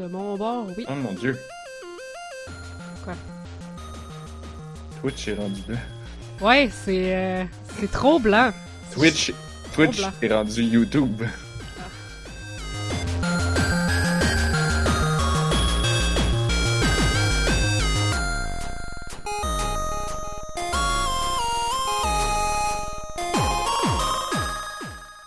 De 0.00 0.06
mon 0.06 0.34
bord, 0.34 0.66
oui. 0.78 0.86
Oh 0.88 0.94
mon 0.94 1.12
dieu. 1.12 1.38
Quoi? 3.04 3.12
Twitch 4.98 5.28
est 5.28 5.34
rendu 5.34 5.60
blanc. 5.68 5.78
Ouais, 6.40 6.70
c'est 6.72 7.14
euh, 7.14 7.44
c'est 7.78 7.90
trop 7.90 8.18
blanc. 8.18 8.50
Twitch, 8.94 9.30
Twitch 9.74 9.98
blanc. 9.98 10.10
est 10.22 10.32
rendu 10.32 10.62
YouTube. 10.62 11.22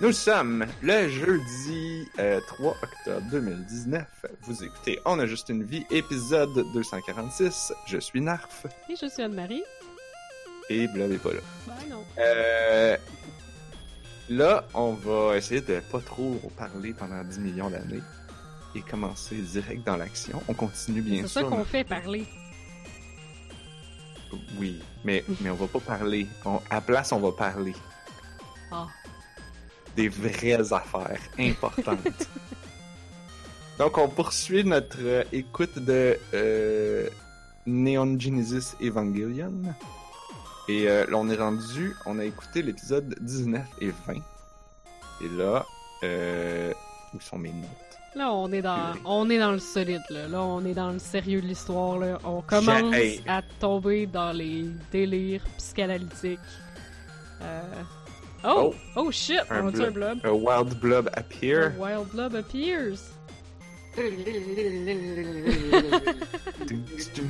Nous 0.04 0.12
sommes 0.12 0.66
le 0.82 1.08
jeudi 1.08 2.10
euh, 2.20 2.42
3 2.46 2.76
octobre 2.84 3.26
2019. 3.32 4.06
Vous 4.42 4.62
écoutez 4.64 5.00
On 5.06 5.18
a 5.18 5.26
juste 5.26 5.48
une 5.48 5.64
vie, 5.64 5.86
épisode 5.92 6.54
246. 6.74 7.72
Je 7.88 7.98
suis 8.00 8.20
Narf 8.20 8.66
Et 8.90 8.96
je 9.02 9.08
suis 9.08 9.24
Anne-Marie. 9.24 9.64
et 10.70 10.90
Blob 10.90 11.10
est 11.10 11.18
pas 11.20 11.32
là. 11.32 11.40
Ben 11.68 11.74
non. 11.90 12.04
Euh, 12.20 12.98
là, 14.30 14.66
on 14.74 14.92
va 14.92 15.38
essayer 15.38 15.62
de 15.62 15.80
pas 15.90 16.02
trop 16.02 16.38
parler 16.58 16.94
pendant 16.94 17.24
10 17.24 17.40
millions 17.40 17.70
d'années 17.70 18.04
et 18.76 18.82
commencer 18.82 19.36
direct 19.38 19.86
dans 19.88 19.96
l'action. 19.96 20.44
On 20.50 20.54
continue 20.54 21.02
bien 21.02 21.22
C'est 21.22 21.30
ça 21.30 21.40
sûr. 21.40 21.50
qu'on 21.50 21.64
fait 21.64 21.86
parler. 21.86 22.26
Oui, 24.60 24.82
mais, 25.06 25.24
mais 25.40 25.50
on 25.50 25.56
va 25.56 25.68
pas 25.68 25.80
parler. 25.80 26.28
On- 26.44 26.58
à 26.70 26.76
la 26.76 26.82
place, 26.82 27.14
on 27.14 27.20
va 27.22 27.32
parler 27.32 27.74
Ah. 28.70 28.88
Des 29.96 30.10
vraies 30.10 30.74
affaires 30.74 31.22
importantes. 31.40 32.28
Donc, 33.80 33.98
on 33.98 34.08
poursuit 34.08 34.64
notre 34.64 34.98
euh, 35.02 35.24
écoute 35.32 35.80
de 35.80 36.18
euh, 36.34 37.10
Neon 37.66 38.20
Genesis 38.20 38.76
Evangelion. 38.82 39.54
Et 40.68 40.88
euh, 40.88 41.06
là, 41.10 41.18
on 41.18 41.30
est 41.30 41.36
rendu, 41.36 41.96
on 42.06 42.20
a 42.20 42.26
écouté 42.26 42.62
l'épisode 42.62 43.16
19 43.20 43.66
et 43.82 43.92
20. 44.08 44.14
Et 45.22 45.30
là, 45.38 45.66
euh, 46.04 46.72
où 47.14 47.20
sont 47.20 47.38
mes 47.38 47.52
notes? 47.52 47.68
Là, 48.16 48.32
on 48.32 48.52
est 48.52 48.62
dans, 48.62 48.94
on 49.06 49.30
est 49.30 49.40
dans 49.40 49.52
le 49.52 49.60
solide, 49.60 50.04
là. 50.10 50.28
Là, 50.28 50.42
on 50.42 50.64
est 50.66 50.74
dans 50.74 50.92
le 50.92 51.00
sérieux 51.00 51.42
de 51.42 51.48
l'histoire, 51.48 51.98
là. 51.98 52.20
On 52.24 52.42
commence 52.42 52.94
hey. 52.94 53.24
à 53.28 53.42
tomber 53.60 54.06
dans 54.06 54.32
les 54.32 54.68
délires 54.92 55.44
psychanalytiques. 55.58 56.40
Euh... 57.42 57.62
Oh! 58.44 58.74
Oh, 58.96 59.10
shit! 59.12 59.40
Un 59.50 59.66
On 59.66 59.68
a-tu 59.70 59.84
un 59.84 59.92
blob. 59.92 60.20
A 60.26 60.34
Wild 60.34 60.80
Blob 60.80 61.10
Appear. 61.14 61.74
A 61.78 61.80
wild 61.80 62.08
blob 62.12 62.36
appears. 62.36 63.00
C'est-tu 66.98 67.22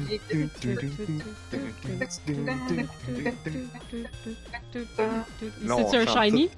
un 5.00 5.72
on 5.72 6.06
chante 6.06 6.24
shiny? 6.24 6.50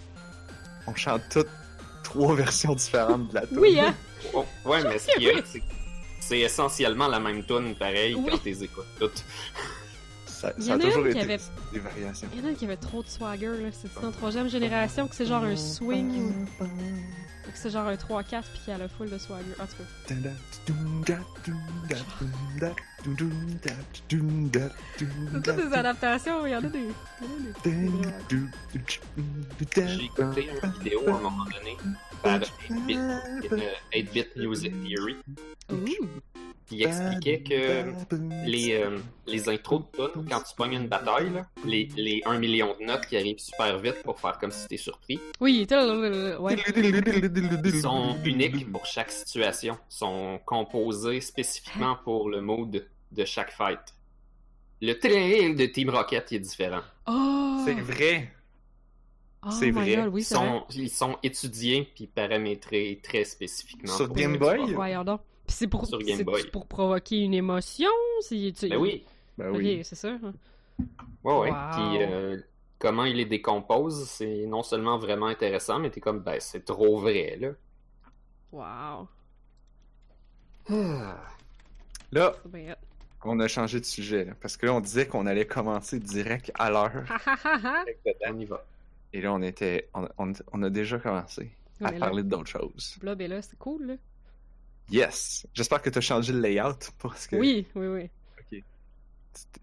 On 0.87 0.95
chante 0.95 1.21
toutes 1.31 1.47
trois 2.03 2.35
versions 2.43 2.75
différentes 2.75 3.29
de 3.29 3.35
la 3.35 3.47
tune. 3.47 3.59
Oui, 3.59 3.79
hein? 3.79 3.95
Oh, 4.33 4.45
ouais, 4.65 4.83
mais 4.83 4.99
ce 4.99 5.07
qu'il 5.13 5.23
y 5.23 5.29
a, 5.31 5.33
c'est 5.45 5.59
que 5.59 5.65
c'est 6.19 6.39
essentiellement 6.39 7.07
la 7.07 7.19
même 7.19 7.43
tune, 7.43 7.75
pareil, 7.75 8.15
Oui. 8.15 8.27
quand 8.29 8.37
t'es 8.43 8.63
écoutes 8.63 8.85
toutes. 8.99 9.23
Ça, 10.45 10.53
Il 10.57 10.63
y 10.63 10.67
ça 10.67 10.73
a 10.73 10.75
en 10.75 10.79
a 10.79 10.83
toujours 10.83 11.05
une 11.05 11.13
qui 11.13 11.19
été 11.19 11.33
avait- 11.33 11.43
des 11.73 11.79
variations. 11.79 12.27
Il 12.33 12.39
y 12.39 12.43
en 12.43 12.47
a 12.47 12.51
un 12.51 12.53
qui 12.53 12.65
avait 12.65 12.77
trop 12.77 13.01
de 13.03 13.07
swagger, 13.07 13.47
là. 13.47 13.69
C'est 13.71 13.97
en 14.05 14.11
troisième 14.11 14.47
génération 14.49 15.07
que 15.07 15.15
c'est 15.15 15.25
genre 15.25 15.43
un 15.43 15.55
swing 15.55 16.45
ou 16.61 16.65
que 17.51 17.57
c'est 17.57 17.69
genre 17.71 17.87
un 17.87 17.95
3-4 17.95 18.43
puis 18.51 18.61
qu'il 18.63 18.73
y 18.73 18.75
a 18.75 18.77
la 18.77 18.87
full 18.87 19.09
de 19.09 19.17
swagger. 19.17 19.43
En 19.59 19.65
tout 19.65 19.75
cas. 19.77 19.83
C'est 20.07 20.15
toutes 25.43 25.55
des 25.69 25.73
adaptations, 25.73 26.45
il 26.45 26.51
y 26.51 26.55
en 26.55 26.59
a 26.59 26.69
des. 26.69 26.87
J'ai 28.75 30.05
écouté 30.05 30.49
une 30.63 30.71
vidéo 30.83 30.99
à 31.07 31.11
un 31.11 31.19
moment 31.21 31.45
donné 31.45 31.77
par 32.23 32.39
8-bit, 32.69 32.97
euh, 32.97 33.19
8-bit 33.93 34.35
Music 34.37 34.73
Theory 34.83 35.15
Ouh. 35.71 36.34
Qui 36.67 36.83
expliquait 36.83 37.41
que 37.41 37.91
les, 38.47 38.73
euh, 38.73 38.97
les 39.27 39.49
intros 39.49 39.83
de 39.97 40.07
tunes, 40.13 40.25
quand 40.29 40.41
tu 40.41 40.55
pognes 40.55 40.73
une 40.73 40.87
bataille, 40.87 41.31
là, 41.31 41.47
les, 41.65 41.87
les 41.95 42.21
1 42.25 42.39
million 42.39 42.75
de 42.79 42.85
notes 42.85 43.05
qui 43.05 43.17
arrivent 43.17 43.39
super 43.39 43.77
vite 43.79 44.01
pour 44.03 44.19
faire 44.19 44.37
comme 44.39 44.51
si 44.51 44.67
t'es 44.67 44.77
surpris, 44.77 45.19
Oui, 45.39 45.67
ouais. 46.39 46.55
ils 47.63 47.81
sont 47.81 48.17
uniques 48.23 48.71
pour 48.71 48.85
chaque 48.85 49.11
situation, 49.11 49.77
sont 49.89 50.39
composés 50.45 51.21
spécifiquement 51.21 51.97
pour 52.03 52.29
le 52.29 52.41
mood 52.41 52.87
de 53.11 53.25
chaque 53.25 53.51
fight. 53.51 53.79
Le 54.81 54.93
trail 54.93 55.55
de 55.55 55.65
Team 55.67 55.89
Rocket 55.89 56.31
est 56.31 56.39
différent. 56.39 56.81
Oh! 57.07 57.63
C'est 57.65 57.79
vrai. 57.79 58.31
Oh 59.47 59.51
c'est 59.51 59.71
vrai. 59.71 59.95
God, 59.95 60.09
oui, 60.13 60.21
Ils 60.29 60.35
vrai. 60.35 60.47
sont, 60.47 60.63
ils 60.75 60.89
sont 60.89 61.17
étudiés 61.23 61.89
puis 61.95 62.07
paramétrés 62.07 62.99
très 63.03 63.23
spécifiquement. 63.23 63.95
Sur 63.95 64.11
Game 64.11 64.37
Boy? 64.37 64.75
Puis 65.47 65.55
c'est 65.55 65.67
pour, 65.67 65.85
Sur 65.85 65.99
Game 65.99 66.17
c'est 66.17 66.23
Boy. 66.23 66.47
pour 66.51 66.65
provoquer 66.67 67.19
une 67.21 67.33
émotion? 67.33 67.89
C'est, 68.21 68.51
tu... 68.57 68.69
Ben 68.69 68.77
oui, 68.77 69.03
Ben 69.37 69.49
Ok, 69.51 69.57
oui. 69.57 69.81
c'est 69.83 69.95
ça. 69.95 70.09
hein. 70.09 70.33
ouais, 71.23 71.33
ouais. 71.39 71.51
Wow. 71.51 71.57
Puis 71.73 72.03
euh, 72.03 72.37
comment 72.79 73.05
il 73.05 73.17
les 73.17 73.25
décompose, 73.25 74.07
c'est 74.09 74.45
non 74.47 74.63
seulement 74.63 74.97
vraiment 74.97 75.27
intéressant, 75.27 75.79
mais 75.79 75.89
t'es 75.91 76.01
comme, 76.01 76.19
ben 76.19 76.37
c'est 76.39 76.65
trop 76.65 76.99
vrai, 76.99 77.37
là. 77.39 77.51
Wow. 78.51 79.07
Là, 82.11 82.33
on 83.23 83.39
a 83.39 83.47
changé 83.47 83.79
de 83.79 83.85
sujet, 83.85 84.25
là, 84.25 84.33
parce 84.39 84.55
que 84.57 84.65
là, 84.67 84.73
on 84.73 84.79
disait 84.79 85.07
qu'on 85.07 85.25
allait 85.25 85.45
commencer 85.47 85.99
direct 85.99 86.51
à 86.55 86.69
l'heure. 86.69 87.03
On 88.27 88.39
y 88.39 88.45
va. 88.45 88.63
Et 89.13 89.21
là, 89.21 89.33
on 89.33 89.41
était, 89.41 89.89
on, 89.93 90.07
on- 90.17 90.33
on 90.53 90.63
a 90.63 90.69
déjà 90.69 90.97
commencé 90.99 91.51
On 91.81 91.85
à 91.85 91.91
parler 91.93 92.23
d'autres 92.23 92.47
choses. 92.49 92.97
Blob 93.01 93.19
est 93.21 93.27
là, 93.27 93.41
c'est 93.41 93.57
cool, 93.57 93.85
là. 93.85 93.93
Yes! 94.89 95.45
J'espère 95.53 95.81
que 95.81 95.89
tu 95.89 95.97
as 95.97 96.01
changé 96.01 96.31
le 96.33 96.39
layout 96.39 96.77
parce 96.99 97.27
que. 97.27 97.35
Oui, 97.37 97.67
oui, 97.75 97.87
oui. 97.87 98.09
tu- 98.49 98.63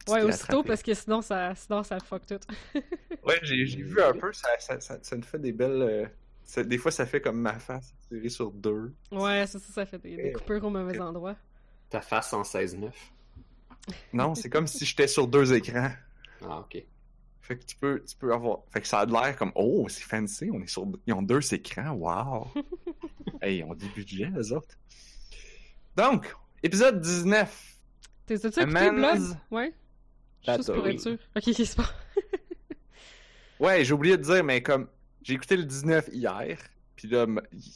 tu 0.06 0.12
Ouais, 0.12 0.22
aussitôt, 0.22 0.44
attrapé. 0.59 0.69
parce 0.69 0.83
que 0.83 0.94
sinon, 0.94 1.22
ça, 1.22 1.55
sinon, 1.55 1.83
ça 1.83 1.99
fuck 2.00 2.27
tout. 2.27 2.41
Ouais, 3.25 3.38
j'ai 3.43 3.65
vu 3.65 4.03
un 4.03 4.12
peu, 4.15 4.32
ça, 4.32 4.49
ça, 4.59 4.81
ça, 4.81 4.99
ça 5.00 5.16
nous 5.16 5.22
fait 5.22 5.38
des 5.38 5.53
belles. 5.53 5.81
euh, 5.82 6.06
ça- 6.43 6.65
des 6.65 6.77
fois, 6.77 6.91
ça 6.91 7.06
fait 7.06 7.21
comme 7.21 7.41
ma 7.41 7.56
face 7.59 7.94
tirée 8.09 8.28
sur 8.28 8.50
deux. 8.50 8.93
Ouais, 9.12 9.47
ça, 9.47 9.59
ça 9.61 9.87
fait 9.87 9.99
des, 9.99 10.16
des 10.16 10.32
coupures 10.32 10.65
au 10.65 10.71
mauvais 10.71 10.99
endroit. 10.99 11.37
Ta 11.88 12.00
face 12.00 12.32
en 12.32 12.43
16-9. 12.43 12.91
Non, 14.12 14.34
c'est 14.37 14.49
comme 14.50 14.66
si 14.69 14.84
j'étais 14.84 15.09
sur 15.09 15.27
deux 15.27 15.53
écrans. 15.55 15.91
Ah, 16.44 16.61
ok. 16.61 16.84
Fait 17.41 17.59
que 17.59 17.65
tu 17.65 17.75
peux, 17.77 18.03
tu 18.05 18.16
peux 18.16 18.32
avoir. 18.32 18.61
Fait 18.72 18.81
que 18.81 18.87
ça 18.87 19.00
a 19.00 19.06
l'air 19.06 19.37
comme 19.37 19.50
Oh, 19.56 19.87
c'est 19.88 20.03
fancy, 20.05 20.49
on 20.53 20.61
est 20.62 20.69
sur. 20.69 20.87
Ils 21.06 21.12
ont 21.15 21.22
deux 21.22 21.53
écrans, 21.55 21.91
wow! 21.91 22.47
hey, 23.41 23.59
ils 23.59 23.65
ont 23.65 23.75
du 23.75 23.88
budget, 23.88 24.31
les 24.37 24.53
autres. 24.53 24.77
Donc, 25.97 26.34
épisode 26.62 27.00
19. 27.00 27.76
T'es 28.26 28.38
tu 28.38 28.47
écouté 28.47 28.91
man's 28.91 29.36
Ouais? 29.50 29.75
Juste 30.47 30.72
pour 30.72 30.86
être 30.86 31.00
sûr. 31.00 31.19
Ok, 31.36 31.42
c'est 31.54 31.76
bon. 31.76 31.84
Ouais, 33.60 33.84
j'ai 33.84 33.92
oublié 33.92 34.16
de 34.16 34.22
dire, 34.22 34.42
mais 34.44 34.62
comme. 34.62 34.88
J'ai 35.22 35.34
écouté 35.34 35.56
le 35.56 35.64
19 35.64 36.08
hier, 36.12 36.58
puis 36.97 37.06
là, 37.06 37.26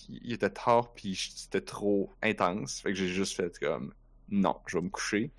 il 0.09 0.33
était 0.33 0.51
tard, 0.51 0.93
puis 0.95 1.15
c'était 1.15 1.61
trop 1.61 2.13
intense. 2.23 2.81
Fait 2.81 2.89
que 2.91 2.97
j'ai 2.97 3.07
juste 3.07 3.37
fait 3.37 3.57
comme. 3.61 3.95
Non, 4.29 4.57
je 4.67 4.79
vais 4.79 4.83
me 4.83 4.89
coucher. 4.89 5.31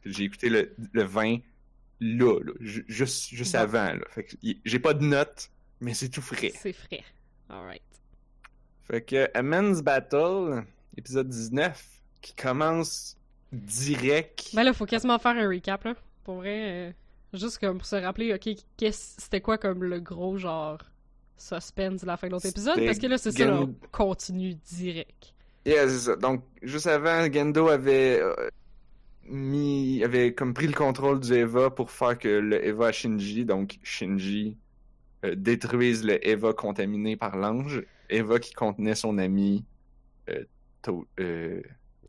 Puis 0.00 0.12
j'ai 0.12 0.24
écouté 0.24 0.48
le, 0.48 0.72
le 0.92 1.02
20 1.02 1.38
là, 2.00 2.38
là, 2.40 2.52
ju- 2.60 2.84
juste, 2.86 3.30
juste 3.30 3.56
avant, 3.56 3.94
là. 3.94 4.04
Fait 4.10 4.22
que 4.22 4.36
j'ai 4.64 4.78
pas 4.78 4.94
de 4.94 5.04
notes, 5.04 5.50
mais 5.80 5.92
c'est 5.94 6.08
tout 6.08 6.22
frais. 6.22 6.52
C'est 6.54 6.72
frais. 6.72 7.02
Alright. 7.48 7.82
Fait 8.84 9.02
que 9.02 9.28
A 9.34 9.42
Men's 9.42 9.82
Battle, 9.82 10.62
épisode 10.96 11.28
19, 11.28 11.84
qui 12.20 12.34
commence 12.34 13.16
direct. 13.52 14.50
Ben 14.54 14.64
là, 14.64 14.72
faut 14.72 14.86
quasiment 14.86 15.18
faire 15.18 15.36
un 15.36 15.48
recap, 15.48 15.84
là. 15.84 15.94
Pour 16.24 16.36
vrai, 16.36 16.88
euh, 16.88 16.92
juste 17.32 17.58
comme 17.58 17.78
pour 17.78 17.86
se 17.86 17.96
rappeler, 17.96 18.34
ok, 18.34 18.54
c'était 18.90 19.40
quoi 19.40 19.58
comme 19.58 19.84
le 19.84 20.00
gros 20.00 20.36
genre 20.38 20.78
suspense 21.36 22.00
de 22.00 22.06
la 22.06 22.16
fin 22.16 22.26
de 22.28 22.32
l'autre 22.32 22.46
épisode? 22.46 22.84
Parce 22.84 22.98
que 22.98 23.06
là, 23.06 23.18
c'est 23.18 23.32
ça, 23.32 23.46
là, 23.46 23.60
on 23.60 23.74
continue 23.92 24.54
direct. 24.54 25.34
Yeah, 25.64 25.88
c'est 25.88 25.98
ça. 25.98 26.16
Donc, 26.16 26.42
juste 26.62 26.86
avant, 26.86 27.30
Gendo 27.30 27.68
avait 27.68 28.20
euh, 28.20 28.34
mis, 29.24 30.02
avait 30.04 30.32
comme 30.32 30.54
pris 30.54 30.66
le 30.66 30.72
contrôle 30.72 31.20
du 31.20 31.32
Eva 31.34 31.70
pour 31.70 31.90
faire 31.90 32.18
que 32.18 32.28
le 32.28 32.64
Eva 32.64 32.88
à 32.88 32.92
Shinji, 32.92 33.44
donc 33.44 33.78
Shinji, 33.82 34.56
euh, 35.24 35.34
détruise 35.36 36.04
le 36.04 36.24
Eva 36.26 36.52
contaminé 36.52 37.16
par 37.16 37.36
l'ange. 37.36 37.82
Eva 38.08 38.38
qui 38.38 38.52
contenait 38.52 38.94
son 38.94 39.18
ami 39.18 39.64
euh, 40.30 40.44
To- 40.82 41.06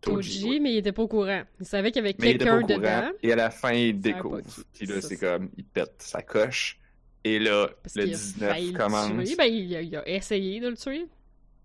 Toji. 0.01 0.59
Mais 0.59 0.73
il 0.73 0.77
était 0.77 0.91
pas 0.91 1.03
au 1.03 1.07
courant. 1.07 1.43
Il 1.59 1.65
savait 1.65 1.91
qu'il 1.91 2.01
y 2.03 2.05
avait 2.05 2.13
quelqu'un 2.13 2.61
dedans. 2.61 3.11
Et 3.23 3.31
à 3.31 3.35
la 3.35 3.49
fin, 3.49 3.71
il 3.73 3.99
découvre. 3.99 4.41
Puis 4.73 4.85
là, 4.85 5.01
c'est 5.01 5.17
comme, 5.17 5.49
il 5.57 5.63
pète 5.65 5.95
sa 5.99 6.21
coche. 6.21 6.79
Et 7.23 7.39
là, 7.39 7.67
Parce 7.83 7.95
le 7.95 8.03
qu'il 8.03 8.13
a 8.13 8.17
19 8.17 8.49
failli 8.51 8.71
le 8.71 8.77
commence. 8.77 9.25
tuer. 9.25 9.35
Ben, 9.35 9.45
il 9.45 9.75
a, 9.75 9.81
il 9.81 9.95
a 9.97 10.07
essayé 10.07 10.59
de 10.59 10.69
le 10.69 10.77
tuer 10.77 11.07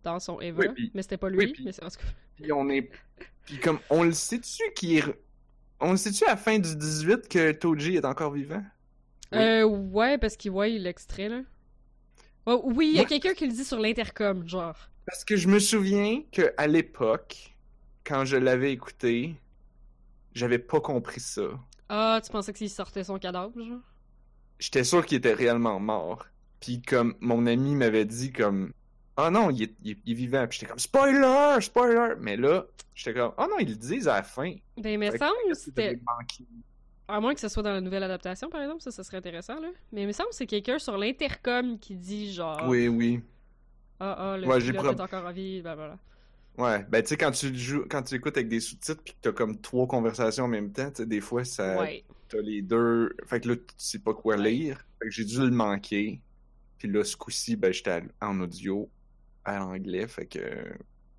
dans 0.02 0.18
son 0.18 0.40
Eva, 0.40 0.60
Oui, 0.62 0.68
puis- 0.74 0.90
mais 0.94 1.02
c'était 1.02 1.16
pas 1.18 1.28
lui. 1.28 1.38
oui, 1.38 1.52
puis- 1.52 1.64
mais 1.64 1.72
c'est- 1.72 1.84
en 1.84 1.88
tout 1.88 1.98
cas, 1.98 2.06
Puis 2.40 2.50
on 2.52 2.68
est 2.70 2.90
Puis 3.44 3.58
comme, 3.58 3.78
on 3.90 4.02
le 4.02 4.12
sait-tu 4.12 4.62
qui 4.74 4.98
est... 4.98 5.04
On 5.78 5.92
le 5.92 5.96
sait-tu 5.96 6.24
à 6.24 6.30
la 6.30 6.36
fin 6.36 6.58
du 6.58 6.74
18 6.76 7.28
que 7.28 7.52
Toji 7.52 7.96
est 7.96 8.04
encore 8.04 8.32
vivant? 8.32 8.62
Oui. 9.32 9.38
Euh, 9.38 9.64
ouais, 9.64 10.18
parce 10.18 10.36
qu'il 10.36 10.50
voit 10.50 10.68
l'extrait, 10.68 11.28
là. 11.28 11.42
Oh, 12.46 12.60
oui, 12.64 12.90
il 12.94 12.96
y 12.96 13.00
a 13.00 13.04
quelqu'un 13.04 13.34
qui 13.34 13.46
le 13.46 13.52
dit 13.52 13.64
sur 13.64 13.78
l'intercom, 13.78 14.46
genre. 14.48 14.76
Parce 15.06 15.24
que 15.24 15.36
je 15.36 15.46
me 15.48 15.58
souviens 15.60 16.22
que 16.32 16.52
à 16.56 16.66
l'époque, 16.66 17.51
quand 18.04 18.24
je 18.24 18.36
l'avais 18.36 18.72
écouté, 18.72 19.36
j'avais 20.34 20.58
pas 20.58 20.80
compris 20.80 21.20
ça. 21.20 21.42
Ah, 21.88 22.20
tu 22.24 22.30
pensais 22.32 22.52
que 22.52 22.58
s'il 22.58 22.70
sortait 22.70 23.04
son 23.04 23.18
cadavre, 23.20 23.60
genre? 23.62 23.80
J'étais 24.58 24.84
sûr 24.84 25.04
qu'il 25.04 25.18
était 25.18 25.34
réellement 25.34 25.80
mort. 25.80 26.26
Puis 26.60 26.80
comme 26.82 27.16
mon 27.20 27.46
ami 27.46 27.74
m'avait 27.74 28.04
dit 28.04 28.32
comme 28.32 28.72
Ah 29.16 29.30
non, 29.30 29.50
il 29.50 29.64
est, 29.64 29.74
il 29.82 29.90
est- 29.92 29.98
il 30.06 30.12
est 30.12 30.14
vivant. 30.14 30.46
Puis 30.48 30.58
j'étais 30.58 30.70
comme 30.70 30.78
spoiler, 30.78 31.60
spoiler. 31.60 32.14
Mais 32.20 32.36
là, 32.36 32.64
j'étais 32.94 33.18
comme 33.18 33.32
Ah 33.36 33.46
non, 33.50 33.58
ils 33.58 33.68
le 33.68 33.76
disent 33.76 34.08
à 34.08 34.16
la 34.16 34.22
fin. 34.22 34.54
Ben, 34.76 34.98
mais 34.98 35.16
semble 35.18 35.36
que 35.48 35.54
c'était. 35.54 35.98
À 37.08 37.20
moins 37.20 37.34
que 37.34 37.40
ce 37.40 37.48
soit 37.48 37.62
dans 37.62 37.72
la 37.72 37.80
nouvelle 37.80 38.04
adaptation, 38.04 38.48
par 38.48 38.62
exemple, 38.62 38.80
ça, 38.80 38.90
ça 38.90 39.04
serait 39.04 39.18
intéressant, 39.18 39.60
là. 39.60 39.68
Mais 39.92 40.02
il 40.02 40.06
me 40.06 40.12
semble 40.12 40.30
que 40.30 40.36
c'est 40.36 40.46
quelqu'un 40.46 40.78
sur 40.78 40.96
l'intercom 40.96 41.78
qui 41.78 41.96
dit, 41.96 42.32
genre. 42.32 42.62
Oui, 42.68 42.88
oui. 42.88 43.20
Ah, 44.00 44.32
ah, 44.32 44.36
le 44.38 44.46
Ouais, 44.46 44.58
pilote 44.60 44.84
est 44.98 45.00
encore 45.00 45.26
en 45.26 45.32
vie, 45.32 45.60
blablabla. 45.62 45.98
Ouais, 46.58 46.84
ben 46.90 47.02
tu 47.02 47.08
sais, 47.08 47.16
quand 47.16 47.30
tu 47.30 47.54
joues, 47.56 47.84
quand 47.88 48.02
tu 48.02 48.14
écoutes 48.14 48.36
avec 48.36 48.48
des 48.48 48.60
sous-titres 48.60 49.02
puis 49.02 49.14
que 49.14 49.18
t'as 49.22 49.32
comme 49.32 49.58
trois 49.60 49.86
conversations 49.86 50.44
en 50.44 50.48
même 50.48 50.70
temps, 50.72 50.90
tu 50.90 51.06
des 51.06 51.20
fois, 51.22 51.44
ça, 51.44 51.80
Ouais. 51.80 52.04
t'as 52.28 52.40
les 52.42 52.60
deux. 52.62 53.16
Fait 53.26 53.40
que 53.40 53.48
là, 53.48 53.56
tu 53.56 53.62
sais 53.78 53.98
pas 53.98 54.12
quoi 54.14 54.36
Ouais. 54.36 54.50
lire. 54.50 54.84
Fait 55.00 55.06
que 55.08 55.10
j'ai 55.10 55.24
dû 55.24 55.38
le 55.38 55.50
manquer. 55.50 56.20
Puis 56.78 56.88
là, 56.88 57.04
ce 57.04 57.16
coup-ci, 57.16 57.56
ben, 57.56 57.72
j'étais 57.72 58.02
en 58.20 58.38
audio, 58.40 58.90
à 59.44 59.58
l'anglais. 59.58 60.06
Fait 60.08 60.26
que 60.26 60.40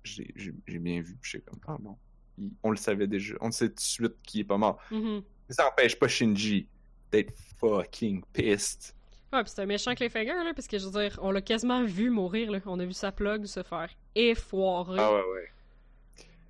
j'ai 0.04 0.32
bien 0.78 1.00
vu. 1.00 1.16
Puis 1.20 1.40
comme, 1.42 1.58
ah 1.66 1.76
bon. 1.80 1.96
Il- 2.38 2.52
on 2.62 2.70
le 2.70 2.76
savait 2.76 3.06
déjà. 3.06 3.34
On 3.40 3.50
sait 3.50 3.68
tout 3.68 3.74
de 3.76 3.80
suite 3.80 4.14
qu'il 4.22 4.40
est 4.42 4.44
pas 4.44 4.58
mort. 4.58 4.78
Mais 4.90 5.22
ça 5.50 5.68
empêche 5.68 5.98
pas 5.98 6.08
Shinji 6.08 6.68
d'être 7.10 7.32
fucking 7.58 8.22
pissed. 8.32 8.94
Ouais, 9.34 9.42
pis 9.42 9.50
c'est 9.50 9.62
un 9.62 9.66
méchant 9.66 9.94
cliffhanger, 9.94 10.44
là, 10.44 10.52
parce 10.54 10.68
que 10.68 10.78
je 10.78 10.84
veux 10.86 10.92
dire, 10.92 11.18
on 11.20 11.32
l'a 11.32 11.42
quasiment 11.42 11.82
vu 11.82 12.08
mourir, 12.08 12.52
là. 12.52 12.60
On 12.66 12.78
a 12.78 12.84
vu 12.84 12.92
sa 12.92 13.10
plug 13.10 13.46
se 13.46 13.64
faire 13.64 13.90
effoirer. 14.14 15.00
Ah 15.00 15.12
ouais, 15.12 15.24
ouais. 15.34 15.50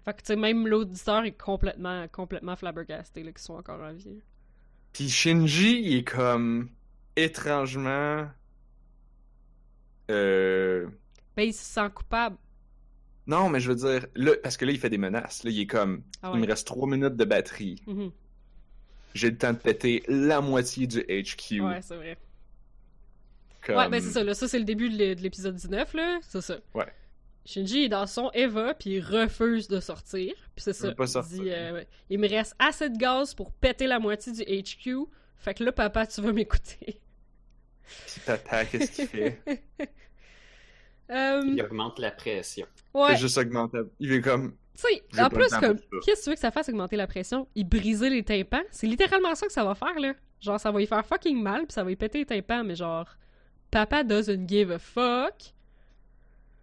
Fait 0.04 0.12
que, 0.12 0.18
tu 0.18 0.26
sais, 0.26 0.36
même 0.36 0.68
l'auditeur 0.68 1.24
est 1.24 1.32
complètement, 1.32 2.06
complètement 2.08 2.56
flabbergasté, 2.56 3.22
là, 3.22 3.32
qu'ils 3.32 3.40
sont 3.40 3.54
encore 3.54 3.80
en 3.80 3.94
vie. 3.94 4.20
Puis 4.92 5.08
Shinji, 5.08 5.80
il 5.80 5.96
est 5.96 6.04
comme 6.04 6.68
étrangement. 7.16 8.28
Euh. 10.10 10.86
Ben, 11.36 11.44
il 11.44 11.54
se 11.54 11.64
sent 11.64 11.88
coupable. 11.94 12.36
Non, 13.26 13.48
mais 13.48 13.60
je 13.60 13.72
veux 13.72 13.76
dire, 13.76 14.06
là, 14.14 14.32
parce 14.42 14.58
que 14.58 14.66
là, 14.66 14.72
il 14.72 14.78
fait 14.78 14.90
des 14.90 14.98
menaces. 14.98 15.42
Là, 15.42 15.50
il 15.50 15.60
est 15.60 15.66
comme, 15.66 16.02
Ah 16.22 16.32
il 16.34 16.40
me 16.40 16.46
reste 16.46 16.66
trois 16.66 16.86
minutes 16.86 17.16
de 17.16 17.24
batterie. 17.24 17.82
Mhm. 17.86 18.10
J'ai 19.14 19.30
le 19.30 19.38
temps 19.38 19.52
de 19.52 19.58
péter 19.58 20.02
la 20.06 20.42
moitié 20.42 20.86
du 20.86 21.00
HQ. 21.00 21.60
Ouais, 21.62 21.80
c'est 21.80 21.96
vrai. 21.96 22.18
Comme- 23.64 23.76
Ouais, 23.76 23.88
ben 23.88 24.00
c'est 24.00 24.10
ça, 24.10 24.22
là. 24.24 24.34
Ça, 24.34 24.48
c'est 24.48 24.58
le 24.58 24.64
début 24.64 24.88
de 24.90 24.96
l'é- 24.96 25.14
de 25.14 25.22
l'épisode 25.22 25.54
19, 25.54 25.94
là. 25.94 26.18
C'est 26.22 26.40
ça. 26.40 26.56
Ouais. 26.74 26.86
Shinji 27.46 27.84
est 27.84 27.88
dans 27.88 28.06
son 28.06 28.30
Eva, 28.32 28.72
puis 28.74 28.90
il 28.96 29.00
refuse 29.00 29.68
de 29.68 29.78
sortir. 29.80 30.32
Puis 30.54 30.62
c'est 30.64 30.72
ça. 30.72 30.92
pas 30.94 31.04
il 31.04 31.08
sortir. 31.08 31.42
dit, 31.42 31.50
euh, 31.50 31.84
il 32.08 32.18
me 32.18 32.28
reste 32.28 32.54
assez 32.58 32.88
de 32.88 32.96
gaz 32.96 33.34
pour 33.34 33.52
péter 33.52 33.86
la 33.86 33.98
moitié 33.98 34.32
du 34.32 34.42
HQ. 34.42 35.06
Fait 35.36 35.52
que 35.54 35.62
là, 35.64 35.72
papa, 35.72 36.06
tu 36.06 36.22
vas 36.22 36.32
m'écouter. 36.32 37.00
Puis 38.06 38.20
papa, 38.24 38.64
qu'est-ce 38.64 38.92
qu'il 38.92 39.08
fait? 39.08 39.40
Euh, 41.10 41.42
Il 41.44 41.60
augmente 41.62 41.98
la 41.98 42.10
pression. 42.10 42.66
ouais, 42.94 43.08
C'est 43.10 43.18
juste 43.20 43.36
augmentable. 43.36 43.90
Il 44.00 44.10
est 44.12 44.22
comme, 44.22 44.52
tu 44.74 44.82
sais, 44.88 45.20
en 45.22 45.28
plus, 45.28 45.48
comme, 45.48 45.78
qu'est-ce 46.04 46.20
que 46.20 46.24
tu 46.24 46.30
veux 46.30 46.34
que 46.34 46.40
ça 46.40 46.50
fasse 46.50 46.68
augmenter 46.70 46.96
la 46.96 47.06
pression? 47.06 47.46
Il 47.54 47.64
briser 47.68 48.08
les 48.08 48.22
tympans? 48.24 48.62
C'est 48.70 48.86
littéralement 48.86 49.34
ça 49.34 49.46
que 49.46 49.52
ça 49.52 49.64
va 49.64 49.74
faire, 49.74 49.98
là. 50.00 50.14
Genre, 50.40 50.58
ça 50.58 50.70
va 50.70 50.80
y 50.80 50.86
faire 50.86 51.04
fucking 51.04 51.42
mal, 51.42 51.66
puis 51.66 51.72
ça 51.74 51.84
va 51.84 51.90
y 51.90 51.96
péter 51.96 52.18
les 52.20 52.24
tympans, 52.24 52.64
mais 52.64 52.74
genre, 52.74 53.06
papa 53.74 54.04
doesn't 54.04 54.46
give 54.48 54.70
a 54.70 54.78
fuck. 54.78 55.52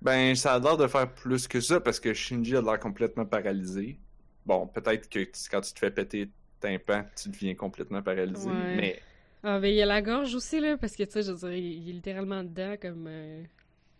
ben, 0.01 0.35
ça 0.35 0.53
a 0.55 0.59
l'air 0.59 0.77
de 0.77 0.87
faire 0.87 1.13
plus 1.13 1.47
que 1.47 1.59
ça 1.61 1.79
parce 1.79 1.99
que 1.99 2.13
Shinji 2.13 2.55
a 2.57 2.61
l'air 2.61 2.79
complètement 2.79 3.25
paralysé. 3.25 3.99
Bon, 4.45 4.67
peut-être 4.67 5.09
que 5.09 5.19
quand 5.51 5.61
tu 5.61 5.73
te 5.73 5.79
fais 5.79 5.91
péter 5.91 6.29
tympan, 6.59 7.05
tu 7.15 7.29
deviens 7.29 7.55
complètement 7.55 8.01
paralysé, 8.01 8.49
Ouais. 8.49 8.75
mais 8.75 9.03
Ah, 9.43 9.59
ben, 9.59 9.67
il 9.69 9.75
y 9.75 9.81
a 9.81 9.85
la 9.87 10.01
gorge 10.01 10.35
aussi, 10.35 10.59
là, 10.59 10.77
parce 10.77 10.95
que, 10.95 11.03
tu 11.03 11.11
sais, 11.13 11.23
je 11.23 11.31
veux 11.31 11.37
dire, 11.37 11.53
il 11.53 11.83
il 11.83 11.89
est 11.89 11.93
littéralement 11.93 12.43
dedans 12.43 12.75
comme, 12.81 13.07
euh, 13.07 13.43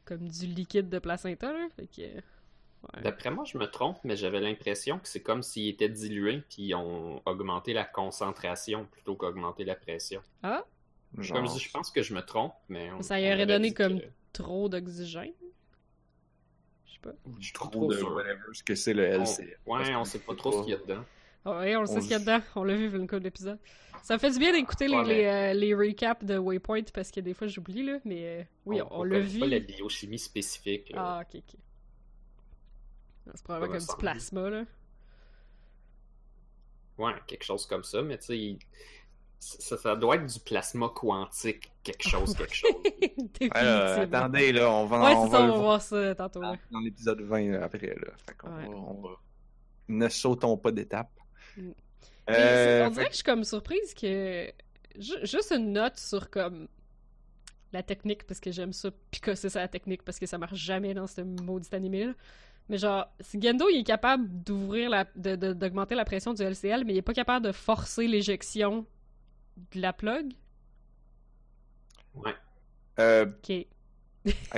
comme 0.05 0.27
du 0.27 0.45
liquide 0.47 0.89
de 0.89 0.99
placenta, 0.99 1.51
là. 1.51 1.67
Fait 1.75 1.87
que. 1.87 2.01
Ouais. 2.01 3.01
D'après 3.03 3.31
moi, 3.31 3.43
je 3.45 3.57
me 3.57 3.65
trompe, 3.67 3.97
mais 4.03 4.15
j'avais 4.15 4.39
l'impression 4.39 4.99
que 4.99 5.07
c'est 5.07 5.21
comme 5.21 5.43
s'il 5.43 5.67
était 5.69 5.89
dilué, 5.89 6.41
puis 6.49 6.63
ils 6.69 6.75
ont 6.75 7.21
augmenté 7.25 7.73
la 7.73 7.85
concentration 7.85 8.85
plutôt 8.91 9.15
qu'augmenté 9.15 9.63
la 9.65 9.75
pression. 9.75 10.21
Ah, 10.43 10.63
genre, 11.17 11.37
Comme 11.37 11.47
je 11.47 11.53
dis, 11.53 11.59
je 11.59 11.71
pense 11.71 11.91
que 11.91 12.01
je 12.01 12.13
me 12.13 12.21
trompe, 12.21 12.53
mais... 12.69 12.91
on- 12.91 13.01
Ça 13.01 13.19
y 13.19 13.25
on 13.29 13.33
aurait 13.33 13.45
donné 13.45 13.73
comme- 13.73 13.99
que- 13.99 14.05
trop 14.33 14.69
d'oxygène? 14.69 15.33
Je 16.85 16.93
sais 16.93 16.99
pas. 17.01 17.11
Je 17.39 17.43
suis 17.43 17.53
trop 17.53 17.67
trop 17.69 17.91
de 17.91 17.97
sûr. 17.97 18.11
whatever 18.13 18.37
ce 18.53 18.63
que 18.63 18.75
c'est 18.75 18.93
le 18.93 19.17
On- 19.17 19.23
LC. 19.23 19.57
Ouais, 19.65 19.95
on 19.95 20.05
sait 20.05 20.19
pas 20.19 20.35
trop 20.35 20.51
ce 20.51 20.61
qu'il 20.63 20.71
y 20.71 20.75
a 20.75 20.77
dedans. 20.77 21.03
Ah 21.43 21.57
ouais, 21.59 21.75
on 21.75 21.81
le 21.81 21.87
sait 21.87 21.93
On 21.97 22.01
ce 22.01 22.01
qu'il 22.03 22.11
y 22.11 22.15
a 22.15 22.19
dedans. 22.19 22.39
On 22.55 22.63
l'a 22.63 22.75
vu, 22.75 22.87
vu 22.87 22.97
une 22.97 23.07
couple 23.07 23.23
d'épisodes. 23.23 23.57
Ça 24.03 24.13
me 24.15 24.19
fait 24.19 24.31
du 24.31 24.39
bien 24.39 24.51
d'écouter 24.51 24.87
les, 24.87 24.95
Ouais, 24.95 25.03
mais- 25.05 25.13
les, 25.15 25.25
euh, 25.25 25.53
les 25.53 25.73
recaps 25.75 26.23
de 26.23 26.37
Waypoint 26.37 26.83
parce 26.93 27.11
que 27.11 27.19
des 27.19 27.33
fois 27.33 27.47
j'oublie, 27.47 27.83
là. 27.83 27.99
Mais 28.05 28.41
euh, 28.41 28.43
oui, 28.65 28.79
on, 28.91 29.03
l'a 29.03 29.17
connaît 29.17 29.27
vu. 29.27 29.39
pas 29.39 29.47
la 29.47 29.59
biochimie 29.59 30.19
spécifique. 30.19 30.89
là. 30.91 31.17
Ah, 31.19 31.21
ok, 31.27 31.35
ok. 31.47 31.59
C'est 33.35 33.43
probablement 33.43 33.73
comme 33.77 33.85
du 33.87 33.95
plasma, 33.99 34.49
là. 34.49 34.65
Ouais, 36.97 37.13
quelque 37.27 37.43
chose 37.43 37.65
comme 37.65 37.83
ça, 37.83 38.01
mais 38.01 38.17
tu 38.17 38.25
sais, 38.25 38.37
il- 38.37 38.59
ça, 39.43 39.75
ça 39.77 39.95
doit 39.95 40.15
être 40.17 40.27
du 40.31 40.39
plasma 40.39 40.89
quantique, 40.89 41.71
quelque 41.83 42.07
chose, 42.07 42.35
quelque 42.35 42.53
chose. 42.53 42.71
Euh, 43.55 44.03
attendez, 44.03 44.51
là, 44.51 44.69
on 44.69 44.85
va, 44.85 45.03
Ouais, 45.03 45.15
on 45.15 45.25
va 45.25 45.38
ça, 45.39 45.43
on 45.43 45.47
va 45.47 45.57
voir 45.57 45.81
ça 45.81 46.15
tantôt, 46.15 46.41
dans 46.41 46.79
l'épisode 46.79 47.21
20 47.21 47.51
là, 47.51 47.63
après. 47.65 47.88
Là. 47.88 48.11
Fait 48.25 48.35
qu'on 48.38 48.55
Ouais. 48.55 48.67
va- 48.67 48.75
on 48.75 49.01
va- 49.01 49.19
Ne 49.88 50.07
sautons 50.09 50.57
pas 50.57 50.71
d'étape. 50.71 51.09
Mm. 51.57 51.71
Euh, 52.29 52.83
on 52.83 52.85
fait 52.89 52.91
dirait 52.91 53.05
que 53.05 53.11
je 53.11 53.15
suis 53.15 53.23
comme 53.23 53.43
surprise 53.43 53.93
que. 53.95 54.51
ju- 54.97 55.19
Juste 55.25 55.51
une 55.51 55.73
note 55.73 55.97
sur 55.97 56.29
comme. 56.29 56.67
La 57.73 57.81
technique, 57.83 58.25
parce 58.27 58.39
que 58.39 58.51
j'aime 58.51 58.73
ça, 58.73 58.89
picosser 59.11 59.49
ça 59.49 59.61
la 59.61 59.67
technique, 59.69 60.03
parce 60.03 60.19
que 60.19 60.25
ça 60.27 60.37
marche 60.37 60.55
jamais 60.59 60.94
dans 60.94 61.07
ce 61.07 61.21
maudit 61.21 61.73
animé 61.73 62.05
là. 62.05 62.13
Mais 62.69 62.77
genre, 62.77 63.07
si 63.21 63.41
Gendo 63.41 63.67
il 63.69 63.79
est 63.79 63.83
capable 63.83 64.27
d'ouvrir 64.44 64.89
la. 64.89 65.05
de- 65.15 65.35
de- 65.35 65.53
d'augmenter 65.53 65.95
la 65.95 66.05
pression 66.05 66.33
du 66.33 66.44
LCL, 66.44 66.85
mais 66.85 66.94
il 66.94 66.97
est 66.97 67.01
pas 67.01 67.13
capable 67.13 67.45
de 67.47 67.51
forcer 67.51 68.07
l'éjection 68.07 68.85
de 69.73 69.79
la 69.81 69.93
plug? 69.93 70.33
Ouais. 72.15 72.33
euh, 72.99 73.25
Ok. 73.25 73.49
I 73.49 73.67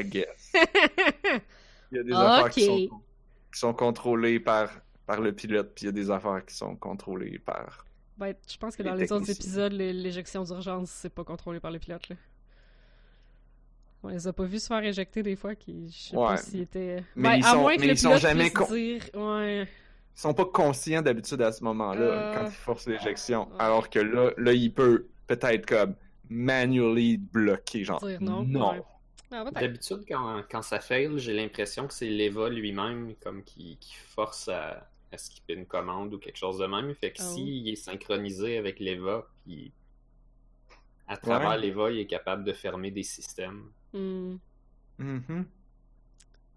guess. 0.04 0.54
Il 1.92 1.98
y 1.98 2.00
a 2.00 2.04
des 2.04 2.12
affaires 2.14 2.50
qui 2.50 2.66
sont, 2.66 2.88
qui 3.54 3.60
sont 3.60 3.74
contrôlées 3.74 4.40
par, 4.40 4.70
par 5.06 5.22
le 5.22 5.32
pilote, 5.34 5.74
puis 5.76 5.84
il 5.84 5.86
y 5.86 5.90
a 5.90 5.92
des 5.92 6.10
affaires 6.10 6.44
qui 6.46 6.56
sont 6.56 6.76
contrôlées 6.76 7.38
par. 7.40 7.86
Ben, 8.18 8.34
je 8.50 8.58
pense 8.58 8.76
que 8.76 8.82
dans 8.84 8.96
les 8.96 9.12
autres 9.12 9.30
épisodes, 9.30 9.72
l'é- 9.74 9.94
l'éjection 9.94 10.44
d'urgence, 10.44 10.90
c'est 10.90 11.10
pas 11.14 11.24
contrôlé 11.24 11.60
par 11.60 11.70
le 11.72 11.78
pilote, 11.80 12.10
là. 12.10 12.16
On 14.02 14.10
les 14.10 14.28
a 14.28 14.34
pas 14.34 14.44
vus 14.44 14.60
se 14.60 14.68
faire 14.68 14.84
éjecter 14.84 15.24
des 15.24 15.36
fois, 15.36 15.56
qui, 15.56 15.90
je 15.92 15.98
sais 16.10 16.18
Ouais. 16.18 16.28
pas 16.28 16.38
s'ils 16.38 16.62
étaient... 16.62 17.04
Mais 17.16 17.30
Ben, 17.30 17.36
ils 17.38 17.46
à 17.46 17.52
sont- 17.52 17.62
moins 17.62 17.76
que 17.76 17.82
mais 17.82 17.88
le 17.88 17.94
ils 17.94 17.98
sont 18.00 18.18
jamais 18.18 18.52
con- 18.52 18.68
dire... 18.74 19.04
Ouais... 19.14 19.68
Ils 20.16 20.20
sont 20.20 20.34
pas 20.34 20.46
conscients 20.46 21.02
d'habitude 21.02 21.42
à 21.42 21.52
ce 21.52 21.64
moment-là, 21.64 22.02
Euh. 22.02 22.34
quand 22.36 22.46
ils 22.46 22.52
forcent 22.52 22.88
l'éjection. 22.88 23.48
Ouais. 23.50 23.56
Alors 23.60 23.90
que 23.90 24.00
là, 24.00 24.32
là, 24.38 24.54
il 24.54 24.72
peut 24.74 25.08
peut-être 25.28 25.66
comme 25.66 25.96
manually 26.30 27.18
bloquer, 27.18 27.84
genre. 27.84 28.00
Dire 28.06 28.22
non, 28.22 28.44
Non. 28.44 28.72
ouais. 28.74 28.84
Ah. 29.32 29.46
D'habitude, 29.52 30.04
quand, 30.08 30.44
quand 30.52 30.62
ça 30.62 30.80
fail, 30.80 31.18
j'ai 31.18 31.34
l'impression 31.34 31.88
que 31.88 31.94
c'est 31.94 32.08
l'Eva 32.10 32.50
lui-même 32.50 33.16
comme 33.24 33.44
qui, 33.44 33.78
qui 33.80 33.96
force 33.96 34.48
à, 34.48 34.88
à 35.12 35.18
skipper 35.18 35.54
une 35.56 35.66
commande 35.66 36.14
ou 36.14 36.20
quelque 36.20 36.38
chose 36.38 36.60
de 36.60 36.68
même. 36.68 36.94
Fait 36.94 37.12
que 37.12 37.18
Ah 37.20 37.24
s'il 37.24 37.68
est 37.68 37.76
synchronisé 37.76 38.58
avec 38.60 38.80
l'Eva, 38.80 39.28
puis 39.44 39.72
à 41.08 41.18
travers 41.18 41.50
Ouais. 41.50 41.58
l'Eva, 41.60 41.90
il 41.92 42.00
est 42.00 42.06
capable 42.06 42.44
de 42.44 42.54
fermer 42.54 42.92
des 42.92 43.02
systèmes. 43.04 43.64
Hmm, 43.94 44.36
Mhm. 45.00 45.46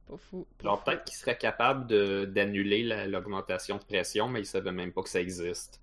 Pas 0.06 0.16
fou. 0.16 0.46
pas 0.58 0.70
fou. 0.70 0.82
peut-être 0.84 1.04
qu'il 1.04 1.16
serait 1.16 1.38
capable 1.38 1.86
de- 1.86 2.25
d'annuler 2.26 2.82
la- 2.82 3.06
l'augmentation 3.06 3.78
de 3.78 3.84
pression, 3.84 4.28
mais 4.28 4.40
il 4.40 4.46
savait 4.46 4.72
même 4.72 4.92
pas 4.92 5.02
que 5.02 5.08
ça 5.08 5.20
existe. 5.20 5.80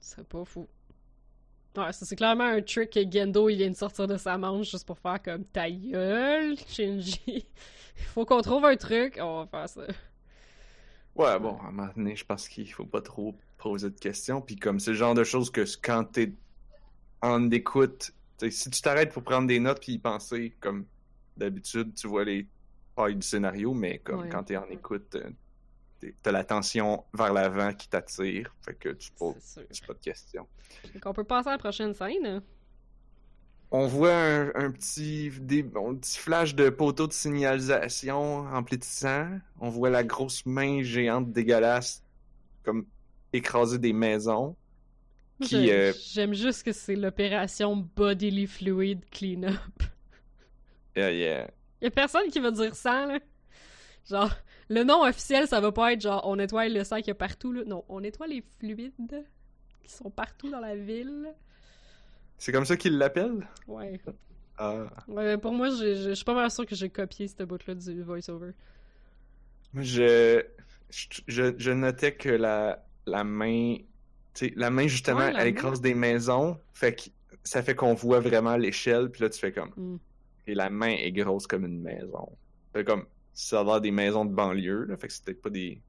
C'est 0.00 0.26
pas 0.28 0.44
fou. 0.44 0.68
Ouais, 1.76 1.92
ça 1.92 2.04
c'est 2.04 2.16
clairement 2.16 2.44
un 2.44 2.62
trick 2.62 2.90
que 2.90 3.00
Gendo 3.10 3.48
il 3.48 3.56
vient 3.56 3.70
de 3.70 3.76
sortir 3.76 4.06
de 4.08 4.16
sa 4.16 4.36
manche 4.38 4.70
juste 4.70 4.86
pour 4.86 4.98
faire 4.98 5.22
comme 5.22 5.44
ta 5.44 5.70
gueule, 5.70 6.56
Shinji. 6.66 7.20
Il 7.26 7.44
faut 8.14 8.24
qu'on 8.24 8.40
trouve 8.42 8.64
un 8.64 8.76
truc, 8.76 9.18
on 9.20 9.44
va 9.44 9.46
faire 9.46 9.68
ça. 9.68 9.86
Ouais, 11.14 11.38
bon, 11.38 11.58
à 11.60 11.66
un 11.68 11.70
moment 11.72 11.92
donné, 11.96 12.16
je 12.16 12.24
pense 12.24 12.48
qu'il 12.48 12.70
faut 12.72 12.86
pas 12.86 13.02
trop 13.02 13.36
poser 13.58 13.90
de 13.90 13.98
questions. 13.98 14.40
Puis 14.40 14.56
comme 14.56 14.80
c'est 14.80 14.92
le 14.92 14.96
genre 14.96 15.14
de 15.14 15.24
choses 15.24 15.50
que 15.50 15.64
quand 15.82 16.04
t'es 16.04 16.34
en 17.22 17.50
écoute, 17.50 18.12
si 18.50 18.70
tu 18.70 18.82
t'arrêtes 18.82 19.12
pour 19.12 19.24
prendre 19.24 19.48
des 19.48 19.60
notes 19.60 19.80
puis 19.80 19.94
y 19.94 19.98
penser, 19.98 20.56
comme 20.60 20.86
d'habitude, 21.36 21.94
tu 21.94 22.08
vois 22.08 22.24
les 22.24 22.48
du 23.08 23.22
scénario, 23.26 23.72
mais 23.74 23.98
comme 23.98 24.20
Ouais. 24.20 24.28
quand 24.28 24.44
t'es 24.44 24.56
en 24.56 24.68
écoute, 24.70 25.16
euh, 25.16 26.10
t'as 26.22 26.32
la 26.32 26.44
tension 26.44 27.04
vers 27.14 27.32
l'avant 27.32 27.72
qui 27.72 27.88
t'attire. 27.88 28.54
Fait 28.62 28.74
que 28.74 28.90
tu 28.90 29.10
poses 29.12 29.60
pas 29.86 29.94
de 29.94 29.98
question. 29.98 30.46
Donc, 30.94 31.06
on 31.06 31.12
peut 31.12 31.24
passer 31.24 31.48
à 31.48 31.52
la 31.52 31.58
prochaine 31.58 31.94
scène. 31.94 32.42
On 33.72 33.86
voit 33.86 34.12
un, 34.14 34.48
un 34.56 34.70
petit, 34.72 35.30
des, 35.40 35.62
un 35.62 35.94
petit 35.94 36.18
flash 36.18 36.54
de 36.56 36.70
poteau 36.70 37.06
de 37.06 37.12
signalisation 37.12 38.42
rempli 38.42 38.78
de 38.78 38.84
sang. 38.84 39.38
On 39.60 39.68
voit 39.68 39.90
la 39.90 40.02
grosse 40.02 40.44
main 40.44 40.82
géante 40.82 41.32
dégueulasse 41.32 42.02
comme 42.64 42.84
écraser 43.32 43.78
des 43.78 43.92
maisons. 43.92 44.56
Euh, 45.52 45.92
J'aime 46.12 46.34
juste 46.34 46.64
que 46.64 46.72
c'est 46.72 46.96
l'opération 46.96 47.76
Bodily 47.76 48.46
Fluid 48.46 49.08
Cleanup. 49.10 49.54
Yeah, 50.96 51.12
yeah. 51.12 51.50
Y 51.82 51.86
a 51.86 51.90
personne 51.90 52.28
qui 52.30 52.40
va 52.40 52.50
dire 52.50 52.74
ça, 52.74 53.06
là. 53.06 53.18
Genre, 54.08 54.30
le 54.68 54.82
nom 54.84 55.02
officiel, 55.04 55.46
ça 55.46 55.60
va 55.60 55.72
pas 55.72 55.92
être 55.92 56.00
genre 56.00 56.22
on 56.26 56.36
nettoie 56.36 56.68
le 56.68 56.84
sang 56.84 56.96
qu'il 56.96 57.08
y 57.08 57.10
a 57.10 57.14
partout, 57.14 57.52
là. 57.52 57.62
Non, 57.66 57.84
on 57.88 58.00
nettoie 58.00 58.26
les 58.26 58.42
fluides 58.58 59.24
qui 59.82 59.92
sont 59.92 60.10
partout 60.10 60.50
dans 60.50 60.60
la 60.60 60.74
ville. 60.76 61.34
C'est 62.38 62.52
comme 62.52 62.64
ça 62.64 62.76
qu'ils 62.76 62.96
l'appellent? 62.96 63.46
Ouais. 63.66 64.00
Ah. 64.56 64.84
Ouais, 65.08 65.36
pour 65.38 65.52
moi, 65.52 65.68
je 65.70 66.12
suis 66.14 66.24
pas 66.24 66.34
mal 66.34 66.50
sûr 66.50 66.66
que 66.66 66.74
j'ai 66.74 66.88
copié 66.90 67.28
cette 67.28 67.42
bout-là 67.42 67.74
du 67.74 68.02
voice-over. 68.02 68.52
Je, 69.74 70.42
je, 70.90 71.54
je 71.56 71.70
notais 71.70 72.14
que 72.14 72.28
la, 72.28 72.84
la 73.06 73.24
main, 73.24 73.76
la 74.56 74.70
main, 74.70 74.86
justement, 74.86 75.18
Ouais, 75.18 75.32
la 75.32 75.40
elle 75.40 75.54
main. 75.54 75.58
écrase 75.58 75.80
des 75.80 75.94
maisons. 75.94 76.58
Fait 76.72 76.94
que 76.94 77.02
ça 77.44 77.62
fait 77.62 77.74
qu'on 77.74 77.94
voit 77.94 78.20
vraiment 78.20 78.56
l'échelle. 78.56 79.10
Puis 79.10 79.22
là, 79.22 79.28
tu 79.30 79.38
fais 79.38 79.52
comme. 79.52 79.98
Et 80.50 80.54
la 80.54 80.68
main 80.70 80.90
est 80.90 81.12
grosse 81.12 81.46
comme 81.46 81.64
une 81.64 81.80
maison. 81.80 82.28
Fait 82.72 82.84
comme. 82.84 83.06
Ça 83.32 83.60
a 83.60 83.64
l'air 83.64 83.80
des 83.80 83.92
maisons 83.92 84.24
de 84.24 84.34
banlieue, 84.34 84.84
là. 84.86 84.96
Fait 84.96 85.06
que 85.06 85.12
c'est 85.12 85.24
peut-être 85.24 85.42
pas 85.42 85.50
des, 85.50 85.80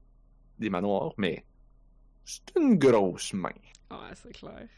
des 0.58 0.70
manoirs, 0.70 1.12
mais. 1.18 1.44
C'est 2.24 2.52
une 2.56 2.78
grosse 2.78 3.32
main. 3.34 3.50
Ouais, 3.90 3.96
c'est 4.14 4.32
clair. 4.32 4.68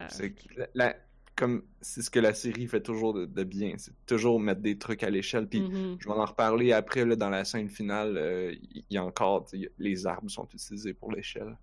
Ah, 0.00 0.08
C'est 0.08 0.34
la- 0.56 0.66
la- 0.74 0.96
comme 1.36 1.62
c'est 1.80 2.02
ce 2.02 2.10
que 2.10 2.18
la 2.18 2.34
série 2.34 2.66
fait 2.66 2.80
toujours 2.82 3.14
de, 3.14 3.24
de 3.24 3.44
bien, 3.44 3.74
c'est 3.78 3.92
toujours 4.06 4.40
mettre 4.40 4.60
des 4.60 4.76
trucs 4.76 5.04
à 5.04 5.10
l'échelle. 5.10 5.46
Puis 5.48 5.60
mhm. 5.60 5.96
je 6.00 6.08
vais 6.08 6.14
en 6.14 6.24
reparler 6.24 6.72
après 6.72 7.04
là, 7.04 7.14
dans 7.14 7.30
la 7.30 7.44
scène 7.44 7.68
finale. 7.68 8.16
euh, 8.18 8.52
Il 8.74 8.84
y, 8.90 8.96
a 8.98 9.04
encore, 9.04 9.46
les 9.78 10.06
arbres 10.08 10.28
sont 10.30 10.48
utilisés 10.52 10.94
pour 10.94 11.12
l'échelle. 11.12 11.56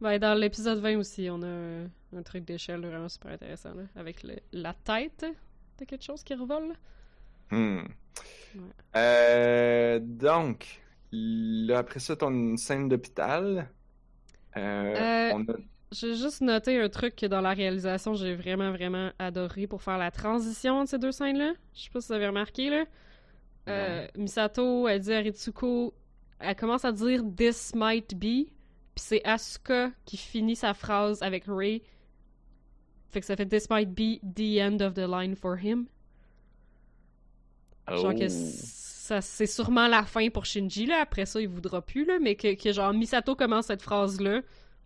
Ouais, 0.00 0.18
dans 0.18 0.34
l'épisode 0.34 0.80
20 0.80 0.98
aussi, 0.98 1.28
on 1.30 1.40
a 1.42 1.46
un, 1.46 1.84
un 2.16 2.22
truc 2.24 2.44
d'échelle 2.44 2.80
vraiment 2.84 3.08
super 3.08 3.30
intéressant, 3.30 3.72
là, 3.74 3.84
avec 3.94 4.24
le- 4.24 4.40
la 4.52 4.74
tête 4.74 5.24
de 5.78 5.84
quelque 5.84 6.04
chose 6.04 6.22
qui 6.22 6.34
revole? 6.34 6.74
Hmm. 7.50 7.78
Ouais. 8.54 8.60
Euh, 8.96 9.98
donc, 10.02 10.80
là, 11.12 11.78
après 11.78 12.00
ça, 12.00 12.16
t'as 12.16 12.28
une 12.28 12.56
scène 12.56 12.88
d'hôpital. 12.88 13.68
Euh, 14.56 14.94
Euh, 14.96 15.30
on 15.34 15.42
a- 15.52 15.56
J'ai 15.92 16.14
juste 16.14 16.40
noté 16.40 16.80
un 16.80 16.88
truc 16.88 17.14
que 17.16 17.26
dans 17.26 17.40
la 17.40 17.52
réalisation, 17.52 18.14
j'ai 18.14 18.34
vraiment, 18.34 18.70
vraiment 18.72 19.10
adoré 19.18 19.66
pour 19.66 19.82
faire 19.82 19.98
la 19.98 20.10
transition 20.10 20.80
entre 20.80 20.90
ces 20.90 20.98
deux 20.98 21.12
scènes-là. 21.12 21.52
Je 21.74 21.82
sais 21.82 21.90
pas 21.90 22.00
si 22.00 22.08
vous 22.08 22.14
avez 22.14 22.26
remarqué, 22.28 22.70
là. 22.70 22.84
Euh, 23.68 24.06
Misato, 24.16 24.88
elle 24.88 25.00
dit 25.00 25.12
à 25.12 25.18
Ritsuko, 25.20 25.94
elle 26.40 26.56
commence 26.56 26.84
à 26.84 26.92
dire 26.92 27.22
«This 27.36 27.74
might 27.74 28.14
be», 28.14 28.20
puis 28.94 28.96
c'est 28.96 29.24
Asuka 29.24 29.90
qui 30.04 30.16
finit 30.16 30.56
sa 30.56 30.74
phrase 30.74 31.22
avec 31.22 31.44
Ray. 31.46 31.82
Fait 33.14 33.20
que 33.20 33.26
ça 33.26 33.36
fait 33.36 33.46
«This 33.48 33.70
might 33.70 33.88
be 33.88 34.18
the 34.34 34.60
end 34.60 34.80
of 34.84 34.94
the 34.94 35.06
line 35.08 35.34
for 35.36 35.56
him». 35.58 35.86
Genre 37.88 38.14
que 38.14 38.24
Oh. 38.24 38.28
ça, 38.28 39.20
c'est 39.20 39.46
sûrement 39.46 39.88
la 39.88 40.04
fin 40.04 40.28
pour 40.30 40.46
Shinji, 40.46 40.86
là. 40.86 41.00
Après 41.02 41.26
ça, 41.26 41.40
il 41.40 41.48
voudra 41.48 41.82
plus, 41.82 42.04
là. 42.06 42.18
Mais 42.20 42.34
que, 42.34 42.54
que 42.54 42.72
genre, 42.72 42.92
Misato 42.94 43.36
commence 43.36 43.66
cette 43.66 43.82
phrase-là, 43.82 44.40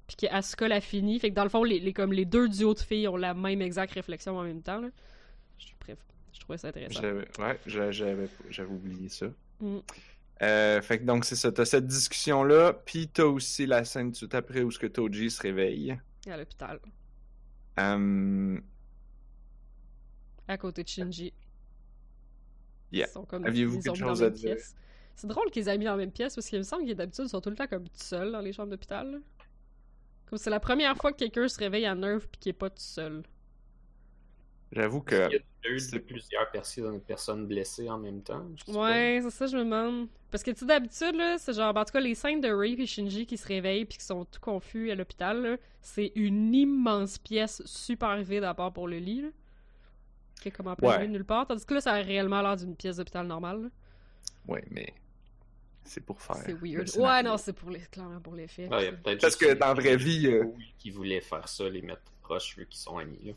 puis 0.06 0.16
que 0.16 0.26
Asuka 0.34 0.68
la 0.68 0.80
finit. 0.80 1.18
Fait 1.20 1.30
que 1.30 1.34
dans 1.34 1.44
le 1.44 1.48
fond, 1.48 1.62
les, 1.62 1.78
les- 1.78 1.92
comme 1.92 2.12
les 2.12 2.24
deux 2.24 2.48
duos 2.48 2.74
de 2.74 2.80
filles 2.80 3.06
ont 3.08 3.16
la 3.16 3.34
même 3.34 3.62
exacte 3.62 3.92
réflexion 3.94 4.36
en 4.36 4.42
même 4.42 4.62
temps, 4.62 4.80
là. 4.80 4.88
Je, 5.58 5.66
bref, 5.80 5.98
je 6.32 6.40
trouvais 6.40 6.58
ça 6.58 6.68
intéressant. 6.68 7.00
J'avais, 7.00 7.28
ouais, 7.38 7.58
j'a- 7.66 7.90
j'avais, 7.92 8.28
j'avais 8.50 8.70
oublié 8.70 9.08
ça. 9.08 9.26
Mm. 9.60 9.78
Euh, 10.42 10.80
fait 10.82 11.00
que 11.00 11.04
donc 11.04 11.24
c'est 11.24 11.34
ça, 11.34 11.50
t'as 11.50 11.64
cette 11.64 11.86
discussion-là, 11.86 12.72
puis 12.84 13.08
t'as 13.08 13.24
aussi 13.24 13.66
la 13.66 13.84
scène 13.84 14.12
tout 14.12 14.28
après 14.32 14.62
où 14.62 14.70
ce 14.70 14.78
que 14.78 14.86
Toji 14.86 15.30
se 15.30 15.42
réveille. 15.42 15.96
À 16.30 16.36
l'hôpital, 16.36 16.78
Euh, 17.78 18.60
à 20.48 20.58
côté 20.58 20.82
de 20.82 20.88
Shinji. 20.88 21.32
Yeah. 22.90 23.06
Ils 23.06 23.12
sont 23.12 23.24
comme 23.24 23.44
Aviez-vous 23.44 23.80
quelque 23.80 23.98
chose 23.98 24.22
à 24.22 24.30
dire? 24.30 24.56
C'est 25.14 25.26
drôle 25.26 25.50
qu'ils 25.50 25.68
aient 25.68 25.78
mis 25.78 25.84
la 25.84 25.96
même 25.96 26.12
pièce 26.12 26.34
parce 26.34 26.46
qu'il 26.48 26.58
me 26.58 26.62
semble 26.62 26.84
qu'ils 26.84 26.94
d'habitude 26.94 27.26
sont 27.26 27.40
tout 27.40 27.50
le 27.50 27.56
temps 27.56 27.66
comme 27.66 27.84
tout 27.84 27.96
seuls 27.96 28.32
dans 28.32 28.40
les 28.40 28.52
chambres 28.52 28.70
d'hôpital. 28.70 29.20
Comme 30.26 30.38
c'est 30.38 30.50
la 30.50 30.60
première 30.60 30.96
fois 30.96 31.12
que 31.12 31.18
quelqu'un 31.18 31.48
se 31.48 31.58
réveille 31.58 31.86
à 31.86 31.94
neuf 31.94 32.28
puis 32.28 32.38
qu'il 32.38 32.50
est 32.50 32.54
pas 32.54 32.70
tout 32.70 32.76
seul. 32.78 33.22
J'avoue 34.72 35.04
Il 35.10 35.16
y 35.16 35.20
a 35.20 35.28
que 35.28 35.36
deux, 35.68 35.78
c'est- 35.78 35.98
plusieurs 36.00 36.50
personnes, 36.50 37.00
personnes 37.00 37.46
blessées 37.46 37.88
en 37.88 37.98
même 37.98 38.22
temps. 38.22 38.46
Ouais, 38.68 39.20
c'est 39.22 39.30
ça, 39.30 39.46
je 39.46 39.56
me 39.56 39.64
demande. 39.64 40.08
Parce 40.30 40.42
que, 40.42 40.50
tu 40.50 40.58
sais, 40.60 40.66
d'habitude, 40.66 41.14
là, 41.14 41.38
c'est 41.38 41.54
genre, 41.54 41.74
en 41.74 41.84
tout 41.84 41.92
cas, 41.92 42.00
les 42.00 42.14
scènes 42.14 42.40
de 42.40 42.50
Ray 42.50 42.74
et 42.80 42.86
Shinji 42.86 43.24
qui 43.26 43.36
se 43.38 43.46
réveillent 43.48 43.86
puis 43.86 43.98
qui 43.98 44.04
sont 44.04 44.24
tout 44.26 44.40
confus 44.40 44.90
à 44.90 44.94
l'hôpital, 44.94 45.58
c'est 45.80 46.12
une 46.14 46.54
immense 46.54 47.18
pièce 47.18 47.62
super 47.64 48.16
vide 48.22 48.44
à 48.44 48.52
part 48.54 48.72
pour 48.72 48.88
le 48.88 48.98
lit, 48.98 49.22
là. 49.22 49.28
Qui 50.40 50.48
est 50.48 50.50
comme 50.52 50.68
en 50.68 50.76
plein 50.76 50.88
Ouais. 50.88 50.96
milieu 50.98 51.08
de 51.08 51.12
nulle 51.14 51.24
part. 51.24 51.46
Tandis 51.46 51.64
que 51.64 51.74
là, 51.74 51.80
ça 51.80 51.92
a 51.94 52.02
réellement 52.02 52.42
l'air 52.42 52.56
d'une 52.56 52.76
pièce 52.76 52.96
d'hôpital 52.98 53.26
normale, 53.26 53.62
là. 53.62 53.68
ouais, 54.46 54.64
mais 54.70 54.92
c'est 55.82 56.04
pour 56.04 56.20
faire. 56.20 56.36
C'est 56.36 56.52
le 56.52 56.58
weird. 56.58 56.88
Ouais, 56.98 57.22
non, 57.22 57.36
c'est 57.38 57.52
pour 57.54 57.70
les... 57.70 57.80
clairement 57.80 58.20
pour. 58.20 58.34
Ouais, 58.34 58.46
y 58.46 58.64
a 58.66 58.92
peut-être 58.92 59.20
Parce 59.22 59.34
que 59.36 59.46
les- 59.46 59.54
dans 59.54 59.68
la 59.68 59.74
vraie 59.74 59.96
vie, 59.96 60.26
euh, 60.28 60.44
qui 60.78 60.90
voulaient 60.90 61.20
faire 61.22 61.48
ça, 61.48 61.68
les 61.68 61.80
mettre 61.82 62.02
proches 62.22 62.56
vu 62.56 62.66
qu'ils 62.66 62.78
sont 62.80 62.98
amis. 62.98 63.18
Là. 63.24 63.32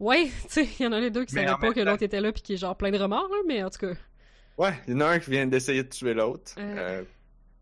Ouais, 0.00 0.26
tu 0.42 0.48
sais, 0.48 0.68
il 0.78 0.82
y 0.82 0.86
en 0.86 0.92
a 0.92 1.00
les 1.00 1.10
deux 1.10 1.24
qui 1.24 1.34
Mais 1.34 1.42
savaient 1.42 1.54
en 1.54 1.58
pas 1.58 1.72
que 1.72 1.80
l'autre 1.80 2.02
était 2.02 2.20
là 2.20 2.32
puis 2.32 2.42
qui 2.42 2.54
est 2.54 2.56
genre 2.58 2.76
plein 2.76 2.90
de 2.90 2.98
remords, 2.98 3.28
là, 3.28 3.36
mais 3.46 3.62
en 3.64 3.70
tout 3.70 3.78
cas. 3.80 3.94
ouais, 4.58 4.74
il 4.86 4.94
y 4.94 4.96
en 4.96 5.00
a 5.00 5.06
un 5.06 5.18
qui 5.18 5.30
vient 5.30 5.46
d'essayer 5.46 5.82
de 5.82 5.88
tuer 5.88 6.14
l'autre. 6.14 6.52
Euh, 6.58 7.00
Euh, 7.00 7.04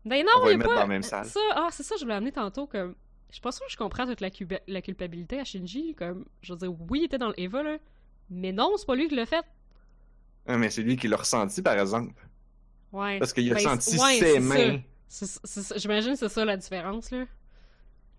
Ben 0.05 0.23
On 0.35 0.39
non, 0.39 0.45
va 0.45 0.51
il 0.51 0.53
y 0.53 0.55
les 0.55 0.55
a 0.55 0.57
mettre 0.57 0.69
pas... 0.69 0.75
dans 0.75 0.81
la 0.81 0.87
même 0.87 1.03
salle. 1.03 1.25
Ça, 1.25 1.39
ah, 1.55 1.67
c'est 1.71 1.83
ça, 1.83 1.95
je 1.97 2.03
voulais 2.03 2.15
amener 2.15 2.31
tantôt, 2.31 2.67
comme... 2.67 2.95
Je 3.29 3.35
suis 3.35 3.41
pas 3.41 3.51
sûre 3.51 3.65
que 3.65 3.71
je 3.73 3.77
comprends 3.77 4.05
toute 4.05 4.21
la, 4.21 4.29
culpabilité 4.81 5.39
à 5.39 5.43
Shinji, 5.43 5.95
comme... 5.95 6.25
Je 6.41 6.53
veux 6.53 6.59
dire, 6.59 6.73
oui, 6.89 6.99
il 7.01 7.05
était 7.05 7.17
dans 7.17 7.27
le 7.29 7.39
Eva, 7.39 7.61
là, 7.63 7.77
mais 8.29 8.51
non, 8.53 8.71
c'est 8.77 8.85
pas 8.85 8.95
lui 8.95 9.07
qui 9.09 9.15
l'a 9.15 9.25
fait. 9.25 9.43
ah, 10.47 10.57
mais 10.57 10.69
c'est 10.69 10.81
lui 10.83 10.95
qui 10.95 11.07
l'a 11.07 11.17
ressenti, 11.17 11.61
par 11.61 11.77
exemple. 11.77 12.13
Ouais. 12.93 13.19
Parce 13.19 13.33
qu'il 13.33 13.51
a 13.51 13.55
Ben, 13.55 13.59
senti 13.61 13.97
ouais, 13.99 14.19
ses 14.19 14.39
mains. 14.39 14.79
J'imagine 15.75 16.11
que 16.13 16.19
c'est 16.19 16.29
ça 16.29 16.45
la 16.45 16.55
différence, 16.57 17.11
là. 17.11 17.25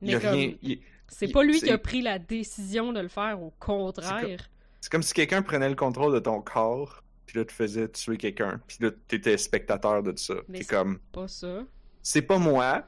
Il 0.03 0.11
y 0.11 0.15
a 0.15 0.19
Mais 0.19 0.23
comme... 0.25 0.35
rien. 0.35 0.53
il- 0.63 0.81
C'est 1.09 1.29
pas 1.29 1.43
lui 1.43 1.59
qui 1.61 1.71
a 1.71 1.79
pris 1.79 2.03
la 2.03 2.19
décision 2.19 2.93
de 2.93 3.00
le 3.00 3.09
faire, 3.09 3.41
au 3.43 3.53
contraire. 3.59 4.49
C'est 4.81 4.91
comme 4.93 5.03
si 5.03 5.12
quelqu'un 5.15 5.43
prenait 5.43 5.69
le 5.69 5.75
contrôle 5.75 6.15
de 6.15 6.19
ton 6.21 6.41
corps, 6.41 7.03
puis 7.27 7.38
là, 7.38 7.45
te 7.45 7.53
faisait 7.53 7.88
tuer 7.88 8.17
quelqu'un, 8.17 8.61
puis 8.67 8.79
là, 8.81 8.91
t'étais 9.09 9.37
spectateur 9.37 10.03
de 10.03 10.17
ça. 10.17 10.35
Mais 10.49 10.59
T'es 10.59 10.65
c'est- 10.65 10.71
comme, 10.75 10.99
Pas 11.12 11.29
ça. 11.29 11.65
c'est 12.03 12.23
pas 12.23 12.38
moi 12.38 12.85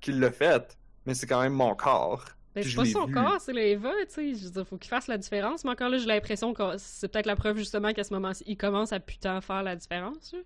qui 0.00 0.12
l'a 0.12 0.30
fait, 0.30 0.78
mais 1.06 1.14
c'est 1.14 1.26
quand 1.26 1.42
même 1.42 1.54
mon 1.54 1.74
corps. 1.74 2.24
Ben, 2.54 2.64
c'est 2.64 2.74
pas 2.76 2.84
son 2.86 3.06
vu. 3.06 3.14
corps, 3.14 3.40
c'est 3.40 3.52
le 3.52 3.60
Eva, 3.62 3.90
tu 4.08 4.14
sais. 4.14 4.34
Je 4.34 4.44
veux 4.44 4.50
dire, 4.50 4.66
faut 4.66 4.78
qu'il 4.78 4.88
fasse 4.88 5.06
la 5.06 5.18
différence. 5.18 5.64
Mais 5.64 5.70
encore 5.70 5.90
là, 5.90 5.98
j'ai 5.98 6.06
l'impression 6.06 6.54
que 6.54 6.62
c'est 6.78 7.08
peut-être 7.08 7.26
la 7.26 7.36
preuve 7.36 7.56
justement 7.58 7.92
qu'à 7.92 8.04
ce 8.04 8.12
moment-ci, 8.14 8.42
il 8.46 8.56
commence 8.56 8.92
à 8.92 9.00
putain 9.00 9.40
faire 9.40 9.62
la 9.62 9.76
différence. 9.76 10.32
là. 10.32 10.38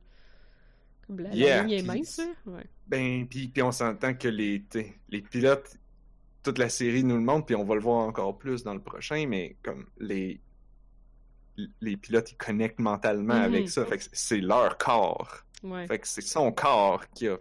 Comme 1.07 1.21
la, 1.21 1.31
ligne 1.31 1.71
est 1.71 1.79
puis- 1.79 1.87
mince, 1.87 2.19
là. 2.19 2.25
Ouais. 2.47 2.65
Ben, 2.87 3.27
puis, 3.27 3.51
on 3.63 3.73
s'entend 3.73 4.15
que 4.15 4.29
les 4.29 4.63
pilotes, 5.31 5.77
toute 6.43 6.59
la 6.59 6.69
série 6.69 7.05
nous 7.05 7.17
le 7.17 7.23
montre, 7.23 7.47
puis 7.47 7.55
on 7.55 7.65
va 7.65 7.75
le 7.75 7.81
voir 7.81 7.99
encore 8.07 8.37
plus 8.39 8.63
dans 8.65 8.75
le 8.75 8.81
prochain, 8.81 9.27
mais 9.29 9.57
comme 9.63 9.87
les, 9.99 10.41
les 11.81 11.97
pilotes, 11.97 12.33
ils 12.33 12.37
connectent 12.37 12.81
mentalement 12.81 13.35
Mhm. 13.35 13.43
avec 13.43 13.69
ça. 13.69 13.85
Fait 13.87 13.99
que 13.99 14.05
c'est 14.13 14.41
leur 14.41 14.77
corps. 14.79 15.45
ouais. 15.63 15.87
Fait 15.87 15.99
que 15.99 16.09
c'est 16.09 16.21
son 16.23 16.51
corps 16.53 17.05
qui 17.15 17.29
a. 17.29 17.37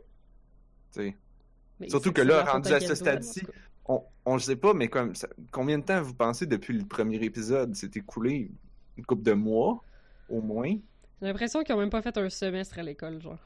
surtout 1.88 2.10
c'est- 2.10 2.14
que 2.14 2.22
c'est 2.22 2.28
là, 2.28 2.44
rendu 2.44 2.72
à 2.74 2.80
ce 2.80 2.94
stade-ci. 2.96 3.42
On, 3.86 4.04
on 4.26 4.34
le 4.36 4.40
sait 4.40 4.56
pas, 4.56 4.74
mais 4.76 4.88
comme 4.90 5.16
ça- 5.16 5.28
combien 5.52 5.80
de 5.80 5.84
temps 5.84 6.02
vous 6.02 6.14
pensez 6.14 6.46
depuis 6.46 6.78
le 6.78 6.86
premier 6.86 7.18
épisode? 7.24 7.76
S'est 7.76 7.90
écoulé 7.96 8.52
Une 8.98 9.06
couple 9.06 9.24
de 9.24 9.34
mois, 9.34 9.82
au 10.30 10.42
moins? 10.42 10.76
J'ai 11.22 11.28
l'impression 11.28 11.64
qu'ils 11.64 11.74
ont 11.74 11.80
même 11.80 11.90
pas 11.90 12.02
fait 12.02 12.16
un 12.18 12.30
semestre 12.30 12.78
à 12.78 12.84
l'école, 12.84 13.22
genre. 13.22 13.40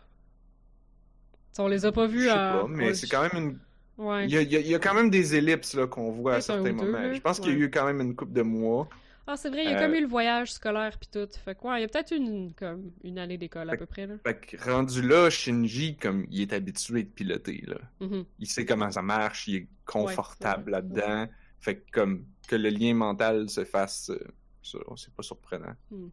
T'sais, 1.54 1.62
on 1.62 1.68
les 1.68 1.86
a 1.86 1.92
pas 1.92 2.08
Je 2.08 2.12
vus 2.12 2.30
à... 2.30 2.62
pas, 2.64 2.68
mais 2.68 2.94
c'est 2.96 3.08
quand 3.08 3.22
même 3.22 3.38
une. 3.52 3.60
Ouais. 3.98 4.26
Il 4.26 4.32
y 4.32 4.38
a, 4.38 4.42
il 4.42 4.72
y 4.72 4.80
quand 4.80 4.94
même 4.94 5.10
des 5.10 5.36
ellipses 5.36 5.74
là, 5.74 5.88
qu'on 5.88 6.12
voit 6.12 6.36
à 6.36 6.42
certains 6.42 6.64
deux, 6.64 6.74
moments. 6.74 7.14
Je 7.14 7.22
pense 7.22 7.40
qu'il 7.40 7.52
y 7.52 7.56
a 7.56 7.58
eu 7.60 7.72
quand 7.72 7.86
même 7.86 8.02
une 8.02 8.16
couple 8.16 8.34
de 8.34 8.42
mois. 8.42 8.90
Ah, 9.28 9.36
c'est 9.38 9.50
vrai, 9.50 9.64
il 9.64 9.72
y 9.72 9.74
a 9.74 9.78
Euh, 9.80 9.86
comme 9.86 9.96
eu 9.96 10.02
le 10.02 10.08
voyage 10.08 10.52
scolaire 10.54 11.00
pis 11.00 11.08
tout. 11.08 11.28
Fait 11.44 11.56
quoi, 11.56 11.80
il 11.80 11.82
y 11.82 11.86
a 11.86 11.88
peut-être 11.88 12.12
une, 12.12 12.54
comme, 12.54 12.92
une 13.04 13.18
année 13.18 13.38
d'école 13.38 13.70
à 13.72 13.76
peu 13.76 13.88
près, 13.88 14.06
là. 14.06 14.16
Fait 14.24 14.40
que 14.40 14.70
rendu 14.70 15.02
là, 15.02 15.30
Shinji, 15.32 15.96
comme 15.98 16.28
il 16.30 16.42
est 16.42 16.54
habitué 16.54 17.04
de 17.04 17.10
piloter, 17.10 17.64
là. 17.66 17.78
Mhm. 18.02 18.26
Il 18.38 18.48
sait 18.48 18.66
comment 18.66 18.92
ça 18.92 19.02
marche, 19.02 19.48
il 19.48 19.56
est 19.56 19.68
confortable 19.86 20.72
là-dedans. 20.72 21.28
Fait 21.60 21.78
que 21.78 21.92
comme 21.92 22.26
que 22.48 22.56
le 22.56 22.70
lien 22.70 22.94
mental 22.94 23.50
se 23.50 23.66
fasse, 23.66 24.12
euh, 24.12 24.20
c'est 24.62 25.14
pas 25.14 25.24
surprenant. 25.24 25.74
Hmm. 25.90 26.10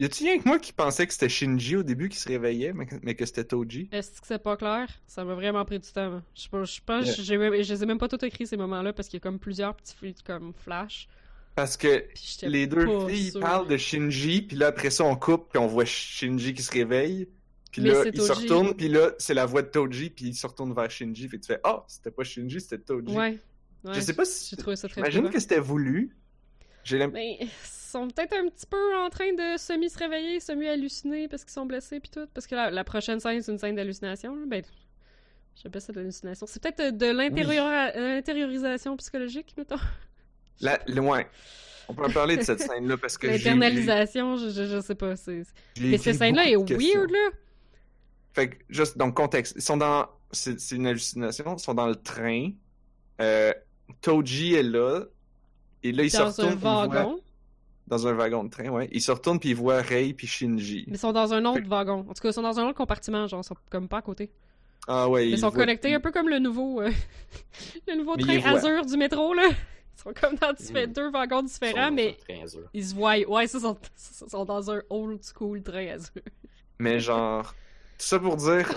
Y 0.00 0.06
a-tu 0.06 0.24
rien 0.24 0.38
que 0.38 0.48
moi 0.48 0.58
qui 0.58 0.72
pensais 0.72 1.06
que 1.06 1.12
c'était 1.12 1.28
Shinji 1.28 1.76
au 1.76 1.82
début 1.82 2.08
qui 2.08 2.16
se 2.16 2.26
réveillait, 2.28 2.72
mais 2.72 2.86
que, 2.86 2.94
mais 3.02 3.14
que 3.14 3.26
c'était 3.26 3.44
Toji? 3.44 3.88
Est-ce 3.92 4.20
que 4.20 4.26
c'est 4.26 4.42
pas 4.42 4.56
clair? 4.56 4.88
Ça 5.06 5.24
m'a 5.24 5.34
vraiment 5.34 5.62
pris 5.66 5.78
du 5.78 5.90
temps. 5.92 6.22
Je, 6.34 6.40
sais 6.42 6.48
pas- 6.48 6.64
je 6.64 6.80
pense 6.84 7.20
j'ai 7.20 7.36
même- 7.36 7.62
je 7.62 7.72
les 7.72 7.82
ai 7.82 7.86
même 7.86 7.98
pas 7.98 8.08
tous 8.08 8.24
écrits 8.24 8.46
ces 8.46 8.56
moments-là 8.56 8.94
parce 8.94 9.08
qu'il 9.08 9.18
y 9.18 9.20
a 9.20 9.22
comme 9.22 9.38
plusieurs 9.38 9.74
petits 9.76 9.94
comme 10.24 10.54
flash. 10.54 11.06
Parce 11.54 11.76
que 11.76 12.04
les 12.42 12.66
deux 12.66 12.86
filles 13.08 13.32
sûre. 13.32 13.40
parlent 13.40 13.68
de 13.68 13.76
Shinji, 13.76 14.42
puis 14.42 14.56
là 14.56 14.68
après 14.68 14.88
ça 14.88 15.04
on 15.04 15.16
coupe, 15.16 15.50
puis 15.50 15.58
on 15.58 15.66
voit 15.66 15.84
Shinji 15.84 16.54
qui 16.54 16.62
se 16.62 16.72
réveille. 16.72 17.28
Puis 17.70 17.82
là, 17.82 18.02
il 18.12 18.20
se 18.20 18.32
retourne, 18.32 18.74
puis 18.74 18.88
là, 18.88 19.12
c'est 19.18 19.34
la 19.34 19.46
voix 19.46 19.62
de 19.62 19.68
Toji, 19.68 20.10
puis 20.10 20.24
il 20.26 20.34
se 20.34 20.44
retourne 20.44 20.74
vers 20.74 20.90
Shinji, 20.90 21.28
puis 21.28 21.38
tu 21.38 21.46
fais 21.46 21.60
«Ah, 21.64 21.84
c'était 21.86 22.10
pas 22.10 22.24
Shinji, 22.24 22.60
c'était 22.60 22.78
Toji. 22.78 23.14
Ouais. 23.14 23.38
ouais. 23.84 23.94
Je 23.94 24.00
sais 24.00 24.12
pas 24.12 24.24
si... 24.24 24.50
J'ai 24.50 24.56
trouvé 24.56 24.74
ça 24.74 24.88
très 24.88 25.02
J'imagine 25.02 25.30
que 25.30 25.38
c'était 25.38 25.60
voulu. 25.60 26.16
J'ai 26.82 26.98
l'impression... 26.98 27.46
Ils 27.90 27.98
sont 27.98 28.06
peut-être 28.06 28.34
un 28.34 28.48
petit 28.48 28.66
peu 28.66 28.96
en 28.98 29.10
train 29.10 29.32
de 29.32 29.58
semi-se 29.58 29.98
réveiller, 29.98 30.38
semi-halluciner 30.38 31.26
parce 31.26 31.42
qu'ils 31.42 31.52
sont 31.52 31.66
blessés 31.66 31.98
puis 31.98 32.08
tout. 32.10 32.28
Parce 32.32 32.46
que 32.46 32.54
la, 32.54 32.70
la 32.70 32.84
prochaine 32.84 33.18
scène, 33.18 33.42
c'est 33.42 33.50
une 33.50 33.58
scène 33.58 33.74
d'hallucination. 33.74 34.36
Ben, 34.46 34.62
j'appelle 35.60 35.80
ça 35.82 35.92
de 35.92 35.98
l'hallucination. 35.98 36.46
C'est 36.46 36.62
peut-être 36.62 36.78
euh, 36.80 36.90
de 36.92 37.06
l'intériorisation 37.06 38.96
psychologique, 38.96 39.54
mettons. 39.58 39.74
La... 40.60 40.78
Ouais. 40.86 41.26
On 41.88 41.94
peut 41.94 42.04
en 42.04 42.10
parler 42.10 42.36
de 42.36 42.42
cette 42.42 42.60
scène-là, 42.60 42.96
parce 42.96 43.18
que. 43.18 43.26
L'internalisation, 43.26 44.36
je, 44.36 44.50
je, 44.50 44.66
je 44.66 44.80
sais 44.80 44.94
pas. 44.94 45.16
c'est- 45.16 45.42
Mais 45.80 45.98
cette 45.98 46.16
scène-là 46.16 46.48
est 46.48 46.54
weird, 46.56 47.10
là. 47.10 47.30
Fait 48.34 48.50
que, 48.50 48.56
juste, 48.68 48.96
donc, 48.96 49.16
contexte. 49.16 49.54
Ils 49.56 49.62
sont 49.62 49.76
dans... 49.76 50.08
C'est 50.30 50.70
une 50.70 50.86
hallucination. 50.86 51.56
Ils 51.56 51.60
sont 51.60 51.74
dans 51.74 51.88
le 51.88 51.96
train. 51.96 52.50
Euh, 53.20 53.52
Toji 54.00 54.54
est 54.54 54.62
là. 54.62 55.06
Et 55.82 55.90
là, 55.90 56.04
ils 56.04 56.10
se 56.12 56.18
Dans 56.18 56.40
un 56.40 56.44
puis 56.46 56.52
ils 56.52 56.58
voient- 56.60 56.86
wagon. 56.86 57.20
Dans 57.90 58.06
un 58.06 58.12
wagon 58.14 58.44
de 58.44 58.50
train, 58.50 58.68
ouais. 58.70 58.88
Ils 58.92 59.02
se 59.02 59.10
retournent, 59.12 59.38
puis 59.40 59.50
ils 59.50 59.56
voient 59.56 59.82
Rei 59.82 60.14
puis 60.14 60.26
Shinji. 60.26 60.84
Mais 60.86 60.94
ils 60.94 60.98
sont 60.98 61.12
dans 61.12 61.34
un 61.34 61.44
autre 61.44 61.60
Fait- 61.60 61.68
wagon. 61.68 62.06
En 62.08 62.14
tout 62.14 62.22
cas, 62.22 62.28
ils 62.30 62.32
sont 62.32 62.40
dans 62.42 62.58
un 62.60 62.64
autre 62.68 62.78
compartiment, 62.78 63.26
genre, 63.26 63.40
ils 63.44 63.46
sont 63.46 63.56
comme 63.68 63.88
pas 63.88 63.98
à 63.98 64.02
côté. 64.02 64.30
Ah 64.88 65.08
ouais, 65.08 65.26
Mais 65.26 65.30
ils 65.32 65.38
sont 65.38 65.48
voient- 65.50 65.58
connectés 65.58 65.92
un 65.94 66.00
peu 66.00 66.10
comme 66.12 66.28
le 66.28 66.38
nouveau, 66.38 66.80
euh, 66.80 66.90
le 67.88 67.96
nouveau 67.96 68.14
Mais 68.16 68.38
train. 68.40 68.54
Azur 68.56 68.86
du 68.86 68.96
métro, 68.96 69.34
là. 69.34 69.48
Ils 69.50 70.02
sont 70.02 70.12
comme 70.18 70.36
dans 70.36 70.52
Mm. 70.52 70.86
deux 70.92 71.10
wagons 71.10 71.42
différents, 71.42 71.90
mais 71.90 72.16
ils 72.72 72.84
se 72.86 72.94
voient. 72.94 73.18
Ouais, 73.28 73.46
ça, 73.46 73.58
ils 73.58 73.60
sont, 73.60 73.76
ils 74.24 74.30
sont 74.30 74.44
dans 74.46 74.70
un 74.70 74.80
old 74.88 75.20
school 75.22 75.60
train 75.62 75.88
Azur. 75.88 76.22
Mais 76.78 76.98
genre, 77.00 77.52
tout 77.98 78.06
ça 78.06 78.18
pour 78.18 78.36
dire, 78.36 78.72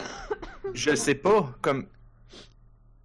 je 0.74 0.96
sais 0.96 1.16
pas, 1.16 1.56
comme, 1.62 1.86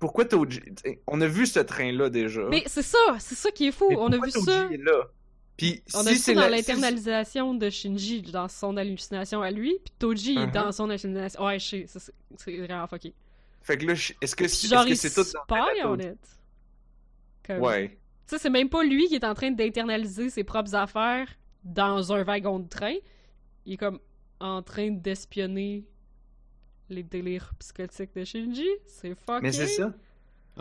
pourquoi 0.00 0.24
Toji, 0.24 0.60
on 1.06 1.20
a 1.20 1.26
vu 1.26 1.46
ce 1.46 1.60
train-là 1.60 2.08
déjà. 2.08 2.42
Mais 2.48 2.62
c'est 2.66 2.82
ça, 2.82 2.98
c'est 3.20 3.34
ça 3.34 3.50
qui 3.50 3.68
est 3.68 3.72
fou. 3.72 3.86
Mais 3.90 3.96
On 3.96 4.08
a 4.08 4.16
vu 4.16 4.32
Toji 4.32 4.44
ça. 4.46 4.68
est 4.72 4.76
là? 4.78 5.08
Puis 5.58 5.82
On 5.92 5.98
a 6.00 6.04
si 6.04 6.08
vu 6.10 6.14
c'est 6.16 6.34
dans 6.34 6.40
la- 6.42 6.50
l'internalisation 6.50 7.52
de 7.52 7.68
Shinji, 7.68 8.22
dans 8.22 8.48
son 8.48 8.76
hallucination 8.78 9.42
à 9.42 9.50
lui, 9.50 9.76
puis 9.84 9.92
Toji 9.98 10.32
est 10.34 10.46
Uh-huh. 10.46 10.52
dans 10.52 10.72
son 10.72 10.88
hallucination. 10.88 11.44
Ouais, 11.44 11.58
je 11.58 11.66
sais, 11.66 11.86
ça, 11.86 11.98
c'est 12.00 12.12
c'est 12.36 12.56
vraiment 12.58 12.86
fucké. 12.86 13.12
Fait 13.62 13.76
que 13.76 13.84
là, 13.86 13.94
je- 13.94 14.12
est-ce 14.22 14.34
que 14.36 14.44
Puis 14.44 14.52
c'est 14.54 14.68
genre, 14.68 14.86
est-ce 14.86 14.88
que 14.88 14.92
il 14.92 15.10
c'est 15.10 15.14
tout 15.22 15.28
Toji? 15.48 16.06
it. 16.06 16.18
Comme- 17.46 17.60
Ouais. 17.60 17.88
Tu 17.90 17.96
sais, 18.36 18.38
c'est 18.38 18.50
même 18.50 18.68
pas 18.68 18.84
lui 18.84 19.08
qui 19.08 19.16
est 19.16 19.24
en 19.24 19.34
train 19.34 19.50
d'internaliser 19.50 20.30
ses 20.30 20.44
propres 20.44 20.74
affaires 20.74 21.28
dans 21.64 22.12
un 22.12 22.22
wagon 22.22 22.60
de 22.60 22.68
train. 22.68 22.94
Il 23.66 23.72
est 23.74 23.76
comme 23.76 23.98
en 24.40 24.62
train 24.62 24.90
d'espionner 24.90 25.84
les 26.88 27.02
délires 27.02 27.52
psychotiques 27.58 28.14
de 28.14 28.24
Shinji. 28.24 28.68
C'est 28.86 29.14
fucké. 29.14 29.40
Mais 29.42 29.52
c'est 29.52 29.66
ça. 29.66 29.92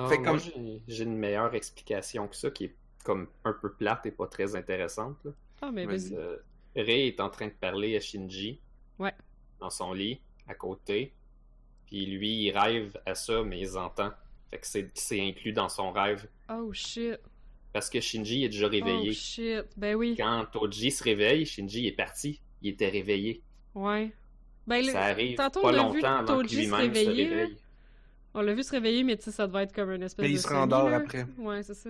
Fait 0.10 0.18
moi, 0.18 0.28
comme- 0.32 0.40
j'ai- 0.40 0.82
j'ai 0.88 1.04
une 1.04 1.18
meilleure 1.18 1.54
explication 1.56 2.28
que 2.28 2.36
ça, 2.36 2.50
qui 2.52 2.66
est 2.66 2.76
comme 3.08 3.28
un 3.46 3.54
peu 3.54 3.72
plate 3.72 4.06
et 4.06 4.12
pas 4.12 4.28
très 4.28 4.58
intéressante. 4.58 5.16
là. 5.24 5.32
Ah, 5.62 5.72
mais. 5.72 5.88
Euh, 6.12 6.36
Rei 6.76 7.08
est 7.08 7.22
en 7.22 7.30
train 7.30 7.48
de 7.48 7.54
parler 7.54 7.96
à 7.96 8.02
Shinji. 8.02 8.60
Ouais. 9.00 9.14
Dans 9.62 9.70
son 9.70 9.94
lit, 9.94 10.20
à 10.46 10.54
côté. 10.54 11.14
Puis 11.86 12.06
lui, 12.06 12.44
il 12.44 12.52
rêve 12.52 13.00
à 13.06 13.16
ça, 13.16 13.44
mais 13.44 13.62
il 13.62 13.78
entend. 13.78 14.12
Fait 14.52 14.58
que 14.60 14.68
c'est 14.68 14.92
c'est 14.94 15.22
inclus 15.22 15.54
dans 15.54 15.70
son 15.70 15.94
rêve. 15.94 16.28
Oh 16.50 16.74
shit. 16.74 17.18
Parce 17.72 17.90
que 17.90 18.02
Shinji 18.02 18.44
est 18.44 18.50
déjà 18.50 18.68
réveillé. 18.68 19.12
Oh 19.12 19.14
shit. 19.14 19.66
Ben 19.78 19.96
oui. 19.96 20.16
Quand 20.18 20.46
Toji 20.52 20.92
se 20.92 21.02
réveille, 21.04 21.46
Shinji 21.46 21.88
est 21.88 21.94
parti. 21.94 22.42
Il 22.62 22.72
était 22.72 22.90
réveillé. 22.90 23.42
Ouais. 23.74 24.12
Ben, 24.68 24.84
Ça 24.84 25.06
arrive 25.06 25.38
tantôt, 25.38 25.62
pas 25.62 25.70
on 25.70 25.72
l'a 25.72 25.90
vu 25.90 26.02
longtemps 26.02 26.18
avant 26.18 26.38
que 26.40 26.42
Toji 26.42 26.56
se 26.56 26.60
lui-même 26.60 26.94
se 26.94 27.00
réveille. 27.10 27.58
On 28.34 28.42
l'a 28.42 28.54
vu 28.54 28.64
se 28.64 28.72
réveiller, 28.72 29.04
mais 29.06 29.16
tu 29.16 29.24
sais, 29.24 29.32
ça 29.32 29.48
devait 29.48 29.64
être 29.64 29.74
comme 29.74 29.92
une 29.92 30.04
espèce 30.04 30.24
Mais 30.24 30.30
de. 30.30 30.34
il 30.34 30.40
se 30.42 30.48
rendort 30.50 30.90
après. 30.92 31.26
Ouais, 31.38 31.64
c'est 31.64 31.74
ça. 31.74 31.90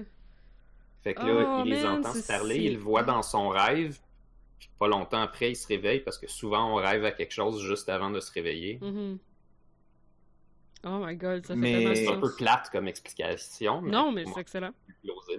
Fait 1.07 1.13
que 1.13 1.21
là, 1.21 1.57
Oh, 1.59 1.63
il 1.65 1.71
les 1.73 1.83
man, 1.83 1.99
entend 1.99 2.13
se 2.13 2.27
parler, 2.27 2.57
il 2.57 2.73
le 2.73 2.79
voit 2.79 3.03
dans 3.03 3.21
son 3.21 3.49
rêve. 3.49 3.97
Puis 4.59 4.69
pas 4.79 4.87
longtemps 4.87 5.21
après, 5.21 5.51
il 5.51 5.55
se 5.55 5.67
réveille 5.67 5.99
parce 6.01 6.17
que 6.17 6.27
souvent 6.27 6.71
on 6.73 6.75
rêve 6.75 7.05
à 7.05 7.11
quelque 7.11 7.31
chose 7.33 7.61
juste 7.63 7.87
avant 7.89 8.09
de 8.09 8.19
se 8.19 8.31
réveiller. 8.31 8.79
Mhm. 8.81 9.17
Oh 10.85 10.99
my 11.03 11.15
god, 11.15 11.45
ça 11.45 11.53
fait 11.53 11.59
Mais- 11.59 11.95
C'est 11.95 12.07
un 12.07 12.19
peu 12.19 12.33
plate 12.35 12.69
comme 12.71 12.87
explication. 12.87 13.81
Mais 13.81 13.91
Non, 13.91 14.11
mais 14.11 14.25
c'est 14.25 14.39
excellent. 14.41 14.71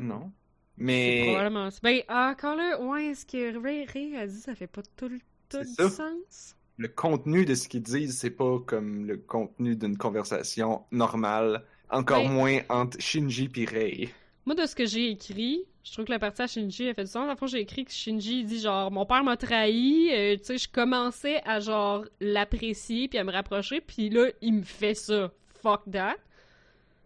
Non. 0.01 0.31
Mais 0.77 1.25
probablement. 1.33 1.69
Ben, 1.83 2.03
encore 2.09 2.55
là, 2.57 2.81
ouais, 2.81 3.15
ce 3.15 3.27
que 3.27 3.61
Ray, 3.61 3.85
Ray 3.87 4.17
a 4.17 4.27
dit, 4.27 4.39
ça 4.41 4.55
fait 4.55 4.67
pas 4.69 4.83
tout, 4.97 5.09
le- 5.09 5.19
tout 5.49 5.59
du 5.63 5.69
ça. 5.75 5.89
sens. 5.91 6.55
le 6.77 6.87
contenu 6.87 7.45
de 7.45 7.57
ce 7.57 7.69
qu'ils 7.69 7.83
disent, 7.83 8.17
c'est 8.17 8.31
pas 8.31 8.61
comme 8.65 9.05
le 9.05 9.17
contenu 9.17 9.75
d'une 9.75 9.97
conversation 9.99 10.85
normale. 10.93 11.65
Encore 11.91 12.23
Ben- 12.23 12.31
moins 12.33 12.59
entre 12.69 13.01
Shinji 13.01 13.51
et 13.57 13.65
Rei. 13.65 14.09
Moi, 14.49 14.55
de 14.55 14.65
ce 14.65 14.75
que 14.75 14.87
j'ai 14.87 15.11
écrit, 15.11 15.67
je 15.85 15.93
trouve 15.93 16.07
que 16.07 16.11
la 16.11 16.19
partie 16.19 16.41
à 16.41 16.47
Shinji 16.47 16.89
a 16.89 16.95
fait 16.95 17.05
du 17.05 17.11
sens. 17.11 17.27
La 17.29 17.37
fois, 17.37 17.49
j'ai 17.49 17.61
écrit 17.61 17.85
que 17.85 17.93
Shinji 17.93 18.45
dit 18.45 18.61
genre, 18.61 18.91
mon 18.91 19.05
père 19.05 19.23
m'a 19.23 19.37
trahi, 19.37 20.09
euh, 20.11 20.37
tu 20.39 20.45
sais, 20.45 20.57
je 20.57 20.67
commençais 20.71 21.43
à 21.47 21.61
genre 21.61 22.07
l'apprécier 22.19 23.09
puis 23.09 23.19
à 23.19 23.25
me 23.25 23.31
rapprocher, 23.31 23.83
puis 23.83 24.09
là, 24.09 24.31
il 24.41 24.55
me 24.55 24.63
fait 24.63 24.95
ça. 24.95 25.31
Fuck 25.61 25.83
that. 25.93 26.17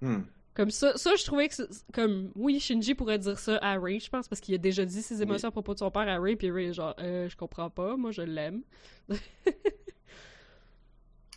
Hmm. 0.01 0.21
Comme 0.55 0.71
ça, 0.71 0.97
ça 0.97 1.17
je 1.17 1.25
trouvais 1.25 1.49
que 1.49 1.55
comme 1.93 2.31
oui, 2.37 2.61
Shinji 2.61 2.95
pourrait 2.95 3.19
dire 3.19 3.41
ça 3.41 3.59
à 3.61 3.77
Ray, 3.77 3.99
je 3.99 4.09
pense, 4.09 4.29
parce 4.29 4.41
qu'il 4.41 4.55
a 4.55 4.59
déjà 4.59 4.85
dit 4.85 5.03
ses 5.03 5.21
émotions 5.21 5.49
à 5.49 5.51
propos 5.51 5.75
de 5.75 5.81
son 5.81 5.91
père 5.91 6.09
à 6.09 6.21
Ray, 6.21 6.37
puis 6.37 6.49
Ray 6.49 6.67
est 6.69 6.75
genre, 6.75 6.95
euh, 7.01 7.29
je 7.29 7.37
comprends 7.37 7.71
pas, 7.71 7.97
moi 7.97 8.13
je 8.13 8.23
l'aime. 8.23 8.63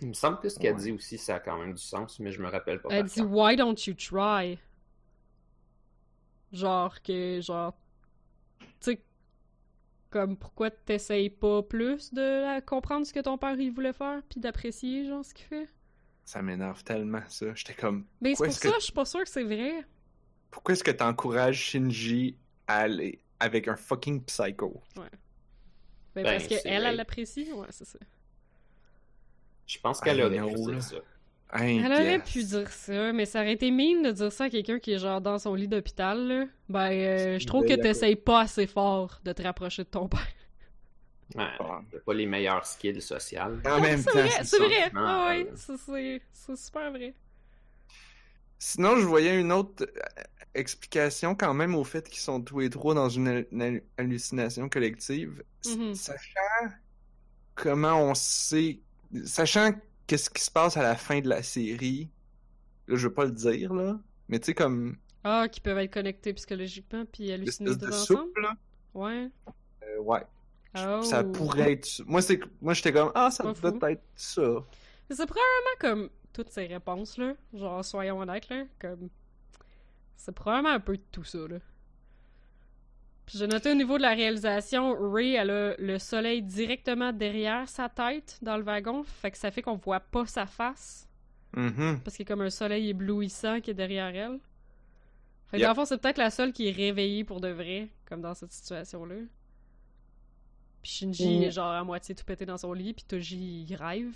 Il 0.01 0.09
me 0.09 0.13
semble 0.13 0.39
que 0.39 0.49
ce 0.49 0.59
qu'elle 0.59 0.75
Ouais. 0.75 0.81
dit 0.81 0.91
aussi, 0.91 1.17
ça 1.17 1.37
a 1.37 1.39
quand 1.39 1.57
même 1.57 1.73
du 1.73 1.81
sens, 1.81 2.19
mais 2.19 2.31
je 2.31 2.39
me 2.43 2.47
rappelle 2.47 2.79
pas. 2.79 2.89
Elle 2.91 3.05
dit. 3.05 3.21
Why 3.21 3.55
don't 3.55 3.87
you 3.87 3.95
try? 3.95 4.59
Genre 6.55 7.01
que 7.01 7.41
genre 7.41 7.73
tu 8.79 8.91
sais 8.91 9.05
comme 10.09 10.37
pourquoi 10.37 10.71
t'essayes 10.71 11.29
pas 11.29 11.61
plus 11.63 12.13
de 12.13 12.21
la- 12.41 12.61
comprendre 12.61 13.05
ce 13.05 13.13
que 13.13 13.19
ton 13.19 13.37
père 13.37 13.59
il 13.59 13.71
voulait 13.71 13.93
faire 13.93 14.21
puis 14.29 14.39
d'apprécier 14.39 15.05
genre 15.05 15.25
ce 15.25 15.33
qu'il 15.33 15.45
fait? 15.45 15.69
Ça 16.25 16.41
m'énerve 16.41 16.83
tellement, 16.83 17.21
ça. 17.27 17.53
J'étais 17.53 17.73
comme, 17.75 18.05
Mais 18.21 18.35
c'est 18.35 18.45
pour 18.45 18.53
ça, 18.53 18.69
que- 18.71 18.79
je 18.79 18.83
suis 18.85 18.93
pas 18.93 19.05
sûre 19.05 19.23
que 19.23 19.29
c'est 19.29 19.43
vrai. 19.43 19.85
pourquoi 20.51 20.73
est-ce 20.73 20.83
que 20.83 20.91
t'encourages 20.91 21.59
Shinji 21.59 22.37
à 22.67 22.79
aller 22.79 23.21
avec 23.39 23.67
un 23.67 23.75
fucking 23.75 24.23
psycho? 24.25 24.81
Ben, 24.95 25.09
Ben, 26.15 26.23
parce 26.23 26.47
qu'elle, 26.47 26.61
elle 26.65 26.95
l'apprécie, 26.95 27.51
ouais, 27.51 27.67
c'est 27.71 27.85
ça. 27.85 27.99
Je 29.67 29.77
pense 29.79 29.99
qu'elle 29.99 30.21
Ah, 30.21 30.29
non, 30.29 30.29
là. 30.67 30.73
dire 30.73 30.83
ça. 30.83 30.95
Elle 31.53 31.91
aurait 31.91 32.17
yes. 32.17 32.31
pu 32.31 32.43
dire 32.43 32.69
ça, 32.69 33.13
mais 33.13 33.25
ça 33.25 33.39
aurait 33.41 33.53
été 33.53 33.71
mine 33.71 34.01
de 34.03 34.11
dire 34.11 34.31
ça 34.31 34.45
à 34.45 34.49
quelqu'un 34.49 34.79
qui 34.79 34.91
est 34.93 34.99
genre 34.99 35.21
dans 35.21 35.39
son 35.39 35.53
lit 35.55 35.67
d'hôpital, 35.67 36.27
là. 36.27 36.45
Ben, 36.69 36.91
euh, 36.91 37.39
je 37.39 37.45
trouve 37.47 37.63
que 37.63 37.69
veille 37.69 37.79
à 37.79 37.83
t'essayes 37.83 38.15
pas 38.15 38.41
assez 38.41 38.67
fort 38.67 39.21
de 39.23 39.31
te 39.31 39.41
rapprocher 39.43 39.83
de 39.83 39.89
ton 39.89 40.07
père. 40.09 40.27
Ouais, 41.35 41.43
Ah. 41.59 41.81
t'as 41.91 41.99
pas 41.99 42.13
les 42.13 42.25
meilleurs 42.25 42.65
skills 42.65 43.01
sociaux. 43.01 43.39
En 43.65 43.79
même 43.79 43.99
C'est 44.01 44.11
temps, 44.11 44.19
vrai, 44.19 44.43
c'est 44.43 44.59
vrai. 44.59 44.91
Ah 44.95 45.27
ouais, 45.29 45.47
c'est 45.55 46.21
c'est 46.33 46.55
super 46.57 46.91
vrai. 46.91 47.13
Sinon, 48.59 48.97
je 48.97 49.05
voyais 49.05 49.39
une 49.39 49.51
autre 49.51 49.83
euh, 49.85 50.23
explication 50.53 51.35
quand 51.35 51.53
même 51.53 51.75
au 51.75 51.83
fait 51.83 52.07
qu'ils 52.09 52.21
sont 52.21 52.41
tous 52.41 52.59
les 52.59 52.69
trois 52.69 52.93
dans 52.93 53.09
une, 53.09 53.27
hal- 53.27 53.47
une 53.51 53.61
hal- 53.61 53.83
hallucination 53.97 54.69
collective. 54.69 55.43
Mhm. 55.65 55.93
Sachant 55.95 56.69
comment 57.55 58.01
on 58.01 58.15
sait, 58.15 58.79
sachant 59.25 59.71
qu'est-ce 60.07 60.29
qui 60.29 60.41
se 60.43 60.51
passe 60.51 60.77
à 60.77 60.83
la 60.83 60.95
fin 60.95 61.19
de 61.21 61.27
la 61.29 61.41
série, 61.43 62.09
là, 62.87 62.95
je 62.95 63.07
veux 63.07 63.13
pas 63.13 63.25
le 63.25 63.31
dire, 63.31 63.73
là, 63.73 63.99
mais 64.29 64.39
tu 64.39 64.47
sais, 64.47 64.53
comme 64.53 64.97
Ah, 65.23 65.47
qui 65.49 65.59
peuvent 65.61 65.77
être 65.79 65.93
connectés 65.93 66.33
psychologiquement 66.33 67.05
puis 67.11 67.31
halluciner 67.31 67.75
de 67.75 67.87
ensemble. 67.87 68.19
soupe, 68.19 68.37
là, 68.37 68.53
Ouais. 68.93 69.29
euh, 69.83 69.99
ouais, 69.99 70.23
Oh. 70.77 71.01
ça 71.03 71.23
pourrait 71.23 71.71
être... 71.73 72.01
Moi, 72.05 72.21
c'est, 72.21 72.39
moi, 72.61 72.73
j'étais 72.73 72.91
comme, 72.91 73.11
ah, 73.15 73.31
ça 73.31 73.43
doit 73.43 73.53
fou. 73.55 73.85
être 73.87 74.03
ça. 74.15 74.41
Mais 75.09 75.15
C'est 75.15 75.25
probablement 75.25 75.77
comme 75.79 76.09
toutes 76.33 76.49
ces 76.49 76.65
réponses, 76.65 77.17
là. 77.17 77.33
Genre, 77.53 77.83
soyons 77.85 78.19
honnêtes, 78.19 78.49
là. 78.49 78.65
Comme. 78.79 79.07
C'est 80.17 80.33
probablement 80.33 80.73
un 80.73 80.79
peu 80.81 80.97
tout 81.11 81.23
ça, 81.23 81.37
là. 81.47 81.59
Puis 83.25 83.39
j'ai 83.39 83.47
noté 83.47 83.71
au 83.71 83.75
niveau 83.75 83.97
de 83.97 84.03
la 84.03 84.13
réalisation, 84.13 84.95
Ray, 85.11 85.33
elle 85.33 85.49
a 85.49 85.75
le 85.77 85.97
soleil 85.97 86.43
directement 86.43 87.11
derrière 87.11 87.67
sa 87.67 87.89
tête 87.89 88.37
dans 88.41 88.55
le 88.57 88.63
wagon. 88.63 89.03
Fait 89.03 89.31
que 89.31 89.37
ça 89.37 89.49
fait 89.49 89.61
qu'on 89.63 89.77
voit 89.77 89.99
pas 89.99 90.25
sa 90.27 90.45
face. 90.45 91.09
Mhm. 91.55 92.01
Parce 92.03 92.15
qu'il 92.17 92.25
y 92.25 92.27
a 92.27 92.31
comme 92.33 92.41
un 92.45 92.49
soleil 92.51 92.89
éblouissant 92.89 93.61
qui 93.61 93.71
est 93.71 93.75
derrière 93.75 94.13
elle. 94.15 94.39
Fait 95.47 95.57
que 95.57 95.61
Yep. 95.61 95.63
dans 95.63 95.69
le 95.69 95.75
fond, 95.75 95.85
c'est 95.85 95.97
peut-être 95.99 96.17
la 96.19 96.29
seule 96.29 96.53
qui 96.53 96.67
est 96.67 96.71
réveillée 96.71 97.23
pour 97.23 97.39
de 97.41 97.47
vrai, 97.49 97.87
comme 98.07 98.21
dans 98.21 98.33
cette 98.35 98.51
situation-là. 98.51 99.15
Puis 100.83 100.91
Shinji 100.91 101.39
Mm. 101.39 101.43
est 101.43 101.51
genre 101.51 101.71
à 101.71 101.83
moitié 101.83 102.13
tout 102.13 102.25
pété 102.25 102.45
dans 102.45 102.57
son 102.57 102.73
lit, 102.73 102.93
puis 102.93 103.05
Toji 103.07 103.65
il 103.67 103.75
rêve. 103.75 104.13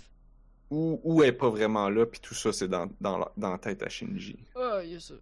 Ou, 0.70 1.00
ou 1.02 1.22
elle 1.22 1.30
est 1.30 1.32
pas 1.32 1.48
vraiment 1.50 1.88
là, 1.90 2.06
puis 2.06 2.20
tout 2.20 2.34
ça, 2.34 2.52
c'est 2.52 2.68
dans, 2.68 2.88
dans, 3.00 3.18
la, 3.18 3.32
dans 3.36 3.50
la 3.50 3.58
tête 3.58 3.82
à 3.82 3.88
Shinji. 3.88 4.36
Ah, 4.54 4.80
il 4.84 4.92
y 4.92 4.94
a 4.96 5.00
ça. 5.00 5.14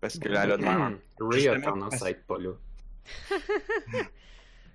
Parce 0.00 0.18
que 0.18 0.28
là, 0.28 0.44
elle 0.44 0.52
a 0.52 0.56
l'air- 0.56 0.92
Ray 1.20 1.48
a 1.48 1.60
tendance 1.60 1.90
parce- 1.90 2.02
à 2.04 2.10
être 2.10 2.24
pas 2.26 2.38
là. 2.38 2.52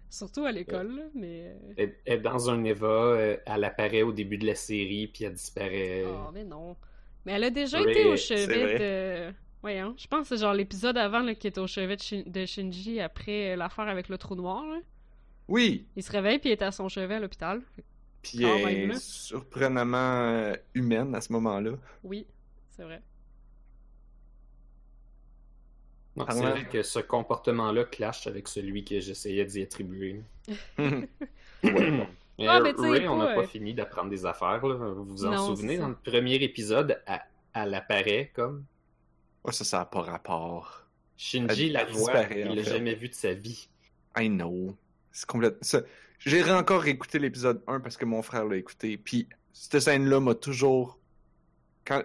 Surtout 0.10 0.46
à 0.46 0.52
l'école, 0.52 0.96
là, 0.96 1.04
mais. 1.14 1.48
euh, 1.48 1.74
Elle 1.78 1.96
elle 2.06 2.14
est 2.20 2.22
dans 2.22 2.50
un 2.50 2.64
Eva, 2.64 2.88
euh, 2.88 3.38
elle 3.46 3.64
apparaît 3.66 4.02
au 4.04 4.14
début 4.14 4.38
de 4.38 4.46
la 4.46 4.56
série, 4.56 5.08
puis 5.08 5.26
elle 5.26 5.34
disparaît. 5.34 6.06
Oh, 6.08 6.32
mais 6.34 6.46
non. 6.46 6.78
Mais 7.26 7.34
elle 7.34 7.44
a 7.44 7.50
déjà 7.50 7.80
Ray, 7.80 7.92
été 7.92 8.06
au 8.06 8.16
chevet 8.16 8.80
de. 9.30 9.34
Voyons, 9.62 9.96
je 9.98 10.08
pense 10.08 10.30
que 10.30 10.36
c'est 10.36 10.42
genre 10.42 10.54
l'épisode 10.54 10.96
avant 10.98 11.20
là, 11.22 11.34
qui 11.34 11.48
était 11.48 11.60
au 11.60 11.66
chevet 11.68 11.96
de, 11.98 12.02
Shin- 12.02 12.24
de 12.28 12.46
Shinji 12.46 13.02
après 13.02 13.54
euh, 13.54 13.56
l'affaire 13.56 13.88
avec 13.88 14.08
le 14.10 14.18
trou 14.18 14.36
noir. 14.36 14.64
Là. 14.68 14.78
Oui! 15.48 15.88
Il 15.96 16.04
se 16.04 16.12
réveille 16.12 16.38
puis 16.40 16.50
il 16.50 16.54
est 16.54 16.62
à 16.62 16.72
son 16.72 16.88
chevet 16.88 17.16
à 17.16 17.20
l'hôpital. 17.20 17.62
Puis 18.22 18.44
elle 18.44 18.92
est 18.92 19.00
surprenamment 19.00 20.54
humaine 20.76 21.14
à 21.16 21.22
ce 21.22 21.34
moment-là. 21.34 21.72
Oui, 22.04 22.26
c'est 22.70 22.84
vrai. 22.84 23.02
Non, 26.16 26.26
c'est 26.30 26.40
ouais. 26.40 26.50
vrai 26.52 26.66
que 26.70 26.82
ce 26.84 27.00
comportement-là 27.00 27.84
clash 27.86 28.26
avec 28.28 28.48
celui 28.48 28.86
que 28.86 29.00
j'essayais 29.00 29.46
d'y 29.46 29.62
attribuer. 29.64 30.22
Mhm. 31.64 32.06
Mais 32.38 32.48
Ah, 32.48 32.60
mais 32.60 32.74
tu 32.74 32.82
sais, 32.84 32.90
Ray, 32.90 33.08
on 33.08 33.18
n'a 33.18 33.28
pas, 33.28 33.36
pas 33.36 33.42
euh, 33.42 33.48
fini 33.48 33.74
d'apprendre 33.74 34.10
des 34.10 34.26
affaires. 34.26 34.66
Là. 34.66 34.76
Vous 34.76 35.06
vous 35.06 35.26
en 35.26 35.32
Non, 35.32 35.48
souvenez, 35.48 35.78
dans 35.78 35.88
le 35.90 35.96
premier 35.96 36.36
épisode, 36.36 37.02
elle, 37.08 37.22
elle 37.54 37.74
apparaît 37.74 38.32
comme? 38.36 38.66
Ouais, 39.44 39.54
ça, 39.54 39.64
ça 39.64 39.78
n'a 39.80 39.86
pas 39.86 40.02
rapport. 40.02 40.84
Shinji 41.18 41.68
Elle- 41.68 41.72
la 41.72 41.82
elle 41.84 41.94
voit, 41.94 42.24
il 42.30 42.56
l'a 42.56 42.64
jamais 42.64 42.94
vu 42.94 43.08
de 43.10 43.14
sa 43.14 43.34
vie. 43.34 43.70
I 44.18 44.28
know. 44.30 44.76
C'est 45.12 45.26
complètement. 45.26 45.80
J'ai 46.20 46.44
encore 46.52 46.82
réécouté 46.82 47.20
l'épisode 47.20 47.62
1 47.68 47.80
parce 47.80 47.96
que 47.98 48.06
mon 48.06 48.22
frère 48.22 48.46
l'a 48.46 48.58
écouté. 48.58 48.98
Puis 48.98 49.28
cette 49.54 49.80
scène-là 49.80 50.20
m'a 50.20 50.36
toujours. 50.36 51.00
Quand, 51.86 52.04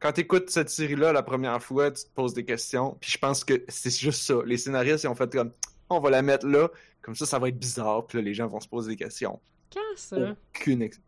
quand 0.00 0.12
t'écoutes 0.12 0.50
cette 0.50 0.68
série-là 0.70 1.12
la 1.12 1.22
première 1.22 1.62
fois, 1.62 1.90
tu 1.90 2.04
te 2.04 2.10
poses 2.14 2.34
des 2.34 2.44
questions. 2.44 2.96
Puis 3.00 3.10
je 3.12 3.18
pense 3.18 3.44
que 3.44 3.64
c'est 3.68 3.94
juste 3.94 4.22
ça. 4.22 4.34
Les 4.44 4.56
scénaristes, 4.58 5.04
ils 5.04 5.08
ont 5.08 5.14
fait 5.14 5.32
comme. 5.32 5.52
On 5.90 6.00
va 6.00 6.10
la 6.10 6.22
mettre 6.22 6.46
là. 6.46 6.68
Comme 7.02 7.14
ça, 7.14 7.26
ça 7.26 7.38
va 7.38 7.48
être 7.48 7.58
bizarre. 7.58 8.06
Puis 8.06 8.18
là, 8.18 8.24
les 8.24 8.34
gens 8.34 8.46
vont 8.46 8.60
se 8.60 8.68
poser 8.68 8.90
des 8.92 8.96
questions. 8.96 9.40
Quand 9.72 9.80
ça? 9.96 10.34
Aucune. 10.54 10.82
ex- 10.82 11.00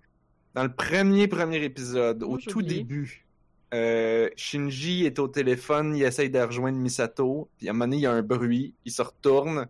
Dans 0.55 0.63
le 0.65 0.73
premier, 0.75 1.29
premier 1.29 1.63
épisode, 1.65 2.23
Oh, 2.23 2.35
au 2.35 2.39
tout 2.39 2.59
oublié. 2.59 2.79
début, 2.79 3.27
euh, 3.75 4.29
Shinji 4.37 5.05
est 5.07 5.19
au 5.19 5.29
téléphone, 5.29 5.95
il 5.97 6.03
essaye 6.03 6.31
de 6.31 6.39
rejoindre 6.39 6.79
Misato, 6.79 7.49
puis 7.59 7.69
à 7.69 7.71
un 7.71 7.73
moment 7.75 7.85
donné, 7.87 7.97
il 7.97 8.03
y 8.03 8.07
a 8.07 8.13
un 8.13 8.23
bruit, 8.23 8.75
il 8.85 8.93
se 8.93 9.03
retourne, 9.03 9.67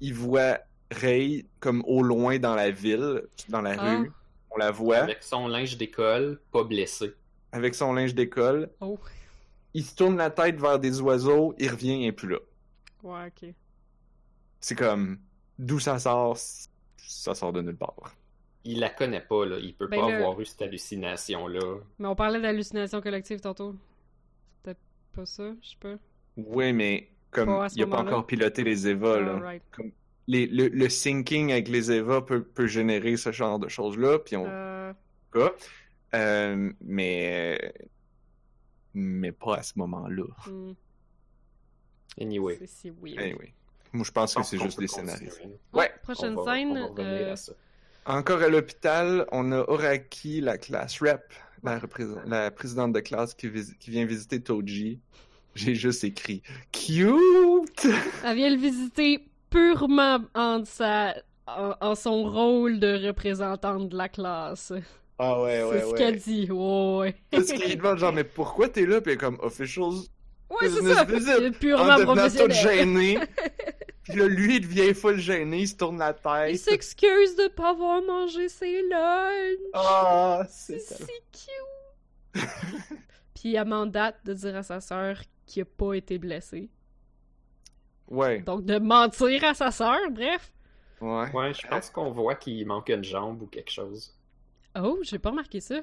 il 0.00 0.14
voit 0.14 0.58
Rei 0.90 1.46
comme 1.60 1.82
au 1.86 2.02
loin 2.02 2.38
dans 2.38 2.54
la 2.54 2.70
ville, 2.70 3.22
dans 3.48 3.60
la 3.60 3.76
Ah. 3.78 3.98
rue, 3.98 4.12
on 4.50 4.56
la 4.58 4.70
voit, 4.70 4.98
Avec 4.98 5.22
son 5.22 5.48
linge 5.48 5.76
d'école, 5.76 6.40
pas 6.52 6.64
blessé. 6.64 7.12
Avec 7.56 7.74
son 7.74 7.92
linge 7.92 8.14
d'école, 8.14 8.70
Oh. 8.80 8.98
il 9.74 9.84
se 9.84 9.94
tourne 9.94 10.16
la 10.16 10.30
tête 10.30 10.60
vers 10.60 10.78
des 10.78 11.00
oiseaux, 11.00 11.54
il 11.58 11.70
revient, 11.70 12.00
il 12.02 12.06
est 12.06 12.12
plus 12.12 12.28
là. 12.28 12.38
Ouais, 13.02 13.26
ok. 13.28 13.50
C'est 14.60 14.74
comme, 14.74 15.18
d'où 15.58 15.78
ça 15.78 15.98
sort, 15.98 16.36
ça 16.96 17.34
sort 17.34 17.52
de 17.52 17.62
nulle 17.62 17.76
part. 17.76 18.14
Il 18.64 18.80
la 18.80 18.90
connaît 18.90 19.20
pas, 19.20 19.46
là. 19.46 19.58
Il 19.60 19.74
peut 19.74 19.86
Ben 19.86 20.00
pas 20.00 20.12
avoir 20.16 20.40
eu 20.40 20.44
cette 20.44 20.60
hallucination-là. 20.62 21.76
Mais 22.00 22.08
on 22.08 22.16
parlait 22.16 22.40
d'hallucination 22.40 23.00
collective 23.00 23.40
tantôt. 23.40 23.76
C'est 23.76 24.62
peut-être 24.64 24.80
pas 25.14 25.26
ça, 25.26 25.52
je 25.62 25.68
sais 25.70 25.76
pas. 25.78 25.94
Oui, 26.36 26.72
mais 26.72 27.08
comme, 27.30 27.46
Pas 27.46 27.68
il 27.76 27.82
a 27.82 27.86
pas 27.86 28.00
encore 28.00 28.26
piloté 28.26 28.64
les 28.64 28.88
Eva, 28.88 29.20
là. 29.20 29.58
Les- 30.28 30.46
le, 30.48 30.66
le 30.66 30.88
syncing 30.88 31.52
avec 31.52 31.68
les 31.68 31.92
Eva 31.92 32.20
peut, 32.20 32.42
peut 32.42 32.66
générer 32.66 33.16
ce 33.16 33.30
genre 33.30 33.60
de 33.60 33.68
choses-là, 33.68 34.18
puis 34.18 34.34
on 34.36 34.44
Euh, 34.48 34.92
cas. 35.32 35.52
Euh, 36.14 36.72
mais 36.80 37.72
mais 38.94 39.32
pas 39.32 39.56
à 39.56 39.62
ce 39.62 39.72
moment-là. 39.76 40.24
hmm, 40.46 40.72
Anyway. 42.20 42.56
c'est 42.60 42.66
si 42.68 42.90
weird. 42.90 43.18
Anyway. 43.18 43.52
Moi, 43.92 44.04
je 44.04 44.10
pense 44.10 44.34
que 44.34 44.42
c'est 44.42 44.58
juste 44.58 44.78
peut 44.78 44.86
scénaristes. 44.86 45.36
continuer. 45.38 45.58
Ouais. 45.72 45.90
Prochaine 46.02 46.36
On 46.38 46.44
va- 46.44 46.54
scène. 46.54 46.70
on 46.70 46.74
va 46.74 46.86
revenir 47.02 47.26
euh, 47.28 47.32
à 47.32 47.36
ça. 47.36 47.52
Encore 48.06 48.42
à 48.42 48.48
l'hôpital, 48.48 49.26
on 49.32 49.52
a 49.52 49.58
Oraki, 49.68 50.40
la 50.40 50.58
classe 50.58 51.00
rep, 51.02 51.32
la, 51.62 52.50
présidente 52.50 52.92
de 52.92 53.00
classe 53.00 53.34
qui, 53.34 53.48
vis- 53.48 53.74
qui 53.78 53.90
vient 53.90 54.04
visiter 54.06 54.40
Toji. 54.40 55.00
J'ai 55.54 55.74
juste 55.74 56.04
écrit 56.04 56.42
cute. 56.72 57.86
Elle 58.24 58.36
vient 58.36 58.50
le 58.50 58.56
visiter 58.58 59.26
purement 59.50 60.18
en, 60.34 60.64
sa, 60.64 61.14
en, 61.46 61.74
en 61.80 61.94
son 61.94 62.24
rôle 62.24 62.78
de 62.78 63.06
représentante 63.08 63.88
de 63.88 63.96
la 63.96 64.08
classe. 64.08 64.72
Ah 65.18 65.42
ouais 65.42 65.58
c'est 65.58 65.64
ouais 65.64 65.80
ce 65.80 65.86
ouais. 65.86 65.94
qu'elle 65.98 66.16
dit. 66.18 66.50
Ouais, 66.50 66.96
ouais. 66.98 67.14
Parce 67.30 67.46
qu'il 67.52 67.76
demande 67.76 67.98
genre 67.98 68.12
mais 68.12 68.24
pourquoi 68.24 68.68
t'es 68.68 68.84
là? 68.86 69.00
Puis 69.00 69.12
elle 69.12 69.16
est 69.16 69.20
comme 69.20 69.38
officials 69.40 70.02
Ouais, 70.50 70.68
c'est 70.68 70.94
ça. 70.94 71.04
visit. 71.04 71.26
C'est 71.26 71.46
en 71.48 71.52
purement 71.52 71.96
tout 71.96 72.04
professionnel. 72.04 72.52
gêné. 72.52 73.18
Puis 74.04 74.14
là 74.18 74.26
lui 74.28 74.56
il 74.56 74.60
devient 74.60 74.94
full 74.94 75.18
gêné, 75.18 75.60
il 75.62 75.68
se 75.68 75.74
tourne 75.76 75.98
la 75.98 76.10
Il 76.48 76.52
tête. 76.52 76.60
s'excuse 76.60 77.34
de 77.36 77.48
pas 77.48 77.70
avoir 77.70 78.02
mangé 78.02 78.48
ses 78.48 78.82
lunchs. 78.88 79.58
Ah 79.74 80.42
C'est 80.48 80.78
c'est 80.78 81.02
si 81.04 81.10
cute. 81.32 82.42
Puis 83.34 83.54
elle 83.56 83.66
mandate 83.66 84.16
de 84.24 84.34
dire 84.34 84.56
à 84.56 84.62
sa 84.62 84.80
sœur 84.80 85.20
qu'il 85.46 85.62
a 85.62 85.64
pas 85.64 85.94
été 85.94 86.18
blessé. 86.18 86.70
ouais 88.08 88.40
Donc 88.42 88.64
de 88.64 88.78
mentir 88.78 89.42
à 89.44 89.54
sa 89.54 89.70
sœur, 89.70 89.98
bref. 90.10 90.52
ouais. 91.00 91.30
Ouais, 91.32 91.54
je 91.54 91.66
pense 91.66 91.90
qu'on 91.90 92.10
voit 92.12 92.34
qu'il 92.36 92.64
manque 92.66 92.88
une 92.88 93.04
jambe 93.04 93.42
ou 93.42 93.46
quelque 93.46 93.70
chose. 93.70 94.15
Oh, 94.82 94.98
j'ai 95.02 95.18
pas 95.18 95.30
remarqué 95.30 95.60
ça. 95.60 95.80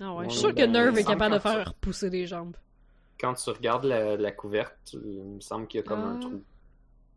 Ah 0.00 0.14
ouais, 0.14 0.24
je 0.26 0.30
suis 0.30 0.40
sûre 0.40 0.50
que 0.50 0.56
ben, 0.56 0.72
Nerve 0.72 0.98
est 0.98 1.04
capable 1.04 1.34
de 1.34 1.38
faire 1.40 1.68
repousser 1.68 2.10
des 2.10 2.26
jambes. 2.26 2.56
Quand 3.20 3.34
tu 3.34 3.50
regardes 3.50 3.84
la, 3.84 4.16
la 4.16 4.32
couverte, 4.32 4.94
il 4.94 5.22
me 5.22 5.40
semble 5.40 5.66
qu'il 5.68 5.78
y 5.78 5.82
a 5.82 5.86
comme 5.86 6.00
un 6.00 6.16
Ah. 6.16 6.20
trou. 6.20 6.42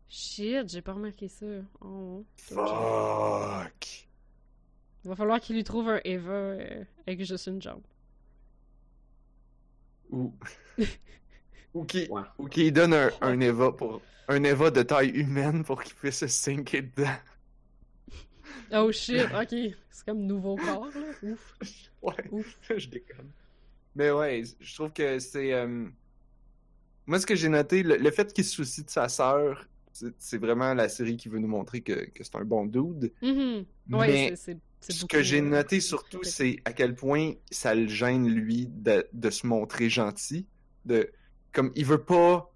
Shit, 0.08 0.68
j'ai 0.68 0.82
pas 0.82 0.92
remarqué 0.92 1.26
ça. 1.28 1.46
Oh. 1.80 2.24
Fuck. 2.36 4.06
Il 5.04 5.08
va 5.08 5.16
falloir 5.16 5.40
qu'il 5.40 5.56
lui 5.56 5.64
trouve 5.64 5.88
un 5.88 6.00
Eva 6.04 6.30
euh, 6.32 6.84
avec 7.06 7.24
juste 7.24 7.46
une 7.48 7.60
jambe. 7.60 7.82
Ou 10.10 10.32
ou 11.74 11.84
qui 11.84 12.06
Ouais. 12.08 12.22
ou 12.38 12.46
qui 12.48 12.70
donne 12.70 12.94
un, 12.94 13.10
un 13.20 13.40
Eva 13.40 13.72
pour 13.72 14.00
un 14.28 14.44
Eva 14.44 14.70
de 14.70 14.82
taille 14.82 15.08
humaine 15.10 15.64
pour 15.64 15.82
qu'il 15.82 15.94
puisse 15.96 16.18
se 16.20 16.28
sinker 16.28 16.82
dedans. 16.82 17.10
Oh 18.72 18.90
shit, 18.92 19.26
ok. 19.32 19.54
C'est 19.90 20.04
comme 20.06 20.26
nouveau 20.26 20.56
corps, 20.56 20.90
là. 20.94 21.14
Ouf. 21.22 21.54
Ouais. 22.02 22.14
Ouf. 22.30 22.58
je 22.76 22.88
déconne. 22.88 23.30
Mais 23.94 24.10
ouais, 24.10 24.42
je 24.60 24.74
trouve 24.74 24.92
que 24.92 25.18
c'est. 25.18 25.52
euh, 25.54 25.88
Moi, 27.06 27.20
ce 27.20 27.26
que 27.26 27.34
j'ai 27.36 27.48
noté, 27.48 27.82
le, 27.82 27.96
le 27.96 28.10
fait 28.10 28.32
qu'il 28.32 28.44
se 28.44 28.54
soucie 28.56 28.84
de 28.84 28.90
sa 28.90 29.08
sœur, 29.08 29.68
c'est 30.18 30.38
vraiment 30.38 30.74
la 30.74 30.88
série 30.88 31.16
qui 31.16 31.28
veut 31.28 31.38
nous 31.38 31.48
montrer 31.48 31.80
que, 31.80 32.10
que 32.10 32.24
c'est 32.24 32.36
un 32.36 32.44
bon 32.44 32.66
dude. 32.66 33.12
Mhm. 33.22 33.64
Ouais, 33.92 34.08
Mais 34.08 34.34
Ce 34.80 35.04
que 35.06 35.22
j'ai 35.22 35.40
noté 35.40 35.80
surtout, 35.80 36.22
c'est 36.24 36.56
à 36.64 36.72
quel 36.72 36.94
point 36.94 37.32
ça 37.50 37.74
le 37.74 37.86
gêne, 37.88 38.28
lui, 38.28 38.66
de, 38.68 39.06
de 39.12 39.30
se 39.30 39.46
montrer 39.46 39.88
gentil. 39.88 40.46
De, 40.84 41.10
comme, 41.52 41.72
il 41.76 41.84
veut 41.86 42.04
pas. 42.04 42.52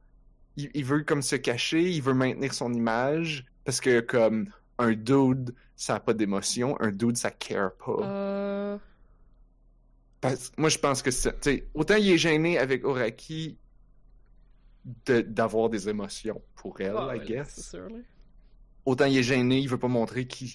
Il, 0.57 0.70
il 0.75 0.85
veut 0.85 1.03
comme 1.05 1.23
se 1.23 1.37
cacher, 1.37 1.83
il 1.90 2.03
veut 2.03 2.14
maintenir 2.14 2.53
son 2.55 2.73
image, 2.75 3.46
parce 3.64 3.81
que, 3.81 4.01
comme, 4.01 4.51
un 4.79 4.92
dude, 4.92 5.55
ça 5.81 5.95
a 5.95 6.01
pas 6.01 6.12
d'émotion, 6.12 6.79
un 6.79 6.93
dude, 6.93 7.16
ça 7.16 7.31
care 7.31 7.73
pas. 7.73 8.03
Euh... 8.03 8.79
Parce- 10.21 10.53
moi, 10.59 10.69
je 10.69 10.77
pense 10.77 11.01
que 11.01 11.11
c'est. 11.11 11.71
Autant 11.73 11.97
il 11.97 12.11
est 12.11 12.19
gêné 12.19 12.59
avec 12.59 12.85
Oraki 12.85 13.57
de- 15.07 15.23
d'avoir 15.23 15.71
des 15.71 15.88
émotions 15.88 16.43
pour 16.55 16.79
elle, 16.83 16.95
ah, 16.99 17.16
I 17.16 17.27
guess. 17.27 17.75
Autant 18.85 19.07
il 19.07 19.16
est 19.16 19.23
gêné, 19.23 19.61
il 19.61 19.71
veut 19.71 19.79
pas 19.79 19.88
montrer 19.88 20.27
qu'il 20.27 20.51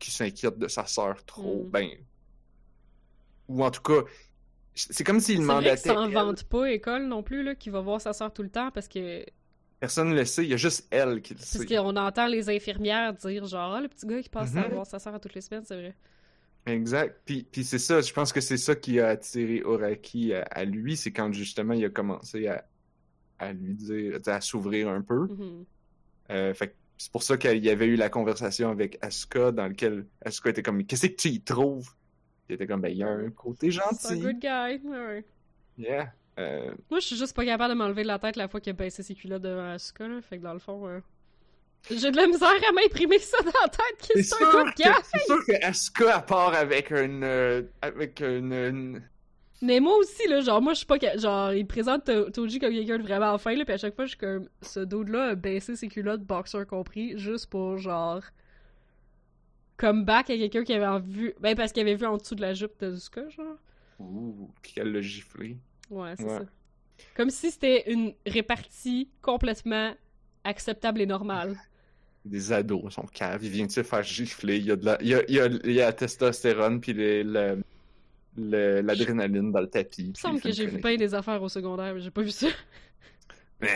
s'inquiète 0.00 0.56
de 0.56 0.68
sa 0.68 0.86
sœur 0.86 1.24
trop. 1.24 1.64
Mm. 1.64 1.70
Ben. 1.70 1.88
Ou 3.48 3.64
en 3.64 3.72
tout 3.72 3.82
cas, 3.82 4.04
c'est 4.76 5.02
comme 5.02 5.18
s'il 5.18 5.42
mandatait. 5.42 5.82
qu'il 5.82 5.90
s'en 5.90 6.08
vante 6.10 6.44
pas, 6.44 6.70
école, 6.70 7.08
non 7.08 7.24
plus, 7.24 7.42
là, 7.42 7.56
qu'il 7.56 7.72
va 7.72 7.80
voir 7.80 8.00
sa 8.00 8.12
soeur 8.12 8.32
tout 8.32 8.44
le 8.44 8.50
temps, 8.50 8.70
parce 8.70 8.86
que... 8.86 9.26
Personne 9.80 10.08
ne 10.10 10.14
le 10.14 10.24
sait, 10.24 10.42
il 10.44 10.50
y 10.50 10.54
a 10.54 10.56
juste 10.56 10.88
elle 10.90 11.22
qui 11.22 11.34
le 11.34 11.38
Parce 11.38 11.50
sait. 11.50 11.64
qu'on 11.66 11.94
entend 11.96 12.26
les 12.26 12.48
infirmières 12.50 13.12
dire, 13.14 13.46
genre, 13.46 13.74
ah, 13.74 13.80
le 13.80 13.88
petit 13.88 14.06
gars 14.06 14.20
qui 14.20 14.28
passe 14.28 14.56
à 14.56 14.66
Mhm. 14.66 14.74
voir 14.74 14.86
sa 14.86 14.98
soeur 14.98 15.14
à 15.14 15.20
toutes 15.20 15.34
les 15.34 15.40
semaines, 15.40 15.64
c'est 15.64 15.76
vrai. 15.76 15.94
Exact. 16.66 17.20
Puis, 17.24 17.44
puis 17.50 17.64
c'est 17.64 17.78
ça, 17.78 18.00
je 18.00 18.12
pense 18.12 18.32
que 18.32 18.40
c'est 18.40 18.56
ça 18.56 18.74
qui 18.74 19.00
a 19.00 19.08
attiré 19.08 19.62
Oraki 19.62 20.34
à, 20.34 20.42
à 20.42 20.64
lui, 20.64 20.96
c'est 20.96 21.12
quand 21.12 21.32
justement 21.32 21.72
il 21.74 21.84
a 21.84 21.88
commencé 21.90 22.46
à, 22.48 22.64
à 23.38 23.52
lui 23.52 23.74
dire, 23.74 24.18
à 24.26 24.40
s'ouvrir 24.40 24.88
un 24.88 25.00
peu. 25.00 25.26
Mhm. 25.28 25.64
Euh, 26.30 26.54
fait 26.54 26.74
c'est 27.00 27.12
pour 27.12 27.22
ça 27.22 27.36
qu'il 27.36 27.64
y 27.64 27.70
avait 27.70 27.86
eu 27.86 27.94
la 27.94 28.08
conversation 28.10 28.70
avec 28.70 28.98
Asuka 29.02 29.52
dans 29.52 29.68
lequel 29.68 30.04
Asuka 30.24 30.50
était 30.50 30.64
comme 30.64 30.84
qu'est-ce 30.84 31.06
que 31.06 31.14
tu 31.14 31.28
y 31.28 31.40
trouves? 31.40 31.88
Il 32.48 32.56
était 32.56 32.66
comme 32.66 32.80
ben 32.80 32.88
il 32.90 32.96
y 32.98 33.04
a 33.04 33.08
un 33.08 33.30
côté 33.30 33.70
C'est 33.70 33.78
un 33.80 33.90
gentil. 33.90 34.20
good 34.20 34.38
guy, 34.40 34.80
ouais. 34.88 35.24
Yeah. 35.78 36.12
Euh, 36.38 36.70
Moi, 36.90 37.00
je 37.00 37.06
suis 37.06 37.16
juste 37.16 37.34
pas 37.34 37.44
capable 37.44 37.74
de 37.74 37.78
m'enlever 37.78 38.02
de 38.02 38.08
la 38.08 38.18
tête 38.18 38.36
la 38.36 38.48
fois 38.48 38.60
qu'il 38.60 38.70
a 38.70 38.74
baissé 38.74 39.02
ses 39.02 39.14
culottes 39.14 39.42
devant 39.42 39.72
Asuka, 39.72 40.06
là. 40.06 40.20
Fait 40.22 40.38
que 40.38 40.42
dans 40.44 40.52
le 40.52 40.58
fond, 40.60 40.86
euh, 40.86 41.00
j'ai 41.90 42.10
de 42.10 42.16
la 42.16 42.26
misère 42.26 42.48
à 42.48 42.72
m'imprimer 42.72 43.18
ça 43.18 43.38
dans 43.42 43.50
la 43.62 43.68
tête 43.68 43.98
qui 44.00 44.22
c'est 44.22 44.40
est 44.42 44.46
un 44.46 44.50
sûr, 44.50 44.50
coup 44.50 44.70
de 44.70 44.82
que- 44.84 45.02
c'est 45.04 45.24
sûr 45.26 45.38
que 45.46 45.64
Asuka 45.64 46.16
à 46.16 46.20
part 46.22 46.54
avec 46.54 46.90
une 46.90 47.24
euh, 47.24 47.62
avec 47.82 48.20
une, 48.20 48.52
une- 48.52 49.02
Mais 49.62 49.80
moi 49.80 49.96
aussi, 49.96 50.28
là, 50.28 50.40
genre, 50.40 50.62
moi, 50.62 50.72
je 50.74 50.78
suis 50.78 50.86
pas. 50.86 50.98
Genre, 51.16 51.52
il 51.52 51.66
présente 51.66 52.04
To- 52.04 52.30
Toji 52.30 52.60
comme 52.60 52.72
quelqu'un 52.72 52.98
de 52.98 53.02
vraiment 53.02 53.36
fin, 53.38 53.56
là, 53.56 53.64
puis 53.64 53.74
à 53.74 53.78
chaque 53.78 53.96
fois, 53.96 54.04
je 54.04 54.10
suis 54.10 54.18
comme. 54.18 54.48
Ce 54.62 54.78
dude-là 54.80 55.30
a 55.30 55.34
baissé 55.34 55.74
ses 55.74 55.88
culottes, 55.88 56.22
boxer 56.22 56.64
compris, 56.66 57.18
juste 57.18 57.46
pour, 57.50 57.76
genre. 57.78 58.22
Come 59.76 60.04
back 60.04 60.30
à 60.30 60.36
quelqu'un 60.36 60.64
qui 60.64 60.72
avait 60.74 61.00
vu. 61.00 61.34
Ben, 61.40 61.56
parce 61.56 61.72
qu'il 61.72 61.82
avait 61.82 61.94
vu 61.94 62.06
en 62.06 62.16
dessous 62.16 62.34
de 62.34 62.40
la 62.40 62.54
jupe 62.54 62.78
de 62.80 62.94
Zuka, 62.94 63.28
genre. 63.28 63.56
Ouh, 64.00 64.50
qu'elle 64.62 64.92
l'a 64.92 65.00
giflé. 65.00 65.56
Ouais, 65.90 66.14
c'est 66.16 66.24
Ouais. 66.24 66.38
ça. 66.38 66.44
Comme 67.16 67.30
si 67.30 67.50
c'était 67.50 67.90
une 67.92 68.12
répartie 68.26 69.08
complètement 69.22 69.94
acceptable 70.44 71.00
et 71.00 71.06
normale. 71.06 71.56
Des 72.24 72.52
ados, 72.52 72.92
son 72.94 73.02
cave, 73.06 73.42
il 73.44 73.50
vient 73.50 73.66
de 73.66 73.70
se 73.70 73.82
faire 73.82 74.02
gifler. 74.02 74.58
Il 74.58 74.64
y 74.66 74.70
a 74.72 74.76
de 74.76 74.84
la, 74.84 74.98
il 75.00 75.08
y 75.08 75.14
a, 75.14 75.22
il 75.28 75.34
y 75.34 75.40
a, 75.40 75.46
il 75.46 75.72
y 75.72 75.80
a 75.80 75.86
la 75.86 75.92
testostérone 75.92 76.80
puis 76.80 76.92
le- 76.92 77.22
le- 77.22 77.62
le- 78.36 78.80
l'adrénaline 78.82 79.50
dans 79.52 79.60
le 79.60 79.68
tapis. 79.70 80.02
Il 80.02 80.08
me 80.10 80.14
semble 80.14 80.40
que 80.40 80.50
j'ai 80.52 80.66
vu 80.66 80.78
bien 80.78 80.96
des 80.96 81.14
affaires 81.14 81.42
au 81.42 81.48
secondaire, 81.48 81.94
mais 81.94 82.00
j'ai 82.00 82.10
pas 82.10 82.22
vu 82.22 82.30
ça. 82.30 82.48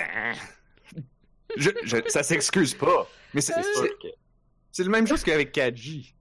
Je, 1.57 1.70
je- 1.85 2.09
ça 2.09 2.22
s'excuse 2.22 2.75
pas. 2.75 3.07
Mais 3.35 3.40
c'est 3.40 3.57
Euh. 3.57 3.62
C'est 3.62 4.14
c'est 4.70 4.85
le 4.85 4.90
même 4.90 5.07
chose 5.07 5.22
qu'avec 5.22 5.53
Kaji. 5.53 6.14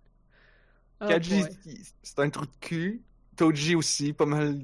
Oh 1.00 1.08
Kaji, 1.08 1.40
boy. 1.42 1.82
c'est 2.04 2.20
un 2.20 2.30
trou 2.30 2.46
de 2.46 2.52
cul. 2.60 3.02
Toji 3.38 3.76
aussi, 3.76 4.12
pas 4.12 4.26
mal 4.26 4.60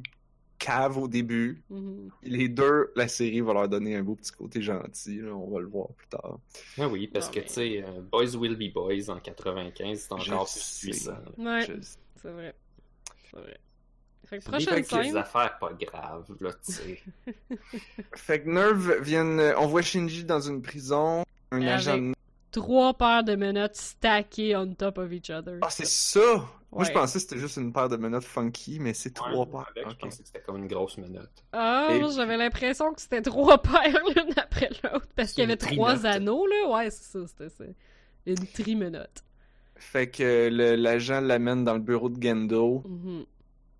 cave 0.60 0.98
au 0.98 1.08
début. 1.08 1.62
Mhm. 1.70 2.10
Les 2.24 2.50
deux, 2.50 2.92
la 2.96 3.08
série 3.08 3.42
va 3.42 3.54
leur 3.54 3.70
donner 3.70 3.96
un 3.96 4.04
beau 4.04 4.16
petit 4.16 4.32
côté 4.32 4.62
gentil. 4.62 5.20
là, 5.22 5.32
on 5.34 5.50
va 5.52 5.60
le 5.60 5.68
voir 5.68 5.88
plus 5.96 6.08
tard. 6.08 6.40
Ah 6.80 6.88
oui, 6.88 7.08
parce 7.08 7.28
Non, 7.28 7.34
que 7.34 7.40
mais- 7.40 7.46
tu 7.46 7.54
sais, 7.54 7.84
euh, 7.84 8.02
Boys 8.12 8.36
Will 8.36 8.56
Be 8.56 8.74
Boys 8.74 9.10
en 9.10 9.20
95, 9.20 10.00
c'est 10.00 10.12
encore 10.14 10.46
plus 10.52 10.80
puissant. 10.82 11.18
Ouais, 11.38 11.62
Je- 11.66 11.74
c'est 12.22 12.32
vrai. 12.32 12.56
C'est 13.32 13.38
vrai. 13.40 13.60
Fait 14.26 14.40
que 14.40 14.44
C'est 14.44 14.50
prochaine 14.52 14.84
scène. 14.84 15.18
affaires 15.18 15.58
pas 15.58 15.72
graves, 15.74 16.36
là, 16.42 16.52
tu 16.66 16.72
sais. 16.74 17.02
Fait 18.16 18.42
que 18.44 18.50
Nerve 18.50 19.02
viennent. 19.02 19.40
euh, 19.40 19.58
On 19.58 19.68
voit 19.68 19.82
Shinji 19.82 20.26
dans 20.26 20.42
une 20.42 20.62
prison. 20.62 21.24
Un 21.52 21.58
Avec- 21.62 21.70
agent 21.70 21.98
de 21.98 22.14
Trois 22.52 22.94
paires 22.94 23.24
de 23.24 23.36
menottes 23.36 23.76
stackées 23.76 24.56
on 24.56 24.74
top 24.74 24.98
of 24.98 25.12
each 25.14 25.30
other. 25.30 25.60
Ah, 25.62 25.70
c'est 25.70 25.86
ça! 25.86 26.46
Moi, 26.72 26.84
je 26.84 26.92
pensais 26.92 27.14
que 27.14 27.20
c'était 27.22 27.38
juste 27.40 27.58
une 27.58 27.72
paire 27.72 27.88
de 27.90 27.96
menottes 27.98 28.26
funky, 28.26 28.80
mais 28.80 28.94
c'est 28.94 29.12
trois 29.12 29.46
paires. 29.46 29.72
avec, 29.76 29.90
Je 29.90 29.96
pensais 29.96 30.22
que 30.22 30.28
c'était 30.28 30.42
comme 30.42 30.58
une 30.58 30.68
grosse 30.68 30.98
menotte. 30.98 31.44
Ah, 31.54 31.88
Et 31.92 32.02
j'avais 32.14 32.36
l'impression 32.38 32.94
que 32.94 33.02
c'était 33.02 33.22
trois 33.22 33.62
paires 33.62 34.00
l'une 34.16 34.34
après 34.38 34.70
l'autre. 34.84 35.08
Parce 35.16 35.32
qu'il 35.32 35.42
y 35.42 35.44
avait 35.46 35.56
trois 35.58 36.06
anneaux, 36.06 36.46
là. 36.46 36.70
Ouais, 36.70 36.90
c'est 36.92 37.04
ça, 37.06 37.26
c'était 37.28 37.50
ça. 37.50 37.64
Une 38.26 38.46
trimenotte. 38.48 39.24
Fait 39.76 40.10
que 40.10 40.50
le- 40.52 40.76
l'agent 40.76 41.22
l'amène 41.22 41.64
dans 41.64 41.74
le 41.76 41.80
bureau 41.80 42.10
de 42.10 42.22
Gendo. 42.22 42.84
Mhm. 42.86 43.26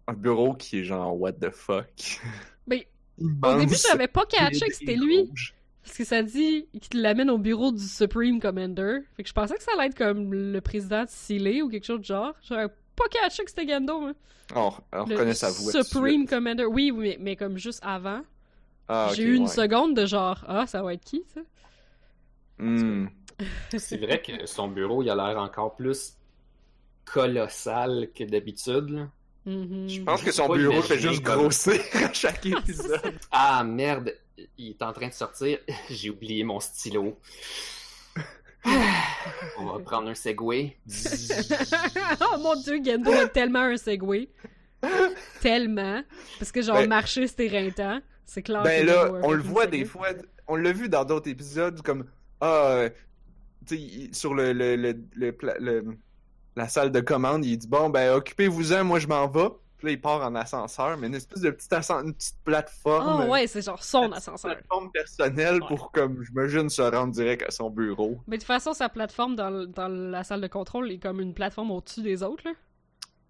Un 0.08 0.14
bureau 0.14 0.54
qui 0.54 0.80
est 0.80 0.84
genre, 0.86 1.20
what 1.20 1.34
the 1.34 1.50
fuck? 1.50 2.22
Mais 2.68 2.88
au 3.20 3.26
Immense, 3.26 3.60
début, 3.60 3.76
j'avais 3.90 4.08
pas 4.08 4.26
catché 4.26 4.66
que 4.70 4.74
c'était 4.76 4.96
lui. 4.96 5.24
rouge. 5.28 5.54
Parce 5.88 5.98
que 5.98 6.04
ça 6.04 6.22
dit 6.22 6.68
qu'il 6.82 7.02
l'amène 7.02 7.30
au 7.30 7.38
bureau 7.38 7.72
du 7.72 7.88
Supreme 7.88 8.42
Commander. 8.42 9.00
Fait 9.16 9.24
que 9.24 9.30
je 9.30 9.34
pensais 9.34 9.56
que 9.56 9.64
ça 9.64 9.72
allait 9.78 9.88
être 9.88 9.98
comme 9.98 10.34
le 10.34 10.60
président 10.60 11.04
de 11.04 11.10
Sealy 11.10 11.62
ou 11.62 11.70
quelque 11.70 11.86
chose 11.86 12.02
de 12.02 12.06
genre. 12.06 12.34
J'avais 12.42 12.68
pas 12.68 13.06
catché 13.10 13.46
que 13.46 13.50
c'était 13.50 13.66
Gendo, 13.66 14.02
hein. 14.02 14.14
Oh, 14.54 14.74
on 14.92 15.06
Le 15.06 15.14
reconnaît 15.16 15.34
sa 15.34 15.50
voix. 15.50 15.72
Supreme. 15.72 16.28
Commander. 16.28 16.66
Oui, 16.66 16.92
oui, 16.92 17.00
mais, 17.00 17.18
mais 17.22 17.36
comme 17.38 17.58
juste 17.58 17.80
avant. 17.84 18.22
Ah, 18.90 19.12
J'ai 19.16 19.24
eu 19.24 19.36
une 19.36 19.44
ouais. 19.44 19.50
seconde 19.50 19.96
de 19.96 20.06
genre, 20.06 20.44
ah, 20.48 20.68
ça 20.68 20.84
va 20.84 20.94
être 20.94 21.06
qui, 21.06 21.24
ça? 21.34 21.42
Hmm. 22.60 23.08
C'est 23.78 23.98
vrai 23.98 24.22
que 24.22 24.46
son 24.46 24.68
bureau, 24.68 25.04
il 25.04 25.10
a 25.10 25.16
l'air 25.16 25.38
encore 25.38 25.76
plus 25.76 26.18
colossal 27.06 28.10
que 28.14 28.26
d'habitude. 28.26 29.08
Mhm. 29.46 29.88
Je 29.88 30.02
pense 30.02 30.22
que 30.22 30.32
son 30.32 30.50
bureau 30.50 30.82
fait 30.82 31.00
juste 31.00 31.22
grossir 31.22 31.80
à 31.94 32.12
chaque 32.12 32.46
épisode. 32.46 33.14
Ah 33.32 33.64
merde, 33.64 34.14
il 34.58 34.70
est 34.72 34.82
en 34.82 34.94
train 34.94 35.08
de 35.08 35.14
sortir. 35.14 35.60
J'ai 35.90 36.10
oublié 36.10 36.44
mon 36.44 36.60
stylo. 36.60 37.20
On 39.60 39.66
va 39.66 39.80
prendre 39.80 40.10
un 40.10 40.16
Segway. 40.16 40.78
oh 42.22 42.38
mon 42.40 42.56
dieu, 42.62 42.80
Gendo 42.84 43.12
a 43.12 43.28
tellement 43.28 43.60
un 43.62 43.78
Segway. 43.78 44.30
tellement. 45.42 46.04
Parce 46.40 46.52
que 46.52 46.62
genre, 46.62 46.76
Ben- 46.78 46.90
marcher, 46.90 47.28
c'était 47.28 47.46
éreintant. 47.46 48.00
C'est 48.26 48.42
clair. 48.44 48.64
Ben 48.64 48.86
que 48.86 48.92
là, 48.92 49.12
on 49.24 49.32
le 49.32 49.42
voit 49.42 49.64
Segway. 49.64 49.78
des 49.80 49.86
fois, 49.86 50.08
on 50.48 50.56
l'a 50.56 50.72
vu 50.74 50.90
dans 50.90 51.06
d'autres 51.06 51.30
épisodes, 51.30 51.82
comme, 51.82 52.06
ah, 52.42 52.68
euh, 52.72 52.90
tu 53.66 53.78
sais, 53.78 54.10
sur 54.12 54.34
le, 54.34 54.52
le, 54.54 54.76
le, 54.76 54.96
le- 55.16 55.98
la 56.56 56.68
salle 56.68 56.92
de 56.92 57.00
commande, 57.00 57.46
il 57.46 57.58
dit, 57.58 57.68
bon, 57.68 57.90
ben, 57.90 58.14
occupez-vous-en, 58.16 58.84
moi 58.84 59.00
je 59.00 59.08
m'en 59.08 59.28
vais. 59.28 59.48
Puis 59.78 59.88
là, 59.88 59.92
il 59.92 60.02
part 60.02 60.22
en 60.26 60.34
ascenseur, 60.34 60.98
mais 60.98 61.06
une 61.08 61.14
espèce 61.16 61.42
de 61.42 61.52
petite, 61.52 61.72
une 61.74 62.14
petite 62.14 62.36
plateforme. 62.44 63.26
Oh 63.28 63.32
ouais, 63.32 63.46
c'est 63.46 63.62
genre 63.62 63.84
son 63.84 64.08
une 64.08 64.14
ascenseur. 64.14 64.54
plateforme 64.56 64.92
personnelle 64.92 65.62
Ouais. 65.62 65.68
pour, 65.68 65.92
comme, 65.92 66.24
j'imagine, 66.24 66.68
se 66.70 66.82
rendre 66.82 67.14
direct 67.14 67.44
à 67.48 67.52
son 67.52 67.70
bureau. 67.70 68.18
Mais 68.28 68.38
de 68.38 68.42
toute 68.42 68.48
façon, 68.48 68.74
sa 68.74 68.90
plateforme 68.90 69.36
dans, 69.36 69.50
la 69.88 70.24
salle 70.24 70.42
de 70.42 70.48
contrôle 70.48 70.92
est 70.92 70.98
comme 70.98 71.22
une 71.22 71.34
plateforme 71.36 71.70
au-dessus 71.72 72.02
des 72.02 72.24
autres, 72.24 72.44
là. 72.46 72.54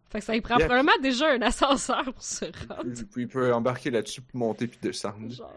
Fait 0.10 0.20
que 0.20 0.26
ça 0.26 0.36
y 0.38 0.40
prend 0.42 0.56
Yeah. 0.58 0.68
probablement 0.68 0.98
déjà 1.02 1.32
un 1.34 1.42
ascenseur 1.42 2.06
pour 2.06 2.24
se 2.24 2.46
rendre. 2.70 2.94
Puis, 2.96 3.04
puis 3.04 3.22
il 3.24 3.28
peut 3.28 3.54
embarquer 3.54 3.92
là-dessus 3.92 4.22
pour 4.22 4.40
monter 4.40 4.68
puis 4.68 4.80
descendre. 4.82 5.30
Genre. 5.30 5.52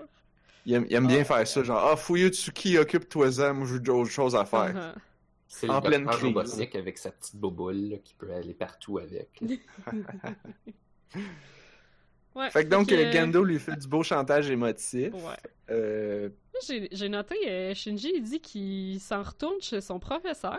Il 0.67 0.75
aime, 0.75 0.87
il 0.91 0.95
aime 0.97 1.07
bien 1.07 1.21
Ah, 1.21 1.25
faire 1.25 1.47
ça, 1.47 1.63
genre, 1.63 1.89
ah, 1.93 1.97
Fuyutsuki, 1.97 2.77
occupe-toi-en, 2.79 3.55
moi 3.55 3.67
j'ai 3.71 3.79
d'autres 3.79 4.11
choses 4.11 4.35
à 4.35 4.45
faire. 4.45 4.75
Uh-huh. 4.75 4.95
C'est 5.53 5.67
le 5.67 5.73
En 5.73 5.81
pleine 5.83 6.05
docteur 6.05 6.21
crise. 6.21 6.33
robotique 6.35 6.77
avec 6.77 6.97
sa 6.97 7.11
petite 7.11 7.35
boboule 7.35 7.75
là, 7.91 7.97
qui 7.99 8.15
peut 8.15 8.33
aller 8.33 8.55
partout 8.55 8.99
avec. 8.99 9.43
Ouais, 12.37 12.49
Fait 12.51 12.65
que 12.65 12.69
donc, 12.71 12.89
que, 12.89 12.95
euh, 12.95 13.11
Gendo 13.11 13.43
lui 13.43 13.59
fait 13.59 13.75
du 13.81 13.89
beau 13.89 14.05
chantage 14.05 14.49
émotif. 14.53 15.13
Ouais. 15.13 15.37
Euh, 15.71 16.31
J'ai 16.93 17.09
noté, 17.09 17.35
euh, 17.51 17.75
Shinji, 17.75 18.13
il 18.15 18.23
dit 18.23 18.41
qu'il 18.41 19.01
s'en 19.01 19.21
retourne 19.25 19.61
chez 19.61 19.81
son 19.81 19.99
professeur. 19.99 20.57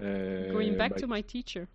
euh, 0.00 0.52
Going 0.52 0.72
back 0.76 0.94
ben, 0.94 1.00
to 1.02 1.06
my 1.06 1.22
teacher. 1.22 1.66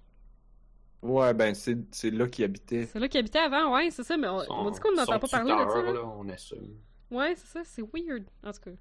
Ouais, 1.01 1.33
ben 1.33 1.53
c'est 1.53 1.77
c'est 1.91 2.11
là 2.11 2.27
qu'il 2.27 2.43
habitait. 2.43 2.85
C'est 2.87 2.99
là 2.99 3.07
qu'il 3.07 3.19
habitait 3.21 3.39
avant, 3.39 3.73
ouais, 3.73 3.89
c'est 3.91 4.03
ça, 4.03 4.17
mais 4.17 4.27
on, 4.27 4.39
Son- 4.39 4.51
on 4.53 4.69
dit 4.71 4.79
qu'on 4.81 4.93
n'entend 4.93 5.19
pas 5.19 5.27
parler 5.29 5.53
de 5.53 5.69
ça. 5.71 5.81
là. 5.81 5.93
là, 5.93 6.05
on 6.05 6.27
assume. 6.27 6.77
Ouais, 7.09 7.35
c'est 7.37 7.47
ça, 7.47 7.61
c'est 7.63 7.81
weird. 7.93 8.25
En 8.43 8.51
tout 8.51 8.59
cas. 8.61 8.71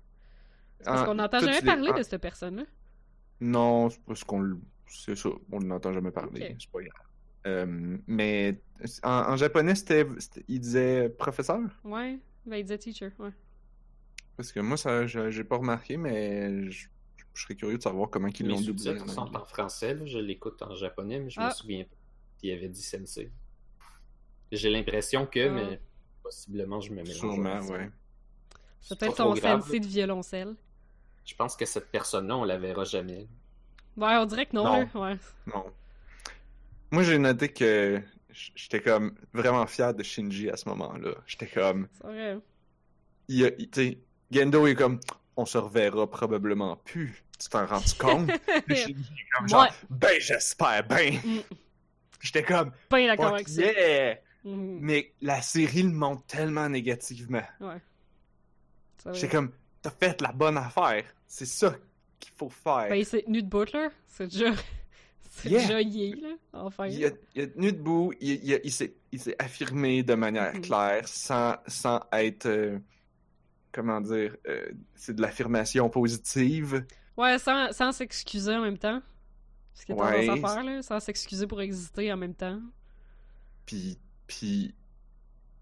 Parce 0.85 1.03
Ah, 1.03 1.05
qu'on 1.05 1.14
n'entend 1.14 1.38
jamais 1.40 1.61
les- 1.61 1.66
parler 1.66 1.90
ah, 1.95 1.99
de 1.99 2.03
cette 2.03 2.21
personne-là. 2.21 2.64
Non, 3.40 3.90
c'est 3.90 4.01
parce 4.05 4.25
qu'on 4.25 4.61
c'est 4.87 5.16
ça, 5.16 5.29
on 5.51 5.61
n'entend 5.61 5.92
jamais 5.92 6.11
parler, 6.11 6.57
c'est 6.61 6.71
pas 6.71 6.81
grave. 6.83 7.07
Euh, 7.47 7.99
mais 8.07 8.61
en, 9.03 9.11
en 9.33 9.37
japonais, 9.37 9.75
c'était 9.75 10.07
il 10.49 10.61
disait 10.61 11.09
professeur? 11.09 11.61
Ouais, 11.85 12.18
ben 12.47 12.57
il 12.57 12.62
disait 12.64 12.79
teacher, 12.79 13.11
ouais. 13.18 13.31
parce 14.37 14.53
que 14.53 14.61
moi 14.61 14.77
ça 14.77 15.07
je- 15.07 15.31
j'ai 15.31 15.45
pas 15.45 15.57
remarqué 15.57 15.97
mais 15.97 16.71
je, 16.71 16.87
je 17.35 17.42
serais 17.42 17.55
curieux 17.57 17.79
de 17.79 17.83
savoir 17.83 18.11
comment 18.11 18.29
ils 18.29 18.47
l'ont 18.47 18.61
doublé. 18.61 19.01
en 19.01 19.07
sont 19.09 19.35
en 19.37 19.45
français, 19.45 19.95
là, 19.95 20.05
je 20.07 20.18
l'écoute 20.18 20.61
en 20.62 20.75
japonais, 20.75 21.18
mais 21.21 21.31
je 21.31 21.40
Ah. 21.40 21.49
me 21.49 21.53
souviens 21.53 21.85
pas 21.85 21.97
qu'il 22.38 22.53
avait 22.53 22.68
dit 22.68 22.83
sensei. 22.83 23.33
J'ai 24.53 24.71
l'impression 24.71 25.27
que, 25.27 25.49
Ah. 25.49 25.53
mais 25.53 25.81
possiblement 26.23 26.81
je 26.81 26.90
me 26.90 26.97
mélange. 27.03 27.14
Sûrement, 27.16 27.61
ouais. 27.61 27.90
C'est 28.81 28.99
peut-être 28.99 29.16
son 29.16 29.35
grave. 29.35 29.62
sensei 29.62 29.81
de 29.81 29.87
violoncelle. 29.87 30.55
Je 31.25 31.35
pense 31.35 31.57
que 31.57 31.65
cette 31.65 31.91
personne-là, 31.91 32.37
on 32.37 32.45
la 32.45 32.59
verra 32.59 32.85
jamais. 32.85 33.27
Ouais, 33.97 34.17
on 34.17 34.25
dirait 34.27 34.47
que 34.47 34.57
non, 34.57 34.65
Non. 34.65 35.01
ouais. 35.03 35.17
Non. 35.47 35.67
Moi 36.91 37.03
j'ai 37.05 37.19
noté 37.19 37.49
que 37.49 38.03
j'étais 38.55 38.81
comme 38.83 39.15
vraiment 39.33 39.67
fier 39.67 39.95
de 39.95 40.03
Shinji 40.03 40.51
à 40.51 40.57
ce 40.57 40.69
moment-là. 40.71 41.13
J'étais 41.27 41.47
comme 41.47 41.89
C'est 41.93 42.07
vrai. 42.07 42.39
il, 43.29 43.45
a- 43.47 43.51
il- 43.59 43.71
tu 43.71 43.81
sais, 43.91 43.99
Gendo 44.31 44.67
est 44.67 44.75
comme 44.75 44.99
on 45.37 45.47
se 45.47 45.59
reverra 45.59 46.11
probablement 46.11 46.77
plus. 46.77 47.23
Tu 47.39 47.49
t'en 47.49 47.67
rends 47.67 47.81
compte? 47.99 48.31
Puis 48.67 48.77
Shinji 48.77 49.13
est 49.13 49.37
comme 49.39 49.49
genre 49.49 49.63
Ouais. 49.63 49.69
ben 49.91 50.21
j'espère 50.21 50.87
ben. 50.87 51.15
Mm. 51.25 51.39
J'étais 52.21 52.43
comme 52.43 52.73
fuck 52.91 53.21
avec 53.21 53.49
ça. 53.49 53.63
yeah. 53.63 54.19
Mhm. 54.45 54.79
Mais 54.81 55.13
la 55.23 55.41
série 55.41 55.83
le 55.83 55.91
montre 55.91 56.25
tellement 56.27 56.69
négativement. 56.69 57.43
Ouais. 57.61 57.81
J'étais 59.13 59.29
comme 59.29 59.53
t'as 59.83 59.90
fait 59.90 60.21
la 60.21 60.33
bonne 60.33 60.57
affaire. 60.57 61.05
C'est 61.27 61.47
ça 61.47 61.75
qu'il 62.21 62.33
faut 62.37 62.49
faire. 62.49 62.88
Ben, 62.88 62.95
il 62.97 63.05
s'est 63.07 63.23
tenu 63.23 63.42
de 63.42 63.49
Butler. 63.49 63.88
C'est 64.09 64.29
déjà. 64.29 64.53
C'est 65.35 65.49
Yeah. 65.49 65.61
déjà 65.62 65.81
yé, 65.81 66.14
là. 66.16 66.29
Enfin. 66.53 66.87
Il 66.88 67.05
a, 67.07 67.11
il 67.35 67.42
a 67.42 67.47
tenu 67.47 67.73
debout, 67.73 68.12
il, 68.21 68.45
il, 68.45 68.53
a- 68.55 68.59
il 68.62 68.71
s'est, 68.71 68.95
affirmé 69.38 70.03
de 70.03 70.12
manière 70.14 70.55
Mm. 70.55 70.61
claire, 70.61 71.09
sans, 71.09 71.57
sans 71.66 72.01
être, 72.12 72.45
euh, 72.47 72.79
comment 73.73 74.01
dire, 74.03 74.37
euh, 74.47 74.71
c'est 74.95 75.16
de 75.16 75.23
l'affirmation 75.23 75.88
positive. 75.88 76.85
Ouais, 77.16 77.38
sans, 77.38 77.73
sans 77.73 77.92
s'excuser 77.92 78.55
en 78.55 78.61
même 78.61 78.77
temps. 78.77 79.01
Ce 79.73 79.87
qui 79.87 79.92
est 79.92 79.95
Ouais. 79.95 80.27
tendance 80.27 80.45
à 80.45 80.55
faire, 80.55 80.64
là. 80.64 80.83
Sans 80.83 81.01
s'excuser 81.01 81.47
pour 81.47 81.62
exister 81.62 82.12
en 82.12 82.18
même 82.18 82.35
temps. 82.35 82.61
Puis, 83.64 83.99
puis 84.27 84.75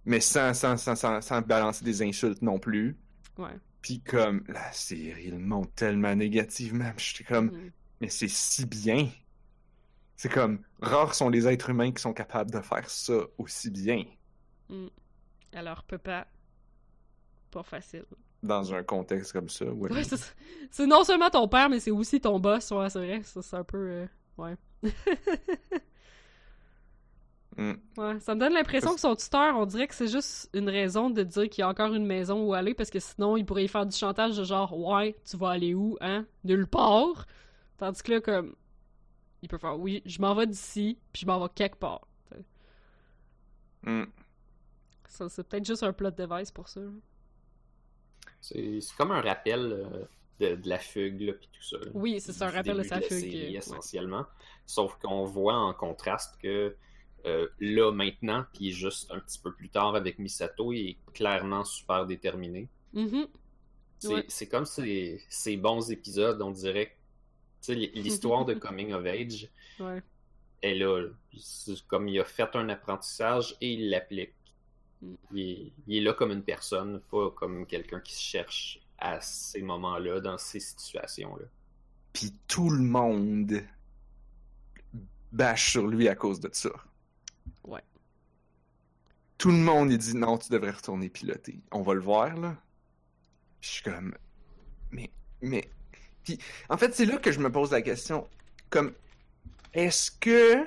mais 0.05 0.19
sans, 0.21 0.53
sans, 0.53 0.77
sans, 0.77 0.97
sans, 0.97 1.21
sans 1.21 1.43
balancer 1.43 1.85
des 1.85 2.03
insultes 2.03 2.43
non 2.43 2.59
plus. 2.59 2.97
Ouais. 3.39 3.55
Puis 3.83 4.01
comme, 4.01 4.45
la 4.49 4.71
série 4.73 5.31
le 5.31 5.39
montre 5.39 5.73
tellement 5.75 6.15
négativement, 6.15 6.93
j'étais 6.97 7.25
comme, 7.25 7.47
Mhm. 7.47 7.71
mais 8.01 8.09
c'est 8.09 8.29
si 8.29 8.67
bien. 8.67 9.09
C'est 10.17 10.31
comme, 10.31 10.63
rares 10.83 11.15
sont 11.15 11.31
les 11.31 11.47
êtres 11.49 11.71
humains 11.71 11.93
qui 11.93 12.03
sont 12.03 12.13
capables 12.13 12.51
de 12.51 12.61
faire 12.61 12.89
ça 12.91 13.15
aussi 13.39 13.71
bien 13.71 14.05
Alors, 15.55 15.83
papa, 15.85 16.27
pas 17.51 17.63
facile. 17.63 18.05
dans 18.43 18.73
un 18.75 18.83
contexte 18.83 19.33
comme 19.33 19.49
ça. 19.49 19.65
ouais. 19.65 19.91
Ouais, 19.93 20.03
c'est 20.71 20.87
non 20.87 21.05
seulement 21.05 21.31
ton 21.31 21.49
père, 21.49 21.69
mais 21.71 21.81
c'est 21.81 21.91
aussi 21.91 22.21
ton 22.21 22.39
boss, 22.39 22.71
ouais, 22.71 22.91
c'est 22.91 22.99
vrai. 22.99 23.23
C'est 23.25 23.55
un 23.57 23.65
peu. 23.65 23.79
euh, 23.79 24.07
Ouais. 24.39 24.57
Mm. 27.61 27.73
Ouais, 27.99 28.19
ça 28.21 28.35
me 28.35 28.41
donne 28.41 28.55
l'impression 28.55 28.95
que 28.95 29.01
son 29.01 29.15
tuteur, 29.15 29.55
on 29.55 29.67
dirait 29.67 29.87
que 29.87 29.95
c'est 29.95 30.09
juste 30.09 30.49
une 30.55 30.71
raison 30.71 31.11
de 31.11 31.23
dire 31.23 31.47
qu'il 31.51 31.61
y 31.61 31.63
a 31.63 31.69
encore 31.69 31.93
une 31.93 32.07
maison 32.07 32.43
où 32.43 32.55
aller, 32.55 32.73
parce 32.73 32.89
que 32.89 33.01
sinon, 33.01 33.37
il 33.37 33.45
pourrait 33.45 33.65
y 33.65 33.69
faire 33.69 33.85
du 33.85 33.95
chantage 33.95 34.39
de 34.39 34.45
genre, 34.45 34.77
ouais, 34.79 35.15
tu 35.29 35.37
vas 35.37 35.51
aller 35.51 35.75
où, 35.75 35.99
hein? 36.01 36.27
Nulle 36.43 36.67
part. 36.67 37.27
Tandis 37.77 38.03
que 38.03 38.13
là, 38.13 38.21
comme, 38.23 38.57
il 39.43 39.49
peut 39.51 39.59
faire, 39.59 39.79
oui, 39.79 40.01
je 40.07 40.23
m'en 40.23 40.35
vais 40.35 40.47
d'ici, 40.47 40.99
puis 41.13 41.21
je 41.21 41.27
m'en 41.27 41.39
vais 41.39 41.51
quelque 41.55 41.77
part. 41.77 42.09
Mm. 43.83 44.05
Ça, 45.07 45.29
c'est 45.29 45.47
peut-être 45.47 45.67
juste 45.67 45.83
un 45.83 45.93
plot 45.93 46.13
device 46.13 46.51
pour 46.51 46.67
ça. 46.67 46.81
C'est 48.41 48.81
c'est 48.81 48.97
comme 48.97 49.11
un 49.11 49.21
rappel 49.21 49.61
euh, 49.61 50.05
de, 50.39 50.57
de 50.57 50.69
la 50.69 50.79
fugue, 50.79 51.21
là, 51.21 51.35
puis 51.35 51.51
tout 51.53 51.63
ça. 51.63 51.77
Oui, 51.93 52.21
c'est 52.21 52.33
ça, 52.33 52.47
un 52.47 52.51
rappel 52.53 52.79
de 52.79 52.83
sa 52.85 53.03
fugue, 53.03 53.19
série, 53.19 53.49
euh, 53.49 53.51
ouais. 53.51 53.57
essentiellement. 53.57 54.25
Sauf 54.65 54.97
qu'on 54.97 55.25
voit 55.25 55.57
en 55.57 55.75
contraste 55.75 56.41
que 56.41 56.75
euh, 57.27 57.49
là, 57.61 57.93
maintenant, 57.93 58.45
puis 58.53 58.73
juste 58.73 59.11
un 59.11 59.19
petit 59.21 59.39
peu 59.39 59.53
plus 59.53 59.69
tard 59.69 59.95
avec 59.95 60.19
Misato, 60.19 60.73
il 60.73 60.91
est 60.91 60.97
clairement 61.13 61.65
super 61.65 62.07
déterminé. 62.07 62.69
Mhm. 62.93 63.27
C'est 63.99 64.09
Ouais. 64.15 64.25
c'est 64.29 64.49
comme 64.49 64.65
ces, 64.65 65.21
ces 65.29 65.57
bons 65.57 65.91
épisodes, 65.91 66.41
on 66.41 66.51
dirait. 66.51 66.97
Tu 67.63 67.67
sais, 67.67 67.75
l'histoire 67.75 68.45
de 68.47 68.55
Coming 68.55 68.93
of 68.93 69.05
Age 69.05 69.49
Ouais. 69.79 70.03
est 70.63 70.75
là. 70.75 71.01
là. 71.03 71.09
C'est 71.39 71.81
comme 71.87 72.09
il 72.09 72.19
a 72.19 72.25
fait 72.25 72.57
un 72.57 72.69
apprentissage 72.71 73.57
et 73.61 73.75
il 73.75 73.91
l'applique. 73.91 74.33
Mm. 75.03 75.15
Il 75.35 75.41
est, 75.41 75.73
il 75.87 75.97
est 75.99 76.01
là 76.01 76.15
comme 76.15 76.31
une 76.33 76.43
personne, 76.43 77.01
pas 77.11 77.31
comme 77.31 77.67
quelqu'un 77.67 78.01
qui 78.01 78.15
se 78.15 78.23
cherche 78.23 78.81
à 78.99 79.21
ces 79.21 79.61
moments-là, 79.63 80.21
dans 80.21 80.39
ces 80.39 80.61
situations-là. 80.61 81.47
Puis 82.15 82.33
tout 82.49 82.71
le 82.71 82.83
monde 82.83 83.63
bâche 85.33 85.71
sur 85.73 85.87
lui 85.87 86.09
à 86.09 86.15
cause 86.17 86.41
de 86.41 86.51
ça. 86.53 86.71
Tout 89.41 89.49
le 89.49 89.57
monde, 89.57 89.91
il 89.91 89.97
dit 89.97 90.15
non, 90.15 90.37
tu 90.37 90.51
devrais 90.53 90.71
retourner 90.73 91.09
piloter. 91.09 91.59
On 91.73 91.81
va 91.81 91.95
le 91.95 92.01
voir, 92.01 92.37
là. 92.37 92.55
Puis 93.61 93.71
je 93.71 93.75
suis 93.77 93.83
comme. 93.83 94.15
Mais. 94.91 95.11
Mais. 95.41 95.65
Puis, 96.25 96.39
en 96.69 96.77
fait, 96.77 96.95
c'est 96.95 97.07
là 97.07 97.17
que 97.17 97.33
je 97.33 97.41
me 97.41 97.51
pose 97.51 97.71
la 97.71 97.81
question. 97.81 98.29
Comme. 98.69 98.93
Est-ce 99.73 100.11
que 100.11 100.63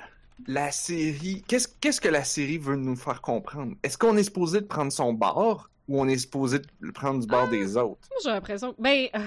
la 0.48 0.72
série. 0.72 1.44
Qu'est-ce 1.48 1.68
qu'est-ce 1.82 2.02
que 2.02 2.08
la 2.10 2.24
série 2.24 2.58
veut 2.58 2.76
nous 2.76 2.96
faire 2.96 3.22
comprendre? 3.22 3.76
Est-ce 3.84 3.96
qu'on 3.96 4.18
est 4.18 4.24
supposé 4.24 4.60
de 4.62 4.66
prendre 4.66 4.92
son 4.92 5.14
bord 5.14 5.70
ou 5.88 6.02
on 6.02 6.08
est 6.08 6.18
supposé 6.18 6.58
de 6.58 6.92
prendre 6.92 7.20
du 7.20 7.28
bord 7.28 7.48
des 7.50 7.78
autres? 7.78 8.08
Moi, 8.10 8.20
j'ai 8.24 8.30
l'impression. 8.32 8.74
Ben, 8.80 9.08
euh, 9.16 9.20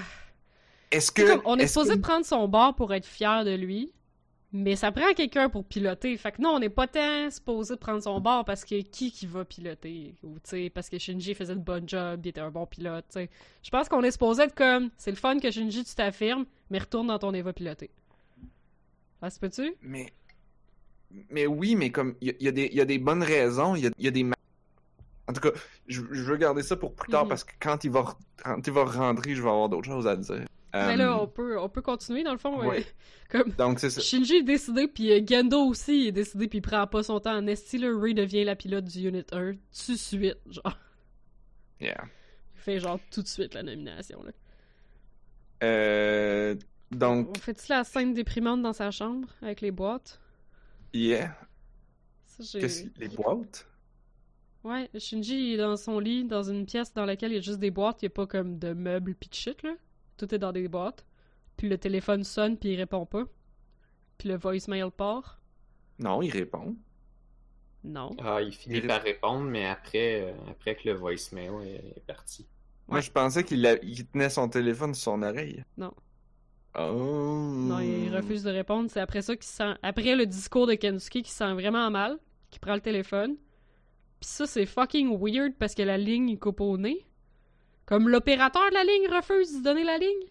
Est-ce 0.91 1.09
que. 1.09 1.21
comme, 1.21 1.41
on 1.45 1.57
est 1.57 1.67
supposé 1.67 1.91
que- 1.91 1.95
de 1.95 2.01
prendre 2.01 2.25
son 2.25 2.49
bord 2.49 2.75
pour 2.75 2.93
être 2.93 3.05
fier 3.05 3.45
de 3.45 3.55
lui, 3.55 3.93
mais 4.53 4.75
ça 4.75 4.91
prend 4.91 5.13
quelqu'un 5.13 5.49
pour 5.49 5.65
piloter. 5.65 6.15
Fait 6.17 6.31
que 6.31 6.41
non, 6.41 6.51
on 6.51 6.59
n'est 6.59 6.69
pas 6.69 6.87
tant 6.87 7.29
supposé 7.29 7.75
de 7.75 7.79
prendre 7.79 8.01
son 8.01 8.19
bord 8.21 8.45
parce 8.45 8.63
que 8.65 8.81
qui 8.81 9.11
qui 9.11 9.25
va 9.27 9.43
piloter? 9.45 10.15
Ou, 10.23 10.35
tu 10.35 10.39
sais, 10.45 10.69
parce 10.69 10.89
que 10.89 10.97
Shinji 10.97 11.33
faisait 11.35 11.53
le 11.53 11.59
bon 11.59 11.87
job, 11.87 12.21
il 12.23 12.29
était 12.29 12.41
un 12.41 12.51
bon 12.51 12.65
pilote, 12.65 13.05
tu 13.09 13.19
sais. 13.19 13.29
Je 13.63 13.69
pense 13.69 13.89
qu'on 13.89 14.03
est 14.03 14.11
supposé 14.11 14.43
être 14.43 14.55
comme, 14.55 14.89
c'est 14.97 15.11
le 15.11 15.17
fun 15.17 15.39
que 15.39 15.51
Shinji, 15.51 15.83
tu 15.83 15.95
t'affirmes, 15.95 16.45
mais 16.69 16.79
retourne 16.79 17.07
dans 17.07 17.19
ton 17.19 17.33
Eva 17.33 17.51
piloté. 17.53 17.89
Ça 19.21 19.29
se 19.29 19.39
peut-tu? 19.39 19.73
Mais. 19.81 20.07
Mais 21.29 21.47
oui, 21.47 21.75
mais 21.75 21.89
comme. 21.89 22.15
Il 22.21 22.27
y, 22.27 22.47
a- 22.47 22.49
y 22.49 22.53
des- 22.53 22.67
il 22.71 22.75
y 22.75 22.81
a 22.81 22.85
des 22.85 22.99
bonnes 22.99 23.23
raisons, 23.23 23.75
il 23.75 23.83
y 23.85 23.87
a, 23.87 23.91
y 23.97 24.07
a 24.07 24.11
des. 24.11 24.25
En 25.29 25.33
tout 25.33 25.41
cas, 25.41 25.51
je, 25.87 26.01
je 26.11 26.23
veux 26.23 26.37
garder 26.37 26.63
ça 26.63 26.75
pour 26.77 26.93
plus 26.93 27.09
tard 27.11 27.23
Mhm. 27.23 27.29
parce 27.29 27.43
que 27.43 27.51
quand 27.59 27.83
il 27.83 27.91
va, 27.91 28.15
quand 28.43 28.65
il 28.65 28.71
va 28.73 28.85
rentrer, 28.85 29.33
je 29.35 29.41
vais 29.41 29.49
avoir 29.49 29.67
d'autres 29.69 29.87
choses 29.89 30.07
à 30.07 30.15
dire. 30.15 30.45
Mais 30.73 30.79
Euh, 30.93 30.95
là, 30.97 31.21
on 31.21 31.27
peut, 31.27 31.59
on 31.59 31.69
peut 31.69 31.81
continuer, 31.81 32.23
dans 32.23 32.33
le 32.33 32.37
fond. 32.37 32.67
ouais. 32.67 32.79
euh, 32.79 32.83
comme, 33.29 33.51
Donc, 33.53 33.79
ça. 33.79 33.89
Shinji 34.01 34.37
est 34.37 34.43
décidé, 34.43 34.87
puis 34.87 35.11
euh, 35.11 35.21
Gendo 35.25 35.59
aussi 35.65 36.07
est 36.07 36.11
décidé, 36.11 36.47
puis 36.47 36.59
il 36.59 36.61
prend 36.61 36.85
pas 36.87 37.03
son 37.03 37.19
temps. 37.19 37.35
En 37.35 37.47
esti, 37.47 37.77
là, 37.77 37.87
Ray 37.97 38.13
devient 38.13 38.43
la 38.43 38.55
pilote 38.55 38.85
du 38.85 39.07
Unit 39.07 39.25
1 39.31 39.53
tout 39.53 39.91
de 39.93 39.97
suite, 39.97 40.37
genre. 40.49 40.77
Yeah. 41.79 42.05
Il 42.55 42.61
fait 42.61 42.79
genre 42.79 42.99
tout 43.11 43.21
de 43.21 43.27
suite 43.27 43.53
la 43.53 43.63
nomination, 43.63 44.21
là. 44.23 44.31
Euh, 45.63 46.55
donc, 46.91 47.29
On 47.35 47.39
fait-tu 47.39 47.65
la 47.69 47.83
scène 47.83 48.13
déprimante 48.13 48.61
dans 48.61 48.73
sa 48.73 48.91
chambre, 48.91 49.27
avec 49.41 49.61
les 49.61 49.71
boîtes? 49.71 50.19
yeah. 50.93 51.35
Ça, 52.25 52.59
les 52.97 53.07
boîtes? 53.09 53.67
Ouais, 54.63 54.89
Shinji 54.99 55.53
est 55.53 55.57
dans 55.57 55.75
son 55.77 55.97
lit, 55.99 56.23
dans 56.25 56.43
une 56.43 56.65
pièce 56.67 56.93
dans 56.93 57.05
laquelle 57.05 57.31
il 57.31 57.35
y 57.35 57.37
a 57.39 57.41
juste 57.41 57.57
des 57.59 57.71
boîtes, 57.71 58.01
il 58.03 58.05
y 58.05 58.07
a 58.07 58.11
pas 58.11 58.27
comme 58.27 58.59
de 58.59 58.73
meubles 58.73 59.15
pis 59.15 59.29
de 59.29 59.33
shit, 59.33 59.63
là. 59.63 59.73
Tout 60.17 60.33
est 60.33 60.39
dans 60.39 60.51
des 60.51 60.67
boîtes. 60.67 61.05
Puis 61.55 61.69
le 61.69 61.77
téléphone 61.77 62.23
sonne, 62.23 62.57
puis 62.57 62.69
il 62.73 62.75
répond 62.77 63.05
pas. 63.05 63.23
Puis 64.17 64.29
le 64.29 64.37
voicemail 64.37 64.89
part. 64.95 65.39
Non, 65.99 66.21
il 66.21 66.31
répond. 66.31 66.75
Non. 67.83 68.15
Ah, 68.19 68.41
il 68.41 68.51
finit 68.53 68.77
Il 68.77 68.87
par 68.87 69.01
répondre, 69.01 69.43
mais 69.45 69.65
après, 69.65 70.21
euh, 70.21 70.33
après 70.49 70.75
que 70.75 70.87
le 70.89 70.95
voicemail 70.95 71.49
est, 71.67 71.97
est 71.97 72.03
parti. 72.05 72.45
Moi, 72.87 73.01
je 73.01 73.11
pensais 73.11 73.43
qu'il 73.43 73.65
a- 73.65 73.81
il 73.83 74.05
tenait 74.07 74.29
son 74.29 74.47
téléphone 74.49 74.93
sur 74.93 75.03
son 75.13 75.21
oreille. 75.21 75.63
Non. 75.77 75.93
Oh. 76.77 76.91
Non, 77.55 77.79
il 77.79 78.15
refuse 78.15 78.43
de 78.43 78.51
répondre. 78.51 78.89
C'est 78.91 78.99
après 78.99 79.21
ça 79.21 79.35
qu'il 79.35 79.45
sent. 79.45 79.73
Après 79.81 80.15
le 80.15 80.25
discours 80.25 80.67
de 80.67 80.73
Kensuke 80.75 81.23
qui 81.23 81.31
sent 81.31 81.53
vraiment 81.53 81.89
mal, 81.89 82.17
qui 82.49 82.59
prend 82.59 82.75
le 82.75 82.81
téléphone. 82.81 83.35
Pis 84.19 84.27
ça, 84.27 84.45
c'est 84.45 84.65
fucking 84.65 85.17
weird 85.19 85.53
parce 85.57 85.73
que 85.75 85.81
la 85.83 85.97
ligne 85.97 86.29
il 86.29 86.39
coupe 86.39 86.61
au 86.61 86.77
nez. 86.77 87.05
Comme 87.87 88.09
l'opérateur 88.09 88.69
de 88.69 88.73
la 88.75 88.83
ligne 88.83 89.07
refuse 89.15 89.57
de 89.57 89.63
donner 89.63 89.83
la 89.83 89.97
ligne? 89.97 90.27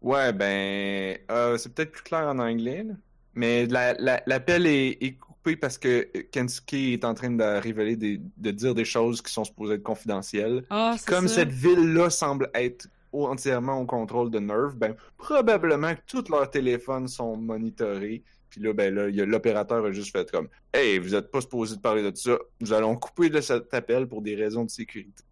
Ouais, 0.00 0.32
ben, 0.32 1.18
euh, 1.30 1.56
c'est 1.58 1.74
peut-être 1.74 1.90
plus 1.90 2.02
clair 2.04 2.28
en 2.28 2.38
anglais, 2.38 2.84
là. 2.84 2.94
mais 3.34 3.66
la- 3.66 3.94
la- 3.94 4.22
l'appel 4.26 4.66
est, 4.66 4.96
est 5.02 5.16
coupé 5.16 5.56
parce 5.56 5.76
que 5.78 6.02
Kensuke 6.30 6.74
est 6.74 7.04
en 7.04 7.14
train 7.14 7.30
de 7.30 7.42
révéler 7.60 7.96
des, 7.96 8.20
de 8.36 8.50
dire 8.52 8.74
des 8.74 8.84
choses 8.84 9.20
qui 9.22 9.32
sont 9.32 9.44
supposées 9.44 9.74
être 9.74 9.82
confidentielles. 9.82 10.64
Ah, 10.70 10.94
Comme 11.06 11.26
ça. 11.28 11.36
cette 11.36 11.50
ville-là 11.50 12.10
semble 12.10 12.48
être 12.54 12.86
entièrement 13.12 13.80
au 13.80 13.86
contrôle 13.86 14.30
de 14.30 14.38
Nerve, 14.38 14.76
ben, 14.76 14.94
probablement 15.16 15.94
que 15.94 16.00
tous 16.06 16.28
leurs 16.30 16.50
téléphones 16.50 17.08
sont 17.08 17.36
monitorés. 17.36 18.22
Puis 18.50 18.60
là, 18.60 18.72
ben 18.72 18.94
là, 18.94 19.08
l'opérateur 19.26 19.84
a 19.84 19.92
juste 19.92 20.12
fait 20.12 20.30
comme 20.30 20.48
Hey, 20.72 20.98
vous 20.98 21.14
êtes 21.14 21.30
pas 21.30 21.40
supposé 21.40 21.76
de 21.76 21.80
parler 21.80 22.08
de 22.08 22.16
ça. 22.16 22.38
Nous 22.60 22.72
allons 22.72 22.96
couper 22.96 23.30
de 23.30 23.40
cet 23.40 23.72
appel 23.74 24.06
pour 24.06 24.22
des 24.22 24.34
raisons 24.36 24.64
de 24.64 24.70
sécurité. 24.70 25.22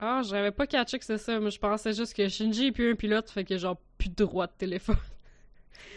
Ah, 0.00 0.22
j'avais 0.24 0.52
pas 0.52 0.66
catché 0.66 0.98
que 0.98 1.04
c'est 1.04 1.18
ça. 1.18 1.40
Moi, 1.40 1.50
je 1.50 1.58
pensais 1.58 1.92
juste 1.92 2.14
que 2.14 2.28
Shinji 2.28 2.66
est 2.68 2.72
plus 2.72 2.92
un 2.92 2.94
pilote, 2.94 3.28
fait 3.30 3.44
que 3.44 3.58
genre 3.58 3.76
plus 3.98 4.08
de 4.10 4.14
droit 4.14 4.46
de 4.46 4.52
téléphone. 4.56 4.96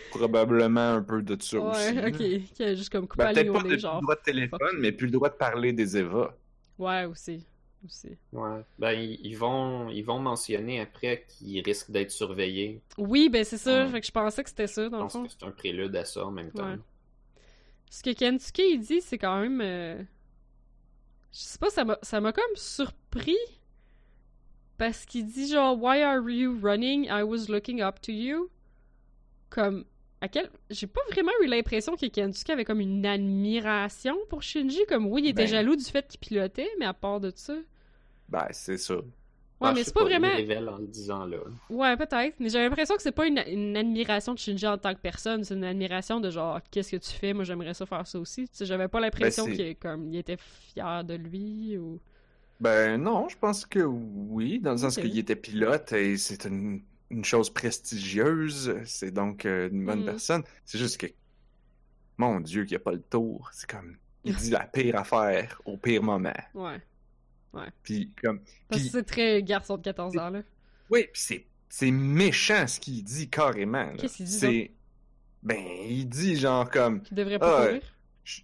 Probablement 0.09 0.95
un 0.95 1.01
peu 1.01 1.21
de 1.21 1.41
ça 1.41 1.59
aussi. 1.59 1.79
ouais, 1.93 2.07
ok. 2.09 2.53
Qui 2.53 2.63
a 2.63 2.75
juste 2.75 2.89
comme 2.91 3.07
coupé 3.07 3.23
Ben, 3.23 3.33
peut-être 3.33 3.53
pas 3.53 3.59
de 3.61 3.67
plus 3.67 3.75
le 3.83 4.01
droit 4.01 4.15
de 4.15 4.21
téléphone, 4.21 4.77
mais 4.79 4.91
plus 4.91 5.05
le 5.07 5.11
droit 5.13 5.29
de 5.29 5.35
parler 5.35 5.71
des 5.71 5.97
Eva. 5.97 6.35
Ouais, 6.77 7.05
aussi. 7.05 7.45
Aussi. 7.85 8.17
Ouais. 8.33 8.61
Ben, 8.77 8.91
ils, 8.91 9.35
vont, 9.35 9.89
ils 9.89 10.03
vont 10.03 10.19
mentionner 10.19 10.81
après 10.81 11.25
qu'ils 11.29 11.61
risquent 11.63 11.91
d'être 11.91 12.11
surveillés. 12.11 12.81
Oui, 12.97 13.29
ben 13.29 13.43
c'est 13.43 13.57
ça. 13.57 13.85
Ouais. 13.85 13.89
Fait 13.91 14.01
que 14.01 14.07
je 14.07 14.11
pensais 14.11 14.43
que 14.43 14.49
c'était 14.49 14.67
ça, 14.67 14.83
Je 14.83 14.89
dans 14.89 14.97
le 14.97 15.03
pense 15.03 15.13
fond. 15.13 15.25
que 15.25 15.31
c'est 15.31 15.45
un 15.45 15.51
prélude 15.51 15.95
à 15.95 16.05
ça 16.05 16.25
en 16.25 16.31
même 16.31 16.51
temps. 16.51 16.69
Ouais. 16.69 16.77
Ce 17.89 18.03
que 18.03 18.11
Kensuke 18.13 18.59
il 18.59 18.79
dit, 18.81 19.01
c'est 19.01 19.17
quand 19.17 19.39
même. 19.41 19.61
euh, 19.61 19.97
Je 21.31 21.39
sais 21.39 21.57
pas, 21.59 21.69
ça 21.69 21.83
m'a 21.85 21.97
ça 22.01 22.19
m'a 22.21 22.33
comme 22.33 22.55
surpris. 22.55 23.37
Parce 24.81 25.05
qu'il 25.05 25.27
dit 25.27 25.47
genre, 25.47 25.77
Why 25.79 26.01
are 26.01 26.27
you 26.27 26.57
running? 26.59 27.05
I 27.05 27.21
was 27.21 27.49
looking 27.49 27.81
up 27.83 28.01
to 28.01 28.11
you. 28.11 28.49
Comme. 29.51 29.85
À 30.21 30.27
quel... 30.27 30.49
J'ai 30.71 30.87
pas 30.87 31.01
vraiment 31.11 31.31
eu 31.43 31.45
l'impression 31.45 31.95
que 31.95 32.07
Kensuke 32.07 32.49
avait 32.49 32.65
comme 32.65 32.79
une 32.79 33.05
admiration 33.05 34.15
pour 34.27 34.41
Shinji. 34.41 34.79
Comme 34.87 35.05
oui, 35.05 35.21
il 35.23 35.29
était 35.29 35.43
Ben. 35.43 35.47
jaloux 35.49 35.75
du 35.75 35.83
fait 35.83 36.07
qu'il 36.07 36.19
pilotait, 36.19 36.67
mais 36.79 36.85
à 36.87 36.95
part 36.95 37.19
de 37.19 37.31
ça. 37.35 37.53
Ben, 38.27 38.47
c'est 38.49 38.77
ça. 38.79 38.95
Ouais, 38.95 39.01
Ah, 39.61 39.73
mais 39.75 39.83
c'est 39.83 39.93
pas 39.93 40.03
vraiment. 40.03 40.29
le 40.29 40.33
révèle 40.35 40.67
en 40.67 40.77
le 40.79 40.87
disant 40.87 41.25
là. 41.25 41.37
Ouais, 41.69 41.95
peut-être. 41.95 42.39
Mais 42.39 42.49
j'ai 42.49 42.57
l'impression 42.57 42.95
que 42.95 43.03
c'est 43.03 43.11
pas 43.11 43.27
une, 43.27 43.39
une 43.47 43.77
admiration 43.77 44.33
de 44.33 44.39
Shinji 44.39 44.65
en 44.65 44.79
tant 44.79 44.95
que 44.95 44.99
personne. 44.99 45.43
C'est 45.43 45.53
une 45.53 45.63
admiration 45.63 46.19
de 46.19 46.31
genre, 46.31 46.59
qu'est-ce 46.71 46.89
que 46.89 46.97
tu 46.97 47.11
fais? 47.11 47.33
Moi, 47.33 47.43
j'aimerais 47.43 47.75
ça 47.75 47.85
faire 47.85 48.07
ça 48.07 48.19
aussi. 48.19 48.45
Tu 48.47 48.55
sais, 48.57 48.65
j'avais 48.65 48.87
pas 48.87 48.99
l'impression 48.99 49.45
Ben, 49.45 49.55
qu'il 49.55 49.75
comme, 49.75 50.07
il 50.11 50.17
était 50.17 50.37
fier 50.37 51.03
de 51.03 51.13
lui 51.13 51.77
ou. 51.77 51.99
Ben 52.61 53.01
non, 53.01 53.27
je 53.27 53.35
pense 53.37 53.65
que 53.65 53.79
oui, 53.79 54.59
dans 54.59 54.71
le 54.73 54.77
sens 54.77 54.95
qu'il 54.95 55.17
était 55.17 55.35
pilote 55.35 55.91
et 55.93 56.15
c'est 56.17 56.45
une, 56.45 56.83
une 57.09 57.25
chose 57.25 57.49
prestigieuse, 57.51 58.75
c'est 58.85 59.11
donc 59.11 59.45
euh, 59.45 59.67
une 59.69 59.83
bonne 59.85 59.99
Mhm. 60.01 60.05
personne. 60.05 60.43
C'est 60.63 60.77
juste 60.77 60.97
que, 60.97 61.07
mon 62.17 62.39
Dieu, 62.39 62.63
qu'il 62.65 62.77
n'y 62.77 62.81
a 62.81 62.83
pas 62.83 62.91
le 62.93 63.01
tour. 63.01 63.49
C'est 63.51 63.67
comme, 63.69 63.97
il 64.23 64.35
dit 64.35 64.49
la 64.51 64.65
pire 64.67 64.95
affaire 64.97 65.59
au 65.65 65.75
pire 65.77 66.03
moment. 66.03 66.31
Ouais. 66.53 66.79
Puis 67.83 68.11
comme. 68.21 68.39
Parce 68.69 68.83
que 68.83 68.89
c'est 68.89 69.03
très 69.03 69.43
garçon 69.43 69.77
de 69.77 69.81
14 69.83 70.15
ans, 70.17 70.29
là. 70.29 70.41
Oui, 70.91 71.07
c'est, 71.13 71.45
c'est 71.67 71.91
méchant 71.91 72.67
ce 72.67 72.79
qu'il 72.79 73.03
dit 73.03 73.27
carrément. 73.29 73.91
Qu'est-ce 73.97 74.17
qu'il 74.17 74.25
dit, 74.27 74.31
C'est. 74.31 74.71
Ben, 75.43 75.57
il 75.89 76.07
dit 76.07 76.35
genre 76.37 76.69
comme. 76.69 77.01
Qui 77.01 77.15
devrait 77.15 77.39
pas 77.39 77.63
Ah, 77.63 77.65
courir? 77.67 77.81
tu, 78.23 78.43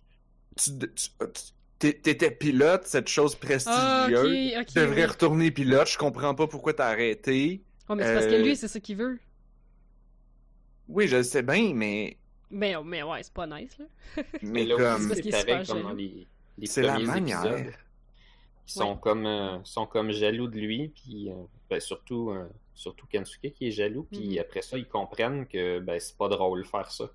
tu- 0.55 0.71
tu- 0.79 1.09
t'é- 1.19 1.53
t'étais 1.79 2.31
pilote, 2.31 2.85
cette 2.85 3.07
chose 3.07 3.35
prestigieuse. 3.35 4.53
Ok, 4.55 4.61
ok. 4.61 4.65
Tu 4.67 4.79
devrais 4.79 5.01
oui. 5.01 5.05
retourner 5.05 5.51
pilote, 5.51 5.87
je 5.87 5.97
comprends 5.97 6.35
pas 6.35 6.47
pourquoi 6.47 6.73
t'as 6.73 6.87
arrêté. 6.89 7.63
Ouais, 7.89 7.95
mais 7.95 8.03
c'est 8.03 8.13
parce 8.13 8.25
que 8.27 8.33
Euh, 8.33 8.43
lui, 8.43 8.55
c'est 8.55 8.67
ça 8.67 8.79
qu'il 8.79 8.97
veut. 8.97 9.19
Oui, 10.87 11.07
je 11.07 11.17
le 11.17 11.23
sais 11.23 11.43
bien, 11.43 11.73
mais. 11.73 12.17
Mais, 12.49 12.75
mais 12.83 13.03
ouais, 13.03 13.21
c'est 13.23 13.33
pas 13.33 13.45
nice, 13.47 13.77
là. 13.77 13.85
Mais 14.41 14.65
là 14.65 14.75
comme. 14.77 15.09
c'est 15.13 15.21
super 15.21 15.65
comme 15.67 15.81
dans 15.83 15.93
les, 15.93 16.27
les 16.57 16.67
C'est 16.67 16.81
la 16.81 16.97
manière. 16.99 17.45
épisodes. 17.45 17.73
Ils 18.67 18.71
sont, 18.71 18.91
Ouais. 18.93 18.97
comme, 19.01 19.25
euh, 19.25 19.59
sont 19.63 19.85
comme 19.85 20.11
jaloux 20.11 20.47
de 20.47 20.57
lui, 20.59 20.89
puis 20.89 21.29
euh, 21.29 21.35
ben, 21.69 21.79
surtout, 21.79 22.31
euh, 22.31 22.47
surtout 22.73 23.05
Kensuke 23.07 23.53
qui 23.53 23.67
est 23.67 23.71
jaloux, 23.71 24.03
puis 24.11 24.31
Mhm. 24.35 24.39
après 24.39 24.61
ça, 24.61 24.77
ils 24.77 24.87
comprennent 24.87 25.45
que 25.47 25.79
ben, 25.79 25.99
c'est 25.99 26.17
pas 26.17 26.27
drôle 26.29 26.63
de 26.63 26.67
faire 26.67 26.89
ça. 26.91 27.09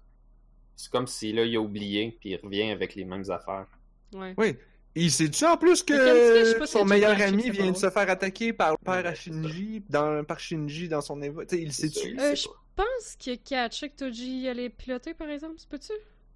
C'est 0.77 0.91
comme 0.91 1.07
si 1.07 1.33
là, 1.33 1.45
il 1.45 1.57
a 1.57 1.61
oublié, 1.61 2.17
puis 2.21 2.31
il 2.31 2.37
revient 2.37 2.71
avec 2.71 2.95
les 2.95 3.05
mêmes 3.05 3.31
affaires. 3.31 3.67
Ouais. 4.15 4.35
Oui. 4.37 4.57
Il 4.95 5.11
sait-tu 5.11 5.47
en 5.47 5.57
plus 5.57 5.83
Mais 5.89 5.97
Kensuke, 5.97 6.15
je 6.39 6.45
sais 6.45 6.55
que 6.55 6.59
pas 6.59 6.67
son 6.67 6.85
meilleur 6.85 7.19
ami 7.21 7.49
vient 7.49 7.71
de 7.71 7.77
se 7.77 7.89
faire 7.89 8.11
attaquer 8.11 8.53
par 8.53 8.73
le 8.73 8.77
père 8.85 9.05
Ouais, 9.05 9.15
Shinji, 9.15 9.83
dans, 9.89 10.23
par 10.25 10.39
Shinji 10.39 10.89
dans 10.89 11.01
son 11.01 11.23
évo... 11.23 11.43
Tu 11.45 11.57
sais, 11.57 11.63
il 11.63 11.73
ça, 11.73 11.87
il 11.87 12.21
Euh, 12.21 12.35
sait 12.35 12.37
je 12.37 12.49
pas. 12.49 12.85
pense 12.85 13.17
que 13.17 13.87
que 13.87 13.97
Toji 13.97 14.49
allait 14.49 14.69
piloter, 14.69 15.15
par 15.15 15.31
exemple. 15.31 15.55
C'est 15.57 15.69
peux-tu? 15.69 15.93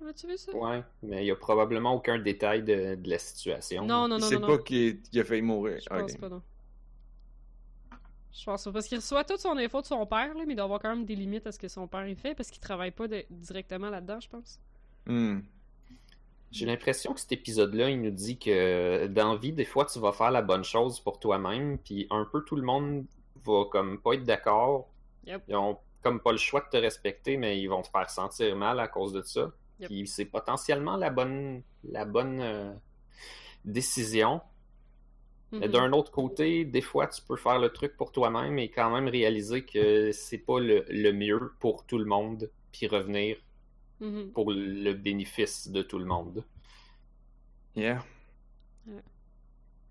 As-tu 0.09 0.27
vu 0.27 0.37
ça? 0.39 0.55
Ouais, 0.57 0.83
mais 1.03 1.22
il 1.22 1.24
n'y 1.24 1.31
a 1.31 1.37
probablement 1.37 1.95
aucun 1.95 2.18
détail 2.18 2.62
de, 2.62 2.95
de 2.95 3.11
la 3.11 3.18
situation. 3.18 3.85
Non, 3.85 4.09
non, 4.09 4.16
Il 4.16 4.20
non, 4.22 4.27
sait 4.29 4.39
non. 4.39 4.47
pas 4.47 4.59
qu'il 4.59 5.01
a 5.14 5.24
failli 5.24 5.43
mourir. 5.43 5.79
Je 5.83 5.89
pense 5.89 6.16
pas, 6.16 6.29
non. 6.31 6.43
Je 8.33 8.45
pense 8.45 8.64
pas. 8.64 8.72
Parce 8.72 8.87
qu'il 8.87 8.99
reçoit 8.99 9.24
toute 9.24 9.41
son 9.41 9.57
info 9.57 9.81
de 9.81 9.87
son 9.87 10.05
père, 10.07 10.35
là, 10.35 10.45
mais 10.47 10.53
il 10.53 10.57
doit 10.57 10.64
avoir 10.64 10.81
quand 10.81 10.91
même 10.95 11.05
des 11.07 11.14
limites 11.16 11.47
à 11.47 11.53
ce 11.53 11.59
que 11.59 11.68
son 11.68 11.89
père 11.89 12.07
il 12.07 12.16
fait, 12.16 12.35
parce 12.35 12.51
qu'il 12.51 12.61
travaille 12.61 12.91
pas 12.91 13.09
de- 13.09 13.24
directement 13.31 13.89
là-dedans, 13.91 14.20
je 14.20 14.29
pense. 14.29 14.61
Hmm. 15.07 15.41
J'ai 16.53 16.65
l'impression 16.67 17.13
que 17.13 17.21
cet 17.21 17.33
épisode-là, 17.33 17.91
il 17.91 18.01
nous 18.01 18.11
dit 18.11 18.39
que 18.39 19.07
dans 19.09 19.33
la 19.33 19.39
vie, 19.39 19.53
des 19.53 19.65
fois, 19.65 19.85
tu 19.85 19.99
vas 19.99 20.13
faire 20.13 20.31
la 20.31 20.43
bonne 20.43 20.65
chose 20.65 21.01
pour 21.01 21.19
toi-même, 21.19 21.79
puis 21.79 22.07
un 22.11 22.25
peu 22.25 22.43
tout 22.45 22.57
le 22.57 22.63
monde 22.63 23.05
va 23.45 23.65
comme 23.71 24.01
pas 24.01 24.15
être 24.15 24.25
d'accord. 24.25 24.89
Yep. 25.27 25.43
Ils 25.49 25.57
ont 25.57 25.79
comme 26.03 26.21
pas 26.21 26.31
le 26.33 26.39
choix 26.39 26.61
de 26.61 26.69
te 26.71 26.77
respecter, 26.77 27.37
mais 27.37 27.61
ils 27.61 27.67
vont 27.67 27.83
te 27.83 27.89
faire 27.89 28.09
sentir 28.09 28.55
mal 28.57 28.79
à 28.81 28.89
cause 28.89 29.13
de 29.13 29.23
ça. 29.23 29.51
Yep. 29.81 29.89
Puis 29.89 30.07
c'est 30.07 30.25
potentiellement 30.25 30.97
la 30.97 31.11
bonne, 31.11 31.63
la 31.85 32.05
bonne 32.05 32.41
euh, 32.41 32.73
décision. 33.65 34.41
Mais 35.53 35.67
Mhm. 35.67 35.73
d'un 35.73 35.93
autre 35.93 36.11
côté, 36.11 36.65
des 36.65 36.81
fois, 36.81 37.07
tu 37.07 37.23
peux 37.23 37.37
faire 37.37 37.59
le 37.59 37.69
truc 37.71 37.97
pour 37.97 38.13
toi-même 38.13 38.59
et 38.59 38.69
quand 38.71 38.91
même 38.91 39.09
réaliser 39.09 39.65
que 39.65 40.11
c'est 40.13 40.39
pas 40.39 40.59
le, 40.59 40.85
le 40.89 41.13
mieux 41.13 41.53
pour 41.61 41.85
tout 41.87 41.99
le 41.99 42.05
monde, 42.05 42.51
puis 42.73 42.87
revenir 42.89 43.37
Mhm. 44.01 44.31
pour 44.33 44.53
le 44.53 44.93
bénéfice 44.93 45.69
de 45.69 45.83
tout 45.83 45.99
le 45.99 46.05
monde. 46.05 46.45
Yeah. 47.75 48.05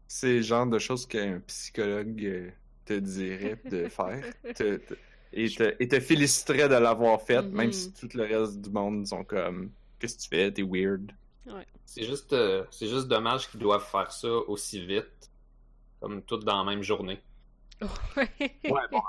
C'est 0.07 0.35
le 0.35 0.41
genre 0.41 0.67
de 0.67 0.77
choses 0.79 1.05
qu'un 1.07 1.39
psychologue 1.41 2.23
euh, 2.23 2.49
te 2.85 2.93
dirait 2.93 3.59
de 3.69 3.87
faire. 3.89 4.23
Te- 4.55 4.77
te- 4.77 4.93
et, 5.33 5.49
te, 5.49 5.75
et 5.79 5.87
te 5.87 5.99
féliciterait 5.99 6.69
de 6.69 6.75
l'avoir 6.75 7.21
fait, 7.21 7.41
Mhm. 7.41 7.51
même 7.51 7.71
si 7.73 7.91
tout 7.93 8.09
le 8.13 8.23
reste 8.23 8.61
du 8.61 8.69
monde 8.69 9.05
sont 9.07 9.23
comme 9.23 9.71
Qu'est-ce 9.99 10.17
que 10.17 10.21
tu 10.23 10.29
fais? 10.29 10.51
T'es 10.51 10.61
weird. 10.61 11.11
C'est 11.85 12.03
juste, 12.03 12.33
euh, 12.33 12.65
c'est 12.69 12.87
juste 12.87 13.07
dommage 13.07 13.49
qu'ils 13.49 13.59
doivent 13.59 13.85
faire 13.89 14.11
ça 14.11 14.27
aussi 14.29 14.85
vite, 14.85 15.29
comme 15.99 16.21
tout 16.23 16.37
dans 16.37 16.63
la 16.63 16.69
même 16.71 16.83
journée. 16.83 17.19
Ouais. 18.15 18.29
Bon, 18.91 19.01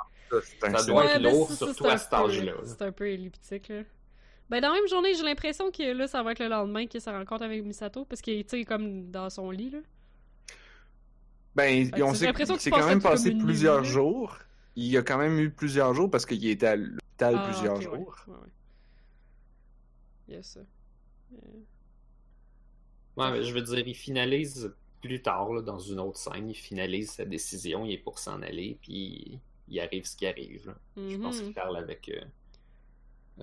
ça, 0.61 0.85
doit 0.87 1.07
être 1.07 1.23
lourd, 1.23 1.51
surtout 1.53 1.87
à 1.87 1.99
cet 1.99 2.11
peu- 2.11 2.17
âge-là. 2.17 2.53
C'est 2.65 2.83
un 2.83 2.93
peu 2.93 3.09
elliptique, 3.09 3.69
là. 3.69 3.83
Ben, 4.49 4.61
dans 4.61 4.69
la 4.69 4.75
même 4.75 4.89
journée, 4.89 5.15
j'ai 5.15 5.25
l'impression 5.25 5.71
que 5.71 5.93
là, 5.93 6.07
ça 6.07 6.23
va 6.23 6.33
être 6.33 6.39
le 6.39 6.49
lendemain 6.49 6.87
que 6.87 6.99
ça 7.01 7.17
rencontre 7.17 7.43
avec 7.45 7.65
Misato, 7.65 8.05
parce 8.05 8.21
qu'il 8.23 8.35
est, 8.39 8.45
tu 8.49 8.59
sais, 8.59 8.65
comme 8.65 9.11
dans 9.11 9.29
son 9.31 9.51
lit, 9.51 9.71
là. 9.71 9.79
Ben, 11.55 11.91
on 12.03 12.13
j'ai 12.13 12.15
sait 12.15 12.27
l'impression 12.27 12.55
qu'il 12.55 12.59
que 12.59 12.63
s'est 12.65 12.71
tu 12.71 12.77
quand 12.79 12.87
même 12.87 13.01
passé 13.03 13.33
plusieurs 13.35 13.81
nuit, 13.83 13.89
jours. 13.89 14.39
Il 14.77 14.85
y 14.85 14.97
a 14.99 15.03
quand 15.03 15.19
même 15.19 15.39
eu 15.41 15.51
plusieurs 15.51 15.95
jours 15.95 16.11
parce 16.11 16.27
qu'il 16.27 16.47
était 16.47 16.67
à 16.67 16.77
l'hôpital 16.77 17.35
Ah, 17.39 17.49
plusieurs 17.51 17.81
jours. 17.81 18.15
Ouais, 18.29 18.35
ouais. 18.35 18.49
Yes, 20.37 20.47
ça. 20.47 20.61
Euh, 21.33 21.37
Ouais, 23.17 23.31
mais 23.33 23.43
je 23.43 23.53
veux 23.55 23.63
dire, 23.63 23.79
il 23.89 23.95
finalise 23.95 24.75
plus 25.01 25.23
tard, 25.23 25.53
là, 25.53 25.63
dans 25.63 25.79
une 25.79 25.99
autre 26.01 26.19
scène, 26.19 26.51
il 26.51 26.55
finalise 26.55 27.11
sa 27.13 27.25
décision, 27.25 27.85
il 27.87 27.93
est 27.95 27.99
pour 27.99 28.19
s'en 28.19 28.43
aller, 28.43 28.79
puis 28.83 29.41
il 29.69 29.81
arrive 29.81 30.05
ce 30.05 30.17
qui 30.17 30.27
arrive. 30.27 30.67
là. 30.67 30.77
Je 30.97 31.17
pense 31.17 31.39
mhm. 31.39 31.45
qu'il 31.45 31.55
parle 31.55 31.77
avec. 31.79 32.09
euh, 32.11 32.21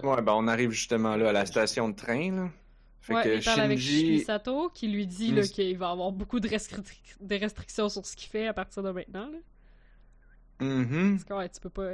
Ouais, 0.01 0.21
ben 0.21 0.33
on 0.33 0.47
arrive 0.47 0.71
justement 0.71 1.15
là 1.15 1.29
à 1.29 1.31
la 1.31 1.45
station 1.45 1.89
de 1.89 1.95
train. 1.95 2.31
Là. 2.31 2.49
Fait 3.01 3.15
ouais, 3.15 3.23
que 3.23 3.29
il 3.37 3.43
parle 3.43 3.59
avec 3.59 3.79
Shinji. 3.79 4.11
Misato, 4.11 4.69
qui 4.69 4.87
lui 4.87 5.05
dit 5.05 5.35
qu'il 5.51 5.77
va 5.77 5.91
avoir 5.91 6.11
beaucoup 6.11 6.39
de, 6.39 6.47
restrictions 6.49 7.89
sur 7.89 8.05
ce 8.05 8.15
qu'il 8.15 8.29
fait 8.29 8.47
à 8.47 8.53
partir 8.53 8.81
de 8.81 8.91
maintenant. 8.91 9.27
Là. 9.27 10.65
Mhm. 10.65 11.17
Parce 11.17 11.23
que 11.25 11.33
ouais, 11.33 11.49
tu 11.49 11.59
peux 11.59 11.69
pas. 11.69 11.91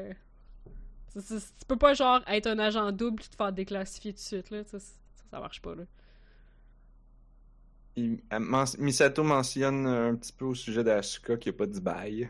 Tu 1.13 1.65
peux 1.67 1.77
pas 1.77 1.95
genre 1.95 2.21
être 2.27 2.45
un 2.47 2.59
agent 2.59 2.91
double 2.91 3.23
et 3.23 3.27
te 3.27 3.35
faire 3.35 3.51
déclassifier 3.51 4.13
tout 4.13 4.19
de 4.19 4.23
suite 4.23 4.49
là. 4.51 4.63
Ça, 4.63 4.77
ça, 4.79 5.39
marche 5.39 5.61
pas 5.61 5.73
là. 5.73 5.83
Il- 7.95 8.21
Misato 8.77 9.23
mentionne 9.23 9.87
un 9.87 10.15
petit 10.15 10.31
peu 10.31 10.45
au 10.45 10.55
sujet 10.55 10.83
d'Asuka 10.83 11.37
qui 11.37 11.49
a 11.49 11.53
pas 11.53 11.65
dit 11.65 11.81
bye. 11.81 12.29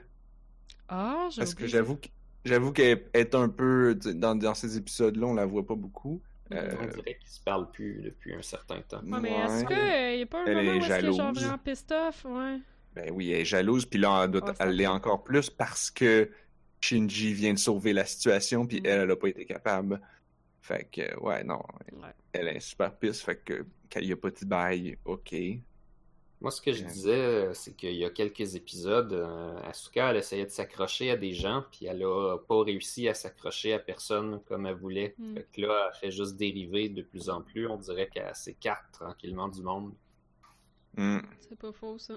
Ah, 0.88 1.28
j'ai 1.32 1.42
Parce 1.42 1.54
que 1.54 1.68
j'avoue 1.68 1.98
que 1.98 2.08
j'avoue 2.46 2.72
qu'elle 2.72 3.04
est 3.14 3.36
un 3.36 3.50
peu. 3.50 3.96
Dans, 3.96 4.36
dans 4.36 4.54
ces 4.54 4.78
épisodes-là, 4.78 5.28
on 5.28 5.34
la 5.34 5.46
voit 5.46 5.66
pas 5.66 5.76
beaucoup. 5.76 6.22
Euh, 6.52 6.72
On 6.82 6.86
dirait 6.88 7.18
qu'ils 7.20 7.30
se 7.30 7.40
parlent 7.42 7.70
plus 7.70 8.02
depuis 8.02 8.34
un 8.34 8.42
certain 8.42 8.82
temps. 8.82 9.02
Ouais, 9.04 9.20
mais 9.22 9.30
ouais. 9.30 9.42
Asuka, 9.42 9.74
euh, 9.76 10.16
y 10.16 10.22
a 10.22 10.26
pas 10.26 10.42
un 10.42 10.46
Elle 10.46 10.56
moment 10.58 10.72
est 10.72 10.74
où 10.74 10.78
est-ce 10.80 10.88
qu'elle 10.88 10.98
est 11.06 11.08
genre 11.08 11.16
jalouse. 11.18 11.38
vraiment 11.44 11.58
pissed 11.60 11.92
off, 11.92 12.26
ouais. 12.26 12.58
Ben 12.96 13.12
oui, 13.14 13.32
elle 13.32 13.42
est 13.42 13.46
jalouse, 13.46 13.86
puis 13.86 14.00
là, 14.00 14.24
elle, 14.26 14.32
doit- 14.32 14.48
ça 14.48 14.56
elle 14.66 14.72
l'est 14.76 14.84
fait. 14.86 14.88
encore 14.88 15.24
plus 15.24 15.50
parce 15.52 15.92
que 15.92 16.32
Shinji 16.82 17.34
vient 17.34 17.54
de 17.54 17.60
sauver 17.60 17.94
la 17.94 18.04
situation, 18.06 18.66
puis 18.66 18.78
Mhm. 18.78 18.86
elle, 18.88 19.00
elle 19.02 19.12
a 19.12 19.16
pas 19.16 19.28
été 19.28 19.46
capable. 19.46 20.02
Fait 20.62 20.88
que, 20.92 21.20
ouais, 21.20 21.44
non, 21.44 21.62
Ouais. 21.94 22.10
elle 22.34 22.48
est 22.48 22.60
super 22.60 22.96
pisse, 22.96 23.22
fait 23.22 23.38
que 23.38 23.66
quand 23.92 24.00
il 24.00 24.12
a 24.12 24.16
pas 24.16 24.32
dit 24.32 24.46
bye, 24.46 24.98
ok. 25.06 25.36
Moi, 26.42 26.52
ce 26.52 26.62
que 26.62 26.72
je 26.72 26.84
Ouais. 26.86 26.90
disais, 26.90 27.12
euh, 27.12 27.54
c'est 27.54 27.76
qu'il 27.76 27.96
y 27.96 28.06
a 28.06 28.10
quelques 28.10 28.56
épisodes, 28.56 29.12
euh, 29.12 29.60
Asuka, 29.64 30.12
elle 30.12 30.18
essayait 30.18 30.46
de 30.46 30.52
s'accrocher 30.52 31.12
à 31.12 31.18
des 31.18 31.34
gens, 31.34 31.66
puis 31.70 31.86
elle 31.86 32.02
a 32.04 32.38
pas 32.38 32.64
réussi 32.64 33.10
à 33.10 33.14
s'accrocher 33.14 33.74
à 33.74 33.80
personne 33.80 34.40
comme 34.48 34.66
elle 34.66 34.76
voulait. 34.76 35.16
Mm. 35.18 35.34
Fait 35.34 35.48
que 35.52 35.62
là, 35.62 35.90
elle 35.92 36.00
fait 36.00 36.12
juste 36.12 36.38
dériver 36.38 36.88
de 36.88 37.02
plus 37.02 37.30
en 37.30 37.42
plus. 37.42 37.68
On 37.68 37.76
dirait 37.76 38.08
qu'elle 38.08 38.34
s'écarte 38.36 38.86
tranquillement 38.94 39.50
du 39.50 39.62
monde. 39.62 39.94
Hmm. 40.96 41.20
C'est 41.42 41.58
pas 41.60 41.72
faux, 41.72 41.98
ça. 42.00 42.16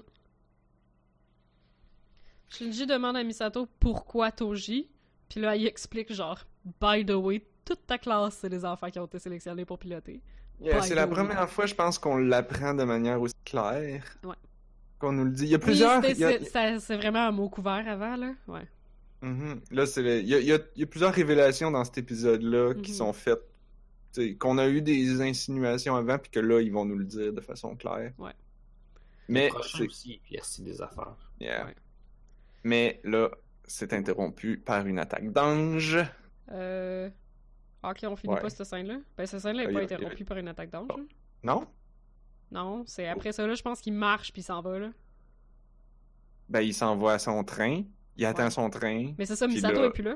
Shinji 2.49 2.85
demande 2.85 3.17
à 3.17 3.23
Misato 3.23 3.67
pourquoi 3.79 4.31
Toji, 4.31 4.87
puis 5.29 5.41
là, 5.41 5.55
il 5.55 5.65
explique 5.65 6.13
genre, 6.13 6.39
by 6.79 7.05
the 7.05 7.11
way, 7.11 7.43
toute 7.65 7.85
ta 7.87 7.97
classe, 7.97 8.37
c'est 8.37 8.49
les 8.49 8.63
enfants 8.65 8.89
qui 8.89 8.99
ont 8.99 9.05
été 9.05 9.19
sélectionnés 9.19 9.65
pour 9.65 9.79
piloter. 9.79 10.21
Yeah, 10.63 10.81
c'est 10.81 10.95
la 10.95 11.07
première 11.07 11.49
fois, 11.49 11.65
je 11.65 11.75
pense, 11.75 11.97
qu'on 11.99 12.17
l'apprend 12.17 12.73
de 12.73 12.83
manière 12.83 13.21
aussi 13.21 13.33
claire. 13.45 14.03
Ouais. 14.23 14.35
Qu'on 14.99 15.11
nous 15.11 15.25
le 15.25 15.31
dit. 15.31 15.43
Il 15.43 15.49
y 15.49 15.55
a 15.55 15.59
plusieurs. 15.59 16.03
a- 16.03 16.79
c'est 16.79 16.95
vraiment 16.97 17.27
un 17.27 17.31
mot 17.31 17.49
couvert 17.49 17.83
avant, 17.87 18.15
là. 18.15 18.33
Ouais. 18.47 18.65
Mhm. 19.21 19.61
Là, 19.71 19.85
c'est 19.85 20.01
le- 20.01 20.19
il 20.19 20.27
y 20.27 20.35
a, 20.35 20.39
il 20.39 20.45
y 20.45 20.53
a- 20.53 20.59
il 20.75 20.79
y 20.81 20.83
a 20.83 20.87
plusieurs 20.87 21.13
révélations 21.13 21.71
dans 21.71 21.83
cet 21.83 21.97
épisode-là 21.97 22.73
qui 22.75 22.91
Mhm. 22.91 22.97
sont 22.97 23.13
faites. 23.13 23.41
tu 24.13 24.21
sais, 24.21 24.35
Qu'on 24.35 24.59
a 24.59 24.67
eu 24.67 24.81
des 24.83 25.21
insinuations 25.21 25.95
avant, 25.95 26.19
puis 26.19 26.29
que 26.29 26.39
là, 26.39 26.61
ils 26.61 26.71
vont 26.71 26.85
nous 26.85 26.97
le 26.99 27.05
dire 27.05 27.33
de 27.33 27.41
façon 27.41 27.75
claire. 27.75 28.11
Ouais. 28.19 28.31
Mais, 29.27 29.49
c'est- 29.75 29.85
aussi, 29.87 30.21
des 30.61 30.81
affaires. 30.83 31.15
yeah. 31.39 31.65
Ouais. 31.65 31.75
Mais 32.63 32.99
là, 33.03 33.31
c'est 33.65 33.91
interrompu 33.93 34.57
par 34.57 34.85
une 34.85 34.99
attaque 34.99 35.31
d'ange. 35.31 35.97
Euh... 36.51 37.09
Ah, 37.83 37.91
ok, 37.91 37.99
on 38.05 38.15
finit 38.15 38.33
Ouais. 38.33 38.41
pas 38.41 38.49
cette 38.49 38.65
scène-là? 38.65 38.97
Ben, 39.17 39.25
cette 39.25 39.41
scène-là 39.41 39.63
Ah, 39.65 39.69
est 39.69 39.71
y 39.71 39.73
pas 39.75 39.81
interrompue 39.81 40.25
par 40.25 40.37
une 40.37 40.47
attaque 40.47 40.69
d'ange. 40.69 40.87
Oh. 40.95 40.99
Non? 41.43 41.67
Non, 42.51 42.83
c'est 42.87 43.07
après 43.07 43.31
ça, 43.33 43.45
là, 43.45 43.53
je 43.55 43.61
pense 43.61 43.81
qu'il 43.81 43.93
marche 43.93 44.31
puis 44.31 44.41
il 44.41 44.45
s'en 44.45 44.61
va, 44.61 44.79
là. 44.79 44.89
Ben, 46.49 46.61
il 46.61 46.73
s'en 46.73 46.95
va 46.97 47.13
à 47.13 47.19
son 47.19 47.43
train. 47.43 47.83
Il 48.15 48.25
attend 48.25 48.49
son 48.49 48.69
train. 48.69 49.13
Mais 49.17 49.25
c'est 49.25 49.35
ça, 49.35 49.45
Puis 49.47 49.55
Misato 49.55 49.81
là- 49.81 49.87
est 49.87 49.91
plus 49.91 50.03
là. 50.03 50.15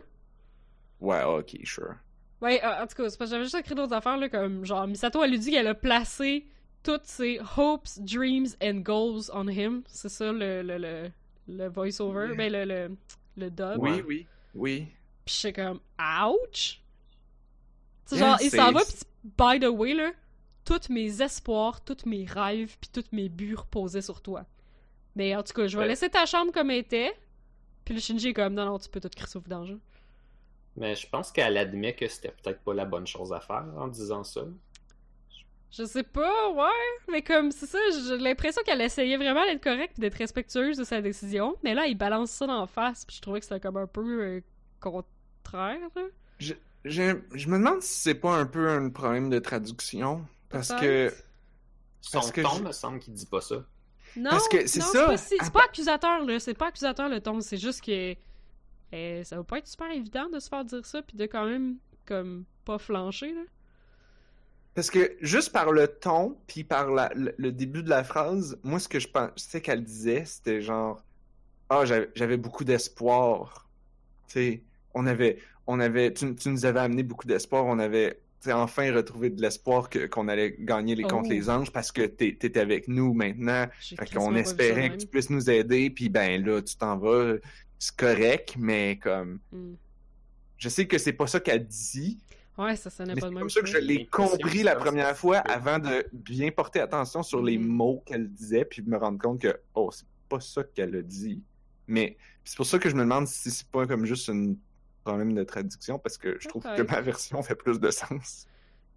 Ouais, 0.99 1.23
ok, 1.23 1.57
sure. 1.63 1.95
Ouais, 2.41 2.63
euh, 2.63 2.83
en 2.83 2.87
tout 2.87 2.95
cas, 2.95 3.09
c'est 3.09 3.17
parce 3.17 3.29
que 3.31 3.35
j'avais 3.35 3.43
juste 3.43 3.55
écrit 3.55 3.73
d'autres 3.75 3.93
affaires, 3.93 4.17
là, 4.17 4.29
comme 4.29 4.63
genre, 4.65 4.85
Misato, 4.87 5.23
elle 5.23 5.31
lui 5.31 5.39
dit 5.39 5.49
qu'elle 5.51 5.67
a 5.67 5.73
placé 5.73 6.45
toutes 6.83 7.05
ses 7.05 7.39
hopes, 7.57 7.87
dreams 7.99 8.47
and 8.61 8.75
goals 8.81 9.31
on 9.33 9.47
him. 9.47 9.81
C'est 9.87 10.09
ça 10.09 10.31
le, 10.31 10.61
le, 10.61 10.77
le, 10.77 11.09
le 11.47 11.67
voice-over, 11.69 12.27
Yeah. 12.27 12.35
ben 12.35 12.51
le, 12.53 12.65
le, 12.65 12.97
le 13.37 13.49
dub. 13.49 13.77
Oui, 13.79 14.03
oui, 14.07 14.27
oui. 14.53 14.87
Pis 15.25 15.39
j'étais 15.41 15.61
comme, 15.63 15.79
ouch! 15.99 16.81
Sais, 18.07 18.17
genre, 18.17 18.37
il 18.41 18.49
s'en 18.49 18.71
va, 18.71 18.81
pis 18.83 18.95
by 19.37 19.59
the 19.59 19.69
way, 19.69 19.93
là, 19.93 20.11
tous 20.65 20.89
mes 20.89 21.21
espoirs, 21.21 21.83
tous 21.83 22.05
mes 22.05 22.25
rêves, 22.25 22.75
puis 22.79 22.89
tous 22.91 23.05
mes 23.11 23.29
buts 23.29 23.55
reposaient 23.55 24.01
sur 24.01 24.21
toi. 24.21 24.45
Mais 25.15 25.35
en 25.35 25.43
tout 25.43 25.53
cas, 25.53 25.67
je 25.67 25.77
vais 25.77 25.83
Ouais. 25.83 25.89
laisser 25.89 26.09
ta 26.09 26.25
chambre 26.25 26.51
comme 26.51 26.71
elle 26.71 26.79
était. 26.79 27.13
Puis 27.85 27.93
le 27.93 27.99
Shinji 28.01 28.29
est 28.29 28.33
comme, 28.33 28.53
non, 28.53 28.65
non, 28.65 28.79
tu 28.79 28.89
peux 28.89 28.99
tout 28.99 29.09
crisser 29.15 29.37
au 29.37 29.41
vidange. 29.41 29.75
Mais 30.75 30.95
je 30.95 31.07
pense 31.09 31.31
qu'elle 31.31 31.57
admet 31.57 31.93
que 31.95 32.07
c'était 32.07 32.31
peut-être 32.43 32.59
pas 32.61 32.73
la 32.73 32.85
bonne 32.85 33.07
chose 33.07 33.31
à 33.33 33.39
faire 33.39 33.65
en 33.77 33.87
disant 33.87 34.23
ça. 34.23 34.41
Je 35.71 35.83
sais 35.83 36.03
pas, 36.03 36.49
ouais, 36.51 37.11
mais 37.11 37.21
comme, 37.21 37.51
c'est 37.51 37.65
ça, 37.65 37.77
j'ai 38.07 38.17
l'impression 38.17 38.61
qu'elle 38.63 38.81
essayait 38.81 39.17
vraiment 39.17 39.43
d'être 39.43 39.61
correcte 39.63 39.95
pis 39.95 40.01
d'être 40.01 40.15
respectueuse 40.15 40.77
de 40.77 40.83
sa 40.83 41.01
décision. 41.01 41.55
Mais 41.63 41.73
là, 41.73 41.87
il 41.87 41.97
balance 41.97 42.31
ça 42.31 42.47
dans 42.47 42.61
la 42.61 42.67
face, 42.67 43.05
puis 43.05 43.15
je 43.17 43.21
trouvais 43.21 43.39
que 43.39 43.45
c'était 43.45 43.59
comme 43.59 43.77
un 43.77 43.87
peu 43.87 44.21
euh, 44.23 44.41
contraire. 44.79 45.79
Je, 46.39 46.53
je, 46.89 47.19
je 47.33 47.47
me 47.49 47.57
demande 47.57 47.81
si 47.81 47.99
c'est 48.01 48.15
pas 48.15 48.35
un 48.35 48.45
peu 48.45 48.69
un 48.69 48.89
problème 48.89 49.29
de 49.29 49.39
traduction. 49.39 50.25
Parce 50.49 50.73
que. 50.73 51.13
Son 52.01 52.19
Parce 52.19 52.31
que 52.31 52.41
ton 52.41 52.49
je- 52.57 52.63
me 52.63 52.71
semble 52.71 52.99
qu'il 52.99 53.13
dit 53.13 53.25
pas 53.25 53.41
ça. 53.41 53.65
Non, 54.15 54.29
Parce 54.29 54.47
que 54.47 54.65
c'est 54.67 54.79
non, 54.79 54.85
ça, 54.85 55.17
C'est 55.17 55.51
pas 55.51 55.63
accusateur, 55.65 56.23
là. 56.25 56.39
C'est 56.39 56.53
pas 56.53 56.67
accusateur, 56.67 57.09
le 57.09 57.19
ton. 57.21 57.41
C'est 57.41 57.57
juste 57.57 57.81
que. 57.83 58.15
eh, 58.91 59.23
ça 59.23 59.35
va 59.37 59.43
pas 59.43 59.57
être 59.59 59.67
super 59.67 59.91
évident 59.91 60.29
de 60.29 60.39
se 60.39 60.47
faire 60.49 60.63
dire 60.65 60.85
ça, 60.85 61.01
puis 61.01 61.17
de 61.17 61.25
quand 61.25 61.45
même, 61.45 61.75
comme, 62.05 62.45
pas 62.65 62.77
flancher, 62.77 63.33
là. 63.33 63.41
Parce 64.73 64.91
que 64.91 65.17
juste 65.21 65.51
par 65.51 65.71
le 65.71 65.87
ton, 65.87 66.37
puis 66.47 66.63
par 66.63 66.91
la- 66.91 67.11
le, 67.15 67.33
le 67.37 67.51
début 67.51 67.81
de 67.83 67.89
la 67.89 68.03
phrase, 68.03 68.59
moi, 68.63 68.79
ce 68.79 68.87
que 68.87 68.99
je 68.99 69.07
pensais 69.07 69.59
qu'elle 69.61 69.83
disait, 69.83 70.23
c'était 70.25 70.61
genre 70.61 71.01
Ah, 71.69 71.83
j'avais 71.83 72.09
j'avais 72.15 72.37
beaucoup 72.37 72.63
d'espoir. 72.63 73.67
Tu 74.27 74.33
sais, 74.33 74.63
on 74.93 75.05
avait, 75.07 75.39
on 75.67 75.79
avait, 75.79 76.13
tu, 76.13 76.33
tu 76.35 76.49
nous 76.49 76.65
avais 76.65 76.79
amené 76.79 77.03
beaucoup 77.03 77.27
d'espoir, 77.27 77.65
on 77.65 77.79
avait 77.79 78.19
tu 78.43 78.51
enfin 78.51 78.93
retrouvé 78.93 79.29
de 79.31 79.41
l'espoir 79.41 79.89
que- 79.89 80.05
qu'on 80.05 80.27
allait 80.27 80.55
gagner 80.59 80.93
les 80.95 81.03
contre 81.03 81.25
Oh. 81.27 81.31
les 81.33 81.49
anges 81.49 81.71
parce 81.71 81.91
que 81.91 82.03
t'es 82.05 82.37
t'es 82.39 82.57
avec 82.59 82.87
nous 82.87 83.13
maintenant. 83.13 83.65
Fait 83.81 84.13
qu'on 84.13 84.35
espérait 84.35 84.91
que 84.91 84.97
tu 84.97 85.07
puisses 85.07 85.29
nous 85.31 85.49
aider, 85.49 85.89
puis 85.89 86.07
ben 86.09 86.43
là, 86.45 86.61
tu 86.61 86.75
t'en 86.77 86.97
vas. 86.97 87.35
C'est 87.79 87.95
correct, 87.95 88.55
mais 88.57 88.99
comme. 89.01 89.39
Mm. 89.51 89.73
Je 90.57 90.69
sais 90.69 90.87
que 90.87 90.97
c'est 90.97 91.13
pas 91.13 91.27
ça 91.27 91.39
qu'elle 91.39 91.65
dit, 91.67 92.17
Ouais, 92.57 92.75
ça 92.75 92.89
sonnait 92.89 93.13
pas 93.13 93.21
c'est 93.21 93.27
de 93.27 93.31
même. 93.33 93.39
comme 93.41 93.49
ça 93.51 93.61
que 93.61 93.67
je 93.67 93.77
l'ai 93.77 94.05
compris 94.07 94.63
la 94.63 94.75
première 94.75 95.09
c'est- 95.09 95.15
fois 95.15 95.37
avant 95.37 95.77
de 95.79 96.05
bien 96.13 96.49
porter 96.51 96.79
attention 96.79 97.21
sur 97.23 97.43
les 97.43 97.57
Mhm. 97.57 97.67
mots 97.67 98.03
qu'elle 98.05 98.29
disait, 98.31 98.65
puis 98.65 98.81
de 98.81 98.89
me 98.89 98.97
rendre 98.97 99.19
compte 99.19 99.41
que, 99.41 99.55
oh, 99.75 99.89
c'est 99.91 100.07
pas 100.29 100.39
ça 100.39 100.63
qu'elle 100.63 100.95
a 100.95 101.01
dit. 101.03 101.41
Mais 101.87 102.17
c'est 102.43 102.57
pour 102.57 102.65
ça 102.65 102.79
que 102.79 102.89
je 102.89 102.95
me 102.95 103.01
demande 103.01 103.27
si 103.27 103.51
c'est 103.51 103.67
pas 103.67 103.85
comme 103.85 104.05
juste 104.05 104.29
un 104.29 104.53
problème 105.07 105.33
de 105.33 105.43
traduction, 105.43 105.99
parce 105.99 106.17
que 106.17 106.37
je 106.39 106.47
trouve 106.47 106.63
que 106.63 106.81
ma 106.81 107.01
version 107.01 107.41
fait 107.41 107.55
plus 107.55 107.79
de 107.79 107.89
sens. 107.91 108.47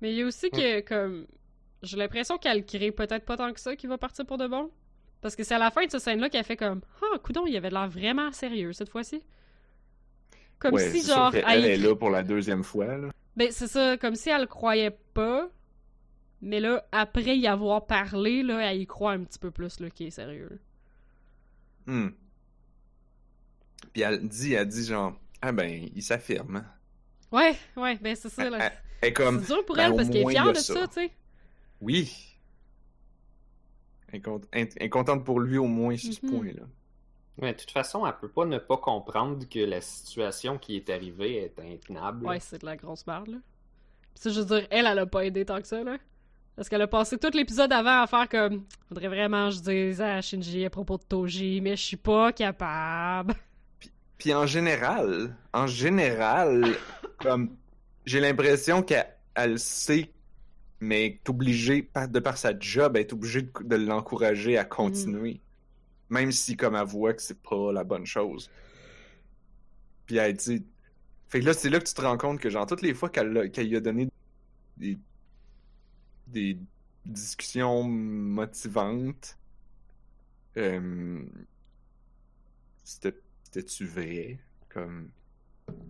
Mais 0.00 0.12
il 0.12 0.18
y 0.18 0.22
a 0.22 0.26
aussi 0.26 0.50
que, 0.50 0.80
comme, 0.80 1.26
j'ai 1.82 1.96
l'impression 1.96 2.38
qu'elle 2.38 2.64
crée 2.64 2.90
peut-être 2.90 3.24
pas 3.24 3.36
tant 3.36 3.52
que 3.52 3.60
ça 3.60 3.76
qu'il 3.76 3.88
va 3.88 3.98
partir 3.98 4.26
pour 4.26 4.38
de 4.38 4.46
bon. 4.46 4.70
Parce 5.20 5.36
que 5.36 5.44
c'est 5.44 5.54
à 5.54 5.58
la 5.58 5.70
fin 5.70 5.84
de 5.84 5.90
cette 5.90 6.00
scène-là 6.00 6.30
qu'elle 6.30 6.44
fait 6.44 6.56
comme 6.56 6.80
Ah, 7.02 7.18
coudon, 7.18 7.46
il 7.46 7.56
avait 7.56 7.70
l'air 7.70 7.88
vraiment 7.88 8.32
sérieux 8.32 8.72
cette 8.72 8.88
fois-ci. 8.88 9.22
Comme 10.58 10.74
Ouais, 10.74 10.90
si, 10.90 11.06
genre, 11.06 11.30
qu'elle 11.30 11.44
elle 11.46 11.64
est 11.64 11.76
là 11.76 11.94
pour 11.94 12.10
la 12.10 12.22
deuxième 12.22 12.64
fois. 12.64 12.96
Là. 12.96 13.08
Ben, 13.36 13.48
c'est 13.50 13.66
ça, 13.66 13.96
comme 13.98 14.14
si 14.14 14.30
elle 14.30 14.42
le 14.42 14.46
croyait 14.46 14.96
pas. 15.14 15.48
Mais 16.42 16.60
là, 16.60 16.86
après 16.90 17.36
y 17.36 17.46
avoir 17.46 17.86
parlé, 17.86 18.42
là, 18.42 18.72
elle 18.72 18.80
y 18.80 18.86
croit 18.86 19.12
un 19.12 19.24
petit 19.24 19.38
peu 19.38 19.50
plus, 19.50 19.78
là, 19.80 19.90
qu'il 19.90 20.06
est 20.06 20.10
sérieux. 20.10 20.58
Hmm. 21.86 22.08
Puis 23.92 24.02
elle 24.02 24.26
dit, 24.26 24.54
elle 24.54 24.68
dit 24.68 24.86
genre, 24.86 25.14
ah 25.42 25.52
ben, 25.52 25.88
il 25.94 26.02
s'affirme. 26.02 26.64
Ouais, 27.32 27.56
ouais, 27.76 27.96
ben 28.00 28.14
c'est 28.16 28.28
ça, 28.28 28.48
là. 28.50 28.70
Elle 29.00 29.08
est 29.08 29.12
comme, 29.12 29.40
C'est 29.40 29.54
dur 29.54 29.64
pour 29.64 29.76
ben, 29.76 29.90
elle 29.90 29.96
parce 29.96 30.08
qu'elle 30.08 30.22
est 30.28 30.30
fière 30.30 30.48
de 30.52 30.58
ça. 30.58 30.74
ça, 30.74 30.88
tu 30.88 30.94
sais. 30.94 31.10
oui. 31.80 32.26
Elle 34.12 34.20
est, 34.76 34.88
contente 34.88 35.24
pour 35.24 35.38
lui 35.38 35.56
au 35.56 35.66
moins 35.66 35.96
sur 35.96 36.12
ce 36.12 36.26
Mhm. 36.26 36.32
point-là. 36.32 36.62
Mais 37.38 37.52
de 37.54 37.58
toute 37.58 37.70
façon, 37.70 38.04
elle 38.06 38.16
peut 38.20 38.28
pas 38.28 38.44
ne 38.44 38.58
pas 38.58 38.76
comprendre 38.76 39.48
que 39.48 39.60
la 39.60 39.80
situation 39.80 40.58
qui 40.58 40.76
est 40.76 40.90
arrivée 40.90 41.36
est 41.36 41.58
intenable. 41.60 42.26
Ouais, 42.26 42.40
c'est 42.40 42.60
de 42.60 42.66
la 42.66 42.76
grosse 42.76 43.06
merde, 43.06 43.28
là. 43.28 43.36
Pis 44.14 44.22
ça, 44.22 44.30
je 44.30 44.40
veux 44.40 44.46
dire, 44.46 44.66
elle, 44.70 44.86
elle 44.86 44.98
a 44.98 45.06
pas 45.06 45.24
aidé 45.24 45.44
tant 45.44 45.60
que 45.60 45.66
ça, 45.68 45.82
là. 45.84 45.96
Parce 46.56 46.68
qu'elle 46.68 46.82
a 46.82 46.88
passé 46.88 47.16
tout 47.16 47.30
l'épisode 47.32 47.72
avant 47.72 48.02
à 48.02 48.06
faire 48.08 48.28
comme 48.28 48.64
Faudrait 48.88 49.08
vraiment 49.08 49.48
que 49.48 49.54
je 49.54 49.60
dise 49.60 50.00
à 50.02 50.20
Shinji 50.20 50.64
à 50.64 50.70
propos 50.70 50.98
de 50.98 51.04
Toji, 51.04 51.60
mais 51.60 51.76
je 51.76 51.82
suis 51.82 51.96
pas 51.96 52.32
capable. 52.32 53.34
Puis 54.20 54.34
en 54.34 54.46
général, 54.46 55.34
en 55.54 55.66
général, 55.66 56.76
comme 57.18 57.56
j'ai 58.04 58.20
l'impression 58.20 58.82
qu'elle 58.82 59.16
elle 59.34 59.58
sait, 59.58 60.12
mais 60.80 61.06
est 61.06 61.28
obligée, 61.30 61.90
de 62.08 62.18
par 62.20 62.36
sa 62.36 62.56
job, 62.58 62.96
elle 62.96 63.02
est 63.02 63.12
obligée 63.14 63.42
de, 63.42 63.50
de 63.64 63.76
l'encourager 63.76 64.58
à 64.58 64.64
continuer. 64.64 65.40
Même 66.10 66.32
si, 66.32 66.54
comme 66.54 66.74
elle 66.76 66.86
voit 66.86 67.14
que 67.14 67.22
c'est 67.22 67.40
pas 67.40 67.72
la 67.72 67.82
bonne 67.82 68.04
chose. 68.04 68.50
Puis 70.04 70.18
elle 70.18 70.34
dit. 70.36 70.66
Fait 71.28 71.40
que 71.40 71.46
là, 71.46 71.54
c'est 71.54 71.70
là 71.70 71.78
que 71.78 71.86
tu 71.86 71.94
te 71.94 72.02
rends 72.02 72.18
compte 72.18 72.40
que, 72.40 72.50
genre, 72.50 72.66
toutes 72.66 72.82
les 72.82 72.92
fois 72.92 73.08
qu'elle 73.08 73.32
lui 73.32 73.76
a 73.76 73.80
donné 73.80 74.10
des, 74.76 74.98
des 76.26 76.58
discussions 77.06 77.84
motivantes, 77.84 79.38
euh, 80.58 81.22
c'était 82.84 83.14
C'était-tu 83.50 83.86
vrai? 83.86 84.38
Comme. 84.68 85.10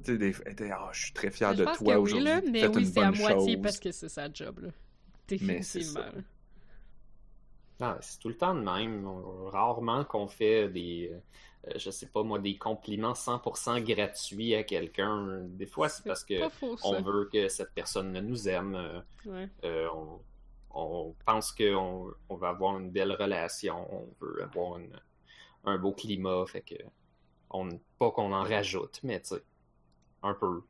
Tu 0.05 0.13
sais, 0.13 0.19
des... 0.19 0.71
ah, 0.73 0.91
je 0.93 1.05
suis 1.05 1.13
très 1.13 1.31
fier 1.31 1.55
de 1.55 1.65
toi 1.65 1.75
oui, 1.81 1.95
aujourd'hui. 1.95 2.25
là, 2.25 2.41
t'as 2.43 2.51
mais 2.51 2.67
oui, 2.69 2.83
une 2.83 2.93
c'est 2.93 3.01
à 3.01 3.11
moitié 3.13 3.53
chose. 3.55 3.63
parce 3.63 3.79
que 3.81 3.93
c'est 3.93 4.09
sa 4.09 4.33
job, 4.33 4.61
là. 4.61 4.69
Mais 5.41 5.63
c'est 5.63 5.81
Définitivement. 5.81 6.01
Ah, 7.81 7.99
c'est 8.03 8.19
tout 8.19 8.29
le 8.29 8.37
temps 8.37 8.55
de 8.55 8.61
même. 8.61 9.07
Rarement 9.47 10.05
qu'on 10.05 10.29
fait 10.29 10.69
des, 10.69 11.11
euh, 11.67 11.71
je 11.77 11.91
sais 11.91 12.07
pas 12.07 12.23
moi, 12.23 12.39
des 12.39 12.59
compliments 12.59 13.15
100% 13.15 13.81
gratuits 13.81 14.55
à 14.55 14.65
quelqu'un. 14.65 15.41
Des 15.45 15.67
fois, 15.67 15.89
c'est 15.89 16.05
parce 16.05 16.25
que 16.25 16.49
faux, 16.51 16.77
on 16.85 17.01
veut 17.03 17.29
que 17.33 17.49
cette 17.49 17.73
personne 17.73 18.13
nous 18.21 18.49
aime. 18.49 18.75
euh, 18.75 19.01
Ouais. 19.25 19.49
euh, 19.65 19.89
on, 19.95 20.21
on 20.73 21.15
pense 21.27 21.53
qu'on 21.53 22.13
on 22.29 22.37
va 22.37 22.51
avoir 22.51 22.79
une 22.79 22.91
belle 22.91 23.13
relation. 23.13 23.87
On 23.95 24.09
veut 24.21 24.43
avoir 24.43 24.79
une- 24.79 25.01
un 25.65 25.79
beau 25.79 25.93
climat. 25.93 26.45
Fait 26.47 26.63
que, 26.63 26.75
on, 27.51 27.69
pas 27.99 28.11
qu'on 28.11 28.33
en 28.33 28.43
rajoute, 28.43 29.01
mais 29.03 29.21
tu 29.21 29.29
sais, 29.29 29.43
un 30.23 30.35
peu. 30.35 30.63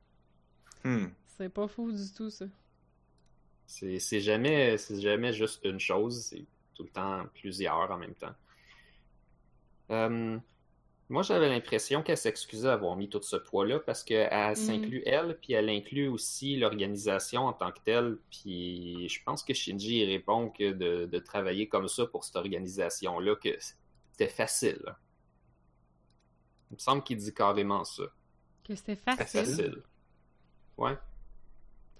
Hmm. 0.84 1.06
C'est 1.26 1.48
pas 1.48 1.68
fou 1.68 1.92
du 1.92 2.12
tout, 2.12 2.30
ça. 2.30 2.46
C'est 3.66 3.98
c'est 3.98 4.20
jamais, 4.20 4.78
c'est 4.78 5.00
jamais 5.00 5.32
juste 5.32 5.64
une 5.64 5.78
chose, 5.78 6.24
c'est 6.24 6.44
tout 6.74 6.82
le 6.82 6.88
temps 6.88 7.24
plusieurs 7.34 7.90
en 7.90 7.98
même 7.98 8.14
temps. 8.14 8.34
Euh, 9.90 10.38
moi, 11.08 11.22
j'avais 11.22 11.48
l'impression 11.48 12.02
qu'elle 12.02 12.16
s'excusait 12.16 12.68
d'avoir 12.68 12.96
mis 12.96 13.08
tout 13.08 13.20
ce 13.20 13.34
poids-là 13.34 13.80
parce 13.80 14.04
qu'elle 14.04 14.56
s'inclut 14.56 15.02
elle, 15.04 15.36
puis 15.40 15.54
elle 15.54 15.68
inclut 15.68 16.06
aussi 16.06 16.56
l'organisation 16.56 17.46
en 17.46 17.52
tant 17.52 17.72
que 17.72 17.80
telle. 17.84 18.18
Puis 18.30 19.08
je 19.08 19.20
pense 19.24 19.42
que 19.42 19.52
Shinji 19.52 20.04
répond 20.04 20.50
que 20.50 20.70
de, 20.72 21.06
de 21.06 21.18
travailler 21.18 21.68
comme 21.68 21.88
ça 21.88 22.06
pour 22.06 22.22
cette 22.22 22.36
organisation-là, 22.36 23.34
que 23.36 23.48
c'était 24.12 24.32
facile. 24.32 24.94
Il 26.70 26.74
me 26.74 26.78
semble 26.78 27.02
qu'il 27.02 27.16
dit 27.18 27.32
carrément 27.34 27.84
ça. 27.84 28.04
Que 28.64 28.74
c'était 28.74 28.96
facile. 28.96 29.40
facile. 29.40 29.82
Ouais. 30.76 30.96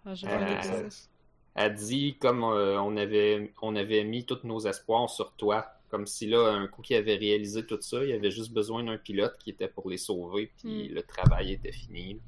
Ah, 0.06 0.14
Euh. 0.24 0.88
Elle 1.54 1.74
dit 1.74 2.16
comme 2.18 2.44
euh, 2.44 2.80
on 2.80 2.96
avait 2.96 3.52
on 3.60 3.74
avait 3.76 4.04
mis 4.04 4.24
tous 4.24 4.40
nos 4.44 4.60
espoirs 4.60 5.10
sur 5.10 5.32
toi, 5.32 5.66
comme 5.88 6.06
si 6.06 6.26
là 6.28 6.48
un 6.52 6.68
coup 6.68 6.80
qu'il 6.80 6.96
avait 6.96 7.16
réalisé 7.16 7.66
tout 7.66 7.80
ça, 7.80 8.04
il 8.04 8.12
avait 8.12 8.30
juste 8.30 8.52
besoin 8.52 8.84
d'un 8.84 8.96
pilote 8.96 9.36
qui 9.38 9.50
était 9.50 9.68
pour 9.68 9.90
les 9.90 9.98
sauver, 9.98 10.52
puis 10.58 10.88
Mm. 10.88 10.94
le 10.94 11.02
travail 11.02 11.52
était 11.52 11.72
fini. 11.72 12.20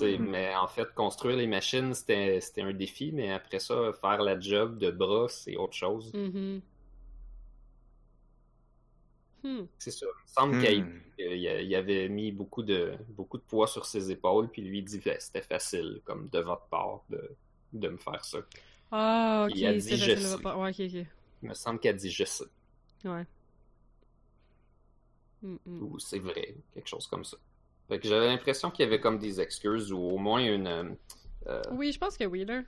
Mm. 0.00 0.16
Mais 0.30 0.54
en 0.54 0.68
fait, 0.68 0.94
construire 0.94 1.36
les 1.36 1.46
machines, 1.48 1.92
c'était 1.94 2.40
un 2.58 2.72
défi, 2.72 3.10
mais 3.12 3.30
après 3.32 3.58
ça, 3.58 3.92
faire 4.00 4.22
la 4.22 4.38
job 4.40 4.78
de 4.78 4.90
bras, 4.90 5.28
c'est 5.28 5.56
autre 5.56 5.74
chose. 5.74 6.12
Mhm. 6.14 6.56
Hmm. 6.56 6.60
C'est 9.78 9.90
ça. 9.90 10.06
Il 10.06 10.22
me 10.22 10.28
semble 10.28 10.56
Hmm. 10.56 11.00
qu'il 11.16 11.46
a- 11.48 11.62
il 11.62 11.74
avait 11.74 12.08
mis 12.08 12.32
beaucoup 12.32 12.62
de, 12.62 12.94
beaucoup 13.08 13.38
de 13.38 13.42
poids 13.42 13.66
sur 13.66 13.84
ses 13.86 14.10
épaules, 14.10 14.48
puis 14.50 14.62
lui 14.62 14.78
il 14.78 14.84
dit 14.84 15.00
c'était 15.18 15.42
facile, 15.42 16.00
comme 16.04 16.28
de 16.28 16.38
votre 16.40 16.66
part, 16.66 17.02
de, 17.10 17.30
de 17.72 17.88
me 17.88 17.96
faire 17.98 18.24
ça. 18.24 18.38
Ah, 18.90 19.46
ok, 19.48 19.56
Il 19.56 19.66
a 19.66 19.72
dit, 19.74 19.80
c'est 19.82 19.96
je. 19.96 20.36
Ouais, 20.42 20.70
ok, 20.70 20.80
ok. 20.80 21.06
Il 21.42 21.48
me 21.48 21.54
semble 21.54 21.78
qu'elle 21.80 21.96
dit 21.96 22.10
je 22.10 22.24
sais. 22.24 22.44
Ouais. 23.04 23.24
Hmm, 25.42 25.56
hmm. 25.64 25.82
ou 25.82 25.98
c'est 25.98 26.18
vrai, 26.18 26.54
quelque 26.74 26.88
chose 26.88 27.06
comme 27.06 27.24
ça. 27.24 27.36
Fait 27.88 27.98
que 27.98 28.06
j'avais 28.08 28.26
l'impression 28.26 28.70
qu'il 28.70 28.84
y 28.84 28.86
avait 28.86 29.00
comme 29.00 29.18
des 29.18 29.40
excuses 29.40 29.90
ou 29.92 29.98
au 29.98 30.18
moins 30.18 30.44
une 30.44 30.66
euh, 30.66 30.84
euh, 31.46 31.62
Oui, 31.72 31.92
je 31.92 31.98
pense 31.98 32.16
que 32.16 32.24
oui, 32.24 32.44
là. 32.44 32.62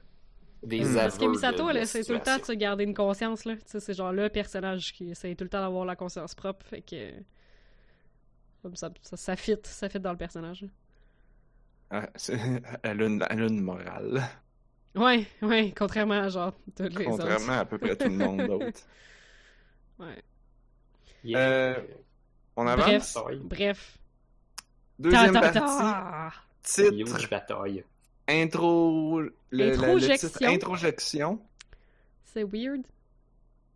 Des 0.62 0.80
Hmm. 0.84 0.94
Parce 0.94 1.18
que 1.18 1.24
Misato, 1.26 1.68
elle 1.70 1.76
essaie 1.78 2.04
tout 2.04 2.12
le 2.12 2.20
temps 2.20 2.38
de 2.38 2.44
se 2.44 2.52
garder 2.52 2.84
une 2.84 2.94
conscience, 2.94 3.44
là. 3.44 3.54
Tu 3.56 3.62
sais, 3.66 3.80
c'est 3.80 3.94
genre 3.94 4.12
le 4.12 4.28
personnage 4.28 4.92
qui 4.92 5.10
essaie 5.10 5.34
tout 5.34 5.44
le 5.44 5.50
temps 5.50 5.60
d'avoir 5.60 5.84
la 5.84 5.96
conscience 5.96 6.34
propre, 6.34 6.64
fait 6.66 6.82
que... 6.82 7.12
Comme 8.62 8.76
ça, 8.76 8.90
ça, 9.02 9.16
ça 9.16 9.34
fit, 9.36 9.56
ça 9.64 9.88
fit 9.88 9.98
dans 9.98 10.12
le 10.12 10.16
personnage. 10.18 10.64
Ah, 11.90 12.08
elle, 12.82 13.02
a 13.02 13.06
une, 13.06 13.24
elle 13.28 13.42
a 13.42 13.46
une 13.46 13.60
morale. 13.60 14.22
Ouais, 14.94 15.26
ouais, 15.42 15.72
contrairement 15.76 16.20
à 16.22 16.28
genre 16.28 16.52
tous 16.76 16.84
les 16.84 17.04
Contrairement 17.06 17.44
autres. 17.44 17.50
à 17.60 17.64
peu 17.64 17.78
près 17.78 17.96
tout 17.96 18.04
le 18.08 18.16
monde 18.16 18.42
d'autre. 18.46 18.80
Ouais. 19.98 20.22
Yeah. 21.24 21.38
Euh, 21.40 21.80
On 22.56 22.64
Bref, 22.64 22.78
avance? 22.78 23.14
Bataille. 23.14 23.40
bref. 23.42 23.98
Deuxième 24.98 25.32
Ta, 25.32 25.40
ta, 25.40 25.60
partie. 25.60 25.78
ta. 25.78 26.32
Titre, 26.62 26.92
Huge 27.18 27.30
bataille. 27.30 27.84
Intro... 28.32 29.20
Le, 29.50 29.72
Introjection. 29.72 30.28
titre, 30.28 30.44
introjection. 30.44 31.40
C'est 32.24 32.42
weird. 32.44 32.82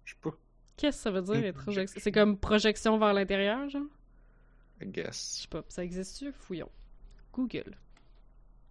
Je 0.04 0.12
sais 0.12 0.18
pas, 0.22 0.30
Qu'est-ce 0.76 0.96
que 0.96 1.02
ça 1.02 1.10
veut 1.10 1.20
dire, 1.22 1.34
Introjection. 1.34 1.60
introjection? 1.60 2.00
C'est 2.02 2.12
comme 2.12 2.38
projection 2.38 2.98
vers 2.98 3.12
l'intérieur, 3.12 3.68
genre? 3.68 3.82
I 4.80 4.84
Je 4.84 4.86
guess. 4.90 5.16
sais 5.42 5.48
pas. 5.48 5.62
Ça 5.68 5.84
existe-tu? 5.84 6.32
Fouillons. 6.32 6.70
Google. 7.32 7.76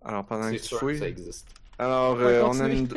Alors, 0.03 0.25
pendant 0.25 0.49
que 0.51 0.57
tu 0.57 0.63
sûr 0.63 0.79
que 0.79 0.85
fouilles... 0.85 0.99
ça 0.99 1.07
existe. 1.07 1.47
Alors, 1.77 2.15
Ouais, 2.17 2.23
euh, 2.23 2.45
on 2.47 2.59
a 2.59 2.69
une... 2.69 2.87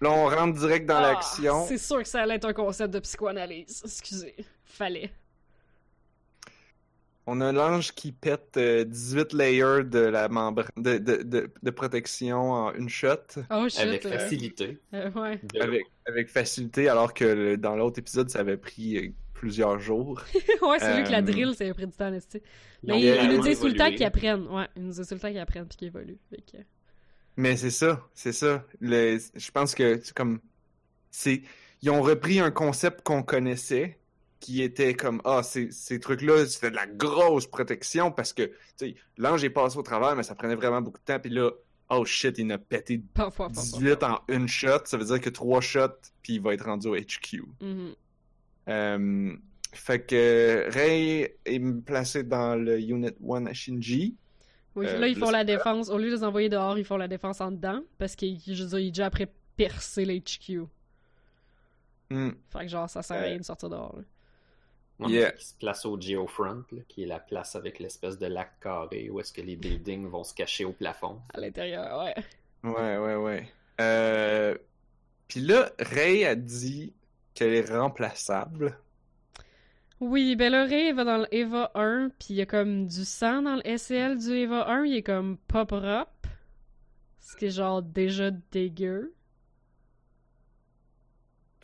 Là, 0.00 0.10
on 0.10 0.26
rentre 0.28 0.58
direct 0.58 0.86
dans 0.86 0.96
Ah, 0.96 1.12
l'action. 1.12 1.66
C'est 1.66 1.78
sûr 1.78 1.98
que 2.02 2.08
ça 2.08 2.22
allait 2.22 2.36
être 2.36 2.44
un 2.46 2.52
concept 2.52 2.94
de 2.94 3.00
psychoanalyse. 3.00 3.82
Excusez. 3.84 4.34
Fallait. 4.64 5.10
On 7.26 7.40
a 7.40 7.52
l'ange 7.52 7.92
qui 7.94 8.10
pète 8.10 8.56
euh, 8.56 8.84
18 8.84 9.32
layers 9.32 9.84
de 9.84 10.00
la 10.00 10.28
membrane 10.28 10.68
de, 10.76 10.98
de, 10.98 11.22
de, 11.22 11.50
de 11.62 11.70
protection 11.70 12.50
en 12.50 12.72
une 12.74 12.88
shot 12.88 13.16
Oh 13.50 13.68
shit. 13.68 13.78
Avec 13.80 14.04
euh, 14.06 14.18
facilité. 14.18 14.78
euh, 14.92 15.08
ouais. 15.12 15.40
Avec, 15.60 15.82
avec 16.06 16.28
facilité, 16.28 16.88
alors 16.88 17.14
que 17.14 17.24
le- 17.24 17.56
dans 17.56 17.76
l'autre 17.76 18.00
épisode, 18.00 18.28
ça 18.28 18.40
avait 18.40 18.56
pris 18.56 18.96
euh, 18.98 19.08
plusieurs 19.34 19.78
jours. 19.78 20.20
ouais, 20.62 20.78
c'est 20.80 20.96
lui 20.96 21.04
que 21.04 21.12
la 21.12 21.18
Euh, 21.18 21.22
drill, 21.22 21.54
ça 21.54 21.64
a 21.64 21.72
pris 21.74 21.86
du 21.86 21.92
temps? 21.92 22.12
Ils 22.12 22.40
Mais 22.82 22.92
ont 22.92 22.96
il, 22.96 23.04
il 23.04 23.10
vraiment 23.14 23.32
nous 23.34 23.42
dit 23.42 23.56
tout 23.56 23.66
le 23.68 23.74
temps 23.74 23.90
qu'ils 23.90 24.04
apprennent. 24.04 24.48
Ouais, 24.48 24.66
il 24.76 24.82
nous 24.82 24.92
dit 24.92 25.06
tout 25.06 25.14
le 25.14 25.20
temps 25.20 25.28
qu'ils 25.28 25.38
apprennent 25.38 25.66
puis 25.68 25.76
qu'ils 25.78 25.88
évoluent. 25.88 26.18
Fait 26.28 26.38
que- 26.38 26.62
Mais 27.36 27.56
c'est 27.56 27.70
ça, 27.70 28.04
c'est 28.14 28.32
ça. 28.32 28.64
Le, 28.80 29.18
je 29.36 29.50
pense 29.52 29.76
que 29.76 30.00
c'est 30.02 30.12
comme 30.14 30.40
c'est 31.12 31.42
ils 31.82 31.90
ont 31.90 32.02
repris 32.02 32.40
un 32.40 32.50
concept 32.50 33.02
qu'on 33.02 33.22
connaissait 33.22 33.98
qui 34.42 34.60
était 34.62 34.94
comme 34.94 35.22
ah 35.24 35.42
ces, 35.42 35.70
ces 35.70 36.00
trucs-là 36.00 36.44
c'était 36.46 36.70
de 36.70 36.76
la 36.76 36.86
grosse 36.86 37.46
protection 37.46 38.10
parce 38.10 38.32
que 38.32 38.42
tu 38.42 38.52
sais 38.76 38.94
l'ange 39.16 39.42
est 39.44 39.50
passé 39.50 39.78
au 39.78 39.82
travers 39.82 40.16
mais 40.16 40.22
ça 40.24 40.34
prenait 40.34 40.56
vraiment 40.56 40.82
beaucoup 40.82 40.98
de 40.98 41.04
temps 41.04 41.20
puis 41.20 41.30
là 41.30 41.50
oh 41.90 42.04
shit 42.04 42.36
il 42.38 42.50
a 42.50 42.58
pété 42.58 43.00
Paf, 43.14 43.36
paf, 43.36 43.52
paf, 43.52 43.54
paf. 43.54 43.64
18 43.80 44.02
en 44.02 44.20
une 44.28 44.48
shot 44.48 44.80
ça 44.84 44.96
veut 44.98 45.04
dire 45.04 45.20
que 45.20 45.30
trois 45.30 45.60
shots 45.60 46.10
puis 46.22 46.34
il 46.34 46.40
va 46.42 46.54
être 46.54 46.64
rendu 46.64 46.88
au 46.88 46.96
HQ. 46.96 47.42
Mhm. 47.60 47.94
Euh, 48.68 49.36
fait 49.72 50.00
que 50.06 50.66
Ray 50.70 51.28
est 51.44 51.82
placé 51.84 52.22
dans 52.24 52.54
le 52.56 52.78
Unit 52.80 53.10
1 53.28 53.46
à 53.46 53.52
Shinji. 53.54 54.16
Oui, 54.76 54.86
Euh, 54.86 54.98
là, 54.98 55.08
ils 55.08 55.18
là, 55.18 55.26
font 55.26 55.32
la 55.32 55.44
défense. 55.44 55.88
Au 55.88 55.98
lieu 55.98 56.10
de 56.10 56.14
les 56.16 56.24
envoyer 56.24 56.48
dehors, 56.48 56.78
ils 56.78 56.84
font 56.84 56.96
la 56.96 57.08
défense 57.08 57.40
en 57.40 57.50
dedans. 57.50 57.80
Parce 57.98 58.14
que, 58.16 58.26
je 58.46 58.62
veux 58.62 58.68
dire, 58.68 58.78
il 58.78 58.92
déjà 58.92 59.06
après 59.06 59.28
percer 59.56 60.04
l'HQ. 60.04 60.62
Hmm. 62.10 62.30
Fait 62.50 62.60
que, 62.60 62.68
genre, 62.68 62.88
ça 62.88 63.02
sert 63.02 63.16
à 63.16 63.20
Euh, 63.20 63.24
rien 63.24 63.38
de 63.38 63.42
sortir 63.44 63.68
dehors. 63.70 63.96
là. 63.96 64.02
Ouais, 64.98 65.10
Yeah. 65.10 65.32
Qui 65.32 65.46
se 65.46 65.54
place 65.54 65.84
au 65.84 66.00
Geofront, 66.00 66.64
là, 66.70 66.82
qui 66.88 67.02
est 67.02 67.06
la 67.06 67.18
place 67.18 67.56
avec 67.56 67.78
l'espèce 67.78 68.18
de 68.18 68.26
lac 68.26 68.60
carré 68.60 69.10
où 69.10 69.20
est-ce 69.20 69.32
que 69.32 69.40
les 69.40 69.56
buildings 69.56 70.06
vont 70.06 70.22
se 70.22 70.34
cacher 70.34 70.64
au 70.64 70.72
plafond. 70.72 71.20
À 71.34 71.40
l'intérieur, 71.40 72.04
ouais. 72.04 72.14
Ouais, 72.62 72.98
ouais, 72.98 73.16
ouais. 73.16 73.48
Euh... 73.80 74.56
Puis 75.26 75.40
là, 75.40 75.72
Ray 75.78 76.24
a 76.24 76.34
dit 76.34 76.92
qu'elle 77.34 77.54
est 77.54 77.70
remplaçable. 77.70 78.78
Oui, 79.98 80.36
ben 80.36 80.52
là, 80.52 80.64
Ray, 80.64 80.88
il 80.88 80.94
va 80.94 81.04
dans 81.04 81.18
le 81.18 81.34
Eva 81.34 81.70
1, 81.74 82.10
puis 82.18 82.28
il 82.30 82.36
y 82.36 82.42
a 82.42 82.46
comme 82.46 82.86
du 82.86 83.04
sang 83.04 83.42
dans 83.42 83.56
le 83.56 83.78
SL 83.78 84.18
du 84.18 84.30
Eva 84.32 84.68
1. 84.68 84.84
Il 84.84 84.96
est 84.96 85.02
comme 85.02 85.38
pas 85.38 85.64
propre. 85.64 86.28
Ce 87.20 87.36
qui 87.36 87.46
est 87.46 87.50
genre 87.50 87.82
déjà 87.82 88.30
dégueu. 88.30 89.14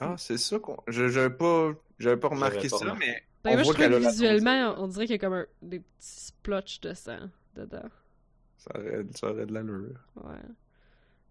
Ah, 0.01 0.15
c'est 0.17 0.39
ça 0.39 0.59
qu'on. 0.59 0.77
Je 0.87 1.09
j'avais 1.09 1.35
pas, 1.35 1.73
j'avais 1.99 2.17
pas 2.17 2.29
remarqué 2.29 2.69
ça, 2.69 2.95
mais. 2.99 3.23
Ben, 3.45 3.51
on 3.51 3.55
moi, 3.55 3.63
je 3.63 3.73
trouve 3.73 3.77
que 3.77 4.09
visuellement, 4.09 4.75
on 4.79 4.89
dirait 4.89 5.07
qu'il 5.07 5.15
y 5.15 5.19
a 5.19 5.19
comme 5.19 5.35
un- 5.35 5.47
des 5.63 5.79
petits 5.81 5.87
splotches 6.21 6.81
de 6.81 6.93
sang 6.95 7.19
dedans. 7.55 7.89
Ça 8.57 8.71
aurait, 8.79 9.05
ça 9.15 9.31
aurait 9.31 9.47
de 9.47 9.53
l'allure. 9.55 9.99
Ouais. 10.17 10.33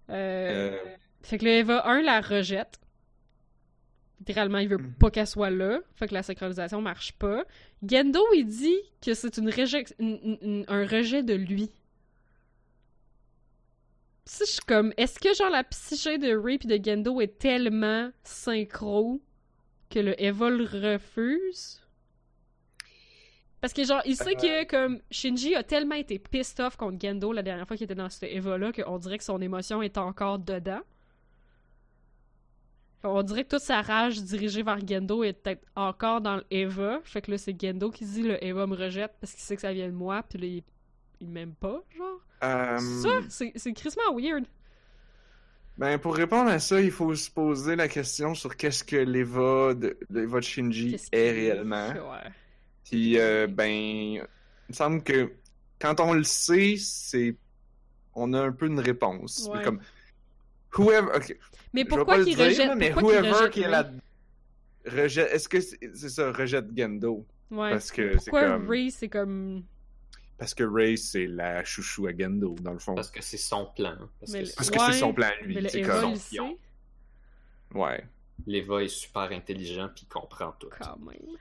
Euh, 0.09 0.71
Euh, 0.71 0.95
Fait 1.21 1.37
que 1.37 1.43
le 1.45 1.51
Eva 1.51 1.85
1 1.87 2.01
la 2.01 2.21
rejette. 2.21 2.79
Littéralement, 4.19 4.59
il 4.59 4.69
veut 4.69 4.77
Mhm. 4.77 4.93
pas 4.93 5.11
qu'elle 5.11 5.27
soit 5.27 5.49
là. 5.49 5.79
Fait 5.95 6.07
que 6.07 6.13
la 6.13 6.23
synchronisation 6.23 6.81
marche 6.81 7.11
pas. 7.13 7.43
Gendo, 7.85 8.21
il 8.33 8.45
dit 8.45 8.79
que 9.05 9.13
c'est 9.13 9.37
une 9.37 9.49
reject... 9.51 9.93
une- 9.99 10.19
une- 10.23 10.37
une- 10.41 10.65
un 10.69 10.85
rejet 10.87 11.23
de 11.23 11.33
lui. 11.33 11.69
Si 14.25 14.43
je 14.45 14.51
suis 14.51 14.61
comme, 14.61 14.93
est-ce 14.97 15.19
que 15.19 15.33
genre 15.33 15.49
la 15.49 15.63
psyché 15.63 16.17
de 16.17 16.35
Ray 16.35 16.59
et 16.63 16.79
de 16.79 16.83
Gendo 16.83 17.21
est 17.21 17.37
tellement 17.39 18.09
synchro 18.23 19.21
que 19.89 19.99
le 19.99 20.21
Eva 20.21 20.49
le 20.49 20.63
refuse? 20.63 21.81
Parce 23.59 23.73
que 23.73 23.83
genre, 23.83 24.01
il 24.05 24.15
sait 24.15 24.35
que 24.35 24.65
comme 24.65 24.99
Shinji 25.09 25.55
a 25.55 25.63
tellement 25.63 25.95
été 25.95 26.19
pissed 26.19 26.59
off 26.59 26.75
contre 26.77 26.99
Gendo 27.01 27.31
la 27.33 27.41
dernière 27.41 27.67
fois 27.67 27.75
qu'il 27.75 27.85
était 27.85 27.95
dans 27.95 28.09
ce 28.09 28.25
Eva-là 28.25 28.71
qu'on 28.71 28.97
dirait 28.99 29.17
que 29.17 29.23
son 29.23 29.41
émotion 29.41 29.81
est 29.81 29.97
encore 29.97 30.37
dedans. 30.39 30.81
On 33.03 33.23
dirait 33.23 33.43
que 33.45 33.49
toute 33.49 33.61
sa 33.61 33.81
rage 33.81 34.21
dirigée 34.21 34.63
vers 34.63 34.85
Gendo 34.85 35.23
est 35.23 35.33
peut-être 35.33 35.65
encore 35.75 36.19
dans 36.21 36.35
le 36.37 36.45
Eva. 36.51 36.99
Fait 37.03 37.21
que 37.21 37.31
là, 37.31 37.37
c'est 37.37 37.59
Gendo 37.59 37.89
qui 37.89 38.05
dit 38.05 38.23
le 38.23 38.43
Eva 38.43 38.67
me 38.67 38.75
rejette 38.75 39.13
parce 39.21 39.33
qu'il 39.33 39.41
sait 39.41 39.55
que 39.55 39.61
ça 39.61 39.71
vient 39.71 39.87
de 39.87 39.93
moi, 39.93 40.23
puis 40.23 40.39
là, 40.39 40.45
il, 40.47 40.63
il 41.21 41.29
m'aime 41.29 41.53
pas, 41.53 41.83
genre. 41.97 42.19
euh, 42.43 42.77
Ça, 42.77 43.09
c'est 43.29 43.53
c'est 43.55 43.73
crissement 43.73 44.13
weird. 44.15 44.45
Ben, 45.77 45.99
pour 45.99 46.15
répondre 46.15 46.49
à 46.49 46.59
ça, 46.59 46.81
il 46.81 46.89
faut 46.89 47.13
se 47.13 47.29
poser 47.29 47.75
la 47.75 47.87
question 47.87 48.33
sur 48.33 48.57
qu'est-ce 48.57 48.83
que 48.83 48.95
l'Eva 48.95 49.75
de, 49.75 49.95
l'Eva 50.09 50.39
de 50.39 50.43
Shinji 50.43 50.97
est 51.11 51.31
réellement. 51.31 51.89
Ouais. 51.89 52.31
Puis, 52.83 53.19
euh, 53.19 53.47
ben, 53.47 53.69
il 53.69 54.21
me 54.69 54.73
semble 54.73 55.03
que 55.03 55.31
quand 55.79 55.99
on 55.99 56.13
le 56.13 56.23
sait, 56.23 56.75
c'est. 56.77 57.35
On 58.15 58.33
a 58.33 58.41
un 58.41 58.51
peu 58.51 58.65
une 58.65 58.79
réponse. 58.79 59.47
Ouais. 59.53 59.63
Comme. 59.63 59.79
Whoever. 60.75 61.15
ok, 61.15 61.37
Mais 61.73 61.85
pourquoi 61.85 62.23
qu'il 62.23 62.39
rejette 62.41 62.75
mais 62.75 62.91
pourquoi 62.91 63.21
whoever 63.21 63.49
qui 63.51 63.61
est 63.61 63.69
là. 63.69 63.89
Rejette. 64.85 65.31
Est-ce 65.31 65.49
que 65.49 65.59
c'est 65.59 66.09
ça, 66.09 66.31
rejette 66.31 66.65
Gendo? 66.75 67.25
Ouais. 67.51 67.71
Parce 67.71 67.91
que 67.91 68.17
c'est 68.17 68.31
comme. 68.31 68.67
Ray, 68.67 68.89
c'est 68.89 69.09
comme... 69.09 69.63
Parce 70.37 70.53
que 70.53 70.63
Ray, 70.63 70.97
c'est 70.97 71.25
la 71.25 71.63
chouchou 71.63 72.05
à 72.07 72.11
Gendo, 72.15 72.55
dans 72.61 72.73
le 72.73 72.79
fond. 72.79 72.93
Parce 72.95 73.09
que 73.09 73.23
c'est 73.23 73.37
son 73.37 73.65
plan. 73.75 73.95
Parce 74.19 74.31
Mais 74.31 74.43
que 74.43 74.45
c'est- 74.63 74.79
Ouais, 74.79 74.93
son 74.93 75.13
plan, 75.13 75.29
lui. 75.41 75.67
C'est 75.69 75.81
comme. 75.81 76.11
il 76.11 76.17
sait, 76.17 76.37
Ouais. 77.73 78.03
l'Eva 78.45 78.83
est 78.83 78.87
super 78.87 79.31
intelligent 79.31 79.89
puis 79.95 80.05
il 80.07 80.13
comprend 80.13 80.53
tout. 80.59 80.69
quand 80.79 80.97
même. 80.99 81.37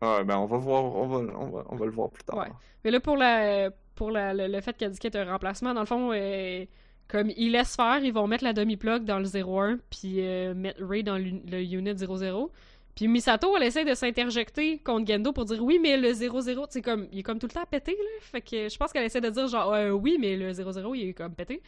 Ah, 0.00 0.22
ben, 0.24 0.36
on 0.38 0.46
va 0.46 0.56
voir. 0.58 0.84
On 0.84 1.06
va, 1.08 1.18
on 1.38 1.48
va, 1.50 1.64
on 1.68 1.76
va 1.76 1.84
le 1.86 1.90
voir 1.92 2.10
plus 2.10 2.22
tard. 2.24 2.36
Ouais. 2.38 2.52
Mais 2.84 2.90
là, 2.90 3.00
pour, 3.00 3.16
la, 3.16 3.70
pour 3.94 4.10
la, 4.10 4.32
le, 4.34 4.46
le 4.46 4.60
fait 4.60 4.76
qu'elle 4.76 4.92
est 4.92 5.16
un 5.16 5.24
remplacement, 5.32 5.74
dans 5.74 5.80
le 5.80 5.86
fond, 5.86 6.12
euh, 6.12 6.64
comme 7.08 7.30
ils 7.36 7.50
laissent 7.52 7.76
faire, 7.76 7.98
ils 8.04 8.12
vont 8.12 8.26
mettre 8.26 8.44
la 8.44 8.52
demi-plug 8.52 9.04
dans 9.04 9.18
le 9.18 9.24
01, 9.26 9.78
puis 9.90 10.20
euh, 10.26 10.54
mettre 10.54 10.84
Ray 10.84 11.02
dans 11.02 11.16
le, 11.18 11.24
le 11.46 11.62
unit 11.62 11.96
00. 11.96 12.50
Puis 12.94 13.08
Misato, 13.08 13.56
elle 13.56 13.62
essaie 13.62 13.84
de 13.84 13.94
s'interjecter 13.94 14.78
contre 14.78 15.06
Gendo 15.10 15.32
pour 15.32 15.44
dire 15.44 15.62
oui, 15.62 15.78
mais 15.80 15.96
le 15.96 16.12
00, 16.12 16.66
c'est 16.70 16.82
comme, 16.82 17.08
il 17.12 17.20
est 17.20 17.22
comme 17.22 17.38
tout 17.38 17.46
le 17.46 17.52
temps 17.52 17.64
pété, 17.70 17.92
là. 17.92 18.10
Fait 18.20 18.40
que 18.42 18.68
je 18.68 18.76
pense 18.76 18.92
qu'elle 18.92 19.04
essaie 19.04 19.20
de 19.20 19.30
dire 19.30 19.46
genre, 19.46 19.72
euh, 19.72 19.90
oui, 19.90 20.18
mais 20.20 20.36
le 20.36 20.52
00, 20.52 20.94
il 20.94 21.08
est 21.08 21.14
comme 21.14 21.34
pété. 21.34 21.62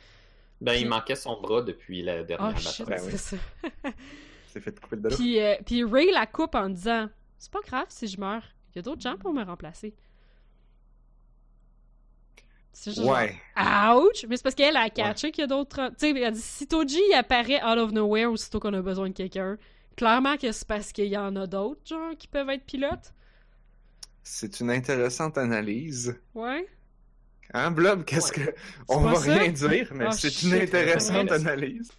Ben, 0.60 0.72
Puis- 0.72 0.82
il 0.82 0.88
manquait 0.88 1.14
son 1.16 1.40
bras 1.40 1.62
depuis 1.62 2.02
la 2.02 2.22
dernière 2.22 2.54
Oh 2.58 2.84
bataille. 2.84 3.00
C'est 3.10 3.16
ça. 3.16 3.36
C'est 4.48 4.60
fait 4.60 4.78
couper 4.80 4.96
de 4.96 5.08
là. 5.08 5.16
Puis, 5.16 5.40
euh, 5.40 5.54
puis 5.64 5.82
Ray 5.84 6.10
la 6.12 6.26
coupe 6.26 6.54
en 6.54 6.68
disant 6.68 7.08
C'est 7.38 7.50
pas 7.50 7.60
grave 7.66 7.86
si 7.88 8.06
je 8.06 8.20
meurs. 8.20 8.44
Il 8.74 8.76
y 8.76 8.78
a 8.80 8.82
d'autres 8.82 9.00
gens 9.00 9.16
pour 9.16 9.32
me 9.32 9.42
remplacer. 9.42 9.94
C'est 12.72 12.90
juste 12.94 13.06
Ouais. 13.06 13.34
genre, 13.56 14.04
Ouch! 14.04 14.24
Mais 14.28 14.36
c'est 14.36 14.42
parce 14.42 14.54
qu'elle 14.54 14.76
a 14.76 14.88
catché 14.90 15.30
qu'il 15.30 15.42
y 15.42 15.44
a 15.44 15.46
d'autres. 15.46 15.88
Tu 15.98 16.12
sais, 16.14 16.20
elle 16.20 16.32
dit 16.32 16.40
si 16.40 16.66
Toji 16.66 17.00
apparaît 17.14 17.62
out 17.62 17.78
of 17.78 17.92
nowhere 17.92 18.26
aussitôt 18.30 18.60
qu'on 18.60 18.72
a 18.74 18.80
besoin 18.82 19.08
de 19.08 19.14
quelqu'un, 19.14 19.58
clairement 19.96 20.36
que 20.36 20.50
c'est 20.52 20.66
parce 20.66 20.92
qu'il 20.92 21.06
y 21.06 21.16
en 21.16 21.34
a 21.36 21.46
d'autres, 21.46 21.80
genre, 21.84 22.16
qui 22.18 22.28
peuvent 22.28 22.50
être 22.50 22.64
pilotes. 22.64 23.12
C'est 24.22 24.60
une 24.60 24.70
intéressante 24.70 25.36
analyse. 25.38 26.18
Ouais. 26.34 26.66
Hein, 27.54 27.70
Blob, 27.70 28.04
qu'est-ce 28.04 28.32
que. 28.32 28.54
On 28.88 29.00
va 29.00 29.14
ça? 29.16 29.34
rien 29.34 29.50
dire, 29.52 29.88
mais 29.94 30.06
Oh, 30.08 30.12
c'est 30.12 30.42
une 30.42 30.54
intéressante 30.54 31.30
analyse. 31.32 31.90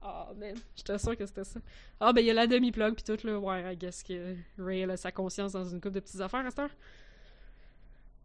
Ah, 0.00 0.30
man. 0.38 0.54
J'étais 0.76 0.98
sûre 0.98 1.16
que 1.16 1.26
c'était 1.26 1.44
ça. 1.44 1.60
Ah, 2.00 2.12
ben, 2.12 2.20
il 2.22 2.26
y 2.26 2.30
a 2.30 2.34
la 2.34 2.46
demi-plug 2.46 2.94
pis 2.94 3.04
tout, 3.04 3.18
là. 3.24 3.38
Ouais, 3.38 3.74
I 3.74 3.76
guess 3.76 4.02
que 4.02 4.36
Ray, 4.58 4.84
a 4.84 4.96
sa 4.96 5.12
conscience 5.12 5.52
dans 5.52 5.64
une 5.64 5.80
coupe 5.80 5.92
de 5.92 6.00
petites 6.00 6.20
affaires 6.20 6.46
à 6.46 6.50
cette 6.50 6.58
heure. 6.60 6.70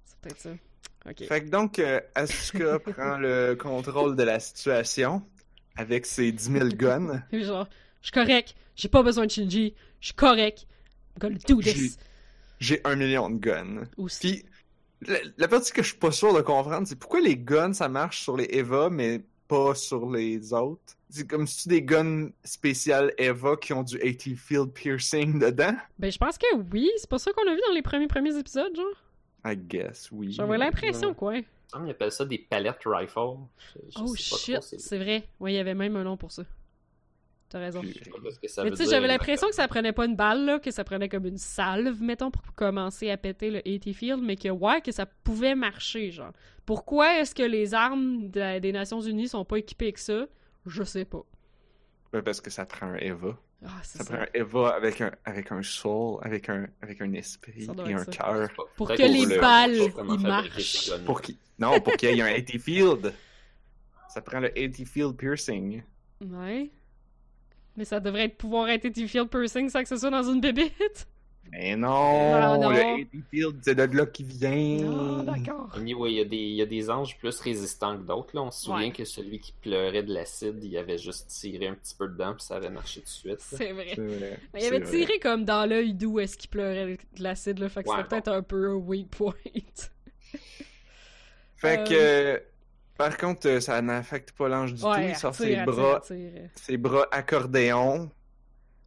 C'est 0.06 0.18
peut-être 0.20 0.40
ça. 0.40 0.50
Ok. 1.10 1.24
Fait 1.28 1.44
que 1.44 1.50
donc, 1.50 1.80
euh, 1.80 2.00
Asuka 2.16 2.80
prend 2.92 3.18
le 3.18 3.56
contrôle 3.56 4.16
de 4.16 4.24
la 4.24 4.40
situation 4.40 5.22
avec 5.76 6.06
ses 6.06 6.32
10 6.32 6.52
000 6.52 6.68
guns. 6.70 7.24
Puis 7.30 7.44
genre, 7.44 7.68
je 8.02 8.08
suis 8.08 8.12
correct, 8.12 8.56
j'ai 8.78 8.88
pas 8.88 9.03
besoin 9.03 9.25
de 9.25 9.32
Shinji, 9.32 9.73
je 9.99 10.05
suis 10.07 10.15
correct, 10.15 10.65
I'm 11.15 11.19
gonna 11.21 11.38
do 11.47 11.61
this. 11.61 11.97
J'ai 12.59 12.82
un 12.86 12.95
million 12.95 13.30
de 13.30 13.38
guns. 13.38 13.84
Aussi. 13.97 14.19
Puis, 14.19 14.45
la, 15.07 15.19
la 15.38 15.47
partie 15.47 15.71
que 15.73 15.84
je 15.84 15.89
suis 15.89 15.97
pas 15.97 16.11
sûr 16.11 16.34
de 16.34 16.41
comprendre, 16.41 16.88
c'est 16.88 16.95
pourquoi 16.97 17.19
les 17.19 17.36
guns, 17.38 17.73
ça 17.73 17.89
marche 17.89 18.21
sur 18.21 18.36
les 18.38 18.47
Eva, 18.51 18.89
mais 18.89 19.21
pas 19.47 19.75
sur 19.75 20.09
les 20.09 20.53
autres? 20.53 20.95
C'est 21.09 21.28
comme 21.28 21.45
si 21.47 21.69
des 21.69 21.82
guns 21.84 22.30
spéciales 22.43 23.13
Eva 23.17 23.55
qui 23.57 23.73
ont 23.73 23.84
du 23.84 23.97
80 23.99 24.36
field 24.36 24.71
piercing 24.73 25.39
dedans? 25.39 25.75
Ben, 25.99 26.11
je 26.11 26.17
pense 26.17 26.38
que 26.38 26.45
oui. 26.73 26.89
C'est 26.97 27.09
pas 27.09 27.17
ça 27.19 27.32
qu'on 27.32 27.47
a 27.49 27.53
vu 27.53 27.61
dans 27.67 27.73
les 27.73 27.82
premiers 27.82 28.07
premiers 28.07 28.36
épisodes, 28.38 28.75
genre. 28.75 29.03
I 29.45 29.55
guess, 29.55 30.09
oui. 30.11 30.32
J'avais 30.34 30.57
l'impression, 30.57 31.13
quoi. 31.13 31.36
Il 31.38 31.39
me 31.41 31.45
semble 31.71 31.84
qu'ils 31.86 31.91
appellent 31.91 32.11
ça 32.11 32.25
des 32.25 32.39
palette 32.39 32.80
rifles. 32.86 33.38
Je- 33.75 33.80
je 33.91 33.99
Oh 34.01 34.15
sais 34.15 34.30
pas 34.30 34.36
trop 34.36 34.38
shit, 34.38 34.63
c'est- 34.63 34.80
c'est 34.80 34.97
vrai. 34.97 35.30
Oui, 35.39 35.53
il 35.53 35.55
y 35.55 35.59
avait 35.59 35.75
même 35.75 35.95
un 35.95 36.03
nom 36.03 36.17
pour 36.17 36.32
ça. 36.32 36.43
T'as 37.50 37.60
raison. 37.60 37.82
Je 37.82 37.93
sais 38.04 38.10
pas 38.10 38.32
ce 38.32 38.39
que 38.39 38.48
ça 38.50 38.64
Mais 38.66 38.72
tu 38.72 38.78
sais, 38.78 38.86
j'avais 38.89 39.08
l'impression 39.08 39.48
que 39.48 39.56
ça 39.56 39.68
prenait 39.70 39.93
pas 39.93 40.06
une 40.06 40.16
balle, 40.18 40.43
là, 40.45 40.60
que 40.60 40.70
ça 40.70 40.84
prenait 40.84 41.08
comme 41.08 41.26
une 41.26 41.38
salve, 41.38 42.02
mettons, 42.02 42.30
pour 42.30 42.43
commencer 42.56 43.10
à 43.10 43.16
péter 43.18 43.50
le 43.52 43.62
80 43.62 43.93
Field, 43.93 44.22
mais 44.22 44.36
que 44.36 44.50
ouais, 44.50 44.82
que 44.82 44.91
ça 44.91 45.06
pouvait 45.06 45.56
marcher, 45.56 46.12
genre. 46.12 46.34
Pourquoi 46.66 47.20
est-ce 47.20 47.34
que 47.34 47.43
les 47.43 47.74
armes 47.74 48.30
de 48.30 48.39
la- 48.41 48.60
des 48.60 48.74
Nations 48.74 49.00
Unies 49.00 49.30
sont 49.30 49.45
pas 49.45 49.60
équipées 49.60 49.86
avec 49.86 49.98
ça? 49.98 50.26
Je 50.66 50.84
sais 50.84 51.06
pas. 51.06 51.24
Ouais, 52.14 52.22
parce 52.22 52.41
que 52.41 52.50
ça 52.50 52.66
prend 52.66 52.88
un 52.88 52.95
Eva. 52.98 53.38
Ah, 53.66 53.70
Ça 53.82 54.04
ça. 54.04 54.14
prend 54.14 54.24
un 54.24 54.28
Eva 54.34 54.70
avec 54.76 55.00
un, 55.02 55.12
avec 55.24 55.52
un 55.52 55.64
soul, 55.64 56.20
avec 56.24 56.50
un, 56.50 56.68
avec 56.82 57.02
un 57.02 57.14
esprit 57.14 57.64
et 57.66 57.93
un 57.93 58.04
cœur. 58.06 58.50
Pour 58.76 58.89
que 58.89 59.02
les 59.02 59.26
le- 59.26 59.39
balles, 59.39 59.80
marchent. 60.20 60.91
Pour 61.06 61.22
qui... 61.22 61.38
Non, 61.58 61.80
pour 61.80 61.93
qu'il 61.93 62.10
y 62.16 62.20
ait 62.20 62.22
un 62.22 62.34
80 62.41 62.60
field. 62.60 63.14
Ça 64.10 64.22
prend 64.22 64.39
le 64.41 64.50
80 64.50 64.86
field 64.86 65.16
piercing. 65.18 65.82
Ouais. 66.22 66.70
Mais 67.78 67.86
ça 67.86 67.99
devrait 67.99 68.25
être 68.25 68.38
pouvoir 68.38 68.69
être 68.69 68.84
80 68.84 69.07
Field 69.07 69.30
Piercing 69.30 69.69
sans 69.69 69.84
que 69.84 69.88
ce 69.89 69.97
soit 69.97 70.09
dans 70.09 70.23
une 70.23 70.41
bébite. 70.41 71.07
Mais 71.51 71.78
non, 71.78 71.88
Non, 71.88 72.59
non. 72.61 72.69
le 72.71 72.75
80 72.75 73.05
field, 73.32 73.55
c'est 73.61 73.75
de 73.75 73.84
là 73.97 74.05
qui 74.05 74.23
vient. 74.23 74.80
Ah, 75.19 75.23
d'accord. 75.23 75.69
Anyway, 75.78 76.11
il 76.11 76.17
y, 76.17 76.19
a 76.21 76.25
des, 76.25 76.36
il 76.36 76.55
y 76.55 76.61
a 76.61 76.65
des 76.65 76.89
anges 76.89 77.17
plus 77.17 77.39
résistants 77.39 77.95
que 77.97 78.03
d'autres. 78.03 78.36
là. 78.36 78.41
On 78.41 78.51
se 78.51 78.65
souvient 78.65 78.88
Ouais. 78.88 78.91
que 78.91 79.05
celui 79.05 79.39
qui 79.39 79.53
pleurait 79.61 80.03
de 80.03 80.13
l'acide, 80.13 80.61
il 80.61 80.75
avait 80.75 80.97
juste 80.97 81.28
tiré 81.30 81.67
un 81.67 81.75
petit 81.75 81.95
peu 81.95 82.09
dedans, 82.09 82.34
puis 82.34 82.43
ça 82.43 82.55
avait 82.57 82.69
marché 82.69 82.99
tout 82.99 83.05
de 83.05 83.09
suite. 83.11 83.39
C'est 83.39 83.71
vrai. 83.71 83.93
C'est 83.95 84.01
vrai, 84.01 84.39
Mais 84.53 84.61
il 84.61 84.67
avait 84.67 84.84
tiré 84.84 85.19
comme 85.19 85.45
dans 85.45 85.65
l'œil 85.69 85.93
d'où 85.93 86.19
est-ce 86.19 86.36
qu'il 86.36 86.49
pleurait 86.49 86.97
de 87.15 87.23
l'acide, 87.23 87.59
là? 87.59 87.69
Fait 87.69 87.82
que 87.84 87.89
Ouais, 87.89 87.95
c'était 87.95 88.09
peut-être 88.09 88.28
un 88.28 88.43
peu 88.43 88.69
un 88.71 88.75
weak 88.75 89.09
point. 89.09 89.34
Fait 91.55 91.80
Euh, 91.80 91.86
que, 92.39 92.43
par 92.98 93.18
contre, 93.18 93.48
euh, 93.48 93.60
ça 93.60 93.82
n'affecte 93.82 94.32
pas 94.32 94.48
l'ange 94.48 94.74
du 94.74 94.82
tout. 94.82 94.88
Il 94.98 95.16
sort 95.16 95.32
attire, 95.32 95.45
ses 95.45 95.56
attire, 95.56 95.66
bras, 95.66 95.98
attire. 95.98 96.32
ses 96.56 96.78
bras 96.78 97.08
accordéon. 97.12 98.10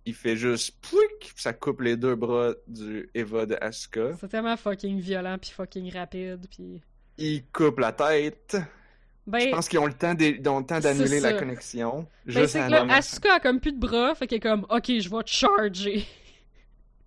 Il 0.06 0.14
fait 0.14 0.36
juste 0.36 0.76
pouic, 0.80 1.18
puis 1.20 1.32
ça 1.36 1.52
coupe 1.52 1.82
les 1.82 1.96
deux 1.96 2.14
bras 2.14 2.52
du 2.66 3.08
Eva 3.14 3.44
de 3.46 3.56
Asuka. 3.60 4.12
C'est 4.18 4.28
tellement 4.28 4.56
fucking 4.56 4.98
violent 4.98 5.36
puis 5.38 5.50
fucking 5.50 5.92
rapide 5.92 6.46
puis. 6.50 6.80
Il 7.18 7.44
coupe 7.52 7.78
la 7.80 7.92
tête. 7.92 8.56
Je 9.26 9.30
Ben, 9.30 9.50
pense 9.50 9.68
qu'ils 9.68 9.78
ont 9.78 9.86
le 9.86 9.92
temps 9.92 10.14
d'annuler 10.14 11.20
la 11.20 11.34
connexion. 11.34 12.06
ben 12.24 12.32
Juste 12.32 12.52
c'est 12.54 12.66
que 12.66 12.70
là, 12.70 12.86
Asuka 12.94 13.34
a 13.34 13.40
comme 13.40 13.60
plus 13.60 13.72
de 13.72 13.78
bras, 13.78 14.14
fait 14.14 14.26
qu'elle 14.26 14.38
est 14.38 14.40
comme, 14.40 14.66
ok, 14.70 14.86
je 14.98 15.08
vais 15.10 15.22
te 15.22 15.30
charger. 15.30 16.06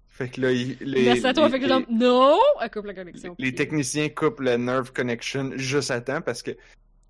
Fait 0.10 0.30
que 0.30 0.40
là, 0.42 0.52
il- 0.52 0.78
les, 0.80 1.02
les- 1.16 1.16
fait 1.20 1.34
que 1.34 1.66
les- 1.66 1.86
non! 1.98 2.38
Elle 2.62 2.70
coupe 2.70 2.86
la 2.86 2.94
connexion. 2.94 3.36
les 3.40 3.56
techniciens 3.56 4.10
coupent 4.10 4.42
le 4.42 4.58
nerve 4.58 4.94
connection 4.94 5.52
juste 5.56 5.90
à 5.90 6.00
temps 6.02 6.22
parce 6.22 6.44
que 6.44 6.52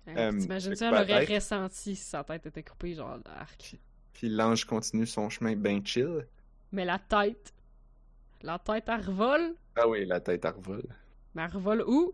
Hein, 0.06 0.16
euh, 0.16 0.38
T'imagines 0.40 0.74
ça, 0.76 0.88
elle 0.88 0.94
aurait 1.12 1.34
ressenti 1.36 1.96
si 1.96 2.02
sa 2.04 2.22
tête 2.24 2.44
était 2.46 2.62
coupée, 2.62 2.94
genre, 2.94 3.18
arc. 3.40 3.76
puis 4.12 4.28
l'ange 4.28 4.64
continue 4.64 5.06
son 5.06 5.30
chemin 5.30 5.54
ben 5.56 5.84
chill. 5.84 6.26
Mais 6.72 6.84
la 6.84 6.98
tête. 6.98 7.52
La 8.42 8.58
tête, 8.58 8.84
elle 8.88 9.00
revole. 9.00 9.54
Ah 9.76 9.88
oui, 9.88 10.04
la 10.04 10.20
tête 10.20 10.44
à 10.44 10.50
revol. 10.50 10.82
Mais 11.34 11.42
elle 11.42 11.50
revole 11.50 11.84
où? 11.86 12.12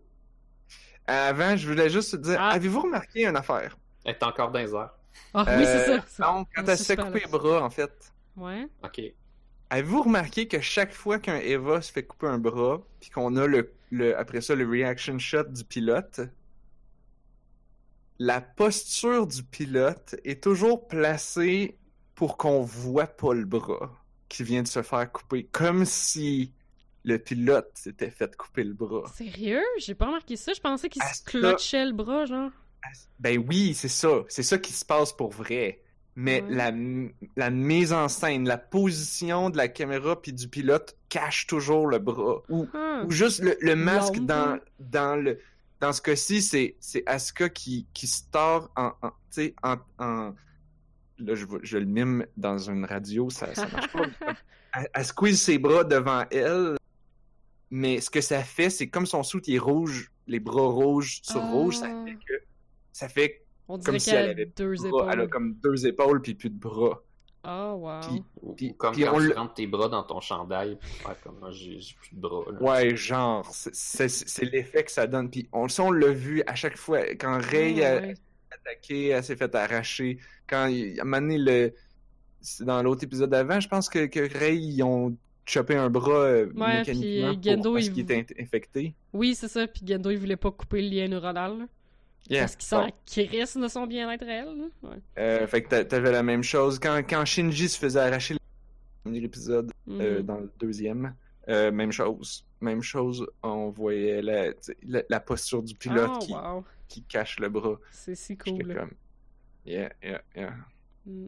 Avant, 1.07 1.57
je 1.57 1.67
voulais 1.67 1.89
juste 1.89 2.11
te 2.11 2.15
dire, 2.17 2.37
Ah. 2.39 2.51
avez-vous 2.51 2.81
remarqué 2.81 3.25
une 3.25 3.35
affaire? 3.35 3.77
Elle 4.05 4.15
est 4.15 4.23
encore 4.23 4.51
dans 4.51 4.59
les 4.59 4.73
airs. 4.73 4.93
Ah 5.33 5.43
oui, 5.57 5.65
c'est 5.65 5.89
Euh, 5.89 5.99
ça. 6.07 6.25
Donc, 6.25 6.47
quand 6.55 6.65
elle 6.67 6.77
se 6.77 6.93
couper 6.93 7.19
les 7.25 7.31
bras, 7.31 7.61
en 7.63 7.69
fait, 7.69 7.91
Ouais. 8.37 8.67
Ok. 8.83 9.01
avez-vous 9.69 10.03
remarqué 10.03 10.47
que 10.47 10.61
chaque 10.61 10.93
fois 10.93 11.19
qu'un 11.19 11.37
Eva 11.37 11.81
se 11.81 11.91
fait 11.91 12.03
couper 12.03 12.27
un 12.27 12.37
bras, 12.37 12.81
puis 13.01 13.09
qu'on 13.09 13.35
a 13.35 13.45
le, 13.47 13.73
le 13.91 14.17
après 14.17 14.39
ça 14.41 14.55
le 14.55 14.65
reaction 14.67 15.19
shot 15.19 15.43
du 15.43 15.65
pilote, 15.65 16.21
la 18.23 18.39
posture 18.39 19.25
du 19.25 19.41
pilote 19.41 20.15
est 20.23 20.43
toujours 20.43 20.87
placée 20.87 21.79
pour 22.13 22.37
qu'on 22.37 22.61
voit 22.61 23.07
pas 23.07 23.33
le 23.33 23.45
bras 23.45 23.91
qui 24.29 24.43
vient 24.43 24.61
de 24.61 24.67
se 24.67 24.83
faire 24.83 25.11
couper, 25.11 25.45
comme 25.51 25.85
si 25.85 26.53
le 27.03 27.17
pilote 27.17 27.71
s'était 27.73 28.11
fait 28.11 28.35
couper 28.37 28.63
le 28.63 28.73
bras. 28.73 29.11
Sérieux? 29.15 29.63
J'ai 29.79 29.95
pas 29.95 30.05
remarqué 30.05 30.35
ça. 30.35 30.53
Je 30.53 30.61
pensais 30.61 30.87
qu'il 30.87 31.01
se 31.01 31.15
ça- 31.15 31.23
clutchait 31.25 31.83
le 31.85 31.93
bras, 31.93 32.25
genre. 32.25 32.51
Ben 33.19 33.43
oui, 33.49 33.73
c'est 33.73 33.87
ça. 33.87 34.21
C'est 34.29 34.43
ça 34.43 34.59
qui 34.59 34.71
se 34.71 34.85
passe 34.85 35.13
pour 35.13 35.31
vrai. 35.31 35.81
Mais 36.15 36.41
Ouais. 36.41 36.53
la, 36.53 36.71
la 37.37 37.49
mise 37.49 37.91
en 37.93 38.07
scène, 38.07 38.47
la 38.47 38.57
position 38.59 39.49
de 39.49 39.57
la 39.57 39.67
caméra 39.67 40.21
puis 40.21 40.31
du 40.33 40.47
pilote 40.47 40.95
cache 41.09 41.47
toujours 41.47 41.87
le 41.87 41.97
bras. 41.97 42.43
Ou, 42.49 42.67
Ah. 42.75 43.03
ou 43.07 43.09
juste 43.11 43.41
le, 43.41 43.57
le 43.61 43.75
masque 43.75 44.19
dans 44.79 45.15
le 45.15 45.39
dans 45.81 45.91
ce 45.91 46.01
cas-ci, 46.01 46.41
c'est 46.41 46.75
c'est 46.79 47.03
Asuka 47.07 47.49
qui 47.49 47.87
qui 47.93 48.07
se 48.07 48.21
tord 48.31 48.71
en, 48.77 48.91
en 49.01 49.11
en, 49.63 49.75
en 49.99 50.33
là 51.17 51.35
je, 51.35 51.45
je 51.63 51.77
le 51.77 51.85
mime 51.85 52.25
dans 52.37 52.57
une 52.57 52.85
radio, 52.85 53.29
ça 53.29 53.53
ça 53.55 53.67
marche 53.67 53.91
pas. 53.91 54.05
elle, 54.75 54.89
elle 54.93 55.05
squeeze 55.05 55.41
ses 55.41 55.57
bras 55.57 55.83
devant 55.83 56.23
elle. 56.31 56.77
Mais 57.73 58.01
ce 58.01 58.09
que 58.09 58.21
ça 58.21 58.43
fait, 58.43 58.69
c'est 58.69 58.89
comme 58.89 59.05
son 59.05 59.23
soute 59.23 59.47
est 59.49 59.57
rouge, 59.57 60.11
les 60.27 60.39
bras 60.39 60.67
rouges 60.67 61.21
sur 61.23 61.41
rouge, 61.41 61.77
ça 61.77 61.87
Ah. 61.89 62.05
fait 62.05 62.15
que 62.15 62.33
ça 62.91 63.07
fait 63.09 63.45
On 63.69 63.79
comme 63.79 63.97
si 63.97 64.09
qu'elle 64.11 64.25
elle 64.25 64.29
avait 64.31 64.45
deux 64.45 64.75
bras. 64.75 64.87
épaules. 64.87 65.09
Elle 65.13 65.19
a 65.21 65.27
comme 65.27 65.53
deux 65.55 65.87
épaules 65.87 66.21
puis 66.21 66.35
plus 66.35 66.49
de 66.49 66.59
bras. 66.59 67.01
Oh, 67.43 67.73
wow. 67.79 67.99
Puis- 68.01 68.23
Puis- 68.55 68.75
comme 68.75 68.93
puis 68.93 69.03
quand 69.03 69.15
on 69.15 69.19
tu 69.19 69.33
rentres 69.33 69.53
tes 69.55 69.65
bras 69.67 69.89
dans 69.89 70.03
ton 70.03 70.19
chandail, 70.21 70.77
puis 70.79 70.89
faire 70.91 71.19
comme 71.23 71.39
moi, 71.39 71.49
j'ai 71.51 71.79
j'ai 71.79 71.95
plus 71.95 72.15
de 72.15 72.21
bras. 72.21 72.43
là. 72.51 72.61
Ouais, 72.61 72.95
genre, 72.95 73.45
c'est- 73.51 73.73
c'est 73.73 74.07
c'est 74.09 74.45
l'effet 74.45 74.83
que 74.83 74.91
ça 74.91 75.07
donne. 75.07 75.29
Puis 75.29 75.47
on, 75.51 75.67
ça, 75.67 75.83
on 75.83 75.91
l'a 75.91 76.11
vu 76.11 76.43
à 76.45 76.53
chaque 76.55 76.77
fois. 76.77 76.99
Quand 77.15 77.39
Ray 77.41 77.83
Ah, 77.83 77.89
a 77.93 77.95
ouais. 78.01 78.13
attaqué, 78.51 79.07
elle 79.07 79.23
s'est 79.23 79.35
fait 79.35 79.53
arracher. 79.55 80.19
Quand 80.47 80.67
il, 80.67 80.99
à 80.99 81.01
un 81.01 81.05
moment 81.05 81.21
donné, 81.21 81.37
le, 81.39 81.73
c'est 82.41 82.63
dans 82.63 82.83
l'autre 82.83 83.03
épisode 83.03 83.29
d'avant, 83.31 83.59
je 83.59 83.67
pense 83.67 83.89
que, 83.89 84.05
que 84.05 84.37
Ray, 84.37 84.59
ils 84.59 84.83
ont 84.83 85.15
chopé 85.45 85.75
un 85.75 85.89
bras 85.89 86.11
euh, 86.11 86.45
Ouais, 86.55 86.79
mécaniquement 86.79 87.33
puis 87.33 87.43
Gendo, 87.51 87.63
pour- 87.63 87.73
parce 87.73 87.85
il- 87.87 87.93
qu'il 87.93 88.03
était 88.03 88.19
in- 88.39 88.43
infecté. 88.43 88.93
Oui, 89.13 89.33
c'est 89.33 89.47
ça. 89.47 89.65
Puis 89.67 89.81
Gendo, 89.85 90.11
il 90.11 90.17
voulait 90.19 90.35
pas 90.37 90.51
couper 90.51 90.81
le 90.83 90.89
lien 90.95 91.07
neuronal. 91.07 91.67
Yeah. 92.29 92.41
Parce 92.41 92.55
qu'il 92.55 92.65
s'en 92.65 92.85
Bon. 92.85 92.91
crisse 93.05 93.57
de 93.57 93.67
son 93.67 93.87
bien-être 93.87 94.25
réel. 94.25 94.47
Ouais. 94.83 94.89
Euh, 95.17 95.47
fait 95.47 95.63
que 95.63 95.69
t'a- 95.69 95.85
t'avais 95.85 96.11
la 96.11 96.23
même 96.23 96.43
chose. 96.43 96.79
Quand, 96.79 96.97
quand 97.07 97.25
Shinji 97.25 97.67
se 97.67 97.77
faisait 97.77 97.99
arracher 97.99 98.35
le 98.35 98.39
premier 99.03 99.23
épisode, 99.23 99.71
euh, 99.89 100.19
Mhm. 100.19 100.25
dans 100.25 100.37
le 100.37 100.51
deuxième, 100.59 101.13
euh, 101.49 101.71
même 101.71 101.91
chose. 101.91 102.45
Même 102.61 102.81
chose, 102.83 103.25
on 103.43 103.69
voyait 103.71 104.21
la, 104.21 105.19
posture 105.19 105.63
du 105.63 105.73
pilote 105.75 106.11
oh, 106.13 106.19
qui, 106.19 106.33
wow. 106.33 106.63
qui 106.87 107.01
cache 107.03 107.39
le 107.39 107.49
bras. 107.49 107.77
C'est 107.91 108.15
si 108.15 108.37
cool. 108.37 108.75
comme, 108.75 108.91
yeah, 109.65 109.91
yeah, 110.03 110.21
yeah. 110.35 110.53
Mm. 111.05 111.27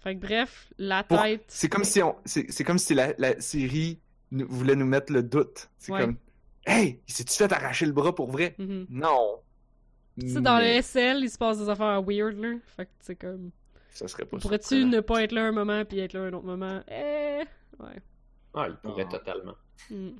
Fait 0.00 0.14
que 0.14 0.20
bref, 0.20 0.72
la 0.78 1.02
Pour- 1.04 1.22
tête. 1.22 1.44
C'est 1.48 1.68
comme 1.68 1.84
si 1.84 2.02
on, 2.02 2.16
c'est 2.24 2.64
comme 2.64 2.78
si 2.78 2.94
la, 2.94 3.14
la 3.18 3.40
série 3.40 3.98
nous- 4.30 4.46
voulait 4.48 4.76
nous 4.76 4.86
mettre 4.86 5.12
le 5.12 5.22
doute. 5.22 5.68
C'est 5.78 5.92
Ouais. 5.92 6.00
comme, 6.00 6.16
hey, 6.66 7.00
il 7.08 7.12
s'est-tu 7.12 7.34
fait 7.36 7.52
arracher 7.52 7.84
le 7.86 7.92
bras 7.92 8.14
pour 8.14 8.30
vrai? 8.30 8.54
Mhm. 8.58 8.86
Non. 8.88 9.40
Tu 10.20 10.28
sais, 10.28 10.40
dans 10.40 10.58
Mais 10.58 10.76
le 10.76 10.82
SL, 10.82 11.18
il 11.22 11.30
se 11.30 11.38
passe 11.38 11.58
des 11.58 11.68
affaires 11.68 12.02
weird, 12.02 12.38
là. 12.38 12.54
Fait 12.76 12.84
que, 12.86 12.90
c'est 13.00 13.16
comme. 13.16 13.50
Ça 13.90 14.08
serait 14.08 14.24
pas 14.24 14.38
Pourrais-tu 14.38 14.84
ne 14.84 15.00
pas 15.00 15.22
être 15.22 15.32
là 15.32 15.44
un 15.44 15.52
moment 15.52 15.84
puis 15.84 15.98
être 16.00 16.12
là 16.14 16.20
un 16.20 16.32
autre 16.32 16.46
moment? 16.46 16.80
Eh. 16.88 17.42
Ouais. 17.78 18.00
Ah, 18.54 18.66
il 18.68 18.76
pourrait 18.76 19.06
Ah. 19.08 19.10
totalement. 19.18 19.54
Mm. 19.90 20.10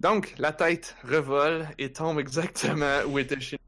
Donc, 0.00 0.34
la 0.38 0.52
tête 0.52 0.96
revole 1.04 1.66
et 1.78 1.92
tombe 1.92 2.18
exactement 2.18 2.98
où 3.08 3.18
était 3.18 3.38
Shinji. 3.40 3.58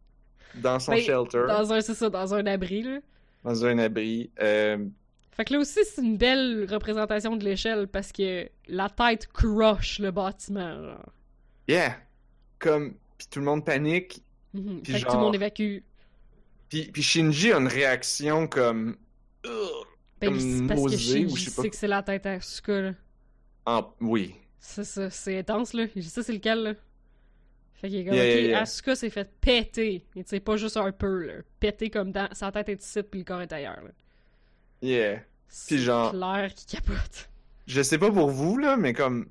Dans 0.56 0.78
son 0.78 0.92
Ben, 0.92 1.00
shelter, 1.00 1.44
dans... 1.46 1.58
Dans 1.62 1.72
un, 1.72 1.80
c'est 1.80 1.94
ça, 1.94 2.08
dans 2.10 2.34
un 2.34 2.46
abri, 2.46 2.82
là. 2.82 2.98
un 3.44 3.78
abri. 3.78 4.30
Euh, 4.40 4.84
Fait 5.32 5.44
que 5.44 5.52
là 5.52 5.60
aussi, 5.60 5.80
c'est 5.84 6.02
une 6.02 6.16
belle 6.16 6.66
représentation 6.70 7.36
de 7.36 7.44
l'échelle 7.44 7.86
parce 7.88 8.12
que 8.12 8.48
la 8.68 8.88
tête 8.88 9.28
crush 9.32 9.98
le 10.00 10.10
bâtiment, 10.10 10.82
genre. 10.82 11.12
yeah! 11.68 11.96
Comme, 12.58 12.94
puis 13.18 13.26
tout 13.30 13.38
le 13.40 13.44
monde 13.44 13.64
panique. 13.64 14.23
Mhm. 14.54 14.80
Puis 14.82 14.92
Fait 14.92 15.00
que 15.02 15.06
tout 15.06 15.16
le 15.16 15.20
monde 15.20 15.34
évacue. 15.34 15.78
Puis, 16.68 16.90
puis 16.90 17.02
Shinji 17.02 17.52
a 17.52 17.58
une 17.58 17.68
réaction 17.68 18.46
comme... 18.46 18.96
Ben, 20.20 20.28
comme 20.28 20.66
parce 20.68 20.80
que 20.80 20.84
nausée, 20.84 21.24
ou 21.24 21.28
Shinji 21.28 21.36
je 21.36 21.50
sais 21.50 21.56
pas 21.56 21.62
sait 21.62 21.70
que 21.70 21.76
c'est 21.76 21.88
la 21.88 22.02
tête 22.02 22.24
à 22.24 22.32
Asuka, 22.32 22.80
là. 22.80 22.92
En... 23.66 23.92
Oui. 24.00 24.34
C'est 24.58 24.84
ça, 24.84 25.10
c'est 25.10 25.38
intense, 25.38 25.74
là. 25.74 25.86
Dit 25.94 26.02
ça, 26.02 26.22
c'est 26.22 26.32
lequel, 26.32 26.62
là? 26.62 26.74
Fait 27.74 27.88
qu'il 27.88 27.98
est 27.98 28.04
comme, 28.04 28.14
Yeah, 28.14 28.24
ok, 28.24 28.30
yeah, 28.30 28.40
yeah. 28.48 28.60
Asuka 28.60 28.94
s'est 28.94 29.10
fait 29.10 29.30
péter. 29.40 30.06
Et 30.16 30.24
tu 30.24 30.30
sais, 30.30 30.40
pas 30.40 30.56
juste 30.56 30.76
un 30.76 30.92
peu, 30.92 31.26
là. 31.26 31.34
Péter 31.60 31.90
comme 31.90 32.12
dans... 32.12 32.28
Sa 32.32 32.50
tête 32.52 32.68
est 32.70 32.82
ici, 32.82 33.02
puis 33.02 33.20
le 33.20 33.24
corps 33.24 33.42
est 33.42 33.52
ailleurs, 33.52 33.82
là. 33.82 33.90
Yeah. 34.80 35.20
C'est 35.48 35.78
genre- 35.78 36.12
clair 36.12 36.54
qu'il 36.54 36.78
capote. 36.78 37.28
Je 37.66 37.82
sais 37.82 37.98
pas 37.98 38.10
pour 38.10 38.30
vous, 38.30 38.56
là, 38.56 38.76
mais 38.76 38.92
comme... 38.94 39.28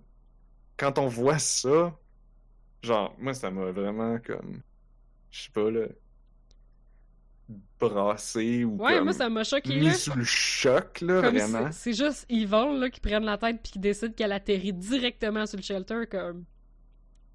Quand 0.77 0.99
on 0.99 1.07
voit 1.07 1.39
ça... 1.39 1.97
Genre, 2.83 3.15
moi, 3.17 3.33
ça 3.33 3.49
m'a 3.49 3.71
vraiment 3.71 4.19
comme... 4.19 4.61
Je 5.33 5.41
sais 5.41 5.49
pas, 5.51 5.69
là... 5.71 5.87
brassé 7.79 8.63
ou 8.63 8.77
Ouais, 8.81 8.95
comme 8.95 9.05
moi, 9.05 9.13
ça 9.13 9.29
m'a 9.29 9.43
choqué, 9.43 9.75
mis 9.75 9.87
là. 9.87 9.93
sous 9.93 10.13
le 10.15 10.23
choc, 10.23 11.01
là, 11.01 11.21
Comme 11.21 11.35
vraiment. 11.35 11.71
c'est- 11.71 11.91
C'est 11.93 12.05
juste 12.05 12.25
Yvonne, 12.29 12.79
là, 12.79 12.89
qui 12.89 12.99
prennent 13.01 13.25
la 13.25 13.37
tête 13.37 13.59
puis 13.61 13.73
qui 13.73 13.79
décide 13.79 14.15
qu'elle 14.15 14.31
atterrit 14.31 14.73
directement 14.73 15.45
sur 15.45 15.57
le 15.57 15.63
shelter, 15.63 16.05
comme... 16.09 16.45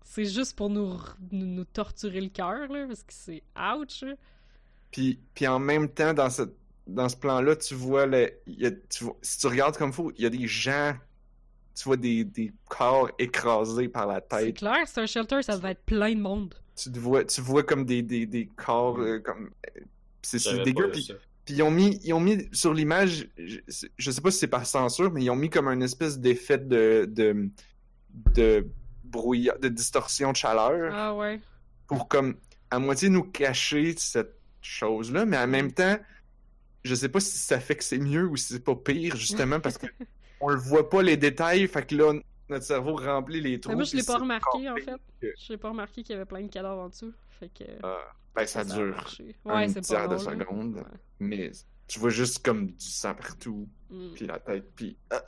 C'est 0.04 0.24
juste 0.24 0.56
pour 0.56 0.70
nous, 0.70 0.96
nous, 1.32 1.64
torturer 1.64 2.22
le 2.22 2.30
cœur, 2.30 2.68
là, 2.68 2.86
parce 2.86 3.02
que 3.02 3.12
c'est 3.12 3.42
ouch. 3.76 4.04
Puis, 4.90 5.20
puis 5.34 5.46
en 5.46 5.58
même 5.58 5.88
temps, 5.90 6.14
dans 6.14 6.30
ce, 6.30 6.42
dans 6.86 7.10
ce 7.10 7.16
plan-là, 7.16 7.56
tu 7.56 7.74
vois, 7.74 8.06
le, 8.06 8.32
il 8.46 8.60
y 8.62 8.66
a- 8.66 8.70
tu 8.70 9.04
vois- 9.04 9.18
si 9.20 9.38
tu 9.38 9.46
regardes 9.48 9.76
comme 9.76 9.92
faut, 9.92 10.10
il 10.16 10.22
y 10.22 10.26
a 10.26 10.30
des 10.30 10.46
gens, 10.46 10.94
tu 11.74 11.84
vois 11.84 11.98
des, 11.98 12.24
des 12.24 12.52
corps 12.70 13.10
écrasés 13.18 13.88
par 13.88 14.06
la 14.06 14.22
C'est 14.22 14.28
tête. 14.46 14.56
clair, 14.56 14.78
c'est 14.86 15.00
un 15.02 15.06
shelter, 15.06 15.42
ça 15.42 15.56
devait 15.58 15.72
être 15.72 15.84
plein 15.84 16.14
de 16.14 16.20
monde. 16.20 16.54
Tu 16.78 16.92
te 16.92 16.98
vois, 16.98 17.24
tu 17.24 17.40
vois 17.40 17.62
comme 17.64 17.84
des, 17.84 18.02
des, 18.02 18.26
des 18.26 18.46
corps, 18.46 18.98
euh, 19.00 19.18
comme... 19.18 19.50
euh, 19.76 19.80
C'est 20.22 20.38
dégueu, 20.62 20.90
puis. 20.90 21.10
Puis 21.44 21.54
ils 21.56 21.62
ont 21.62 21.70
mis, 21.70 21.98
ils 22.04 22.12
ont 22.12 22.20
mis 22.20 22.46
sur 22.52 22.74
l'image, 22.74 23.26
je, 23.38 23.56
je 23.96 24.10
sais 24.10 24.20
pas 24.20 24.30
si 24.30 24.38
c'est 24.38 24.48
par 24.48 24.66
censure, 24.66 25.10
mais 25.10 25.24
ils 25.24 25.30
ont 25.30 25.34
mis 25.36 25.48
comme 25.48 25.66
une 25.68 25.82
espèce 25.82 26.18
d'effet 26.18 26.58
de, 26.58 27.06
de, 27.08 27.48
de 28.34 28.66
brouillard, 29.04 29.58
de 29.58 29.68
distorsion 29.68 30.32
de 30.32 30.36
chaleur 30.36 30.92
Ah 30.94 31.14
ouais. 31.14 31.40
pour 31.86 32.06
comme 32.06 32.36
à 32.70 32.78
moitié 32.78 33.08
nous 33.08 33.22
cacher 33.22 33.94
cette 33.96 34.36
chose-là, 34.60 35.24
mais 35.24 35.38
en 35.38 35.46
même 35.46 35.72
temps, 35.72 35.96
je 36.84 36.94
sais 36.94 37.08
pas 37.08 37.20
si 37.20 37.38
ça 37.38 37.58
fait 37.60 37.76
que 37.76 37.84
c'est 37.84 37.96
mieux 37.98 38.26
ou 38.26 38.36
si 38.36 38.52
c'est 38.52 38.62
pas 38.64 38.76
pire, 38.76 39.16
justement, 39.16 39.58
parce 39.58 39.78
que 39.78 39.86
on 40.42 40.50
le 40.50 40.58
voit 40.58 40.90
pas 40.90 41.02
les 41.02 41.16
détails, 41.16 41.66
fait 41.66 41.86
que 41.86 41.94
là, 41.94 42.12
notre 42.48 42.64
cerveau 42.64 42.96
remplit 42.96 43.40
les 43.40 43.60
trous. 43.60 43.70
Mais 43.70 43.76
moi, 43.76 43.84
je 43.84 43.96
l'ai 43.96 44.02
pas 44.02 44.18
remarqué, 44.18 44.68
en 44.70 44.76
fait. 44.76 45.00
Je 45.22 45.52
l'ai 45.52 45.58
pas 45.58 45.68
remarqué 45.70 46.02
qu'il 46.02 46.12
y 46.14 46.16
avait 46.16 46.24
plein 46.26 46.42
de 46.42 46.48
cadavres 46.48 46.82
en 46.82 46.88
dessous. 46.88 47.12
Fait 47.38 47.48
que... 47.48 47.64
Ah, 47.82 47.98
ben, 48.34 48.46
ça 48.46 48.60
a 48.60 48.64
dure 48.64 48.94
marché. 48.96 49.36
Ouais, 49.44 49.66
tiers 49.66 50.08
pas 50.08 50.14
de 50.14 50.14
drôle, 50.16 50.36
là. 50.36 50.40
seconde, 50.44 50.74
Ouais. 50.76 50.82
mais 51.20 51.50
tu 51.86 51.98
vois 51.98 52.10
juste 52.10 52.44
comme 52.44 52.66
du 52.68 52.84
sang 52.86 53.14
partout, 53.14 53.68
Mm. 53.90 54.08
puis 54.14 54.26
la 54.26 54.38
tête, 54.38 54.70
puis... 54.76 54.96
ah, 55.10 55.22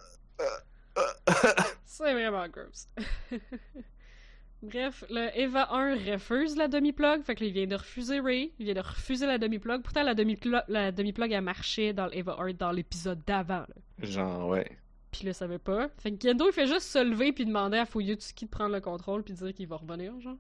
C'est 1.84 2.12
vraiment 2.12 2.46
gross. 2.48 2.88
Bref, 4.62 5.04
le 5.08 5.30
Eva 5.38 5.68
1 5.72 6.12
refuse 6.12 6.54
la 6.56 6.68
demi-plug, 6.68 7.22
fait 7.22 7.34
que 7.34 7.40
là, 7.44 7.46
il 7.46 7.52
vient 7.54 7.66
de 7.66 7.76
refuser 7.76 8.20
Ray, 8.20 8.52
il 8.58 8.66
vient 8.66 8.74
de 8.74 8.80
refuser 8.80 9.24
la 9.26 9.38
demi-plug. 9.38 9.82
Pourtant, 9.82 10.02
la 10.02 10.14
demi-plug, 10.14 10.62
la 10.68 10.92
demi-plug, 10.92 11.32
elle 11.32 11.40
marchait 11.42 11.94
dans 11.94 12.06
l'Eva 12.06 12.36
1 12.38 12.52
dans 12.52 12.70
l'épisode 12.70 13.22
d'avant. 13.26 13.64
Genre, 14.00 14.48
ouais. 14.48 14.70
Puis 15.12 15.26
là, 15.26 15.32
ça 15.32 15.40
savait 15.40 15.58
pas. 15.58 15.88
Fait 15.98 16.12
que 16.12 16.28
Gendo, 16.28 16.46
il 16.48 16.52
fait 16.52 16.66
juste 16.68 16.82
se 16.82 17.02
lever 17.02 17.32
puis 17.32 17.44
demander 17.44 17.78
à 17.78 17.84
Fuyutsuki 17.86 18.44
de 18.44 18.50
prendre 18.50 18.72
le 18.74 18.80
contrôle 18.80 19.22
puis 19.24 19.34
de 19.34 19.38
dire 19.38 19.52
qu'il 19.54 19.66
va 19.66 19.76
revenir, 19.76 20.18
genre. 20.20 20.36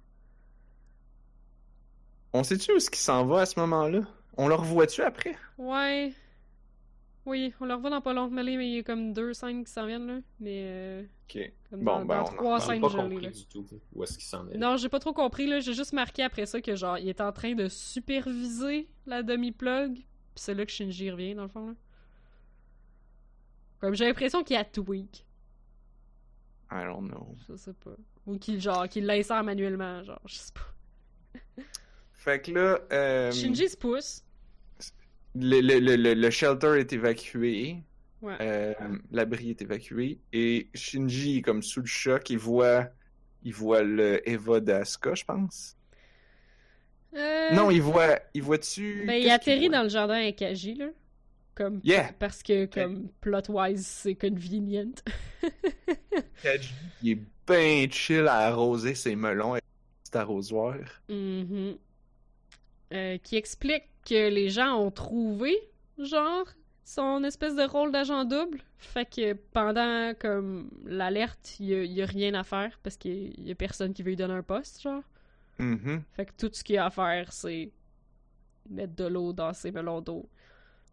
On 2.32 2.44
sait-tu 2.44 2.72
où 2.72 2.76
est-ce 2.76 2.90
qu'il 2.90 3.00
s'en 3.00 3.26
va 3.26 3.40
à 3.40 3.46
ce 3.46 3.58
moment-là? 3.58 4.02
On 4.36 4.46
le 4.48 4.54
revoit-tu 4.54 5.02
après? 5.02 5.36
Ouais. 5.58 6.12
Oui, 7.26 7.52
on 7.60 7.66
le 7.66 7.74
revoit 7.74 7.90
dans 7.90 8.00
pas 8.00 8.12
longtemps, 8.12 8.32
mais 8.32 8.44
il 8.54 8.74
y 8.76 8.78
a 8.78 8.82
comme 8.82 9.12
deux 9.12 9.34
scènes 9.34 9.64
qui 9.64 9.70
s'en 9.70 9.86
viennent, 9.86 10.06
là. 10.06 10.18
Mais 10.38 10.62
euh, 10.64 11.02
Ok. 11.28 11.52
comme 11.68 11.80
Bon, 11.84 11.98
dans, 11.98 12.04
ben, 12.06 12.16
dans 12.18 12.22
on 12.22 12.34
trois 12.36 12.60
scènes 12.60 12.80
pas 12.80 12.88
compris 12.88 13.20
là. 13.20 13.30
du 13.30 13.46
tout 13.46 13.66
où 13.94 14.02
est-ce 14.04 14.14
qu'il 14.14 14.26
s'en 14.26 14.48
est. 14.48 14.56
Non, 14.56 14.76
j'ai 14.76 14.88
pas 14.88 15.00
trop 15.00 15.12
compris, 15.12 15.46
là. 15.46 15.60
J'ai 15.60 15.74
juste 15.74 15.92
marqué 15.92 16.22
après 16.22 16.46
ça 16.46 16.60
que, 16.60 16.74
genre, 16.76 16.96
il 16.98 17.08
est 17.08 17.20
en 17.20 17.32
train 17.32 17.54
de 17.54 17.68
superviser 17.68 18.88
la 19.06 19.22
demi-plug. 19.22 19.94
Puis 19.94 20.04
c'est 20.36 20.54
là 20.54 20.64
que 20.64 20.70
Shinji 20.72 21.10
revient, 21.10 21.34
dans 21.34 21.42
le 21.42 21.48
fond, 21.48 21.66
là. 21.66 21.74
Comme 23.80 23.94
j'ai 23.94 24.06
l'impression 24.06 24.42
qu'il 24.44 24.56
a 24.56 24.64
tweak. 24.64 25.24
I 26.70 26.84
don't 26.84 27.08
know. 27.08 27.34
Je 27.48 27.56
sais 27.56 27.72
pas. 27.72 27.96
Ou 28.26 28.38
qu'il, 28.38 28.60
genre, 28.60 28.88
qu'il 28.88 29.06
l'insère 29.06 29.42
manuellement, 29.42 30.02
genre, 30.04 30.20
je 30.26 30.34
sais 30.36 30.52
pas. 30.52 31.62
Fait 32.12 32.40
que 32.42 32.52
là, 32.52 32.78
euh, 32.92 33.32
Shinji 33.32 33.68
se 33.68 33.76
pousse. 33.76 34.22
le, 35.34 35.60
le, 35.60 35.96
le, 35.96 36.14
le- 36.14 36.30
shelter 36.30 36.78
est 36.78 36.92
évacué, 36.92 37.78
Ouais. 38.20 38.36
euh, 38.42 38.74
l'abri 39.10 39.50
est 39.50 39.62
évacué, 39.62 40.20
et 40.34 40.68
Shinji 40.74 41.38
est 41.38 41.42
comme 41.42 41.62
sous 41.62 41.80
le 41.80 41.86
choc, 41.86 42.28
il 42.28 42.36
voit, 42.38 42.88
il 43.42 43.54
voit 43.54 43.82
le 43.82 44.28
Eva 44.28 44.60
d'Asuka, 44.60 45.14
je 45.14 45.24
pense. 45.24 45.76
Euh, 47.16 47.50
Non, 47.54 47.70
il 47.70 47.80
voit, 47.80 48.20
il 48.34 48.42
voit-tu... 48.42 49.04
Ben, 49.06 49.14
il 49.14 49.30
atterrit 49.30 49.70
dans 49.70 49.82
le 49.82 49.88
jardin 49.88 50.14
avec 50.16 50.36
Kaji, 50.36 50.74
là. 50.74 50.88
Comme... 51.54 51.80
Yeah! 51.84 52.12
Parce 52.18 52.42
que, 52.42 52.66
comme, 52.66 53.08
plot-wise, 53.20 53.86
c'est 53.86 54.14
convenient. 54.14 54.94
Kaji, 56.42 56.72
il 57.02 57.10
est 57.10 57.20
ben 57.46 57.90
chill 57.90 58.28
à 58.28 58.46
arroser 58.46 58.94
ses 58.94 59.16
melons 59.16 59.52
avec 59.52 59.64
petit 60.04 60.16
arrosoir. 60.16 60.76
Mhm. 61.08 61.76
Euh, 62.92 63.18
qui 63.18 63.36
explique 63.36 63.84
que 64.08 64.28
les 64.28 64.50
gens 64.50 64.76
ont 64.76 64.90
trouvé, 64.90 65.56
genre, 65.98 66.46
son 66.84 67.22
espèce 67.24 67.54
de 67.54 67.62
rôle 67.62 67.92
d'agent 67.92 68.24
double. 68.24 68.62
Fait 68.78 69.04
que 69.04 69.34
pendant, 69.34 70.12
comme, 70.18 70.70
l'alerte, 70.84 71.56
il 71.60 71.84
y 71.86 72.02
a, 72.02 72.06
rien 72.06 72.34
à 72.34 72.44
faire 72.44 72.78
parce 72.82 72.96
qu'il 72.96 73.38
y 73.46 73.50
a 73.50 73.54
personne 73.54 73.92
qui 73.92 74.02
veut 74.02 74.10
lui 74.10 74.16
donner 74.16 74.34
un 74.34 74.42
poste, 74.42 74.80
genre. 74.80 75.02
Mhm. 75.58 76.02
Fait 76.14 76.26
que 76.26 76.32
tout 76.38 76.50
ce 76.52 76.64
qu'il 76.64 76.76
y 76.76 76.78
a 76.78 76.86
à 76.86 76.90
faire, 76.90 77.32
c'est 77.32 77.70
mettre 78.68 78.94
de 78.94 79.04
l'eau 79.04 79.32
dans 79.32 79.52
ses 79.52 79.70
melons 79.70 80.00
d'eau. 80.00 80.28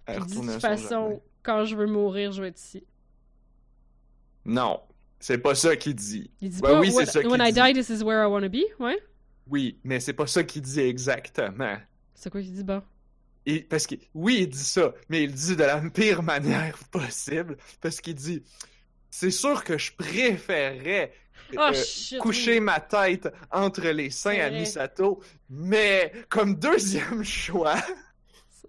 Elle 0.07 0.25
dit, 0.25 0.39
de 0.39 0.51
toute 0.53 0.61
façon, 0.61 1.21
quand 1.43 1.65
je 1.65 1.75
veux 1.75 1.87
mourir, 1.87 2.31
je 2.31 2.41
vais 2.41 2.47
être 2.49 2.59
ici. 2.59 2.83
Non, 4.45 4.81
c'est 5.19 5.37
pas 5.37 5.55
ça 5.55 5.75
qu'il 5.75 5.95
dit. 5.95 6.31
Il 6.41 6.49
dit 6.49 6.61
Ben 6.61 6.69
pas 6.69 6.79
oui, 6.79 6.91
c'est 6.91 7.05
ça 7.05 7.21
qu'il 7.21 7.29
when 7.29 7.41
I 7.41 7.51
dit. 7.51 7.61
die, 7.61 7.73
this 7.73 7.89
is 7.89 8.03
where 8.03 8.23
I 8.23 8.27
wanna 8.27 8.49
be, 8.49 8.63
ouais? 8.79 8.97
Oui, 9.47 9.79
mais 9.83 9.99
c'est 9.99 10.13
pas 10.13 10.27
ça 10.27 10.43
qu'il 10.43 10.61
dit 10.61 10.79
exactement. 10.79 11.77
C'est 12.13 12.29
quoi 12.29 12.41
qu'il 12.41 12.53
dit? 12.53 12.65
Et 13.45 13.61
parce 13.61 13.87
que 13.87 13.95
oui, 14.13 14.39
il 14.41 14.49
dit 14.49 14.57
ça, 14.57 14.93
mais 15.09 15.23
il 15.23 15.33
dit 15.33 15.55
de 15.55 15.63
la 15.63 15.81
pire 15.89 16.23
manière 16.23 16.77
possible 16.91 17.57
parce 17.81 18.01
qu'il 18.01 18.15
dit 18.15 18.43
c'est 19.09 19.31
sûr 19.31 19.63
que 19.63 19.77
je 19.77 19.93
préférerais 19.93 21.13
Oh 21.55 21.59
euh, 21.61 21.73
shit! 21.73 22.19
coucher 22.19 22.59
ma 22.59 22.79
tête 22.79 23.29
entre 23.51 23.87
les 23.87 24.09
seins 24.09 24.39
à. 24.39 24.49
Misato, 24.49 25.21
mais 25.49 26.11
comme 26.29 26.55
deuxième 26.55 27.23
choix, 27.23 27.77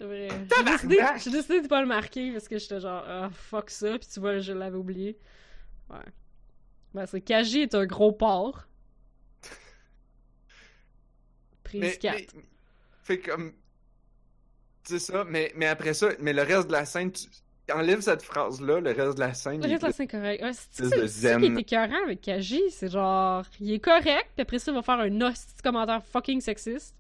vrai. 0.05 0.29
J'ai 0.57 0.65
décidé, 0.65 0.99
j'ai 1.25 1.31
décidé 1.31 1.61
de 1.63 1.69
pas 1.69 1.81
le 1.81 1.87
marquer 1.87 2.33
parce 2.33 2.49
que 2.49 2.59
j'étais 2.59 2.81
genre, 2.81 3.05
ah, 3.07 3.31
fuck 3.33 3.71
ça, 3.71 3.99
puis 3.99 4.09
tu 4.13 4.21
vois, 4.21 4.39
je 4.39 4.53
l'avais 4.53 4.77
oublié. 4.77 5.19
Ouais. 5.91 5.97
Ben, 6.95 7.07
c'est 7.07 7.21
Kaji 7.21 7.63
est 7.63 7.75
un 7.75 7.87
gros 7.87 8.13
porc. 8.13 8.67
Prise 11.65 11.81
mais, 11.81 11.97
4. 11.97 12.35
mais- 12.35 12.43
fait 13.03 13.19
comme 13.21 13.53
c'est 14.85 14.99
ça, 14.99 15.25
mais 15.25 15.53
mais 15.55 15.67
après 15.67 15.93
ça, 15.95 16.09
mais 16.19 16.33
le 16.33 16.43
reste 16.43 16.69
de 16.69 16.73
la 16.73 16.87
scène, 16.87 17.13
tu 17.13 17.27
enlèves 17.73 18.01
cette 18.01 18.23
phrase 18.23 18.61
là, 18.63 18.81
le 18.81 18.91
reste 18.93 19.17
de 19.17 19.21
la 19.21 19.35
scène, 19.35 19.61
Le 19.63 19.69
reste 19.69 19.83
de 19.83 19.87
la 19.87 19.93
scène 19.93 20.09
correct. 20.09 20.41
Ah, 20.43 20.53
c'est 20.53 21.09
ça 21.09 21.39
qui 21.39 21.45
est 21.47 21.61
écœurant 21.61 22.05
avec 22.05 22.23
Kaji, 22.23 22.71
c'est 22.71 22.91
genre, 22.91 23.45
il 23.61 23.73
est 23.75 23.81
correct, 23.81 24.31
puis 24.35 24.43
après 24.43 24.59
ça, 24.59 24.71
il 24.73 24.75
va 24.75 24.83
faire 24.83 25.01
un 25.01 25.21
hostie 25.21 25.63
commentaire 25.63 26.03
fucking 26.05 26.41
sexiste. 26.41 26.95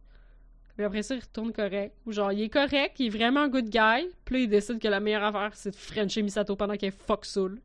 Puis 0.78 0.84
après 0.84 1.02
ça, 1.02 1.16
il 1.16 1.20
retourne 1.20 1.52
correct. 1.52 1.92
Ou 2.06 2.12
genre, 2.12 2.30
il 2.30 2.40
est 2.40 2.48
correct, 2.48 3.00
il 3.00 3.06
est 3.06 3.08
vraiment 3.08 3.48
good 3.48 3.68
guy, 3.68 4.08
puis 4.24 4.36
là, 4.36 4.40
il 4.42 4.48
décide 4.48 4.78
que 4.78 4.86
la 4.86 5.00
meilleure 5.00 5.24
affaire, 5.24 5.50
c'est 5.54 5.72
de 5.72 5.76
frencher 5.76 6.22
Misato 6.22 6.54
pendant 6.54 6.76
qu'elle 6.76 6.90
est 6.90 7.04
fuck 7.04 7.24
saoul. 7.24 7.60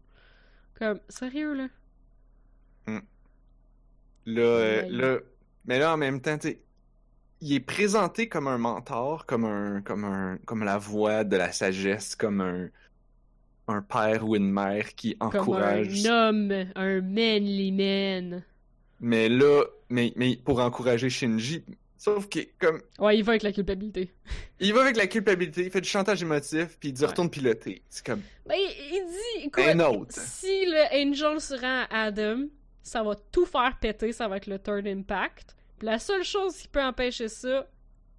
Comme, 0.74 1.00
sérieux, 1.10 1.54
là? 1.54 1.68
Là, 4.26 4.42
euh, 4.42 4.86
là, 4.90 5.20
mais 5.66 5.78
là 5.78 5.94
en 5.94 5.98
même 5.98 6.22
temps, 6.22 6.40
tu 6.40 6.58
il 7.42 7.54
est 7.54 7.60
présenté 7.60 8.28
comme 8.28 8.48
un 8.48 8.58
mentor, 8.58 9.28
comme 9.28 9.46
un, 9.46 9.82
comme 9.84 10.06
un, 10.06 10.40
comme 10.46 10.64
la 10.64 10.80
voix 10.80 11.24
de 11.24 11.38
la 11.38 11.52
sagesse, 11.52 12.16
comme 12.16 12.42
un, 12.42 12.70
un 13.68 13.84
père 13.84 14.28
ou 14.28 14.36
une 14.36 14.50
mère 14.50 14.96
qui 14.96 15.16
Comme 15.20 15.28
encourage. 15.28 16.04
un 16.08 16.30
homme, 16.30 16.66
un 16.76 17.02
manly 17.02 17.72
man. 17.72 18.44
Mais 19.00 19.30
là, 19.30 19.66
mais, 19.90 20.14
mais 20.16 20.36
pour 20.38 20.62
encourager 20.62 21.12
Shinji, 21.12 21.64
sauf 22.04 22.28
que 22.28 22.40
comme 22.60 22.82
Ouais, 23.00 23.18
il 23.18 23.24
va 23.24 23.32
avec 23.32 23.44
la 23.44 23.52
culpabilité. 23.54 24.12
il 24.60 24.74
va 24.74 24.82
avec 24.82 24.98
la 24.98 25.08
culpabilité, 25.08 25.64
il 25.66 25.72
fait 25.72 25.82
du 25.82 25.90
chantage 25.90 26.22
émotif, 26.22 26.78
puis 26.80 26.90
il 26.90 26.94
dit 26.94 27.02
Ouais. 27.04 27.08
retourne 27.10 27.30
piloter. 27.30 27.82
C'est 27.90 28.06
comme 28.06 28.22
Ben, 28.46 28.56
il, 28.58 28.96
il 28.96 29.06
dit, 29.08 29.48
écoute, 29.48 29.64
un 29.66 29.80
autre. 29.80 30.16
si 30.16 30.66
le 30.66 30.84
Angel 31.10 31.40
se 31.40 31.54
rend 31.56 31.86
à 31.90 32.04
Adam, 32.06 32.46
ça 32.82 33.02
va 33.04 33.16
tout 33.32 33.46
faire 33.46 33.78
péter, 33.80 34.12
ça 34.12 34.28
va 34.28 34.38
être 34.38 34.48
le 34.48 34.60
Third 34.60 34.86
Impact. 34.88 35.56
Puis 35.78 35.86
la 35.88 36.00
seule 36.00 36.24
chose 36.24 36.56
qui 36.58 36.68
peut 36.68 36.82
empêcher 36.84 37.30
ça, 37.30 37.68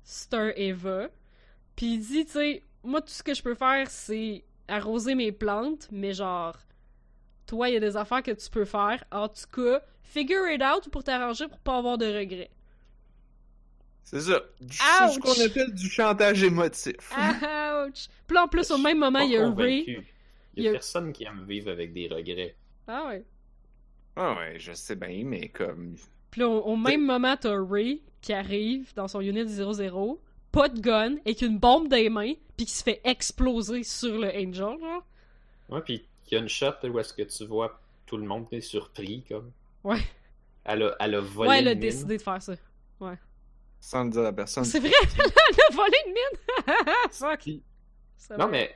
c'est 0.03 0.33
un 0.35 0.53
Eva. 0.57 1.09
Puis 1.77 1.95
il 1.95 1.99
dit, 2.01 2.25
tu 2.25 2.33
sais, 2.33 2.63
moi, 2.83 3.01
tout 3.01 3.09
ce 3.13 3.23
que 3.23 3.35
je 3.35 3.43
peux 3.43 3.55
faire, 3.55 3.91
c'est 3.91 4.45
arroser 4.69 5.15
mes 5.15 5.33
plantes, 5.33 5.89
mais 5.93 6.13
genre, 6.15 6.57
toi, 7.47 7.69
il 7.69 7.75
y 7.75 7.77
a 7.77 7.81
des 7.81 7.97
affaires 7.97 8.23
que 8.23 8.31
tu 8.31 8.49
peux 8.49 8.65
faire. 8.65 9.05
En 9.13 9.29
tout 9.29 9.47
cas, 9.53 9.83
figure 10.03 10.49
it 10.51 10.63
out 10.63 10.89
pour 10.91 11.05
t'arranger 11.05 11.49
pour 11.49 11.59
pas 11.59 11.77
avoir 11.79 11.99
de 11.99 12.07
regrets. 12.07 12.51
C'est 14.05 14.21
ça. 14.21 14.41
Du- 14.61 14.77
C'est 14.77 15.09
ce 15.13 15.19
qu'on 15.19 15.45
appelle 15.45 15.75
du 15.75 15.89
chantage 15.89 16.43
émotif. 16.43 16.95
Ouch! 17.17 18.09
Puis 18.27 18.35
là, 18.35 18.45
en 18.45 18.49
plus, 18.49 18.71
au 18.71 18.79
même 18.79 18.99
moment, 18.99 19.21
il 19.21 19.33
y 19.33 19.37
a 19.37 19.41
Ray. 19.41 19.85
convaincu. 19.85 20.07
Il 20.57 20.63
il 20.63 20.65
y 20.65 20.69
a 20.69 20.73
personne 20.73 21.13
qui 21.13 21.25
aime 21.25 21.45
vivre 21.49 21.71
avec 21.71 21.93
des 21.93 22.07
regrets. 22.09 22.55
Ah 22.87 23.07
ouais. 23.09 23.25
Ah 24.17 24.37
ouais, 24.39 24.57
je 24.59 24.73
sais 24.73 24.95
bien, 24.95 25.23
mais 25.25 25.49
comme 25.49 25.97
Puis 26.31 26.43
là, 26.43 26.49
au, 26.49 26.61
au 26.61 26.77
même 26.77 27.05
moment, 27.05 27.37
t'as 27.37 27.57
Ray 27.61 28.01
qui 28.21 28.33
arrive 28.33 28.93
dans 28.95 29.09
son 29.09 29.21
unit 29.21 29.49
00, 29.49 30.21
pas 30.53 30.69
de 30.69 30.79
gun, 30.81 31.17
avec 31.27 31.43
une 31.43 31.59
bombe 31.59 31.89
dans 31.89 31.97
les 31.97 32.11
mains, 32.11 32.35
puis 32.57 32.67
qui 32.67 32.73
se 32.73 32.83
fait 32.85 33.01
exploser 33.05 33.83
sur 33.83 34.17
le 34.19 34.29
Angel, 34.29 34.55
genre. 34.79 35.05
Ouais, 35.71 35.81
puis 35.81 36.05
il 36.31 36.35
y 36.35 36.37
a 36.37 36.41
une 36.41 36.49
shot 36.49 36.75
où 36.85 36.99
est-ce 37.01 37.13
que 37.13 37.23
tu 37.23 37.45
vois 37.47 37.81
tout 38.07 38.17
le 38.19 38.25
monde 38.25 38.47
est 38.53 38.61
surpris, 38.61 39.25
comme. 39.29 39.51
Ouais. 39.83 39.99
Elle 40.65 40.85
a, 40.85 40.97
elle 41.01 41.15
a 41.17 41.21
volé 41.21 41.49
Ouais, 41.51 41.59
elle 41.59 41.69
a 41.69 41.75
décidé 41.75 42.17
de 42.19 42.23
faire 42.23 42.41
ça. 42.41 42.55
Sans 43.87 44.05
le 44.05 44.11
dire 44.11 44.25
à 44.25 44.33
personne. 44.33 44.65
C'est 44.65 44.81
vrai, 44.81 44.91
elle 45.19 45.61
a 45.71 45.75
volé 45.77 45.97
une 46.07 46.13
mine! 46.15 46.67
Non, 48.31 48.47
vrai. 48.49 48.51
mais 48.51 48.75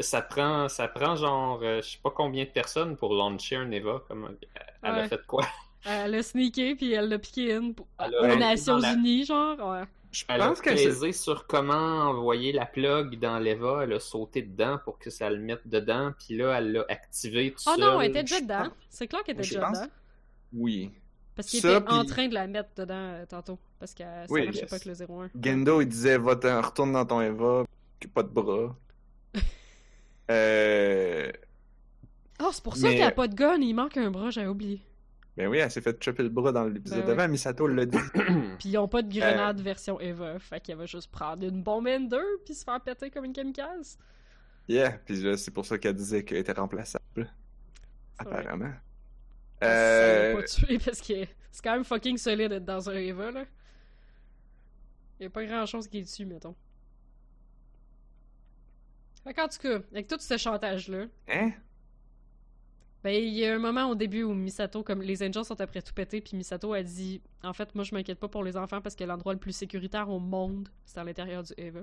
ça, 0.00 0.20
prend, 0.20 0.68
ça 0.68 0.88
prend 0.88 1.14
genre, 1.14 1.60
euh, 1.62 1.80
je 1.80 1.90
sais 1.90 1.98
pas 2.02 2.10
combien 2.10 2.44
de 2.44 2.50
personnes 2.50 2.96
pour 2.96 3.14
launcher 3.14 3.54
un 3.54 3.70
Eva. 3.70 4.02
Comme, 4.08 4.24
euh, 4.24 4.28
elle 4.82 4.92
Ouais. 4.94 5.00
a 5.02 5.08
fait 5.08 5.24
quoi? 5.26 5.46
Elle 5.84 6.14
a 6.16 6.22
sneaké, 6.24 6.74
puis 6.74 6.92
elle 6.92 7.08
l'a 7.08 7.18
piqué 7.20 7.54
in 7.54 7.70
pour- 7.72 7.86
aux 8.00 8.36
Nations 8.36 8.78
la- 8.78 8.94
Unies, 8.94 9.24
genre. 9.26 9.56
Ouais. 9.60 9.84
Je 10.10 10.24
Elle 10.28 10.40
a 10.42 10.48
pense 10.48 10.60
que 10.60 11.12
sur 11.12 11.46
comment 11.46 12.08
envoyer 12.10 12.52
la 12.52 12.66
plug 12.66 13.18
dans 13.20 13.38
l'Eva. 13.38 13.82
Elle 13.84 13.92
a 13.94 14.00
sauté 14.00 14.42
dedans 14.42 14.78
pour 14.84 14.98
que 14.98 15.08
ça 15.10 15.30
le 15.30 15.38
mette 15.38 15.66
dedans. 15.66 16.12
Puis 16.18 16.36
là, 16.36 16.58
elle 16.58 16.72
l'a 16.72 16.84
activé 16.88 17.52
tout 17.52 17.62
Oh 17.66 17.70
seul. 17.76 17.80
non, 17.80 18.00
elle 18.00 18.10
était 18.10 18.22
déjà 18.22 18.40
dedans. 18.40 18.64
pense- 18.64 18.72
C'est 18.90 19.06
clair 19.06 19.22
qu'elle 19.22 19.36
était 19.36 19.44
je 19.44 19.54
déjà 19.54 19.66
pense- 19.66 19.78
dedans. 19.80 19.90
Oui. 20.54 20.90
Parce 21.34 21.48
qu'il 21.48 21.60
Ça, 21.60 21.78
était 21.78 21.88
en 21.90 22.04
train 22.04 22.28
de 22.28 22.34
la 22.34 22.46
mettre 22.46 22.70
dedans 22.76 22.94
euh, 22.94 23.26
tantôt. 23.26 23.58
Parce 23.78 23.94
que 23.94 24.02
ça 24.02 24.26
Oui, 24.28 24.44
marchait 24.44 24.60
yes. 24.60 24.68
pas 24.70 24.76
avec 24.76 24.84
le 24.86 24.94
0-1. 24.94 25.30
Gendo, 25.42 25.80
il 25.80 25.88
disait 25.88 26.18
va 26.18 26.36
te 26.36 26.46
retourne 26.46 26.92
dans 26.92 27.06
ton 27.06 27.20
Eva, 27.22 27.64
que 27.98 28.08
pas 28.08 28.22
de 28.22 28.28
bras. 28.28 28.76
euh. 30.30 31.30
Oh, 32.42 32.50
c'est 32.52 32.62
pour 32.62 32.76
ça 32.76 32.88
Mais- 32.88 32.94
qu'il 32.96 33.02
a 33.04 33.10
pas 33.12 33.28
de 33.28 33.34
gun, 33.34 33.56
il 33.60 33.74
manque 33.74 33.96
un 33.96 34.10
bras, 34.10 34.30
j'avais 34.30 34.48
oublié. 34.48 34.82
Ben 35.36 35.48
oui, 35.48 35.58
elle 35.58 35.70
s'est 35.70 35.80
fait 35.80 36.02
chopper 36.02 36.22
le 36.24 36.28
bras 36.28 36.52
dans 36.52 36.64
l'épisode 36.64 37.06
Ben 37.06 37.16
d'avant, 37.16 37.28
Misato 37.28 37.66
l'a 37.66 37.86
dit. 37.86 37.96
Puis 38.58 38.68
ils 38.68 38.76
ont 38.78 38.88
pas 38.88 39.00
de 39.00 39.10
grenade 39.10 39.60
Euh. 39.60 39.62
version 39.62 39.98
Eva, 40.00 40.38
fait 40.38 40.60
qu'elle 40.60 40.76
va 40.76 40.84
juste 40.86 41.10
prendre 41.10 41.46
une 41.46 41.62
bombe 41.62 41.86
Ender 41.88 42.18
puis 42.44 42.52
se 42.54 42.64
faire 42.64 42.80
péter 42.82 43.10
comme 43.10 43.24
une 43.24 43.32
kamikaze. 43.32 43.96
Yeah, 44.68 44.90
puis 45.06 45.22
là, 45.22 45.36
c'est 45.38 45.50
pour 45.50 45.64
ça 45.64 45.78
qu'elle 45.78 45.94
disait 45.94 46.22
qu'elle 46.24 46.38
était 46.38 46.52
remplaçable. 46.52 47.04
Vrai. 48.24 48.46
L'a 49.62 49.68
Euh. 49.68 50.36
pas 50.36 50.42
tué 50.44 50.78
parce 50.78 51.00
que 51.00 51.24
c'est 51.50 51.62
quand 51.62 51.72
même 51.72 51.84
fucking 51.84 52.16
solide 52.18 52.48
d'être 52.50 52.64
dans 52.64 52.88
un 52.90 52.94
Eva, 52.94 53.30
là. 53.30 53.44
Y 55.20 55.26
a 55.26 55.30
pas 55.30 55.44
grand 55.44 55.66
chose 55.66 55.86
qui 55.88 55.98
est 55.98 56.02
dessus, 56.02 56.26
mettons. 56.26 56.56
Fait 59.24 59.34
qu'en 59.34 59.46
tout 59.48 59.58
cas, 59.58 59.78
avec 59.92 60.08
tout 60.08 60.16
ce 60.18 60.36
chantage-là, 60.36 61.06
Hein? 61.28 61.52
Ben, 63.04 63.10
il 63.10 63.34
y 63.34 63.44
a 63.44 63.54
un 63.54 63.58
moment 63.58 63.86
au 63.90 63.96
début 63.96 64.22
où 64.22 64.32
Misato, 64.32 64.84
comme 64.84 65.02
les 65.02 65.24
Angels 65.26 65.44
sont 65.44 65.60
après 65.60 65.82
tout 65.82 65.92
péter, 65.92 66.20
puis 66.20 66.36
Misato 66.36 66.72
a 66.72 66.82
dit 66.84 67.20
En 67.42 67.52
fait, 67.52 67.74
moi 67.74 67.82
je 67.82 67.94
m'inquiète 67.94 68.20
pas 68.20 68.28
pour 68.28 68.44
les 68.44 68.56
enfants 68.56 68.80
parce 68.80 68.94
que 68.94 69.02
l'endroit 69.02 69.32
le 69.32 69.40
plus 69.40 69.52
sécuritaire 69.52 70.08
au 70.08 70.20
monde, 70.20 70.68
c'est 70.84 71.00
à 71.00 71.04
l'intérieur 71.04 71.42
du 71.42 71.52
Eva. 71.56 71.80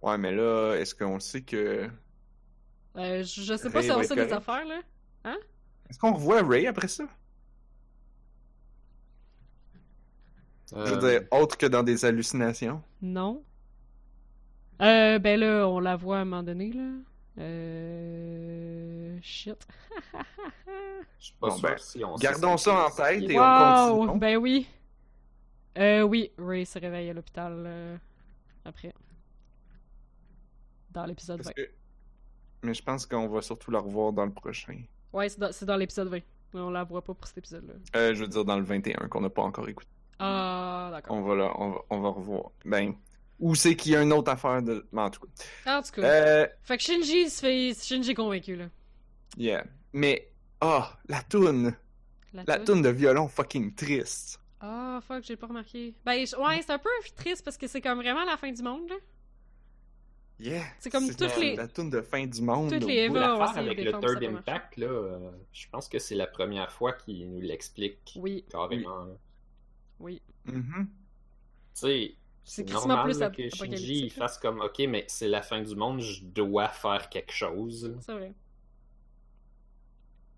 Ouais, 0.00 0.16
mais 0.16 0.32
là, 0.32 0.74
est-ce 0.76 0.94
qu'on 0.94 1.20
sait 1.20 1.42
que. 1.42 1.88
Euh, 2.96 3.22
je, 3.22 3.56
sais 3.56 3.70
pas 3.70 3.82
si 3.82 3.90
on 3.90 4.02
sait 4.02 4.14
des 4.14 4.32
affaires, 4.32 4.64
là. 4.64 5.34
Est-ce 5.90 5.98
qu'on 5.98 6.12
revoit 6.12 6.42
Ray 6.42 6.66
après 6.66 6.88
ça? 6.88 7.04
Je 10.70 10.76
veux 10.76 11.04
Euh, 11.04 11.18
dire, 11.20 11.28
autre 11.30 11.56
que 11.56 11.66
dans 11.66 11.82
des 11.82 12.04
hallucinations. 12.04 12.82
Non. 13.00 13.42
Euh, 14.82 15.18
ben 15.18 15.40
là, 15.40 15.66
on 15.66 15.80
la 15.80 15.96
voit 15.96 16.18
à 16.18 16.20
un 16.20 16.24
moment 16.24 16.42
donné, 16.42 16.72
là. 16.72 16.90
Euh. 17.38 19.18
Shit. 19.22 19.66
je 21.18 21.24
suis 21.24 21.34
pas 21.40 21.48
Bon, 21.48 21.56
sûr 21.56 21.68
ben, 21.68 21.78
si 21.78 22.04
on 22.04 22.16
sait 22.16 22.22
Gardons 22.24 22.56
ça 22.56 22.86
en 22.86 22.90
tête 22.90 23.22
et 23.30 23.38
on 23.38 23.42
wow! 23.42 23.96
continue. 24.06 24.18
Ben 24.20 24.36
oui. 24.36 24.68
Euh, 25.78 26.02
oui, 26.02 26.32
Ray 26.38 26.66
se 26.66 26.78
réveille 26.78 27.10
à 27.10 27.12
l'hôpital 27.14 27.52
euh, 27.66 27.96
après. 28.64 28.92
Dans 30.90 31.06
l'épisode 31.06 31.38
20. 31.40 31.44
Parce 31.44 31.54
que- 31.54 31.70
Mais 32.64 32.74
je 32.74 32.82
pense 32.82 33.06
qu'on 33.06 33.28
va 33.28 33.40
surtout 33.42 33.70
la 33.70 33.78
revoir 33.80 34.12
dans 34.12 34.26
le 34.26 34.32
prochain. 34.32 34.82
Ouais, 35.12 35.28
c'est 35.28 35.38
dans, 35.38 35.50
dans 35.66 35.76
l'épisode 35.76 36.08
20. 36.08 36.18
Mais 36.54 36.60
on 36.60 36.70
la 36.70 36.84
voit 36.84 37.02
pas 37.02 37.12
pour 37.14 37.26
cet 37.26 37.38
épisode-là. 37.38 37.74
Euh, 37.96 38.14
je 38.14 38.20
veux 38.22 38.28
dire 38.28 38.44
dans 38.44 38.56
le 38.56 38.64
21 38.64 39.08
qu'on 39.08 39.20
n'a 39.20 39.28
pas 39.30 39.42
encore 39.42 39.68
écouté. 39.68 39.90
Ah, 40.18 40.88
d'accord. 40.92 41.16
On 41.16 41.22
va 41.22 41.34
là, 41.36 41.52
on 41.58 41.70
va, 41.70 41.78
on 41.90 42.00
va 42.00 42.08
revoir. 42.08 42.50
Ben, 42.64 42.94
où 43.38 43.54
c'est 43.54 43.76
qu'il 43.76 43.92
y 43.92 43.96
a 43.96 44.02
une 44.02 44.12
autre 44.12 44.30
affaire 44.32 44.62
de. 44.62 44.86
mais 44.92 45.02
en 45.02 45.10
tout 45.10 45.20
cas. 45.20 45.78
En 45.78 45.82
tout 45.82 45.92
cas. 45.92 46.02
Euh, 46.02 46.46
Fait 46.62 46.76
que 46.76 46.82
Shinji 46.82 47.28
se 47.30 47.40
fait. 47.40 47.74
Shinji 47.80 48.10
est 48.10 48.14
convaincu, 48.14 48.56
là. 48.56 48.66
yeah. 49.36 49.64
Mais, 49.92 50.30
ah, 50.60 50.96
la 51.08 51.22
toune. 51.22 51.74
La 52.32 52.44
toune? 52.44 52.64
toune 52.64 52.82
de 52.82 52.88
violon 52.90 53.28
fucking 53.28 53.74
triste. 53.74 54.40
Ah, 54.60 55.00
fuck, 55.06 55.22
j'ai 55.22 55.36
pas 55.36 55.46
remarqué. 55.46 55.94
Ben, 56.04 56.18
ouais, 56.18 56.62
c'est 56.62 56.72
un 56.72 56.78
peu 56.78 56.90
triste 57.16 57.44
parce 57.44 57.56
que 57.56 57.66
c'est 57.68 57.80
comme 57.80 57.98
vraiment 57.98 58.24
la 58.24 58.36
fin 58.36 58.50
du 58.50 58.62
monde, 58.62 58.88
là. 58.88 58.96
Yeah. 60.40 60.62
C'est 60.78 60.90
comme 60.90 61.08
toutes 61.08 61.20
la- 61.20 61.36
les- 61.38 61.56
La 61.56 61.66
toune 61.66 61.90
de 61.90 62.00
fin 62.00 62.24
du 62.24 62.40
monde. 62.42 62.70
toutes 62.70 62.84
les. 62.84 63.06
Eva- 63.06 63.44
avec 63.56 63.76
le 63.82 63.90
Third. 63.92 64.22
Impact, 64.22 64.76
là, 64.76 64.86
euh, 64.86 65.30
je 65.52 65.66
pense 65.68 65.88
que 65.88 65.98
c'est 65.98 66.14
la 66.14 66.28
première 66.28 66.70
fois 66.70 66.92
qu'il 66.92 67.28
nous 67.28 67.40
l'explique 67.40 67.98
Oui, 68.16 68.44
carrément. 68.48 69.04
là. 69.04 69.14
oui. 69.98 70.22
Mhm. 70.44 70.88
Tu 71.74 71.80
sais, 71.80 72.14
C'est 72.44 72.70
normal 72.70 73.04
plus 73.04 73.18
là, 73.18 73.30
que 73.30 73.48
Shinji 73.50 74.04
il 74.04 74.10
fasse 74.10 74.38
comme 74.38 74.60
OK, 74.60 74.78
mais 74.88 75.04
c'est 75.08 75.28
la 75.28 75.42
fin 75.42 75.60
du 75.60 75.74
monde, 75.74 76.00
je 76.00 76.24
dois 76.24 76.68
faire 76.68 77.08
quelque 77.08 77.32
chose. 77.32 77.94
C'est 78.00 78.12
vrai. 78.12 78.32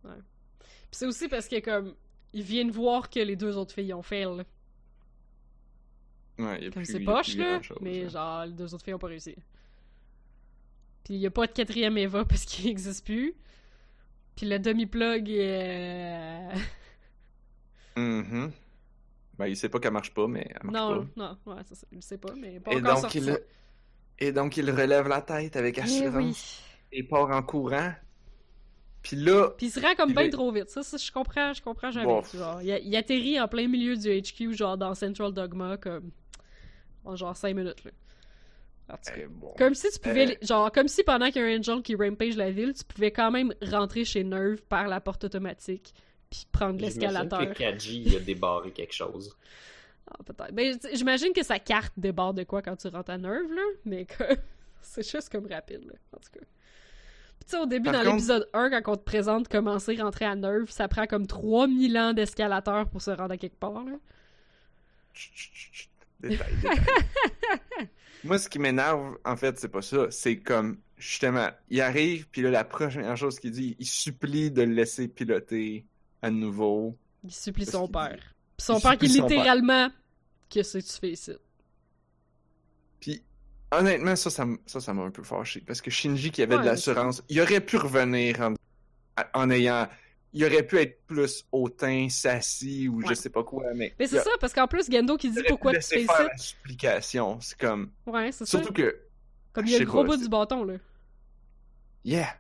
Ouais. 0.04 0.10
Puis 0.58 0.66
c'est 0.92 1.06
aussi 1.06 1.28
parce 1.28 1.46
que, 1.46 1.60
comme, 1.60 1.94
ils 2.32 2.42
viennent 2.42 2.70
voir 2.70 3.10
que 3.10 3.20
les 3.20 3.36
deux 3.36 3.56
autres 3.56 3.74
filles 3.74 3.92
ont 3.94 4.02
fait, 4.02 4.24
là. 4.24 4.44
Ouais, 6.38 6.62
y 6.62 6.66
a 6.66 6.70
Comme 6.70 6.82
plus- 6.82 6.86
c'est 6.92 7.00
poche, 7.00 7.36
là. 7.36 7.50
grand-chose, 7.52 7.78
Mais 7.82 8.02
là. 8.04 8.08
genre, 8.08 8.46
les 8.46 8.52
deux 8.52 8.74
autres 8.74 8.84
filles 8.84 8.94
ont 8.94 8.98
pas 8.98 9.08
réussi. 9.08 9.36
Puis 11.04 11.14
il 11.14 11.20
y 11.20 11.26
a 11.26 11.30
pas 11.30 11.46
de 11.46 11.52
quatrième 11.52 11.96
Eva 11.98 12.24
parce 12.28 12.44
qu'il 12.44 12.68
existe 12.68 13.04
plus. 13.04 13.34
Puis 14.36 14.46
le 14.46 14.58
demi-plug 14.58 15.28
est... 15.30 16.48
Mhm. 17.96 18.52
Ben, 19.38 19.46
il 19.46 19.56
sait 19.56 19.68
pas 19.68 19.78
qu'elle 19.80 19.92
marche 19.92 20.12
pas, 20.14 20.26
mais 20.26 20.46
elle 20.48 20.70
marche 20.70 20.74
Non, 20.90 21.06
pas. 21.06 21.38
non, 21.46 21.54
ouais, 21.54 21.62
c'est 21.66 21.74
ça. 21.74 21.86
Il 21.92 22.02
sait 22.02 22.18
pas, 22.18 22.34
mais 22.34 22.60
pas 22.60 22.72
Et 22.72 22.76
encore 22.76 22.92
donc, 22.94 23.00
sorti. 23.02 23.18
il... 23.18 23.38
Et 24.18 24.32
donc, 24.32 24.56
il 24.58 24.70
relève 24.70 25.08
la 25.08 25.22
tête 25.22 25.56
avec 25.56 25.78
Eh 25.78 25.82
assurance 25.82 26.62
oui. 26.92 26.98
et 26.98 27.02
part 27.02 27.30
en 27.30 27.42
courant. 27.42 27.92
Puis 29.02 29.16
là, 29.16 29.48
Puis 29.56 29.66
il 29.68 29.70
se 29.70 29.80
rend 29.80 29.94
comme 29.94 30.12
bien 30.12 30.24
est- 30.24 30.30
trop 30.30 30.52
vite. 30.52 30.68
Ça, 30.68 30.82
ça, 30.82 30.98
je 30.98 31.10
comprends, 31.10 31.54
je 31.54 31.62
comprends 31.62 31.90
jamais. 31.90 32.06
Bon. 32.06 32.22
Genre, 32.22 32.60
il, 32.60 32.80
il 32.84 32.94
atterrit 32.96 33.40
en 33.40 33.48
plein 33.48 33.66
milieu 33.66 33.96
du 33.96 34.08
HQ, 34.20 34.52
genre 34.54 34.76
dans 34.76 34.94
Central 34.94 35.32
Dogma, 35.32 35.78
comme 35.78 36.10
en 37.04 37.16
genre 37.16 37.34
5 37.34 37.56
minutes, 37.56 37.82
là. 37.84 37.90
Eh, 39.16 39.26
bon. 39.26 39.54
Comme 39.58 39.74
si 39.74 39.90
tu 39.90 39.98
pouvais, 39.98 40.32
Euh. 40.32 40.46
genre, 40.46 40.70
comme 40.72 40.88
si 40.88 41.02
pendant 41.02 41.30
qu'il 41.30 41.42
y 41.42 41.44
a 41.44 41.48
un 41.48 41.58
Angel 41.58 41.82
qui 41.82 41.94
rampage 41.94 42.36
la 42.36 42.50
ville, 42.50 42.72
tu 42.74 42.84
pouvais 42.84 43.10
quand 43.10 43.30
même 43.30 43.52
rentrer 43.62 44.04
chez 44.04 44.24
Nerve 44.24 44.62
par 44.68 44.88
la 44.88 45.00
porte 45.00 45.24
automatique, 45.24 45.92
puis 46.30 46.46
prendre 46.52 46.78
J'imagine 46.78 47.00
l'escalateur. 47.00 47.38
que 47.54 47.58
Kaji 47.58 48.02
il 48.06 48.16
a 48.16 48.20
débarré 48.20 48.70
quelque 48.72 48.94
chose. 48.94 49.36
Ah, 50.10 50.16
peut-être. 50.24 50.52
Ben, 50.52 50.76
j'imagine 50.92 51.32
que 51.32 51.42
sa 51.44 51.58
carte 51.58 51.92
déborde 51.96 52.36
de 52.38 52.42
quoi 52.44 52.62
quand 52.62 52.76
tu 52.76 52.88
rentres 52.88 53.10
à 53.10 53.18
Nerve, 53.18 53.52
là, 53.52 53.62
mais 53.84 54.06
que 54.06 54.24
c'est 54.82 55.08
juste 55.08 55.28
comme 55.30 55.46
rapide, 55.46 55.84
là, 55.86 55.92
en 56.16 56.18
tout 56.18 56.30
cas. 56.32 56.40
Puis 56.40 57.44
tu 57.48 57.50
sais, 57.56 57.58
au 57.62 57.66
début, 57.66 57.84
Par 57.84 57.92
dans 57.94 57.98
contre- 58.00 58.12
l'épisode 58.16 58.48
1, 58.52 58.70
quand 58.82 58.92
on 58.92 58.96
te 58.96 59.02
présente 59.04 59.48
comment 59.48 59.78
c'est 59.78 59.94
rentrer 60.00 60.24
à 60.26 60.34
Nerve, 60.34 60.68
ça 60.70 60.88
prend 60.88 61.06
comme 61.06 61.26
3000 61.26 61.96
ans 61.96 62.12
d'escalateur 62.12 62.88
pour 62.88 63.00
se 63.02 63.10
rendre 63.12 63.32
à 63.32 63.36
quelque 63.36 63.58
part, 63.58 63.84
là. 63.84 63.96
Chut, 65.14 65.32
chut, 65.34 65.50
chut, 65.54 65.72
chut. 65.74 65.90
Détail, 66.20 66.54
détail. 66.56 66.78
Moi, 68.24 68.38
ce 68.38 68.48
qui 68.48 68.58
m'énerve, 68.58 69.16
en 69.24 69.36
fait, 69.36 69.58
c'est 69.58 69.68
pas 69.68 69.82
ça. 69.82 70.10
C'est 70.10 70.36
comme, 70.36 70.78
justement, 70.98 71.48
il 71.70 71.80
arrive, 71.80 72.28
puis 72.28 72.42
là, 72.42 72.50
la 72.50 72.64
première 72.64 73.16
chose 73.16 73.38
qu'il 73.40 73.50
dit, 73.52 73.76
il 73.78 73.86
supplie 73.86 74.50
de 74.50 74.62
le 74.62 74.72
laisser 74.74 75.08
piloter 75.08 75.84
à 76.22 76.30
nouveau. 76.30 76.96
Il 77.24 77.32
supplie 77.32 77.64
son 77.66 77.88
père. 77.88 78.18
Puis 78.56 78.66
son 78.66 78.78
il 78.78 78.82
père 78.82 78.98
qui 78.98 79.06
littéralement... 79.06 79.88
Qu'est-ce 80.48 80.78
que 80.78 80.82
tu 80.84 80.98
fais 81.00 81.10
ici? 81.12 81.32
Puis, 83.00 83.22
honnêtement, 83.70 84.16
ça, 84.16 84.30
ça, 84.30 84.42
m- 84.42 84.58
ça, 84.66 84.80
ça 84.80 84.92
m'a 84.92 85.02
un 85.02 85.10
peu 85.10 85.22
fâché. 85.22 85.62
Parce 85.64 85.80
que 85.80 85.90
Shinji, 85.90 86.30
qui 86.30 86.42
avait 86.42 86.56
Ouais, 86.56 86.62
de 86.62 86.66
l'assurance, 86.66 87.22
il 87.28 87.40
aurait 87.40 87.60
pu 87.60 87.76
revenir 87.76 88.40
en, 88.40 88.54
en 89.32 89.50
ayant. 89.50 89.88
Il 90.32 90.44
aurait 90.44 90.62
pu 90.64 90.78
être 90.78 91.04
plus 91.06 91.44
hautain, 91.50 92.06
sassy 92.08 92.88
ou 92.88 92.98
Ouais. 92.98 93.06
je 93.08 93.14
sais 93.14 93.30
pas 93.30 93.42
quoi, 93.42 93.64
mais. 93.74 93.92
Mais 93.98 94.06
c'est 94.06 94.18
a- 94.18 94.22
ça, 94.22 94.30
parce 94.40 94.52
qu'en 94.52 94.68
plus, 94.68 94.88
Gendo 94.90 95.16
qui 95.16 95.30
dit 95.30 95.42
pourquoi 95.48 95.72
tu 95.74 95.82
fais 95.82 96.06
supplication. 96.36 97.40
C'est 97.40 97.58
comme. 97.58 97.90
Ouais, 98.06 98.30
c'est 98.32 98.44
ça. 98.44 98.58
Surtout 98.58 98.72
que. 98.72 98.96
Comme 99.52 99.66
il 99.66 99.72
y 99.72 99.76
a 99.76 99.80
le 99.80 99.84
gros 99.86 100.04
bout 100.04 100.16
du 100.16 100.28
bâton, 100.28 100.62
là. 100.62 100.74
Yeah! 102.04 102.34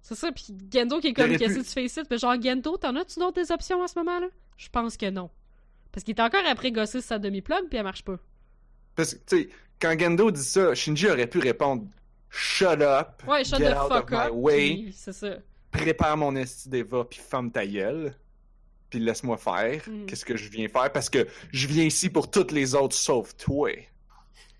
C'est 0.00 0.16
ça, 0.16 0.32
puis 0.32 0.46
Gendo 0.72 0.98
qui 1.00 1.08
est 1.08 1.12
comme, 1.14 1.36
qu'est-ce 1.36 1.54
que 1.54 1.60
tu 1.64 1.70
fais 1.70 1.84
ici? 1.84 2.00
Puis 2.08 2.18
genre, 2.18 2.34
Gendo, 2.42 2.76
t'en 2.76 2.96
as-tu 2.96 3.20
d'autres 3.20 3.40
des 3.40 3.52
options 3.52 3.82
à 3.82 3.86
ce 3.88 3.98
moment-là? 4.00 4.26
Je 4.56 4.68
pense 4.68 4.96
que 4.96 5.08
non. 5.08 5.30
Parce 5.92 6.02
qu'il 6.04 6.16
est 6.16 6.20
encore 6.20 6.44
après 6.50 6.72
gosser 6.72 7.00
sa 7.00 7.18
demi-plug, 7.20 7.68
puis 7.68 7.78
elle 7.78 7.84
marche 7.84 8.02
pas. 8.04 8.18
Parce 8.96 9.14
que, 9.14 9.20
tu 9.24 9.42
sais, 9.42 9.48
quand 9.80 9.96
Gendo 9.98 10.30
dit 10.32 10.42
ça, 10.42 10.74
Shinji 10.74 11.08
aurait 11.08 11.28
pu 11.28 11.38
répondre 11.38 11.86
Shut 12.28 12.80
up! 12.80 13.22
Ouais, 13.28 13.44
shut 13.44 13.58
get 13.58 13.70
the 13.70 13.76
out 13.76 13.88
fuck 13.92 14.04
of 14.04 14.10
my 14.10 14.26
up, 14.26 14.32
way, 14.32 14.90
c'est 14.92 15.12
ça. 15.12 15.36
Prépare 15.72 16.16
mon 16.16 16.36
esti 16.36 16.68
d'Eva, 16.68 17.04
puis 17.04 17.18
ferme 17.18 17.50
ta 17.50 17.66
gueule. 17.66 18.14
puis 18.90 19.00
laisse-moi 19.00 19.38
faire. 19.38 19.82
Mm. 19.88 20.04
Qu'est-ce 20.06 20.24
que 20.24 20.36
je 20.36 20.50
viens 20.50 20.68
faire? 20.68 20.92
Parce 20.92 21.08
que 21.08 21.26
je 21.50 21.66
viens 21.66 21.84
ici 21.84 22.10
pour 22.10 22.30
toutes 22.30 22.52
les 22.52 22.74
autres 22.74 22.94
sauf 22.94 23.34
toi. 23.38 23.70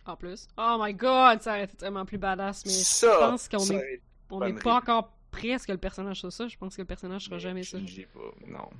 En 0.06 0.16
plus. 0.16 0.48
Oh 0.56 0.78
my 0.80 0.94
god, 0.94 1.42
ça 1.42 1.50
aurait 1.50 1.64
été 1.64 1.76
tellement 1.76 2.06
plus 2.06 2.16
badass, 2.18 2.64
mais 2.64 2.72
ça, 2.72 3.12
je 3.12 3.18
pense 3.30 3.48
qu'on 3.48 3.76
est- 3.76 4.00
on 4.30 4.40
n'est 4.40 4.54
pas 4.54 4.76
encore 4.76 5.12
presque 5.30 5.68
le 5.68 5.76
personnage 5.76 6.18
sur 6.20 6.32
ça. 6.32 6.48
Je 6.48 6.56
pense 6.56 6.74
que 6.76 6.80
le 6.82 6.86
personnage 6.86 7.26
sera 7.26 7.38
jamais 7.38 7.62
ça. 7.62 7.76
Pas, 7.78 8.20
non. 8.48 8.70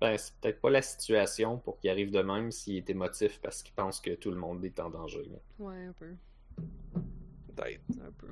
Ben, 0.00 0.16
c'est 0.18 0.34
peut-être 0.40 0.60
pas 0.60 0.70
la 0.70 0.82
situation 0.82 1.58
pour 1.58 1.78
qu'il 1.78 1.88
arrive 1.90 2.10
de 2.10 2.22
même 2.22 2.50
s'il 2.50 2.78
est 2.78 2.90
émotif 2.90 3.38
parce 3.40 3.62
qu'il 3.62 3.74
pense 3.74 4.00
que 4.00 4.14
tout 4.14 4.30
le 4.30 4.36
monde 4.38 4.64
est 4.64 4.80
en 4.80 4.88
danger. 4.90 5.22
là. 5.30 5.38
Ouais, 5.60 5.84
un 5.86 5.92
peu. 5.92 6.14
Peut-être. 7.54 7.82
Un 8.04 8.10
peu. 8.18 8.28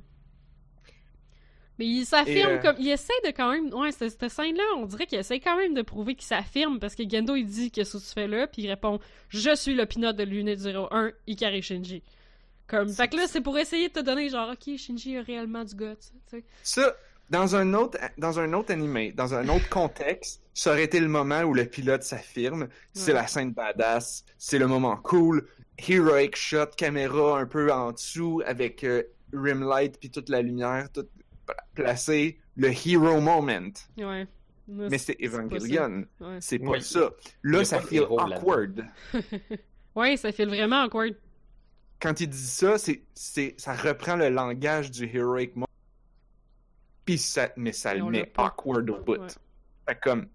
Mais 1.81 1.87
il 1.87 2.05
s'affirme 2.05 2.53
euh, 2.53 2.59
comme. 2.59 2.77
Il 2.79 2.89
essaie 2.91 3.13
de 3.25 3.31
quand 3.31 3.51
même. 3.51 3.73
Ouais, 3.73 3.91
cette, 3.91 4.11
cette 4.21 4.29
scène-là, 4.31 4.63
on 4.77 4.85
dirait 4.85 5.07
qu'il 5.07 5.19
essaie 5.19 5.41
quand 5.41 5.57
même 5.57 5.73
de 5.73 5.81
prouver 5.83 6.15
qu'il 6.15 6.27
s'affirme 6.27 6.79
parce 6.79 6.95
que 6.95 7.03
Gendo 7.09 7.35
il 7.37 7.47
dit 7.47 7.71
Qu'est-ce 7.71 7.97
que 7.97 8.03
tu 8.03 8.13
fais 8.13 8.29
là 8.29 8.47
Puis 8.47 8.63
il 8.63 8.69
répond 8.69 9.01
Je 9.31 9.55
suis 9.57 9.75
le 9.75 9.87
pilote 9.87 10.15
de 10.17 10.25
l'unité 10.25 10.75
01, 10.75 11.11
Ikari 11.27 11.63
Shinji. 11.63 12.03
Comme. 12.67 12.91
Fait 12.91 13.09
que 13.09 13.17
là, 13.17 13.25
c'est 13.27 13.41
pour 13.41 13.59
essayer 13.59 13.89
de 13.89 13.95
te 13.95 14.01
donner 14.01 14.29
genre, 14.29 14.51
ok, 14.53 14.77
Shinji 14.77 15.17
a 15.17 15.23
réellement 15.23 15.65
du 15.65 15.75
guts. 15.75 15.97
Tu 16.29 16.37
sais. 16.39 16.45
Ça, 16.63 16.95
dans 17.31 17.57
un 17.57 17.73
autre, 17.73 17.99
dans 18.19 18.39
un 18.39 18.53
autre 18.53 18.71
animé, 18.73 19.13
dans 19.13 19.33
un 19.35 19.49
autre 19.49 19.69
contexte, 19.71 20.43
ça 20.53 20.73
aurait 20.73 20.85
été 20.85 21.01
le 21.01 21.09
moment 21.09 21.41
où 21.45 21.55
le 21.55 21.65
pilote 21.65 22.03
s'affirme. 22.03 22.69
C'est 22.93 23.13
Ouais. 23.13 23.21
la 23.21 23.27
scène 23.27 23.53
badass. 23.53 24.25
C'est 24.37 24.59
le 24.59 24.67
moment 24.67 24.97
cool. 24.99 25.49
Heroic 25.89 26.33
shot, 26.37 26.67
caméra 26.77 27.41
un 27.41 27.47
peu 27.47 27.73
en 27.73 27.93
dessous 27.93 28.43
avec 28.45 28.85
euh, 28.85 29.03
rim 29.33 29.67
light 29.67 29.99
puis 29.99 30.11
toute 30.11 30.29
la 30.29 30.43
lumière 30.43 30.89
toute 30.93 31.09
placée. 31.75 32.39
Le 32.57 32.69
hero 32.69 33.21
moment. 33.21 33.71
Ouais. 33.97 34.27
Là, 34.69 34.89
Mais 34.91 34.99
c'est 34.99 35.15
pas 35.15 35.25
Evangelion. 35.27 36.05
ça. 36.19 36.27
Ouais. 36.29 36.39
C'est 36.41 36.59
pas 36.59 36.71
Oui. 36.73 36.83
ça. 36.83 37.11
Là, 37.43 37.65
ça 37.65 37.81
là-dedans. 37.81 38.17
awkward. 38.37 38.87
ouais, 39.97 40.17
ça 40.17 40.31
fait 40.33 40.45
vraiment 40.47 40.85
awkward. 40.85 41.17
Quand 42.01 42.21
il 42.21 42.29
dit 42.29 42.39
ça, 42.39 42.79
c'est, 42.79 43.03
c'est, 43.15 43.55
ça 43.59 43.75
reprend 43.75 44.17
le 44.17 44.29
langage 44.29 44.91
du 44.91 45.05
heroic 45.05 45.49
moment. 45.55 45.67
Puis 47.05 47.19
ça, 47.19 47.51
mais 47.57 47.73
ça 47.73 47.95
le 47.95 48.05
met 48.05 48.31
awkward 48.37 48.89
au 48.91 49.01
bout. 49.03 49.17
Ouais. 49.17 49.27
Fait 49.89 49.99
comme, 50.01 50.27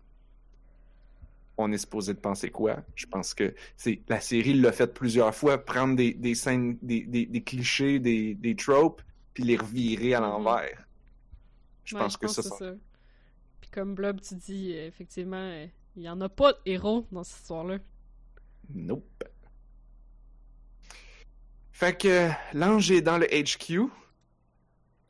on 1.57 1.71
est 1.71 1.77
supposé 1.77 2.13
de 2.13 2.19
penser 2.19 2.49
quoi? 2.49 2.83
Je 2.95 3.05
pense 3.05 3.33
que 3.33 3.53
c'est 3.77 4.01
la 4.09 4.19
série 4.19 4.53
l'a 4.53 4.71
fait 4.73 4.93
plusieurs 4.93 5.33
fois, 5.33 5.57
prendre 5.63 5.95
des, 5.95 6.13
des 6.13 6.35
scènes, 6.35 6.77
des, 6.81 7.01
des, 7.05 7.25
des 7.25 7.43
clichés, 7.43 7.99
des, 7.99 8.33
des 8.35 8.55
tropes, 8.55 9.01
puis 9.33 9.43
les 9.43 9.55
revirer 9.55 10.15
à 10.15 10.19
Mhm. 10.19 10.25
l'envers. 10.27 10.84
Je 11.85 11.95
Ouais, 11.95 12.01
pense 12.01 12.17
que 12.17 12.27
c'est 12.27 12.41
ça... 12.41 12.49
ça. 12.49 12.73
Puis 13.61 13.69
comme 13.71 13.95
Blob, 13.95 14.21
tu 14.21 14.35
dis, 14.35 14.73
euh, 14.75 14.87
effectivement, 14.87 15.37
euh, 15.37 15.67
il 15.95 16.03
y 16.03 16.09
en 16.09 16.19
a 16.21 16.29
pas 16.29 16.53
de 16.53 16.59
héros 16.65 17.07
dans 17.11 17.23
cette 17.23 17.39
histoire-là. 17.41 17.79
Nope. 18.69 19.23
Fait 21.71 21.95
que 21.97 22.29
l'ange 22.53 22.91
est 22.91 23.01
dans 23.01 23.17
le 23.17 23.27
HQ. 23.27 23.91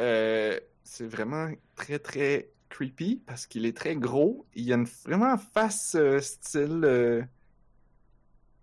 Euh, 0.01 0.59
c'est 0.83 1.07
vraiment 1.07 1.51
très 1.75 1.99
très 1.99 2.51
creepy 2.69 3.23
parce 3.25 3.47
qu'il 3.47 3.65
est 3.65 3.75
très 3.77 3.95
gros. 3.95 4.45
Il 4.53 4.71
a 4.73 4.75
une 4.75 4.85
vraiment 5.05 5.37
face 5.37 5.95
euh, 5.95 6.19
style 6.19 6.81
euh, 6.83 7.23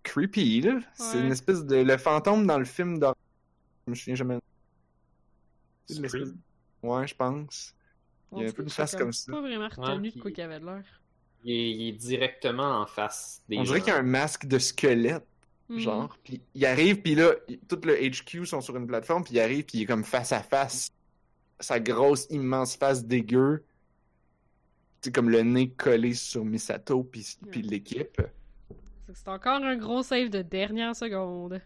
creepy 0.04 0.60
là. 0.62 0.80
C'est 0.94 1.20
une 1.20 1.32
espèce 1.32 1.64
de 1.64 1.76
le 1.76 1.96
fantôme 1.96 2.46
dans 2.46 2.58
le 2.58 2.64
film 2.64 2.98
d'horreur. 2.98 3.16
Je 3.86 3.90
me 3.92 3.96
souviens 3.96 4.14
jamais. 4.16 4.38
Scream? 5.88 6.40
Ouais, 6.82 7.06
je 7.06 7.14
pense. 7.14 7.74
Il 8.34 8.42
y 8.42 8.46
a 8.46 8.48
un 8.48 8.52
peu 8.52 8.62
une 8.62 8.70
face 8.70 8.94
comme 8.96 9.08
pas 9.08 9.12
ça. 9.12 9.32
vraiment 9.32 9.68
retenu 9.68 10.10
de 10.10 10.20
quoi 10.20 10.30
qu'il 10.30 10.42
avait 10.44 10.60
de 10.60 10.64
l'air. 10.66 10.82
Il 11.44 11.52
est, 11.52 11.70
il 11.72 11.88
est 11.88 11.92
directement 11.92 12.80
en 12.80 12.86
face 12.86 13.42
des 13.48 13.58
On 13.58 13.62
dirait 13.64 13.78
gens. 13.78 13.84
qu'il 13.84 13.92
y 13.92 13.96
a 13.96 13.98
un 13.98 14.02
masque 14.02 14.46
de 14.46 14.58
squelette. 14.58 15.26
Mhm. 15.68 15.78
genre. 15.78 16.18
Puis 16.24 16.40
il 16.54 16.66
arrive, 16.66 17.00
puis 17.02 17.14
là, 17.14 17.32
tout 17.68 17.80
le 17.84 17.94
HQ 17.96 18.46
sont 18.46 18.60
sur 18.60 18.76
une 18.76 18.86
plateforme, 18.86 19.24
puis 19.24 19.34
il 19.34 19.40
arrive, 19.40 19.64
puis 19.64 19.78
il 19.78 19.82
est 19.82 19.86
comme 19.86 20.04
face 20.04 20.32
à 20.32 20.42
face. 20.42 20.90
Sa 21.60 21.80
grosse, 21.80 22.26
immense 22.30 22.76
face 22.76 23.04
dégueu. 23.04 23.64
C'est 25.00 25.14
comme 25.14 25.30
le 25.30 25.42
nez 25.42 25.70
collé 25.70 26.14
sur 26.14 26.44
Misato, 26.44 27.02
puis, 27.04 27.26
puis 27.50 27.62
l'équipe. 27.62 28.20
C'est 29.14 29.28
encore 29.28 29.62
un 29.62 29.76
gros 29.76 30.02
save 30.02 30.28
de 30.30 30.42
dernière 30.42 30.94
seconde. 30.94 31.60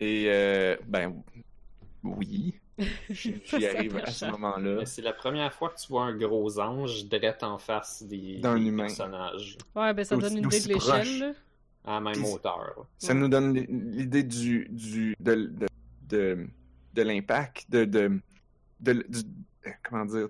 Et, 0.00 0.24
euh, 0.28 0.76
ben, 0.86 1.22
oui. 2.04 2.54
J'y 3.10 3.66
arrive 3.66 3.96
à 3.98 4.06
ce 4.10 4.24
moment-là. 4.26 4.76
Mais 4.78 4.86
c'est 4.86 5.02
la 5.02 5.12
première 5.12 5.52
fois 5.52 5.68
que 5.70 5.78
tu 5.80 5.88
vois 5.88 6.04
un 6.04 6.16
gros 6.16 6.58
ange 6.58 7.04
direct 7.06 7.42
en 7.42 7.58
face 7.58 8.02
des, 8.02 8.38
D'un 8.38 8.58
des 8.58 8.66
humain. 8.66 8.84
personnages. 8.86 9.58
Ouais, 9.76 9.92
ben 9.94 10.04
ça 10.04 10.16
Aussi- 10.16 10.24
donne 10.28 10.38
une 10.38 10.44
idée 10.46 10.60
de 10.60 10.68
l'échelle. 10.68 11.34
À 11.84 11.94
la 11.94 12.00
même 12.00 12.24
hauteur. 12.24 12.86
Ça 12.98 13.12
Ouais. 13.12 13.18
nous 13.18 13.28
donne 13.28 13.54
l'idée 13.54 14.22
du, 14.22 14.68
du, 14.70 15.16
de, 15.20 15.34
de, 15.34 15.66
de, 16.08 16.46
de 16.94 17.02
l'impact, 17.02 17.66
de, 17.68 17.84
de, 17.84 18.20
de, 18.80 18.92
du- 19.08 19.72
comment 19.88 20.04
dire, 20.04 20.28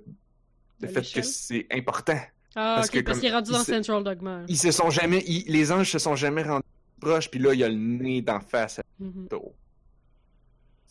De 0.81 0.87
le 0.87 0.89
fait 0.89 1.03
que 1.13 1.23
c'est 1.23 1.67
important. 1.71 2.19
Ah, 2.55 2.75
Parce 2.77 2.89
ok, 2.89 2.95
que 2.95 3.01
parce 3.01 3.19
qu'il 3.21 3.29
est 3.29 3.33
rendu 3.35 3.51
dans 3.53 3.59
se- 3.65 3.73
Central 3.73 4.03
Dogma. 4.03 4.43
Ils 4.49 4.59
se 4.59 4.71
sont 4.73 4.91
jamais, 4.91 5.23
ils- 5.27 5.45
les 5.51 5.71
anges 5.73 5.91
se 5.91 5.99
sont 5.99 6.17
jamais 6.17 6.43
rendus 6.43 6.65
proches, 7.01 7.31
puis 7.31 7.39
là, 7.41 7.53
il 7.55 7.61
y 7.61 7.65
a 7.65 7.69
le 7.69 7.75
nez 7.77 8.21
d'en 8.23 8.41
face 8.41 8.79
à 8.79 8.83
Mhm. 8.99 9.29
Tao. 9.29 9.55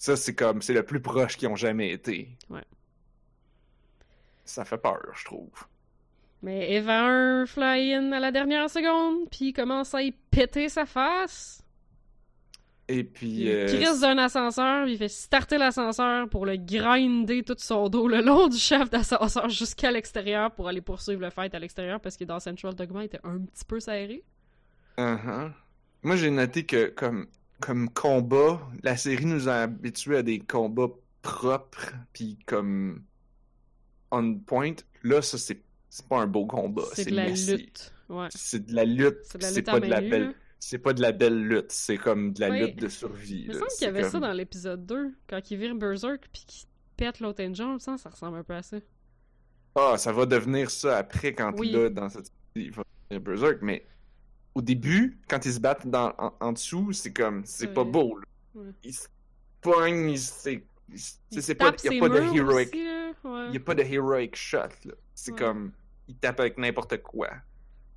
Ça, 0.02 0.16
c'est 0.16 0.34
comme, 0.34 0.64
c'est 0.64 0.74
le 0.74 0.82
plus 0.82 1.00
proche 1.00 1.38
qu'ils 1.38 1.48
ont 1.48 1.56
jamais 1.56 1.92
été. 1.92 2.36
Ouais. 2.50 2.64
Ça 4.46 4.66
fait 4.66 4.80
peur, 4.80 5.00
je 5.14 5.26
trouve. 5.26 5.68
Mais 6.42 6.74
Eva 6.74 7.06
un 7.06 7.46
fly-in 7.46 8.12
à 8.12 8.20
la 8.20 8.32
dernière 8.32 8.68
seconde, 8.68 9.30
puis 9.30 9.50
il 9.50 9.54
commence 9.54 9.94
à 9.94 10.02
y 10.02 10.12
péter 10.12 10.70
sa 10.70 10.88
face. 10.88 11.64
Et 12.88 13.04
puis, 13.04 13.42
Il 13.42 13.52
euh, 13.52 13.68
crisse 13.68 14.00
d'un 14.00 14.18
ascenseur, 14.18 14.88
il 14.88 14.98
fait 14.98 15.08
starter 15.08 15.60
l'ascenseur 15.60 16.28
pour 16.30 16.48
le 16.48 16.56
grinder 16.58 17.44
tout 17.44 17.54
son 17.60 17.88
dos 17.88 18.08
le 18.08 18.22
long 18.22 18.48
du 18.48 18.58
chef 18.58 18.90
d'ascenseur 18.90 19.50
jusqu'à 19.50 19.92
l'extérieur 19.92 20.50
pour 20.50 20.68
aller 20.68 20.82
poursuivre 20.82 21.22
le 21.22 21.30
fight 21.30 21.54
à 21.54 21.60
l'extérieur 21.60 22.00
parce 22.00 22.18
que 22.18 22.24
dans 22.24 22.40
Central 22.40 22.74
Dogma 22.74 23.04
il 23.04 23.06
était 23.06 23.22
un 23.24 23.38
petit 23.38 23.66
peu 23.66 23.80
serré. 23.80 24.24
uh-huh. 24.98 25.52
moi, 26.02 26.16
j'ai 26.16 26.32
noté 26.32 26.66
que 26.66 26.88
comme, 26.88 27.28
comme 27.62 27.90
combat, 27.90 28.60
la 28.84 28.98
série 28.98 29.26
nous 29.26 29.48
a 29.48 29.54
habitués 29.62 30.18
à 30.18 30.24
des 30.24 30.40
combats 30.40 30.90
propres, 31.22 31.94
puis 32.14 32.38
comme 32.46 33.04
on 34.12 34.36
point. 34.40 34.74
Là, 35.04 35.22
ça, 35.22 35.38
c'est 35.38 35.64
c'est 35.90 36.08
pas 36.08 36.22
un 36.22 36.28
beau 36.28 36.46
combat. 36.46 36.84
C'est 36.94 37.06
de. 37.06 37.16
Ouais. 38.10 38.28
C'est 38.34 38.66
de 38.66 38.74
la 38.76 38.86
lutte. 38.86 39.18
C'est 39.24 39.38
de 39.38 39.44
la 39.44 39.50
C'est 39.50 39.56
lutte 39.58 39.66
pas 39.66 39.74
à 39.74 39.80
de 39.80 39.88
la 39.88 40.02
belle. 40.02 40.24
là. 40.28 40.34
C'est 40.60 40.78
pas 40.78 40.94
de 40.94 41.02
la 41.02 41.12
belle 41.12 41.48
lutte. 41.48 41.72
C'est 41.72 41.98
comme 41.98 42.34
de 42.34 42.40
la 42.40 42.50
lutte 42.50 42.78
de 42.78 42.88
survie. 42.88 43.44
Il 43.44 43.48
me 43.50 43.54
semble 43.54 43.68
qu'il 43.68 43.76
y 43.76 43.78
C'est 43.80 43.86
avait 43.88 44.04
ça 44.04 44.20
dans 44.20 44.32
l'épisode 44.32 44.86
2, 44.86 45.14
quand 45.28 45.52
il 45.52 45.58
vire 45.58 45.76
Berserk 45.76 46.30
puis 46.32 46.44
qu'il 46.48 46.68
pète 46.98 47.20
l'autre 47.20 47.42
il 47.42 47.56
semble 47.56 47.80
que 47.80 48.02
ça 48.02 48.10
ressemble 48.10 48.38
un 48.38 48.44
peu 48.44 48.54
à 48.54 48.62
ça. 48.62 48.78
Ah, 49.76 49.98
ça 49.98 50.12
va 50.12 50.26
devenir 50.26 50.70
ça 50.70 50.98
après 50.98 51.34
quand 51.34 51.54
Oui. 51.58 51.72
là, 51.72 51.90
dans 51.90 52.10
cette 52.10 52.32
il 52.56 52.72
va 52.72 52.84
devenir 53.10 53.22
Berserk, 53.22 53.62
mais 53.62 53.86
au 54.56 54.62
début, 54.62 55.18
quand 55.28 55.46
ils 55.46 55.54
se 55.54 55.60
battent 55.60 55.88
dans, 55.88 56.14
en, 56.18 56.34
en 56.40 56.52
dessous, 56.52 56.92
c'est 56.94 57.14
comme, 57.14 57.46
c'est 57.46 57.68
Ouais. 57.68 57.74
pas 57.74 57.84
beau, 57.84 58.18
là. 58.18 58.26
Ouais. 58.56 58.72
Ils 58.84 58.94
se 58.94 59.08
pognent, 59.62 60.10
ils 60.10 60.20
se- 60.20 60.32
c'est, 60.42 60.64
Il 61.32 61.42
c'est 61.42 61.56
pas, 61.56 61.72
tape 61.72 61.84
y 61.86 61.98
a 61.98 62.00
pas 62.00 62.10
de 62.10 62.18
heroic, 62.36 62.68
aussi, 62.68 62.84
ouais. 63.24 63.52
y 63.54 63.58
a 63.58 63.60
pas 63.62 63.76
de 63.76 63.84
heroic 63.84 64.36
shot, 64.36 64.58
là. 64.86 64.94
C'est 65.16 65.32
Ouais. 65.32 65.38
comme, 65.40 65.72
ils 66.08 66.16
tapent 66.16 66.40
avec 66.42 66.58
n'importe 66.58 67.02
quoi. 67.02 67.30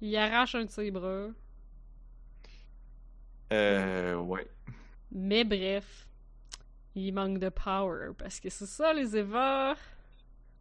Il 0.00 0.14
arrache 0.16 0.54
un 0.54 0.64
de 0.64 0.70
ses 0.70 0.90
bras. 0.90 1.28
Euh, 3.52 4.16
ouais. 4.16 4.46
Mais 5.12 5.44
bref, 5.44 6.08
il 6.94 7.12
manque 7.12 7.38
de 7.38 7.48
power 7.48 8.10
parce 8.18 8.40
que 8.40 8.48
c'est 8.50 8.66
ça 8.66 8.92
les 8.92 9.16
Eva. 9.16 9.74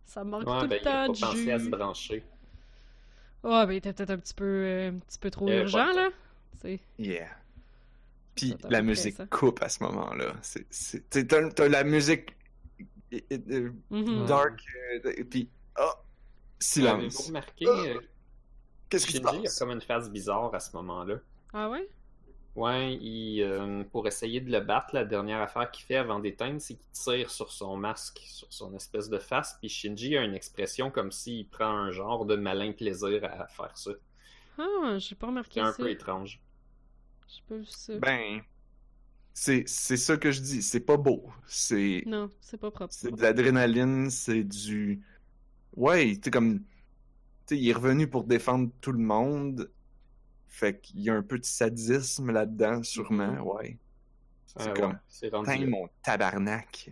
Ça 0.06 0.24
manque 0.24 0.48
Ouais, 0.48 0.62
tout 0.62 0.68
ben, 0.68 0.76
le 0.76 0.82
il 0.82 0.88
a 0.88 0.92
temps 0.92 0.92
pas 0.92 1.14
de 1.14 1.20
pensé 1.20 1.52
à 1.52 1.60
se 1.60 1.64
jus. 1.66 1.70
brancher. 1.70 2.24
Ah, 3.44 3.66
ben 3.66 3.74
il 3.74 3.78
était 3.78 3.94
peut-être 3.94 4.12
un 4.12 4.18
petit 4.18 4.34
peu, 4.34 4.46
euh, 4.46 4.90
un 4.92 5.00
petit 5.00 5.20
peu 5.20 5.30
trop 5.32 5.50
urgent 5.50 5.92
là. 5.94 6.10
C'est 6.62 6.80
Yeah. 6.98 7.28
Puis 8.36 8.56
la 8.70 8.82
musique 8.82 9.16
ça. 9.16 9.28
coupe 9.28 9.62
à 9.62 9.70
ce 9.70 9.84
moment-là. 9.84 10.34
C'est, 10.42 10.66
c'est, 10.70 11.28
t'as- 11.28 11.68
la 11.68 11.84
musique 11.84 12.36
Mhm. 13.92 14.26
dark, 14.26 14.60
euh, 15.06 15.14
et 15.18 15.24
puis, 15.24 15.50
ah, 15.76 15.82
Avez-vous 15.82 17.10
silence. 17.12 17.32
Ah! 17.36 17.42
euh, 17.68 18.00
Qu'est-ce 18.90 19.06
qui 19.06 19.14
se 19.14 19.18
Shinji 19.18 19.38
a 19.38 19.42
passe? 19.42 19.60
comme 19.60 19.72
une 19.72 19.82
face 19.82 20.10
bizarre 20.10 20.54
à 20.56 20.60
ce 20.60 20.76
moment-là. 20.78 21.16
Ah 21.54 21.70
ouais? 21.70 21.88
Ouais, 22.56 22.96
il, 22.98 23.42
euh, 23.42 23.84
pour 23.86 24.08
essayer 24.08 24.40
de 24.40 24.52
le 24.52 24.60
battre, 24.60 24.94
la 24.94 25.06
dernière 25.06 25.42
affaire 25.42 25.72
qu'il 25.72 25.86
fait 25.86 25.96
avant 25.96 26.20
d'éteindre, 26.20 26.62
c'est 26.62 26.76
qu'il 26.76 26.90
tire 26.92 27.32
sur 27.32 27.52
son 27.52 27.78
masque, 27.78 28.20
sur 28.26 28.52
son 28.54 28.76
espèce 28.76 29.10
de 29.10 29.18
face, 29.18 29.58
puis 29.60 29.70
Shinji 29.70 30.16
a 30.18 30.24
une 30.24 30.36
expression 30.36 30.92
comme 30.92 31.12
s'il 31.12 31.50
prend 31.50 31.66
un 31.70 31.92
genre 31.92 32.26
de 32.28 32.36
malin 32.36 32.72
plaisir 32.74 33.24
à 33.26 33.48
faire 33.48 33.76
ça. 33.78 33.92
Ah, 34.58 34.98
j'ai 35.00 35.14
pas 35.16 35.28
C'est 35.28 35.28
remarqué 35.28 35.62
un 35.62 35.74
ça. 35.74 35.78
peu 35.78 35.90
étrange. 35.92 36.42
J'ai 37.28 37.42
pas 37.48 37.58
vu 37.58 37.66
ça. 37.66 37.94
Ben, 38.02 38.42
c'est, 39.34 39.66
c'est 39.68 39.98
ça 39.98 40.18
que 40.18 40.32
je 40.32 40.42
dis. 40.42 40.64
C'est 40.64 40.82
pas 40.82 40.98
beau. 40.98 41.32
C'est, 41.48 42.06
Non, 42.06 42.30
c'est 42.40 42.58
pas 42.58 42.72
propre. 42.72 42.96
c'est 42.98 43.12
de 43.14 43.22
l'adrénaline, 43.22 44.10
c'est 44.12 44.44
du. 44.46 45.04
Ouais, 45.76 46.20
c'est 46.24 46.32
comme. 46.32 46.66
sais, 47.48 47.58
il 47.60 47.70
est 47.70 47.74
revenu 47.74 48.10
pour 48.10 48.26
défendre 48.26 48.72
tout 48.82 48.92
le 48.94 49.00
monde. 49.00 49.72
Fait 50.54 50.80
qu'il 50.80 51.02
y 51.02 51.10
a 51.10 51.16
un 51.16 51.24
peu 51.24 51.40
de 51.40 51.46
sadisme 51.46 52.32
là-dedans, 52.32 52.84
sûrement, 52.84 53.32
Mhm. 53.32 53.42
ouais. 53.42 53.78
C'est 54.46 54.70
Ah 54.70 54.74
comme, 54.74 55.00
ouais, 55.48 55.66
mon 55.66 55.90
tabarnak. 56.04 56.92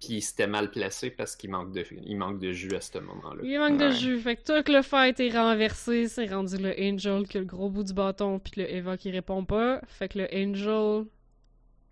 Puis 0.00 0.22
c'était 0.22 0.46
mal 0.46 0.70
placé 0.70 1.10
parce 1.10 1.36
qu'il 1.36 1.50
manque 1.50 1.72
de 1.72 1.84
il 2.06 2.16
manque 2.16 2.38
de 2.38 2.50
jus 2.52 2.74
à 2.74 2.80
ce 2.80 2.98
moment-là. 2.98 3.42
Il 3.44 3.58
manque 3.58 3.78
de 3.78 3.90
jus. 3.90 4.18
Fait 4.18 4.36
que 4.36 4.62
tout 4.62 4.72
le 4.72 4.80
fight 4.80 5.20
est 5.20 5.30
renversé. 5.30 6.08
C'est 6.08 6.32
rendu 6.32 6.56
le 6.56 6.74
Angel 6.80 7.28
qui 7.28 7.36
a 7.36 7.40
le 7.40 7.46
gros 7.46 7.68
bout 7.68 7.84
du 7.84 7.92
bâton, 7.92 8.38
puis 8.38 8.52
le 8.56 8.72
Eva 8.72 8.96
qui 8.96 9.10
répond 9.10 9.44
pas. 9.44 9.82
Fait 9.86 10.08
que 10.08 10.20
le 10.20 10.28
Angel 10.34 11.04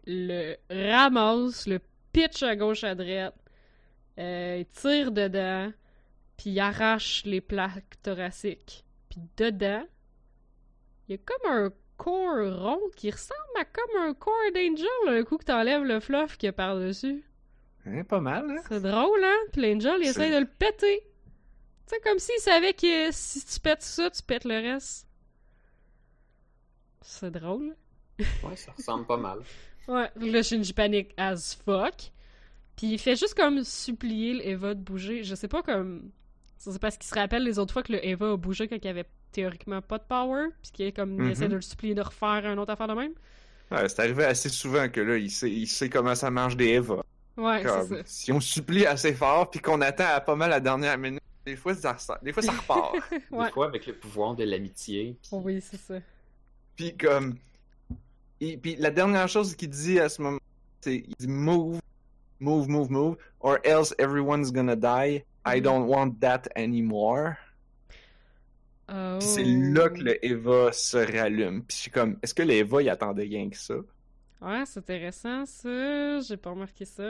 le 0.06 0.56
ramasse, 0.70 1.66
le 1.66 1.80
pitch 2.14 2.42
à 2.42 2.56
gauche 2.56 2.84
à 2.84 2.94
droite. 2.94 3.34
Euh, 4.18 4.56
il 4.60 4.66
tire 4.66 5.12
dedans, 5.12 5.70
puis 6.38 6.50
il 6.50 6.60
arrache 6.60 7.22
les 7.26 7.42
plaques 7.42 8.00
thoraciques. 8.02 8.84
Puis 9.10 9.20
dedans, 9.36 9.84
il 11.08 11.12
y 11.12 11.14
a 11.14 11.18
comme 11.18 11.50
un 11.50 11.70
corps 11.96 12.60
rond 12.62 12.80
qui 12.96 13.10
ressemble 13.10 13.40
à 13.60 13.64
comme 13.64 14.02
un 14.02 14.14
corps 14.14 14.34
d'Angel, 14.54 14.86
un 15.08 15.24
coup 15.24 15.36
que 15.38 15.44
t'enlèves 15.44 15.82
le 15.84 16.00
fluff 16.00 16.36
qu'il 16.36 16.46
y 16.46 16.50
a 16.50 16.52
par-dessus. 16.52 17.24
Hein, 17.86 18.04
pas 18.04 18.20
mal, 18.20 18.50
hein? 18.50 18.62
C'est 18.68 18.80
drôle, 18.82 19.24
hein? 19.24 19.36
Puis 19.52 19.62
l'Angel, 19.62 19.96
il 20.00 20.04
C'est- 20.04 20.10
essaie 20.10 20.34
de 20.34 20.40
le 20.40 20.46
péter. 20.46 21.00
Tu 21.86 21.94
sais, 21.94 22.00
comme 22.02 22.18
s'il 22.18 22.38
savait 22.40 22.74
que 22.74 23.10
si 23.12 23.44
tu 23.44 23.60
pètes 23.60 23.82
ça, 23.82 24.10
tu 24.10 24.22
pètes 24.22 24.44
le 24.44 24.54
reste. 24.56 25.06
C'est 27.00 27.30
drôle. 27.30 27.74
Ouais, 28.18 28.56
ça 28.56 28.72
ressemble 28.72 29.06
pas 29.06 29.16
mal. 29.16 29.40
Ouais, 29.88 30.10
le 30.16 30.42
Shinji 30.42 30.74
panique 30.74 31.14
as 31.16 31.56
fuck. 31.64 32.12
Puis 32.76 32.88
il 32.92 32.98
fait 32.98 33.16
juste 33.16 33.32
comme 33.32 33.64
supplier 33.64 34.34
le 34.34 34.46
Eva 34.46 34.74
de 34.74 34.80
bouger. 34.82 35.24
Je 35.24 35.34
sais 35.34 35.48
pas 35.48 35.62
comme. 35.62 36.10
Ça, 36.58 36.72
C'est 36.72 36.78
parce 36.80 36.96
qu'il 36.96 37.08
se 37.08 37.14
rappelle 37.14 37.44
les 37.44 37.58
autres 37.58 37.72
fois 37.72 37.82
que 37.82 37.92
le 37.92 38.04
Eva 38.06 38.32
a 38.32 38.36
bougé 38.36 38.68
quand 38.68 38.76
il 38.82 38.88
avait 38.88 39.06
théoriquement 39.32 39.80
pas 39.82 39.98
de 39.98 40.04
power. 40.08 40.46
Puis 40.62 40.72
qu'il 40.72 40.86
est 40.86 40.92
comme. 40.92 41.12
Il 41.14 41.22
Mhm. 41.22 41.30
essaie 41.30 41.48
de 41.48 41.54
le 41.56 41.60
supplier 41.62 41.94
de 41.94 42.02
refaire 42.02 42.44
un 42.46 42.58
autre 42.58 42.72
affaire 42.72 42.88
de 42.88 42.94
même. 42.94 43.12
Ouais, 43.70 43.88
c'est 43.88 44.00
arrivé 44.00 44.24
assez 44.24 44.48
souvent 44.48 44.88
que 44.88 45.00
là, 45.00 45.16
il 45.18 45.30
sait, 45.30 45.50
il 45.50 45.66
sait 45.66 45.88
comment 45.90 46.14
ça 46.14 46.30
marche 46.30 46.56
des 46.56 46.68
Eva. 46.68 47.04
Ouais, 47.36 47.62
Comme, 47.62 47.86
ça. 47.88 47.96
si 48.04 48.32
on 48.32 48.40
supplie 48.40 48.84
assez 48.86 49.12
fort 49.14 49.48
puis 49.50 49.60
qu'on 49.60 49.80
attend 49.80 50.06
à 50.08 50.20
pas 50.20 50.34
mal 50.34 50.50
la 50.50 50.58
dernière 50.58 50.98
minute, 50.98 51.22
des 51.46 51.54
fois 51.54 51.74
ça, 51.74 51.92
ressort- 51.92 52.18
des 52.22 52.32
fois, 52.32 52.42
ça 52.42 52.52
repart. 52.62 52.94
Ouais. 53.30 53.46
Des 53.46 53.52
fois, 53.52 53.66
avec 53.66 53.86
le 53.86 53.92
pouvoir 53.94 54.34
de 54.34 54.42
l'amitié. 54.44 55.16
Oh 55.30 55.40
oui, 55.44 55.60
c'est 55.60 55.76
ça. 55.78 55.94
puis 56.76 56.96
comme... 56.96 57.36
Et 58.40 58.56
puis 58.56 58.76
la 58.76 58.90
dernière 58.90 59.28
chose 59.28 59.54
qu'il 59.54 59.68
dit 59.70 59.98
à 60.00 60.08
ce 60.08 60.22
moment, 60.22 60.38
c'est 60.80 60.96
il 60.96 61.14
dit 61.18 61.28
move, 61.28 61.80
move, 62.40 62.68
move, 62.68 62.90
move, 62.90 63.16
or 63.40 63.58
else 63.64 63.94
everyone's 63.98 64.52
gonna 64.52 64.76
die. 64.76 65.24
I 65.54 65.58
Mhm. 65.58 65.62
don't 65.62 65.86
want 65.88 66.12
that 66.20 66.42
anymore. 66.56 67.34
Oh. 68.90 69.16
Puis 69.18 69.28
c'est 69.28 69.44
là 69.44 69.90
que 69.90 70.00
le 70.00 70.24
Eva 70.24 70.72
se 70.72 70.96
rallume. 70.96 71.62
Puis 71.64 71.76
je 71.76 71.82
suis 71.82 71.90
comme, 71.90 72.18
est-ce 72.22 72.32
que 72.34 72.42
le 72.42 72.52
Eva 72.54 72.82
il 72.82 72.88
attendait 72.88 73.24
rien 73.24 73.50
que 73.50 73.56
ça? 73.56 73.74
Ouais, 74.40 74.62
c'est 74.66 74.78
intéressant 74.78 75.44
ça. 75.46 76.20
J'ai 76.20 76.36
pas 76.36 76.50
remarqué 76.50 76.84
ça. 76.84 77.02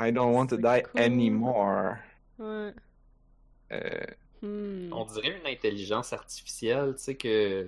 I 0.00 0.10
don't 0.12 0.34
want 0.34 0.46
to 0.48 0.56
die 0.56 0.82
cool. 0.90 1.00
anymore. 1.00 1.96
Ouais. 2.38 2.72
Euh, 3.72 4.00
Hmm. 4.42 4.92
On 4.92 5.06
dirait 5.06 5.38
une 5.40 5.46
intelligence 5.46 6.12
artificielle, 6.12 6.94
tu 6.98 7.02
sais, 7.04 7.14
que, 7.14 7.66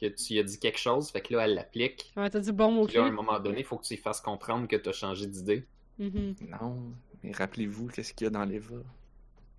que 0.00 0.06
tu 0.06 0.32
lui 0.32 0.40
as 0.40 0.44
dit 0.44 0.58
quelque 0.58 0.78
chose, 0.78 1.10
fait 1.10 1.20
que 1.20 1.34
là, 1.34 1.44
elle 1.44 1.54
l'applique. 1.54 2.10
Ouais, 2.16 2.30
t'as 2.30 2.40
dit 2.40 2.52
bon 2.52 2.70
mot 2.72 2.86
Puis 2.86 2.96
là, 2.96 3.04
à 3.04 3.06
un 3.08 3.10
moment 3.10 3.38
donné, 3.38 3.58
il 3.58 3.64
faut 3.66 3.76
que 3.76 3.84
tu 3.84 3.92
lui 3.96 4.00
fasses 4.00 4.22
comprendre 4.22 4.66
que 4.66 4.76
tu 4.76 4.88
as 4.88 4.92
changé 4.92 5.26
d'idée. 5.26 5.66
Mhm. 5.98 6.36
non, 6.58 6.94
mais 7.22 7.32
rappelez-vous 7.32 7.88
qu'est-ce 7.88 8.14
qu'il 8.14 8.24
y 8.24 8.28
a 8.28 8.30
dans 8.30 8.44
l'Eva. 8.46 8.76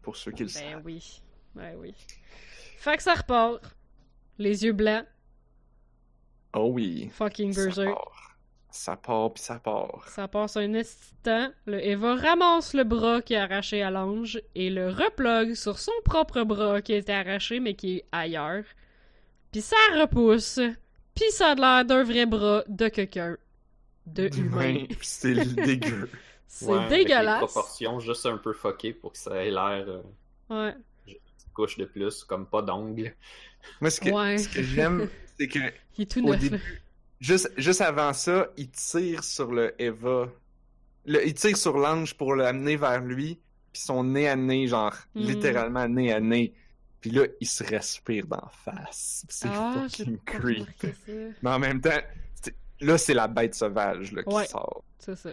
Pour 0.01 0.15
ceux 0.17 0.31
qui 0.31 0.43
le 0.43 0.49
Ben 0.49 0.71
savent. 0.73 0.81
oui. 0.85 1.21
Ben 1.55 1.75
oui. 1.77 1.93
Fait 2.77 2.97
que 2.97 3.03
ça 3.03 3.13
repart. 3.13 3.61
Les 4.37 4.63
yeux 4.65 4.73
blancs. 4.73 5.05
Oh 6.53 6.69
oui. 6.73 7.09
Fucking 7.13 7.53
Ça 7.53 7.63
berserk. 7.65 7.93
part. 7.95 8.37
Ça 8.73 8.95
part 8.95 9.33
puis 9.33 9.43
ça 9.43 9.59
part. 9.59 10.07
Ça 10.07 10.27
passe 10.27 10.55
un 10.57 10.73
instant. 10.75 11.49
Le 11.65 11.85
Eva 11.85 12.15
ramasse 12.15 12.73
le 12.73 12.83
bras 12.85 13.21
qui 13.21 13.33
est 13.33 13.37
arraché 13.37 13.83
à 13.83 13.91
l'ange 13.91 14.41
et 14.55 14.69
le 14.69 14.89
replogue 14.89 15.53
sur 15.55 15.77
son 15.77 15.91
propre 16.05 16.43
bras 16.43 16.81
qui 16.81 16.93
a 16.93 16.97
été 16.97 17.11
arraché 17.13 17.59
mais 17.59 17.73
qui 17.75 17.97
est 17.97 18.05
ailleurs. 18.11 18.63
Puis 19.51 19.61
ça 19.61 19.75
repousse. 19.99 20.59
Puis 21.13 21.29
ça 21.31 21.51
a 21.51 21.55
l'air 21.55 21.85
d'un 21.85 22.03
vrai 22.03 22.25
bras 22.25 22.63
de 22.67 22.87
quelqu'un. 22.87 23.37
De 24.07 24.29
humain. 24.37 24.85
C'est 25.01 25.35
dégueu. 25.55 26.09
C'est 26.53 26.65
Ouais, 26.65 26.77
avec 26.79 26.89
les 26.91 26.97
dégueulasse. 27.05 27.37
proportions 27.39 27.99
juste 28.01 28.25
un 28.25 28.37
peu 28.37 28.51
fuckées 28.51 28.91
pour 28.93 29.13
que 29.13 29.17
ça 29.17 29.35
ait 29.43 29.49
l'air 29.51 29.85
euh, 29.87 30.01
Ouais. 30.49 30.75
une 31.07 31.15
couche 31.53 31.77
de 31.77 31.85
plus, 31.85 32.25
comme 32.25 32.45
pas 32.45 32.61
d'ongles. 32.61 33.15
Moi, 33.79 33.89
ce 33.89 34.01
que, 34.01 34.09
Ouais. 34.09 34.37
ce 34.37 34.49
que 34.49 34.61
j'aime, 34.61 35.07
c'est 35.39 35.47
que 35.47 35.59
Il 35.97 36.01
est 36.01 36.11
tout 36.11 36.19
au 36.19 36.31
neuf. 36.31 36.39
début, 36.41 36.83
juste, 37.21 37.51
juste 37.55 37.79
avant 37.79 38.11
ça, 38.11 38.49
il 38.57 38.69
tire 38.69 39.23
sur 39.23 39.51
le 39.53 39.73
Eva. 39.81 40.27
Le- 41.05 41.25
il 41.25 41.33
tire 41.33 41.55
sur 41.55 41.77
l'ange 41.77 42.15
pour 42.15 42.35
l'amener 42.35 42.75
vers 42.75 42.99
lui, 43.01 43.39
puis 43.71 43.81
son 43.81 44.03
nez 44.03 44.27
à 44.27 44.35
nez, 44.35 44.67
genre, 44.67 44.93
Mhm. 45.15 45.21
littéralement 45.23 45.87
nez 45.87 46.11
à 46.11 46.19
nez. 46.19 46.53
Puis 46.99 47.11
là, 47.11 47.25
il 47.39 47.47
se 47.47 47.63
respire 47.63 48.27
d'en 48.27 48.49
face. 48.65 49.25
C'est 49.29 49.47
Ah, 49.49 49.87
fucking 49.89 50.19
ça. 50.27 50.87
Mais 51.41 51.49
en 51.49 51.59
même 51.59 51.79
temps, 51.79 51.97
là, 52.81 52.97
c'est 52.97 53.13
la 53.13 53.27
bête 53.29 53.55
sauvage 53.55 54.11
là, 54.11 54.21
qui 54.23 54.35
Ouais. 54.35 54.45
sort. 54.47 54.83
C'est 54.99 55.15
ça. 55.15 55.29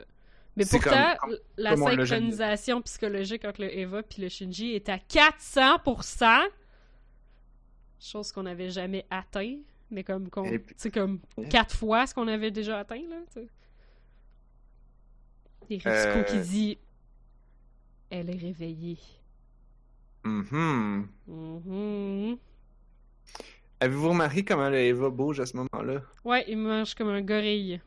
Mais 0.59 0.65
C'est 0.65 0.79
pourtant, 0.79 1.15
comme- 1.21 1.31
comme- 1.31 1.39
la 1.57 1.75
comme 1.77 1.85
synchronisation 1.97 2.83
psychologique 2.83 3.45
entre 3.45 3.63
le 3.63 3.75
Eva 3.79 4.03
puis 4.03 4.21
le 4.23 4.29
Shinji 4.29 4.75
est 4.75 4.89
à 4.89 4.99
400%. 4.99 6.27
Chose 8.01 8.31
qu'on 8.33 8.43
n'avait 8.43 8.71
jamais 8.71 9.07
atteint. 9.11 9.57
Mais 9.91 10.05
comme, 10.05 10.29
sais, 10.77 10.91
comme 10.91 11.21
quatre 11.49 11.75
fois 11.75 12.07
ce 12.07 12.15
qu'on 12.15 12.29
avait 12.29 12.51
déjà 12.51 12.79
atteint, 12.81 13.01
là. 13.09 13.43
Et 15.71 15.79
Euh. 15.87 16.23
qui 16.25 16.39
dit 16.41 16.79
Elle 18.11 18.31
est 18.31 18.39
réveillée. 18.39 18.99
Mhm. 20.25 21.09
Mhm. 21.27 22.37
Avez-vous 23.81 24.09
remarqué 24.09 24.45
comment 24.45 24.69
le 24.71 24.79
Eva 24.79 25.09
bouge 25.11 25.41
à 25.41 25.47
ce 25.47 25.57
moment-là? 25.59 26.03
Ouais, 26.25 26.45
il 26.49 26.57
marche 26.59 26.95
comme 26.95 27.09
un 27.09 27.21
gorille 27.23 27.81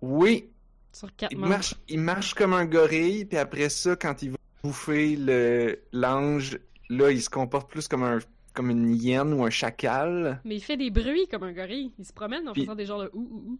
Oui, 0.00 0.48
sur 0.92 1.14
quatre 1.16 1.32
il 1.32 1.38
marche, 1.38 1.74
il 1.88 2.00
marche 2.00 2.34
comme 2.34 2.52
un 2.52 2.64
gorille, 2.64 3.24
puis 3.24 3.38
après 3.38 3.68
ça, 3.68 3.94
quand 3.96 4.22
il 4.22 4.30
va 4.32 4.36
bouffer 4.62 5.16
le 5.16 5.78
l'ange, 5.92 6.58
là, 6.88 7.10
il 7.10 7.22
se 7.22 7.30
comporte 7.30 7.70
plus 7.70 7.86
comme 7.88 8.02
un 8.02 8.18
comme 8.54 8.70
une 8.70 8.94
hyène 8.94 9.32
ou 9.34 9.44
un 9.44 9.50
chacal. 9.50 10.40
Mais 10.44 10.56
il 10.56 10.60
fait 10.60 10.76
des 10.76 10.90
bruits 10.90 11.28
comme 11.30 11.44
un 11.44 11.52
gorille. 11.52 11.92
Il 11.98 12.04
se 12.04 12.12
promène 12.12 12.48
en 12.48 12.52
Puis- 12.52 12.62
faisant 12.62 12.74
des 12.74 12.86
genres 12.86 13.02
de 13.04 13.10
ouh 13.12 13.20
ouh 13.20 13.44
ouh. 13.52 13.58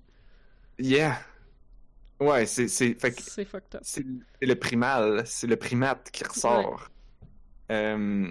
Yeah. 0.81 1.19
Ouais, 2.21 2.47
c'est 2.47 2.67
c'est 2.67 2.95
fait 2.95 3.13
que 3.13 3.23
C'est 3.23 3.45
fucked 3.45 3.77
up. 3.77 3.81
c'est 3.85 4.05
le 4.43 4.55
primal, 4.57 5.23
c'est 5.25 5.47
le 5.47 5.55
primate 5.57 6.11
qui 6.11 6.25
ressort. 6.25 6.89
Euh, 7.71 8.31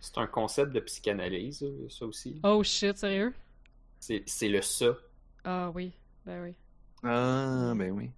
C'est 0.00 0.18
un 0.18 0.26
concept 0.26 0.72
de 0.72 0.80
psychanalyse, 0.80 1.64
ça 1.88 2.04
aussi. 2.06 2.40
Oh 2.42 2.62
shit, 2.64 2.96
sérieux? 2.96 3.32
C'est 4.00 4.22
c'est 4.26 4.48
le 4.48 4.60
ça. 4.62 4.96
Ah 5.44 5.70
oui, 5.72 5.92
ben 6.26 6.42
oui, 6.42 6.54
ah 7.04 7.74
ben 7.76 7.92
oui. 7.92 8.10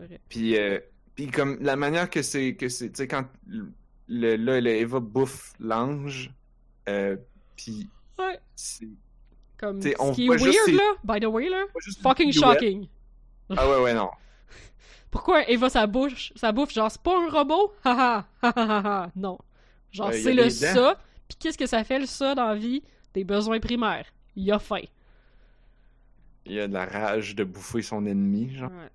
C'est 0.00 0.06
vrai. 0.06 0.20
Puis, 0.28 0.56
euh, 0.58 0.78
puis 1.14 1.28
comme 1.28 1.58
la 1.60 1.76
manière 1.76 2.10
que 2.10 2.22
c'est 2.22 2.54
que 2.56 2.68
c'est 2.68 2.90
tu 2.90 2.96
sais 2.96 3.08
quand 3.08 3.24
le, 3.46 4.36
là 4.36 4.60
le 4.60 4.70
Eva 4.70 5.00
bouffe 5.00 5.52
l'ange, 5.60 6.30
euh, 6.88 7.16
puis 7.56 7.88
Ouais. 8.18 8.38
c'est 8.54 8.88
Comme 9.58 9.80
ce 9.82 9.88
on 9.98 10.12
qui 10.12 10.26
est 10.26 10.28
weird 10.28 10.42
juste 10.42 10.68
là, 10.68 10.92
by 11.04 11.20
the 11.20 11.26
way 11.26 11.48
là, 11.48 11.64
fucking 12.02 12.32
shocking. 12.32 12.88
Ah 13.56 13.68
ouais 13.68 13.82
ouais 13.82 13.94
non. 13.94 14.10
Pourquoi 15.10 15.48
Eva 15.48 15.68
sa 15.70 15.86
bouche, 15.86 16.32
sa 16.36 16.52
bouffe 16.52 16.72
genre 16.72 16.90
c'est 16.90 17.00
pas 17.02 17.16
un 17.16 17.28
robot? 17.30 17.72
Haha, 17.84 18.26
hahaha, 18.42 19.10
non. 19.16 19.38
Genre 19.92 20.08
a 20.08 20.12
c'est 20.12 20.34
le 20.34 20.50
ça, 20.50 20.98
puis 21.28 21.36
qu'est-ce 21.38 21.58
que 21.58 21.66
ça 21.66 21.84
fait 21.84 22.00
le 22.00 22.06
ça 22.06 22.34
dans 22.34 22.48
la 22.48 22.56
vie? 22.56 22.82
Des 23.14 23.22
besoins 23.24 23.60
primaires. 23.60 24.06
Il 24.34 24.50
a 24.50 24.58
faim. 24.58 24.82
Il 26.46 26.58
a 26.60 26.66
de 26.68 26.72
la 26.74 26.84
rage 26.84 27.34
de 27.36 27.44
bouffer 27.44 27.80
son 27.82 28.04
ennemi 28.06 28.54
genre 28.54 28.70
Ouais. 28.70 28.90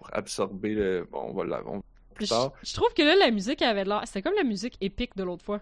Pour 0.00 0.08
absorber 0.16 0.74
le 0.74 1.06
bon 1.10 1.26
on 1.28 1.32
va 1.34 1.44
la 1.44 1.62
on- 1.66 1.82
plus 2.14 2.24
Je, 2.26 2.30
tard. 2.30 2.52
je 2.62 2.72
trouve 2.74 2.92
que 2.94 3.02
là 3.02 3.14
la 3.16 3.30
musique 3.30 3.60
avait 3.62 3.84
l'air, 3.84 4.00
c'était 4.06 4.22
comme 4.22 4.34
la 4.34 4.44
musique 4.44 4.76
épique 4.80 5.14
de 5.16 5.22
l'autre 5.24 5.44
fois. 5.44 5.60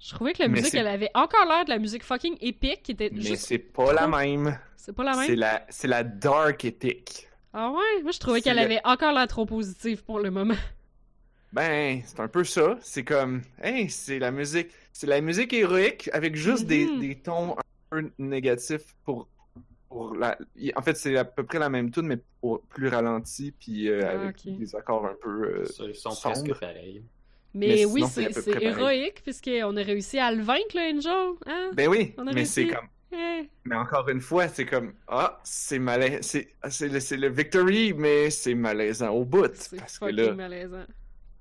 Je 0.00 0.10
trouvais 0.12 0.32
que 0.32 0.42
la 0.42 0.48
Mais 0.48 0.60
musique 0.60 0.74
elle 0.74 0.88
avait 0.88 1.10
encore 1.14 1.46
l'air 1.46 1.64
de 1.64 1.70
la 1.70 1.78
musique 1.78 2.02
fucking 2.04 2.36
épique 2.40 2.82
qui 2.82 2.92
était 2.92 3.10
Mais 3.12 3.20
juste 3.22 3.46
c'est 3.46 3.58
pas 3.58 3.92
la 3.92 4.06
même. 4.08 4.58
c'est 4.76 4.92
pas 4.92 5.04
la 5.04 5.16
même? 5.16 5.26
C'est 5.26 5.36
la 5.36 5.64
c'est 5.70 5.88
la 5.88 6.02
dark 6.02 6.64
epic. 6.64 7.28
Ah 7.52 7.70
ouais, 7.70 8.02
moi 8.02 8.10
je 8.10 8.18
trouvais 8.18 8.40
qu'elle 8.42 8.56
le- 8.56 8.62
avait 8.64 8.80
encore 8.84 9.12
l'air 9.12 9.28
trop 9.28 9.46
positive 9.46 10.02
pour 10.04 10.18
le 10.18 10.30
moment. 10.30 10.54
Ben, 11.52 12.02
c'est 12.04 12.18
un 12.18 12.26
peu 12.26 12.42
ça. 12.42 12.76
C'est 12.82 13.04
comme, 13.04 13.42
hey, 13.62 13.88
c'est 13.88 14.18
la 14.18 14.32
musique, 14.32 14.70
c'est 14.92 15.06
la 15.06 15.20
musique 15.20 15.52
héroïque 15.52 16.10
avec 16.12 16.34
juste 16.34 16.66
des, 16.66 16.84
Mhm. 16.86 16.98
des 17.00 17.14
tons 17.14 17.52
un 17.56 17.62
peu 17.90 18.10
négatifs 18.18 18.94
pour, 19.04 19.28
pour 19.94 20.14
la. 20.16 20.36
En 20.76 20.82
fait, 20.82 20.96
c'est 20.96 21.16
à 21.16 21.24
peu 21.24 21.44
près 21.44 21.58
la 21.60 21.68
même 21.68 21.90
tune, 21.92 22.06
mais 22.08 22.18
plus 22.68 22.88
ralenti, 22.88 23.52
puis 23.52 23.88
euh, 23.88 24.00
Ah, 24.04 24.10
avec 24.20 24.42
des 24.44 24.74
accords 24.74 25.06
un 25.06 25.14
peu. 25.22 25.44
euh, 25.60 25.64
Ça, 25.66 25.84
Ils 25.84 25.94
sont 25.94 26.10
sombre. 26.10 26.34
presque 26.42 26.58
pareils. 26.60 27.02
Mais, 27.54 27.68
Mais 27.68 27.84
oui, 27.84 28.02
c'est 28.10 28.32
c'est 28.32 28.42
c'est 28.42 28.62
héroïque, 28.62 29.22
puisqu'on 29.22 29.76
a 29.76 29.82
réussi 29.82 30.18
à 30.18 30.32
le 30.32 30.42
vaincre, 30.42 30.74
le 30.74 30.96
Angel. 30.96 31.36
Hein? 31.46 31.70
Ben 31.74 31.88
oui, 31.88 32.12
On 32.18 32.22
a 32.22 32.24
mais 32.32 32.32
réussi. 32.32 32.52
c'est 32.52 32.66
comme. 32.68 32.88
Mais 33.64 33.76
encore 33.76 34.08
une 34.08 34.20
fois, 34.20 34.48
c'est 34.48 34.66
comme. 34.66 34.94
Ah, 35.06 35.40
c'est 35.44 35.78
malaisant. 35.78 36.18
C'est 36.22 36.48
c'est 36.68 36.88
le, 36.88 36.98
c'est 36.98 37.16
le 37.16 37.28
victory, 37.28 37.92
mais 37.94 38.30
c'est 38.30 38.54
malaisant 38.56 39.10
au 39.10 39.24
bout. 39.24 39.48
C'est 39.54 39.76
Parce 39.76 39.98
que 40.00 40.06
fucking 40.06 40.16
là. 40.24 40.34
malaisant. 40.34 40.84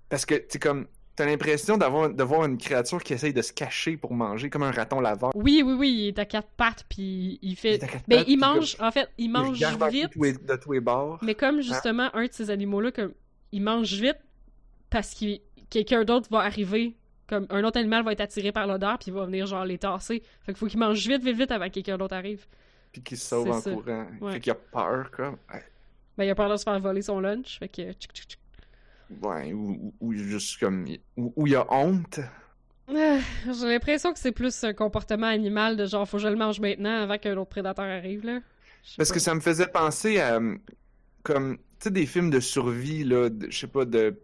Parce 0.10 0.26
que, 0.28 0.36
tu 0.36 0.60
comme. 0.60 0.86
T'as 1.16 1.26
l'impression 1.28 1.78
d'avoir 1.78 2.10
de 2.10 2.24
voir 2.24 2.46
une 2.46 2.58
créature 2.58 3.02
qui 3.04 3.14
essaye 3.14 3.34
de 3.34 3.42
se 3.44 3.54
cacher 3.54 3.98
pour 3.98 4.14
manger, 4.16 4.50
comme 4.50 4.64
un 4.64 4.72
raton 4.72 5.00
laveur. 5.00 5.30
Oui, 5.36 5.62
oui, 5.64 5.74
oui, 5.74 5.90
il 5.92 6.08
est 6.08 6.18
à 6.20 6.26
quatre 6.26 6.48
pattes, 6.58 6.86
puis 6.90 7.38
il 7.44 7.56
fait... 7.56 7.76
Il 7.76 7.80
Ben, 8.08 8.18
pattes, 8.18 8.28
il 8.28 8.40
comme- 8.40 8.56
mange, 8.56 8.76
en 8.80 8.92
fait, 8.92 9.10
il 9.20 9.26
Il 9.26 9.32
mange 9.32 9.60
peu 9.78 9.90
vite, 9.90 10.46
de 10.46 10.56
tous 10.56 10.72
les 10.72 10.80
bords. 10.80 11.20
mais 11.22 11.36
comme 11.36 11.62
justement, 11.62 12.10
un 12.16 12.26
de 12.26 12.32
ces 12.32 12.50
animaux-là, 12.50 12.92
comme, 12.92 13.14
il 13.52 13.62
mange 13.62 13.94
vite 13.94 14.18
parce 14.90 15.14
que 15.14 15.40
quelqu'un 15.70 16.04
d'autre 16.04 16.28
va 16.32 16.40
arriver, 16.40 16.96
comme, 17.28 17.46
un 17.52 17.64
autre 17.64 17.80
animal 17.80 18.04
va 18.04 18.12
être 18.14 18.22
attiré 18.22 18.52
par 18.52 18.66
l'odeur, 18.66 18.98
puis 18.98 19.10
il 19.12 19.14
va 19.14 19.26
venir, 19.26 19.46
genre, 19.46 19.66
les 19.66 19.78
tasser. 19.78 20.24
Fait 20.42 20.52
qu'il 20.52 20.56
faut 20.58 20.66
qu'il 20.68 20.80
mange 20.80 20.98
vite, 21.08 21.24
vite, 21.24 21.38
vite 21.38 21.52
avant 21.52 21.66
que 21.68 21.74
quelqu'un 21.74 21.98
d'autre 21.98 22.16
arrive. 22.16 22.46
Puis 22.92 23.04
qui 23.04 23.18
se 23.18 23.28
sauve 23.28 23.50
en 23.52 23.62
ça. 23.62 23.72
courant. 23.72 24.08
Ouais. 24.20 24.34
Fait 24.34 24.40
qu'il 24.40 24.52
a 24.52 24.56
peur, 24.56 25.12
comme. 25.12 25.38
Ben, 26.18 26.24
il 26.26 26.30
a 26.32 26.36
peur 26.36 26.50
de 26.50 26.58
se 26.58 26.64
faire 26.64 26.80
voler 26.80 27.02
son 27.04 27.20
lunch, 27.20 27.60
fait 27.60 27.68
que... 27.70 27.82
Ouais, 29.22 29.54
ou, 29.54 30.14
juste 30.14 30.60
comme. 30.60 30.86
Ou, 31.18 31.48
il 31.48 31.56
a 31.56 31.66
honte. 31.72 32.20
Ah, 32.88 33.20
J'ai 33.46 33.68
l'impression 33.68 34.14
que 34.14 34.20
c'est 34.20 34.32
plus 34.34 34.64
un 34.64 34.74
comportement 34.74 35.28
animal 35.28 35.78
de 35.78 35.86
genre, 35.86 36.08
faut 36.08 36.18
que 36.18 36.24
je 36.24 36.28
le 36.28 36.36
mange 36.36 36.60
maintenant 36.60 37.02
avant 37.04 37.18
qu'un 37.18 37.38
autre 37.38 37.50
prédateur 37.50 37.86
arrive, 37.86 38.26
là. 38.26 38.42
Parce 38.98 39.10
pas. 39.10 39.14
que 39.14 39.20
ça 39.20 39.36
me 39.36 39.40
faisait 39.42 39.68
penser 39.68 40.20
à. 40.20 40.36
euh, 40.38 40.58
Comme. 41.24 41.58
Tu 41.58 41.64
sais, 41.86 41.92
des 41.92 42.06
films 42.06 42.30
de 42.30 42.40
survie, 42.40 43.04
là. 43.04 43.30
Je 43.50 43.58
sais 43.60 43.68
pas, 43.68 43.86
de. 43.86 44.20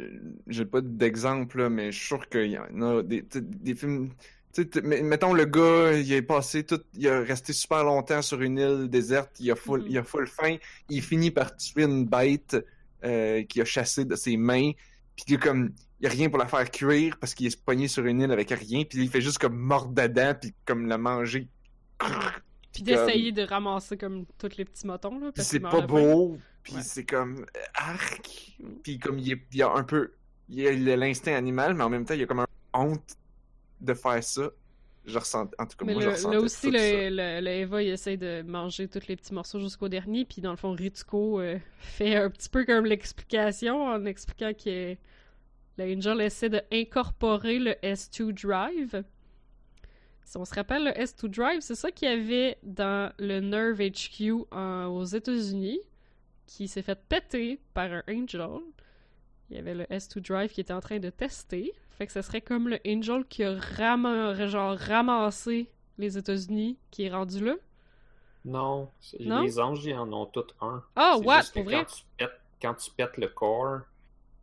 euh, 0.00 0.18
J'ai 0.46 0.64
pas 0.64 0.80
d'exemple, 0.80 1.58
là, 1.58 1.68
mais 1.70 1.92
je 1.92 1.98
suis 1.98 2.06
sûr 2.08 2.28
qu'il 2.28 2.46
y 2.50 2.58
en 2.58 2.82
a 2.82 3.02
des, 3.02 3.22
des 3.34 3.74
films. 3.74 4.10
Mettons 4.82 5.34
le 5.34 5.44
gars, 5.44 5.92
il 5.96 6.12
est 6.12 6.22
passé 6.22 6.64
tout, 6.64 6.80
il 6.94 7.06
a 7.08 7.20
resté 7.20 7.52
super 7.52 7.84
longtemps 7.84 8.22
sur 8.22 8.40
une 8.42 8.58
île 8.58 8.88
déserte, 8.88 9.38
il 9.38 9.50
a 9.52 9.54
full, 9.56 9.82
Mhm. 9.82 9.86
il 9.86 9.98
a 9.98 10.02
full 10.02 10.26
faim, 10.26 10.56
il 10.88 11.02
finit 11.02 11.30
par 11.30 11.54
tuer 11.56 11.84
une 11.84 12.06
bête 12.06 12.56
euh, 13.04 13.42
qu'il 13.44 13.62
a 13.62 13.64
chassée 13.64 14.04
de 14.04 14.16
ses 14.16 14.36
mains, 14.36 14.72
puis 15.16 15.24
il 15.28 15.38
comme, 15.38 15.72
il 16.00 16.06
a 16.06 16.10
rien 16.10 16.28
pour 16.28 16.38
la 16.38 16.46
faire 16.46 16.70
cuire 16.70 17.16
parce 17.18 17.34
qu'il 17.34 17.46
est 17.46 17.60
pogné 17.64 17.88
sur 17.88 18.04
une 18.06 18.20
île 18.20 18.30
avec 18.32 18.50
rien, 18.50 18.84
puis 18.84 19.02
il 19.02 19.08
fait 19.10 19.20
juste 19.20 19.38
comme 19.38 19.56
mordre 19.56 19.92
dedans, 19.92 20.34
puis 20.40 20.54
comme 20.64 20.86
la 20.86 20.98
manger. 20.98 21.48
Puis 22.72 22.82
d'essayer 22.82 23.32
de 23.32 23.42
ramasser 23.42 23.96
comme 23.96 24.24
tous 24.38 24.56
les 24.56 24.64
petits 24.64 24.86
motons, 24.86 25.18
là. 25.18 25.30
C'est 25.36 25.58
pas 25.60 25.80
beau, 25.80 26.38
puis 26.62 26.74
Ouais. 26.74 26.82
c'est 26.82 27.04
comme 27.04 27.40
euh, 27.56 27.60
arc, 27.74 28.56
puis 28.84 28.98
comme 28.98 29.18
il, 29.18 29.32
est- 29.32 29.42
il 29.52 29.58
y 29.58 29.62
a 29.62 29.72
un 29.72 29.82
peu, 29.82 30.12
il 30.48 30.60
y 30.60 30.62
il 30.62 30.88
a 30.90 30.96
l'instinct 30.96 31.34
animal, 31.34 31.74
mais 31.74 31.82
en 31.84 31.88
même 31.88 32.04
temps 32.04 32.14
il 32.14 32.20
y 32.20 32.22
a 32.22 32.26
comme 32.26 32.40
un 32.40 32.46
honte 32.74 33.16
de 33.80 33.94
faire 33.94 34.22
ça. 34.22 34.50
Je 35.08 35.18
ressens, 35.18 35.50
en 35.58 35.66
tout 35.66 35.76
cas 35.76 35.84
Mais 35.86 35.94
moi 35.94 36.02
le- 36.04 36.10
je 36.10 36.14
ressentais 36.14 36.36
là 36.36 36.40
aussi, 36.42 36.66
tout 36.66 36.72
le, 36.72 36.78
ça. 36.78 37.10
le, 37.10 37.40
le 37.40 37.48
Eva, 37.50 37.82
il 37.82 37.88
essaie 37.88 38.16
de 38.16 38.42
manger 38.42 38.88
tous 38.88 39.06
les 39.08 39.16
petits 39.16 39.32
morceaux 39.34 39.58
jusqu'au 39.58 39.88
dernier, 39.88 40.24
puis 40.24 40.40
dans 40.42 40.50
le 40.50 40.56
fond, 40.56 40.72
Ritsuko 40.72 41.40
euh, 41.40 41.58
fait 41.78 42.14
un 42.16 42.28
petit 42.30 42.48
peu 42.48 42.64
comme 42.64 42.84
l'explication 42.84 43.84
en 43.86 44.04
expliquant 44.04 44.52
que 44.52 44.96
l'Angel 45.78 46.20
essaie 46.20 46.48
de 46.50 46.60
incorporer 46.72 47.58
le 47.58 47.72
S2 47.82 48.32
Drive. 48.32 49.02
Si 50.24 50.36
on 50.36 50.44
se 50.44 50.54
rappelle, 50.54 50.84
le 50.84 50.90
S2 50.90 51.26
Drive, 51.28 51.60
c'est 51.62 51.74
ça 51.74 51.90
qu'il 51.90 52.06
y 52.08 52.12
avait 52.12 52.58
dans 52.62 53.10
le 53.18 53.40
Nerve 53.40 53.80
HQ 53.80 54.44
en- 54.52 54.86
aux 54.86 55.04
États-Unis, 55.04 55.80
qui 56.44 56.68
s'est 56.68 56.82
fait 56.82 56.98
péter 57.08 57.58
par 57.72 57.90
un 57.92 58.02
Angel. 58.10 58.46
Il 59.48 59.56
y 59.56 59.58
avait 59.58 59.74
le 59.74 59.84
S2 59.84 60.20
Drive 60.20 60.50
qui 60.52 60.60
était 60.60 60.74
en 60.74 60.80
train 60.80 60.98
de 60.98 61.08
tester. 61.08 61.72
Fait 61.98 62.06
que 62.06 62.12
ce 62.12 62.22
serait 62.22 62.40
comme 62.40 62.68
le 62.68 62.78
Angel 62.86 63.24
qui 63.24 63.42
a 63.42 63.58
genre 64.46 64.78
ramassé 64.78 65.68
les 65.98 66.16
États-Unis, 66.16 66.78
qui 66.92 67.04
est 67.04 67.10
rendu 67.10 67.44
là? 67.44 67.54
Non, 68.44 68.88
les 69.18 69.58
anges, 69.58 69.84
ils 69.84 69.94
en 69.94 70.10
ont 70.12 70.26
tous 70.26 70.46
un. 70.60 70.82
Ah, 70.94 71.16
C'est 71.18 71.26
what, 71.26 71.42
pour 71.52 71.64
vrai? 71.64 71.74
Quand 71.74 71.84
tu, 71.92 72.04
pètes, 72.16 72.40
quand 72.62 72.74
tu 72.74 72.90
pètes 72.92 73.16
le 73.16 73.26
corps, 73.26 73.80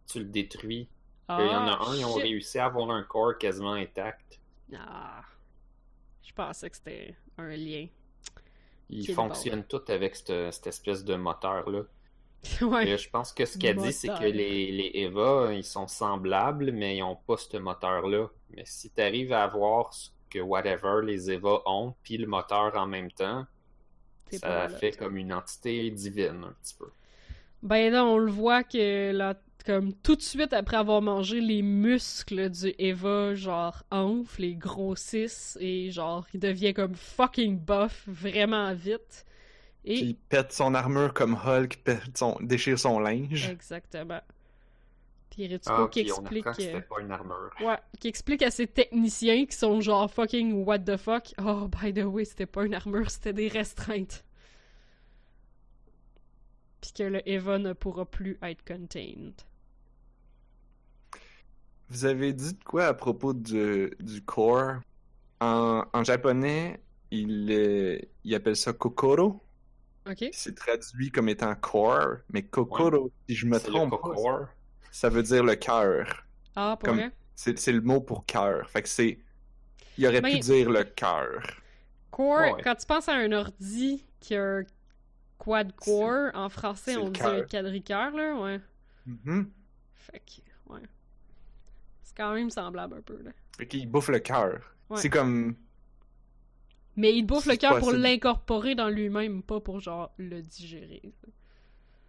tu 0.06 0.20
le 0.20 0.26
détruis. 0.26 0.90
Ah, 1.30 1.38
Il 1.40 1.48
y 1.48 1.56
en 1.56 1.68
a 1.68 1.90
un, 1.90 1.96
ils 1.96 2.06
ont 2.06 2.14
réussi 2.16 2.60
à 2.60 2.66
avoir 2.66 2.92
un 2.92 3.04
corps 3.04 3.38
quasiment 3.38 3.74
intact. 3.74 4.38
Ah. 4.78 5.24
Je 6.24 6.34
pensais 6.34 6.70
que 6.70 6.76
c'était 6.76 7.16
un 7.38 7.56
lien. 7.56 7.88
Ils 8.90 9.14
fonctionnent 9.14 9.64
tous 9.64 9.90
avec 9.90 10.18
cette, 10.18 10.52
cette 10.54 10.68
espèce 10.68 11.06
de 11.06 11.16
moteur-là. 11.16 11.84
ouais. 12.62 12.88
Et 12.88 12.98
Je 12.98 13.10
pense 13.10 13.34
que 13.34 13.46
ce 13.46 13.58
qu'elle 13.58 13.78
dit, 13.78 13.94
c'est 13.94 14.08
que 14.08 14.26
les, 14.26 14.72
les 14.72 14.92
Eva, 14.94 15.54
ils 15.54 15.64
sont 15.64 15.88
semblables, 15.88 16.72
mais 16.72 16.98
ils 16.98 17.02
n'ont 17.02 17.16
pas 17.16 17.38
ce 17.38 17.58
moteur-là. 17.58 18.28
Mais 18.52 18.64
si 18.66 18.90
tu 18.90 19.02
arrives 19.02 19.34
à 19.34 19.44
avoir 19.44 19.94
ce 19.94 20.10
que 20.30 20.40
whatever 20.40 21.02
les 21.04 21.32
Eva 21.32 21.62
ont, 21.66 21.94
puis 22.04 22.18
le 22.18 22.28
moteur 22.28 22.76
en 22.76 22.88
même 22.88 23.12
temps, 23.12 23.46
ça 24.32 24.70
fait 24.70 24.92
comme 24.92 25.18
une 25.18 25.34
entité 25.34 25.90
divine, 25.92 26.44
un 26.46 26.56
petit 26.62 26.76
peu. 26.78 26.90
Ben 27.64 27.92
là, 27.92 28.06
on 28.06 28.18
le 28.18 28.32
voit 28.32 28.64
que 28.64 29.12
là, 29.12 29.36
comme 29.66 29.94
tout 29.94 30.16
de 30.16 30.22
suite 30.22 30.54
après 30.54 30.78
avoir 30.78 31.02
mangé, 31.02 31.42
les 31.42 31.62
muscles 31.62 32.50
du 32.50 32.74
Eva, 32.78 33.34
genre, 33.34 33.84
enflent 33.90 34.44
et 34.44 34.56
grossissent 34.56 35.58
et 35.60 35.90
genre, 35.92 36.28
il 36.34 36.40
devient 36.40 36.74
comme 36.74 36.96
fucking 36.96 37.60
buff 37.60 38.04
vraiment 38.08 38.74
vite. 38.74 39.26
Puis 39.94 39.94
Et 39.94 40.00
il 40.00 40.16
pète 40.16 40.52
son 40.52 40.74
armure 40.74 41.14
comme 41.14 41.36
Hulk 41.36 41.78
pète 41.84 42.18
son, 42.18 42.38
déchire 42.42 42.80
son 42.80 43.00
linge. 43.00 43.50
Exactement. 43.50 44.22
Puis 45.30 45.48
Ritsuko 45.48 45.74
Ah, 45.86 45.88
qui 45.92 46.04
puis 46.04 46.12
on 46.14 46.22
explique. 46.22 46.44
que 46.44 46.50
euh, 46.50 46.54
c'était 46.54 46.82
pas 46.82 47.02
une 47.02 47.12
armure. 47.12 47.52
Ouais, 47.60 47.78
qui 48.00 48.08
explique 48.08 48.42
à 48.42 48.52
ses 48.52 48.68
techniciens 48.68 49.46
qui 49.46 49.56
sont 49.56 49.82
genre 49.82 50.10
fucking 50.12 50.64
what 50.66 50.80
the 50.80 50.98
fuck. 50.98 51.34
Oh, 51.44 51.68
by 51.68 51.94
the 51.94 52.04
way, 52.06 52.26
c'était 52.26 52.46
pas 52.46 52.66
une 52.66 52.74
armure, 52.74 53.10
c'était 53.12 53.34
des 53.34 53.48
restreintes. 53.48 54.24
Puis 56.82 56.92
que 56.94 57.04
le 57.04 57.28
Eva 57.28 57.58
ne 57.58 57.74
pourra 57.74 58.06
plus 58.06 58.38
être 58.42 58.64
contained. 58.66 59.34
Vous 61.90 62.06
avez 62.06 62.34
dit 62.34 62.54
de 62.54 62.64
quoi 62.64 62.86
à 62.86 62.94
propos 62.94 63.34
du, 63.34 63.92
du 64.00 64.22
core? 64.24 64.80
En, 65.42 65.84
en 65.94 66.04
japonais, 66.04 66.80
il, 67.12 67.52
euh, 67.52 68.00
il 68.24 68.34
appelle 68.36 68.56
ça 68.56 68.74
kokoro? 68.74 69.42
C'est 70.32 70.56
traduit 70.56 71.12
comme 71.12 71.30
étant 71.30 71.56
core, 71.56 72.18
mais 72.32 72.44
kokoro, 72.44 73.12
si 73.28 73.36
je 73.36 73.46
me 73.48 73.60
trompe 73.60 74.00
pas, 74.02 74.50
ça 74.92 75.10
veut 75.10 75.24
dire 75.24 75.44
le 75.44 75.56
cœur. 75.56 76.24
Ah, 76.56 76.78
pour 76.80 76.90
Comme- 76.90 76.98
vrai? 76.98 77.12
C'est 77.36 77.72
le 77.72 77.82
mot 77.82 78.00
pour 78.00 78.26
cœur. 78.26 78.70
Fait 78.70 78.82
que 78.82 78.88
c'est. 78.90 79.20
Il 79.98 80.06
aurait 80.08 80.22
pu 80.22 80.34
Mais- 80.34 80.40
dire 80.40 80.70
le 80.70 80.84
cœur. 80.84 81.42
Core, 82.12 82.54
Ouais. 82.56 82.62
quand 82.64 82.76
tu 82.76 82.86
penses 82.86 83.10
à 83.10 83.14
un 83.14 83.32
ordi 83.32 84.06
qui 84.20 84.36
a 84.36 84.44
un 84.60 84.64
quad-core, 85.38 86.32
en 86.34 86.50
français, 86.50 86.96
on 86.98 87.10
dit 87.10 87.22
un 87.22 87.40
cœur. 87.42 87.48
quadricœur, 87.48 88.12
là, 88.12 88.36
ouais. 88.36 88.62
Mhm. 89.06 89.52
Fait 89.96 90.20
que, 90.20 90.72
ouais. 90.74 90.82
C'est 92.04 92.16
quand 92.16 92.34
même 92.34 92.50
semblable 92.50 92.96
un 92.98 93.02
peu, 93.02 93.22
là. 93.22 93.32
Fait 93.58 93.68
qu'il 93.68 93.90
bouffe 93.90 94.10
le 94.10 94.20
cœur. 94.20 94.60
Ouais. 94.90 94.98
C'est 95.02 95.10
comme. 95.10 95.56
Mais 96.98 97.14
il 97.14 97.24
bouffe 97.24 97.46
le 97.46 97.58
cœur 97.58 97.80
pour 97.80 97.92
l'incorporer 97.92 98.74
dans 98.76 98.90
lui-même, 98.90 99.44
pas 99.44 99.60
pour, 99.60 99.80
genre, 99.82 100.12
le 100.18 100.42
digérer. 100.42 101.02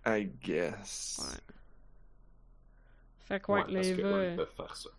I 0.07 0.29
guess. 0.45 1.19
Ouais. 1.21 1.55
Fait 3.27 3.41
que, 3.41 3.51
ouais, 3.51 3.61
Ouais, 3.63 3.67
le 3.69 3.75
parce 3.75 3.89
que 3.89 3.93
Eva... 4.01 4.09
eux, 4.09 4.13
euh, 4.15 4.31
ils 4.33 4.37
peuvent 4.37 4.55
faire 4.57 4.77
ça. 4.77 4.91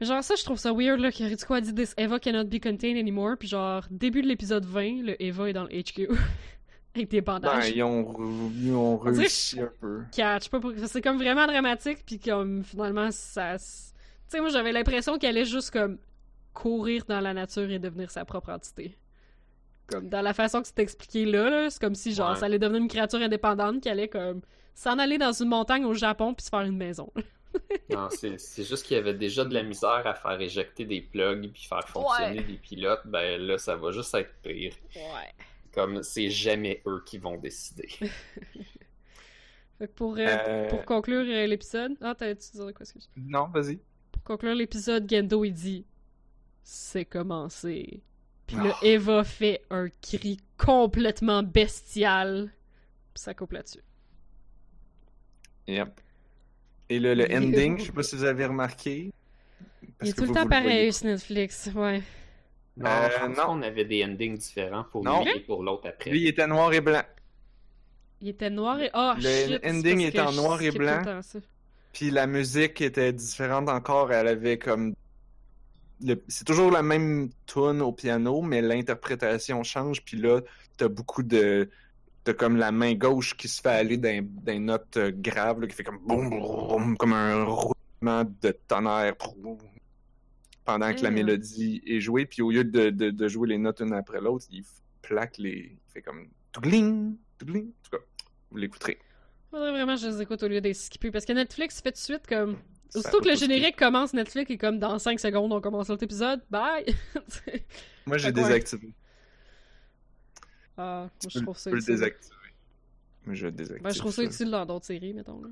Mais 0.00 0.06
genre 0.06 0.24
ça, 0.24 0.34
je 0.34 0.42
trouve 0.42 0.58
ça 0.58 0.72
weird 0.72 0.98
là, 0.98 1.12
que 1.12 1.22
Ritsuko 1.22 1.54
a 1.54 1.60
dit 1.60 1.72
This 1.72 1.94
Eva 1.96 2.18
cannot 2.18 2.46
be 2.46 2.60
contained 2.60 2.98
anymore, 2.98 3.36
puis 3.38 3.46
genre, 3.48 3.84
début 3.90 4.22
de 4.22 4.26
l'épisode 4.26 4.64
20, 4.64 5.02
le 5.04 5.22
Eva 5.22 5.48
est 5.48 5.52
dans 5.52 5.64
le 5.64 5.70
HQ. 5.82 6.08
Avec 6.96 7.08
des 7.10 7.20
Ben, 7.20 7.34
bandages. 7.34 7.70
ils 7.70 7.82
ont, 7.82 8.50
ils 8.54 8.72
ont 8.72 8.96
réussi 8.98 9.60
un 9.60 9.70
peu. 9.80 10.02
Catch, 10.12 10.48
pas 10.48 10.60
pour- 10.60 10.72
C'est 10.86 11.00
comme 11.02 11.16
vraiment 11.18 11.46
dramatique, 11.46 11.98
puis 12.06 12.18
comme 12.20 12.62
finalement, 12.64 13.10
ça. 13.12 13.56
Tu 13.58 13.64
sais, 14.28 14.40
moi 14.40 14.48
j'avais 14.48 14.72
l'impression 14.72 15.18
qu'elle 15.18 15.36
allait 15.36 15.44
juste 15.44 15.70
comme 15.72 15.98
courir 16.54 17.04
dans 17.06 17.20
la 17.20 17.34
nature 17.34 17.70
et 17.70 17.78
devenir 17.78 18.10
sa 18.10 18.24
propre 18.24 18.50
entité. 18.50 18.96
Comme 19.86 20.08
dans 20.08 20.22
la 20.22 20.32
façon 20.32 20.62
que 20.62 20.68
c'est 20.68 20.78
expliqué 20.78 21.26
là, 21.26 21.50
là, 21.50 21.70
c'est 21.70 21.78
comme 21.80 21.94
si 21.94 22.14
genre 22.14 22.30
Ouais. 22.30 22.36
ça 22.36 22.46
allait 22.46 22.58
devenir 22.58 22.80
une 22.80 22.88
créature 22.88 23.20
indépendante 23.20 23.82
qui 23.82 23.88
allait 23.90 24.08
comme 24.08 24.40
s'en 24.74 24.98
aller 24.98 25.18
dans 25.18 25.32
une 25.32 25.48
montagne 25.50 25.84
au 25.84 25.92
Japon 25.92 26.32
puis 26.32 26.44
se 26.44 26.48
faire 26.50 26.62
une 26.62 26.76
maison. 26.78 27.12
Non, 27.88 28.08
c'est 28.10 28.36
c'est 28.40 28.64
juste 28.64 28.84
qu'il 28.84 28.96
y 28.96 28.98
avait 28.98 29.14
déjà 29.14 29.44
de 29.44 29.54
la 29.54 29.62
misère 29.62 30.02
à 30.06 30.14
faire 30.14 30.40
éjecter 30.40 30.84
des 30.86 31.00
plugs 31.00 31.52
puis 31.52 31.62
faire 31.68 31.88
fonctionner 31.88 32.38
Ouais. 32.38 32.44
des 32.44 32.54
pilotes. 32.58 33.02
Ben 33.04 33.40
là, 33.40 33.58
ça 33.58 33.76
va 33.76 33.92
juste 33.92 34.12
être 34.14 34.32
pire. 34.42 34.74
Ouais. 34.96 35.32
Comme 35.72 36.02
c'est 36.02 36.30
jamais 36.30 36.82
eux 36.84 37.00
qui 37.06 37.18
vont 37.18 37.36
décider. 37.36 37.88
Fait 39.78 39.86
que 39.88 39.92
pour, 39.92 40.16
euh, 40.16 40.26
Euh, 40.26 40.68
pour 40.68 40.84
conclure 40.84 41.24
euh, 41.28 41.46
l'épisode. 41.46 41.92
Ah, 42.00 42.14
t'as 42.16 42.34
tu 42.34 42.50
disais 42.52 42.72
quoi, 42.72 42.80
excuse? 42.80 43.08
Non, 43.16 43.46
vas-y. 43.48 43.78
Pour 44.12 44.22
conclure 44.24 44.54
l'épisode, 44.54 45.08
Gendo 45.08 45.44
il 45.44 45.52
dit 45.52 45.84
C'est 46.64 47.04
commencé. 47.04 48.00
Puis 48.46 48.56
Oh. 48.58 48.64
le 48.64 48.72
Eva 48.86 49.22
fait 49.22 49.62
un 49.70 49.88
cri 50.02 50.38
complètement 50.58 51.42
bestial. 51.42 52.50
Puis 53.14 53.22
ça 53.22 53.34
coupe 53.34 53.52
là-dessus. 53.52 53.82
Yep. 55.66 56.00
Et 56.90 56.98
le, 56.98 57.14
le 57.14 57.24
ending, 57.34 57.78
je 57.78 57.84
sais 57.86 57.92
pas 57.92 58.02
si 58.02 58.16
vous 58.16 58.24
avez 58.24 58.44
remarqué. 58.46 59.10
Il 60.02 60.08
est 60.08 60.12
que 60.12 60.16
tout 60.16 60.22
le 60.22 60.26
vous, 60.28 60.34
temps 60.34 60.42
le 60.44 60.48
pareil 60.50 60.92
sur 60.92 61.06
Netflix, 61.06 61.70
ouais. 61.74 62.02
Non, 62.76 62.90
Euh, 62.90 63.08
pense 63.20 63.36
non. 63.36 63.44
qu'on 63.46 63.62
avait 63.62 63.84
des 63.84 64.04
endings 64.04 64.36
différents 64.36 64.84
pour 64.84 65.04
Non. 65.04 65.22
lui 65.24 65.30
et 65.36 65.40
pour 65.40 65.62
l'autre 65.62 65.88
après. 65.88 66.10
Lui, 66.10 66.22
il 66.22 66.26
était 66.28 66.46
noir 66.46 66.72
et 66.72 66.80
blanc. 66.80 67.02
Il 68.20 68.28
était 68.28 68.50
noir 68.50 68.80
et. 68.80 68.90
Ah, 68.92 69.14
Le 69.18 69.22
shit! 69.22 69.64
ending 69.64 70.00
était 70.00 70.20
en 70.20 70.32
noir 70.32 70.60
et 70.60 70.70
blanc. 70.70 71.02
Puis 71.92 72.10
la 72.10 72.26
musique 72.26 72.80
était 72.80 73.12
différente 73.12 73.68
encore. 73.68 74.12
Elle 74.12 74.28
avait 74.28 74.58
comme. 74.58 74.94
C'est 76.28 76.44
toujours 76.44 76.70
la 76.70 76.82
même 76.82 77.30
tune 77.46 77.80
au 77.80 77.92
piano, 77.92 78.42
mais 78.42 78.60
l'interprétation 78.62 79.62
change. 79.62 80.04
Puis 80.04 80.16
là, 80.18 80.40
t'as 80.76 80.88
beaucoup 80.88 81.22
de. 81.22 81.70
T'as 82.24 82.32
comme 82.34 82.56
la 82.56 82.72
main 82.72 82.94
gauche 82.94 83.36
qui 83.36 83.48
se 83.48 83.60
fait 83.60 83.68
aller 83.68 83.96
d'un 83.98 84.22
d'un 84.22 84.58
note 84.58 84.96
euh, 84.96 85.12
grave, 85.14 85.60
là, 85.60 85.66
qui 85.66 85.74
fait 85.74 85.84
comme 85.84 85.98
boum, 85.98 86.30
boum, 86.30 86.96
comme 86.96 87.12
un 87.12 87.44
roulement 87.44 88.24
de 88.42 88.50
tonnerre 88.66 89.14
pendant 90.64 90.94
que 90.94 91.02
la 91.02 91.10
Mm. 91.10 91.14
mélodie 91.14 91.82
est 91.86 92.00
jouée. 92.00 92.24
Puis 92.26 92.40
au 92.42 92.50
lieu 92.50 92.64
de, 92.64 92.90
de, 92.90 93.10
de 93.10 93.28
jouer 93.28 93.48
les 93.48 93.58
notes 93.58 93.80
une 93.80 93.92
après 93.92 94.20
l'autre, 94.20 94.46
il 94.50 94.64
plaque 95.02 95.38
les. 95.38 95.72
Il 95.72 95.92
fait 95.92 96.02
comme. 96.02 96.28
Tougling, 96.52 97.16
tougling. 97.38 97.64
En 97.68 97.82
tout 97.82 97.90
cas, 97.98 98.04
vous 98.50 98.56
l'écouterez. 98.56 98.98
Faudrait 99.50 99.72
vraiment 99.72 99.94
que 99.94 100.00
je 100.00 100.06
les 100.08 100.22
écoute 100.22 100.42
au 100.42 100.48
lieu 100.48 100.60
des 100.60 100.72
skipper. 100.74 101.10
Parce 101.10 101.24
que 101.24 101.32
Netflix 101.32 101.80
fait 101.80 101.90
tout 101.92 101.96
de 101.96 101.98
suite 101.98 102.26
comme. 102.26 102.56
Aussitôt 102.94 103.20
que 103.20 103.28
le 103.28 103.34
générique 103.36 103.76
commence, 103.76 104.12
Netflix 104.14 104.50
est 104.50 104.58
comme 104.58 104.78
dans 104.78 104.98
5 104.98 105.18
secondes, 105.18 105.52
on 105.52 105.60
commence 105.60 105.88
l'autre 105.88 106.02
épisode. 106.04 106.40
Bye! 106.50 106.86
Moi, 108.06 108.18
j'ai 108.18 108.30
désactivé. 108.32 108.92
ah, 110.76 111.08
moi 111.22 111.30
je 111.30 111.38
trouve 111.40 111.56
ça 111.56 111.70
tu 111.70 111.70
peux 111.70 111.76
le 111.76 111.82
utile. 111.82 111.94
désactiver. 111.94 112.34
Mais 113.26 113.34
je 113.34 113.46
le 113.46 113.52
désactive. 113.52 113.82
Ben, 113.82 113.90
je 113.90 113.98
trouve 113.98 114.12
ça 114.12 114.16
ça. 114.22 114.28
utile 114.28 114.50
dans 114.50 114.66
d'autres 114.66 114.84
séries, 114.84 115.14
mettons. 115.14 115.40
Là. 115.42 115.48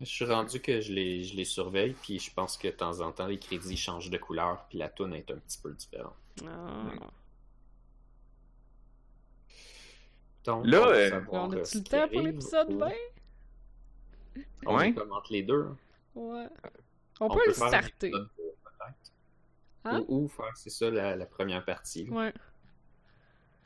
Je 0.00 0.04
suis 0.06 0.24
rendu 0.24 0.60
que 0.60 0.80
je 0.80 0.92
les, 0.92 1.24
je 1.24 1.34
les 1.36 1.44
surveille, 1.44 1.94
puis 2.00 2.18
je 2.20 2.32
pense 2.32 2.56
que 2.56 2.68
de 2.68 2.72
temps 2.72 3.00
en 3.00 3.10
temps, 3.10 3.26
les 3.26 3.38
crédits 3.38 3.76
changent 3.76 4.10
de 4.10 4.18
couleur, 4.18 4.64
puis 4.68 4.78
la 4.78 4.88
tune 4.88 5.12
est 5.12 5.28
un 5.30 5.36
petit 5.36 5.58
peu 5.58 5.72
différente. 5.72 6.14
Ah. 6.46 6.84
Donc, 10.44 10.66
Là, 10.66 10.80
on 10.80 10.86
euh, 10.92 11.20
On 11.32 11.52
euh, 11.52 11.56
a-tu 11.62 11.70
ce 11.72 11.78
le 11.78 11.84
temps 11.84 12.08
pour 12.08 12.20
l'épisode 12.22 12.70
ou- 12.70 12.78
20? 12.78 12.90
On 14.66 14.76
Ouais. 14.76 14.92
commente 14.94 15.28
les 15.30 15.42
deux. 15.42 15.62
hein. 15.64 15.76
Ouais. 16.14 16.46
On, 17.20 17.28
peut, 17.28 17.40
le 17.46 17.52
starter. 17.52 18.08
épisode. 18.08 18.28
Hein? 19.84 20.04
Ou, 20.08 20.24
ou 20.24 20.28
faire, 20.28 20.56
c'est 20.56 20.70
ça, 20.70 20.90
la, 20.90 21.14
la 21.16 21.26
première 21.26 21.64
partie. 21.64 22.08
Ouais. 22.10 22.32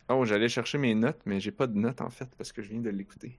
Oh, 0.08 0.24
j'allais 0.24 0.48
chercher 0.48 0.76
mes 0.78 0.94
notes, 0.94 1.20
mais 1.24 1.40
j'ai 1.40 1.52
pas 1.52 1.66
de 1.66 1.76
notes 1.78 2.00
en 2.00 2.10
fait 2.10 2.28
parce 2.36 2.52
que 2.52 2.62
je 2.62 2.70
viens 2.70 2.80
de 2.80 2.90
l'écouter. 2.90 3.38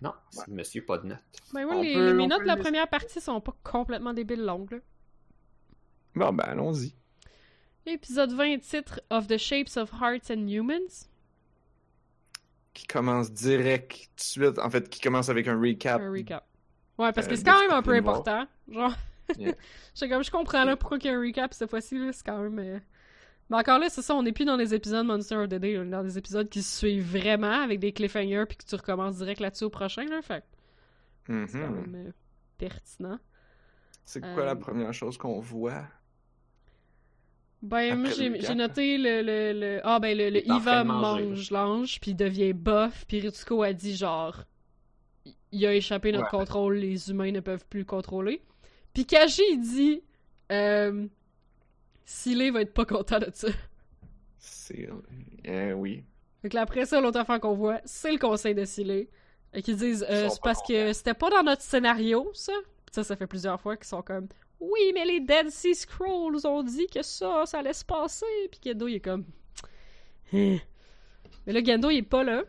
Non, 0.00 0.12
c'est 0.30 0.48
monsieur 0.48 0.84
pas 0.84 0.98
de 0.98 1.06
notes. 1.08 1.18
Ben 1.52 1.66
oui, 1.68 1.88
les, 1.88 1.94
peut- 1.94 2.14
mes 2.14 2.26
notes 2.26 2.42
de 2.42 2.46
la 2.46 2.56
première 2.56 2.88
partie 2.88 3.20
sont 3.20 3.40
pas 3.40 3.54
complètement 3.62 4.12
débiles 4.14 4.44
longues. 4.44 4.70
Là. 4.72 4.78
Bon, 6.14 6.32
ben 6.32 6.44
allons-y. 6.44 6.94
Épisode 7.86 8.32
20, 8.32 8.58
titre 8.60 9.00
Of 9.10 9.26
the 9.26 9.36
Shapes 9.36 9.76
of 9.76 9.90
Hearts 10.00 10.30
and 10.30 10.46
Humans. 10.48 11.08
Qui 12.72 12.86
commence 12.86 13.32
direct 13.32 13.92
tout 13.92 14.06
de 14.16 14.20
suite. 14.20 14.58
En 14.58 14.70
fait, 14.70 14.88
qui 14.88 15.00
commence 15.00 15.28
avec 15.28 15.48
un 15.48 15.60
recap. 15.60 16.00
Un 16.00 16.10
recap. 16.12 16.46
Ouais, 16.98 17.12
parce 17.12 17.26
que 17.26 17.32
Euh, 17.32 17.36
c'est 17.36 17.44
quand 17.44 17.58
même 17.60 17.72
un 17.72 17.82
peu 17.82 17.92
important. 17.94 18.46
Genre, 18.68 18.94
Yeah. 19.38 19.54
je 19.94 20.06
comme, 20.06 20.24
je 20.24 20.30
comprends 20.30 20.64
là 20.64 20.76
pourquoi 20.76 20.98
il 21.00 21.06
y 21.06 21.08
a 21.08 21.14
un 21.16 21.20
recap 21.20 21.52
cette 21.54 21.70
fois-ci, 21.70 21.98
c'est 22.12 22.24
quand 22.26 22.38
même... 22.42 22.58
euh, 22.58 22.78
Mais 23.50 23.56
encore 23.58 23.78
là, 23.78 23.88
c'est 23.88 24.02
ça, 24.02 24.14
on 24.14 24.22
n'est 24.22 24.32
plus 24.32 24.44
dans 24.44 24.56
les 24.56 24.74
épisodes 24.74 25.06
Monster 25.06 25.36
of 25.36 25.48
the 25.48 25.54
Day, 25.54 25.78
on 25.78 25.82
est 25.84 25.90
dans 25.90 26.02
des 26.04 26.18
épisodes 26.18 26.48
qui 26.48 26.62
se 26.62 26.78
suivent 26.78 27.10
vraiment 27.18 27.62
avec 27.62 27.78
des 27.80 27.92
cliffhangers 27.92 28.44
puis 28.48 28.56
que 28.56 28.64
tu 28.64 28.74
recommences 28.74 29.16
direct 29.16 29.40
là-dessus 29.40 29.64
au 29.64 29.70
prochain, 29.70 30.04
là, 30.04 30.22
fait 30.22 30.44
Mhm. 31.28 31.46
c'est 31.48 31.60
quand 31.60 31.70
même 31.70 31.94
euh, 32.08 32.12
pertinent. 32.58 33.18
C'est 34.04 34.20
quoi 34.20 34.42
Euh, 34.42 34.44
la 34.46 34.56
première 34.56 34.92
chose 34.92 35.16
qu'on 35.18 35.38
voit? 35.40 35.84
Ben, 37.62 37.94
moi, 37.98 38.08
j'ai 38.10 38.54
noté 38.54 38.96
le, 38.96 39.20
le, 39.22 39.52
le- 39.60 39.80
Ah, 39.84 39.98
ben, 40.00 40.16
le, 40.16 40.30
le 40.30 40.50
Iva 40.50 40.82
mange 40.82 41.50
l'ange, 41.50 42.00
puis 42.00 42.14
devient 42.14 42.54
buff, 42.54 43.04
puis 43.06 43.20
Ritsuko 43.20 43.62
a 43.62 43.72
dit, 43.74 43.94
genre, 43.94 44.44
il 45.52 45.66
a 45.66 45.74
échappé 45.74 46.10
notre 46.10 46.24
Ouais. 46.24 46.30
contrôle, 46.30 46.76
les 46.76 47.10
humains 47.10 47.32
ne 47.32 47.40
peuvent 47.40 47.66
plus 47.68 47.80
le 47.80 47.84
contrôler. 47.84 48.40
Puis 48.92 49.06
Kaji, 49.06 49.42
il 49.52 49.60
dit, 49.60 50.02
euh, 50.52 51.06
Silé 52.04 52.50
va 52.50 52.62
être 52.62 52.74
pas 52.74 52.84
content 52.84 53.18
de 53.18 53.30
ça. 53.32 53.48
C'est. 54.38 54.88
Euh, 55.46 55.72
oui. 55.72 56.04
Fait 56.42 56.48
que 56.48 56.54
là, 56.54 56.62
après 56.62 56.86
ça, 56.86 57.00
l'autre 57.00 57.20
affaire 57.20 57.40
qu'on 57.40 57.54
voit, 57.54 57.80
c'est 57.84 58.12
le 58.12 58.18
conseil 58.18 58.54
de 58.54 58.64
Silé. 58.64 59.08
Et 59.52 59.62
qu'ils 59.62 59.76
disent, 59.76 60.06
euh, 60.08 60.28
c'est 60.28 60.42
parce 60.42 60.62
que 60.62 60.92
c'était 60.92 61.14
pas 61.14 61.28
dans 61.28 61.42
notre 61.42 61.62
scénario, 61.62 62.30
ça. 62.34 62.52
Puis 62.86 62.94
ça, 62.94 63.04
ça 63.04 63.16
fait 63.16 63.26
plusieurs 63.26 63.60
fois 63.60 63.76
qu'ils 63.76 63.86
sont 63.86 64.02
comme, 64.02 64.28
oui, 64.60 64.92
mais 64.94 65.04
les 65.04 65.20
Dead 65.20 65.50
Sea 65.50 65.74
Scrolls 65.74 66.46
ont 66.46 66.62
dit 66.62 66.86
que 66.86 67.02
ça, 67.02 67.44
ça 67.46 67.58
allait 67.58 67.72
se 67.72 67.84
passer. 67.84 68.26
Puis 68.50 68.60
Gendo, 68.64 68.86
il 68.86 68.96
est 68.96 69.00
comme, 69.00 69.24
Hein. 70.32 70.58
Mais 71.46 71.52
là, 71.52 71.62
Gendo, 71.64 71.90
il 71.90 71.98
est 71.98 72.02
pas 72.02 72.22
là. 72.22 72.44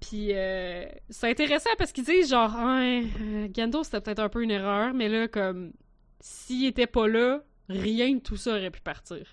Puis 0.00 0.28
euh, 0.32 0.86
c'est 1.10 1.30
intéressant 1.30 1.70
parce 1.78 1.92
qu'ils 1.92 2.04
disent 2.04 2.30
genre, 2.30 2.54
ouais, 2.54 3.04
euh, 3.20 3.48
Gendo, 3.54 3.82
c'était 3.84 4.00
peut-être 4.00 4.20
un 4.20 4.28
peu 4.30 4.42
une 4.42 4.50
erreur, 4.50 4.94
mais 4.94 5.08
là, 5.08 5.28
comme, 5.28 5.72
s'il 6.20 6.64
était 6.66 6.86
pas 6.86 7.06
là, 7.06 7.42
rien 7.68 8.14
de 8.14 8.20
tout 8.20 8.36
ça 8.36 8.52
aurait 8.52 8.70
pu 8.70 8.80
partir. 8.80 9.26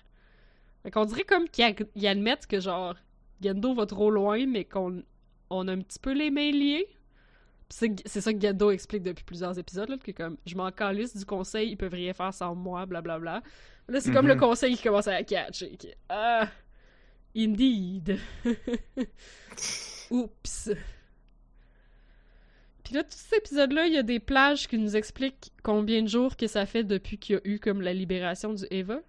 Fait 0.82 0.90
qu'on 0.90 1.06
dirait 1.06 1.24
comme 1.24 1.48
qu'ils 1.48 1.64
ad- 1.64 1.88
ils 1.94 2.06
admettent 2.06 2.46
que 2.46 2.60
genre, 2.60 2.94
Gendo 3.42 3.74
va 3.74 3.86
trop 3.86 4.10
loin, 4.10 4.46
mais 4.46 4.64
qu'on 4.64 5.02
on 5.50 5.66
a 5.68 5.72
un 5.72 5.80
petit 5.80 5.98
peu 5.98 6.12
les 6.12 6.30
mains 6.30 6.50
liées. 6.50 6.86
C'est 7.70 8.20
ça 8.20 8.32
que 8.32 8.40
Gendo 8.40 8.70
explique 8.70 9.02
depuis 9.02 9.24
plusieurs 9.24 9.58
épisodes, 9.58 9.88
là, 9.88 9.96
que 9.98 10.10
comme, 10.12 10.36
je 10.46 10.54
m'en 10.54 10.70
calisse 10.70 11.16
du 11.16 11.24
conseil, 11.24 11.70
ils 11.70 11.76
peuvent 11.76 11.92
rien 11.94 12.12
faire 12.12 12.32
sans 12.34 12.54
moi, 12.54 12.84
blablabla. 12.86 13.42
Là, 13.88 14.00
c'est 14.00 14.12
comme 14.12 14.26
le 14.28 14.36
conseil 14.36 14.76
qui 14.76 14.82
commence 14.82 15.06
à 15.08 15.22
catcher. 15.22 15.76
qui- 15.76 15.92
Ah, 16.10 16.46
indeed. 17.34 18.18
Oups. 20.10 20.70
Puis 22.84 22.94
là, 22.94 23.02
tout 23.02 23.10
cet 23.12 23.34
épisode-là, 23.40 23.86
il 23.86 23.92
y 23.92 23.98
a 23.98 24.02
des 24.02 24.18
plages 24.20 24.66
qui 24.66 24.78
nous 24.78 24.96
expliquent 24.96 25.52
combien 25.62 26.02
de 26.02 26.08
jours 26.08 26.36
que 26.36 26.46
ça 26.46 26.64
fait 26.64 26.84
depuis 26.84 27.18
qu'il 27.18 27.34
y 27.34 27.38
a 27.38 27.40
eu 27.44 27.58
comme 27.58 27.82
la 27.82 27.92
libération 27.92 28.54
du 28.54 28.64
Eva. 28.70 29.00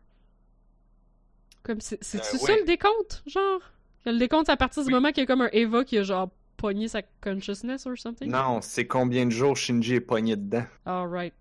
Comme 1.64 1.80
c'est 1.82 2.00
Euh, 2.16 2.22
ça 2.22 2.44
ouais. 2.44 2.60
le 2.60 2.66
décompte, 2.66 3.24
genre? 3.26 3.62
Le 4.06 4.18
décompte 4.18 4.48
c'est 4.48 4.52
à 4.52 4.58
partir 4.58 4.84
du 4.84 4.88
Oui. 4.88 4.94
moment 4.94 5.10
qu'il 5.10 5.22
y 5.22 5.24
a 5.24 5.28
comme 5.28 5.42
un 5.42 5.50
Eva 5.54 5.84
qui 5.86 5.98
a 5.98 6.04
genre 6.04 6.30
pogné 6.58 6.88
sa 6.88 7.02
consciousness 7.22 7.86
or 7.86 7.98
something? 7.98 8.30
Non, 8.30 8.60
c'est 8.62 8.88
combien 8.88 9.26
de 9.26 9.32
jours 9.32 9.56
Shinji 9.56 9.96
est 9.96 10.02
pogné 10.02 10.36
dedans? 10.36 10.66
Alright. 10.86 11.34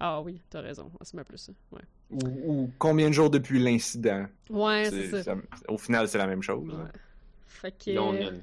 Ah 0.00 0.20
oui, 0.20 0.40
t'as 0.50 0.60
raison. 0.60 0.90
On 1.00 1.04
se 1.04 1.16
met 1.16 1.24
plus 1.24 1.38
ça. 1.38 1.52
Ouais. 1.72 1.80
Ou, 2.10 2.18
ou 2.52 2.70
combien 2.78 3.08
de 3.08 3.14
jours 3.14 3.30
depuis 3.30 3.58
l'incident? 3.58 4.26
Ouais, 4.50 4.88
C'est- 4.90 5.10
ça. 5.10 5.22
ça- 5.22 5.36
Au 5.68 5.76
final, 5.78 6.06
c'est 6.08 6.18
la 6.18 6.26
même 6.26 6.42
chose. 6.42 6.68
Ouais. 6.68 6.90
Fait 7.46 7.72
que. 7.72 7.90
Là, 7.92 8.02
on 8.02 8.12
a, 8.14 8.20
une, 8.20 8.40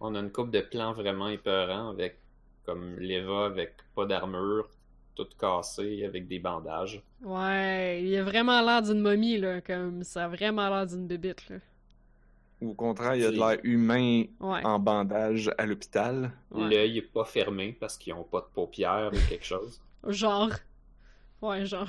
on 0.00 0.14
a 0.14 0.20
une 0.20 0.30
coupe 0.32 0.50
de 0.50 0.60
plans 0.60 0.92
vraiment 0.92 1.28
épeurants 1.28 1.90
avec 1.90 2.18
comme 2.64 2.96
l'Eva 2.98 3.46
avec 3.46 3.74
pas 3.94 4.04
d'armure, 4.06 4.68
toute 5.14 5.36
cassée, 5.38 6.04
avec 6.04 6.28
des 6.28 6.38
bandages. 6.38 7.02
Ouais, 7.22 8.02
il 8.04 8.14
a 8.16 8.22
vraiment 8.22 8.60
l'air 8.60 8.82
d'une 8.82 9.00
momie, 9.00 9.38
là. 9.38 9.60
Comme 9.62 10.02
ça 10.04 10.24
a 10.26 10.28
vraiment 10.28 10.68
l'air 10.68 10.86
d'une 10.86 11.06
bébite, 11.06 11.48
là. 11.48 11.56
Ou 12.60 12.70
au 12.70 12.74
contraire, 12.74 13.14
il 13.14 13.22
y 13.22 13.24
a 13.24 13.30
de 13.30 13.36
l'air 13.36 13.58
humain 13.62 14.24
Ouais. 14.40 14.64
en 14.64 14.78
bandage 14.78 15.50
à 15.58 15.64
l'hôpital. 15.64 16.32
ouais. 16.50 16.68
L'œil 16.68 16.98
est 16.98 17.02
pas 17.02 17.24
fermé 17.24 17.72
parce 17.72 17.96
qu'ils 17.96 18.12
ont 18.12 18.24
pas 18.24 18.40
de 18.40 18.46
paupières 18.54 19.10
ou 19.14 19.28
quelque 19.28 19.44
chose. 19.46 19.80
Genre. 20.06 20.50
Ouais, 21.40 21.64
genre. 21.66 21.88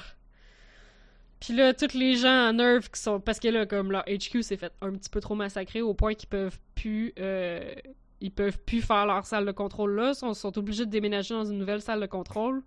Puis 1.40 1.54
là, 1.54 1.74
tous 1.74 1.94
les 1.98 2.16
gens 2.16 2.50
en 2.50 2.54
Nerve 2.54 2.90
qui 2.90 3.00
sont. 3.02 3.20
Parce 3.20 3.40
que 3.40 3.48
là, 3.48 3.66
comme 3.66 3.92
leur 3.92 4.04
HQ 4.04 4.42
s'est 4.44 4.58
fait 4.58 4.74
un 4.82 4.92
petit 4.94 5.10
peu 5.10 5.22
trop 5.22 5.36
massacrer 5.36 5.82
au 5.82 5.94
point 5.94 6.14
qu'ils 6.14 6.30
peuvent 6.30 6.60
plus. 6.76 7.14
euh, 7.20 7.74
Ils 8.22 8.32
peuvent 8.32 8.60
plus 8.66 8.82
faire 8.82 9.06
leur 9.06 9.26
salle 9.26 9.46
de 9.46 9.52
contrôle 9.52 9.96
là. 9.96 10.10
Ils 10.10 10.16
sont, 10.16 10.34
sont 10.34 10.58
obligés 10.58 10.86
de 10.86 10.92
déménager 10.92 11.34
dans 11.34 11.46
une 11.46 11.58
nouvelle 11.58 11.82
salle 11.82 12.02
de 12.02 12.06
contrôle. 12.08 12.62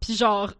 Puis 0.00 0.14
genre. 0.14 0.52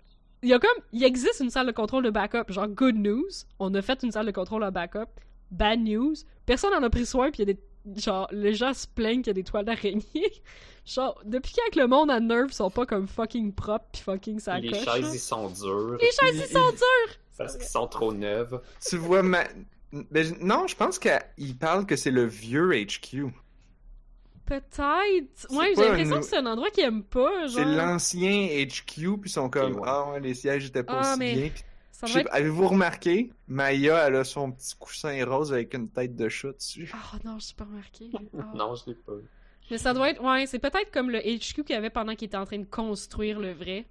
Il 0.42 0.50
y 0.50 0.52
a 0.52 0.58
comme. 0.58 0.84
Il 0.92 1.02
existe 1.02 1.40
une 1.40 1.50
salle 1.50 1.66
de 1.66 1.72
contrôle 1.72 2.04
de 2.04 2.10
backup. 2.10 2.52
Genre, 2.52 2.68
good 2.68 2.96
news. 2.96 3.28
On 3.58 3.74
a 3.74 3.82
fait 3.82 4.02
une 4.02 4.12
salle 4.12 4.26
de 4.26 4.30
contrôle 4.30 4.64
de 4.64 4.70
backup. 4.70 5.08
Bad 5.50 5.80
news. 5.80 6.14
Personne 6.46 6.70
n'en 6.72 6.82
a 6.82 6.90
pris 6.90 7.06
soin. 7.06 7.30
Puis 7.30 7.42
il 7.42 7.48
y 7.48 7.50
a 7.50 7.54
des. 7.54 7.60
Genre, 8.00 8.28
les 8.30 8.54
gens 8.54 8.72
se 8.72 8.86
plaignent 8.86 9.20
qu'il 9.22 9.28
y 9.28 9.30
a 9.30 9.34
des 9.34 9.44
toiles 9.44 9.64
d'araignée. 9.64 10.02
Genre, 10.86 11.18
depuis 11.24 11.52
quand 11.54 11.72
que 11.74 11.80
le 11.80 11.86
monde 11.86 12.10
à 12.10 12.20
Nerve 12.20 12.52
sont 12.52 12.70
pas 12.70 12.84
comme 12.86 13.08
fucking 13.08 13.52
propres 13.54 13.86
pis 13.92 14.00
fucking 14.00 14.38
ça 14.38 14.58
les 14.58 14.68
chaises, 14.84 15.14
ils 15.14 15.18
sont 15.18 15.48
dures 15.48 15.96
Les 16.00 16.10
chaises, 16.10 16.36
ils 16.46 16.52
sont 16.52 16.70
dures! 16.70 17.16
Parce 17.38 17.56
qu'ils 17.56 17.66
sont 17.66 17.86
trop 17.86 18.12
neuves. 18.12 18.60
Tu 18.86 18.96
vois, 18.96 19.22
ma... 19.22 19.44
ben, 19.92 20.34
non, 20.40 20.66
je 20.66 20.76
pense 20.76 20.98
qu'il 20.98 21.56
parle 21.58 21.86
que 21.86 21.96
c'est 21.96 22.10
le 22.10 22.24
vieux 22.26 22.70
HQ. 22.72 23.26
Peut-être. 24.46 25.50
Ouais, 25.50 25.72
j'ai 25.74 25.82
l'impression 25.88 26.20
que 26.20 26.24
c'est 26.26 26.36
un 26.36 26.46
endroit 26.46 26.70
qu'ils 26.70 26.84
aiment 26.84 27.02
pas, 27.02 27.46
genre. 27.46 27.50
C'est 27.50 27.64
l'ancien 27.64 28.46
HQ, 28.66 28.94
puis 28.94 29.20
ils 29.24 29.28
sont 29.30 29.48
comme. 29.48 29.80
Ah 29.86 30.10
ouais, 30.10 30.20
les 30.20 30.34
sièges 30.34 30.66
étaient 30.66 30.82
pas 30.82 31.00
Ah, 31.02 31.10
aussi 31.12 31.18
mais- 31.18 31.34
bien. 31.34 31.44
Être... 31.46 31.64
Avez-vous 32.32 32.68
remarqué, 32.68 33.32
Maya, 33.48 34.06
elle 34.08 34.16
a 34.16 34.24
son 34.24 34.52
petit 34.52 34.74
coussin 34.76 35.24
rose 35.24 35.54
avec 35.54 35.72
une 35.72 35.88
tête 35.88 36.14
de 36.14 36.28
chat 36.28 36.52
dessus? 36.52 36.92
Oh 36.92 37.16
non, 37.24 37.38
je 37.38 37.46
suis 37.46 37.54
pas 37.54 37.64
remarqué. 37.64 38.10
Non, 38.54 38.74
je 38.74 38.90
l'ai 38.90 38.94
pas 38.96 39.14
vu. 39.14 39.24
Mais 39.70 39.78
ça 39.78 39.94
doit 39.94 40.10
être. 40.10 40.22
Ouais, 40.22 40.44
c'est 40.46 40.58
peut-être 40.58 40.90
comme 40.92 41.08
le 41.10 41.20
HQ 41.20 41.64
qu'il 41.64 41.70
y 41.70 41.74
avait 41.74 41.88
pendant 41.88 42.14
qu'il 42.14 42.26
était 42.26 42.36
en 42.36 42.44
train 42.44 42.58
de 42.58 42.66
construire 42.66 43.40
le 43.40 43.52
vrai. 43.54 43.86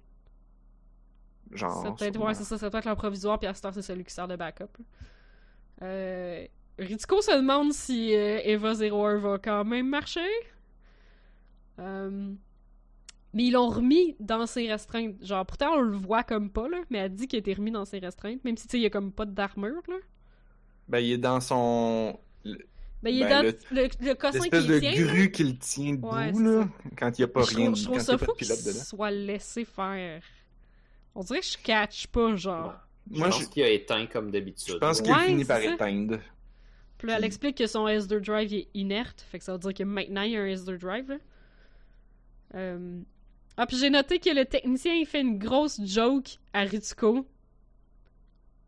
Genre. 1.52 1.82
Ça 1.82 1.92
peut 1.92 2.04
être, 2.06 2.20
ouais, 2.20 2.34
c'est 2.34 2.44
ça, 2.44 2.58
ça 2.58 2.70
peut 2.70 2.78
être 2.78 2.84
leur 2.84 2.96
provisoire, 2.96 3.38
puis 3.38 3.46
à 3.48 3.54
cette 3.54 3.64
heure, 3.64 3.74
c'est 3.74 3.82
celui 3.82 4.04
qui 4.04 4.12
sert 4.12 4.26
de 4.28 4.36
backup. 4.36 4.64
Euh, 5.82 6.46
Ritsuko 6.78 7.20
se 7.22 7.36
demande 7.36 7.72
si 7.72 8.14
euh, 8.14 8.40
Eva 8.44 8.72
01 8.74 9.18
va 9.18 9.38
quand 9.38 9.64
même 9.64 9.88
marcher. 9.88 10.20
Euh, 11.78 12.32
mais 13.32 13.44
ils 13.44 13.52
l'ont 13.52 13.68
remis 13.68 14.16
dans 14.20 14.46
ses 14.46 14.70
restreintes. 14.70 15.16
Genre, 15.24 15.44
pourtant, 15.44 15.72
on 15.74 15.80
le 15.80 15.96
voit 15.96 16.22
comme 16.22 16.50
pas, 16.50 16.68
là, 16.68 16.78
mais 16.90 16.98
elle 16.98 17.14
dit 17.14 17.26
qu'il 17.26 17.36
a 17.36 17.40
été 17.40 17.52
remis 17.54 17.70
dans 17.72 17.84
ses 17.84 17.98
restreintes, 17.98 18.44
même 18.44 18.56
si, 18.56 18.66
tu 18.66 18.72
sais, 18.72 18.78
il 18.78 18.82
y 18.82 18.86
a 18.86 18.90
comme 18.90 19.12
pas 19.12 19.26
d'armure, 19.26 19.82
là. 19.88 19.96
Ben, 20.88 20.98
il 21.00 21.12
est 21.12 21.18
dans 21.18 21.40
son. 21.40 22.18
Ben, 22.44 23.10
il 23.10 23.22
est 23.22 23.24
Ben, 23.24 23.30
dans 23.30 23.42
le- 23.42 23.82
le, 23.82 23.88
le, 24.08 24.14
cossin 24.14 24.38
qui 24.40 24.50
de 24.50 24.78
tient, 24.78 24.92
grue 25.04 25.30
qui 25.30 25.44
le 25.44 25.58
tient 25.58 25.92
debout, 25.92 26.08
Ouais, 26.14 26.32
là. 26.32 26.68
Quand 26.96 27.18
il 27.18 27.20
n'y 27.20 27.24
a 27.24 27.28
pas 27.28 27.42
je 27.42 27.56
rien 27.56 27.66
trouve, 27.66 27.76
je 27.78 27.84
trouve 27.84 27.96
quand 27.96 28.02
il 28.02 28.04
ça 28.04 28.12
n'y 28.12 28.16
a 28.16 28.18
pas 28.18 28.24
fou 28.26 28.32
de 28.32 28.36
qu'il 28.38 28.46
pilote 28.46 28.64
dedans. 28.64 28.84
soit 28.84 29.10
laissé 29.10 29.64
faire. 29.64 30.22
On 31.14 31.20
dirait 31.22 31.40
que 31.40 31.46
je 31.46 31.58
catch 31.58 32.06
pas, 32.08 32.34
genre. 32.36 32.74
Je 33.12 33.18
Moi, 33.18 33.28
pense 33.28 33.42
je, 33.42 33.48
qu'il 33.48 33.62
a 33.62 33.68
éteint 33.70 34.06
comme 34.06 34.30
d'habitude. 34.30 34.74
je 34.74 34.78
pense 34.78 35.00
qu'il 35.00 35.12
Ouais, 35.12 35.26
finit 35.26 35.42
c'est 35.42 35.48
par 35.48 35.60
ça. 35.60 35.74
éteindre. 35.74 36.18
Puis 36.98 37.08
là, 37.08 37.16
elle 37.18 37.24
explique 37.24 37.56
que 37.58 37.66
son 37.66 37.86
S2 37.86 38.20
drive 38.20 38.52
il 38.52 38.58
est 38.60 38.68
inerte. 38.74 39.24
Fait 39.30 39.38
que 39.38 39.44
ça 39.44 39.52
veut 39.52 39.58
dire 39.58 39.74
que 39.74 39.82
maintenant, 39.82 40.22
il 40.22 40.32
y 40.32 40.36
a 40.36 40.40
un 40.42 40.46
S2 40.46 40.78
drive. 40.78 41.10
Là. 41.10 41.16
Euh, 42.54 43.00
Ah, 43.56 43.66
puis 43.66 43.76
j'ai 43.76 43.90
noté 43.90 44.18
que 44.18 44.30
le 44.30 44.44
technicien, 44.46 44.94
il 44.94 45.06
fait 45.06 45.20
une 45.20 45.38
grosse 45.38 45.80
joke 45.84 46.38
à 46.52 46.62
Ritsuko. 46.62 47.24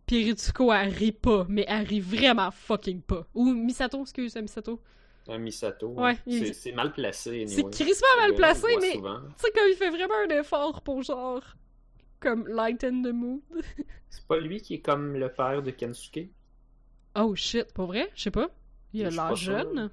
Puis 0.06 0.24
Ritsuko, 0.24 0.72
elle 0.72 0.90
rit 0.90 1.10
pas. 1.12 1.44
Mais 1.48 1.64
elle 1.66 1.84
rit 1.86 2.00
vraiment 2.00 2.50
fucking 2.52 3.00
pas. 3.02 3.26
Ou 3.34 3.52
Misato, 3.52 4.00
excuse, 4.02 4.36
Misato. 4.36 4.80
Un 5.28 5.38
Misato. 5.38 5.88
Ouais, 5.88 6.16
il- 6.26 6.46
C'est- 6.46 6.52
C'est 6.52 6.72
mal 6.72 6.92
placé. 6.92 7.46
C'est 7.48 7.54
anyway. 7.54 7.70
crissement 7.72 8.06
Ce 8.14 8.20
mal 8.20 8.34
placé, 8.36 8.66
mais 8.80 8.92
tu 8.92 8.98
sais, 9.38 9.50
comme 9.52 9.68
il 9.68 9.74
fait 9.76 9.90
vraiment 9.90 10.14
un 10.28 10.38
effort 10.40 10.82
pour 10.82 11.02
genre. 11.02 11.42
Comme 12.20 12.46
lighten 12.48 13.02
the 13.02 13.12
mood. 13.12 13.42
C'est 14.10 14.26
pas 14.26 14.38
lui 14.38 14.60
qui 14.60 14.74
est 14.74 14.80
comme 14.80 15.14
le 15.16 15.30
père 15.30 15.62
de 15.62 15.70
Kensuke? 15.70 16.30
Oh 17.14 17.34
shit, 17.34 17.72
pour 17.72 17.86
vrai? 17.86 18.10
Je 18.14 18.22
sais 18.24 18.30
pas. 18.30 18.48
Il 18.92 19.04
a 19.04 19.10
l'air 19.10 19.36
jeune. 19.36 19.90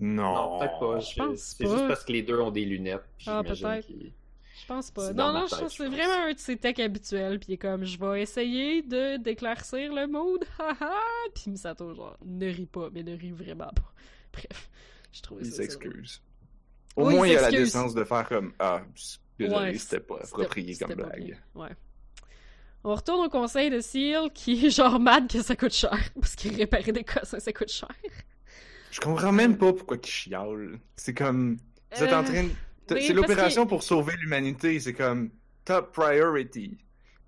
Non. 0.00 0.34
Non, 0.34 0.58
peut-être 0.58 0.78
pas. 0.80 0.98
je 1.00 1.16
pense 1.16 1.38
C'est 1.40 1.66
juste 1.66 1.88
parce 1.88 2.04
que 2.04 2.12
les 2.12 2.22
deux 2.22 2.40
ont 2.40 2.50
des 2.50 2.64
lunettes. 2.64 3.04
Ah, 3.26 3.42
peut-être. 3.44 3.88
Je 3.88 4.66
pense 4.66 4.90
pas. 4.90 5.12
Non, 5.12 5.32
non, 5.32 5.46
tête, 5.46 5.60
je 5.64 5.68
c'est 5.68 5.86
vraiment 5.88 6.26
un 6.28 6.32
de 6.32 6.38
ses 6.38 6.56
techs 6.56 6.80
habituels. 6.80 7.38
Puis 7.38 7.50
il 7.50 7.54
est 7.54 7.58
comme, 7.58 7.84
je 7.84 7.98
vais 7.98 8.22
essayer 8.22 8.82
de 8.82 9.16
d'éclaircir 9.18 9.92
le 9.94 10.06
mood. 10.06 10.44
haha. 10.58 10.92
Puis 11.34 11.50
Misato, 11.50 11.94
genre, 11.94 12.16
ne 12.24 12.46
rit 12.46 12.66
pas, 12.66 12.88
mais 12.92 13.02
ne 13.02 13.16
rit 13.16 13.32
vraiment 13.32 13.70
pas. 13.70 13.92
Bref, 14.32 14.70
je 15.12 15.22
trouve 15.22 15.38
Il 15.42 15.46
ça. 15.46 15.56
s'excuse. 15.58 16.20
Au 16.96 17.06
Oui, 17.06 17.14
moins, 17.14 17.26
il 17.28 17.32
il 17.32 17.38
a 17.38 17.42
la 17.42 17.50
décence 17.50 17.94
de 17.94 18.02
faire 18.04 18.26
comme 18.28 18.52
Ah, 18.58 18.82
désolé, 19.38 19.56
Ouais, 19.72 19.78
c'était 19.78 20.00
pas 20.00 20.16
approprié 20.22 20.76
comme 20.76 20.88
pas 20.88 20.94
blague. 20.94 21.24
bien. 21.24 21.36
Ouais. 21.54 21.70
On 22.84 22.94
retourne 22.94 23.26
au 23.26 23.28
conseil 23.28 23.68
de 23.70 23.80
Seal 23.80 24.30
qui 24.32 24.64
est 24.66 24.70
genre 24.70 25.00
mad 25.00 25.28
que 25.30 25.42
ça 25.42 25.56
coûte 25.56 25.72
cher. 25.74 25.98
Parce 26.20 26.36
qu'il 26.36 26.54
réparer 26.54 26.92
des 26.92 27.04
cossins, 27.04 27.40
ça 27.40 27.52
coûte 27.52 27.70
cher. 27.70 27.88
Je 28.92 29.00
comprends 29.00 29.32
même 29.32 29.58
pas 29.58 29.72
pourquoi 29.72 29.96
il 30.02 30.06
chiale. 30.08 30.78
C'est 30.94 31.14
comme. 31.14 31.58
Vous 31.96 32.02
êtes 32.04 32.12
en 32.12 32.20
Euh, 32.20 32.24
train 32.24 32.44
de. 32.44 33.00
C'est 33.00 33.12
l'opération 33.12 33.66
pour 33.66 33.82
sauver 33.82 34.14
l'humanité. 34.20 34.78
C'est 34.80 34.94
comme 34.94 35.30
top 35.64 35.92
priority. 35.92 36.78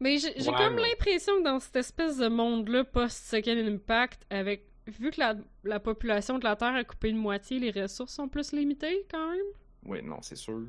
Mais 0.00 0.18
j'ai 0.18 0.28
Ouais, 0.28 0.56
comme 0.56 0.76
l'impression 0.76 1.38
que 1.38 1.42
dans 1.44 1.58
cette 1.58 1.74
espèce 1.74 2.18
de 2.18 2.28
monde-là, 2.28 2.84
post-Second 2.84 3.56
Impact, 3.66 4.22
avec 4.30 4.64
vu 4.86 5.10
que 5.10 5.18
la, 5.18 5.34
la 5.64 5.80
population 5.80 6.38
de 6.38 6.44
la 6.44 6.54
Terre 6.54 6.74
a 6.76 6.84
coupé 6.84 7.10
de 7.10 7.16
moitié, 7.18 7.58
les 7.58 7.72
ressources 7.72 8.14
sont 8.14 8.28
plus 8.28 8.52
limitées 8.52 9.04
quand 9.10 9.30
même? 9.32 9.44
Oui, 9.84 9.98
non, 10.04 10.18
c'est 10.22 10.36
sûr. 10.36 10.62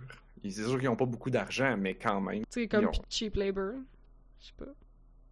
C'est 0.44 0.52
sûr 0.64 0.80
qu'ils 0.80 0.90
ont 0.90 0.96
pas 0.96 1.06
beaucoup 1.06 1.30
d'argent, 1.30 1.76
mais 1.78 1.96
quand 1.96 2.22
même. 2.22 2.42
Tu 2.46 2.62
sais, 2.62 2.68
comme 2.68 2.86
ont- 2.88 2.92
cheap 3.10 3.36
labor. 3.36 3.74
Je 4.40 4.46
sais 4.48 4.54
pas. 4.58 4.66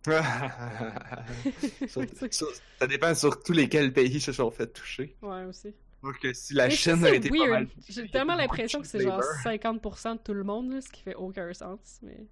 Sur- 1.88 2.06
sur- 2.32 2.52
ça 2.80 2.88
dépend 2.88 3.14
sur 3.14 3.42
tous 3.44 3.52
lesquels 3.54 3.92
pays 3.94 4.20
se 4.22 4.32
sont 4.32 4.52
fait 4.52 4.68
toucher. 4.68 5.16
Ouais, 5.22 5.44
aussi. 5.46 5.74
Donc, 6.04 6.16
si 6.34 6.54
la 6.54 6.68
Mais 6.68 6.72
Chine 6.76 7.04
a 7.04 7.10
c'est 7.10 7.18
été 7.18 7.30
pas 7.30 7.48
mal. 7.48 7.68
J'ai 7.90 8.08
tellement 8.08 8.36
l'impression 8.36 8.80
que 8.82 8.88
c'est 8.88 9.02
genre 9.02 9.20
labor. 9.20 9.82
50% 9.84 10.14
de 10.14 10.20
tout 10.20 10.34
le 10.34 10.44
monde, 10.44 10.72
là, 10.72 10.82
ce 10.82 10.90
qui 10.90 11.02
fait 11.02 11.16
aucun 11.16 11.52
sens. 11.54 12.00
Mais... 12.04 12.26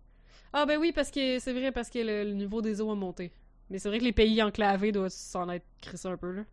Ah 0.54 0.66
ben 0.66 0.80
oui, 0.80 0.92
parce 0.94 1.12
que 1.12 1.40
c'est 1.40 1.52
vrai, 1.52 1.72
parce 1.72 1.90
que 1.90 2.00
le, 2.00 2.24
le 2.24 2.34
niveau 2.34 2.62
des 2.62 2.80
eaux 2.80 2.92
a 2.92 2.96
monté. 2.96 3.32
Mais 3.70 3.80
c'est 3.80 3.90
vrai 3.90 3.98
que 4.00 4.04
les 4.04 4.14
pays 4.14 4.42
enclavés 4.42 4.92
doivent 4.92 5.10
s'en 5.10 5.50
être 5.50 5.66
crissés 5.82 6.08
un 6.08 6.18
peu, 6.18 6.32
là. 6.32 6.44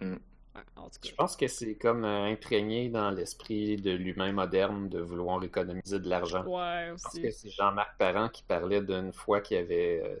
Mm. 0.00 0.16
Ouais, 0.54 0.62
en 0.76 0.88
tout 0.90 0.98
Je 1.02 1.14
pense 1.14 1.36
que 1.36 1.46
c'est 1.46 1.76
comme 1.76 2.04
euh, 2.04 2.24
imprégné 2.24 2.88
dans 2.88 3.10
l'esprit 3.10 3.76
de 3.76 3.90
l'humain 3.90 4.32
moderne 4.32 4.88
de 4.88 5.00
vouloir 5.00 5.42
économiser 5.42 5.98
de 5.98 6.08
l'argent. 6.08 6.44
Ouais, 6.44 6.90
aussi. 6.90 7.22
que 7.22 7.30
c'est 7.30 7.50
Jean-Marc 7.50 7.96
Parent 7.98 8.28
qui 8.28 8.42
parlait 8.42 8.82
d'une 8.82 9.12
fois 9.12 9.40
qu'il 9.40 9.56
avait 9.56 10.02
euh, 10.04 10.16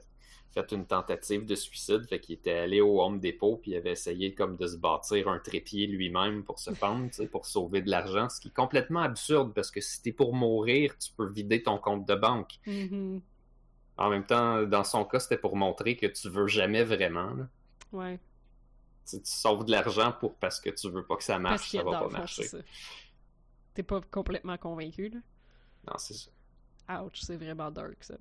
fait 0.52 0.72
une 0.72 0.86
tentative 0.86 1.44
de 1.44 1.54
suicide, 1.54 2.06
fait 2.08 2.18
qu'il 2.18 2.34
était 2.36 2.52
allé 2.52 2.80
au 2.80 3.02
Home 3.02 3.20
Depot 3.20 3.56
puis 3.56 3.72
il 3.72 3.76
avait 3.76 3.92
essayé 3.92 4.34
comme 4.34 4.56
de 4.56 4.66
se 4.66 4.76
bâtir 4.76 5.28
un 5.28 5.38
trépied 5.38 5.86
lui-même 5.86 6.44
pour 6.44 6.58
se 6.58 6.70
pendre, 6.70 7.10
pour 7.30 7.44
sauver 7.46 7.82
de 7.82 7.90
l'argent, 7.90 8.28
ce 8.30 8.40
qui 8.40 8.48
est 8.48 8.54
complètement 8.54 9.00
absurde 9.00 9.52
parce 9.54 9.70
que 9.70 9.80
si 9.82 10.02
t'es 10.02 10.12
pour 10.12 10.34
mourir, 10.34 10.96
tu 10.98 11.10
peux 11.14 11.30
vider 11.30 11.62
ton 11.62 11.76
compte 11.78 12.06
de 12.08 12.14
banque. 12.14 12.54
Mhm. 12.66 13.20
En 13.98 14.08
même 14.08 14.24
temps, 14.24 14.62
dans 14.62 14.84
son 14.84 15.04
cas, 15.04 15.20
c'était 15.20 15.36
pour 15.36 15.56
montrer 15.56 15.96
que 15.96 16.06
tu 16.06 16.30
veux 16.30 16.46
jamais 16.46 16.82
vraiment. 16.84 17.34
là. 17.34 17.48
Ouais. 17.92 18.18
Tu, 19.04 19.18
sauves 19.24 19.64
de 19.64 19.70
l'argent 19.72 20.12
pour 20.12 20.34
parce 20.36 20.60
que 20.60 20.70
tu 20.70 20.88
veux 20.90 21.04
pas 21.04 21.16
que 21.16 21.24
ça 21.24 21.38
marche, 21.38 21.70
ça 21.70 21.82
va 21.82 22.00
pas 22.00 22.08
marcher. 22.08 22.46
T'es 23.74 23.82
pas 23.82 24.00
complètement 24.10 24.56
convaincu, 24.58 25.08
là? 25.08 25.18
Non, 25.88 25.98
c'est 25.98 26.14
ça. 26.14 26.30
Ouch, 27.02 27.20
c'est 27.20 27.36
vraiment 27.36 27.70
dark, 27.70 27.96
ça. 28.00 28.14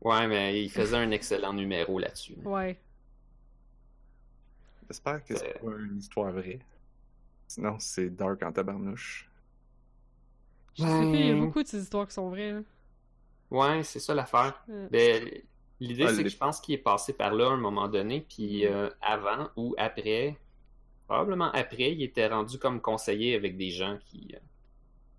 Ouais, 0.00 0.26
mais 0.26 0.62
il 0.64 0.70
faisait 0.70 0.96
un 0.96 1.10
excellent 1.10 1.52
numéro 1.52 1.98
là-dessus. 1.98 2.36
Ouais. 2.44 2.80
J'espère 4.88 5.24
que 5.24 5.36
c'est 5.36 5.58
pas 5.60 5.70
une 5.78 5.98
histoire 5.98 6.32
vraie. 6.32 6.58
Sinon, 7.46 7.78
c'est 7.78 8.10
dark 8.10 8.42
en 8.42 8.52
tabarnouche. 8.52 9.28
Je 10.74 10.82
sais 10.82 10.88
il 10.88 11.26
y 11.26 11.30
a 11.30 11.34
Ouais. 11.34 11.40
beaucoup 11.40 11.62
de 11.62 11.68
ces 11.68 11.82
histoires 11.82 12.06
qui 12.06 12.14
sont 12.14 12.28
vraies, 12.28 12.52
là. 12.52 12.60
Ouais, 13.50 13.82
c'est 13.82 14.00
ça 14.00 14.14
l'affaire. 14.14 14.64
Euh, 14.68 14.88
Ben, 14.90 15.42
L'idée, 15.80 16.04
Ah, 16.06 16.10
c'est 16.10 16.18
les- 16.18 16.24
que 16.24 16.28
je 16.28 16.36
pense 16.36 16.60
qu'il 16.60 16.74
est 16.74 16.78
passé 16.78 17.12
par 17.14 17.32
là 17.34 17.46
à 17.48 17.52
un 17.52 17.56
moment 17.56 17.88
donné, 17.88 18.20
puis 18.28 18.64
Mhm. 18.66 18.72
euh, 18.72 18.90
avant 19.00 19.48
ou 19.56 19.74
après, 19.78 20.36
probablement 21.06 21.50
après, 21.52 21.92
il 21.92 22.02
était 22.02 22.26
rendu 22.28 22.58
comme 22.58 22.80
conseiller 22.80 23.34
avec 23.34 23.56
des 23.56 23.70
gens 23.70 23.98
qui, 24.06 24.32
euh, 24.34 24.38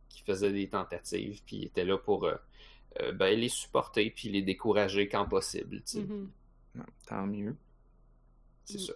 qui 0.10 0.22
faisaient 0.24 0.52
des 0.52 0.70
tentatives, 0.70 1.42
puis 1.46 1.58
il 1.58 1.64
était 1.66 1.84
là 1.86 1.98
pour 1.98 2.26
euh, 2.26 2.36
ben, 3.14 3.40
les 3.40 3.50
supporter, 3.50 4.10
puis 4.12 4.30
les 4.30 4.42
décourager 4.42 5.08
quand 5.08 5.26
possible. 5.26 5.82
mhm. 5.96 6.30
Non, 6.76 6.86
tant 7.08 7.26
mieux. 7.26 7.56
C'est 8.66 8.78
Mm. 8.78 8.86
ça. 8.86 8.94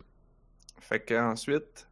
Fait 0.81 0.99
que 0.99 1.13
ensuite, 1.15 1.87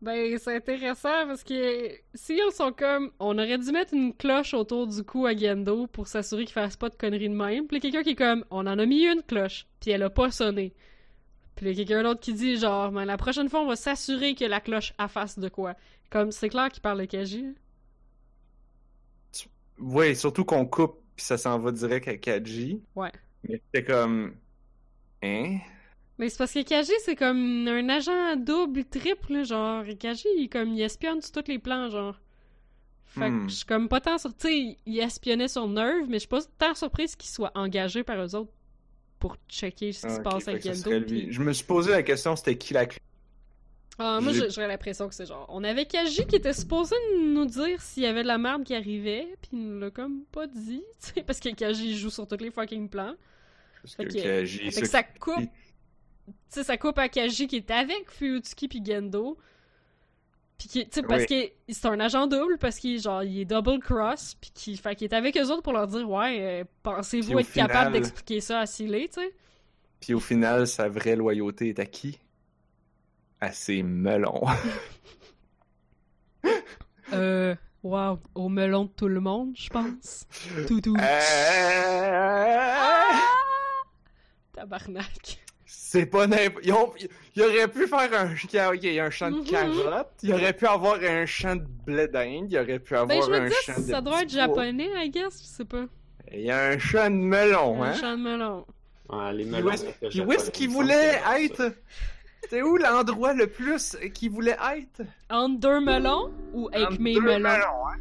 Ben, 0.00 0.38
c'est 0.38 0.54
intéressant 0.54 1.26
parce 1.26 1.42
que 1.42 1.90
si 2.14 2.34
ils 2.34 2.52
sont 2.52 2.72
comme. 2.72 3.10
On 3.18 3.36
aurait 3.36 3.58
dû 3.58 3.72
mettre 3.72 3.94
une 3.94 4.14
cloche 4.14 4.54
autour 4.54 4.86
du 4.86 5.02
cou 5.02 5.26
à 5.26 5.36
Gendo 5.36 5.88
pour 5.88 6.06
s'assurer 6.06 6.44
qu'il 6.44 6.52
fasse 6.52 6.76
pas 6.76 6.88
de 6.88 6.94
conneries 6.94 7.28
de 7.28 7.34
même. 7.34 7.66
Puis 7.66 7.80
quelqu'un 7.80 8.02
qui 8.02 8.10
est 8.10 8.14
comme. 8.14 8.44
On 8.50 8.66
en 8.66 8.78
a 8.78 8.86
mis 8.86 9.06
une 9.06 9.22
cloche, 9.22 9.66
puis 9.80 9.90
elle 9.90 10.04
a 10.04 10.10
pas 10.10 10.30
sonné. 10.30 10.72
Puis 11.56 11.74
quelqu'un 11.74 12.04
d'autre 12.04 12.20
qui 12.20 12.32
dit 12.32 12.58
genre, 12.58 12.92
ben, 12.92 13.04
la 13.04 13.16
prochaine 13.16 13.48
fois, 13.48 13.60
on 13.60 13.66
va 13.66 13.74
s'assurer 13.74 14.36
que 14.36 14.44
la 14.44 14.60
cloche 14.60 14.94
a 14.98 15.08
fasse 15.08 15.38
de 15.38 15.48
quoi. 15.48 15.74
Comme, 16.10 16.30
c'est 16.30 16.48
clair 16.48 16.68
qu'il 16.70 16.80
parle 16.80 17.00
de 17.00 17.04
Kaji. 17.04 17.54
ouais, 19.78 20.14
surtout 20.14 20.44
qu'on 20.44 20.64
coupe 20.64 21.00
puis 21.18 21.26
ça 21.26 21.36
s'en 21.36 21.58
va 21.58 21.72
direct 21.72 22.06
à 22.06 22.16
Kaji. 22.16 22.80
Ouais. 22.94 23.10
Mais 23.42 23.60
c'était 23.66 23.84
comme. 23.84 24.36
Hein? 25.20 25.58
Mais 26.18 26.28
c'est 26.28 26.38
parce 26.38 26.52
que 26.52 26.62
Kaji, 26.62 26.92
c'est 27.04 27.14
comme 27.16 27.68
un 27.68 27.88
agent 27.88 28.36
double, 28.36 28.84
triple, 28.84 29.44
genre. 29.44 29.84
Kaji, 29.98 30.26
il, 30.36 30.48
comme, 30.48 30.72
il 30.74 30.82
espionne 30.82 31.22
sur 31.22 31.32
tous 31.32 31.44
les 31.50 31.58
plans, 31.58 31.88
genre. 31.90 32.18
Fait 33.06 33.30
Hmm. 33.30 33.46
que 33.46 33.50
je 33.52 33.56
suis 33.56 33.64
comme 33.66 33.88
pas 33.88 34.00
tant 34.00 34.18
sur. 34.18 34.36
Tu 34.36 34.48
sais, 34.48 34.76
il 34.84 34.98
espionnait 35.00 35.48
sur 35.48 35.66
Nerve, 35.68 36.06
mais 36.08 36.14
je 36.16 36.20
suis 36.20 36.28
pas 36.28 36.40
tant 36.58 36.74
surprise 36.74 37.14
qu'il 37.16 37.30
soit 37.30 37.52
engagé 37.54 38.02
par 38.02 38.20
eux 38.22 38.34
autres 38.34 38.50
pour 39.18 39.36
checker 39.48 39.92
ce 39.92 40.00
qui 40.02 40.06
Ah, 40.06 40.14
se 40.16 40.18
ok, 40.20 40.24
passe 40.24 40.48
avec 40.48 41.06
puis- 41.06 41.32
Je 41.32 41.40
me 41.40 41.52
suis 41.52 41.64
posé 41.64 41.90
la 41.92 42.02
question, 42.02 42.36
c'était 42.36 42.56
qui 42.58 42.74
la 42.74 42.86
clé? 42.86 42.98
Ah, 44.00 44.20
moi, 44.20 44.32
j'aurais 44.32 44.68
l'impression 44.68 45.08
que 45.08 45.14
c'est 45.14 45.26
genre. 45.26 45.46
On 45.48 45.64
avait 45.64 45.86
Kaji 45.86 46.26
qui 46.26 46.36
était 46.36 46.52
supposé 46.52 46.94
nous 47.16 47.46
dire 47.46 47.80
s'il 47.80 48.04
y 48.04 48.06
avait 48.06 48.22
de 48.22 48.28
la 48.28 48.38
merde 48.38 48.62
qui 48.62 48.74
arrivait, 48.74 49.26
puis 49.40 49.50
il 49.54 49.58
nous 49.70 49.80
l'a 49.80 49.90
comme 49.90 50.22
pas 50.30 50.46
dit, 50.46 50.82
tu 51.02 51.12
sais, 51.14 51.22
parce 51.22 51.40
que 51.40 51.48
Kaji 51.48 51.90
il 51.92 51.96
joue 51.96 52.10
sur 52.10 52.26
tous 52.28 52.36
les 52.38 52.50
fucking 52.50 52.88
plans. 52.88 53.14
Parce 53.82 53.94
Fait 53.94 54.04
que 54.04 54.12
Kaji 54.22 54.70
Fait 54.70 54.80
que 54.82 54.86
ça 54.88 55.02
coupe. 55.02 55.48
Sais, 56.48 56.64
ça 56.64 56.76
coupe 56.76 56.98
à 56.98 57.08
Kaji 57.08 57.46
qui 57.46 57.56
est 57.56 57.70
avec 57.70 58.10
Fuyutsuki 58.10 58.68
puis 58.68 58.82
Gendo. 58.84 59.38
Puis 60.58 60.68
qui, 60.68 60.84
parce 61.02 61.26
que 61.26 61.50
c'est 61.68 61.86
un 61.86 62.00
agent 62.00 62.26
double, 62.26 62.58
parce 62.58 62.78
qu'il 62.78 63.00
genre, 63.00 63.22
il 63.22 63.40
est 63.40 63.44
double 63.44 63.78
cross, 63.78 64.34
puis 64.40 64.50
qui, 64.52 64.76
fait 64.76 64.96
qu'il 64.96 65.04
est 65.04 65.14
avec 65.14 65.36
eux 65.36 65.52
autres 65.52 65.62
pour 65.62 65.72
leur 65.72 65.86
dire, 65.86 66.10
ouais, 66.10 66.38
euh, 66.40 66.64
pensez-vous 66.82 67.38
être 67.38 67.52
capable 67.52 67.92
d'expliquer 67.92 68.40
ça 68.40 68.60
à 68.60 68.66
Silé, 68.66 69.08
tu 69.08 69.20
sais? 69.20 69.32
Puis 70.00 70.14
au 70.14 70.20
final, 70.20 70.66
sa 70.66 70.88
vraie 70.88 71.14
loyauté 71.14 71.68
est 71.68 71.78
à 71.78 71.86
qui? 71.86 72.18
À 73.40 73.52
ses 73.52 73.84
melons. 73.84 74.42
Wow, 77.84 78.18
au 78.34 78.48
melon 78.48 78.84
de 78.86 78.90
tout 78.90 79.06
le 79.06 79.20
monde, 79.20 79.52
je 79.56 79.70
pense. 79.70 80.26
Toutou. 80.66 80.96
Euh, 80.98 81.20
Tabarnak. 84.52 85.38
C'est 85.70 86.06
pas 86.06 86.26
n'importe. 86.26 86.64
Ils, 86.64 86.72
ont- 86.72 86.92
ils 87.36 87.42
auraient 87.42 87.68
pu 87.68 87.86
faire 87.86 88.08
un, 88.14 88.32
ok, 88.32 88.78
il 88.82 88.92
y 88.94 89.00
a 89.00 89.04
un 89.04 89.10
champ 89.10 89.30
de 89.30 89.36
Mhm. 89.38 89.44
carottes, 89.44 90.12
il 90.22 90.32
aurait 90.32 90.52
pu 90.54 90.66
avoir 90.66 90.98
un 91.02 91.26
champ 91.26 91.56
de 91.56 91.64
blé 91.86 92.08
d'Inde, 92.08 92.46
il 92.50 92.58
aurait 92.58 92.78
pu 92.78 92.94
avoir 92.94 93.06
Ben, 93.08 93.22
je 93.22 93.30
me 93.30 93.40
un 93.42 93.48
dis, 93.48 93.54
champ 93.64 93.74
de. 93.76 93.82
ça 93.82 94.00
doit 94.00 94.22
être 94.22 94.30
japonais, 94.30 94.88
I 94.96 95.10
guess, 95.10 95.40
je 95.42 95.46
sais 95.46 95.64
pas. 95.66 95.84
Il 96.32 96.40
y 96.40 96.50
a 96.50 96.68
un 96.70 96.78
champ 96.78 97.10
de 97.10 97.16
melon, 97.16 97.82
Un 97.82 97.90
hein? 97.90 97.94
champ 97.94 98.16
de 98.16 98.22
melon. 98.22 98.64
Ouais, 99.10 99.32
les 99.34 99.44
melons. 99.44 99.70
puis 100.10 100.20
où 100.22 100.32
est-ce 100.32 100.50
qu'il 100.50 100.70
voulait 100.70 101.18
ça. 101.20 101.40
être? 101.40 101.72
C'est 102.50 102.62
où 102.62 102.76
l'endroit 102.76 103.34
le 103.34 103.46
plus 103.46 103.96
qu'il 104.14 104.30
voulait 104.30 104.56
être? 104.76 105.02
Entre 105.28 105.60
deux 105.60 105.80
melons 105.80 106.32
ou 106.54 106.68
avec 106.72 106.88
Entre 106.92 107.00
mes 107.00 107.14
deux 107.14 107.20
melons? 107.20 107.46
hein? 107.46 107.96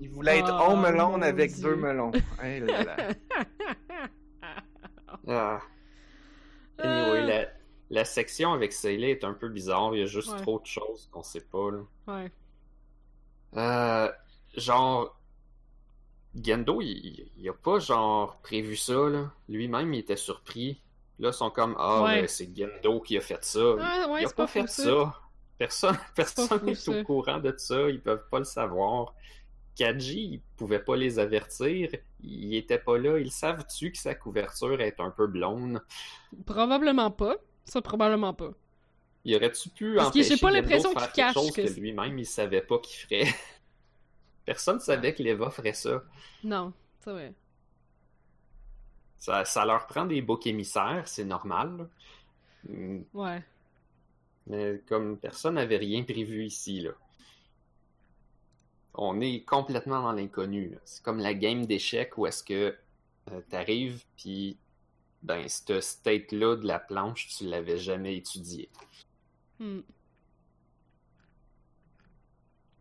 Il 0.00 0.10
voulait 0.10 0.38
être 0.38 0.52
Oh, 0.60 0.72
on 0.72 0.76
melon 0.76 1.10
mon 1.10 1.22
avec 1.22 1.52
Dieu. 1.52 1.62
deux 1.64 1.76
melons. 1.76 2.10
Hey 2.42 2.60
là 2.60 2.82
là. 2.84 2.96
Ah. 5.28 5.60
Euh. 6.80 6.84
Anyway, 7.14 7.26
la, 7.26 7.48
la 7.90 8.04
section 8.04 8.52
avec 8.52 8.72
Sailey 8.72 9.10
est 9.10 9.24
un 9.24 9.34
peu 9.34 9.48
bizarre. 9.48 9.94
Il 9.94 10.00
y 10.00 10.02
a 10.02 10.06
juste 10.06 10.32
Ouais. 10.32 10.40
trop 10.42 10.58
de 10.58 10.66
choses 10.66 11.08
qu'on 11.12 11.22
sait 11.22 11.40
pas. 11.42 11.70
Là. 11.70 11.80
Ouais. 12.08 12.32
Euh, 13.56 14.10
genre, 14.56 15.16
Gendo, 16.34 16.80
il, 16.80 17.30
il 17.36 17.48
a 17.48 17.52
pas 17.52 17.78
genre 17.78 18.38
prévu 18.42 18.76
ça. 18.76 18.94
Là. 19.08 19.30
Lui-même, 19.48 19.94
il 19.94 20.00
était 20.00 20.16
surpris. 20.16 20.80
Là, 21.20 21.28
ils 21.28 21.34
sont 21.34 21.50
comme 21.50 21.76
Ah, 21.78 22.02
Ouais. 22.02 22.22
ben, 22.22 22.28
c'est 22.28 22.50
Gendo 22.56 23.00
qui 23.00 23.16
a 23.16 23.20
fait 23.20 23.44
ça. 23.44 23.60
Ah, 23.80 24.08
ouais, 24.10 24.22
il 24.22 24.26
a 24.26 24.28
pas, 24.30 24.34
pas 24.34 24.46
fait 24.48 24.68
ça. 24.68 25.14
Personne, 25.58 25.96
personne 26.16 26.64
n'est 26.64 26.88
au 26.88 27.04
courant 27.04 27.38
de 27.38 27.54
ça. 27.56 27.88
Ils 27.88 28.02
peuvent 28.02 28.28
pas 28.28 28.40
le 28.40 28.44
savoir. 28.44 29.14
Kaji, 29.76 30.24
il 30.34 30.40
pouvait 30.56 30.78
pas 30.82 30.96
les 30.96 31.18
avertir. 31.18 31.90
Il 32.22 32.54
était 32.54 32.78
pas 32.78 32.98
là. 32.98 33.18
Ils 33.18 33.32
savent-tu 33.32 33.92
que 33.92 33.98
sa 33.98 34.14
couverture 34.14 34.80
est 34.80 35.00
un 35.00 35.10
peu 35.10 35.26
blonde? 35.26 35.82
Probablement 36.46 37.10
pas. 37.10 37.36
Ça, 37.64 37.80
probablement 37.82 38.34
pas. 38.34 38.52
Il 39.24 39.34
aurait-tu 39.36 39.70
pu 39.70 39.96
Parce 39.96 40.10
que 40.10 40.22
j'ai 40.22 40.36
empêcher 40.36 40.36
pas 40.36 40.50
l'impression 40.50 40.94
qu'il 40.94 41.00
faire 41.00 41.12
quelque 41.12 41.32
cache 41.34 41.34
chose 41.34 41.50
que 41.52 41.62
que, 41.62 41.80
lui-même 41.80 42.18
il 42.18 42.26
savait 42.26 42.62
pas 42.62 42.78
qu'il 42.78 42.96
ferait? 42.98 43.34
Personne 44.44 44.80
savait 44.80 45.14
que 45.14 45.22
l'Eva 45.22 45.50
ferait 45.50 45.72
ça. 45.74 46.02
Non, 46.42 46.72
c'est 47.00 47.10
vrai. 47.12 47.34
ça. 49.18 49.44
Ça 49.44 49.64
leur 49.64 49.86
prend 49.86 50.04
des 50.06 50.20
boucs 50.22 50.46
émissaires, 50.46 51.08
c'est 51.08 51.24
normal. 51.24 51.76
là. 51.78 51.88
Mm, 52.68 53.02
Ouais. 53.14 53.42
Mais 54.46 54.80
comme 54.86 55.18
personne 55.18 55.54
n'avait 55.54 55.76
rien 55.78 56.02
prévu 56.04 56.44
ici, 56.44 56.80
là. 56.80 56.90
On 58.94 59.20
est 59.20 59.44
complètement 59.44 60.02
dans 60.02 60.12
l'inconnu. 60.12 60.78
C'est 60.84 61.02
comme 61.02 61.18
la 61.18 61.34
game 61.34 61.66
d'échecs 61.66 62.16
où 62.16 62.26
est-ce 62.26 62.44
que 62.44 62.76
euh, 63.32 63.40
t'arrives, 63.50 64.04
puis 64.16 64.56
ben, 65.22 65.48
cette 65.48 65.80
state-là 65.80 66.56
de 66.56 66.66
la 66.66 66.78
planche, 66.78 67.28
tu 67.28 67.44
l'avais 67.44 67.78
jamais 67.78 68.16
étudié. 68.16 68.68
Hmm. 69.58 69.80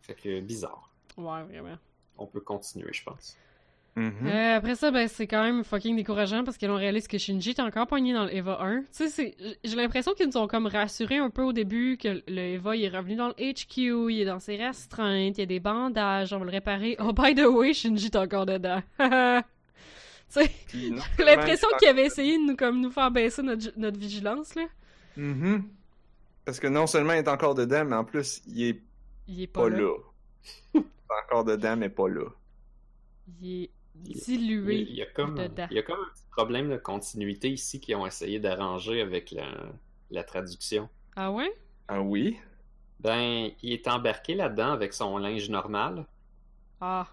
Fait 0.02 0.16
que 0.16 0.42
bizarre. 0.42 0.92
Ouais, 1.18 1.44
vraiment. 1.44 1.78
On 2.18 2.28
peut 2.28 2.42
continuer, 2.42 2.92
je 2.92 3.04
pense. 3.04 3.38
Mhm. 3.96 4.26
Euh, 4.28 4.56
après 4.58 4.74
ça, 4.76 4.90
ben, 4.90 5.08
c'est 5.08 5.28
quand 5.28 5.44
même 5.44 5.64
fucking 5.64 5.96
décourageant 5.96 6.44
parce 6.44 6.58
que 6.58 6.66
l'on 6.66 6.78
réalise 6.78 7.08
que 7.08 7.20
Shinji 7.20 7.52
est 7.52 7.60
encore 7.60 7.86
pogné 7.86 8.12
dans 8.12 8.24
le 8.26 8.34
Eva 8.36 8.58
1. 8.62 8.80
Tu 8.82 8.86
sais, 8.92 9.08
c'est- 9.10 9.36
j'ai 9.64 9.76
l'impression 9.76 10.14
qu'ils 10.16 10.26
nous 10.28 10.38
ont 10.38 10.48
comme 10.48 10.66
rassuré 10.66 11.18
un 11.18 11.30
peu 11.30 11.44
au 11.44 11.54
début 11.54 11.98
que 11.98 12.24
le 12.28 12.40
Eva, 12.42 12.76
il 12.76 12.86
est 12.86 12.90
revenu 12.90 13.16
dans 13.16 13.28
le 13.28 13.36
HQ, 13.38 14.12
il 14.12 14.22
est 14.22 14.26
dans 14.26 14.40
ses 14.40 14.56
restreintes, 14.56 15.38
il 15.38 15.42
y 15.42 15.44
a 15.44 15.46
des 15.46 15.60
bandages, 15.60 16.34
on 16.34 16.40
va 16.40 16.46
le 16.46 16.52
réparer. 16.52 16.96
Oh, 17.00 17.14
by 17.14 17.36
the 17.36 17.46
way, 17.46 17.74
Shinji 17.74 18.08
est 18.08 18.16
encore 18.16 18.48
dedans. 18.48 18.82
tu 19.00 20.40
sais, 20.42 20.52
l'impression 21.20 21.68
il 21.72 21.76
est 21.76 21.78
qu'il 21.78 21.88
avait 21.90 22.06
essayé 22.06 22.38
de 22.40 22.44
nous, 22.44 22.56
comme, 22.56 22.82
nous 22.82 22.90
faire 22.92 23.12
baisser 23.12 23.44
notre, 23.44 23.72
notre 23.78 24.00
vigilance, 24.00 24.56
là. 24.56 24.64
Mhm. 25.18 25.64
Parce 26.46 26.60
que 26.60 26.68
non 26.68 26.88
seulement 26.88 27.14
il 27.14 27.20
est 27.20 27.28
encore 27.28 27.54
dedans, 27.54 27.86
mais 27.86 27.96
en 27.96 28.04
plus, 28.04 28.42
il 28.48 28.64
est 28.70 28.82
Il 29.28 29.42
est 29.44 29.48
pas, 29.48 29.62
pas 29.64 29.70
là. 29.70 29.78
là. 29.78 29.94
il 30.74 30.80
est 30.82 31.26
encore 31.26 31.44
dedans, 31.46 31.78
mais 31.78 31.90
pas 31.90 32.10
là. 32.10 32.26
Il 33.40 33.64
est 33.64 33.70
dilué. 33.96 34.82
Il 34.90 34.96
y 34.96 35.02
a 35.02 35.06
comme, 35.06 35.36
dedans. 35.36 35.68
il 35.72 35.76
y 35.76 35.80
a 35.80 35.84
comme 35.84 36.00
un 36.00 36.14
petit 36.14 36.26
problème 36.32 36.70
de 36.70 36.78
continuité 36.78 37.50
ici 37.52 37.80
qu'ils 37.80 37.96
ont 37.96 38.06
essayé 38.06 38.40
d'arranger 38.40 39.02
avec 39.02 39.32
la, 39.32 39.48
la 40.12 40.24
traduction. 40.24 40.90
Ah 41.16 41.32
ouais? 41.32 41.54
Ah 41.88 42.02
oui? 42.02 42.38
Ben, 43.00 43.52
il 43.62 43.74
est 43.74 43.88
embarqué 43.88 44.34
là-dedans 44.36 44.72
avec 44.72 44.94
son 44.94 45.18
linge 45.18 45.50
normal, 45.50 46.06
Ah. 46.82 47.08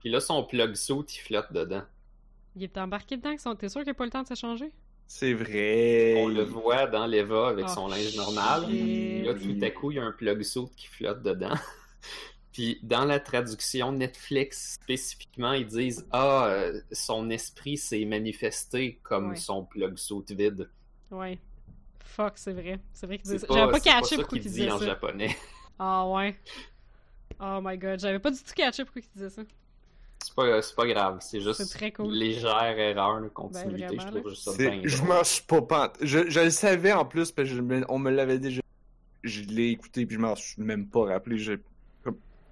puis 0.00 0.08
là, 0.10 0.20
son 0.20 0.44
plug 0.44 0.74
suit, 0.76 0.94
il 1.16 1.18
flotte 1.20 1.52
dedans. 1.52 1.82
Il 2.56 2.62
est 2.62 2.78
embarqué 2.78 3.16
dedans. 3.16 3.34
que 3.34 3.54
T'es 3.56 3.68
sûr 3.68 3.80
qu'il 3.80 3.86
n'y 3.86 3.90
a 3.90 3.94
pas 3.94 4.04
le 4.04 4.10
temps 4.10 4.22
de 4.22 4.28
se 4.28 4.34
changer? 4.34 4.70
C'est 5.06 5.34
vrai. 5.34 6.14
On 6.18 6.28
le 6.28 6.44
voit 6.44 6.86
dans 6.86 7.06
l'Eva 7.06 7.48
avec 7.48 7.66
Oh, 7.68 7.72
son 7.74 7.88
linge 7.88 8.16
normal, 8.16 8.62
là, 9.24 9.34
tout 9.34 9.58
à 9.60 9.70
coup, 9.70 9.90
il 9.90 9.96
y 9.96 10.00
a 10.00 10.04
un 10.04 10.12
plug 10.12 10.42
suit 10.42 10.70
qui 10.76 10.86
flotte 10.86 11.22
dedans. 11.22 11.54
Puis 12.54 12.78
dans 12.82 13.04
la 13.04 13.20
traduction 13.20 13.92
Netflix 13.92 14.78
spécifiquement, 14.82 15.52
ils 15.52 15.66
disent 15.66 16.06
Ah, 16.12 16.46
euh, 16.46 16.80
son 16.92 17.28
esprit 17.28 17.76
s'est 17.76 18.04
manifesté 18.06 19.00
comme 19.02 19.30
Ouais. 19.30 19.36
son 19.36 19.64
plug 19.64 19.98
suit 19.98 20.24
vide. 20.30 20.70
Ouais. 21.10 21.38
Fuck, 22.04 22.34
c'est 22.36 22.52
vrai. 22.52 22.78
C'est 22.94 23.06
vrai 23.06 23.18
qu'il 23.18 23.24
disait 23.24 23.38
C'est 23.40 23.46
ça. 23.48 23.54
J'avais 23.54 23.72
pas 23.72 23.78
c'est 23.80 23.90
catché 23.90 24.14
ça 24.14 24.16
pourquoi 24.22 24.38
qu'il 24.38 24.46
il 24.46 24.52
dit 24.52 24.58
disait 24.60 24.70
en 24.70 24.78
ça. 24.78 24.86
japonais. 24.86 25.36
Ah 25.80 26.06
ouais. 26.08 26.38
Oh 27.40 27.58
my 27.60 27.76
god, 27.76 27.98
j'avais 27.98 28.20
pas 28.20 28.30
du 28.30 28.38
tout 28.38 28.52
catché 28.54 28.84
pourquoi 28.84 29.02
il 29.04 29.08
disait 29.18 29.28
ça. 29.30 29.42
C'est 30.22 30.34
pas, 30.34 30.62
c'est 30.62 30.76
pas 30.76 30.86
grave, 30.86 31.18
c'est 31.20 31.40
juste 31.40 31.64
C'est 31.64 31.76
très 31.76 31.90
cool. 31.90 32.14
légère 32.14 32.78
erreur 32.78 33.20
de 33.20 33.28
continuité. 33.28 33.70
Ben, 33.80 33.86
vraiment, 33.96 34.00
je 34.02 34.06
trouve 34.06 34.22
là. 34.24 34.30
juste 34.30 34.42
ça 34.44 34.56
bien 34.56 34.80
Je 34.84 35.02
m'en 35.02 35.24
suis 35.24 35.42
pas 35.42 35.60
pant... 35.62 35.88
je, 36.00 36.30
je 36.30 36.40
le 36.40 36.50
savais 36.50 36.92
en 36.92 37.04
plus, 37.04 37.32
parce 37.32 37.48
que 37.48 37.54
je 37.56 37.60
me- 37.60 37.84
on 37.90 37.98
me 37.98 38.10
l'avait 38.12 38.38
déjà. 38.38 38.62
Je 39.24 39.42
l'ai 39.42 39.70
écouté, 39.70 40.06
puis 40.06 40.14
je 40.14 40.20
m'en 40.20 40.36
suis 40.36 40.62
même 40.62 40.86
pas 40.88 41.06
rappelé. 41.06 41.38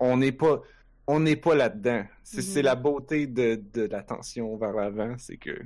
On 0.05 0.17
n'est 0.17 0.33
pas. 0.33 0.61
On 1.07 1.21
n'est 1.21 1.37
pas 1.37 1.55
là-dedans. 1.55 2.05
C'est 2.23 2.39
Mhm. 2.39 2.43
c'est 2.43 2.63
la 2.63 2.75
beauté 2.77 3.27
de, 3.27 3.61
de 3.73 3.83
l'attention 3.83 4.57
vers 4.57 4.73
l'avant, 4.73 5.15
c'est 5.19 5.37
que 5.37 5.57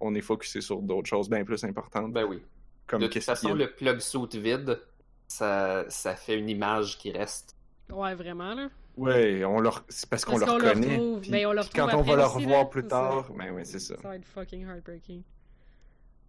on 0.00 0.14
est 0.14 0.20
focusé 0.20 0.60
sur 0.60 0.80
d'autres 0.82 1.08
choses 1.08 1.28
bien 1.30 1.44
plus 1.44 1.62
importantes. 1.64 2.12
Ben 2.12 2.24
oui. 2.24 2.42
comme 2.86 3.00
de 3.02 3.06
toute 3.06 3.22
façon, 3.22 3.54
le 3.54 3.70
plug 3.72 3.98
suit 4.00 4.28
vide, 4.40 4.78
ça, 5.26 5.84
ça 5.88 6.14
fait 6.14 6.38
une 6.38 6.48
image 6.48 6.98
qui 6.98 7.10
reste. 7.10 7.56
Ouais, 7.90 8.14
vraiment, 8.14 8.54
là. 8.54 8.68
Ouais, 8.96 9.44
on 9.44 9.60
leur... 9.60 9.84
c'est 9.88 10.08
parce 10.08 10.24
qu'on 10.24 10.38
Parce 10.38 10.46
le 10.46 10.52
reconnaît. 10.68 10.96
retrouve. 10.96 11.20
puis- 11.20 11.30
Ben, 11.30 11.46
on 11.46 11.52
le 11.52 11.62
quand 11.74 11.94
on 11.94 12.02
va 12.02 12.16
le 12.16 12.24
revoir 12.24 12.60
là, 12.60 12.64
plus 12.66 12.86
tard, 12.86 13.30
ben 13.36 13.50
oui, 13.54 13.62
c'est 13.64 13.78
ça. 13.78 13.96
Ça 13.96 14.08
va 14.08 14.16
être 14.16 14.24
fucking 14.24 14.66
heartbreaking. 14.66 15.22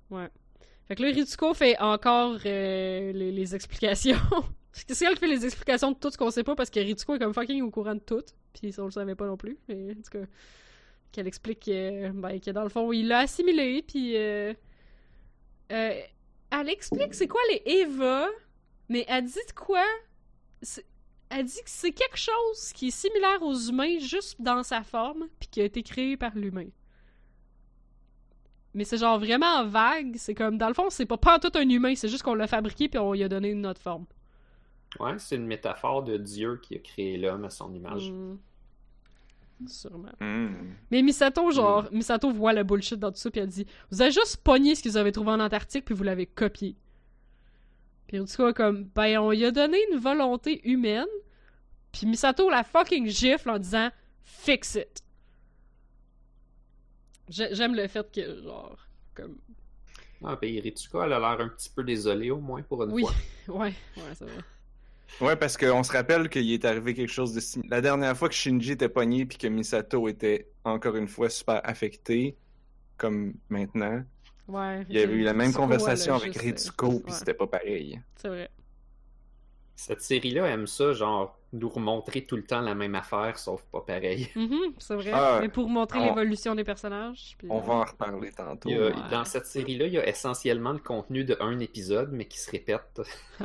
Ouais. 0.10 0.28
Fait 0.88 0.96
que 0.96 1.04
là, 1.04 1.10
Ritsuko 1.10 1.54
fait 1.54 1.78
encore 1.80 2.38
euh, 2.46 3.12
les, 3.14 3.32
les 3.32 3.56
explications. 3.56 4.18
C'est 4.88 5.06
elle 5.06 5.14
qui 5.14 5.20
fait 5.20 5.28
les 5.28 5.46
explications 5.46 5.92
de 5.92 5.98
tout 5.98 6.12
ce 6.12 6.18
qu'on 6.18 6.32
sait 6.32 6.44
pas, 6.44 6.56
parce 6.56 6.70
que 6.70 6.80
Ritsuko 6.80 7.16
est 7.16 7.20
comme 7.20 7.34
fucking 7.34 7.62
au 7.64 7.72
courant 7.72 7.96
de 7.96 8.00
tout. 8.00 8.24
Puis 8.54 8.74
on 8.78 8.86
le 8.86 8.92
savait 8.92 9.16
pas 9.16 9.26
non 9.26 9.38
plus. 9.38 9.58
Mais 9.68 9.92
en 9.92 9.96
tout 9.96 10.12
cas, 10.12 10.26
qu'elle 11.12 11.28
explique 11.28 11.66
que, 11.66 12.10
ben, 12.12 12.40
dans 12.54 12.64
le 12.64 12.70
fond, 12.70 12.92
il 12.92 13.08
l'a 13.08 13.20
assimilé, 13.20 13.82
puis... 13.82 14.16
euh, 14.18 14.54
euh, 15.72 16.02
elle 16.50 16.70
explique 16.70 17.14
c'est 17.14 17.28
quoi 17.28 17.42
les 17.50 17.62
Eva, 17.66 18.28
mais 18.88 19.06
elle 19.08 19.26
dit 19.26 19.34
de 19.34 19.54
quoi? 19.54 19.84
Elle 21.30 21.46
dit 21.46 21.62
que 21.62 21.70
c'est 21.70 21.92
quelque 21.92 22.18
chose 22.18 22.72
qui 22.74 22.88
est 22.88 22.92
similaire 22.92 23.42
aux 23.42 23.54
humains 23.54 24.00
juste 24.00 24.42
dans 24.42 24.64
sa 24.64 24.84
forme, 24.84 25.28
puis 25.40 25.50
qui 25.50 25.62
a 25.62 25.66
été 25.66 25.84
créé 25.84 26.16
par 26.16 26.36
l'humain. 26.36 26.68
Mais 28.74 28.86
c'est 28.86 28.98
genre 28.98 29.20
vraiment 29.20 29.66
vague. 29.66 30.16
C'est 30.18 30.36
comme, 30.36 30.58
dans 30.58 30.68
le 30.68 30.74
fond, 30.74 30.90
c'est 30.90 31.06
pas 31.06 31.18
pas 31.18 31.40
tout 31.40 31.52
un 31.56 31.68
humain, 31.68 31.96
c'est 31.96 32.10
juste 32.10 32.24
qu'on 32.24 32.36
l'a 32.36 32.48
fabriqué 32.48 32.88
puis 32.88 33.00
on 33.00 33.12
lui 33.12 33.24
a 33.24 33.28
donné 33.28 33.50
une 33.50 33.66
autre 33.66 33.82
forme. 33.82 34.06
Ouais, 35.00 35.20
c'est 35.20 35.36
une 35.36 35.46
métaphore 35.46 36.04
de 36.04 36.18
Dieu 36.18 36.60
qui 36.62 36.76
a 36.76 36.80
créé 36.80 37.18
l'homme 37.18 37.46
à 37.46 37.50
son 37.50 37.74
image. 37.74 38.10
Hmm. 38.12 38.38
Sûrement. 39.68 40.12
Hmm. 40.20 40.74
Mais 40.92 41.02
Misato, 41.02 41.50
genre, 41.52 41.88
Misato 41.92 42.32
voit 42.32 42.54
le 42.54 42.64
bullshit 42.64 43.00
dans 43.00 43.12
tout 43.12 43.18
ça 43.18 43.32
puis 43.32 43.42
elle 43.42 43.50
dit 43.50 43.66
Vous 43.92 44.02
avez 44.02 44.12
juste 44.12 44.38
pogné 44.44 44.76
ce 44.76 44.84
que 44.84 44.90
vous 44.90 44.98
avez 44.98 45.12
trouvé 45.12 45.32
en 45.32 45.40
Antarctique 45.40 45.84
puis 45.86 45.96
vous 45.96 46.04
l'avez 46.04 46.26
copié. 46.28 46.76
Puis 48.08 48.18
est 48.18 48.54
comme 48.56 48.84
Ben, 48.96 49.18
on 49.20 49.32
lui 49.32 49.44
a 49.46 49.52
donné 49.52 49.78
une 49.92 50.00
volonté 50.00 50.62
humaine. 50.70 51.08
Puis 51.92 52.06
Misato 52.08 52.50
la 52.50 52.64
fucking 52.64 53.08
gifle 53.08 53.50
en 53.50 53.60
disant 53.60 53.90
Fix 54.24 54.76
it. 54.76 55.04
J'ai- 57.30 57.54
J'aime 57.56 57.76
le 57.76 57.88
fait 57.88 58.10
que, 58.12 58.42
genre, 58.42 58.78
comme. 59.14 59.38
Ah, 60.24 60.38
ben, 60.42 60.60
Ritsuko, 60.62 61.04
elle 61.04 61.14
a 61.14 61.20
l'air 61.20 61.42
un 61.46 61.50
petit 61.50 61.70
peu 61.70 61.84
désolée, 61.84 62.32
au 62.32 62.40
moins, 62.40 62.62
pour 62.64 62.84
une 62.84 62.92
Oui, 62.92 63.04
fois. 63.04 63.14
ouais, 63.60 63.74
ouais, 63.98 64.04
c'est 64.16 64.26
vrai. 64.26 64.44
Ouais, 65.22 65.36
parce 65.36 65.58
qu'on 65.58 65.84
se 65.84 65.92
rappelle 65.92 66.30
qu'il 66.30 66.52
est 66.52 66.66
arrivé 66.66 66.94
quelque 66.94 67.12
chose 67.12 67.34
de 67.34 67.40
similaire. 67.40 67.72
La 67.78 67.82
dernière 67.82 68.16
fois 68.18 68.30
que 68.30 68.36
Shinji 68.36 68.74
était 68.74 68.90
pogné 68.90 69.26
puis 69.26 69.38
que 69.38 69.48
Misato 69.48 70.08
était 70.08 70.50
encore 70.64 70.96
une 70.96 71.08
fois 71.08 71.30
super 71.30 71.62
affecté, 71.64 72.36
comme 72.98 73.34
maintenant, 73.50 74.04
Ouais. 74.48 74.86
il 74.90 74.96
y 74.96 75.00
avait 75.02 75.14
eu 75.14 75.24
la 75.24 75.34
même 75.34 75.54
conversation 75.54 76.16
avec 76.16 76.34
juste, 76.34 76.42
Ritsuko 76.42 76.88
euh, 76.94 77.00
puis 77.04 77.14
c'était 77.14 77.34
pas 77.34 77.48
pareil. 77.48 78.00
C'est 78.16 78.28
vrai. 78.30 78.50
Cette 79.76 80.02
série-là 80.02 80.48
aime 80.48 80.66
ça, 80.68 80.94
genre, 80.94 81.38
nous 81.54 81.70
remontrer 81.70 82.24
tout 82.26 82.36
le 82.36 82.44
temps 82.44 82.62
la 82.62 82.74
même 82.76 82.96
affaire, 82.96 83.38
sauf 83.38 83.62
pas 83.72 83.82
pareil. 83.82 84.28
Mhm, 84.36 84.74
c'est 84.80 84.96
vrai. 84.96 85.12
Ah, 85.14 85.38
Mais 85.42 85.50
pour 85.50 85.70
montrer 85.70 86.00
on- 86.00 86.06
l'évolution 86.16 86.56
des 86.56 86.64
personnages. 86.64 87.36
puis- 87.38 87.48
On 87.52 87.60
va 87.60 87.74
en 87.76 87.84
reparler 87.84 88.32
tantôt. 88.32 88.70
A- 88.70 88.74
Ouais. 88.74 88.94
Dans 89.12 89.24
cette 89.26 89.46
série-là, 89.46 89.86
il 89.88 89.94
y 89.94 90.00
a 90.00 90.08
essentiellement 90.08 90.72
le 90.74 90.80
contenu 90.80 91.24
de 91.24 91.38
un 91.40 91.60
épisode, 91.60 92.10
mais 92.12 92.26
qui 92.26 92.40
se 92.40 92.50
répète 92.52 93.02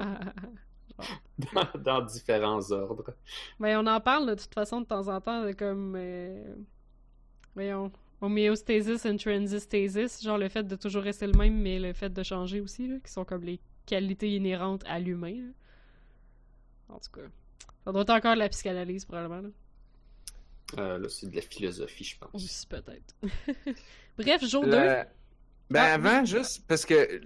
dans, 1.54 1.80
dans 1.80 2.00
différents 2.02 2.70
ordres. 2.72 3.14
Mais 3.58 3.76
on 3.76 3.86
en 3.86 4.00
parle 4.00 4.26
de 4.30 4.34
toute 4.34 4.52
façon 4.54 4.80
de 4.80 4.86
temps 4.86 5.08
en 5.08 5.20
temps, 5.20 5.44
de 5.44 5.52
comme. 5.52 5.94
euh, 5.96 6.54
Voyons. 7.54 7.90
Homéostasis 8.20 9.04
and 9.04 9.16
transistasis, 9.16 10.22
genre 10.22 10.38
le 10.38 10.48
fait 10.48 10.62
de 10.62 10.76
toujours 10.76 11.02
rester 11.02 11.26
le 11.26 11.32
même, 11.36 11.60
mais 11.60 11.80
le 11.80 11.92
fait 11.92 12.08
de 12.10 12.22
changer 12.22 12.60
aussi, 12.60 12.86
là, 12.86 12.96
qui 13.04 13.10
sont 13.10 13.24
comme 13.24 13.42
les 13.42 13.58
qualités 13.84 14.36
inhérentes 14.36 14.84
à 14.86 15.00
l'humain. 15.00 15.34
là. 15.34 16.94
En 16.94 16.98
tout 17.00 17.10
cas. 17.10 17.26
Ça 17.84 17.90
doit 17.92 18.02
être 18.02 18.10
encore 18.10 18.34
de 18.34 18.38
la 18.38 18.48
psychanalyse, 18.48 19.04
probablement. 19.04 19.42
Là. 19.42 19.48
Euh, 20.78 20.98
là, 20.98 21.08
c'est 21.08 21.28
de 21.28 21.34
la 21.34 21.42
philosophie, 21.42 22.04
je 22.04 22.16
pense. 22.18 22.30
Aussi, 22.32 22.66
peut-être. 22.68 23.14
Bref, 24.16 24.44
jour 24.48 24.62
2. 24.64 24.70
Le- 24.70 25.04
Ben 25.70 25.82
Ah, 25.82 25.94
avant, 25.94 26.24
juste 26.24 26.64
parce 26.68 26.86
que 26.86 27.20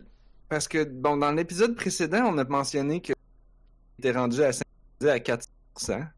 parce 0.49 0.67
que 0.69 0.85
bon 0.85 1.17
dans 1.19 1.33
l'épisode 1.33 1.75
précédent, 1.77 2.25
on 2.33 2.39
a 2.39 2.45
mentionné 2.45 3.01
que 3.03 3.13
était 3.99 4.13
rendu 4.13 4.43
à 4.43 4.53
synchronisé 4.53 5.11
à 5.11 5.19
4%. 5.19 6.09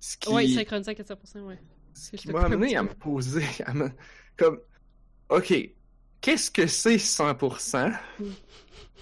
Ce 0.00 0.16
qui, 0.16 0.28
Ouais, 0.28 0.48
synchronisé 0.48 0.90
à 0.90 0.94
400%, 0.94 1.40
ouais. 1.46 1.58
ce 1.94 2.16
qui 2.16 2.28
m'a 2.30 2.42
amené 2.42 2.76
à 2.76 2.82
me 2.82 2.88
poser 2.94 3.44
à 3.66 3.74
me- 3.74 3.90
comme 4.36 4.60
OK, 5.28 5.52
qu'est-ce 6.20 6.50
que 6.50 6.66
c'est 6.66 6.96
100% 6.98 7.92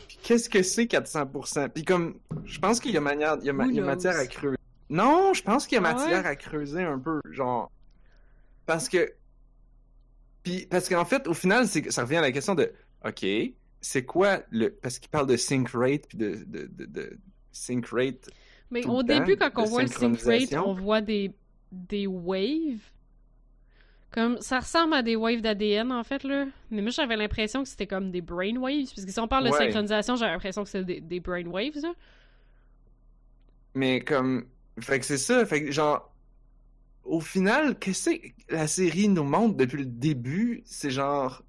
Puis 0.08 0.18
qu'est-ce 0.22 0.48
que 0.48 0.62
c'est 0.62 0.86
400% 0.86 1.68
Puis 1.68 1.84
comme 1.84 2.18
je 2.44 2.58
pense 2.58 2.80
qu'il 2.80 2.92
y 2.92 2.96
a 2.96 3.00
manière 3.00 3.36
il 3.40 3.46
y 3.46 3.50
a, 3.50 3.52
ma- 3.52 3.64
Who 3.64 3.70
il 3.70 3.76
y 3.76 3.78
a 3.78 3.82
knows? 3.82 3.86
matière 3.90 4.16
à 4.16 4.26
creuser. 4.26 4.56
Non, 4.88 5.34
je 5.34 5.42
pense 5.42 5.66
qu'il 5.66 5.76
y 5.76 5.84
a 5.84 5.86
Ah 5.88 5.92
matière 5.94 6.22
ouais? 6.22 6.28
à 6.30 6.36
creuser 6.36 6.82
un 6.82 6.98
peu 6.98 7.20
genre 7.30 7.70
parce 8.64 8.88
que 8.88 9.12
puis 10.42 10.66
parce 10.66 10.88
qu'en 10.88 11.04
fait 11.04 11.26
au 11.26 11.34
final 11.34 11.66
ça 11.68 12.02
revient 12.02 12.16
à 12.16 12.20
la 12.22 12.32
question 12.32 12.54
de 12.54 12.72
OK, 13.04 13.24
c'est 13.80 14.04
quoi 14.04 14.40
le 14.50 14.70
parce 14.70 14.98
qu'il 14.98 15.10
parle 15.10 15.26
de 15.26 15.36
sync 15.36 15.68
rate 15.74 16.06
puis 16.08 16.16
de 16.18 16.44
de, 16.46 16.66
de, 16.72 16.86
de 16.86 17.18
sync 17.56 17.86
rate 17.88 18.28
Mais 18.70 18.82
tout 18.82 18.90
au 18.90 19.02
le 19.02 19.06
temps, 19.06 19.18
début, 19.18 19.36
quand 19.36 19.50
on 19.56 19.64
voit 19.64 19.82
le 19.82 19.88
sync 19.88 20.20
rate, 20.22 20.54
on 20.54 20.74
voit 20.74 21.00
des, 21.00 21.32
des 21.72 22.06
waves. 22.06 22.90
Comme, 24.10 24.40
ça 24.40 24.60
ressemble 24.60 24.94
à 24.94 25.02
des 25.02 25.16
waves 25.16 25.42
d'ADN, 25.42 25.92
en 25.92 26.04
fait, 26.04 26.24
là. 26.24 26.46
Mais 26.70 26.80
moi, 26.80 26.90
j'avais 26.90 27.16
l'impression 27.16 27.62
que 27.62 27.68
c'était 27.68 27.86
comme 27.86 28.10
des 28.10 28.22
brain 28.22 28.56
waves. 28.56 28.86
Parce 28.94 29.04
que 29.04 29.12
si 29.12 29.20
on 29.20 29.28
parle 29.28 29.46
de 29.46 29.50
synchronisation, 29.50 30.16
j'avais 30.16 30.32
l'impression 30.32 30.62
que 30.64 30.70
c'était 30.70 30.84
des, 30.84 31.00
des 31.00 31.20
brain 31.20 31.46
waves, 31.46 31.76
là. 31.82 31.92
Mais 33.74 34.00
comme. 34.00 34.46
Fait 34.80 34.98
que 35.00 35.06
c'est 35.06 35.18
ça. 35.18 35.44
Fait 35.44 35.64
que 35.64 35.72
genre. 35.72 36.12
Au 37.04 37.20
final, 37.20 37.78
qu'est-ce 37.78 38.10
que 38.10 38.26
la 38.48 38.66
série 38.66 39.08
nous 39.08 39.22
montre 39.22 39.56
depuis 39.56 39.78
le 39.78 39.84
début? 39.84 40.62
C'est 40.64 40.90
genre. 40.90 41.42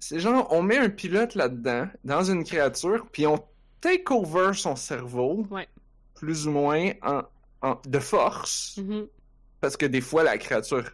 C'est 0.00 0.18
genre, 0.18 0.46
on 0.52 0.62
met 0.62 0.76
un 0.76 0.90
pilote 0.90 1.34
là-dedans, 1.34 1.88
dans 2.04 2.22
une 2.22 2.44
créature, 2.44 3.06
puis 3.10 3.26
on 3.26 3.42
take 3.84 4.10
over 4.10 4.52
son 4.54 4.76
cerveau. 4.76 5.46
Ouais. 5.50 5.68
Plus 6.14 6.46
ou 6.46 6.52
moins 6.52 6.90
en, 7.02 7.22
en- 7.62 7.80
de 7.86 7.98
force. 7.98 8.78
Mhm. 8.78 9.06
Parce 9.60 9.76
que 9.76 9.86
des 9.86 10.00
fois, 10.00 10.22
la 10.24 10.38
créature 10.38 10.84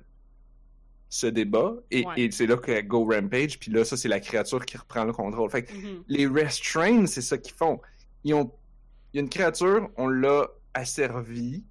se 1.08 1.26
débat, 1.26 1.74
et, 1.90 2.06
Ouais. 2.06 2.14
et 2.20 2.30
c'est 2.30 2.46
là 2.46 2.56
qu'elle 2.56 2.86
go 2.86 3.04
rampage, 3.04 3.58
puis 3.58 3.70
là, 3.72 3.84
ça, 3.84 3.96
c'est 3.96 4.08
la 4.08 4.20
créature 4.20 4.64
qui 4.64 4.76
reprend 4.76 5.04
le 5.04 5.12
contrôle. 5.12 5.50
Fait 5.50 5.64
que 5.64 5.72
Mhm. 5.74 6.04
les 6.08 6.26
restraints, 6.26 7.06
c'est 7.06 7.20
ça 7.22 7.36
qu'ils 7.38 7.54
font. 7.54 7.80
Ils 8.24 8.34
ont... 8.34 8.50
Il 9.12 9.16
y 9.16 9.18
a 9.18 9.22
une 9.22 9.28
créature, 9.28 9.88
on 9.96 10.08
l'a 10.08 10.46
asservi, 10.72 11.64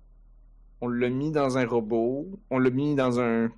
on 0.81 0.89
l'a 0.89 1.09
mis 1.09 1.31
dans 1.31 1.57
un 1.57 1.65
robot, 1.65 2.27
on 2.49 2.59
l'a 2.59 2.69
mis 2.69 2.95
dans 2.95 3.17
un... 3.19 3.49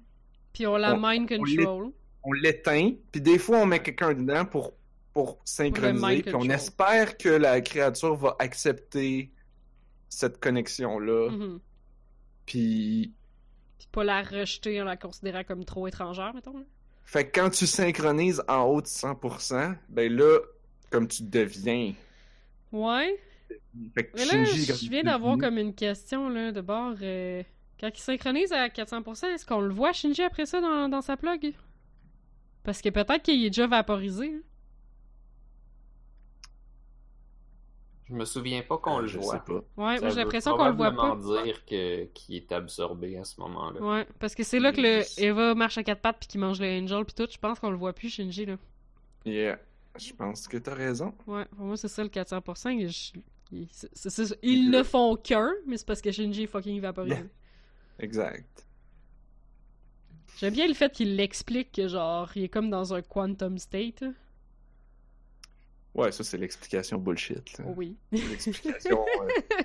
Puis 0.53 0.67
on 0.67 0.77
la 0.77 0.93
On- 0.93 0.99
mind 1.01 1.27
on 1.31 1.37
control. 1.39 1.91
On 2.23 2.31
l'éteint, 2.33 2.91
puis 3.11 3.21
des 3.21 3.39
fois, 3.39 3.57
on 3.57 3.65
met 3.65 3.81
quelqu'un 3.81 4.13
dedans 4.13 4.45
pour, 4.45 4.73
pour 5.13 5.39
synchroniser, 5.45 6.23
puis 6.23 6.35
on 6.35 6.49
espère 6.49 7.17
que 7.17 7.29
la 7.29 7.59
créature 7.61 8.15
va 8.15 8.35
accepter 8.39 9.31
cette 10.09 10.39
connexion-là, 10.39 11.29
Mhm. 11.31 11.59
puis... 12.45 13.13
Puis 13.77 13.87
pas 13.91 14.03
la 14.03 14.21
rejeter 14.21 14.81
en 14.81 14.85
la 14.85 14.95
considérant 14.97 15.43
comme 15.43 15.65
trop 15.65 15.87
étrangère, 15.87 16.33
mettons. 16.33 16.57
là. 16.57 16.63
Fait 17.03 17.27
que 17.29 17.39
quand 17.41 17.49
tu 17.49 17.65
synchronises 17.67 18.41
en 18.47 18.61
haut 18.63 18.81
de 18.81 18.87
100%, 18.87 19.75
ben 19.89 20.11
là, 20.15 20.39
comme 20.91 21.07
tu 21.07 21.23
deviens... 21.23 21.93
Ouais. 22.71 23.19
Fait 23.95 24.05
que 24.05 24.15
Mais 24.17 24.25
là, 24.25 24.43
je 24.45 24.89
viens 24.89 25.03
d'avoir 25.03 25.35
dis- 25.35 25.41
comme 25.41 25.57
une 25.57 25.73
question, 25.75 26.29
là, 26.29 26.51
de 26.53 26.61
bord. 26.61 26.95
euh, 27.01 27.43
Quand 27.79 27.89
il 27.93 27.99
synchronise 27.99 28.51
à 28.53 28.69
400%, 28.69 29.27
est-ce 29.33 29.45
qu'on 29.45 29.59
le 29.59 29.73
voit, 29.73 29.91
Shinji, 29.91 30.21
après 30.23 30.45
ça, 30.45 30.61
dans, 30.61 30.87
dans 30.87 31.01
sa 31.01 31.17
plug? 31.17 31.53
Parce 32.63 32.81
que 32.81 32.89
peut-être 32.89 33.23
qu'il 33.23 33.43
est 33.43 33.49
déjà 33.49 33.67
vaporisé. 33.67 34.33
hein. 34.35 34.41
Je 38.11 38.15
me 38.17 38.25
souviens 38.25 38.61
pas 38.61 38.77
qu'on 38.77 38.97
le 38.99 39.05
Euh, 39.05 39.07
Je 39.07 39.19
voit. 39.19 39.33
sais 39.35 39.39
pas. 39.45 39.53
Ouais, 39.53 39.95
Ça 39.95 40.01
moi 40.01 40.09
j'ai 40.09 40.15
l'impression 40.17 40.57
qu'on 40.57 40.65
le 40.67 40.73
voit 40.75 40.91
pas. 40.91 41.15
dire 41.43 41.65
que 41.65 42.03
qu'il 42.13 42.35
est 42.35 42.51
absorbé 42.51 43.17
à 43.17 43.23
ce 43.23 43.39
moment-là. 43.39 43.79
Ouais, 43.81 44.05
parce 44.19 44.35
que 44.35 44.43
c'est 44.43 44.59
là 44.59 44.73
que 44.73 44.81
le 44.81 45.01
Eva 45.23 45.55
marche 45.55 45.77
à 45.77 45.83
quatre 45.83 46.01
pattes 46.01 46.17
puis 46.19 46.27
qu'il 46.27 46.41
mange 46.41 46.59
le 46.59 46.67
Angel 46.67 47.05
puis 47.05 47.13
tout. 47.15 47.27
Je 47.31 47.37
pense 47.37 47.59
qu'on 47.59 47.69
le 47.71 47.77
voit 47.77 47.93
plus, 47.93 48.09
Shinji, 48.09 48.45
là. 48.45 48.57
Yeah. 49.25 49.59
Je 49.97 50.13
pense 50.13 50.47
que 50.47 50.57
t'as 50.57 50.73
raison. 50.75 51.13
Ouais, 51.27 51.45
pour 51.55 51.65
moi, 51.65 51.77
c'est 51.77 51.87
ça 51.87 52.03
le 52.03 52.09
400%. 52.09 52.69
et 52.79 52.87
je- 52.89 53.11
il- 53.51 53.67
c'est- 53.71 53.89
c'est- 53.93 54.09
c'est- 54.09 54.39
Ils 54.43 54.69
ne 54.69 54.83
font 54.83 55.15
qu'un, 55.15 55.51
mais 55.65 55.77
c'est 55.77 55.87
parce 55.87 56.01
que 56.01 56.11
Shinji 56.11 56.43
est 56.43 56.47
fucking 56.47 56.79
vaporisé. 56.81 57.15
Yeah. 57.15 57.25
Exact. 57.99 58.65
J'aime 60.37 60.53
bien 60.53 60.67
le 60.67 60.73
fait 60.73 60.91
qu'il 60.91 61.15
l'explique 61.15 61.71
que, 61.71 61.87
genre, 61.87 62.29
il 62.35 62.43
est 62.45 62.49
comme 62.49 62.69
dans 62.69 62.93
un 62.93 63.01
quantum 63.01 63.57
state. 63.57 64.03
Ouais, 65.93 66.11
ça, 66.11 66.23
c'est 66.23 66.37
l'explication 66.37 66.97
bullshit. 66.97 67.57
là. 67.57 67.65
Oui. 67.75 67.97
L'explication 68.11 69.05
euh, 69.21 69.63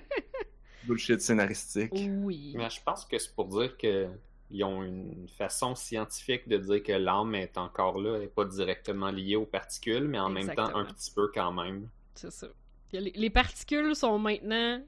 bullshit 0.84 1.20
scénaristique. 1.20 1.92
Oui. 1.94 2.52
Mais 2.56 2.68
je 2.70 2.80
pense 2.82 3.04
que 3.04 3.18
c'est 3.18 3.34
pour 3.34 3.46
dire 3.46 3.76
que 3.76 4.08
ils 4.50 4.62
ont 4.62 4.82
une 4.82 5.28
façon 5.28 5.74
scientifique 5.74 6.48
de 6.48 6.58
dire 6.58 6.82
que 6.82 6.92
l'âme 6.92 7.34
est 7.34 7.58
encore 7.58 8.00
là, 8.00 8.14
elle 8.14 8.22
n'est 8.22 8.26
pas 8.28 8.44
directement 8.44 9.10
liée 9.10 9.34
aux 9.34 9.46
particules, 9.46 10.06
mais 10.06 10.20
en 10.20 10.30
même 10.30 10.54
temps 10.54 10.74
un 10.74 10.84
petit 10.84 11.10
peu 11.10 11.30
quand 11.34 11.52
même. 11.52 11.88
C'est 12.14 12.30
ça. 12.30 12.46
Les 12.92 13.30
particules 13.30 13.94
sont 13.96 14.18
maintenant 14.18 14.80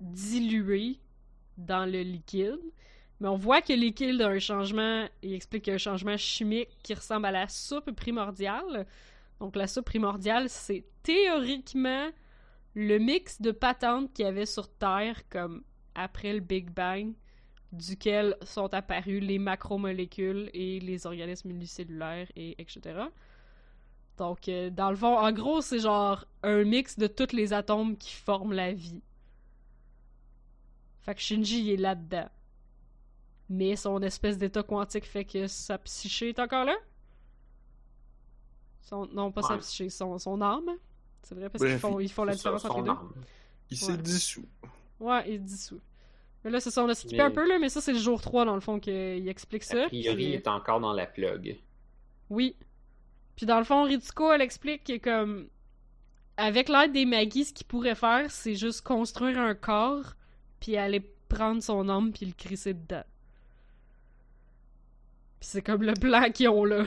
diluées 0.00 0.98
dans 1.56 1.84
le 1.84 2.00
liquide. 2.00 2.58
Mais 3.20 3.28
on 3.28 3.36
voit 3.36 3.60
que 3.60 3.72
le 3.72 3.80
liquide 3.80 4.20
a 4.22 4.28
un 4.28 4.38
changement, 4.38 5.08
il 5.22 5.34
explique 5.34 5.64
qu'il 5.64 5.72
y 5.72 5.74
a 5.74 5.74
un 5.74 5.78
changement 5.78 6.16
chimique 6.16 6.70
qui 6.82 6.94
ressemble 6.94 7.26
à 7.26 7.32
la 7.32 7.48
soupe 7.48 7.90
primordiale. 7.90 8.86
Donc 9.40 9.56
la 9.56 9.66
soupe 9.66 9.86
primordiale, 9.86 10.48
c'est 10.48 10.84
théoriquement 11.02 12.08
le 12.74 12.98
mix 12.98 13.40
de 13.40 13.50
patentes 13.50 14.12
qu'il 14.12 14.24
y 14.24 14.28
avait 14.28 14.46
sur 14.46 14.68
Terre 14.68 15.28
comme 15.28 15.62
après 15.94 16.32
le 16.32 16.40
Big 16.40 16.70
Bang, 16.70 17.12
duquel 17.72 18.36
sont 18.42 18.72
apparus 18.72 19.22
les 19.22 19.38
macromolécules 19.38 20.50
et 20.54 20.80
les 20.80 21.06
organismes 21.06 21.50
unicellulaires 21.50 22.28
et 22.36 22.60
etc. 22.60 23.00
Donc, 24.16 24.48
euh, 24.48 24.70
dans 24.70 24.90
le 24.90 24.96
fond, 24.96 25.16
en 25.16 25.32
gros, 25.32 25.60
c'est 25.60 25.78
genre 25.78 26.24
un 26.42 26.64
mix 26.64 26.98
de 26.98 27.06
tous 27.06 27.32
les 27.32 27.52
atomes 27.52 27.96
qui 27.96 28.14
forment 28.14 28.52
la 28.52 28.72
vie. 28.72 29.02
Fait 31.02 31.14
que 31.14 31.20
Shinji 31.20 31.72
est 31.72 31.76
là-dedans. 31.76 32.28
Mais 33.48 33.76
son 33.76 34.02
espèce 34.02 34.36
d'état 34.36 34.62
quantique 34.62 35.06
fait 35.06 35.24
que 35.24 35.46
sa 35.46 35.78
psyché 35.78 36.30
est 36.30 36.38
encore 36.38 36.64
là? 36.64 36.76
Son, 38.82 39.06
non, 39.12 39.30
pas 39.32 39.42
sa 39.42 39.54
Ouais. 39.54 39.58
psyché, 39.60 39.90
son, 39.90 40.18
son 40.18 40.40
âme. 40.40 40.70
C'est 41.22 41.34
vrai, 41.34 41.50
parce 41.50 41.62
qu'ils 41.64 41.78
font, 41.78 42.00
ils 42.00 42.10
font 42.10 42.24
la 42.24 42.32
ça, 42.32 42.36
différence 42.36 42.64
entre 42.64 42.76
les 42.78 42.82
deux. 42.84 42.90
âme. 42.90 43.12
Il 43.70 43.76
s'est 43.76 43.92
Ouais. 43.92 43.98
dissous. 43.98 44.46
Ouais, 45.00 45.22
il 45.28 45.34
est 45.34 45.38
dissous. 45.38 45.80
Mais 46.44 46.50
là, 46.50 46.60
c'est 46.60 46.70
ça, 46.70 46.82
on 46.84 46.88
a 46.88 46.94
skippé 46.94 47.16
Mais- 47.16 47.22
un 47.24 47.30
peu, 47.30 47.46
là, 47.46 47.58
mais 47.58 47.68
ça, 47.68 47.80
c'est 47.80 47.92
le 47.92 47.98
jour 47.98 48.20
3, 48.22 48.44
dans 48.44 48.54
le 48.54 48.60
fond, 48.60 48.78
qu'il 48.80 49.28
explique 49.28 49.64
ça. 49.64 49.84
A 49.84 49.86
priori, 49.88 50.14
puis- 50.16 50.24
il 50.26 50.34
est 50.34 50.48
encore 50.48 50.80
dans 50.80 50.92
la 50.92 51.06
plug. 51.06 51.58
Oui. 52.30 52.56
Puis 53.36 53.44
dans 53.46 53.58
le 53.58 53.64
fond, 53.64 53.82
Ritsuko, 53.84 54.32
elle 54.32 54.40
explique 54.40 54.84
que 54.84 54.96
comme 54.98 55.48
avec 56.36 56.68
l'aide 56.68 56.92
des 56.92 57.04
Magis, 57.04 57.46
ce 57.46 57.52
qu'il 57.52 57.66
pourrait 57.66 57.94
faire, 57.94 58.30
c'est 58.30 58.54
juste 58.54 58.82
construire 58.82 59.38
un 59.38 59.54
corps, 59.54 60.14
puis 60.60 60.76
aller 60.76 61.00
prendre 61.28 61.62
son 61.62 61.88
âme 61.88 62.12
puis 62.12 62.26
le 62.26 62.32
crisser 62.32 62.74
dedans. 62.74 63.04
Puis 65.40 65.48
c'est 65.50 65.62
comme 65.62 65.82
le 65.82 65.94
plan 65.94 66.30
qu'ils 66.32 66.48
ont 66.48 66.64
là. 66.64 66.84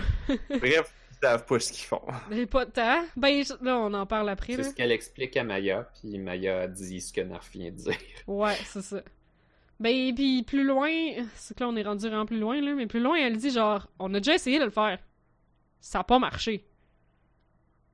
Bref, 0.50 0.94
savent 1.22 1.46
pas 1.46 1.60
ce 1.60 1.72
qu'ils 1.72 1.86
font. 1.86 2.02
Mais 2.30 2.46
pas 2.46 2.66
tant. 2.66 3.04
Ben 3.16 3.44
là, 3.62 3.78
on 3.78 3.94
en 3.94 4.06
parle 4.06 4.30
après 4.30 4.56
C'est 4.56 4.64
ce 4.64 4.74
qu'elle 4.74 4.92
explique 4.92 5.38
à 5.38 5.44
Maya, 5.44 5.90
puis 6.00 6.18
Maya 6.18 6.68
dit 6.68 7.02
ce 7.02 7.14
que 7.14 7.22
Narf 7.22 7.50
vient 7.52 7.72
de 7.72 7.76
dire. 7.76 7.98
Ouais, 8.28 8.56
c'est 8.66 8.82
ça. 8.82 9.02
Ben 9.80 10.14
puis 10.14 10.44
plus 10.44 10.64
loin, 10.64 10.92
c'est 11.36 11.58
que 11.58 11.64
là 11.64 11.70
on 11.70 11.76
est 11.76 11.84
rendu 11.84 12.08
vraiment 12.08 12.28
plus 12.28 12.40
loin 12.40 12.62
là, 12.62 12.76
mais 12.76 12.86
plus 12.86 13.00
loin 13.00 13.18
elle 13.18 13.38
dit 13.38 13.50
genre 13.50 13.88
on 13.98 14.14
a 14.14 14.20
déjà 14.20 14.36
essayé 14.36 14.60
de 14.60 14.66
le 14.66 14.70
faire. 14.70 15.00
Ça 15.80 16.02
a 16.02 16.04
pas 16.04 16.20
marché. 16.20 16.68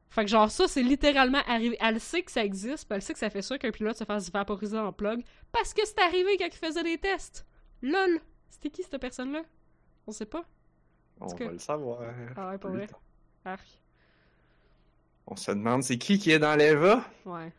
Fait 0.09 0.25
que 0.25 0.29
genre 0.31 0.51
ça, 0.51 0.67
c'est 0.67 0.83
littéralement 0.83 1.41
arrivé. 1.47 1.77
Elle 1.79 1.99
sait 1.99 2.23
que 2.23 2.31
ça 2.31 2.43
existe, 2.43 2.87
puis 2.87 2.95
elle 2.95 3.01
sait 3.01 3.13
que 3.13 3.19
ça 3.19 3.29
fait 3.29 3.41
ça 3.41 3.57
qu'un 3.57 3.71
pilote 3.71 3.97
se 3.97 4.03
fasse 4.03 4.31
vaporiser 4.31 4.77
en 4.77 4.91
plug, 4.91 5.23
parce 5.51 5.73
que 5.73 5.85
c'est 5.85 5.99
arrivé 5.99 6.37
quand 6.37 6.47
il 6.47 6.67
faisait 6.67 6.83
des 6.83 6.97
tests. 6.97 7.45
LOL! 7.81 8.19
C'était 8.49 8.69
qui 8.69 8.83
cette 8.83 8.99
personne-là? 8.99 9.43
On 10.07 10.11
sait 10.11 10.25
pas. 10.25 10.43
On 11.19 11.27
va 11.27 11.51
le 11.51 11.59
savoir. 11.59 12.01
Ah 12.35 12.49
ouais, 12.49 12.57
pas 12.57 12.69
vrai. 12.69 12.87
Arc. 13.47 13.67
On 15.25 15.35
se 15.35 15.51
demande 15.51 15.83
c'est 15.83 15.97
qui 15.97 16.19
qui 16.19 16.31
est 16.31 16.39
dans 16.39 16.55
l'Eva? 16.55 17.03
Ouais. 17.25 17.51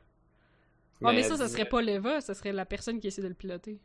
Ah, 1.05 1.13
mais 1.13 1.23
ça, 1.23 1.37
ça 1.37 1.49
serait 1.49 1.69
pas 1.69 1.83
l'Eva, 1.83 2.21
ça 2.21 2.35
serait 2.35 2.53
la 2.53 2.65
personne 2.65 2.99
qui 2.99 3.07
essaie 3.07 3.23
de 3.23 3.29
le 3.29 3.35
piloter. 3.35 3.79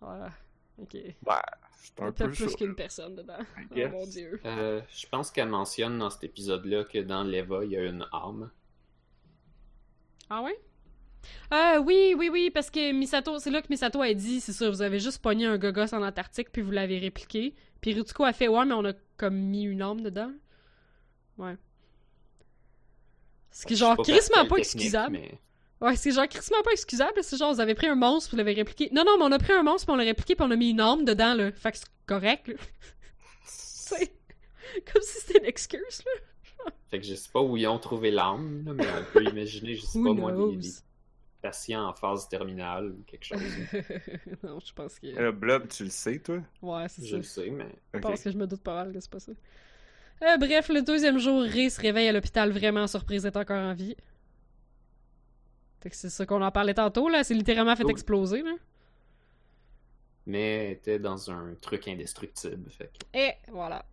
Voilà. 0.00 0.30
Ok. 0.78 0.96
Bah, 1.22 1.42
c'est 1.72 1.98
y 1.98 2.02
a 2.02 2.06
un 2.06 2.12
peu 2.12 2.24
peut-être 2.24 2.36
plus 2.36 2.56
qu'une 2.56 2.74
personne 2.74 3.14
dedans. 3.14 3.38
I 3.74 3.84
Oh 3.84 3.88
mon 3.90 4.06
dieu. 4.06 4.40
Euh, 4.44 4.80
je 4.90 5.06
pense 5.06 5.30
qu'elle 5.30 5.48
mentionne 5.48 5.98
dans 5.98 6.10
cet 6.10 6.24
épisode-là 6.24 6.84
que 6.84 6.98
dans 6.98 7.22
l'Eva, 7.22 7.64
il 7.64 7.70
y 7.70 7.76
a 7.76 7.84
une 7.84 8.06
âme. 8.12 8.50
Ah 10.28 10.42
ouais? 10.42 10.58
Euh, 11.52 11.78
oui, 11.78 12.14
oui, 12.18 12.28
oui, 12.30 12.50
parce 12.50 12.70
que 12.70 12.92
Misato, 12.92 13.38
c'est 13.38 13.50
là 13.50 13.62
que 13.62 13.68
Misato 13.70 14.00
a 14.02 14.12
dit, 14.14 14.40
c'est 14.40 14.52
ça, 14.52 14.68
vous 14.68 14.82
avez 14.82 14.98
juste 14.98 15.20
pogné 15.22 15.46
un 15.46 15.58
gogos 15.58 15.94
en 15.94 16.02
Antarctique, 16.02 16.50
puis 16.52 16.62
vous 16.62 16.70
l'avez 16.72 16.98
répliqué. 16.98 17.54
Puis 17.80 17.94
Rutsuko 17.94 18.24
a 18.24 18.32
fait, 18.32 18.48
ouais, 18.48 18.64
mais 18.64 18.74
on 18.74 18.84
a 18.84 18.92
comme 19.16 19.36
mis 19.36 19.64
une 19.64 19.82
âme 19.82 20.00
dedans. 20.00 20.32
Ouais. 21.38 21.56
Ce 23.50 23.64
qui 23.66 23.74
est 23.74 23.76
genre 23.76 23.96
crissement 23.96 24.44
pas 24.46 24.56
excusable. 24.56 25.12
mais- 25.12 25.38
Ouais, 25.80 25.94
c'est 25.94 26.10
genre 26.10 26.26
crissement 26.26 26.62
pas 26.64 26.72
excusable, 26.72 27.12
c'est 27.22 27.36
genre, 27.36 27.52
vous 27.52 27.60
avez 27.60 27.74
pris 27.74 27.86
un 27.86 27.94
monstre, 27.96 28.30
vous 28.30 28.36
l'avez 28.38 28.54
répliqué. 28.54 28.88
Non, 28.92 29.04
non, 29.04 29.18
mais 29.18 29.24
on 29.24 29.32
a 29.32 29.38
pris 29.38 29.52
un 29.52 29.62
monstre, 29.62 29.86
puis 29.86 29.92
on 29.92 29.96
l'a 29.96 30.04
répliqué, 30.04 30.34
puis 30.34 30.44
on 30.46 30.50
a 30.50 30.56
mis 30.56 30.70
une 30.70 30.80
âme 30.80 31.04
dedans, 31.04 31.34
là. 31.34 31.52
Fait 31.52 31.72
que 31.72 31.78
c'est 31.78 31.86
correct, 32.06 32.48
là. 32.48 32.54
C'est 33.44 34.12
comme 34.92 35.02
si 35.02 35.20
c'était 35.20 35.38
une 35.38 35.44
excuse, 35.44 36.02
là. 36.04 36.72
Fait 36.88 36.98
que 36.98 37.06
je 37.06 37.14
sais 37.14 37.28
pas 37.32 37.40
où 37.40 37.56
ils 37.56 37.66
ont 37.68 37.78
trouvé 37.78 38.10
là, 38.10 38.36
mais 38.38 38.70
on 38.84 39.12
peut 39.12 39.22
imaginer, 39.30 39.76
je 39.76 39.82
sais 39.86 40.02
pas 40.02 40.12
moi, 40.12 40.32
knows? 40.32 40.50
des, 40.52 40.56
des 40.56 40.72
patients 41.46 41.88
en 41.88 41.92
phase 41.92 42.28
terminale 42.28 42.90
ou 42.90 43.02
quelque 43.06 43.24
chose. 43.24 43.40
non, 44.42 44.58
je 44.60 44.72
pense 44.72 44.98
que... 44.98 45.06
Le 45.06 45.32
blob, 45.32 45.68
tu 45.68 45.84
le 45.84 45.90
sais, 45.90 46.18
toi? 46.18 46.40
Ouais, 46.62 46.88
c'est 46.88 47.04
je 47.04 47.10
ça. 47.10 47.16
le 47.16 47.22
sais, 47.22 47.50
mais 47.50 47.68
Je 47.94 47.98
pense 48.00 48.22
que 48.22 48.30
je 48.30 48.36
me 48.36 48.46
doute 48.46 48.62
pas 48.62 48.74
mal 48.74 48.92
que 48.92 49.00
c'est 49.00 49.10
pas 49.10 49.20
ça. 49.20 49.32
Euh, 50.22 50.36
bref, 50.38 50.68
le 50.70 50.82
deuxième 50.82 51.18
jour, 51.18 51.42
Ray 51.42 51.70
se 51.70 51.80
réveille 51.80 52.08
à 52.08 52.12
l'hôpital 52.12 52.50
vraiment 52.50 52.86
surprise 52.86 53.22
d'être 53.24 53.36
encore 53.36 53.62
en 53.62 53.74
vie. 53.74 53.96
Fait 55.82 55.90
que 55.90 55.96
c'est 55.96 56.10
ça 56.10 56.26
qu'on 56.26 56.42
en 56.42 56.50
parlait 56.50 56.74
tantôt, 56.74 57.08
là. 57.08 57.22
C'est 57.22 57.34
littéralement 57.34 57.76
fait 57.76 57.88
exploser, 57.88 58.42
là. 58.42 58.54
mais 60.26 60.64
elle 60.64 60.72
était 60.72 60.98
dans 60.98 61.30
un 61.30 61.54
truc 61.60 61.86
indestructible. 61.86 62.70
Fait 62.70 62.86
que... 62.86 63.18
Et 63.18 63.32
voilà. 63.52 63.84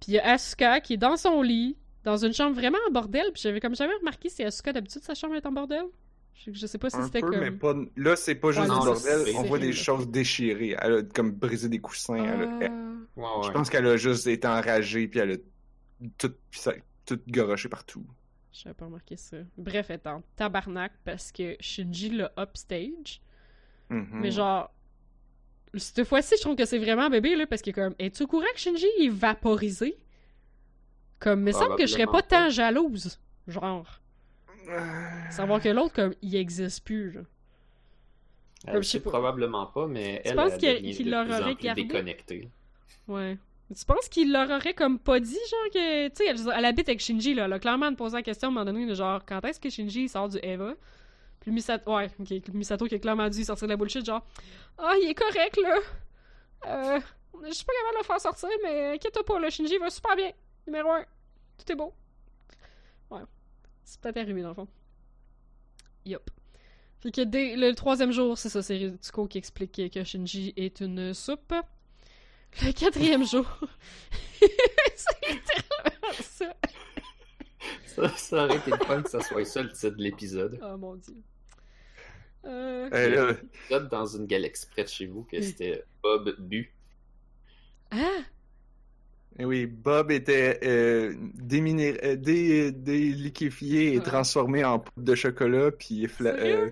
Puis 0.00 0.12
il 0.12 0.14
y 0.14 0.18
a 0.18 0.32
Asuka 0.32 0.80
qui 0.80 0.94
est 0.94 0.96
dans 0.96 1.16
son 1.16 1.42
lit, 1.42 1.76
dans 2.04 2.16
une 2.16 2.32
chambre 2.32 2.54
vraiment 2.56 2.78
en 2.88 2.90
bordel. 2.90 3.30
Puis 3.32 3.42
j'avais 3.42 3.60
comme 3.60 3.76
jamais 3.76 3.94
remarqué 3.94 4.28
si 4.30 4.42
Asuka, 4.42 4.72
d'habitude, 4.72 5.02
sa 5.04 5.14
chambre 5.14 5.34
est 5.36 5.46
en 5.46 5.52
bordel. 5.52 5.84
Je, 6.46 6.52
je 6.54 6.66
sais 6.66 6.78
pas 6.78 6.88
si 6.88 6.96
c'était 7.04 7.20
comme... 7.20 7.38
mais 7.38 7.50
pas... 7.50 7.74
Là, 7.96 8.16
c'est 8.16 8.34
pas 8.34 8.50
juste 8.50 8.68
Ouais, 8.70 8.78
du 8.80 8.84
bordel, 8.86 9.34
on 9.36 9.42
voit 9.42 9.58
des 9.58 9.72
choses 9.72 10.08
déchirées. 10.08 10.74
Elle 10.80 10.94
a 10.94 11.02
comme 11.02 11.32
brisé 11.32 11.68
des 11.68 11.80
coussins. 11.80 12.14
elle 12.16 12.42
a- 12.42 12.58
Ah. 12.62 12.96
Ouais, 13.16 13.46
Je 13.46 13.50
pense 13.52 13.68
qu'elle 13.68 13.86
a 13.86 13.96
juste 13.98 14.26
été 14.26 14.46
enragée, 14.48 15.06
puis 15.08 15.18
elle 15.20 15.32
a 15.32 15.36
tout, 16.16 16.32
tout 17.04 17.20
garoché 17.26 17.68
partout. 17.68 18.06
J'avais 18.52 18.74
pas 18.74 18.86
remarqué 18.86 19.16
ça. 19.16 19.36
Bref, 19.58 19.86
elle 19.90 19.96
est 19.96 20.06
en 20.06 20.22
tabarnak 20.36 20.92
parce 21.04 21.30
que 21.30 21.56
Shinji 21.60 22.10
l'a 22.10 22.32
upstage. 22.38 23.20
Mhm. 23.90 24.08
Mais 24.20 24.30
genre, 24.30 24.72
cette 25.74 26.04
fois-ci, 26.04 26.34
je 26.36 26.42
trouve 26.42 26.56
que 26.56 26.64
c'est 26.64 26.78
vraiment 26.78 27.10
bébé, 27.10 27.36
là, 27.36 27.46
parce 27.46 27.60
que 27.62 27.70
comme, 27.70 27.94
es-tu 27.98 28.22
au 28.22 28.26
courant 28.26 28.46
que 28.54 28.60
Shinji 28.60 28.86
est 29.00 29.08
vaporisé? 29.08 29.98
Comme, 31.18 31.40
il 31.40 31.44
me 31.46 31.52
semble 31.52 31.76
que 31.76 31.86
je 31.86 31.92
serais 31.92 32.06
pas 32.06 32.22
tant 32.22 32.48
jalouse. 32.48 33.20
Genre, 33.46 33.99
savoir 35.30 35.60
que 35.60 35.68
l'autre, 35.68 35.94
comme, 35.94 36.14
il 36.22 36.34
existe 36.36 36.84
plus. 36.84 37.18
Elle 38.66 38.74
Comme 38.74 38.82
je 38.82 38.88
sais 38.88 39.00
pas. 39.00 39.10
probablement 39.10 39.66
pas, 39.66 39.86
mais 39.86 40.20
Tu 40.24 40.30
elle, 40.30 40.36
penses 40.36 40.52
elle 40.62 40.82
qu'il- 40.82 41.10
leur 41.10 41.26
aurait 41.28 41.54
plus 41.54 41.64
gardé? 41.64 41.84
déconnectée. 41.84 42.48
Ouais. 43.08 43.38
Tu 43.74 43.84
penses 43.84 44.08
qu'il 44.08 44.32
leur 44.32 44.50
aurait 44.50 44.74
comme 44.74 44.98
pas 44.98 45.20
dit, 45.20 45.38
genre, 45.50 45.70
que. 45.72 46.08
Tu 46.08 46.14
sais, 46.16 46.26
elle, 46.26 46.36
elle 46.58 46.64
habite 46.64 46.88
avec 46.88 47.00
Shinji, 47.00 47.34
là. 47.34 47.44
Elle 47.46 47.52
a 47.52 47.58
clairement 47.58 47.94
posé 47.94 48.16
la 48.16 48.22
question 48.22 48.48
à 48.48 48.50
un 48.50 48.54
moment 48.54 48.64
donné, 48.66 48.92
genre, 48.94 49.24
quand 49.24 49.44
est-ce 49.44 49.60
que 49.60 49.70
Shinji 49.70 50.08
sort 50.08 50.28
du 50.28 50.38
Eva? 50.42 50.74
Puis 51.40 51.52
Misato. 51.52 51.94
Ouais, 51.96 52.10
ok. 52.18 52.48
Misato 52.52 52.84
qui 52.86 52.96
a 52.96 52.98
clairement 52.98 53.28
dû 53.30 53.44
sortir 53.44 53.66
de 53.68 53.72
la 53.72 53.76
bullshit, 53.76 54.04
genre, 54.04 54.26
ah, 54.76 54.94
il 55.00 55.08
est 55.08 55.14
correct, 55.14 55.56
là. 55.62 55.76
Euh. 56.66 57.00
Je 57.46 57.52
suis 57.52 57.64
pas 57.64 57.72
capable 57.72 57.94
de 57.94 57.98
le 58.00 58.04
faire 58.04 58.20
sortir, 58.20 58.48
mais 58.62 58.94
inquiète-toi 58.96 59.24
pas, 59.24 59.38
là. 59.40 59.48
Shinji 59.48 59.78
va 59.78 59.88
super 59.88 60.14
bien. 60.16 60.32
Numéro 60.66 60.90
un. 60.90 61.04
Tout 61.56 61.72
est 61.72 61.76
beau. 61.76 61.94
C'est 63.90 64.00
peut-être 64.00 64.18
arrivé, 64.18 64.40
dans 64.40 64.50
le 64.50 64.54
fond. 64.54 64.68
Yup. 66.06 66.30
Fait 67.00 67.10
que 67.10 67.22
dès 67.22 67.56
le 67.56 67.74
troisième 67.74 68.12
jour, 68.12 68.38
c'est 68.38 68.48
ça, 68.48 68.62
c'est 68.62 68.76
Ritsuko 68.76 69.26
qui 69.26 69.38
explique 69.38 69.90
que 69.92 70.04
Shinji 70.04 70.52
est 70.56 70.78
une 70.78 71.12
soupe. 71.12 71.52
Le 72.62 72.72
quatrième 72.78 73.26
jour, 73.26 73.44
c'est 74.38 75.28
littéralement 75.28 76.12
ça. 76.20 76.54
Ça, 77.86 78.08
ça 78.16 78.44
aurait 78.44 78.58
été 78.58 78.70
le 78.70 78.76
fun 78.76 79.02
que 79.02 79.10
ça 79.10 79.20
soit 79.22 79.44
ça 79.44 79.64
le 79.64 79.72
titre 79.72 79.96
de 79.96 80.02
l'épisode. 80.04 80.60
Oh 80.62 80.76
mon 80.76 80.94
dieu. 80.94 81.16
Euh, 82.44 82.88
euh, 82.92 83.34
là, 83.70 83.80
dans 83.80 84.06
une 84.06 84.26
galaxie 84.26 84.68
près 84.70 84.84
de 84.84 84.88
chez 84.88 85.06
vous 85.06 85.24
que 85.24 85.42
c'était 85.42 85.82
Bob 86.00 86.36
Bu. 86.38 86.72
Ah! 87.90 88.20
Eh 89.38 89.44
oui, 89.44 89.66
Bob 89.66 90.10
était 90.10 90.58
euh, 90.64 91.14
déminé- 91.34 91.98
euh, 92.04 92.16
dé- 92.16 92.72
déliquéfié 92.72 93.92
et 93.94 93.98
Ouais. 93.98 94.04
transformé 94.04 94.64
en 94.64 94.80
poudre 94.80 95.06
de 95.06 95.14
chocolat, 95.14 95.70
puis 95.70 96.06
euh, 96.20 96.70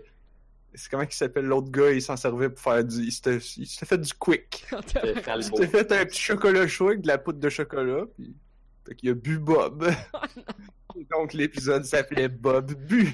c'est 0.74 0.90
comment 0.90 1.04
il 1.04 1.12
s'appelle 1.12 1.46
l'autre 1.46 1.70
gars, 1.70 1.92
il 1.92 2.02
s'en 2.02 2.16
servait 2.16 2.50
pour 2.50 2.60
faire 2.60 2.84
du... 2.84 2.96
Il 3.04 3.12
s'était 3.12 3.38
il 3.56 3.66
fait 3.66 3.98
du 3.98 4.12
quick. 4.14 4.64
Il 4.72 5.42
s'était 5.42 5.66
fait 5.66 5.92
un 5.92 6.04
petit 6.04 6.20
chocolat 6.20 6.66
chaud 6.68 6.88
avec 6.88 7.00
de 7.02 7.06
la 7.08 7.18
poudre 7.18 7.38
de 7.40 7.48
chocolat, 7.48 8.04
puis... 8.16 8.34
Fait 8.86 8.94
qu'il 8.94 9.10
a 9.10 9.14
bu 9.14 9.38
Bob. 9.38 9.90
Et 10.98 11.06
donc 11.10 11.32
l'épisode 11.34 11.84
s'appelait 11.84 12.28
Bob 12.28 12.72
Bu. 12.74 13.12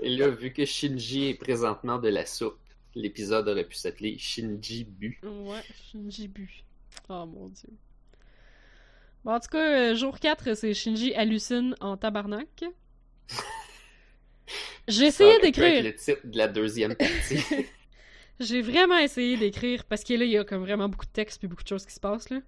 Et 0.00 0.08
là, 0.16 0.28
vu 0.30 0.50
que 0.52 0.64
Shinji 0.64 1.28
est 1.28 1.34
présentement 1.34 1.98
de 1.98 2.08
la 2.08 2.24
soupe, 2.26 2.58
l'épisode 2.94 3.46
aurait 3.48 3.66
pu 3.66 3.74
s'appeler 3.76 4.16
Shinji 4.18 4.84
Bu. 4.84 5.20
Ouais, 5.22 5.60
Shinji 5.90 6.26
bu. 6.28 6.50
Oh 7.10 7.26
mon 7.26 7.48
dieu. 7.48 7.68
Bon, 9.24 9.32
en 9.32 9.40
tout 9.40 9.48
cas, 9.50 9.92
euh, 9.92 9.94
jour 9.94 10.18
4, 10.18 10.54
c'est 10.54 10.72
Shinji 10.74 11.14
hallucine 11.14 11.74
en 11.80 11.96
tabarnak. 11.96 12.64
J'ai 14.88 15.06
essayé 15.06 15.38
d'écrire. 15.40 15.84
le 15.84 15.94
titre 15.94 16.20
de 16.26 16.36
la 16.38 16.48
deuxième 16.48 16.94
partie. 16.94 17.40
J'ai 18.40 18.62
vraiment 18.62 18.96
essayé 18.98 19.36
d'écrire 19.36 19.84
parce 19.84 20.02
que 20.02 20.14
là, 20.14 20.24
il 20.24 20.30
y 20.30 20.38
a 20.38 20.44
comme 20.44 20.62
vraiment 20.62 20.88
beaucoup 20.88 21.04
de 21.04 21.10
texte 21.12 21.38
puis 21.38 21.48
beaucoup 21.48 21.62
de 21.62 21.68
choses 21.68 21.84
qui 21.86 21.92
se 21.92 22.00
passent 22.00 22.30
là. 22.30 22.40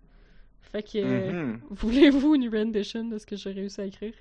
Fait 0.62 0.82
que, 0.82 0.98
euh, 0.98 1.32
Mhm. 1.32 1.60
voulez-vous 1.70 2.34
une 2.34 2.48
rendition 2.48 3.04
de 3.04 3.18
ce 3.18 3.26
que 3.26 3.36
j'ai 3.36 3.52
réussi 3.52 3.80
à 3.80 3.84
écrire? 3.84 4.14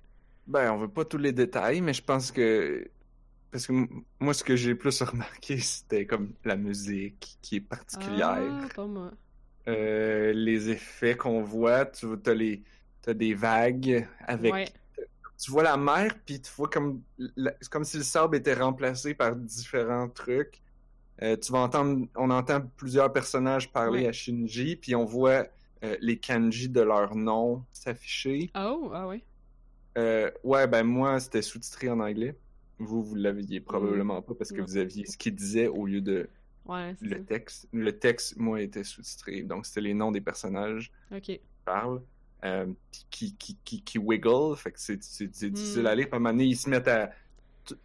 Ben, 0.47 0.71
on 0.73 0.77
veut 0.77 0.89
pas 0.89 1.05
tous 1.05 1.17
les 1.17 1.31
détails, 1.31 1.81
mais 1.81 1.93
je 1.93 2.03
pense 2.03 2.31
que. 2.31 2.89
Parce 3.51 3.67
que 3.67 3.73
moi, 4.19 4.33
ce 4.33 4.43
que 4.43 4.55
j'ai 4.55 4.75
plus 4.75 5.01
remarqué, 5.01 5.57
c'était 5.59 6.05
comme 6.05 6.33
la 6.45 6.55
musique 6.57 7.37
qui 7.41 7.57
est 7.57 7.61
particulière. 7.61 8.37
Ah, 8.63 8.67
pas 8.75 8.85
moi. 8.85 9.11
Euh, 9.67 10.33
les 10.33 10.69
effets 10.69 11.15
qu'on 11.15 11.41
voit, 11.43 11.85
tu 11.85 12.07
as 12.25 12.33
les. 12.33 12.63
T'as 13.01 13.13
des 13.13 13.33
vagues 13.33 14.07
avec. 14.27 14.53
Ouais. 14.53 14.67
Tu 15.43 15.49
vois 15.49 15.63
la 15.63 15.75
mer, 15.77 16.13
puis 16.25 16.39
tu 16.39 16.51
vois 16.55 16.69
comme. 16.69 17.01
la- 17.35 17.53
comme 17.69 17.83
si 17.83 17.97
le 17.97 18.03
sable 18.03 18.37
était 18.37 18.53
remplacé 18.53 19.13
par 19.13 19.35
différents 19.35 20.07
trucs. 20.09 20.61
Euh, 21.21 21.35
tu 21.37 21.51
vas 21.51 21.59
entendre. 21.59 22.07
On 22.15 22.29
entend 22.29 22.61
plusieurs 22.77 23.11
personnages 23.11 23.71
parler 23.71 24.01
Ouais. 24.03 24.07
à 24.07 24.11
Shinji, 24.11 24.75
puis 24.75 24.95
on 24.95 25.05
voit 25.05 25.47
euh, 25.83 25.95
les 25.99 26.17
kanji 26.17 26.69
de 26.69 26.81
leur 26.81 27.15
nom 27.15 27.63
s'afficher. 27.71 28.51
Oh, 28.55 28.91
ah. 28.93 29.09
Euh, 29.97 30.29
ouais, 30.43 30.67
ben 30.67 30.83
moi, 30.83 31.19
c'était 31.19 31.41
sous-titré 31.41 31.89
en 31.89 31.99
anglais. 31.99 32.35
Vous, 32.79 33.03
vous 33.03 33.15
l'aviez 33.15 33.59
probablement 33.59 34.21
pas 34.21 34.33
parce 34.35 34.51
que 34.51 34.59
Non. 34.59 34.65
vous 34.65 34.77
aviez 34.77 35.05
ce 35.05 35.17
qu'il 35.17 35.35
disait 35.35 35.67
au 35.67 35.85
lieu 35.85 36.01
de 36.01 36.29
Ouais, 36.71 36.95
le 37.01 37.23
texte. 37.23 37.67
Le 37.73 37.97
texte, 37.97 38.37
moi, 38.37 38.61
était 38.61 38.83
sous-titré. 38.83 39.43
Donc, 39.43 39.65
c'était 39.65 39.81
les 39.81 39.93
noms 39.93 40.11
des 40.11 40.21
personnages 40.21 40.91
qui 41.21 41.39
parlent, 41.65 42.01
euh, 42.45 42.67
qui, 43.09 43.35
qui, 43.35 43.57
qui, 43.63 43.81
qui 43.83 43.97
wiggle. 43.97 44.55
Fait 44.57 44.71
que 44.71 44.79
c'est 44.79 44.97
difficile 44.97 45.83
Hmm. 45.83 45.87
à 45.87 45.95
lire. 45.95 46.05
Puis 46.07 46.13
à 46.13 46.15
un 46.17 46.19
moment 46.19 46.31
donné, 46.31 46.45
ils 46.45 46.55
se 46.57 46.69
mettent 46.69 46.87
à. 46.87 47.11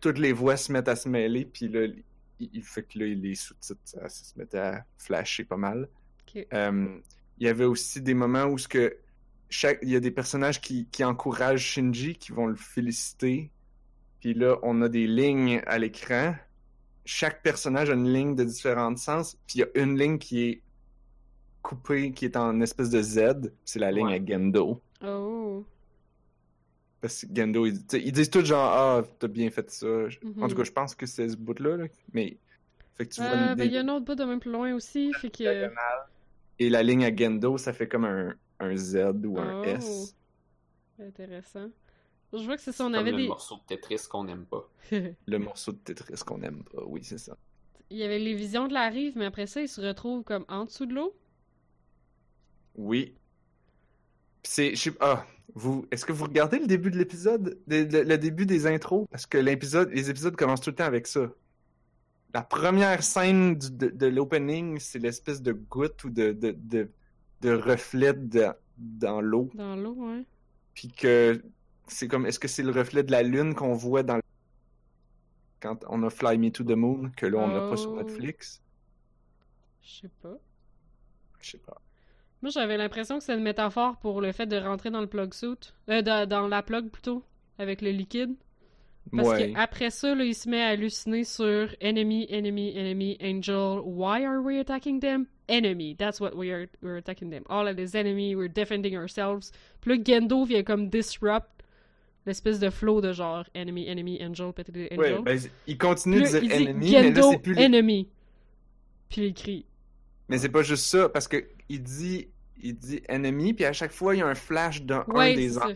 Toutes 0.00 0.18
les 0.18 0.32
voix 0.32 0.56
se 0.56 0.72
mettent 0.72 0.88
à 0.88 0.96
se 0.96 1.08
mêler, 1.08 1.44
puis 1.44 1.68
là, 1.68 1.84
il, 1.84 2.50
il 2.52 2.62
fait 2.62 2.82
que 2.82 2.98
là, 2.98 3.06
les 3.06 3.34
sous-titres, 3.34 3.80
ça, 3.84 4.08
ça 4.08 4.24
se 4.24 4.38
mettait 4.38 4.58
à 4.58 4.84
flasher 4.98 5.44
pas 5.44 5.56
mal. 5.58 5.88
Euh, 6.52 6.98
il 7.38 7.46
y 7.46 7.48
avait 7.48 7.64
aussi 7.64 8.02
des 8.02 8.14
moments 8.14 8.44
où 8.44 8.58
ce 8.58 8.68
que 8.68 8.98
chaque 9.48 9.78
il 9.82 9.88
y 9.90 9.96
a 9.96 10.00
des 10.00 10.10
personnages 10.10 10.60
qui, 10.60 10.86
qui 10.90 11.02
encouragent 11.04 11.62
Shinji 11.62 12.16
qui 12.16 12.32
vont 12.32 12.46
le 12.46 12.56
féliciter 12.56 13.50
puis 14.20 14.34
là 14.34 14.58
on 14.62 14.82
a 14.82 14.88
des 14.88 15.06
lignes 15.06 15.62
à 15.66 15.78
l'écran 15.78 16.34
chaque 17.06 17.42
personnage 17.42 17.88
a 17.88 17.94
une 17.94 18.12
ligne 18.12 18.34
de 18.36 18.44
différents 18.44 18.94
sens 18.96 19.38
puis 19.46 19.58
il 19.58 19.60
y 19.60 19.62
a 19.62 19.82
une 19.82 19.98
ligne 19.98 20.18
qui 20.18 20.42
est 20.44 20.62
coupée 21.62 22.12
qui 22.12 22.26
est 22.26 22.36
en 22.36 22.60
espèce 22.60 22.90
de 22.90 23.00
Z 23.00 23.52
c'est 23.64 23.78
la 23.78 23.90
ligne 23.90 24.08
Ouais. 24.08 24.20
à 24.20 24.24
Gendo 24.26 24.82
Oh. 25.02 25.64
Parce 27.00 27.24
que 27.24 27.34
Gendo, 27.34 27.66
ils, 27.66 28.12
disent 28.12 28.30
tout 28.30 28.44
genre, 28.44 28.72
ah, 28.72 29.02
t'as 29.18 29.28
bien 29.28 29.50
fait 29.50 29.70
ça. 29.70 29.86
Mhm. 29.86 30.42
En 30.42 30.48
tout 30.48 30.56
cas, 30.56 30.64
je 30.64 30.72
pense 30.72 30.94
que 30.94 31.06
c'est 31.06 31.28
ce 31.28 31.36
bout-là, 31.36 31.76
là. 31.76 31.84
Mais, 32.12 32.38
fait 32.94 33.06
que 33.06 33.14
tu 33.14 33.20
vois 33.20 33.30
Euh, 33.30 33.54
ben, 33.54 33.64
il 33.64 33.72
y 33.72 33.76
a 33.76 33.80
un 33.82 33.88
autre 33.88 34.06
bout 34.06 34.14
de 34.14 34.24
même 34.24 34.40
plus 34.40 34.50
loin 34.50 34.74
aussi, 34.74 35.12
fait 35.12 35.30
que... 35.30 35.36
diagonale. 35.36 36.06
Et 36.58 36.70
la 36.70 36.82
ligne 36.82 37.04
à 37.04 37.14
Gendo, 37.14 37.58
ça 37.58 37.72
fait 37.74 37.86
comme 37.86 38.06
un, 38.06 38.34
un 38.58 38.74
Z 38.76 38.96
ou 39.26 39.38
un 39.38 39.60
Oh. 39.60 39.64
S. 39.64 40.16
Intéressant. 40.98 41.68
Je 42.32 42.44
vois 42.44 42.56
que 42.56 42.62
c'est 42.62 42.72
ça, 42.72 42.84
on 42.84 42.88
Comme 42.88 42.96
avait 42.96 43.12
le 43.12 43.18
des... 43.18 43.28
morceau 43.28 43.56
de 43.56 43.60
Tetris 43.66 44.00
qu'on 44.10 44.24
n'aime 44.24 44.44
pas. 44.46 44.68
Le 45.26 45.38
morceau 45.38 45.72
de 45.72 45.78
Tetris 45.78 46.14
qu'on 46.26 46.42
aime 46.42 46.62
pas, 46.64 46.82
oui, 46.86 47.00
c'est 47.02 47.18
ça. 47.18 47.36
il 47.90 47.96
y 47.98 48.02
avait 48.02 48.18
les 48.18 48.34
visions 48.34 48.68
de 48.68 48.74
la 48.74 48.88
rive, 48.88 49.14
mais 49.16 49.26
après 49.26 49.46
ça, 49.46 49.60
ils 49.62 49.68
se 49.68 49.80
retrouvent 49.80 50.22
comme 50.24 50.44
en 50.48 50.64
dessous 50.64 50.86
de 50.86 50.94
l'eau. 50.94 51.14
Oui. 52.76 53.14
C'est, 54.42 54.74
je 54.76 54.90
ah, 55.00 55.24
vous, 55.54 55.86
est-ce 55.90 56.04
que 56.04 56.12
vous 56.12 56.24
regardez 56.24 56.58
le 56.58 56.66
début 56.66 56.90
de 56.90 56.98
l'épisode, 56.98 57.58
le, 57.66 57.84
le- 57.84 58.02
le 58.02 58.18
début 58.18 58.46
des 58.46 58.66
intros, 58.66 59.06
parce 59.10 59.26
que 59.26 59.38
l'épisode, 59.38 59.90
les 59.90 60.10
épisodes 60.10 60.36
commencent 60.36 60.60
tout 60.60 60.70
le 60.70 60.76
temps 60.76 60.84
avec 60.84 61.06
ça. 61.06 61.30
La 62.34 62.42
première 62.42 63.02
scène 63.02 63.56
du- 63.56 63.70
de, 63.70 63.88
de 63.88 64.06
l'opening, 64.06 64.78
c'est 64.78 64.98
l'espèce 64.98 65.42
de 65.42 65.52
goutte 65.52 66.04
ou 66.04 66.10
de, 66.10 66.32
de, 66.32 66.54
de, 66.58 66.90
de 67.40 67.50
reflet 67.54 68.12
de- 68.12 68.48
dans 68.78 69.20
l'eau, 69.20 69.50
Dans 69.54 69.74
l'eau, 69.74 69.94
ouais. 69.94 70.24
puis 70.74 70.88
que 70.92 71.42
c'est 71.88 72.08
comme, 72.08 72.26
est-ce 72.26 72.38
que 72.38 72.48
c'est 72.48 72.62
le 72.62 72.70
reflet 72.72 73.02
de 73.02 73.10
la 73.10 73.22
lune 73.22 73.54
qu'on 73.54 73.72
voit 73.74 74.02
dans 74.02 74.16
le- 74.16 74.22
quand 75.60 75.78
on 75.88 76.02
a 76.02 76.10
Fly 76.10 76.38
Me 76.38 76.50
to 76.50 76.64
the 76.64 76.76
Moon, 76.76 77.10
que 77.16 77.26
là 77.26 77.38
on 77.38 77.48
n'a 77.48 77.68
pas 77.68 77.76
sur 77.76 77.92
Oh. 77.92 77.96
Netflix? 77.96 78.62
Je 79.82 80.00
sais 80.02 80.10
pas. 80.22 80.36
Je 81.40 81.50
sais 81.52 81.58
pas. 81.58 81.80
Moi, 82.42 82.50
j'avais 82.50 82.76
l'impression 82.76 83.16
que 83.18 83.22
c'était 83.24 83.38
une 83.38 83.42
métaphore 83.44 83.96
pour 83.96 84.20
le 84.20 84.30
fait 84.32 84.46
de 84.46 84.56
rentrer 84.58 84.90
dans 84.90 85.00
le 85.00 85.06
plug 85.06 85.32
suit. 85.32 85.72
Euh, 85.88 86.02
dans, 86.02 86.28
dans 86.28 86.48
la 86.48 86.62
plug, 86.62 86.90
plutôt. 86.90 87.24
Avec 87.58 87.80
le 87.80 87.90
liquide. 87.90 88.34
Parce 89.12 89.28
Ouais. 89.28 89.52
qu'après 89.52 89.90
ça, 89.90 90.14
là, 90.14 90.24
il 90.24 90.34
se 90.34 90.48
met 90.48 90.60
à 90.62 90.68
halluciner 90.68 91.24
sur 91.24 91.74
enemy, 91.80 92.26
enemy, 92.28 92.76
enemy, 92.76 93.16
angel. 93.22 93.80
Why 93.84 94.24
are 94.24 94.40
we 94.42 94.58
attacking 94.58 95.00
them? 95.00 95.26
Enemy. 95.48 95.94
That's 95.96 96.20
what 96.20 96.34
we 96.34 96.50
are 96.52 96.66
we're 96.82 96.96
attacking 96.98 97.30
them. 97.30 97.44
All 97.48 97.66
of 97.68 97.76
this 97.76 97.94
enemy, 97.94 98.34
we're 98.34 98.52
defending 98.52 98.96
ourselves. 98.96 99.52
Puis 99.80 99.96
là, 99.96 100.02
Gendo 100.04 100.44
vient 100.44 100.64
comme 100.64 100.88
disrupt 100.90 101.55
l'espèce 102.26 102.58
de 102.58 102.70
flow 102.70 103.00
de 103.00 103.12
genre 103.12 103.44
enemy, 103.54 103.88
enemy, 103.88 104.18
angel, 104.22 104.52
peut-être 104.52 104.70
angel. 104.92 104.98
Ouais, 105.16 105.22
ben, 105.22 105.38
il 105.66 105.78
continue 105.78 106.20
de 106.22 106.26
dire 106.26 106.52
enemy, 106.52 106.92
mais 106.92 107.10
là 107.12 107.22
c'est 107.30 107.38
plus 107.38 107.56
enemy. 107.58 108.08
Puis 109.08 109.26
il 109.28 109.34
crie. 109.34 109.64
Mais 110.28 110.38
c'est 110.38 110.48
pas 110.48 110.62
juste 110.62 110.84
ça, 110.86 111.08
parce 111.08 111.28
que 111.28 111.44
il 111.68 111.82
dit, 111.82 112.28
il 112.60 112.76
dit 112.76 113.00
ennemi, 113.08 113.54
puis 113.54 113.64
à 113.64 113.72
chaque 113.72 113.92
fois, 113.92 114.14
il 114.14 114.18
y 114.18 114.22
a 114.22 114.26
un 114.26 114.34
flash 114.34 114.82
d'un 114.82 115.04
un 115.08 115.12
Ouais, 115.14 115.34
des 115.34 115.50
c'est 115.50 115.58
an- 115.58 115.68
ça. 115.68 115.74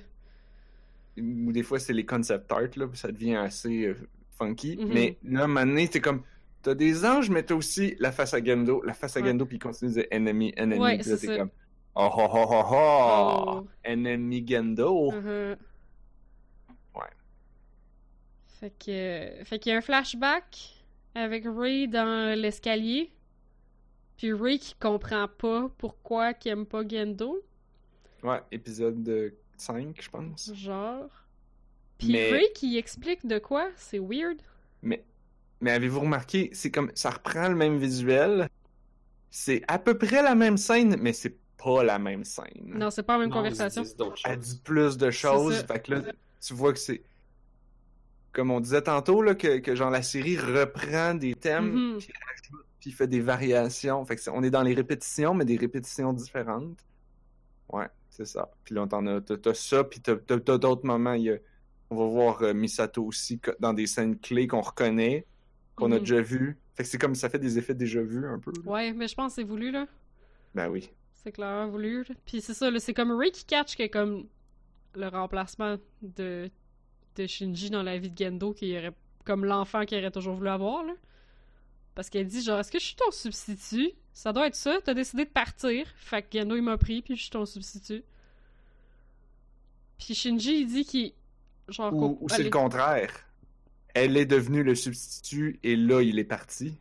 Ou 1.23 1.53
des 1.53 1.63
fois, 1.63 1.79
c'est 1.79 1.93
les 1.93 2.07
concept 2.07 2.51
art, 2.51 2.63
là, 2.77 2.87
ça 2.95 3.13
devient 3.13 3.37
assez 3.37 3.85
euh, 3.87 3.97
funky. 4.39 4.77
Mhm. 4.77 4.89
Mais 4.93 5.19
là, 5.25 5.41
à 5.41 5.45
un 5.45 5.47
moment 5.47 5.67
donné, 5.67 5.89
c'est 5.93 6.01
comme, 6.01 6.23
t'as 6.63 6.75
des 6.75 7.05
anges, 7.05 7.31
mais 7.31 7.43
t'as 7.43 7.55
aussi 7.55 7.95
la 7.99 8.11
face 8.13 8.33
à 8.35 8.43
Gendo, 8.43 8.83
la 8.83 8.95
face 8.95 9.17
à. 9.17 9.25
Gendo, 9.25 9.45
puis 9.47 9.57
il 9.57 9.61
continue 9.61 9.91
de 9.91 9.95
dire 10.01 10.07
ennemi, 10.11 10.53
ennemi. 10.57 10.81
Ouais, 10.81 10.99
puis 10.99 11.11
là, 11.11 11.17
t'es 11.19 11.37
comme, 11.39 11.51
oh 11.95 12.11
oh 12.17 12.29
oh 12.33 12.47
oh 12.51 12.63
oh, 12.73 13.45
Oh. 13.63 13.67
ennemi 13.85 14.45
Gendo. 14.47 15.11
Mhm. 15.13 15.57
Ouais. 16.95 17.03
Fait 18.61 18.71
que, 18.71 19.45
fait 19.45 19.59
qu'il 19.59 19.73
y 19.73 19.75
a 19.75 19.79
un 19.79 19.83
flashback 19.83 20.85
avec 21.15 21.45
Ray 21.47 21.89
dans 21.89 22.39
l'escalier. 22.39 23.11
Puis 24.17 24.33
Ray 24.33 24.59
qui 24.59 24.75
comprend 24.75 25.29
pas 25.29 25.71
pourquoi 25.79 26.35
qu'il 26.35 26.53
aime 26.53 26.67
pas 26.67 26.87
Gendo, 26.87 27.43
Ouais, 28.23 28.41
épisode 28.53 29.09
euh, 29.09 29.31
5, 29.57 29.97
je 29.99 30.11
pense. 30.11 30.53
genre. 30.55 31.09
Puis 31.97 32.13
Mais- 32.13 32.31
Ray 32.31 32.53
qui 32.55 32.77
explique 32.77 33.27
de 33.27 33.39
quoi, 33.39 33.71
c'est 33.77 33.99
weird. 33.99 34.37
Mais, 34.83 35.03
mais 35.63 35.71
avez-vous 35.71 36.01
remarqué, 36.01 36.51
c'est 36.53 36.71
comme, 36.71 36.93
ça 36.95 37.11
reprend 37.11 37.49
le 37.49 37.55
même 37.55 37.79
visuel. 37.79 38.49
C'est 39.31 39.63
à 39.69 39.79
peu 39.79 39.97
près 39.97 40.23
la 40.23 40.35
même 40.35 40.59
scène, 40.59 40.97
mais 41.01 41.15
c'est 41.15 41.39
pas 41.57 41.83
la 41.83 41.99
même 41.99 42.25
scène. 42.25 42.45
Non, 42.75 42.91
c'est 42.91 43.03
pas 43.05 43.15
la 43.15 43.21
même 43.21 43.31
Non, 43.31 43.37
conversation. 43.37 43.85
elle 44.27 44.39
dit 44.39 44.61
plus 44.63 44.99
de 44.99 45.11
choses. 45.11 45.57
ça. 45.57 45.67
Fait 45.67 45.81
que 45.83 45.95
là, 45.95 46.03
tu 46.41 46.55
vois 46.55 46.73
que 46.73 46.79
c'est. 46.79 47.03
Comme 48.33 48.51
on 48.51 48.61
disait 48.61 48.83
tantôt, 48.83 49.23
là, 49.23 49.35
que, 49.35 49.59
que 49.59 49.75
genre 49.75 49.91
la 49.91 50.03
série 50.03 50.39
reprend 50.39 51.15
des 51.15 51.35
thèmes, 51.35 51.73
Mhm. 51.95 51.99
puis 51.99 52.13
rajoute, 52.29 52.67
puis 52.81 52.93
fait 52.93 53.09
des 53.09 53.21
variations. 53.21 54.05
Fait 54.05 54.17
que 54.17 54.31
on 54.31 54.43
est 54.43 54.51
dans 54.51 54.63
les 54.63 54.75
répétitions, 54.75 55.35
mais 55.35 55.45
des 55.45 55.57
répétitions 55.57 56.13
différentes. 56.13 56.79
Ouais, 57.73 57.89
c'est 58.09 58.27
ça. 58.27 58.49
Puis 58.65 58.75
là, 58.75 58.87
t'en 58.87 59.05
as, 59.07 59.21
t'as, 59.21 59.55
ça, 59.55 59.83
puis 59.85 60.01
t'as, 60.01 60.15
d'autres 60.59 60.87
moments. 60.87 61.15
il 61.15 61.23
y 61.25 61.31
a- 61.31 61.39
on 61.91 61.97
va 61.97 62.07
voir 62.07 62.43
euh, 62.43 62.53
Misato 62.55 63.05
aussi 63.05 63.41
dans 63.59 63.73
des 63.73 63.89
scènes 63.89 64.17
clés 64.19 64.47
qu'on 64.47 64.61
reconnaît, 64.61 65.27
qu'on 65.75 65.91
a 65.91 65.97
Mhm. 65.97 66.01
déjà 66.01 66.21
vues. 66.23 66.57
Fait 66.77 66.85
que 66.85 66.89
c'est 66.89 66.99
comme 66.99 67.17
ça 67.17 67.29
fait 67.29 67.41
des 67.41 67.59
effets 67.59 67.75
déjà 67.75 68.01
vus 68.01 68.27
un 68.27 68.39
peu. 68.39 68.53
là. 68.65 68.71
Ouais, 68.71 68.93
mais 68.93 69.09
je 69.09 69.15
pense 69.17 69.33
que 69.35 69.43
c'est 69.43 69.47
voulu, 69.49 69.73
là. 69.73 69.87
Ben 70.55 70.69
oui. 70.69 70.89
C'est 71.15 71.33
clairement 71.33 71.69
voulu. 71.69 72.07
Puis 72.27 72.41
c'est 72.41 72.55
ça, 72.55 72.71
là, 72.71 72.79
c'est 72.79 72.95
comme 72.95 73.11
Ray 73.11 73.33
qui 73.33 73.45
catch 73.45 73.77
que 73.77 73.87
comme 73.89 74.27
le 74.95 75.09
remplacement 75.09 75.77
de, 76.03 76.51
de 77.17 77.27
Shinji 77.27 77.71
dans 77.71 77.83
la 77.83 77.99
vie 77.99 78.11
de 78.11 78.17
Gendo, 78.25 78.53
qui 78.53 78.77
aurait 78.77 78.93
comme 79.25 79.45
l'enfant 79.45 79.85
qu'il 79.85 79.99
aurait 79.99 80.11
toujours 80.11 80.35
voulu 80.35 80.49
avoir, 80.49 80.85
là. 80.85 80.95
Parce 81.95 82.09
qu'elle 82.09 82.27
dit 82.27 82.43
genre, 82.43 82.59
est-ce 82.61 82.71
que 82.73 82.79
je 82.79 82.85
suis 82.85 82.97
ton 82.97 83.11
substitut? 83.11 83.91
Ça 84.13 84.33
doit 84.33 84.47
être 84.47 84.55
ça, 84.55 84.79
t'as 84.83 84.95
décidé 84.95 85.25
de 85.25 85.31
partir. 85.31 85.87
Fait 85.97 86.23
que 86.23 86.39
Gendo 86.39 86.57
il 86.57 86.63
m'a 86.63 86.79
pris, 86.79 87.03
puis 87.03 87.17
je 87.17 87.23
suis 87.23 87.31
ton 87.31 87.45
substitut. 87.47 88.03
Puis 89.99 90.15
Shinji 90.15 90.61
il 90.63 90.67
dit 90.67 90.85
qu'il. 90.85 91.13
Genre, 91.69 91.93
Ou, 91.93 92.29
c'est 92.29 92.43
le 92.43 92.51
contraire. 92.51 93.13
Elle 93.95 94.17
est 94.17 94.27
devenue 94.27 94.63
le 94.63 94.75
substitut 94.75 95.59
et 95.63 95.77
là, 95.77 96.01
il 96.03 96.19
est 96.19 96.25
parti. 96.25 96.79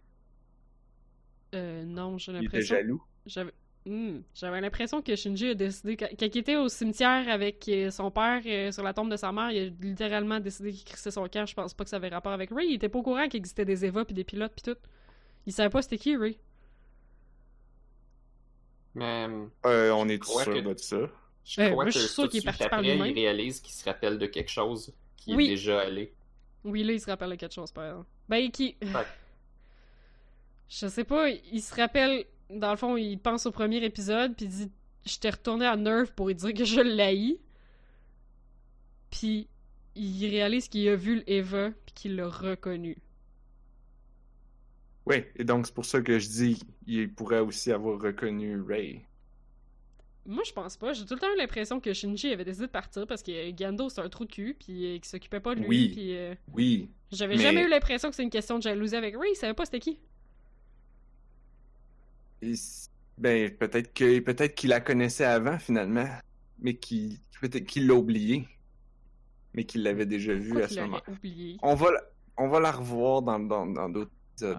Euh, 1.55 1.83
non, 1.83 2.17
j'ai 2.17 2.31
Il 2.31 2.35
était 2.35 2.43
l'impression. 2.43 2.75
jaloux. 2.75 3.03
J'avais 3.25 3.53
Hmm, 3.85 4.19
j'avais 4.35 4.59
l'impression 4.61 5.01
que 5.01 5.15
Shinji 5.15 5.49
a 5.49 5.53
décidé, 5.55 5.95
quand, 5.97 6.07
il 6.19 6.37
était 6.37 6.57
au 6.57 6.67
cimetière 6.67 7.27
avec 7.29 7.67
euh, 7.69 7.89
son 7.91 8.11
père 8.11 8.41
euh, 8.45 8.71
sur 8.71 8.83
la 8.83 8.93
tombe 8.93 9.09
de 9.09 9.15
sa 9.15 9.31
mère, 9.31 9.51
il 9.51 9.67
a 9.67 9.71
littéralement 9.81 10.39
décidé 10.39 10.71
qu'il 10.73 10.83
crissait 10.85 11.11
son 11.11 11.27
camp. 11.29 11.45
Je 11.47 11.53
pense 11.55 11.73
pas 11.73 11.85
que 11.85 11.89
ça 11.89 11.95
avait 11.95 12.09
rapport 12.09 12.33
avec 12.33 12.49
Ray. 12.51 12.67
Il 12.69 12.73
était 12.75 12.89
pas 12.89 12.99
au 12.99 13.03
courant 13.03 13.27
qu'il 13.29 13.37
existait 13.37 13.65
des 13.65 13.85
Eva 13.85 14.03
puis 14.05 14.13
des 14.13 14.25
pilotes 14.25 14.51
puis 14.53 14.73
tout. 14.73 14.77
Il 15.45 15.53
savait 15.53 15.69
pas 15.69 15.81
c'était 15.81 15.97
qui 15.97 16.15
Ray. 16.17 16.37
Mais 18.95 19.27
Euh, 19.65 19.91
on 19.91 20.07
est 20.09 20.23
sûr 20.23 20.45
que- 20.45 20.59
de 20.59 20.77
ça. 20.77 20.97
je 21.45 21.61
Euh, 21.61 21.65
crois 21.69 21.75
moi, 21.75 21.85
que 21.85 21.91
je 21.91 21.99
suis 21.99 22.07
sûr 22.09 22.29
qu'il 22.29 22.41
est 22.41 22.45
parti 22.45 22.63
par 22.67 22.79
après, 22.79 22.91
lui-même. 22.95 23.07
il 23.07 23.13
réalise 23.19 23.59
qu'il 23.61 23.73
se 23.73 23.85
rappelle 23.85 24.17
de 24.17 24.25
quelque 24.25 24.49
chose 24.51 24.93
qui 25.15 25.35
Oui. 25.35 25.45
est 25.45 25.49
déjà 25.49 25.81
allé. 25.81 26.13
Oui, 26.63 26.83
là, 26.83 26.93
il 26.93 26.99
se 26.99 27.05
rappelle 27.05 27.29
de 27.29 27.35
quelque 27.35 27.53
chose, 27.53 27.71
par 27.71 27.85
exemple. 27.85 28.07
Ben, 28.27 28.51
qui. 28.51 28.75
Ouais. 28.81 28.89
Je 30.69 30.87
sais 30.87 31.03
pas, 31.05 31.29
il 31.29 31.61
se 31.61 31.73
rappelle. 31.73 32.25
Dans 32.49 32.71
le 32.71 32.77
fond, 32.77 32.97
il 32.97 33.17
pense 33.19 33.45
au 33.45 33.51
premier 33.51 33.83
épisode, 33.83 34.35
puis 34.35 34.45
il 34.45 34.49
dit 34.51 34.71
Je 35.05 35.17
t'ai 35.19 35.29
retourné 35.29 35.65
à 35.65 35.75
Nerve 35.75 36.11
pour 36.13 36.27
lui 36.27 36.35
dire 36.35 36.53
que 36.53 36.65
je 36.65 36.81
l'haïs. 36.81 37.37
Puis 39.11 39.47
il 39.95 40.29
réalise 40.29 40.67
qu'il 40.67 40.87
a 40.87 40.95
vu 40.95 41.23
l'Eva, 41.27 41.71
puis 41.85 41.93
qu'il 41.93 42.15
l'a 42.15 42.27
reconnu. 42.27 42.97
Oui, 45.05 45.23
et 45.35 45.43
donc 45.43 45.65
c'est 45.65 45.73
pour 45.73 45.85
ça 45.85 46.01
que 46.01 46.19
je 46.19 46.27
dis 46.27 46.61
qu'il 46.85 47.11
pourrait 47.13 47.39
aussi 47.39 47.71
avoir 47.71 47.99
reconnu 47.99 48.61
Ray. 48.61 49.01
Moi, 50.25 50.43
je 50.45 50.51
pense 50.51 50.77
pas. 50.77 50.93
J'ai 50.93 51.05
tout 51.05 51.15
le 51.15 51.19
temps 51.19 51.33
eu 51.33 51.37
l'impression 51.37 51.79
que 51.79 51.91
Shinji 51.91 52.31
avait 52.31 52.45
décidé 52.45 52.67
de 52.67 52.71
partir 52.71 53.07
parce 53.07 53.23
que 53.23 53.49
Gando, 53.51 53.89
c'est 53.89 54.01
un 54.01 54.09
trou 54.09 54.25
de 54.25 54.31
cul, 54.31 54.53
puis 54.53 54.65
qu'il 54.99 55.05
s'occupait 55.05 55.39
pas 55.39 55.55
de 55.55 55.61
lui. 55.61 55.67
Oui. 55.67 55.89
Puis 55.89 56.15
euh, 56.15 56.35
Oui, 56.53 56.89
j'avais 57.11 57.35
Mais- 57.35 57.41
jamais 57.41 57.63
eu 57.63 57.67
l'impression 57.67 58.09
que 58.09 58.15
c'est 58.15 58.21
une 58.23 58.29
question 58.29 58.57
de 58.57 58.63
jalousie 58.63 58.95
avec 58.95 59.15
Ray. 59.15 59.31
Il 59.33 59.35
savait 59.35 59.55
pas 59.55 59.65
c'était 59.65 59.79
qui. 59.79 59.97
Et 62.41 62.53
ben 63.17 63.49
peut-être 63.51 63.93
que 63.93 64.19
peut-être 64.19 64.55
qu'il 64.55 64.69
la 64.69 64.79
connaissait 64.79 65.25
avant 65.25 65.57
finalement, 65.59 66.07
mais 66.59 66.75
qu'il 66.75 67.17
peut-être 67.41 67.65
qu'il 67.65 67.87
l'a 67.87 67.93
oublié, 67.95 68.47
mais 69.53 69.63
qu'il 69.65 69.83
l'avait 69.83 70.05
déjà 70.05 70.33
vu 70.33 70.49
Pourquoi 70.49 70.65
à 70.65 70.69
ce 70.69 70.79
moment. 70.79 71.01
oublié 71.07 71.57
On 71.61 71.75
va 71.75 71.91
la, 71.91 72.01
on 72.37 72.47
va 72.47 72.59
la 72.59 72.71
revoir 72.71 73.21
dans 73.21 73.39
dans 73.39 73.65
dans 73.65 73.89
d'autres 73.89 74.11
épisodes. 74.33 74.57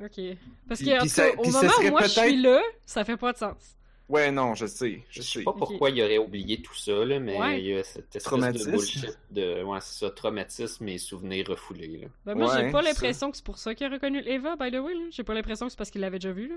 Ah, 0.00 0.04
ok. 0.06 0.36
Parce 0.68 0.80
Puis- 0.80 0.88
que, 0.90 0.96
en 0.96 0.98
puis 1.00 1.08
tout 1.08 1.14
ça- 1.14 1.30
cas, 1.30 1.36
au 1.38 1.42
puis 1.42 1.52
ça 1.52 1.62
moment 1.62 1.72
où 1.78 1.90
moi 1.90 2.02
je 2.02 2.08
suis 2.08 2.36
là, 2.42 2.60
ça 2.84 3.04
fait 3.04 3.16
pas 3.16 3.32
de 3.32 3.38
sens. 3.38 3.76
Ouais, 4.08 4.32
non, 4.32 4.56
je 4.56 4.66
sais, 4.66 5.02
je 5.08 5.20
Je 5.20 5.22
sais. 5.22 5.38
sais 5.38 5.44
pas 5.44 5.52
pourquoi 5.52 5.88
il 5.90 6.02
aurait 6.02 6.18
oublié 6.18 6.60
tout 6.60 6.74
ça, 6.74 7.04
là, 7.04 7.20
mais 7.20 7.38
Ouais. 7.38 7.60
il 7.60 7.66
y 7.68 7.74
a 7.78 7.84
cette 7.84 8.16
espèce 8.16 8.64
de 8.64 8.70
bullshit 8.72 9.16
de 9.30 9.62
ouais, 9.62 9.78
c'est 9.82 10.00
ça, 10.04 10.10
traumatisme 10.10 10.88
et 10.88 10.98
souvenirs 10.98 11.46
refoulés. 11.46 11.96
Là. 11.98 12.06
Ben, 12.26 12.34
moi, 12.34 12.52
j'ai 12.56 12.64
Ouais, 12.64 12.72
pas 12.72 12.82
ça. 12.82 12.88
l'impression 12.88 13.30
que 13.30 13.36
c'est 13.36 13.44
pour 13.46 13.58
ça 13.58 13.72
qu'il 13.72 13.86
a 13.86 13.90
reconnu 13.90 14.20
l'Eva, 14.20 14.56
by 14.56 14.72
the 14.72 14.80
way. 14.80 14.94
J'ai 15.10 15.22
pas 15.22 15.32
l'impression 15.32 15.66
que 15.66 15.70
c'est 15.70 15.78
parce 15.78 15.92
qu'il 15.92 16.00
l'avait 16.00 16.18
déjà 16.18 16.32
vu. 16.32 16.48
là. 16.48 16.56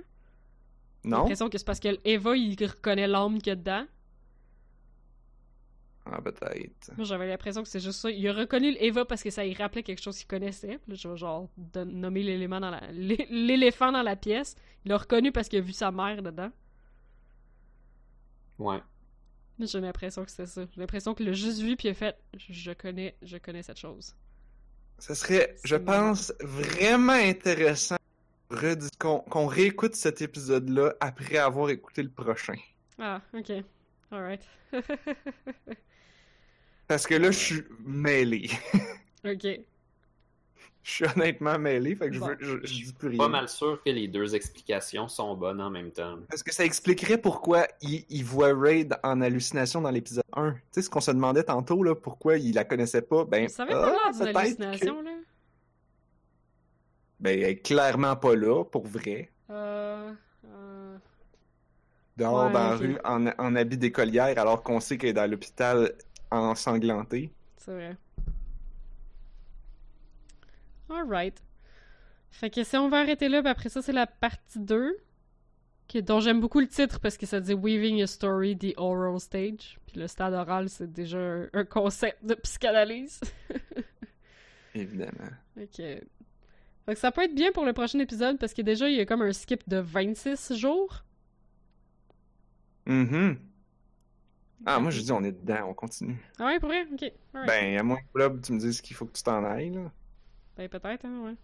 J'ai 1.03 1.09
l'impression 1.11 1.49
que 1.49 1.57
c'est 1.57 1.65
parce 1.65 1.79
que 1.79 1.97
l'Eva, 2.05 2.35
il 2.37 2.55
reconnaît 2.65 3.07
l'âme 3.07 3.37
qu'il 3.39 3.47
y 3.47 3.51
a 3.51 3.55
dedans. 3.55 3.85
Ah 6.05 6.21
peut-être. 6.21 6.91
Moi, 6.97 7.05
j'avais 7.05 7.27
l'impression 7.27 7.63
que 7.63 7.69
c'est 7.69 7.79
juste 7.79 7.99
ça. 8.01 8.11
Il 8.11 8.27
a 8.27 8.33
reconnu 8.33 8.71
l'Eva 8.71 9.05
parce 9.05 9.23
que 9.23 9.29
ça 9.29 9.45
lui 9.45 9.53
rappelait 9.53 9.83
quelque 9.83 10.01
chose 10.01 10.17
qu'il 10.17 10.27
connaissait. 10.27 10.77
Puis 10.79 10.91
là, 10.91 10.95
je 10.95 11.07
vais 11.07 11.15
genre 11.17 11.49
nommer 11.85 12.23
l'élément 12.23 12.59
dans 12.59 12.71
la... 12.71 12.81
l'é- 12.91 13.25
l'éléphant 13.29 13.91
dans 13.91 14.01
la 14.01 14.15
pièce. 14.17 14.55
Il 14.85 14.89
l'a 14.89 14.97
reconnu 14.97 15.31
parce 15.31 15.47
qu'il 15.47 15.59
a 15.59 15.61
vu 15.61 15.71
sa 15.71 15.91
mère 15.91 16.21
dedans. 16.21 16.51
Ouais. 18.59 18.81
J'ai 19.59 19.79
l'impression 19.79 20.25
que 20.25 20.31
c'était 20.31 20.45
ça. 20.45 20.65
J'ai 20.73 20.81
l'impression 20.81 21.13
qu'il 21.13 21.25
l'a 21.27 21.33
juste 21.33 21.59
vu 21.59 21.75
puis 21.77 21.87
il 21.87 21.91
a 21.91 21.93
fait 21.93 22.17
je 22.35 22.71
connais 22.73 23.15
je 23.21 23.37
connais 23.37 23.63
cette 23.63 23.77
chose. 23.79 24.13
Ça 24.97 25.15
serait, 25.15 25.55
je 25.63 25.75
C'est 25.75 25.83
pense, 25.83 26.33
vraiment 26.41 27.13
intéressant 27.13 27.95
qu'on 28.99 29.45
réécoute 29.47 29.95
cet 29.95 30.21
épisode-là 30.21 30.93
après 30.99 31.37
avoir 31.37 31.69
écouté 31.69 32.03
le 32.03 32.09
prochain. 32.09 32.55
Ah, 32.99 33.21
ok. 33.33 33.51
Alright. 34.11 34.41
Parce 36.87 37.07
que 37.07 37.15
là, 37.15 37.31
je 37.31 37.37
suis 37.37 37.63
mêlé. 37.85 38.49
ok. 39.25 39.59
Je 40.85 40.91
suis 40.91 41.05
honnêtement 41.05 41.57
mêlé, 41.57 41.95
fait 41.95 42.09
que 42.09 42.13
je, 42.15 42.19
Bon. 42.19 42.27
veux, 42.27 42.37
je, 42.41 42.57
je 42.67 42.73
dis 42.83 42.93
plus 42.93 43.07
rien. 43.07 43.17
Pas 43.17 43.29
mal 43.29 43.47
sûr 43.47 43.81
que 43.81 43.89
les 43.89 44.09
deux 44.09 44.35
explications 44.35 45.07
sont 45.07 45.33
bonnes 45.33 45.61
en 45.61 45.69
même 45.69 45.91
temps. 45.91 46.17
Parce 46.29 46.43
que 46.43 46.53
ça 46.53 46.65
expliquerait 46.65 47.17
pourquoi 47.17 47.67
il, 47.81 48.03
il 48.09 48.25
voit 48.25 48.53
Raid 48.53 48.93
en 49.01 49.21
hallucination 49.21 49.79
dans 49.79 49.91
l'épisode 49.91 50.25
1. 50.33 50.51
Tu 50.51 50.59
sais, 50.71 50.81
ce 50.81 50.89
qu'on 50.89 50.99
se 50.99 51.11
demandait 51.11 51.43
tantôt, 51.43 51.81
là, 51.83 51.95
pourquoi 51.95 52.37
il 52.37 52.53
la 52.53 52.65
connaissait 52.65 53.01
pas, 53.01 53.23
ben, 53.23 53.47
Ça 53.47 53.63
avait 53.63 53.73
ah, 53.75 53.79
pas 53.79 53.91
l'air 53.91 54.11
d'une 54.11 54.19
peut-être 54.19 54.35
hallucination, 54.35 54.99
que- 54.99 55.05
là. 55.05 55.11
Ben, 57.23 57.39
elle 57.39 57.45
est 57.49 57.55
clairement 57.57 58.15
pas 58.15 58.35
là, 58.35 58.63
pour 58.65 58.85
vrai. 58.85 59.31
Euh. 59.49 60.13
euh, 60.45 60.97
Dehors 62.17 62.45
Ouais, 62.47 62.51
dans 62.53 62.59
la 62.69 62.75
rue, 62.75 62.97
en, 63.05 63.25
en 63.27 63.55
habit 63.55 63.77
d'écolière, 63.77 64.37
alors 64.37 64.61
qu'on 64.61 64.79
sait 64.79 64.97
qu'elle 64.97 65.09
est 65.11 65.13
dans 65.13 65.29
l'hôpital 65.29 65.93
ensanglanté. 66.31 67.31
C'est 67.57 67.71
vrai. 67.71 67.97
Alright. 70.89 71.41
Fait 72.31 72.49
que 72.49 72.63
si 72.63 72.75
on 72.77 72.89
va 72.89 72.99
arrêter 72.99 73.29
là, 73.29 73.41
puis 73.41 73.49
après 73.49 73.69
ça, 73.69 73.81
c'est 73.81 73.93
la 73.93 74.07
partie 74.07 74.59
2. 74.59 74.97
qui- 75.87 76.01
dont 76.01 76.19
j'aime 76.19 76.39
beaucoup 76.39 76.59
le 76.59 76.67
titre 76.67 76.99
parce 76.99 77.17
que 77.17 77.25
ça 77.25 77.39
dit 77.39 77.53
Weaving 77.53 78.01
a 78.01 78.07
Story, 78.07 78.57
the 78.57 78.73
Oral 78.77 79.19
Stage. 79.19 79.79
Puis 79.85 79.99
le 79.99 80.07
stade 80.07 80.33
oral, 80.33 80.69
c'est 80.69 80.91
déjà 80.91 81.19
un, 81.19 81.47
un 81.53 81.65
concept 81.65 82.23
de 82.25 82.33
psychanalyse. 82.35 83.19
Évidemment. 84.75 85.29
Ok. 85.61 85.81
Fait 86.85 86.93
que 86.95 86.99
ça 86.99 87.11
peut 87.11 87.23
être 87.23 87.35
bien 87.35 87.51
pour 87.51 87.65
le 87.65 87.73
prochain 87.73 87.99
épisode 87.99 88.37
parce 88.37 88.53
que 88.53 88.61
déjà, 88.61 88.89
il 88.89 88.95
y 88.95 88.99
a 88.99 89.05
comme 89.05 89.21
un 89.21 89.31
skip 89.31 89.67
de 89.69 89.77
26 89.77 90.53
jours. 90.55 91.03
Mhm. 92.85 93.37
Ah, 94.65 94.79
moi, 94.79 94.91
je 94.91 95.01
dis, 95.01 95.11
on 95.11 95.23
est 95.23 95.31
dedans, 95.31 95.67
on 95.69 95.73
continue. 95.73 96.17
Ah 96.39 96.45
ouais, 96.47 96.59
pour 96.59 96.69
vrai? 96.69 96.85
Ok. 96.91 97.11
Ben, 97.47 97.77
à 97.77 97.83
moins 97.83 97.97
que 97.97 98.13
Blob, 98.13 98.41
tu 98.41 98.53
me 98.53 98.59
dises 98.59 98.81
qu'il 98.81 98.95
faut 98.95 99.05
que 99.05 99.13
tu 99.13 99.23
t'en 99.23 99.43
ailles, 99.43 99.71
là. 99.71 99.91
Ben, 100.57 100.69
peut-être, 100.69 101.05
hein, 101.05 101.21
ouais. 101.25 101.35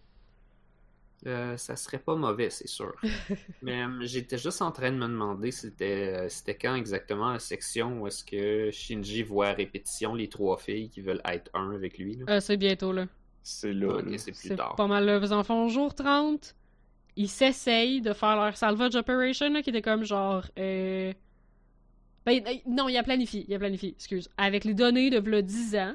Euh, 1.26 1.56
ça 1.58 1.76
serait 1.76 1.98
pas 1.98 2.16
mauvais, 2.16 2.48
c'est 2.48 2.68
sûr. 2.68 2.94
Mais 3.62 3.82
euh, 3.82 3.98
j'étais 4.02 4.38
juste 4.38 4.62
en 4.62 4.72
train 4.72 4.90
de 4.90 4.96
me 4.96 5.06
demander 5.06 5.50
c'était 5.50 6.14
euh, 6.16 6.28
c'était 6.30 6.54
quand 6.56 6.74
exactement 6.74 7.32
la 7.32 7.38
section 7.38 8.00
où 8.00 8.06
est-ce 8.06 8.24
que 8.24 8.70
Shinji 8.70 9.22
voit 9.22 9.48
à 9.48 9.52
répétition 9.52 10.14
les 10.14 10.30
trois 10.30 10.56
filles 10.56 10.88
qui 10.88 11.02
veulent 11.02 11.20
être 11.26 11.50
un 11.52 11.72
avec 11.72 11.98
lui. 11.98 12.16
Là? 12.16 12.24
Euh, 12.30 12.40
c'est 12.40 12.56
bientôt, 12.56 12.92
là. 12.92 13.06
C'est 13.42 13.72
là, 13.72 13.96
Ok, 13.96 14.10
là. 14.10 14.18
c'est 14.18 14.32
plus 14.32 14.48
C'est 14.48 14.56
tard. 14.56 14.74
pas 14.76 14.86
mal 14.86 15.04
là. 15.06 15.18
Ils 15.22 15.32
en 15.32 15.42
font 15.44 15.68
jour 15.68 15.94
30. 15.94 16.54
Ils 17.16 17.28
s'essayent 17.28 18.00
de 18.00 18.12
faire 18.12 18.36
leur 18.36 18.56
salvage 18.56 18.94
operation, 18.96 19.50
là, 19.50 19.62
qui 19.62 19.70
était 19.70 19.82
comme 19.82 20.04
genre. 20.04 20.44
Euh... 20.58 21.12
Ben, 22.26 22.42
euh, 22.46 22.52
non, 22.66 22.88
il 22.88 22.96
a 22.96 23.02
planifié. 23.02 23.44
Il 23.48 23.54
a 23.54 23.58
planifié, 23.58 23.90
excuse. 23.90 24.28
Avec 24.36 24.64
les 24.64 24.74
données 24.74 25.10
de 25.10 25.18
v'là 25.18 25.42
10 25.42 25.76
ans, 25.76 25.94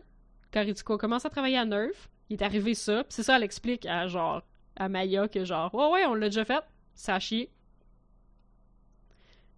quand 0.52 0.62
Ritsuko 0.64 0.98
commence 0.98 1.26
à 1.26 1.30
travailler 1.30 1.58
à 1.58 1.66
Nerf, 1.66 2.10
il 2.30 2.34
est 2.40 2.44
arrivé 2.44 2.74
ça. 2.74 3.04
Puis 3.04 3.14
c'est 3.14 3.24
ça, 3.24 3.38
elle 3.38 3.44
explique 3.44 3.86
à 3.86 4.08
genre. 4.08 4.42
à 4.76 4.90
Maya 4.90 5.28
que 5.28 5.46
genre. 5.46 5.74
Ouais, 5.74 5.90
ouais, 5.92 6.06
on 6.06 6.16
l'a 6.16 6.28
déjà 6.30 6.44
fait. 6.46 6.64
Ça 6.96 7.16
a 7.16 7.20
chié. 7.20 7.50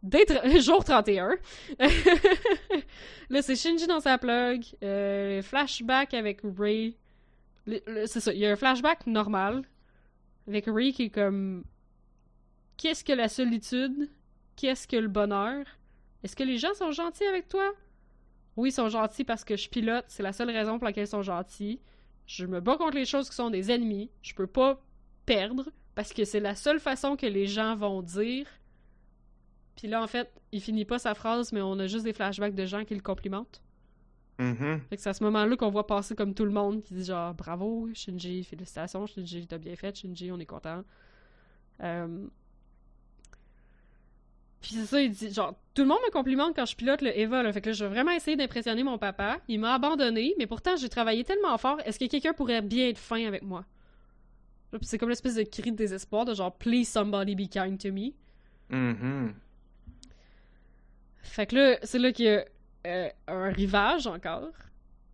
Dès 0.03 0.23
tr- 0.25 0.59
jour 0.61 0.83
31. 0.83 1.29
là, 3.29 3.41
c'est 3.41 3.55
Shinji 3.55 3.87
dans 3.87 3.99
sa 3.99 4.17
plug. 4.17 4.63
Euh, 4.83 5.41
flashback 5.41 6.13
avec 6.13 6.41
Ray. 6.57 6.95
C'est 8.05 8.19
ça, 8.19 8.33
il 8.33 8.39
y 8.39 8.45
a 8.45 8.51
un 8.51 8.55
flashback 8.55 9.07
normal 9.07 9.63
avec 10.47 10.65
Ray 10.67 10.93
qui 10.93 11.03
est 11.03 11.09
comme 11.09 11.65
Qu'est-ce 12.77 13.03
que 13.03 13.13
la 13.13 13.27
solitude? 13.27 14.09
Qu'est-ce 14.55 14.87
que 14.87 14.95
le 14.95 15.07
bonheur? 15.07 15.65
Est-ce 16.23 16.35
que 16.35 16.43
les 16.43 16.57
gens 16.57 16.73
sont 16.75 16.91
gentils 16.91 17.25
avec 17.25 17.47
toi? 17.47 17.73
Oui, 18.55 18.69
ils 18.69 18.73
sont 18.73 18.89
gentils 18.89 19.23
parce 19.23 19.43
que 19.43 19.55
je 19.55 19.69
pilote, 19.69 20.05
c'est 20.07 20.23
la 20.23 20.33
seule 20.33 20.49
raison 20.49 20.77
pour 20.77 20.85
laquelle 20.85 21.05
ils 21.05 21.07
sont 21.07 21.21
gentils. 21.21 21.79
Je 22.25 22.45
me 22.45 22.59
bats 22.59 22.77
contre 22.77 22.95
les 22.95 23.05
choses 23.05 23.29
qui 23.29 23.35
sont 23.35 23.49
des 23.49 23.71
ennemis, 23.71 24.11
je 24.21 24.33
peux 24.33 24.47
pas 24.47 24.81
perdre 25.25 25.69
parce 25.95 26.13
que 26.13 26.25
c'est 26.25 26.39
la 26.39 26.55
seule 26.55 26.79
façon 26.79 27.15
que 27.15 27.25
les 27.25 27.47
gens 27.47 27.75
vont 27.75 28.01
dire. 28.01 28.47
Puis 29.75 29.87
là, 29.87 30.01
en 30.01 30.07
fait, 30.07 30.31
il 30.51 30.61
finit 30.61 30.85
pas 30.85 30.99
sa 30.99 31.13
phrase, 31.13 31.51
mais 31.51 31.61
on 31.61 31.79
a 31.79 31.87
juste 31.87 32.03
des 32.03 32.13
flashbacks 32.13 32.55
de 32.55 32.65
gens 32.65 32.85
qui 32.85 32.95
le 32.95 33.01
complimentent. 33.01 33.61
Mhm. 34.39 34.81
Fait 34.89 34.97
que 34.97 35.01
c'est 35.01 35.09
à 35.09 35.13
ce 35.13 35.23
moment-là 35.23 35.55
qu'on 35.55 35.69
voit 35.71 35.87
passer 35.87 36.15
comme 36.15 36.33
tout 36.33 36.45
le 36.45 36.51
monde 36.51 36.81
qui 36.83 36.93
dit 36.93 37.03
genre 37.03 37.33
bravo 37.33 37.89
Shinji, 37.93 38.43
félicitations 38.43 39.05
Shinji, 39.07 39.47
t'as 39.47 39.57
bien 39.57 39.75
fait 39.75 39.95
Shinji, 39.95 40.31
on 40.31 40.39
est 40.39 40.45
content. 40.45 40.83
Euh... 41.81 42.27
Puis 44.61 44.75
c'est 44.75 44.85
ça, 44.85 45.01
il 45.01 45.11
dit 45.11 45.33
genre 45.33 45.55
tout 45.73 45.81
le 45.81 45.87
monde 45.87 45.99
me 46.05 46.11
complimente 46.11 46.55
quand 46.55 46.65
je 46.65 46.75
pilote 46.75 47.01
le 47.01 47.17
Eva, 47.17 47.41
là. 47.41 47.51
fait 47.51 47.61
que 47.61 47.69
là, 47.69 47.73
je 47.73 47.85
vais 47.85 47.89
vraiment 47.89 48.11
essayer 48.11 48.37
d'impressionner 48.37 48.83
mon 48.83 48.97
papa. 48.97 49.39
Il 49.47 49.59
m'a 49.59 49.73
abandonné, 49.73 50.35
mais 50.37 50.45
pourtant 50.45 50.75
j'ai 50.75 50.89
travaillé 50.89 51.23
tellement 51.23 51.57
fort. 51.57 51.79
Est-ce 51.85 51.97
que 51.97 52.05
quelqu'un 52.05 52.33
pourrait 52.33 52.61
bien 52.61 52.89
être 52.89 52.99
fin 52.99 53.25
avec 53.25 53.41
moi? 53.41 53.65
C'est 54.81 54.97
comme 54.97 55.09
l'espèce 55.09 55.35
de 55.35 55.43
cri 55.43 55.71
de 55.71 55.77
désespoir 55.77 56.25
de 56.25 56.33
genre 56.33 56.53
please 56.55 56.85
somebody 56.85 57.35
be 57.35 57.49
kind 57.49 57.79
to 57.79 57.91
me. 57.91 58.11
Mhm. 58.69 59.33
Fait 61.23 61.47
que 61.47 61.55
là, 61.55 61.77
c'est 61.83 61.99
là 61.99 62.09
a 62.09 62.45
euh, 62.87 63.09
un 63.27 63.49
rivage 63.51 64.07
encore. 64.07 64.51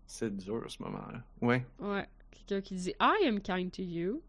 C'est 0.05 0.35
dur, 0.35 0.63
ce 0.69 0.81
moment-là. 0.83 1.23
Ouais. 1.41 1.65
Ouais. 1.79 2.07
Quelqu'un 2.31 2.61
qui 2.61 2.75
dit 2.75 2.93
I 3.01 3.27
am 3.27 3.39
kind 3.41 3.71
to 3.71 3.81
you. 3.81 4.21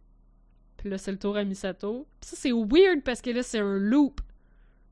Puis 0.77 0.89
là, 0.91 0.99
c'est 0.99 1.13
le 1.13 1.19
tour 1.19 1.37
à 1.37 1.45
Misato. 1.45 2.07
Puis 2.21 2.31
ça, 2.31 2.37
c'est 2.37 2.53
weird 2.53 3.03
parce 3.05 3.21
que 3.23 3.31
là, 3.31 3.43
c'est 3.43 3.59
un 3.59 3.79
loop. 3.79 4.21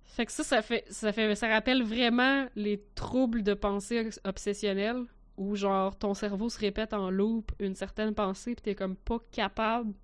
Fait 0.05 0.27
que 0.27 0.33
ça, 0.33 0.45
ça 0.45 0.61
fait, 0.63 0.85
ça 0.91 1.13
fait, 1.13 1.35
ça 1.35 1.49
rappelle 1.49 1.83
vraiment 1.83 2.47
les 2.57 2.83
troubles 2.95 3.43
de 3.43 3.55
pensée 3.55 4.05
obs- 4.05 4.19
obsessionnelle 4.25 5.05
où 5.39 5.57
genre 5.57 5.97
ton 5.97 6.13
cerveau 6.13 6.51
se 6.51 6.59
répète 6.59 6.93
en 6.93 7.11
loop 7.11 7.53
une 7.59 7.75
certaine 7.75 8.15
pensée 8.15 8.55
puis 8.55 8.63
t'es 8.63 8.75
comme 8.75 8.95
pas 8.97 9.19
capable 9.31 9.95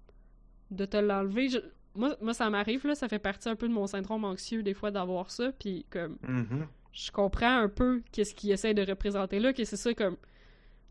de 0.70 0.86
te 0.86 0.96
l'enlever. 0.96 1.48
Je- 1.50 1.58
Moi, 1.94 2.16
moi, 2.22 2.32
ça 2.32 2.48
m'arrive 2.48 2.86
là, 2.86 2.94
ça 2.94 3.08
fait 3.08 3.18
partie 3.18 3.48
un 3.50 3.56
peu 3.56 3.68
de 3.68 3.72
mon 3.74 3.86
syndrome 3.86 4.24
anxieux 4.24 4.62
des 4.62 4.72
fois 4.72 4.90
d'avoir 4.90 5.30
ça 5.30 5.52
puis 5.52 5.84
comme 5.90 6.16
Mhm. 6.26 6.66
Je 6.93 7.10
comprends 7.10 7.59
un 7.59 7.69
peu 7.69 8.02
qu'est-ce 8.12 8.35
qu'il 8.35 8.51
essaie 8.51 8.74
de 8.74 8.82
représenter 8.85 9.39
là, 9.39 9.52
que 9.52 9.65
c'est 9.65 9.77
ça 9.77 9.93
comme 9.94 10.16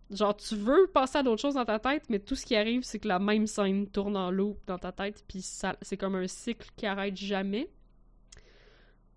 genre 0.09 0.35
tu 0.37 0.55
veux 0.55 0.87
passer 0.93 1.17
à 1.17 1.23
d'autres 1.23 1.41
choses 1.41 1.55
dans 1.55 1.65
ta 1.65 1.79
tête, 1.79 2.03
mais 2.09 2.19
tout 2.19 2.35
ce 2.35 2.45
qui 2.45 2.55
arrive 2.55 2.83
c'est 2.83 2.99
que 2.99 3.07
la 3.07 3.19
même 3.19 3.45
scène 3.47 3.87
tourne 3.87 4.15
en 4.15 4.31
loop 4.31 4.57
dans 4.67 4.77
ta 4.77 4.91
tête, 4.91 5.23
puis 5.27 5.41
ça 5.41 5.75
c'est 5.81 5.97
comme 5.97 6.15
un 6.15 6.27
cycle 6.27 6.69
qui 6.77 6.85
arrête 6.85 7.17
jamais. 7.17 7.67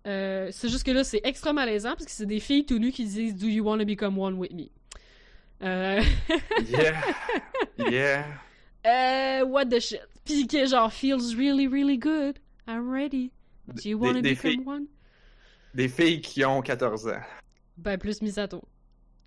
Euh, 0.07 0.49
c'est 0.51 0.67
juste 0.67 0.83
que 0.83 0.91
là 0.91 1.03
c'est 1.03 1.21
extra 1.23 1.53
malaisant 1.53 1.91
parce 1.91 2.05
que 2.05 2.11
c'est 2.11 2.25
des 2.25 2.39
filles 2.39 2.65
tout 2.65 2.79
nues 2.79 2.91
qui 2.91 3.05
disent 3.05 3.35
Do 3.35 3.47
you 3.47 3.63
want 3.63 3.77
to 3.77 3.85
become 3.85 4.17
one 4.17 4.33
with 4.35 4.51
me? 4.51 4.71
Euh, 5.61 6.01
Yeah. 6.67 7.01
Yeah. 7.77 8.25
euh, 8.85 9.45
what 9.45 9.65
the 9.65 9.79
shit? 9.79 10.01
Puis 10.25 10.47
que 10.47 10.65
genre 10.65 10.91
feels 10.91 11.35
really 11.37 11.67
really 11.67 11.97
good. 11.99 12.39
I'm 12.67 12.89
ready. 12.91 13.31
Do 13.67 13.87
you 13.89 13.97
want 13.99 14.15
to 14.15 14.21
become 14.23 14.35
filles- 14.53 14.65
one? 14.65 14.87
Des 15.73 15.87
filles 15.87 16.21
qui 16.21 16.43
ont 16.45 16.61
14 16.61 17.07
ans. 17.07 17.21
Ben 17.77 17.97
plus 17.97 18.21
Misato. 18.21 18.61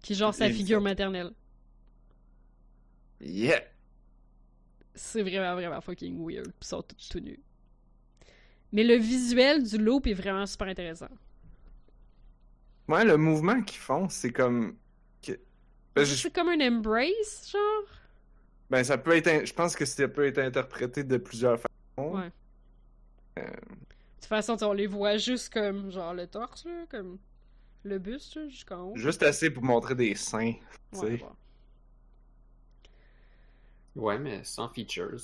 Qui 0.03 0.12
est 0.12 0.16
genre 0.16 0.35
sa 0.35 0.51
figure 0.51 0.81
maternelle. 0.81 1.31
Yeah. 3.21 3.62
C'est 4.95 5.23
vraiment, 5.23 5.55
vraiment 5.55 5.81
fucking 5.81 6.19
weird. 6.25 6.53
Ils 6.61 6.66
sont 6.66 6.83
tous 6.83 7.09
tout 7.09 7.21
nus. 7.21 7.41
Mais 8.73 8.85
le 8.85 8.97
visuel 8.97 9.62
du 9.62 9.79
loop 9.79 10.07
est 10.07 10.12
vraiment 10.15 10.47
super 10.47 10.69
intéressant. 10.69 11.09
Ouais, 12.89 13.05
le 13.05 13.16
mouvement 13.16 13.62
qu'ils 13.62 13.79
font, 13.81 14.09
c'est 14.09 14.31
comme. 14.33 14.77
que- 15.23 15.39
Ben, 15.95 16.05
je- 16.05 16.15
C'est 16.15 16.31
comme 16.35 16.49
un 16.49 16.61
embrace, 16.61 17.51
genre? 17.51 17.89
ben, 18.69 18.85
ça 18.85 18.99
peut 18.99 19.16
être. 19.16 19.29
in- 19.29 19.45
Je 19.45 19.53
pense 19.55 19.75
que 19.75 19.85
ça 19.87 20.07
peut 20.09 20.27
être 20.27 20.39
interprété 20.39 21.03
de 21.03 21.16
plusieurs 21.16 21.59
façons. 21.59 22.16
Ouais. 22.16 22.31
Euh, 23.39 23.47
toute 24.25 24.29
façon, 24.29 24.55
tu 24.55 24.61
sais, 24.61 24.65
on 24.65 24.73
les 24.73 24.87
voit 24.87 25.17
juste 25.17 25.53
comme, 25.53 25.91
genre, 25.91 26.15
le 26.15 26.27
torse, 26.27 26.65
là, 26.65 26.85
comme 26.91 27.19
le 27.85 27.99
buste, 27.99 28.49
jusqu'en 28.49 28.83
haut. 28.91 28.97
Juste 28.97 29.23
assez 29.23 29.51
pour 29.51 29.63
montrer 29.63 29.95
des 29.95 30.15
seins. 30.15 30.53
tu 30.93 30.99
Ouais, 31.01 31.07
sais. 31.19 31.23
ouais. 31.23 31.31
Ouais, 33.97 34.19
mais 34.19 34.43
sans 34.45 34.69
features. 34.69 35.19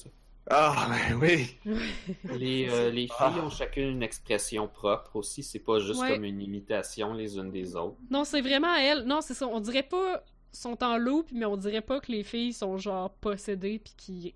Ah, 0.49 0.89
ben 0.89 1.17
oui. 1.21 1.57
Les, 2.25 2.69
euh, 2.71 2.91
les 2.91 3.07
filles 3.07 3.17
Ah. 3.19 3.45
ont 3.45 3.51
chacune 3.51 3.89
une 3.89 4.03
expression 4.03 4.69
propre 4.69 5.17
aussi, 5.17 5.43
c'est 5.43 5.59
pas 5.59 5.79
juste 5.81 6.01
Ouais. 6.01 6.15
comme 6.15 6.25
une 6.25 6.41
imitation 6.41 7.13
les 7.15 7.37
unes 7.37 7.51
des 7.51 7.77
autres. 7.77 7.97
Non, 8.11 8.25
c'est 8.25 8.41
vraiment 8.41 8.75
elle. 8.75 9.05
Non, 9.05 9.21
c'est 9.21 9.35
ça. 9.35 9.47
On 9.47 9.61
dirait 9.61 9.83
pas 9.83 10.23
sont 10.53 10.83
en 10.83 10.97
loop, 10.99 11.29
mais 11.33 11.45
on 11.45 11.57
dirait 11.57 11.81
pas 11.83 12.01
que 12.01 12.11
les 12.11 12.25
filles 12.25 12.53
sont 12.53 12.77
genre 12.77 13.11
possédées 13.11 13.79
puis 13.79 13.95
qui 13.97 14.35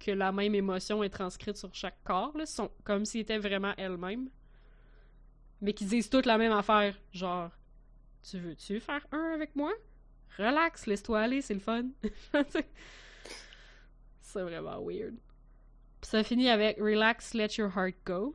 que 0.00 0.10
la 0.10 0.32
même 0.32 0.54
émotion 0.54 1.04
est 1.04 1.10
transcrite 1.10 1.56
sur 1.56 1.72
chaque 1.74 2.02
corps. 2.02 2.36
Là. 2.36 2.46
sont 2.46 2.70
comme 2.84 3.04
s'ils 3.04 3.20
étaient 3.20 3.38
vraiment 3.38 3.74
elles-mêmes. 3.76 4.30
Mais 5.60 5.74
qui 5.74 5.84
disent 5.84 6.10
toutes 6.10 6.26
la 6.26 6.38
même 6.38 6.52
affaire. 6.52 6.96
Genre, 7.12 7.50
Tu 8.28 8.38
veux-tu 8.38 8.80
faire 8.80 9.06
un 9.12 9.32
avec 9.34 9.54
moi? 9.54 9.72
Relax, 10.38 10.86
laisse-toi 10.86 11.20
aller, 11.20 11.42
c'est 11.42 11.54
le 11.54 11.60
fun. 11.60 11.84
c'est 14.20 14.42
vraiment 14.42 14.82
weird. 14.82 15.14
Puis 16.00 16.10
ça 16.10 16.24
finit 16.24 16.48
avec 16.48 16.78
Relax, 16.78 17.34
let 17.34 17.56
your 17.58 17.70
heart 17.76 17.96
go. 18.06 18.34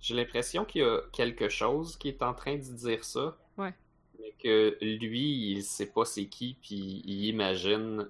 J'ai 0.00 0.16
l'impression 0.16 0.64
qu'il 0.64 0.80
y 0.80 0.84
a 0.84 1.00
quelque 1.12 1.48
chose 1.48 1.96
qui 1.96 2.08
est 2.08 2.22
en 2.22 2.34
train 2.34 2.56
de 2.56 2.62
dire 2.62 3.04
ça. 3.04 3.38
Ouais. 3.56 3.72
Mais 4.18 4.34
que 4.42 4.76
lui, 4.80 5.52
il 5.52 5.62
sait 5.62 5.86
pas 5.86 6.04
c'est 6.04 6.26
qui, 6.26 6.56
puis 6.60 7.02
il 7.04 7.26
imagine 7.26 8.08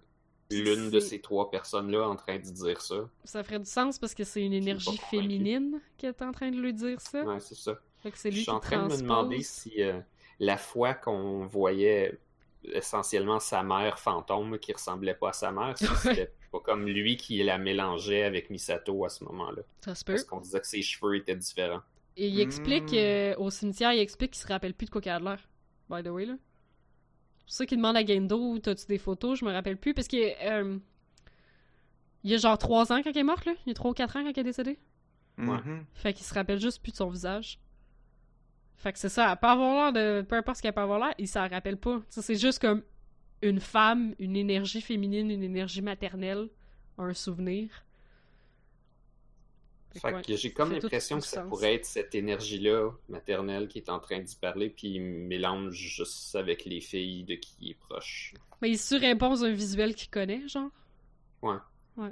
l'une 0.53 0.91
de 0.91 1.01
ces 1.01 1.20
trois 1.20 1.51
personnes-là 1.51 2.09
en 2.09 2.16
train 2.16 2.37
de 2.37 2.43
dire 2.43 2.81
ça. 2.81 3.09
Ça 3.24 3.43
ferait 3.43 3.59
du 3.59 3.66
sens 3.66 3.99
parce 3.99 4.15
que 4.15 4.24
c'est 4.24 4.43
une 4.43 4.53
énergie 4.53 4.97
féminine 5.11 5.81
qui 5.97 6.07
est 6.07 6.23
en 6.23 6.33
train 6.33 6.51
de 6.51 6.57
lui 6.57 6.73
dire 6.74 7.01
ça. 7.01 7.23
Ouais, 7.24 7.41
c'est 7.41 7.55
ça. 7.57 7.79
Fait 8.01 8.11
que 8.11 8.19
c'est 8.19 8.31
Je 8.31 8.37
lui 8.37 8.43
suis 8.43 8.51
qui 8.51 8.57
en 8.57 8.61
train 8.61 8.87
de 8.89 8.93
me 8.95 9.01
demander 9.01 9.43
si 9.43 9.83
euh, 9.83 10.01
la 10.41 10.57
fois 10.57 10.95
qu'on 10.95 11.47
voyait 11.47 12.19
essentiellement 12.65 13.41
sa 13.41 13.62
mère 13.62 13.99
fantôme 13.99 14.59
qui 14.59 14.73
ressemblait 14.73 15.15
pas 15.15 15.31
à 15.31 15.33
sa 15.33 15.51
mère, 15.53 15.77
si 15.77 15.87
c'était 16.03 16.33
pas 16.51 16.61
comme 16.61 16.87
lui 16.87 17.16
qui 17.16 17.43
la 17.43 17.59
mélangeait 17.59 18.23
avec 18.24 18.51
Misato 18.51 19.05
à 19.05 19.09
ce 19.09 19.24
moment-là. 19.24 19.62
Ça 19.85 19.95
se 19.95 20.05
peut. 20.05 20.12
Parce 20.12 20.24
qu'on 20.24 20.41
disait 20.41 20.61
que 20.61 20.66
ses 20.66 20.83
cheveux 20.83 21.16
étaient 21.16 21.35
différents. 21.37 21.81
Et 22.16 22.29
il 22.29 22.41
explique 22.41 22.93
Mm. 22.93 22.97
euh, 22.97 23.35
au 23.39 23.51
cimetière, 23.51 23.93
il 23.95 24.01
explique 24.01 24.33
qu'il 24.33 24.43
se 24.43 24.47
rappelle 24.49 24.74
plus 24.74 24.85
de 24.87 24.91
quoi 24.91 25.01
qu'il 25.01 25.11
a 25.12 25.19
l'air. 25.19 25.39
By 25.89 26.03
the 26.03 26.09
way, 26.09 26.27
là. 26.27 26.35
C'est 27.47 27.52
pour 27.52 27.55
ça 27.55 27.66
qu'il 27.66 27.78
demande 27.78 27.97
à 27.97 28.05
Gendo 28.05 28.59
T'as-tu 28.59 28.86
des 28.86 28.98
photos? 28.98 29.39
Je 29.39 29.44
me 29.44 29.52
rappelle 29.52 29.77
plus. 29.77 29.94
Parce 29.94 30.09
que. 30.09 30.16
euh, 30.16 30.78
il 32.24 32.31
y 32.31 32.35
a 32.35 32.39
genre 32.39 32.56
3 32.56 32.93
ans 32.93 33.02
quand 33.02 33.10
il 33.10 33.19
est 33.19 33.24
mort, 33.24 33.40
là. 33.47 33.52
Il 33.66 33.70
y 33.70 33.73
a 33.73 33.74
3 33.74 33.90
ou 33.90 33.94
4 33.94 34.16
ans 34.16 34.23
quand 34.24 34.31
il 34.31 34.40
est 34.40 34.44
décédé. 34.44 34.78
Mhm. 35.36 35.85
Fait 35.94 36.12
qu'il 36.12 36.24
se 36.24 36.35
rappelle 36.35 36.60
juste 36.60 36.82
plus 36.82 36.93
de 36.93 36.97
son 36.97 37.09
visage. 37.09 37.59
Fait 38.77 38.93
que 38.93 38.98
c'est 38.98 39.09
ça, 39.09 39.31
elle 39.31 39.39
peut 39.39 39.47
avoir 39.47 39.93
l'air 39.93 39.93
de. 39.93 40.23
Peu 40.23 40.36
importe 40.36 40.59
ce 40.59 40.62
qu'elle 40.62 40.73
peut 40.73 40.81
avoir 40.81 40.98
l'air, 40.98 41.14
il 41.19 41.28
s'en 41.28 41.48
rappelle 41.48 41.77
pas. 41.77 42.01
Ça, 42.09 42.23
c'est 42.23 42.36
juste 42.36 42.60
comme 42.60 42.82
une 43.40 43.60
femme, 43.60 44.14
une 44.19 44.36
énergie 44.36 44.81
féminine, 44.81 45.31
une 45.31 45.43
énergie 45.43 45.82
maternelle, 45.82 46.48
un 46.98 47.12
souvenir. 47.12 47.69
Fait 50.01 50.23
que 50.27 50.36
j'ai 50.36 50.52
comme 50.52 50.73
l'impression 50.73 51.19
que 51.19 51.27
ça 51.27 51.40
sens. 51.43 51.48
pourrait 51.48 51.74
être 51.74 51.85
cette 51.85 52.14
énergie-là 52.14 52.90
maternelle 53.09 53.69
qui 53.69 53.78
est 53.78 53.89
en 53.89 53.98
train 54.01 54.20
d'y 54.20 54.36
parler, 54.36 54.70
puis 54.70 54.89
il 54.94 55.01
mélange 55.01 55.73
juste 55.74 56.35
avec 56.36 56.64
les 56.64 56.81
filles 56.81 57.24
de 57.24 57.35
qui 57.35 57.55
il 57.60 57.70
est 57.70 57.78
proche. 57.78 58.35
Mais 58.60 58.70
il 58.70 58.78
surimpose 58.78 59.44
un 59.44 59.52
visuel 59.52 59.94
qu'il 59.94 60.10
connaît, 60.10 60.47
genre? 60.48 60.70
Ouais. 61.43 61.56
Ouais. 61.97 62.10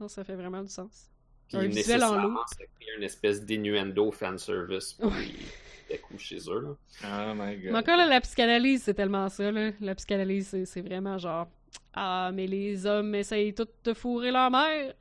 Non, 0.00 0.08
ça 0.08 0.24
fait 0.24 0.34
vraiment 0.36 0.62
du 0.62 0.68
sens. 0.68 1.08
Puis 1.48 1.58
Un 1.58 1.66
visuel 1.66 2.02
en 2.02 2.08
nécessairement, 2.12 2.28
loop. 2.40 2.48
ça 2.48 2.64
crée 2.80 2.96
une 2.96 3.02
espèce 3.02 3.44
d'innuendo 3.44 4.10
fanservice 4.10 4.94
pour 4.94 5.12
Ouais. 5.12 5.18
les, 5.26 5.94
les 5.94 5.98
coups 5.98 6.22
chez 6.22 6.38
eux. 6.48 6.60
Là. 6.60 6.74
Oh 7.04 7.34
my 7.36 7.56
god. 7.56 7.72
Mais 7.72 7.78
encore 7.78 7.96
là, 7.96 8.06
la 8.06 8.20
psychanalyse, 8.20 8.82
c'est 8.84 8.94
tellement 8.94 9.28
ça, 9.28 9.50
là. 9.52 9.70
La 9.80 9.94
psychanalyse, 9.94 10.48
c'est- 10.48 10.64
c'est 10.64 10.80
vraiment 10.80 11.18
genre 11.18 11.48
Ah, 11.94 12.30
mais 12.34 12.46
les 12.46 12.84
hommes 12.86 13.14
essayent 13.14 13.54
tout 13.54 13.66
de 13.84 13.92
fourrer 13.94 14.30
leur 14.30 14.50
mère. 14.50 14.94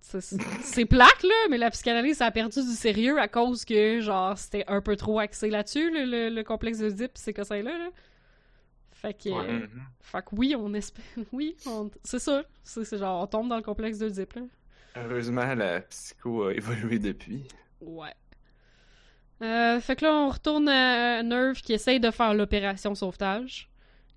C'est- 0.00 0.84
plate, 0.86 1.22
là, 1.22 1.34
mais 1.50 1.58
la 1.58 1.70
psychanalyse, 1.70 2.16
ça 2.18 2.26
a 2.26 2.30
perdu 2.30 2.60
du 2.62 2.72
sérieux 2.72 3.18
à 3.20 3.28
cause 3.28 3.64
que, 3.64 4.00
genre, 4.00 4.36
c'était 4.36 4.64
un 4.66 4.80
peu 4.80 4.96
trop 4.96 5.18
axé 5.20 5.50
là-dessus, 5.50 5.90
le, 5.90 6.04
le- 6.04 6.34
le 6.34 6.42
complexe 6.42 6.78
d'Oedipe, 6.78 7.12
ces 7.14 7.32
cossins-là, 7.32 7.78
là. 7.78 7.88
Fait 8.92 9.14
que, 9.14 9.28
Ouais. 9.30 9.46
euh, 9.48 9.66
fait 10.00 10.18
que 10.22 10.28
oui, 10.32 10.54
on 10.58 10.74
espère. 10.74 11.04
Oui, 11.32 11.54
on- 11.66 11.90
c'est 12.02 12.18
ça. 12.18 12.42
C'est 12.64 12.98
genre, 12.98 13.22
on 13.22 13.26
tombe 13.26 13.48
dans 13.48 13.56
le 13.56 13.62
complexe 13.62 13.98
d'Oedipe, 13.98 14.34
là. 14.34 14.42
Heureusement, 14.96 15.54
la 15.54 15.80
psycho 15.82 16.44
a 16.48 16.54
évolué 16.54 16.98
depuis. 16.98 17.44
Ouais. 17.80 18.12
Euh, 19.42 19.80
fait 19.80 19.96
que 19.96 20.04
là, 20.04 20.12
on 20.14 20.28
retourne 20.28 20.68
à 20.68 21.22
Nerve 21.22 21.60
qui 21.62 21.72
essaye 21.72 22.00
de 22.00 22.10
faire 22.10 22.34
l'opération 22.34 22.94
sauvetage. 22.94 23.70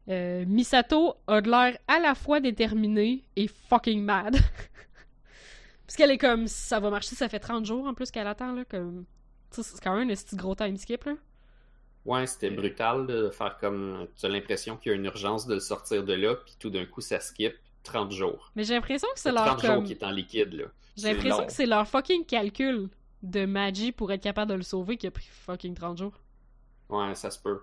Euh, 0.09 0.43
Misato 0.47 1.15
a 1.27 1.39
de 1.39 1.49
l'air 1.49 1.77
à 1.87 1.99
la 1.99 2.13
fois 2.15 2.39
déterminée 2.41 3.23
et 3.37 3.47
fucking 3.47 4.01
mad. 4.03 4.35
Parce 5.85 5.95
qu'elle 5.97 6.11
est 6.11 6.17
comme, 6.17 6.47
ça 6.47 6.79
va 6.79 6.89
marcher, 6.89 7.15
ça 7.15 7.29
fait 7.29 7.39
30 7.39 7.65
jours 7.65 7.85
en 7.87 7.93
plus 7.93 8.11
qu'elle 8.11 8.27
attend, 8.27 8.53
là, 8.53 8.65
comme... 8.65 9.05
C'est 9.51 9.79
quand 9.83 9.95
même 9.95 10.09
un 10.09 10.13
petit 10.13 10.35
gros 10.35 10.55
time 10.55 10.77
skip, 10.77 11.03
là. 11.03 11.13
Ouais, 12.05 12.27
c'était 12.27 12.49
brutal 12.49 13.07
de 13.07 13.29
faire 13.29 13.57
comme. 13.59 14.07
Tu 14.15 14.25
as 14.25 14.29
l'impression 14.29 14.75
qu'il 14.75 14.91
y 14.91 14.95
a 14.95 14.97
une 14.97 15.05
urgence 15.05 15.47
de 15.47 15.53
le 15.53 15.59
sortir 15.59 16.03
de 16.03 16.13
là, 16.13 16.35
puis 16.35 16.55
tout 16.59 16.69
d'un 16.69 16.85
coup, 16.85 17.01
ça 17.01 17.19
skip 17.19 17.53
30 17.83 18.11
jours. 18.11 18.51
Mais 18.55 18.63
j'ai 18.63 18.73
l'impression 18.73 19.07
que 19.13 19.19
c'est 19.19 19.31
leur 19.31 19.55
30 19.57 19.65
jours 19.65 19.83
qui 19.83 19.93
est 19.93 20.03
en 20.03 20.11
liquide, 20.11 20.53
là. 20.53 20.65
J'ai 20.97 21.13
l'impression 21.13 21.45
que 21.45 21.51
c'est 21.51 21.65
leur 21.65 21.87
fucking 21.87 22.25
calcul 22.25 22.89
de 23.21 23.45
magie 23.45 23.91
pour 23.91 24.11
être 24.11 24.21
capable 24.21 24.51
de 24.51 24.55
le 24.55 24.63
sauver 24.63 24.97
qui 24.97 25.07
a 25.07 25.11
pris 25.11 25.27
fucking 25.31 25.75
30 25.75 25.97
jours. 25.97 26.19
Ouais, 26.89 27.15
ça 27.15 27.31
se 27.31 27.39
peut. 27.39 27.61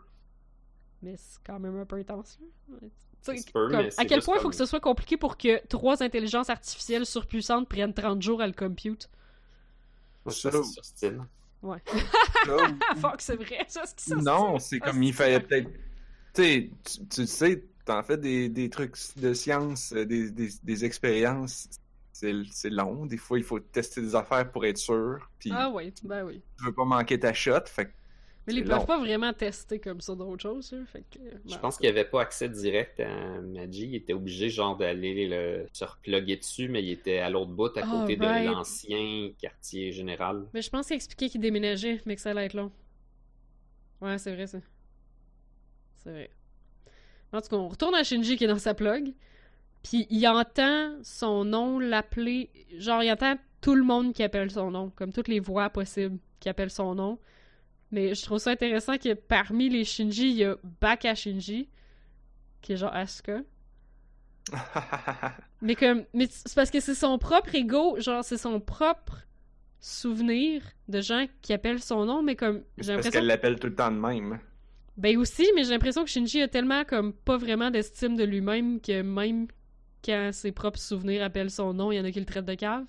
Mais 1.03 1.17
c'est 1.17 1.41
quand 1.45 1.59
même 1.59 1.79
un 1.79 1.85
peu 1.85 1.97
intense, 1.97 2.39
là. 2.41 2.79
Comme, 3.53 3.89
à 3.99 4.05
quel 4.05 4.23
point 4.23 4.35
il 4.35 4.39
faut 4.39 4.43
comme- 4.43 4.51
que 4.53 4.57
ce 4.57 4.67
soit 4.67 4.81
compliqué 4.81 5.17
pour 5.17 5.37
que 5.37 5.65
trois 5.69 6.03
intelligences 6.03 6.51
artificielles 6.51 7.07
surpuissantes 7.07 7.69
prennent 7.69 7.95
30 7.95 8.23
jours 8.23 8.41
à 8.43 8.47
le 8.47 8.53
compute? 8.53 9.09
Ça, 10.27 10.51
ça, 10.53 10.61
c'est. 10.95 11.13
Ouais. 11.63 11.79
Ça, 11.87 12.57
Ah, 12.91 12.95
fuck, 12.97 13.21
c'est 13.21 13.37
vrai, 13.37 13.65
ça, 13.69 13.83
c'est 13.97 14.11
ça. 14.11 14.17
non, 14.17 14.59
c'est 14.59 14.79
comme 14.81 15.03
il 15.03 15.13
fallait 15.13 15.41
peut-être. 15.41 15.71
Tu 16.33 16.43
sais, 16.43 16.71
tu- 17.11 17.27
sais, 17.27 17.65
t'en 17.85 18.03
fais 18.03 18.17
des, 18.17 18.49
des 18.49 18.71
trucs 18.71 18.95
de 19.17 19.35
science, 19.35 19.93
euh, 19.93 20.05
des, 20.07 20.31
des, 20.31 20.49
des 20.63 20.85
expériences. 20.85 21.69
C'est 22.13 22.35
c'est 22.51 22.71
long. 22.71 23.07
Des 23.07 23.17
fois, 23.17 23.39
il 23.39 23.45
faut 23.45 23.59
tester 23.61 24.01
des 24.03 24.15
affaires 24.15 24.51
pour 24.51 24.65
être 24.67 24.77
sûr. 24.79 25.19
Puis 25.39 25.51
Ah 25.55 25.71
oui, 25.71 25.93
ben 26.05 26.25
oui. 26.25 26.43
tu 26.59 26.65
veux 26.67 26.73
pas 26.75 26.85
manquer 26.85 27.19
ta 27.19 27.33
shot. 27.33 27.65
Fait 27.67 27.87
que 27.87 27.93
Mais 28.47 28.55
ils 28.55 28.65
peuvent 28.65 28.87
pas 28.87 28.99
vraiment 28.99 29.33
tester 29.33 29.79
comme 29.79 30.01
ça 30.01 30.15
d'autres 30.15 30.43
choses, 30.43 30.75
fait 30.87 31.05
que... 31.11 31.19
Je 31.45 31.53
ben, 31.53 31.59
pense 31.59 31.77
qu'il 31.77 31.85
n'y 31.85 31.99
avait 31.99 32.09
pas 32.09 32.23
accès 32.23 32.49
direct 32.49 32.99
à 33.01 33.41
Magi. 33.43 33.87
Il 33.87 33.95
était 33.95 34.15
obligé, 34.15 34.49
genre, 34.49 34.77
d'aller 34.77 35.29
le... 35.29 35.67
se 35.73 35.85
reploguer 35.85 36.37
dessus, 36.37 36.69
mais 36.69 36.83
il 36.83 36.91
était 36.91 37.19
à 37.19 37.31
l'autre 37.31 37.51
bout, 37.53 37.77
à 37.77 37.83
Ah, 37.85 37.87
côté 37.87 38.17
right. 38.17 38.49
de 38.49 38.53
l'ancien 38.53 39.31
quartier 39.39 39.93
général. 39.93 40.47
Mais 40.55 40.63
je 40.63 40.71
pense 40.71 40.87
qu'il 40.87 40.97
expliquait 40.97 41.29
qu'il 41.29 41.41
déménageait, 41.41 42.01
mais 42.07 42.17
que 42.17 42.23
ça 42.23 42.31
allait 42.31 42.47
être 42.47 42.55
long. 42.55 42.73
Ouais, 44.01 44.19
c'est 44.19 44.35
vrai, 44.35 44.47
ça. 44.47 44.59
C'est 45.99 46.11
vrai. 46.11 46.31
En 47.33 47.41
tout 47.41 47.49
cas, 47.49 47.57
on 47.57 47.69
retourne 47.69 47.95
à 47.95 48.03
Shinji 48.03 48.37
qui 48.37 48.45
est 48.45 48.49
dans 48.49 48.59
sa 48.59 48.75
plug. 48.75 49.13
Puis 49.83 50.07
il 50.11 50.27
entend 50.27 50.95
son 51.03 51.45
nom 51.45 51.79
l'appeler. 51.79 52.51
Genre, 52.79 53.03
il 53.03 53.11
entend 53.11 53.37
tout 53.61 53.75
le 53.75 53.85
monde 53.85 54.13
qui 54.13 54.23
appelle 54.23 54.51
son 54.51 54.71
nom. 54.71 54.91
Comme 54.97 55.13
toutes 55.13 55.29
les 55.29 55.41
voix 55.41 55.71
possibles 55.71 56.19
qui 56.41 56.49
appellent 56.49 56.71
son 56.71 56.95
nom. 56.95 57.19
Mais 57.91 58.15
je 58.15 58.23
trouve 58.23 58.39
ça 58.39 58.51
intéressant 58.51 58.99
que 58.99 59.15
parmi 59.15 59.69
les 59.69 59.85
Shinji, 59.85 60.31
il 60.31 60.37
y 60.37 60.45
a 60.45 60.57
Baka 60.81 61.15
Shinji. 61.15 61.69
Qui 62.61 62.75
est 62.75 62.77
genre 62.77 62.95
Asuka. 62.95 63.41
Mais 65.63 65.75
comme. 65.75 66.05
Mais 66.15 66.27
c'est 66.31 66.55
parce 66.55 66.71
que 66.71 66.81
c'est 66.81 66.95
son 66.95 67.19
propre 67.19 67.55
ego. 67.55 67.99
Genre, 67.99 68.25
c'est 68.25 68.37
son 68.37 68.61
propre 68.61 69.19
souvenir 69.81 70.63
de 70.89 71.01
gens 71.01 71.27
qui 71.43 71.53
appellent 71.53 71.83
son 71.83 72.05
nom. 72.05 72.23
Mais 72.23 72.37
comme. 72.37 72.63
J'ai 72.79 72.95
parce 72.95 73.11
qu'elle 73.11 73.27
l'appelle 73.27 73.59
tout 73.59 73.69
le 73.69 73.75
temps 73.75 73.91
de 73.91 73.97
même. 73.97 74.39
ben 74.97 75.17
aussi, 75.17 75.47
mais 75.55 75.65
j'ai 75.65 75.71
l'impression 75.71 76.05
que 76.05 76.11
Shinji 76.11 76.43
a 76.43 76.49
tellement 76.49 76.85
comme 76.85 77.13
pas 77.13 77.37
vraiment 77.37 77.71
d'estime 77.71 78.17
de 78.17 78.25
lui-même 78.25 78.81
que 78.81 79.03
même 79.03 79.49
quand 80.05 80.31
ses 80.33 80.53
propres 80.53 80.79
souvenirs 80.79 81.23
appellent 81.23 81.51
son 81.51 81.75
nom, 81.75 81.93
il 81.93 81.97
y 81.97 82.01
en 82.01 82.05
a 82.05 82.11
qui 82.11 82.21
le 82.21 82.27
traitent 82.27 82.47
de 82.47 82.55
cave. 82.55 82.87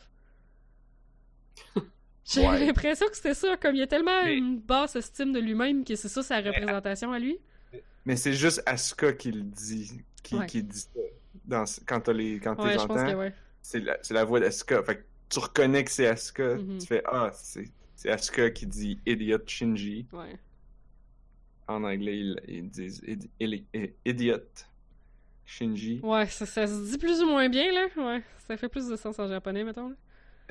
J'ai 2.24 2.48
Ouais. 2.48 2.66
l'impression 2.66 3.08
que 3.08 3.16
c'était 3.16 3.34
ça, 3.34 3.58
comme 3.58 3.76
il 3.76 3.80
y 3.80 3.84
a 3.84 3.88
tellement 3.88 4.24
Mais- 4.24 4.38
une 4.38 4.60
basse 4.60 4.96
estime 4.96 5.34
de 5.34 5.40
lui-même 5.40 5.84
que 5.84 5.96
c'est 5.96 6.08
ça 6.08 6.22
sa 6.24 6.38
représentation 6.40 7.12
à 7.12 7.20
lui. 7.20 7.38
Mais 8.06 8.16
c'est 8.16 8.34
juste 8.34 8.62
Asuka 8.66 9.14
qui 9.14 9.32
le 9.32 9.42
dit. 9.42 9.92
Qui, 10.24 10.36
Ouais. 10.36 10.46
qui 10.46 10.64
dit 10.64 10.80
ça. 10.80 10.90
Dans, 11.46 11.66
quand 11.88 12.00
t'as 12.02 12.14
les, 12.14 12.40
quand 12.40 12.56
Ouais, 12.64 12.78
entends, 12.78 13.16
ouais. 13.18 13.34
c'est 13.62 13.80
la, 14.12 14.24
voix 14.24 14.40
d'Asuka. 14.40 14.84
Fait 14.84 14.98
que 14.98 15.04
tu 15.30 15.40
reconnais 15.40 15.84
que 15.84 15.90
c'est 15.92 16.08
Asuka. 16.08 16.56
Mhm. 16.56 16.78
Tu 16.78 16.88
fais 16.88 17.02
Ah, 17.06 17.32
c'est 17.34 18.10
Asuka 18.10 18.52
qui 18.52 18.68
dit 18.68 19.00
Idiot 19.06 19.40
Shinji. 19.48 20.06
Ouais. 20.14 20.38
En 21.68 21.84
anglais, 21.84 22.20
ils, 22.20 22.40
ils 22.48 22.70
disent 22.70 23.02
idi- 23.04 23.30
ili- 23.40 23.66
i- 23.74 23.94
Idiot 24.06 24.38
Shinji. 25.46 26.00
Ouais, 26.04 26.28
ça, 26.28 26.46
ça 26.46 26.68
se 26.68 26.92
dit 26.92 26.98
plus 26.98 27.22
ou 27.22 27.26
moins 27.28 27.50
bien, 27.50 27.72
là. 27.72 27.88
Ouais, 27.98 28.24
ça 28.48 28.58
fait 28.58 28.70
plus 28.70 28.88
de 28.88 28.96
sens 28.96 29.18
en 29.20 29.28
japonais, 29.28 29.64
mettons. 29.64 29.90
là. 29.90 29.96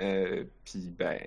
Euh, 0.01 0.45
Puis 0.65 0.93
ben. 0.97 1.21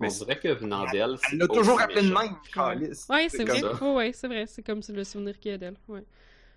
On 0.00 0.04
Mais 0.04 0.08
dirait 0.08 0.38
que 0.38 0.48
venant 0.48 0.84
d'elle, 0.90 1.16
c'est 1.18 1.32
Elle 1.32 1.38
l'a 1.38 1.48
toujours 1.48 1.80
appelé 1.80 2.02
de 2.02 2.12
même, 2.12 2.36
Calice. 2.52 3.06
Ouais, 3.08 3.28
c'est 3.28 3.44
vrai. 3.44 3.62
Ouais, 3.62 3.94
ouais, 3.94 4.12
c'est 4.12 4.26
vrai. 4.26 4.46
C'est 4.46 4.62
comme 4.62 4.80
le 4.88 5.04
souvenir 5.04 5.38
qu'il 5.38 5.52
y 5.52 5.54
a 5.54 5.58
d'elle. 5.58 5.76
Ouais. 5.88 6.04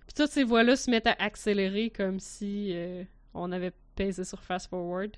Puis 0.07 0.13
toutes 0.15 0.31
ces 0.31 0.43
voix-là 0.43 0.75
se 0.75 0.89
mettent 0.89 1.07
à 1.07 1.15
accélérer 1.19 1.89
comme 1.89 2.19
si 2.19 2.71
euh, 2.73 3.03
on 3.33 3.51
avait 3.51 3.71
pesé 3.95 4.23
sur 4.23 4.41
fast 4.41 4.69
forward. 4.69 5.11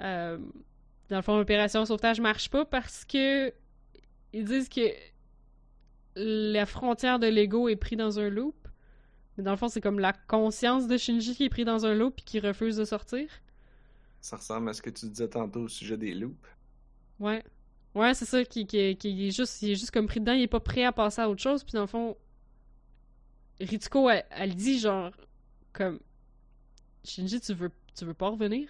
Euh, 0.00 0.38
dans 1.08 1.16
le 1.16 1.22
fond, 1.22 1.36
l'opération 1.36 1.84
sauvetage 1.84 2.20
marche 2.20 2.50
pas 2.50 2.64
parce 2.64 3.04
que 3.04 3.52
ils 4.32 4.44
disent 4.44 4.68
que 4.68 4.90
la 6.14 6.66
frontière 6.66 7.18
de 7.18 7.26
l'ego 7.26 7.68
est 7.68 7.76
prise 7.76 7.98
dans 7.98 8.18
un 8.18 8.28
loop. 8.28 8.54
Mais 9.36 9.44
dans 9.44 9.52
le 9.52 9.56
fond, 9.56 9.68
c'est 9.68 9.80
comme 9.80 10.00
la 10.00 10.12
conscience 10.12 10.88
de 10.88 10.96
Shinji 10.96 11.34
qui 11.34 11.44
est 11.44 11.48
prise 11.48 11.64
dans 11.64 11.86
un 11.86 11.94
loop 11.94 12.18
et 12.18 12.22
qui 12.22 12.40
refuse 12.40 12.76
de 12.76 12.84
sortir. 12.84 13.28
Ça 14.20 14.36
ressemble 14.36 14.68
à 14.68 14.72
ce 14.72 14.82
que 14.82 14.90
tu 14.90 15.06
disais 15.06 15.28
tantôt 15.28 15.60
au 15.62 15.68
sujet 15.68 15.96
des 15.96 16.12
loops. 16.14 16.36
Ouais. 17.20 17.42
Ouais, 17.94 18.14
c'est 18.14 18.24
ça, 18.26 18.44
qui, 18.44 18.66
qui, 18.66 18.96
qui 18.96 19.28
est 19.28 19.30
juste, 19.30 19.62
il 19.62 19.70
est 19.72 19.74
juste 19.76 19.90
comme 19.90 20.06
pris 20.06 20.20
dedans, 20.20 20.32
il 20.32 20.42
est 20.42 20.46
pas 20.46 20.60
prêt 20.60 20.84
à 20.84 20.92
passer 20.92 21.20
à 21.22 21.28
autre 21.30 21.42
chose, 21.42 21.64
puis 21.64 21.72
dans 21.72 21.80
le 21.80 21.86
fond, 21.86 22.16
Ritsuko, 23.60 24.08
elle, 24.10 24.24
elle 24.30 24.54
dit 24.54 24.78
genre, 24.78 25.10
comme, 25.72 25.98
Shinji, 27.04 27.40
tu 27.40 27.54
veux, 27.54 27.70
tu 27.96 28.04
veux 28.04 28.14
pas 28.14 28.28
revenir? 28.28 28.68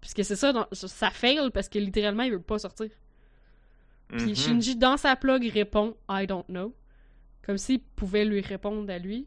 Puisque 0.00 0.24
c'est 0.24 0.36
ça, 0.36 0.52
dans- 0.52 0.66
ça 0.72 1.10
fail 1.10 1.50
parce 1.52 1.68
que 1.68 1.78
littéralement, 1.78 2.22
il 2.22 2.32
veut 2.32 2.40
pas 2.40 2.58
sortir. 2.58 2.90
Puis 4.08 4.28
Mhm. 4.30 4.34
Shinji, 4.36 4.76
dans 4.76 4.96
sa 4.96 5.14
plug, 5.16 5.44
répond 5.52 5.96
I 6.08 6.26
don't 6.26 6.46
know. 6.46 6.74
Comme 7.42 7.58
s'il 7.58 7.80
pouvait 7.80 8.24
lui 8.24 8.40
répondre 8.40 8.90
à 8.90 8.98
lui. 8.98 9.26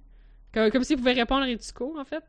Comme, 0.53 0.71
comme 0.71 0.83
s'il 0.83 0.97
pouvait 0.97 1.13
répondre 1.13 1.41
à 1.43 1.45
Ritsuko, 1.45 1.97
en 1.99 2.05
fait. 2.05 2.23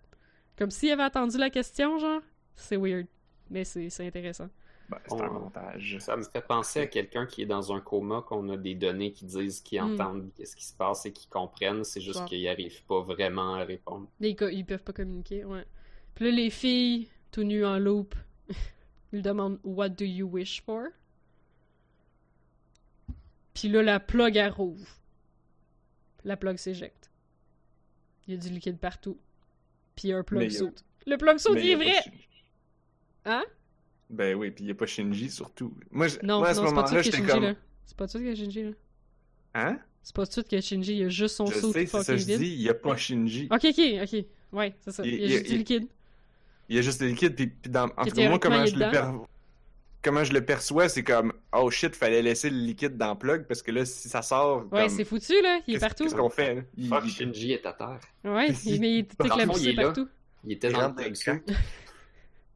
Comme 0.57 0.70
s'il 0.70 0.90
avait 0.90 1.03
attendu 1.03 1.39
la 1.39 1.51
question, 1.51 1.99
genre. 1.99 2.20
C'est 2.55 2.77
weird. 2.77 3.07
Mais 3.53 3.65
c'est 3.65 3.89
c'est 3.91 4.07
intéressant. 4.07 4.49
Ben, 4.89 4.99
c'est 5.07 5.20
un 5.23 5.29
On- 5.29 5.41
montage. 5.45 5.97
Ça 6.01 6.16
me 6.16 6.23
fait 6.23 6.41
penser 6.47 6.81
à 6.81 6.87
quelqu'un 6.87 7.24
qui 7.27 7.43
est 7.43 7.47
dans 7.47 7.73
un 7.73 7.81
coma, 7.81 8.23
qu'on 8.27 8.49
a 8.49 8.57
des 8.57 8.74
données 8.74 9.12
qui 9.12 9.24
disent 9.27 9.61
qu'ils 9.61 9.81
Mm. 9.81 9.93
entendent 9.95 10.31
qu'est-ce 10.35 10.57
qui 10.57 10.65
se 10.65 10.74
passe 10.74 11.07
et 11.07 11.12
qu'ils 11.12 11.31
comprennent. 11.31 11.85
C'est 11.85 12.01
juste 12.01 12.24
qu'ils 12.27 12.43
n'arrivent 12.45 12.83
pas 12.85 13.01
vraiment 13.03 13.55
à 13.55 13.65
répondre. 13.65 14.09
Là, 14.20 14.29
ils, 14.29 14.37
ils 14.59 14.65
peuvent 14.66 14.83
pas 14.83 14.93
communiquer, 14.93 15.45
ouais. 15.45 15.65
Puis 16.15 16.24
là, 16.27 16.31
les 16.33 16.51
filles, 16.51 17.09
tout 17.31 17.45
nues 17.45 17.65
en 17.65 17.79
loop, 17.79 18.15
ils 19.12 19.23
demandent 19.23 19.61
What 19.65 19.91
do 19.91 20.05
you 20.05 20.27
wish 20.27 20.62
for? 20.62 20.87
Puis 23.55 23.69
là, 23.69 23.83
la 23.83 24.01
plug, 24.01 24.37
elle 24.37 24.51
rouvre. 24.53 24.87
La 26.24 26.37
plug 26.37 26.57
s'éjecte. 26.57 27.11
Il 28.27 28.35
y 28.35 28.37
a 28.37 28.41
du 28.41 28.49
liquide 28.51 28.79
partout. 28.79 29.19
Puis 29.95 30.09
il 30.09 30.11
y 30.11 30.15
a 30.15 30.19
un 30.19 30.23
plug 30.23 30.47
a- 30.47 30.51
saute. 30.51 30.85
Le 31.07 31.16
plug 31.16 31.39
saute, 31.39 31.55
Mais 31.55 31.65
il 31.66 31.70
est 31.70 31.77
vrai! 31.77 32.11
Hein? 33.24 33.44
Ben 34.11 34.35
oui, 34.36 34.51
puis 34.51 34.65
il 34.65 34.66
n'y 34.66 34.73
a 34.73 34.74
pas 34.74 34.86
Shinji 34.86 35.31
surtout. 35.31 35.73
Moi, 35.90 36.09
je- 36.09 36.19
Non, 36.23 36.39
moi 36.40 36.49
à 36.49 36.55
non, 36.55 36.62
ce 36.62 36.69
c'est 36.69 36.74
pas 36.74 36.82
tout 36.82 36.89
de 36.89 36.90
moment-là, 36.90 37.03
j'étais 37.03 37.16
Shinji, 37.19 37.31
comme. 37.32 37.43
là. 37.44 37.55
C'est 37.86 37.97
pas 37.97 38.07
tout 38.09 38.19
de 38.19 38.24
suite 38.24 38.31
que 38.36 38.43
Shinji, 38.44 38.62
là. 38.65 38.70
Hein? 39.55 39.78
C'est 40.03 40.16
pas 40.16 40.23
tout 40.23 40.28
de 40.28 40.32
suite 40.32 40.49
que 40.49 40.61
Shinji, 40.61 40.97
il 40.99 41.05
a 41.05 41.09
juste 41.09 41.36
son 41.36 41.47
saut 41.47 41.73
ça 41.73 41.86
fucking 41.86 42.05
que 42.07 42.16
je 42.16 42.27
vide. 42.27 42.39
dis, 42.40 42.53
il 42.55 42.59
n'y 42.59 42.69
a 42.69 42.74
pas 42.74 42.97
Shinji. 42.97 43.49
Ok, 43.51 43.65
ok, 43.65 43.81
ok. 44.03 44.24
Ouais, 44.53 44.74
c'est 44.81 44.90
ça. 44.90 45.03
Il- 45.07 45.15
Il 45.15 45.20
y 45.20 45.24
a 45.24 45.28
juste 45.28 45.47
du 45.47 45.53
il- 45.53 45.59
liquide. 45.59 45.86
Il 46.69 46.77
y 46.77 46.78
a 46.78 46.82
juste 46.82 47.01
le 47.01 47.09
liquide, 47.09 47.35
puis, 47.35 47.47
puis 47.49 47.70
dans... 47.70 47.85
en 47.97 48.05
tout 48.05 48.11
cas, 48.15 48.28
moi, 48.28 48.39
comment 48.39 48.66
je, 48.66 48.74
le 48.77 48.90
per- 48.90 49.11
comment 50.03 50.24
je 50.24 50.32
le 50.32 50.44
perçois, 50.44 50.89
c'est 50.89 51.03
comme, 51.03 51.32
oh 51.53 51.70
shit, 51.70 51.94
fallait 51.94 52.23
laisser 52.23 52.51
le 52.51 52.57
liquide 52.59 52.97
dans 52.97 53.11
le 53.12 53.19
plug, 53.19 53.47
parce 53.47 53.62
que 53.62 53.70
là, 53.70 53.85
si 53.85 54.09
ça 54.09 54.23
sort, 54.23 54.65
Ouais, 54.73 54.86
comme, 54.86 54.89
c'est 54.89 55.05
foutu, 55.05 55.40
là. 55.43 55.61
Il 55.66 55.74
est 55.74 55.74
qu'est-ce- 55.74 55.81
partout. 55.81 56.05
Qu'est-ce 56.05 56.15
qu'on 56.16 56.31
fait, 56.31 56.55
là? 56.57 56.62
Il- 56.77 57.11
Shinji 57.11 57.53
est 57.53 57.65
à 57.66 57.73
terre. 57.73 58.01
Ouais, 58.24 58.49
il, 58.65 58.81
mais 58.81 58.99
il 58.99 59.07
fond, 59.07 59.24
éclaboussé 59.24 59.62
il 59.65 59.69
est 59.70 59.73
là. 59.74 59.82
partout. 59.85 60.09
Il 60.44 60.53
était 60.53 60.70
dans 60.70 60.78
le 60.78 60.85
rentre 60.85 60.97
dans 60.97 61.03
plug 61.03 61.09
le 61.11 61.15
suit. 61.15 61.31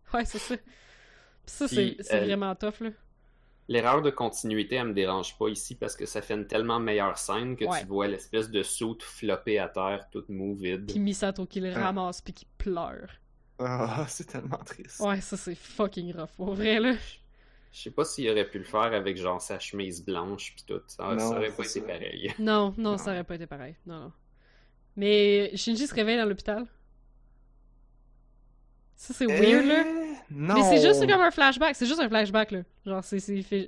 Ouais, 0.15 0.25
c'est 0.25 0.39
ça. 0.39 0.57
Puis 0.57 0.67
ça, 1.47 1.67
Puis, 1.67 1.97
c'est 2.01 2.15
euh, 2.15 2.25
vraiment 2.25 2.55
tough, 2.55 2.81
là. 2.81 2.91
L'erreur 3.69 4.01
de 4.03 4.11
continuité, 4.11 4.77
elle 4.77 4.89
me 4.89 4.95
dérange 4.95 5.37
pas 5.39 5.49
ici 5.49 5.75
parce 5.75 5.97
que 5.97 6.07
ça 6.07 6.23
fait 6.23 6.35
une 6.35 6.47
tellement 6.47 6.79
meilleure 6.79 7.19
scène 7.19 7.57
que 7.57 7.65
Ouais. 7.65 7.81
tu 7.81 7.87
vois 7.87 8.07
l'espèce 8.07 8.49
de 8.51 8.63
saut 8.63 8.97
floppé 9.01 9.59
à 9.59 9.69
terre, 9.69 10.07
toute 10.13 10.29
mou, 10.29 10.55
vide. 10.55 10.87
Puis 10.87 11.01
Misato 11.01 11.47
qui 11.47 11.59
le 11.61 11.73
Ah. 11.75 11.87
ramasse 11.87 12.21
puis 12.21 12.33
qui 12.33 12.47
pleure. 12.59 13.09
Ah, 13.59 14.05
c'est 14.09 14.27
tellement 14.27 14.59
triste. 14.65 15.01
Ouais, 15.01 15.21
ça, 15.21 15.37
c'est 15.37 15.57
fucking 15.57 16.15
rough. 16.17 16.31
Pour 16.37 16.55
vrai, 16.55 16.79
là. 16.79 16.95
Je 17.73 17.81
sais 17.83 17.91
pas 17.91 18.05
s'il 18.05 18.31
aurait 18.31 18.49
pu 18.49 18.59
le 18.59 18.65
faire 18.65 18.81
avec 18.95 19.17
genre 19.17 19.41
sa 19.43 19.59
chemise 19.59 20.05
blanche 20.05 20.55
pis 20.57 20.65
tout. 20.65 20.81
Ça, 20.87 21.13
Non, 21.15 21.19
ça 21.19 21.37
aurait 21.37 21.51
pas 21.51 21.65
été 21.65 21.81
ça. 21.81 21.87
pareil. 21.87 22.33
Non, 22.39 22.73
non, 22.79 22.93
Non. 22.93 22.99
ça 22.99 23.11
aurait 23.11 23.25
pas 23.25 23.35
été 23.35 23.47
pareil. 23.47 23.75
Non, 23.85 23.99
non. 24.01 24.13
Mais 24.95 25.51
Shinji 25.57 25.87
se 25.87 25.95
réveille 25.95 26.17
dans 26.17 26.25
l'hôpital. 26.25 26.67
Ça, 28.97 29.13
c'est 29.15 29.27
weird, 29.27 29.67
là. 29.67 29.85
Non. 30.31 30.55
Mais 30.55 30.63
c'est 30.79 30.87
juste 30.87 31.01
comme 31.07 31.21
un 31.21 31.31
flashback. 31.31 31.77
C'est 31.77 31.87
juste 31.87 32.01
un 32.01 32.09
flashback, 32.09 32.51
là. 32.51 32.61
Genre, 32.85 33.05
c'est 33.05 33.19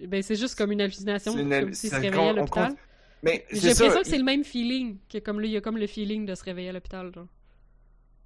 ben, 0.09 0.23
juste 0.23 0.57
comme 0.57 0.73
une 0.73 0.81
hallucination. 0.81 1.33
C'est 1.33 1.43
une 1.43 1.51
Comme 1.51 1.75
s'il 1.75 1.91
se 1.91 1.95
réveillait 1.97 2.29
à 2.29 2.33
l'hôpital. 2.33 2.69
compte- 2.71 2.79
Mais 3.23 3.45
J'ai 3.51 3.69
l'impression 3.69 4.01
que 4.01 4.07
c'est 4.09 4.19
le 4.19 4.25
même 4.25 4.45
feeling. 4.45 4.97
Que 5.09 5.19
comme 5.19 5.41
là, 5.41 5.47
il 5.47 5.53
y 5.53 5.57
a 5.57 5.61
comme 5.61 5.77
le 5.79 5.87
feeling 5.87 6.25
de 6.27 6.35
se 6.35 6.43
réveiller 6.45 6.71
à 6.71 6.73
l'hôpital, 6.73 7.13
genre. 7.15 7.27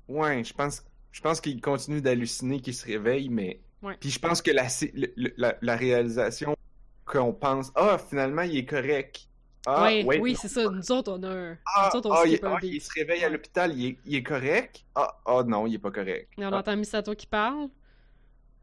Ouais, 0.09 0.45
je 0.45 0.53
pense, 0.55 0.85
je 1.11 1.20
pense 1.20 1.41
qu'il 1.41 1.61
continue 1.61 2.01
d'halluciner, 2.01 2.61
qu'il 2.61 2.74
se 2.74 2.87
réveille, 2.87 3.29
mais. 3.29 3.61
Ouais. 3.83 3.97
Puis 3.99 4.11
je 4.11 4.19
pense 4.19 4.41
que 4.41 4.51
la, 4.53 5.57
la 5.61 5.77
réalisation 5.77 6.57
qu'on 7.05 7.33
pense, 7.33 7.73
ah, 7.74 7.99
finalement, 7.99 8.43
il 8.43 8.57
est 8.57 8.65
correct. 8.65 9.29
Ah, 9.66 9.84
ouais, 9.84 10.18
oui, 10.20 10.36
c'est 10.36 10.48
ça. 10.48 10.68
Nous 10.68 10.90
autres, 10.90 11.12
on 11.12 11.22
a 11.22 11.30
un. 11.30 11.59
Ah, 11.66 11.90
nous 11.93 11.98
autres, 11.98 12.10
on 12.10 12.14
ah, 12.14 12.26
il, 12.26 12.34
un 12.44 12.55
ah, 12.55 12.59
il 12.62 12.80
se 12.80 12.90
réveille 12.93 13.24
à 13.24 13.28
l'hôpital, 13.28 13.72
il 13.78 13.86
est, 13.86 13.98
il 14.05 14.14
est 14.16 14.22
correct? 14.22 14.84
Ah, 14.94 15.20
ah, 15.24 15.43
non, 15.47 15.66
il 15.66 15.74
est 15.74 15.78
pas 15.78 15.90
correct. 15.90 16.28
Et 16.36 16.44
on 16.44 16.52
entend 16.52 16.76
Misato 16.76 17.14
qui 17.14 17.26
parle. 17.26 17.68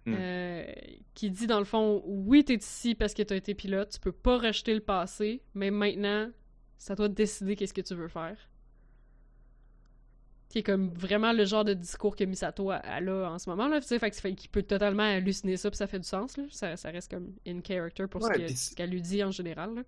Hmm. 0.05 0.15
euh, 0.17 0.65
qui 1.13 1.29
dit 1.29 1.45
dans 1.45 1.59
le 1.59 1.65
fond 1.65 2.01
Oui, 2.05 2.45
t'es 2.45 2.55
ici 2.55 2.95
parce 2.95 3.13
que 3.13 3.21
t'as 3.21 3.35
été 3.35 3.53
pilote, 3.53 3.89
tu 3.91 3.99
peux 3.99 4.13
pas 4.13 4.37
rejeter 4.37 4.73
le 4.73 4.79
passé, 4.79 5.43
mais 5.53 5.71
maintenant, 5.71 6.29
c'est 6.77 6.93
à 6.93 6.95
toi 6.95 7.09
de 7.09 7.13
décider 7.13 7.55
qu'est-ce 7.55 7.73
que 7.73 7.81
tu 7.81 7.95
veux 7.95 8.07
faire. 8.07 8.37
Qui 10.47 10.59
est 10.59 10.63
comme 10.63 10.89
vraiment 10.93 11.31
le 11.31 11.45
genre 11.45 11.63
de 11.63 11.73
discours 11.73 12.15
que 12.15 12.23
Misato 12.23 12.71
a, 12.71 12.81
elle 12.85 13.09
a 13.09 13.31
en 13.31 13.37
ce 13.37 13.49
moment, 13.49 13.67
là, 13.67 13.81
fait 13.81 14.11
qu'il 14.11 14.49
peut 14.49 14.63
totalement 14.63 15.03
halluciner 15.03 15.57
ça, 15.57 15.69
puis 15.69 15.77
ça 15.77 15.85
fait 15.85 15.99
du 15.99 16.07
sens, 16.07 16.37
là. 16.37 16.43
Ça, 16.49 16.75
ça 16.75 16.89
reste 16.89 17.11
comme 17.11 17.33
in 17.45 17.59
character 17.65 18.07
pour 18.07 18.23
Ouais, 18.23 18.47
ce 18.47 18.73
qu'elle 18.73 18.89
lui 18.89 19.01
dit 19.01 19.23
en 19.23 19.31
général, 19.31 19.75
là. 19.75 19.81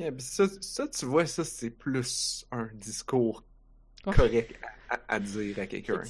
Yeah, 0.00 0.12
puis 0.12 0.22
ça, 0.22 0.46
ça, 0.60 0.88
tu 0.88 1.04
vois, 1.04 1.26
ça, 1.26 1.44
c'est 1.44 1.70
plus 1.70 2.46
un 2.50 2.68
discours 2.74 3.44
correct 4.04 4.58
à, 5.08 5.20
dire 5.20 5.58
à 5.58 5.66
quelqu'un 5.66 6.02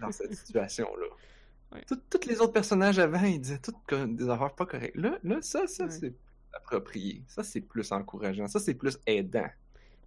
dans 0.00 0.12
cette 0.12 0.34
situation-là. 0.34 1.06
Ouais. 1.72 1.84
Tous 1.86 2.26
les 2.26 2.40
autres 2.40 2.52
personnages 2.52 2.98
avant, 2.98 3.22
ils 3.22 3.40
disaient 3.40 3.60
toutes 3.60 3.76
des 4.16 4.28
affaires 4.28 4.52
pas 4.56 4.66
correctes. 4.66 4.96
Là, 4.96 5.20
là 5.22 5.38
ça, 5.40 5.68
ça, 5.68 5.84
Ouais. 5.84 5.90
c'est 5.90 6.14
approprié. 6.52 7.22
Ça, 7.28 7.44
c'est 7.44 7.60
plus 7.60 7.92
encourageant. 7.92 8.48
Ça, 8.48 8.58
c'est 8.58 8.74
plus 8.74 8.98
aidant. 9.06 9.46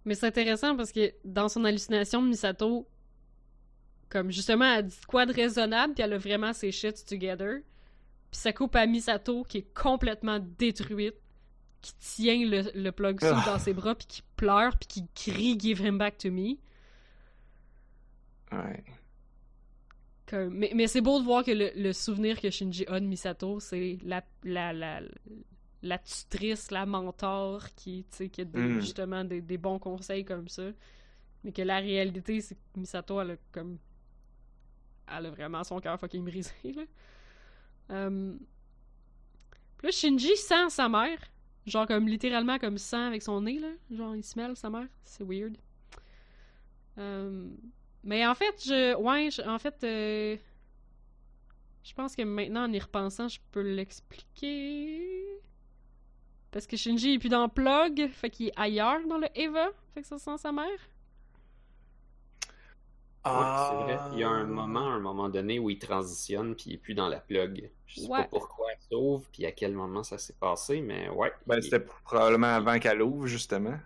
Mais 0.04 0.14
c'est 0.14 0.26
intéressant 0.26 0.76
parce 0.76 0.92
que 0.92 1.14
dans 1.24 1.48
son 1.48 1.64
hallucination, 1.64 2.20
Misato, 2.20 2.86
comme 4.10 4.30
justement, 4.30 4.74
elle 4.74 4.88
dit 4.88 5.00
quoi 5.08 5.24
de 5.24 5.32
raisonnable, 5.32 5.94
puis 5.94 6.02
elle 6.02 6.12
a 6.12 6.18
vraiment 6.18 6.52
ses 6.52 6.70
shits 6.70 7.02
together. 7.08 7.62
Puis 8.30 8.40
ça 8.40 8.52
coupe 8.52 8.76
à 8.76 8.84
Misato 8.84 9.42
qui 9.44 9.58
est 9.58 9.74
complètement 9.74 10.40
détruite, 10.58 11.16
qui 11.84 11.94
tient 11.96 12.46
le, 12.46 12.70
le 12.74 12.90
plug 12.92 13.20
suit 13.20 13.28
Ah. 13.32 13.42
dans 13.46 13.58
ses 13.58 13.72
bras, 13.74 13.94
puis 13.94 14.06
qui 14.06 14.22
pleure, 14.36 14.76
puis 14.78 14.86
qui 14.88 15.04
crie 15.14 15.58
Give 15.60 15.80
him 15.80 15.98
back 15.98 16.18
to 16.18 16.30
me. 16.30 16.56
Ouais. 18.52 18.84
Comme- 20.26 20.54
Mais, 20.54 20.72
mais 20.74 20.86
c'est 20.86 21.00
beau 21.00 21.18
de 21.20 21.24
voir 21.24 21.44
que 21.44 21.50
le, 21.50 21.70
le 21.76 21.92
souvenir 21.92 22.40
que 22.40 22.50
Shinji 22.50 22.86
a 22.86 22.98
de 23.00 23.04
Misato, 23.06 23.60
c'est 23.60 23.98
la, 24.02 24.24
la, 24.42 24.72
la, 24.72 25.00
la 25.82 25.98
tutrice, 25.98 26.70
la 26.70 26.86
mentor 26.86 27.68
qui, 27.76 28.06
qui 28.32 28.40
a 28.40 28.44
des- 28.44 28.58
Mm. 28.60 28.80
justement 28.80 29.24
des, 29.24 29.40
des 29.42 29.58
bons 29.58 29.78
conseils 29.78 30.24
comme 30.24 30.48
ça. 30.48 30.62
Mais 31.42 31.52
que 31.52 31.60
la 31.62 31.78
réalité, 31.78 32.40
c'est 32.40 32.54
que 32.54 32.60
Misato, 32.80 33.20
elle 33.20 33.32
a 33.32 33.36
comme. 33.52 33.78
Elle 35.14 35.26
a 35.26 35.30
vraiment 35.30 35.62
son 35.62 35.78
cœur 35.80 36.00
fucking 36.00 36.24
brisé, 36.24 36.50
là. 36.74 36.84
Puis 39.76 39.86
là, 39.86 39.90
Shinji 39.90 40.34
sent 40.38 40.70
sa 40.70 40.88
mère. 40.88 41.18
Genre, 41.66 41.86
comme 41.86 42.06
littéralement, 42.08 42.58
comme 42.58 42.76
sent 42.78 42.96
avec 42.96 43.22
son 43.22 43.40
nez, 43.42 43.58
là. 43.58 43.68
Genre, 43.90 44.14
il 44.16 44.22
smell 44.24 44.54
sa 44.56 44.68
mère. 44.70 44.86
C'est 45.02 45.24
weird. 45.24 45.56
Euh, 46.98 47.48
Mais 48.02 48.26
en 48.26 48.34
fait, 48.34 48.62
je. 48.64 48.94
Ouais, 48.96 49.28
en 49.48 49.58
fait. 49.58 49.82
euh, 49.84 50.36
Je 51.82 51.92
pense 51.94 52.14
que 52.16 52.22
maintenant, 52.22 52.64
en 52.68 52.72
y 52.72 52.78
repensant, 52.78 53.28
je 53.28 53.38
peux 53.50 53.62
l'expliquer. 53.62 55.26
Parce 56.50 56.66
que 56.66 56.76
Shinji 56.76 57.14
est 57.14 57.18
plus 57.18 57.28
dans 57.30 57.48
Plug, 57.48 58.08
fait 58.10 58.30
qu'il 58.30 58.46
est 58.48 58.52
ailleurs 58.56 59.04
dans 59.08 59.18
le 59.18 59.26
Eva, 59.34 59.70
fait 59.92 60.02
que 60.02 60.06
ça 60.06 60.18
sent 60.18 60.38
sa 60.38 60.52
mère. 60.52 60.68
Ouais, 63.26 63.30
Ah. 63.32 63.68
c'est 63.70 63.84
vrai. 63.84 63.98
Il 64.12 64.18
y 64.18 64.22
a 64.24 64.28
un 64.28 64.44
moment, 64.44 64.86
un 64.92 65.00
moment 65.00 65.28
donné 65.30 65.58
où 65.58 65.70
il 65.70 65.78
transitionne 65.78 66.54
puis 66.54 66.64
il 66.68 66.74
est 66.74 66.78
plus 66.78 66.94
dans 66.94 67.08
la 67.08 67.20
plug. 67.20 67.70
Je 67.86 68.00
sais 68.00 68.06
Ouais. 68.08 68.22
pas 68.22 68.28
pourquoi 68.28 68.66
elle 68.72 68.78
s'ouvre 68.90 69.24
puis 69.32 69.46
à 69.46 69.52
quel 69.52 69.72
moment 69.72 70.02
ça 70.02 70.18
s'est 70.18 70.34
passé, 70.34 70.80
mais 70.82 71.08
ouais. 71.08 71.32
Ben, 71.46 71.60
c'était 71.62 71.80
probablement 71.80 72.48
avant 72.54 72.78
qu'elle 72.78 73.00
ouvre, 73.02 73.26
justement. 73.26 73.78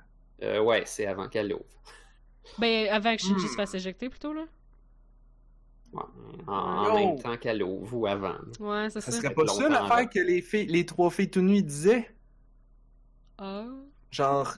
Euh, 0.43 0.61
ouais, 0.61 0.83
c'est 0.87 1.07
avant 1.07 1.29
qu'elle 1.29 1.49
l'ouvre. 1.51 1.65
Ben, 2.59 2.89
avant 2.91 3.15
que 3.15 3.23
Shinji 3.23 3.45
Hmm. 3.45 3.49
se 3.49 3.55
fasse 3.55 3.75
éjecter, 3.75 4.09
plutôt, 4.09 4.33
là. 4.33 4.45
Ouais, 5.93 6.03
en, 6.47 6.95
même 6.95 7.19
temps 7.23 7.37
qu'elle 7.37 7.63
ouvre 7.63 7.97
ou 7.97 8.07
avant. 8.07 8.37
Ouais, 8.61 8.91
c'est 8.91 9.01
Ça 9.01 9.11
ça. 9.11 9.19
serait 9.19 9.29
fait 9.29 9.35
pas 9.35 9.47
ça 9.47 9.69
l'affaire 9.69 10.09
que 10.11 10.19
les 10.19 10.43
filles, 10.43 10.67
les 10.67 10.85
trois 10.85 11.11
filles 11.11 11.31
tout 11.31 11.41
nues 11.41 11.63
disaient? 11.63 12.11
Ah. 13.39 13.65
Genre, 14.11 14.55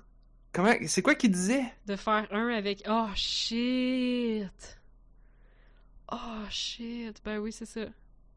comment, 0.52 0.72
c'est 0.86 1.02
quoi 1.02 1.14
qu'ils 1.14 1.30
disaient? 1.32 1.64
De 1.86 1.96
faire 1.96 2.26
un 2.30 2.48
avec. 2.48 2.82
Oh 2.88 3.06
shit! 3.14 4.78
Oh 6.12 6.16
shit! 6.50 7.20
Ben 7.24 7.38
oui, 7.38 7.52
c'est 7.52 7.66
ça. 7.66 7.82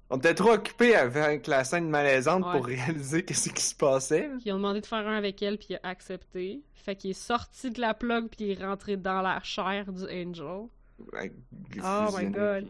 On 0.10 0.18
était 0.18 0.36
trop 0.36 0.52
occupés 0.52 0.96
avec 0.96 1.48
la 1.48 1.64
scène 1.64 1.90
malaisante 1.90 2.46
Ouais. 2.46 2.52
pour 2.52 2.66
réaliser 2.68 3.24
qu'est-ce 3.26 3.50
qui 3.50 3.64
se 3.64 3.74
passait. 3.74 4.30
Ils 4.46 4.52
ont 4.52 4.58
demandé 4.58 4.80
de 4.82 4.86
faire 4.86 5.08
un 5.08 5.18
avec 5.18 5.42
elle, 5.42 5.58
puis 5.58 5.68
il 5.72 5.76
a 5.78 5.80
accepté. 5.90 6.62
Fait 6.76 6.96
qu'il 6.96 7.12
est 7.12 7.14
sorti 7.14 7.72
de 7.72 7.82
la 7.82 7.94
plug, 7.96 8.28
puis 8.28 8.46
il 8.46 8.52
est 8.52 8.64
rentré 8.64 8.96
dans 8.98 9.22
la 9.22 9.42
chair 9.42 9.92
du 9.92 10.04
Angel. 10.04 10.44
Oh 10.46 10.70
my 12.18 12.26
God. 12.30 12.70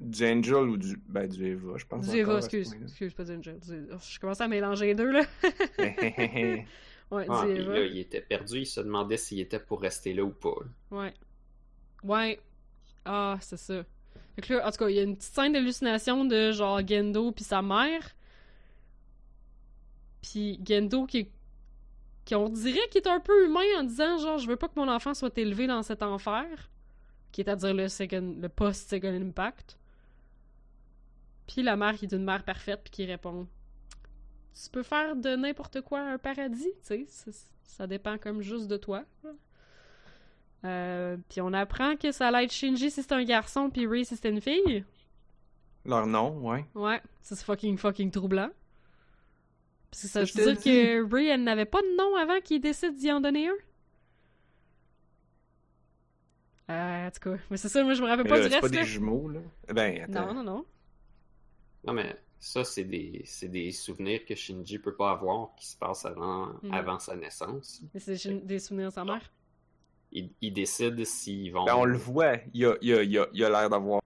du 0.00 0.24
Angel 0.26 0.54
ou 0.68 0.76
du, 0.76 0.96
ben, 1.08 1.26
du 1.26 1.46
Eva, 1.46 1.78
je 1.78 1.86
pense. 1.86 2.06
Du 2.08 2.16
Eva, 2.18 2.36
excuse. 2.36 2.74
Excuse, 2.82 3.14
pas 3.14 3.24
du 3.24 3.32
Angel. 3.32 3.58
Du- 3.60 3.86
je 4.06 4.18
commence 4.20 4.40
à 4.42 4.48
mélanger 4.48 4.86
les 4.86 4.94
deux, 4.94 5.10
là. 5.10 5.22
ouais, 7.14 7.26
Ah, 7.28 7.44
puis 7.46 7.64
là, 7.64 7.84
il 7.84 7.98
était 7.98 8.20
perdu, 8.20 8.60
il 8.60 8.66
se 8.66 8.80
demandait 8.80 9.16
s'il 9.16 9.40
était 9.40 9.58
pour 9.58 9.80
rester 9.80 10.14
là 10.14 10.24
ou 10.24 10.30
pas. 10.30 10.54
Ouais. 10.90 11.14
Ouais. 12.02 12.40
Ah, 13.04 13.36
c'est 13.40 13.56
ça. 13.56 13.84
Fait 14.34 14.42
que 14.42 14.54
là, 14.54 14.66
en 14.66 14.70
tout 14.70 14.78
cas, 14.78 14.88
il 14.88 14.96
y 14.96 14.98
a 14.98 15.02
une 15.02 15.16
petite 15.16 15.32
scène 15.32 15.52
d'hallucination 15.52 16.24
de 16.24 16.52
genre 16.52 16.80
Gendo 16.86 17.32
puis 17.32 17.44
sa 17.44 17.62
mère. 17.62 18.14
Puis 20.22 20.58
Gendo 20.64 21.06
qui, 21.06 21.28
qui 22.24 22.34
on 22.34 22.48
dirait 22.48 22.88
qu'il 22.90 23.02
est 23.02 23.08
un 23.08 23.20
peu 23.20 23.46
humain 23.46 23.60
en 23.78 23.84
disant 23.84 24.18
genre 24.18 24.38
je 24.38 24.48
veux 24.48 24.56
pas 24.56 24.68
que 24.68 24.78
mon 24.78 24.88
enfant 24.88 25.14
soit 25.14 25.36
élevé 25.38 25.66
dans 25.66 25.82
cet 25.82 26.02
enfer, 26.02 26.46
qui 27.30 27.42
est 27.42 27.48
à 27.48 27.56
dire 27.56 27.74
le 27.74 27.88
second, 27.88 28.36
le 28.40 28.48
post 28.48 28.88
second 28.88 29.14
impact. 29.14 29.78
Puis 31.46 31.62
la 31.62 31.76
mère 31.76 31.94
qui 31.94 32.06
est 32.06 32.12
une 32.12 32.24
mère 32.24 32.42
parfaite 32.42 32.80
puis 32.84 32.90
qui 32.90 33.04
répond 33.04 33.46
tu 34.54 34.70
peux 34.70 34.82
faire 34.82 35.16
de 35.16 35.36
n'importe 35.36 35.80
quoi 35.80 36.00
un 36.00 36.18
paradis, 36.18 36.70
tu 36.86 37.06
sais, 37.06 37.32
ça- 37.62 37.86
dépend 37.86 38.18
comme 38.18 38.40
juste 38.40 38.68
de 38.68 38.76
toi. 38.76 39.04
Euh, 40.64 41.16
puis 41.28 41.40
on 41.40 41.52
apprend 41.52 41.96
que 41.96 42.12
ça 42.12 42.28
allait 42.28 42.44
être 42.44 42.52
Shinji 42.52 42.90
si 42.90 43.02
c'était 43.02 43.14
un 43.16 43.24
garçon, 43.24 43.68
puis 43.68 43.86
Ray 43.86 44.04
si 44.04 44.14
c'était 44.16 44.30
une 44.30 44.40
fille. 44.40 44.84
Leur 45.84 46.06
nom, 46.06 46.38
ouais. 46.48 46.64
Ouais, 46.74 47.02
ça, 47.20 47.36
c'est 47.36 47.44
fucking 47.44 47.76
fucking 47.76 48.10
troublant. 48.10 48.48
Parce 49.90 50.02
que 50.02 50.08
ça 50.08 50.20
veut 50.20 50.26
dire 50.26 50.46
le 50.46 50.54
que 50.56 51.12
Ray, 51.14 51.26
elle 51.28 51.42
n'avait 51.44 51.66
pas 51.66 51.82
de 51.82 51.96
nom 51.96 52.16
avant 52.16 52.40
qu'il 52.40 52.60
décide 52.60 52.94
d'y 52.96 53.12
en 53.12 53.20
donner 53.20 53.48
un. 53.48 53.54
Euh, 56.70 57.08
en 57.08 57.10
tout 57.10 57.20
cas, 57.30 57.36
mais 57.50 57.58
c'est 57.58 57.68
ça, 57.68 57.84
moi 57.84 57.92
je 57.92 58.00
me 58.02 58.06
rappelle 58.08 58.24
Mais 58.24 58.30
pas 58.30 58.38
là, 58.38 58.44
du 58.44 58.48
c'est 58.48 58.54
reste. 58.60 58.70
pas 58.70 58.74
là. 58.74 58.82
des 58.82 58.88
jumeaux, 58.88 59.28
là. 59.28 59.40
Ben, 59.68 60.02
attends. 60.02 60.26
Non, 60.28 60.34
non, 60.34 60.42
non. 60.42 60.64
Non, 61.86 61.92
mais 61.92 62.16
ça, 62.44 62.62
c'est 62.64 62.84
des, 62.84 63.22
c'est 63.24 63.48
des 63.48 63.72
souvenirs 63.72 64.24
que 64.26 64.34
Shinji 64.34 64.78
peut 64.78 64.94
pas 64.94 65.12
avoir 65.12 65.54
qui 65.56 65.66
se 65.66 65.76
passent 65.76 66.04
avant, 66.04 66.48
Mhm. 66.62 66.72
avant 66.74 66.98
sa 66.98 67.16
naissance. 67.16 67.80
Mais 67.94 68.00
c'est 68.00 68.44
des 68.46 68.58
souvenirs 68.58 68.88
de 68.88 68.94
sa 68.94 69.04
mère? 69.04 69.32
Ils, 70.12 70.30
ils 70.40 70.52
décident 70.52 71.04
s'ils 71.04 71.52
vont. 71.52 71.64
Ben, 71.64 71.74
on 71.76 71.84
le 71.84 71.96
voit, 71.96 72.36
il 72.52 72.66
a, 72.66 72.76
il 72.82 72.94
a, 72.94 73.02
il 73.02 73.18
a, 73.18 73.26
il 73.32 73.44
a 73.44 73.48
l'air 73.50 73.70
d'avoir 73.70 74.00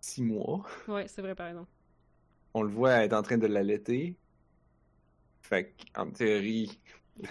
six 0.00 0.22
mois. 0.22 0.64
Ouais, 0.86 1.08
c'est 1.08 1.22
vrai 1.22 1.34
par 1.34 1.48
exemple. 1.48 1.70
On 2.54 2.62
le 2.62 2.70
voit 2.70 3.02
être 3.04 3.12
en 3.14 3.22
train 3.22 3.38
de 3.38 3.46
l'allaiter. 3.46 4.14
Fait 5.42 5.74
qu'en 5.94 6.10
théorie, 6.10 6.78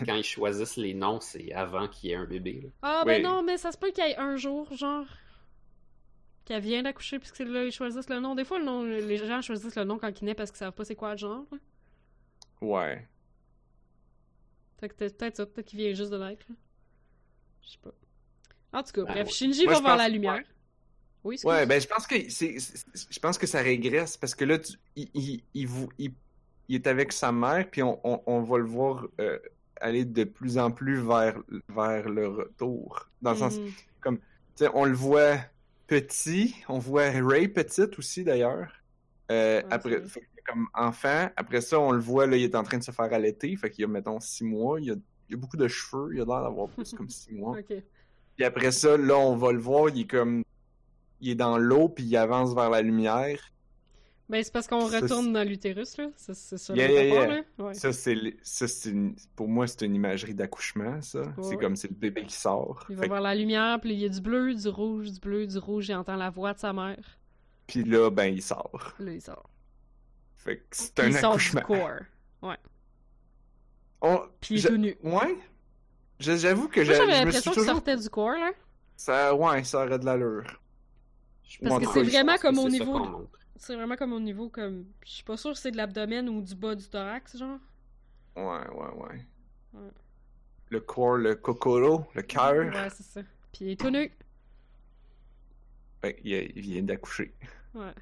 Quand 0.06 0.16
ils 0.16 0.24
choisissent 0.24 0.76
les 0.78 0.94
noms, 0.94 1.20
c'est 1.22 1.54
avant 1.54 1.88
qu'il 1.88 2.10
y 2.10 2.14
ait 2.14 2.18
un 2.18 2.26
bébé. 2.26 2.62
là. 2.64 2.70
Ah, 2.82 3.04
ben 3.06 3.18
Oui. 3.18 3.24
non, 3.24 3.42
mais 3.44 3.58
ça 3.58 3.72
se 3.72 3.78
peut 3.78 3.92
qu'il 3.92 4.04
y 4.06 4.10
ait 4.10 4.18
un 4.18 4.36
jour, 4.36 4.74
genre. 4.74 5.06
Qu'elle 6.48 6.62
vient 6.62 6.82
d'accoucher, 6.82 7.20
puisque 7.20 7.40
là, 7.40 7.66
ils 7.66 7.74
choisissent 7.74 8.08
le 8.10 8.22
nom. 8.22 8.34
Des 8.34 8.46
fois, 8.46 8.58
le 8.58 8.64
nom, 8.64 8.82
les 8.84 9.18
gens 9.18 9.42
choisissent 9.42 9.76
le 9.76 9.84
nom 9.84 10.00
quand 10.00 10.22
ils 10.22 10.24
naissent 10.24 10.36
parce 10.36 10.50
qu'ils 10.50 10.60
savent 10.60 10.72
pas 10.72 10.86
c'est 10.86 10.96
quoi 10.96 11.12
le 11.12 11.18
genre. 11.18 11.44
là. 11.52 11.58
ouais. 12.62 13.06
Fait 14.80 14.90
que 14.90 14.94
peut-être 14.94 15.36
ça, 15.36 15.46
peut-être 15.46 15.66
qu'il 15.68 15.80
vient 15.80 15.94
juste 15.94 16.12
de 16.12 16.18
naître. 16.18 16.46
là. 16.50 16.56
Je 17.64 17.72
sais 17.72 17.78
pas. 17.82 17.92
En 18.72 18.84
tout 18.84 18.92
cas, 18.94 19.04
Ben, 19.04 19.12
bref, 19.14 19.28
ouais. 19.28 19.34
Shinji 19.34 19.66
Moi, 19.66 19.74
va 19.74 19.80
voir 19.82 19.94
pense- 19.98 20.04
la 20.04 20.10
lumière. 20.10 20.44
Oui, 21.24 21.34
excuse. 21.36 21.50
Ouais, 21.52 21.66
ben 21.66 21.82
je 21.82 21.88
pense 21.88 22.08
que 22.08 22.30
c'est, 22.30 22.58
je 22.60 23.20
pense 23.20 23.38
que 23.38 23.48
ça 23.48 23.60
régresse 23.62 24.16
parce 24.16 24.34
que 24.36 24.46
là, 24.46 24.60
tu- 24.60 24.78
il, 24.96 25.10
il, 25.16 25.44
il, 25.54 25.68
vou- 25.68 25.90
il- 25.98 26.14
il 26.70 26.76
est 26.76 26.88
avec 26.88 27.12
sa 27.12 27.32
mère, 27.34 27.70
puis 27.70 27.82
on, 27.84 28.00
on, 28.04 28.22
on 28.26 28.42
va 28.42 28.58
le 28.60 28.66
voir 28.66 29.06
euh, 29.20 29.38
aller 29.82 30.06
de 30.06 30.24
plus 30.24 30.58
en 30.58 30.72
plus 30.72 31.02
vers, 31.02 31.38
vers 31.70 32.08
le 32.08 32.28
retour. 32.30 33.10
Dans 33.22 33.32
le 33.32 33.38
sens, 33.38 33.58
Mhm. 33.58 33.72
tu 34.06 34.20
sais, 34.56 34.70
on 34.74 34.86
le 34.86 34.94
voit 34.96 35.38
petit, 35.88 36.56
on 36.70 36.80
voit 36.80 37.10
Ray 37.10 37.48
petite 37.48 37.98
aussi 37.98 38.24
d'ailleurs. 38.24 38.72
Euh, 39.32 39.62
Ouais, 39.62 39.66
après, 39.72 40.02
fait 40.08 40.22
comme 40.46 40.68
enfant, 40.74 41.30
après 41.36 41.60
ça, 41.62 41.80
on 41.80 41.92
le 41.92 42.00
voit, 42.00 42.26
là, 42.26 42.38
il 42.38 42.44
est 42.44 42.56
en 42.56 42.64
train 42.64 42.78
de 42.78 42.84
se 42.84 42.92
faire 42.92 43.12
allaiter, 43.12 43.56
fait 43.58 43.70
qu'il 43.70 43.82
y 43.82 43.86
a, 43.86 43.88
mettons, 43.88 44.20
six 44.20 44.46
mois, 44.46 44.80
il 44.80 44.88
y 44.88 44.92
a, 44.92 44.96
il 45.30 45.36
a 45.36 45.38
beaucoup 45.38 45.58
de 45.58 45.68
cheveux, 45.68 46.12
il 46.14 46.22
a 46.22 46.26
l'air 46.26 46.44
d'avoir 46.44 46.70
plus 46.70 46.94
comme 46.94 47.10
six 47.10 47.34
mois. 47.34 47.58
Ok. 47.70 47.84
Puis 48.36 48.46
après 48.46 48.72
ça, 48.72 48.98
là, 48.98 49.18
on 49.18 49.36
va 49.36 49.52
le 49.52 49.60
voir, 49.60 49.90
il 49.90 50.02
est 50.02 50.08
comme. 50.08 50.44
Il 51.20 51.32
est 51.32 51.36
dans 51.36 51.58
l'eau, 51.58 51.90
puis 51.90 52.04
il 52.04 52.16
avance 52.16 52.54
vers 52.54 52.70
la 52.70 52.84
lumière. 52.84 53.40
Ben, 54.30 54.44
c'est 54.44 54.52
parce 54.52 54.68
qu'on 54.68 54.86
retourne 54.88 55.32
dans 55.32 55.48
l'utérus, 55.48 55.96
là. 55.98 56.08
C'est 56.18 56.34
ça 56.36 56.74
Yeah, 56.76 56.88
le 56.90 56.96
rapport, 56.96 57.32
yeah. 57.32 57.36
là. 57.60 57.64
Ouais. 57.66 57.74
Ça, 57.74 57.94
c'est. 57.94 58.90
une- 58.90 59.16
Pour 59.38 59.48
moi, 59.48 59.68
c'est 59.68 59.84
une 59.86 59.96
imagerie 59.96 60.34
d'accouchement, 60.34 61.02
ça. 61.02 61.22
c'est 61.42 61.42
Ouais. 61.50 61.58
comme 61.58 61.78
c'est 61.78 61.88
le 61.90 61.96
bébé 61.96 62.26
qui 62.26 62.36
sort. 62.36 62.86
Il 62.90 62.98
va 62.98 63.08
voir 63.08 63.22
la 63.22 63.34
lumière, 63.36 63.80
puis 63.80 63.94
il 63.94 64.00
y 64.00 64.06
a 64.06 64.10
du 64.10 64.20
bleu, 64.20 64.54
du 64.54 64.68
rouge, 64.68 65.12
du 65.14 65.20
bleu, 65.22 65.48
du 65.48 65.58
rouge, 65.58 65.88
il 65.88 65.96
entend 65.96 66.18
la 66.18 66.30
voix 66.30 66.54
de 66.54 66.60
sa 66.60 66.74
mère. 66.74 67.00
Puis 67.68 67.84
là, 67.86 68.10
ben, 68.10 68.26
il 68.26 68.42
sort. 68.42 68.94
Là, 69.00 69.12
il 69.14 69.22
sort. 69.22 69.50
Fait 70.36 70.58
que 70.58 70.64
c'est 70.72 71.00
un 71.00 71.08
il 71.08 71.14
sort 71.14 71.32
accouchement. 71.32 71.62
du 71.62 71.66
corps. 71.68 72.00
On- 74.02 74.22
Puis 74.42 74.56
il 74.56 74.66
est 74.66 74.70
tout 74.70 74.78
nu. 74.78 74.96
Ouais. 75.04 75.38
J'avoue 76.20 76.68
que 76.68 76.84
j'avais 76.84 77.06
l'impression 77.08 77.52
qu'il 77.52 77.62
toujours. 77.62 77.76
sortait 77.76 77.98
du 77.98 78.10
corps, 78.10 78.32
là. 78.38 78.52
Ça, 78.96 79.34
ouais, 79.36 79.64
ça 79.64 79.86
aurait 79.86 80.00
de 80.00 80.06
l'allure. 80.06 80.44
Parce 81.64 81.80
que 81.86 81.92
c'est 81.94 82.04
vraiment 82.04 82.38
comme 82.38 82.58
au 82.60 82.70
niveau. 82.70 83.30
C'est 83.58 83.76
vraiment 83.76 83.96
comme 83.96 84.14
au 84.14 84.20
niveau, 84.20 84.50
comme... 84.50 84.86
Je 85.06 85.12
suis 85.12 85.24
pas 85.24 85.38
sûre 85.38 85.54
que 85.54 85.58
c'est 85.58 85.72
de 85.72 85.78
l'abdomen 85.78 86.30
ou 86.30 86.42
du 86.42 86.56
bas 86.56 86.76
du 86.76 86.88
thorax, 86.88 87.38
genre. 87.38 87.60
Ouais, 88.36 88.44
ouais, 88.44 88.94
ouais. 88.96 89.26
Ouais. 89.74 89.90
Le 90.70 90.80
corps, 90.80 91.18
le 91.18 91.36
kokoro, 91.36 92.06
le 92.14 92.22
cœur. 92.22 92.74
Ouais, 92.74 92.90
c'est 92.90 93.04
ça. 93.04 93.22
Puis 93.52 93.66
il 93.66 93.72
est 93.72 93.80
tout 93.80 93.90
nu. 93.90 94.12
Qu'il 96.04 96.28
il 96.56 96.62
vient 96.62 96.84
d'accoucher. 96.84 97.34
Ouais. 97.74 97.94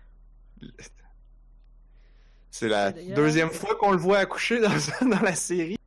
C'est 2.52 2.70
la 2.70 2.92
deuxième 2.92 3.50
fois 3.52 3.76
qu'on 3.76 3.92
le 3.92 3.98
voit 3.98 4.20
accoucher 4.20 4.60
dans, 4.60 4.70
dans 5.10 5.22
la 5.22 5.36
série. 5.36 5.78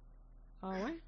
Ah 0.63 0.73
ouais? 0.85 1.03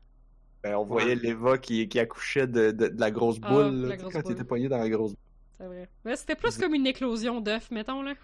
Ben, 0.63 0.77
on 0.77 0.85
voyait 0.85 1.15
l'Eva 1.15 1.59
qui, 1.59 1.89
qui 1.89 1.99
accouchait 1.99 2.47
de, 2.47 2.71
de, 2.71 2.89
de 2.89 3.01
la 3.01 3.11
grosse 3.11 3.39
Ah, 3.43 3.49
boule, 3.49 3.87
là, 3.87 3.97
grosse 3.97 4.13
quand 4.13 4.23
il 4.29 4.33
était 4.33 4.45
poigné 4.45 4.69
dans 4.69 4.79
la 4.79 4.89
grosse 4.89 5.13
boule. 5.13 5.19
C'est 5.57 5.67
vrai. 5.67 5.89
Mais 6.05 6.17
c'était 6.17 6.37
plus 6.37 6.57
comme 6.59 6.75
une 6.75 6.87
éclosion 6.87 7.41
d'œuf, 7.41 7.71
mettons, 7.71 8.03
là. 8.03 8.15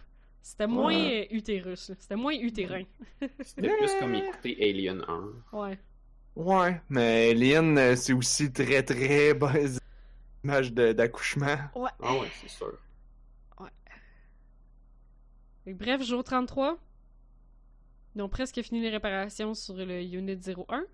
C'était 0.48 0.68
moins 0.68 0.94
Ouais. 0.94 1.28
euh, 1.32 1.36
utérus, 1.36 1.89
là. 1.89 1.97
C'était 1.98 2.14
moins 2.14 2.32
utérin. 2.35 2.85
C'était 3.40 3.68
plus 3.68 3.93
comme 3.98 4.14
écouter 4.14 4.56
Alien 4.60 5.05
1. 5.09 5.32
Ouais. 5.59 5.78
Ouais, 6.36 6.81
mais 6.89 7.31
Alien, 7.31 7.77
euh, 7.77 7.97
c'est 7.97 8.12
aussi 8.12 8.52
très 8.52 8.85
très 8.85 9.35
bonne 9.35 9.77
image 10.44 10.73
de- 10.73 10.93
d'accouchement. 10.93 11.56
Ouais. 11.74 11.90
Ah 12.01 12.14
ouais, 12.16 12.28
c'est 12.40 12.48
sûr. 12.48 12.78
Que 15.64 15.73
bref, 15.73 16.01
jour 16.05 16.23
33. 16.23 16.78
Ils 18.14 18.23
ont 18.23 18.28
presque 18.28 18.62
fini 18.62 18.81
les 18.81 18.90
réparations 18.90 19.52
sur 19.52 19.74
le 19.74 20.01
Unit 20.01 20.39
01. 20.39 20.85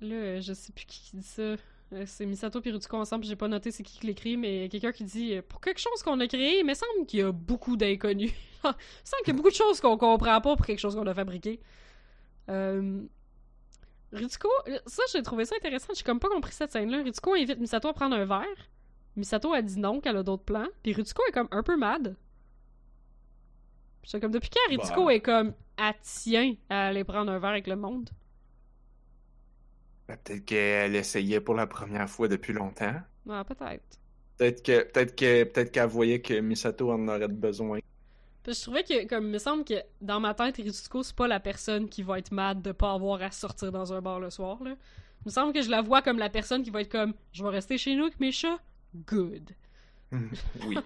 Là, 0.00 0.40
je 0.40 0.52
sais 0.52 0.72
plus 0.72 0.84
qui 0.86 1.16
dit 1.16 1.22
ça. 1.24 1.56
Euh, 1.92 2.04
C'est 2.06 2.24
Misato 2.26 2.60
et 2.64 2.70
Rutuko 2.70 2.96
ensemble, 2.98 3.24
j'ai 3.24 3.36
pas 3.36 3.48
noté 3.48 3.70
c'est 3.70 3.82
qui 3.82 3.98
qui 3.98 4.06
l'écrit, 4.06 4.36
mais 4.36 4.68
quelqu'un 4.68 4.92
qui 4.92 5.04
dit 5.04 5.34
euh, 5.34 5.42
Pour 5.42 5.60
quelque 5.60 5.80
chose 5.80 6.02
qu'on 6.04 6.18
a 6.20 6.26
créé, 6.26 6.60
il 6.60 6.64
me 6.66 6.74
semble 6.74 7.06
qu'il 7.06 7.20
y 7.20 7.22
a 7.22 7.32
beaucoup 7.32 7.76
d'inconnus. 7.76 8.32
il 8.64 8.68
me 8.68 8.72
semble 9.04 9.22
qu'il 9.24 9.28
y 9.28 9.30
a 9.30 9.36
beaucoup 9.36 9.50
de 9.50 9.54
choses 9.54 9.80
qu'on 9.80 9.96
comprend 9.96 10.40
pas 10.40 10.56
pour 10.56 10.64
quelque 10.64 10.78
chose 10.78 10.94
qu'on 10.94 11.06
a 11.06 11.14
fabriqué. 11.14 11.60
Euh... 12.48 13.02
Ritsuko, 14.12 14.48
euh, 14.68 14.78
ça 14.86 15.02
j'ai 15.12 15.22
trouvé 15.22 15.44
ça 15.44 15.54
intéressant, 15.56 15.92
j'ai 15.94 16.02
comme 16.02 16.20
pas 16.20 16.28
compris 16.28 16.52
cette 16.52 16.72
scène-là. 16.72 17.02
Ritsuko 17.02 17.34
invite 17.34 17.58
Misato 17.58 17.88
à 17.88 17.92
prendre 17.92 18.16
un 18.16 18.24
verre. 18.24 18.68
Misato 19.16 19.52
a 19.52 19.62
dit 19.62 19.78
non, 19.78 20.00
qu'elle 20.00 20.16
a 20.16 20.22
d'autres 20.22 20.44
plans. 20.44 20.66
Puis 20.82 20.92
Ritsuko 20.92 21.22
est 21.28 21.32
comme 21.32 21.48
un 21.50 21.62
peu 21.62 21.76
mad. 21.76 22.16
J'étais 24.02 24.20
comme 24.20 24.32
depuis 24.32 24.50
quand 24.50 24.70
Ritsuko 24.70 25.06
Bah. 25.06 25.14
est 25.14 25.20
comme 25.20 25.54
elle 25.76 25.94
tient 26.02 26.54
à 26.68 26.88
aller 26.88 27.04
prendre 27.04 27.30
un 27.30 27.38
verre 27.38 27.50
avec 27.50 27.66
le 27.66 27.76
monde? 27.76 28.10
Ben, 30.10 30.16
peut-être 30.24 30.44
qu'elle 30.44 30.96
essayait 30.96 31.40
pour 31.40 31.54
la 31.54 31.68
première 31.68 32.10
fois 32.10 32.26
depuis 32.26 32.52
longtemps. 32.52 32.96
Ah, 33.28 33.44
peut-être. 33.44 33.84
Peut-être 34.36 34.62
que 34.64 34.82
peut-être 34.82 35.14
que 35.14 35.44
peut-être 35.44 35.70
qu'elle 35.70 35.86
voyait 35.86 36.20
que 36.20 36.34
Misato 36.40 36.90
en 36.90 37.06
aurait 37.06 37.28
besoin. 37.28 37.78
Puis 38.42 38.54
je 38.54 38.62
trouvais 38.62 38.82
que, 38.82 39.06
comme, 39.06 39.26
il 39.26 39.30
me 39.30 39.38
semble 39.38 39.64
que 39.64 39.74
dans 40.00 40.18
ma 40.18 40.34
tête, 40.34 40.56
Ritsuko, 40.56 41.04
c'est 41.04 41.14
pas 41.14 41.28
la 41.28 41.38
personne 41.38 41.88
qui 41.88 42.02
va 42.02 42.18
être 42.18 42.32
mad 42.32 42.60
de 42.60 42.72
pas 42.72 42.92
avoir 42.92 43.22
à 43.22 43.30
sortir 43.30 43.70
dans 43.70 43.92
un 43.92 44.00
bar 44.00 44.18
le 44.18 44.30
soir, 44.30 44.60
là. 44.64 44.72
Il 44.72 45.26
me 45.26 45.30
semble 45.30 45.52
que 45.52 45.62
je 45.62 45.70
la 45.70 45.80
vois 45.80 46.02
comme 46.02 46.18
la 46.18 46.30
personne 46.30 46.64
qui 46.64 46.70
va 46.70 46.80
être 46.80 46.90
comme 46.90 47.14
Je 47.32 47.44
vais 47.44 47.50
rester 47.50 47.78
chez 47.78 47.94
nous 47.94 48.04
avec 48.04 48.18
mes 48.18 48.32
chats. 48.32 48.58
Good. 49.06 49.50
oui. 50.66 50.76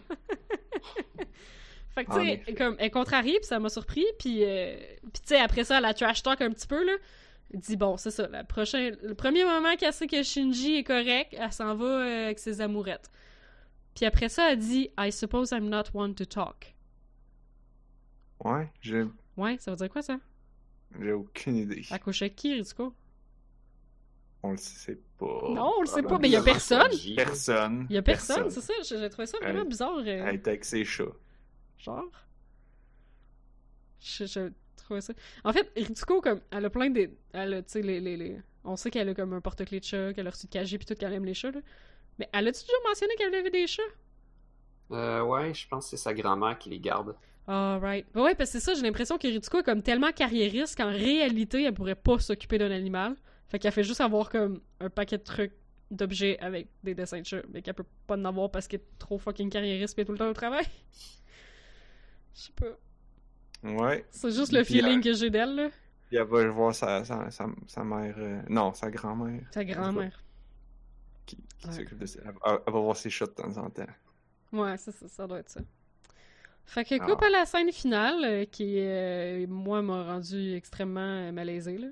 Fait 1.95 2.05
que, 2.05 2.13
tu 2.13 2.45
sais, 2.45 2.55
comme, 2.55 2.77
elle 2.79 2.91
contrariée, 2.91 3.39
puis 3.39 3.47
ça 3.47 3.59
m'a 3.59 3.71
surpris, 3.71 4.05
puis, 4.19 4.45
euh, 4.45 4.77
puis 5.01 5.23
tu 5.23 5.29
sais, 5.29 5.39
après 5.39 5.65
ça, 5.65 5.79
elle 5.79 5.85
a 5.87 5.95
trash 5.95 6.23
talk 6.23 6.43
un 6.43 6.51
petit 6.51 6.67
peu, 6.67 6.85
là. 6.85 6.93
Dit, 7.53 7.77
bon, 7.77 7.97
c'est 7.97 8.11
ça, 8.11 8.27
la 8.29 8.43
prochain, 8.43 8.91
le 9.03 9.15
premier 9.15 9.45
moment 9.45 9.77
qu'elle 9.77 9.93
sait 9.93 10.07
que 10.09 10.23
Shinji 10.23 10.77
est 10.77 10.85
correct, 10.85 11.35
elle 11.39 11.53
s'en 11.53 11.77
va 11.77 11.85
euh, 11.85 12.25
avec 12.25 12.39
ses 12.41 12.61
amourettes. 12.61 13.11
Puis 13.95 14.05
après 14.07 14.29
ça, 14.29 14.51
elle 14.53 14.59
dit, 14.59 14.91
I 14.99 15.13
suppose 15.13 15.53
I'm 15.53 15.69
not 15.69 15.85
one 15.95 16.15
to 16.17 16.25
talk. 16.25 16.75
Ouais, 18.45 18.69
j'ai 18.81 19.05
Ouais, 19.37 19.57
ça 19.59 19.71
veut 19.71 19.77
dire 19.77 19.89
quoi, 19.89 20.03
ça? 20.03 20.19
j'ai 21.01 21.13
aucune 21.13 21.57
idée. 21.57 21.83
Accoucher 21.91 22.27
avec 22.27 22.37
qui, 22.37 22.55
Ritsuko? 22.55 22.95
On 24.43 24.51
le 24.53 24.57
sait 24.57 25.01
pas. 25.19 25.49
Non, 25.51 25.73
on 25.79 25.81
le 25.81 25.87
sait 25.87 26.03
pas, 26.03 26.19
mais 26.19 26.29
il 26.29 26.33
y 26.33 26.37
a 26.37 26.43
personne. 26.43 26.91
Personne. 27.17 27.87
Il 27.89 27.95
y 27.95 27.99
a 27.99 28.03
personne, 28.03 28.51
c'est 28.51 28.61
ça, 28.61 28.75
j'ai 28.83 29.09
trouvé 29.11 29.27
ça 29.27 29.39
vraiment 29.39 29.65
bizarre. 29.65 29.97
euh. 29.99 30.05
Elle 30.27 30.35
était 30.37 30.51
avec 30.51 30.65
ses 30.65 30.85
chats. 30.85 31.05
genre? 31.79 32.05
Je, 34.01 34.27
je 34.27 34.51
trouvais 34.85 35.01
ça. 35.01 35.13
En 35.45 35.53
fait, 35.53 35.71
Ritsuko, 35.77 36.21
comme, 36.21 36.41
elle 36.51 36.65
a 36.65 36.71
plein 36.71 36.91
de. 36.91 37.11
Elle 37.33 37.55
a, 37.55 37.63
tu 37.63 37.73
sais, 37.73 37.83
les, 37.83 38.01
les, 38.01 38.17
les- 38.17 38.39
On 38.65 38.77
sait 38.77 38.91
qu'elle 38.91 39.09
a 39.09 39.15
comme 39.15 39.33
un 39.33 39.41
porte-clés 39.41 39.81
de 39.81 39.85
chat, 39.85 40.13
qu'elle 40.15 40.27
a 40.27 40.31
reçu 40.31 40.47
de 40.47 40.53
Kaji, 40.53 40.79
puis 40.79 40.87
tout, 40.87 40.95
qu'elle 40.95 41.13
aime 41.13 41.25
les 41.25 41.35
chats, 41.35 41.51
là. 41.51 41.61
Mais 42.19 42.29
elle 42.33 42.49
a-tu 42.49 42.61
déjà 42.63 42.73
mentionné 42.87 43.15
qu'elle 43.17 43.35
avait 43.35 43.51
des 43.51 43.67
chats? 43.67 43.83
Euh, 44.93 45.23
ouais, 45.23 45.53
je 45.55 45.67
pense 45.69 45.85
que 45.87 45.91
c'est 45.91 45.97
sa 46.03 46.15
grand-mère 46.15 46.59
qui 46.59 46.71
les 46.71 46.79
garde. 46.79 47.17
Ah, 47.47 47.79
right. 47.83 48.07
Ouais, 48.15 48.23
ouais, 48.23 48.35
parce 48.35 48.51
que 48.53 48.59
c'est 48.59 48.65
ça, 48.65 48.75
j'ai 48.75 48.83
l'impression 48.83 49.19
que 49.19 49.27
Ritsuko 49.27 49.59
est 49.61 49.63
comme 49.65 49.83
tellement 49.83 50.13
carriériste 50.13 50.77
qu'en 50.77 50.91
réalité, 50.91 51.63
elle 51.65 51.75
pourrait 51.75 51.95
pas 51.95 52.19
s'occuper 52.19 52.59
d'un 52.59 52.71
animal. 52.71 53.17
Fait 53.49 53.59
qu'elle 53.59 53.73
fait 53.73 53.85
juste 53.85 54.01
avoir 54.01 54.31
comme 54.31 54.61
un 54.81 54.89
paquet 54.91 55.19
de 55.19 55.23
trucs, 55.25 55.53
d'objets 55.91 56.39
avec 56.41 56.69
des 56.83 56.95
dessins 56.95 57.21
de 57.21 57.27
chats, 57.27 57.43
mais 57.53 57.61
qu'elle 57.63 57.75
peut 57.75 57.85
pas 58.07 58.17
en 58.17 58.25
avoir 58.25 58.51
parce 58.51 58.67
qu'elle 58.67 58.81
est 58.81 58.99
trop 58.99 59.19
fucking 59.19 59.51
carriériste 59.51 59.99
est 59.99 60.05
tout 60.05 60.13
le 60.13 60.19
temps 60.19 60.29
au 60.31 60.33
travail. 60.35 60.65
Je 62.35 62.41
sais 62.41 62.53
pas. 62.53 62.67
Ouais. 63.65 64.05
C'est 64.11 64.31
juste 64.31 64.53
le 64.53 64.63
Puis, 64.63 64.75
feeling 64.75 64.99
euh, 64.99 65.03
que 65.03 65.13
j'ai 65.15 65.31
d'elle, 65.31 65.55
là. 65.55 65.69
Puis 66.09 66.17
elle 66.19 66.25
va 66.25 66.47
voir 66.49 66.75
sa, 66.75 67.03
sa, 67.05 67.31
sa, 67.31 67.47
sa 67.67 67.83
mère. 67.85 68.15
euh, 68.19 68.41
Non, 68.49 68.73
sa 68.75 68.91
grand-mère. 68.91 69.41
Sa 69.53 69.65
grand-mère. 69.65 70.23
Qui, 71.27 71.37
qui 71.59 71.67
Ouais. 71.67 71.73
s'occupe 71.73 71.99
de 71.99 72.07
ça. 72.07 72.21
Elle, 72.25 72.33
va 72.73 72.79
voir 72.81 72.97
ses 72.97 73.09
chats 73.11 73.27
de 73.27 73.31
temps 73.31 73.57
en 73.57 73.71
temps. 73.71 73.87
Ouais, 74.53 74.77
ça, 74.77 74.93
ça, 74.93 75.09
ça 75.09 75.27
doit 75.27 75.39
être 75.41 75.49
ça. 75.51 75.61
Fait 76.67 76.85
que 76.85 76.95
Ah. 77.01 77.07
coupe 77.07 77.23
à 77.23 77.31
la 77.31 77.45
scène 77.47 77.73
finale, 77.73 78.25
euh, 78.25 78.45
qui, 78.45 78.77
euh, 78.79 79.47
moi, 79.49 79.83
m'a 79.83 80.05
rendu 80.05 80.55
extrêmement 80.55 81.33
malaisé, 81.33 81.79
là. 81.79 81.89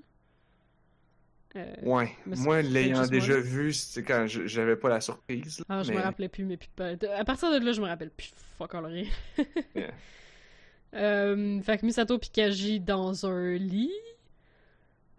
Euh, 1.56 1.74
Ouais. 1.82 2.10
Moi, 2.24 2.62
l'ayant 2.62 3.06
déjà 3.06 3.34
moi. 3.34 3.42
vu, 3.42 3.72
c'est 3.74 4.02
quand 4.02 4.24
j'avais 4.26 4.76
pas 4.76 4.88
la 4.88 5.00
surprise. 5.02 5.58
là, 5.60 5.64
Ah, 5.68 5.82
je 5.82 5.92
me 5.92 6.00
rappelais 6.00 6.28
plus, 6.30 6.44
mais 6.44 6.56
puis 6.56 6.70
pas- 6.74 6.92
À 7.16 7.24
partir 7.24 7.50
de 7.50 7.62
là, 7.64 7.72
je 7.72 7.80
me 7.82 7.86
rappelle 7.86 8.10
plus 8.10 8.32
fuck 8.58 8.74
all 8.74 8.86
rien. 8.86 9.06
Yeah. 9.74 9.90
Euh, 10.94 11.60
fait 11.62 11.78
que 11.78 11.86
Misato 11.86 12.18
pis 12.18 12.30
Kaji 12.30 12.80
dans 12.80 13.26
un 13.26 13.54
lit. 13.54 13.90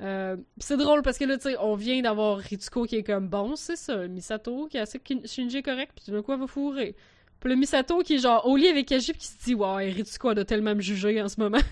Euh, 0.02 0.36
pis 0.36 0.44
c'est 0.60 0.78
drôle 0.78 1.02
parce 1.02 1.18
que 1.18 1.26
là, 1.26 1.38
tu 1.38 1.50
sais, 1.50 1.58
on 1.60 1.76
vient 1.76 2.02
d'avoir 2.02 2.38
Ritsuko 2.38 2.86
qui 2.86 2.98
est 2.98 3.04
comme 3.04 3.28
bon, 3.28 3.56
c'est 3.56 3.76
ça. 3.76 4.08
Misato 4.08 4.68
qui 4.68 4.78
a 4.78 4.84
assez 4.84 5.02
Shinji 5.26 5.64
correct, 5.64 6.10
d'un 6.10 6.22
coup, 6.22 6.34
elle 6.34 6.40
va 6.40 6.48
fourrer? 6.48 6.96
Pis 7.40 7.48
le 7.48 7.56
Misato 7.56 8.00
qui 8.00 8.16
est 8.16 8.20
genre 8.20 8.46
au 8.46 8.56
lit 8.56 8.68
avec 8.68 8.88
Kaji 8.88 9.14
pis 9.14 9.20
qui 9.20 9.28
se 9.28 9.44
dit, 9.44 9.56
ouais, 9.56 9.90
Ritsuko 9.90 10.30
elle 10.30 10.36
doit 10.36 10.46
tellement 10.46 10.76
me 10.76 10.82
juger 10.82 11.22
en 11.22 11.30
ce 11.30 11.40
moment. 11.40 11.60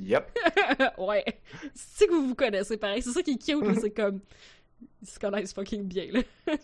Yep. 0.00 0.38
ouais. 0.98 1.24
C'est 1.74 2.06
que 2.06 2.12
vous 2.12 2.28
vous 2.28 2.34
connaissez 2.34 2.76
pareil. 2.76 3.02
C'est 3.02 3.10
ça 3.10 3.22
qui 3.22 3.32
est 3.32 3.44
cute, 3.44 3.80
c'est 3.80 3.90
comme. 3.90 4.20
Ils 5.00 5.08
se 5.08 5.18
connaissent 5.18 5.52
fucking 5.52 5.84
bien, 5.84 6.08
là. 6.12 6.20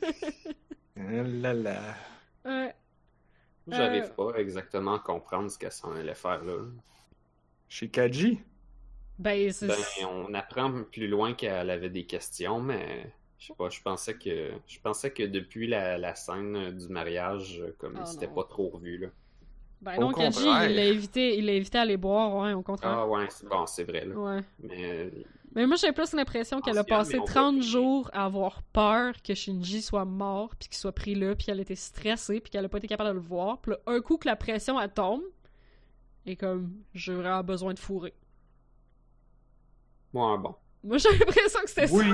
Ah 1.01 1.23
là 1.23 1.55
là. 1.55 1.81
Ouais. 2.45 2.75
J'arrive 3.71 4.05
Euh. 4.05 4.09
pas 4.33 4.39
exactement 4.39 4.95
à 4.95 4.99
comprendre 4.99 5.51
ce 5.51 5.59
qu'elle 5.59 5.73
s'en 5.73 5.93
allait 5.95 6.15
faire 6.15 6.43
là. 6.45 6.65
Chez 7.69 7.89
Kaji? 7.89 8.41
Ben, 9.19 9.51
c'est. 9.53 9.67
Ben, 9.67 9.75
on 10.11 10.33
apprend 10.35 10.85
plus 10.85 11.09
loin 11.09 11.35
qu'elle 11.35 11.71
avait 11.71 11.91
des 11.91 12.07
questions, 12.07 12.61
mais 12.61 13.13
je 13.39 13.49
sais 13.49 13.55
pas, 13.55 13.69
je 13.69 13.81
pensais 13.83 14.15
que 14.15 14.53
je 14.67 14.79
pensais 14.81 15.11
que 15.13 15.23
depuis 15.25 15.67
la, 15.67 15.99
la 15.99 16.15
scène 16.15 16.71
du 16.77 16.89
mariage, 16.89 17.63
comme 17.79 17.97
Ah, 17.97 18.03
il 18.05 18.07
s'était 18.07 18.29
pas 18.29 18.45
trop 18.45 18.69
revu 18.69 18.99
là. 18.99 19.09
Ben 19.81 19.97
Au 19.97 20.01
non, 20.01 20.13
Kaji, 20.13 20.41
il 20.43 20.75
l'a 20.75 20.83
invité, 20.83 21.39
il 21.39 21.47
l'a 21.47 21.53
invité 21.53 21.79
à 21.79 21.83
aller 21.83 21.97
boire, 21.97 22.35
ouais, 22.37 22.53
au 22.53 22.63
contraire. 22.63 22.91
Ah 22.91 23.07
ouais, 23.07 23.27
c'est 23.31 23.47
bon, 23.49 23.65
c'est 23.67 23.85
vrai 23.85 24.05
là. 24.07 24.15
Ouais. 24.17 24.41
Mais 24.61 25.11
Mais 25.55 25.67
moi, 25.67 25.77
j'ai 25.77 25.93
plus 25.93 26.13
l'impression 26.13 26.61
qu'elle 26.61 26.79
a 26.79 26.85
passé 26.85 27.15
mais 27.15 27.19
on 27.21 27.25
voit 27.25 27.33
30 27.33 27.55
rien. 27.55 27.63
jours 27.63 28.11
à 28.13 28.25
avoir 28.27 28.63
peur 28.63 29.15
que 29.23 29.35
Shinji 29.35 29.81
soit 29.83 30.05
mort, 30.05 30.55
puis 30.57 30.69
qu'il 30.69 30.77
soit 30.79 30.93
pris 30.95 31.15
là, 31.15 31.35
puis 31.35 31.47
qu'elle 31.47 31.61
était 31.61 31.75
stressée, 31.75 32.41
puis 32.41 32.51
qu'elle 32.51 32.65
a 32.65 32.69
pas 32.69 32.79
été 32.79 32.87
capable 32.87 33.11
de 33.11 33.15
le 33.15 33.21
voir. 33.21 33.61
Puis 33.61 33.73
là, 33.73 33.79
un 33.87 34.01
coup 34.01 34.19
que 34.19 34.29
la 34.29 34.37
pression, 34.37 34.79
elle 34.81 34.93
tombe, 34.93 35.23
et 36.27 36.37
comme, 36.37 36.83
j'ai 36.95 37.15
vraiment 37.15 37.43
besoin 37.43 37.73
de 37.75 37.79
fourrer. 37.79 38.15
ouais, 40.13 40.39
bon. 40.39 40.55
Moi, 40.85 40.99
j'ai 40.99 41.11
l'impression 41.11 41.61
que 41.61 41.69
c'était 41.71 41.91
Oui. 41.91 42.05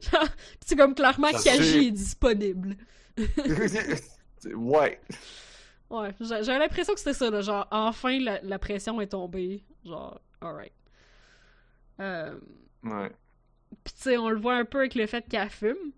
ça. 0.00 0.18
Genre, 0.20 0.28
pis 0.30 0.66
c'est 0.66 0.76
comme 0.76 0.94
clairement 0.94 1.32
Kaji 1.32 1.88
est 1.88 1.90
disponible. 1.90 2.76
ouais. 4.54 5.00
Ouais, 5.90 6.14
j'ai 6.20 6.42
j'ai 6.44 6.58
l'impression 6.58 6.92
que 6.94 7.00
c'était 7.00 7.14
ça, 7.14 7.30
là, 7.30 7.40
genre, 7.40 7.66
enfin, 7.70 8.18
la, 8.18 8.40
la 8.42 8.58
pression 8.58 9.00
est 9.00 9.08
tombée. 9.08 9.64
Genre, 9.84 10.20
alright. 10.40 10.72
Euh, 12.00 12.38
Ouais. 12.86 13.10
Pis 13.84 13.94
tu 13.94 14.00
sais, 14.02 14.16
on 14.16 14.28
le 14.30 14.38
voit 14.40 14.54
un 14.54 14.64
peu 14.64 14.78
avec 14.78 14.94
le 14.94 15.06
fait 15.06 15.26
qu'elle 15.28 15.50
fume. 15.50 15.92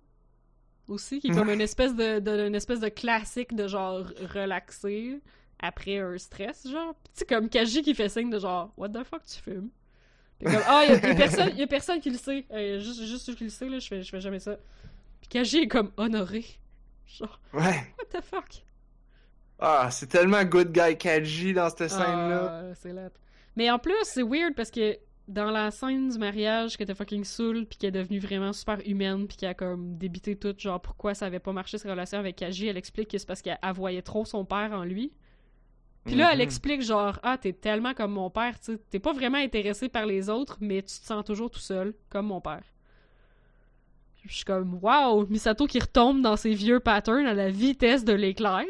Aussi, 0.88 1.20
qui 1.20 1.28
est 1.28 1.34
comme 1.34 1.50
une 1.50 1.60
espèce 1.68 1.94
de, 1.94 2.18
de- 2.18 2.46
une 2.46 2.54
espèce 2.54 2.80
de 2.80 2.88
classique 2.88 3.54
de 3.54 3.68
genre 3.68 4.06
relaxer 4.34 5.20
après 5.60 5.98
un 5.98 6.16
stress, 6.16 6.66
genre. 6.70 6.94
Pis 6.94 7.10
tu 7.12 7.18
sais, 7.20 7.24
comme 7.26 7.48
Kaji 7.50 7.82
qui 7.82 7.94
fait 7.94 8.08
signe 8.08 8.30
de 8.30 8.38
genre, 8.38 8.72
what 8.76 8.88
the 8.88 9.04
fuck 9.04 9.22
tu 9.26 9.40
fumes? 9.40 9.68
Pis 10.38 10.46
comme, 10.46 10.62
ah, 10.66 10.84
y 10.86 10.90
a, 10.92 10.94
y 10.94 11.10
a 11.10 11.14
personne, 11.14 11.56
y 11.56 11.62
a 11.62 11.66
personne 11.66 12.00
qui 12.00 12.10
le 12.10 12.16
sait. 12.16 12.46
Euh, 12.52 12.78
juste, 12.80 13.02
juste 13.04 13.34
qui 13.36 13.44
le 13.44 13.50
sait, 13.50 13.68
là, 13.68 13.78
je 13.80 13.86
fais, 13.88 14.02
je 14.02 14.08
fais 14.10 14.20
jamais 14.20 14.38
ça. 14.38 14.56
Pis 15.20 15.28
Kaji 15.28 15.58
est 15.58 15.68
comme 15.68 15.90
honoré. 15.98 16.44
Genre, 17.06 17.38
Ouais. 17.52 17.86
what 17.98 18.04
the 18.20 18.22
fuck? 18.22 18.64
Ah, 19.58 19.88
c'est 19.90 20.06
tellement 20.06 20.44
good 20.44 20.72
guy 20.72 20.96
Kaji 20.96 21.52
dans 21.52 21.68
cette 21.68 21.90
scène-là. 21.90 22.62
Ah, 22.70 22.74
c'est. 22.74 22.94
Mais 23.56 23.70
en 23.70 23.78
plus, 23.78 23.94
c'est 24.04 24.22
weird 24.22 24.54
parce 24.54 24.70
que 24.70 24.96
dans 25.28 25.50
la 25.50 25.70
scène 25.70 26.08
du 26.08 26.18
mariage, 26.18 26.76
qu'elle 26.76 26.84
était 26.86 26.94
fucking 26.94 27.22
saoule, 27.24 27.66
puis 27.66 27.78
qu'elle 27.78 27.88
est 27.94 28.00
devenue 28.02 28.18
vraiment 28.18 28.52
super 28.52 28.78
humaine, 28.86 29.26
puis 29.28 29.36
qu'elle 29.36 29.50
a 29.50 29.54
comme 29.54 29.96
débité 29.98 30.34
tout, 30.36 30.54
genre 30.58 30.80
pourquoi 30.80 31.14
ça 31.14 31.26
avait 31.26 31.38
pas 31.38 31.52
marché 31.52 31.76
sa 31.78 31.90
relation 31.90 32.18
avec 32.18 32.36
Kaji, 32.36 32.66
elle 32.68 32.76
explique 32.78 33.10
que 33.10 33.18
c'est 33.18 33.26
parce 33.26 33.42
qu'elle 33.42 33.58
elle 33.62 33.72
voyait 33.74 34.02
trop 34.02 34.24
son 34.24 34.44
père 34.44 34.72
en 34.72 34.84
lui. 34.84 35.12
Puis 36.06 36.14
là, 36.14 36.30
elle 36.32 36.38
Mhm. 36.38 36.42
explique 36.44 36.80
genre, 36.82 37.18
ah, 37.22 37.36
t'es 37.36 37.52
tellement 37.52 37.92
comme 37.92 38.12
mon 38.12 38.30
père, 38.30 38.58
tu 38.58 38.72
sais, 38.72 38.78
t'es 38.90 38.98
pas 38.98 39.12
vraiment 39.12 39.36
intéressé 39.38 39.88
par 39.90 40.06
les 40.06 40.30
autres, 40.30 40.56
mais 40.60 40.80
tu 40.80 40.98
te 40.98 41.04
sens 41.06 41.22
toujours 41.24 41.50
tout 41.50 41.58
seul, 41.60 41.94
comme 42.08 42.26
mon 42.26 42.40
père. 42.40 42.62
Puis 44.16 44.28
Je 44.30 44.34
suis 44.36 44.44
comme, 44.44 44.78
wow, 44.82 45.26
Misato 45.26 45.66
qui 45.66 45.78
retombe 45.78 46.22
dans 46.22 46.36
ses 46.36 46.54
vieux 46.54 46.80
patterns 46.80 47.26
à 47.26 47.34
la 47.34 47.50
vitesse 47.50 48.04
de 48.04 48.12
l'éclair. 48.14 48.64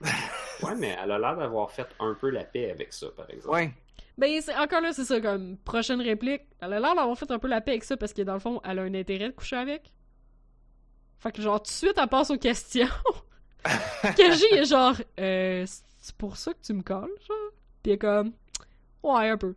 Ouais, 0.62 0.76
mais 0.76 0.96
elle 1.02 1.10
a 1.10 1.18
l'air 1.18 1.36
d'avoir 1.36 1.72
fait 1.72 1.88
un 1.98 2.14
peu 2.14 2.30
la 2.30 2.44
paix 2.44 2.70
avec 2.70 2.92
ça, 2.92 3.08
par 3.16 3.28
exemple. 3.30 3.52
Ouais. 3.52 3.72
Ben, 4.18 4.40
c'est, 4.42 4.54
encore 4.56 4.80
là, 4.80 4.92
c'est 4.92 5.04
ça, 5.04 5.20
comme 5.20 5.56
prochaine 5.58 6.00
réplique. 6.00 6.42
Elle 6.60 6.74
a 6.74 6.80
l'air 6.80 6.94
d'avoir 6.94 7.16
fait 7.16 7.30
un 7.30 7.38
peu 7.38 7.48
la 7.48 7.60
paix 7.60 7.72
avec 7.72 7.84
ça 7.84 7.96
parce 7.96 8.12
que 8.12 8.22
dans 8.22 8.34
le 8.34 8.40
fond, 8.40 8.60
elle 8.64 8.78
a 8.78 8.82
un 8.82 8.94
intérêt 8.94 9.28
de 9.28 9.34
coucher 9.34 9.56
avec. 9.56 9.92
Fait 11.18 11.32
que, 11.32 11.40
genre, 11.40 11.62
tout 11.62 11.70
de 11.70 11.74
suite, 11.74 11.94
elle 11.96 12.08
passe 12.08 12.30
aux 12.30 12.38
questions. 12.38 12.88
Kaji 14.16 14.44
est 14.52 14.64
genre, 14.64 14.96
euh, 15.20 15.64
c'est 16.00 16.16
pour 16.16 16.36
ça 16.36 16.52
que 16.52 16.60
tu 16.62 16.72
me 16.72 16.82
colles, 16.82 17.12
genre? 17.26 17.52
Pis 17.82 17.90
elle 17.90 17.94
est 17.94 17.98
comme, 17.98 18.32
ouais, 19.02 19.30
un 19.30 19.38
peu. 19.38 19.54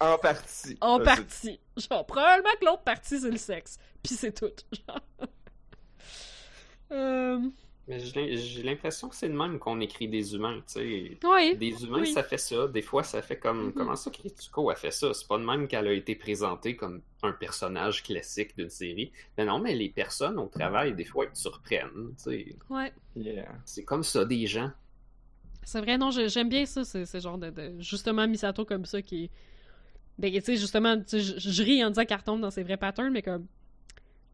En 0.00 0.18
partie. 0.18 0.76
En 0.80 1.00
partie. 1.00 1.60
Genre, 1.76 2.06
probablement 2.06 2.54
que 2.60 2.64
l'autre 2.64 2.82
partie, 2.82 3.20
c'est 3.20 3.30
le 3.30 3.36
sexe. 3.36 3.78
Pis 4.02 4.14
c'est 4.14 4.32
tout. 4.32 4.52
Genre. 4.72 5.00
euh... 6.92 7.40
Mais 7.88 7.98
j'ai 7.98 8.36
j'ai 8.36 8.62
l'impression 8.62 9.08
que 9.08 9.16
c'est 9.16 9.28
de 9.28 9.34
même 9.36 9.58
qu'on 9.58 9.80
écrit 9.80 10.06
des 10.06 10.34
humains, 10.36 10.58
tu 10.72 11.18
sais. 11.18 11.18
Ouais. 11.26 11.56
Des 11.56 11.82
humains, 11.84 12.02
Oui. 12.02 12.12
ça 12.12 12.22
fait 12.22 12.38
ça. 12.38 12.68
Des 12.68 12.80
fois, 12.82 13.02
ça 13.02 13.20
fait 13.22 13.36
comme. 13.38 13.66
Mhm. 13.66 13.72
Comment 13.72 13.96
ça 13.96 14.10
que 14.10 14.22
Ritsuko 14.22 14.70
a 14.70 14.76
fait 14.76 14.92
ça? 14.92 15.12
C'est 15.12 15.26
pas 15.26 15.36
de 15.38 15.44
même 15.44 15.66
qu'elle 15.66 15.88
a 15.88 15.92
été 15.92 16.14
présentée 16.14 16.76
comme 16.76 17.02
un 17.24 17.32
personnage 17.32 18.04
classique 18.04 18.56
d'une 18.56 18.70
série. 18.70 19.10
Mais 19.36 19.44
non, 19.44 19.58
mais 19.58 19.74
les 19.74 19.88
personnes 19.88 20.38
au 20.38 20.46
travail, 20.46 20.94
des 20.94 21.04
fois, 21.04 21.24
elles 21.24 21.32
te 21.32 21.38
surprennent, 21.38 22.14
tu 22.16 22.22
sais. 22.22 22.56
Ouais. 22.70 22.92
Yeah. 23.16 23.48
C'est 23.64 23.84
comme 23.84 24.04
ça, 24.04 24.24
des 24.24 24.46
gens. 24.46 24.70
C'est 25.64 25.80
vrai, 25.80 25.98
non, 25.98 26.10
j'ai- 26.12 26.28
j'aime 26.28 26.48
bien 26.48 26.66
ça, 26.66 26.84
c'est 26.84 27.04
ce 27.04 27.18
genre 27.20 27.38
de, 27.38 27.50
de- 27.50 27.74
Justement, 27.80 28.26
Misato 28.28 28.64
comme 28.64 28.84
ça 28.84 29.02
qui. 29.02 29.28
Ben, 30.18 30.30
tu 30.32 30.40
sais, 30.40 30.56
justement, 30.56 30.96
tu 30.98 31.04
sais, 31.06 31.20
je 31.20 31.50
je 31.50 31.62
ris 31.64 31.82
en 31.84 31.88
disant 31.90 32.04
qu'elle 32.04 32.18
retombe 32.18 32.40
dans 32.40 32.50
ses 32.50 32.62
vrais 32.62 32.76
patterns, 32.76 33.10
mais 33.12 33.22
comme. 33.22 33.46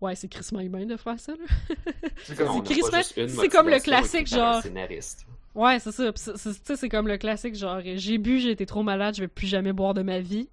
Ouais, 0.01 0.15
c'est 0.15 0.29
crissement 0.29 0.61
humain 0.61 0.87
de 0.87 0.97
faire 0.97 1.19
ça, 1.19 1.33
là. 1.33 1.75
C'est 2.25 2.37
comme- 2.37 2.65
c'est 2.65 3.49
comme 3.49 3.69
le 3.69 3.81
classique, 3.81 4.27
genre- 4.29 4.63
scénariste. 4.63 5.27
Ouais, 5.55 5.79
c'est 5.81 5.91
ça. 5.93 6.13
Tu 6.13 6.21
sais, 6.37 6.77
c'est 6.77 6.89
comme 6.89 7.09
le 7.09 7.17
classique, 7.19 7.57
genre, 7.57 7.81
j'ai 7.83 8.19
bu, 8.19 8.39
j'ai 8.39 8.51
été 8.53 8.65
trop 8.67 8.83
malade, 8.85 9.15
je 9.17 9.23
vais 9.23 9.29
plus 9.29 9.47
jamais 9.49 9.73
boire 9.73 9.95
de 9.95 10.03
ma 10.03 10.21
vie. 10.21 10.49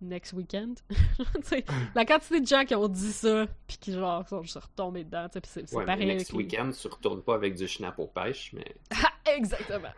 Next 0.00 0.32
weekend. 0.34 0.78
Tu 1.34 1.42
sais, 1.42 1.64
la 1.94 2.04
quantité 2.04 2.40
de 2.40 2.46
gens 2.46 2.64
qui 2.64 2.74
ont 2.74 2.88
dit 2.88 3.12
ça, 3.12 3.46
pis 3.66 3.78
qui, 3.78 3.92
genre, 3.92 4.26
sont 4.28 4.42
juste 4.42 4.56
retombés 4.58 5.04
dedans, 5.04 5.26
tu 5.28 5.34
sais, 5.34 5.40
pis 5.40 5.48
c'est 5.68 5.74
Ouais, 5.74 5.84
pareil 5.84 6.06
next 6.06 6.32
les- 6.32 6.36
weekend, 6.38 6.74
tu 6.74 6.86
retournes 6.88 7.22
pas 7.22 7.34
avec 7.34 7.54
du 7.54 7.66
schnapp 7.68 7.98
aux 7.98 8.06
pêches, 8.06 8.52
mais 8.54 8.76
Ah, 8.92 9.12
exactement. 9.36 9.88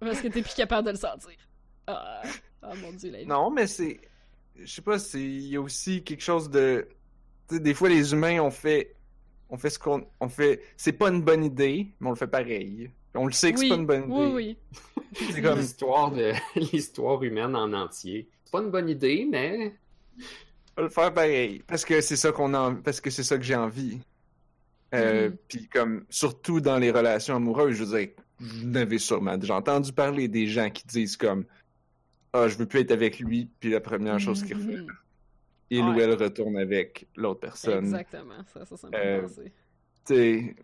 Parce 0.00 0.20
que 0.20 0.28
t'es 0.28 0.42
plus 0.42 0.54
capable 0.54 0.86
de 0.86 0.92
le 0.92 0.98
sentir. 0.98 1.30
Ah, 1.86 2.22
ah, 2.62 2.74
mon 2.82 2.92
dieu, 2.92 3.10
la 3.10 3.18
vie. 3.20 3.26
Non, 3.26 3.50
mais 3.50 3.66
c'est... 3.66 4.00
Je 4.58 4.66
sais 4.70 4.82
pas, 4.82 4.98
c'est... 4.98 5.20
Il 5.22 5.46
y 5.48 5.56
a 5.56 5.60
aussi 5.60 6.02
quelque 6.02 6.22
chose 6.22 6.50
de... 6.50 6.86
Des 7.60 7.74
fois, 7.74 7.88
les 7.88 8.12
humains, 8.12 8.40
on 8.40 8.50
fait... 8.50 8.94
On 9.50 9.56
fait 9.58 9.70
ce 9.70 9.78
qu'on... 9.78 10.06
On 10.20 10.28
fait... 10.28 10.62
C'est 10.76 10.92
pas 10.92 11.08
une 11.10 11.22
bonne 11.22 11.44
idée, 11.44 11.88
mais 12.00 12.06
on 12.08 12.10
le 12.10 12.16
fait 12.16 12.26
pareil. 12.26 12.90
On 13.14 13.26
le 13.26 13.32
sait 13.32 13.52
que 13.52 13.58
oui, 13.58 13.66
c'est 13.68 13.74
pas 13.74 13.80
une 13.80 13.86
bonne 13.86 14.04
idée. 14.04 14.12
oui, 14.12 14.56
oui. 15.14 15.26
C'est 15.34 15.42
comme... 15.42 15.58
l'histoire 15.58 16.10
de 16.10 16.32
l'histoire 16.72 17.22
humaine 17.22 17.54
en 17.54 17.72
entier. 17.74 18.28
C'est 18.44 18.50
pas 18.52 18.60
une 18.62 18.70
bonne 18.70 18.88
idée, 18.88 19.26
mais 19.30 19.74
On 20.76 20.80
va 20.80 20.82
le 20.84 20.88
faire 20.88 21.12
pareil. 21.12 21.62
Parce 21.66 21.84
que 21.84 22.00
c'est 22.00 22.16
ça 22.16 22.32
qu'on 22.32 22.54
a... 22.54 22.74
Parce 22.82 23.00
que 23.00 23.10
c'est 23.10 23.22
ça 23.24 23.36
que 23.36 23.44
j'ai 23.44 23.56
envie. 23.56 23.98
Euh, 24.94 25.28
Mhm. 25.28 25.36
Puis 25.48 25.68
comme... 25.68 26.04
Surtout 26.08 26.60
dans 26.60 26.78
les 26.78 26.90
relations 26.90 27.36
amoureuses, 27.36 27.76
je 27.76 27.84
veux 27.84 27.98
dire... 27.98 28.08
vous 28.40 28.68
en 28.68 28.74
avez 28.74 28.98
sûrement 28.98 29.36
déjà 29.36 29.56
entendu 29.56 29.92
parler 29.92 30.28
des 30.28 30.46
gens 30.46 30.70
qui 30.70 30.86
disent 30.86 31.16
comme 31.18 31.44
Ah, 32.32 32.48
je 32.48 32.56
veux 32.56 32.66
plus 32.66 32.80
être 32.80 32.90
avec 32.92 33.18
lui, 33.20 33.50
puis 33.60 33.70
la 33.70 33.80
première 33.80 34.18
chose 34.18 34.42
qu'il 34.42 34.56
refait, 34.56 34.84
Il 35.74 35.82
ou 35.84 35.94
Ouais. 35.94 36.02
elle 36.02 36.14
retourne 36.22 36.58
avec 36.58 37.06
l'autre 37.16 37.40
personne. 37.40 37.84
Exactement, 37.84 38.44
ça, 38.52 38.64
ça, 38.66 38.76
ça 38.76 38.88
me 38.90 38.94
Euh, 38.96 39.16
fait 39.16 39.22
penser. 39.22 39.52
T'sais, 40.04 40.56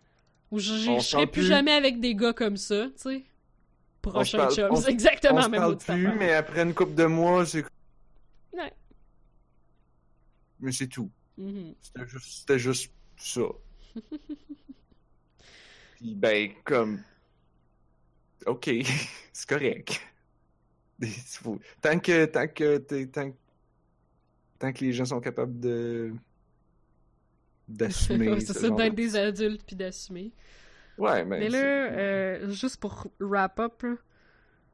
Ou 0.51 0.59
je, 0.59 0.73
je, 0.75 0.89
on 0.89 0.99
je 0.99 1.03
se 1.03 1.09
serais 1.11 1.21
parle 1.23 1.31
plus 1.31 1.45
jamais 1.45 1.71
avec 1.71 1.99
des 1.99 2.13
gars 2.15 2.33
comme 2.33 2.57
ça, 2.57 2.85
tu 2.87 2.93
sais. 2.97 3.23
Prochain 4.01 4.37
parle- 4.37 4.55
chum, 4.55 4.75
c'est 4.75 4.91
exactement 4.91 5.39
on 5.45 5.49
même 5.49 5.61
parle 5.61 5.77
plus, 5.77 6.05
affaire. 6.07 6.15
mais 6.17 6.33
après 6.33 6.61
une 6.61 6.73
couple 6.73 6.93
de 6.95 7.05
mois, 7.05 7.45
c'est. 7.45 7.65
Ouais. 8.53 8.71
Mais 10.59 10.71
c'est 10.71 10.87
tout. 10.87 11.09
C'était 11.81 12.07
juste, 12.07 12.39
c'était 12.41 12.59
juste 12.59 12.91
ça. 13.17 13.41
Puis 15.95 16.13
ben, 16.15 16.51
comme. 16.63 17.01
Ok, 18.45 18.69
c'est 19.33 19.49
correct. 19.49 19.99
Des- 20.97 21.07
faut- 21.07 21.59
Tant 21.81 21.99
que, 21.99 22.25
tant 22.25 22.47
que, 22.47 22.77
t'es- 22.77 23.07
tant, 24.59 24.71
que 24.73 24.83
les 24.85 24.93
gens 24.93 25.05
sont 25.05 25.19
capables 25.21 25.59
de. 25.59 26.13
d'assumer. 27.67 28.39
Ce 28.39 28.47
c'est 28.53 28.59
ça, 28.59 28.69
d'être 28.69 28.91
de- 28.93 28.95
des 28.95 29.15
adultes 29.15 29.63
puis 29.65 29.75
d'assumer. 29.75 30.31
Ouais, 30.97 31.23
mais. 31.25 31.39
Mais 31.39 31.49
là, 31.49 31.57
euh, 31.59 32.49
juste 32.49 32.77
pour 32.77 33.07
wrap 33.19 33.59
up, 33.59 33.81
là. 33.83 33.95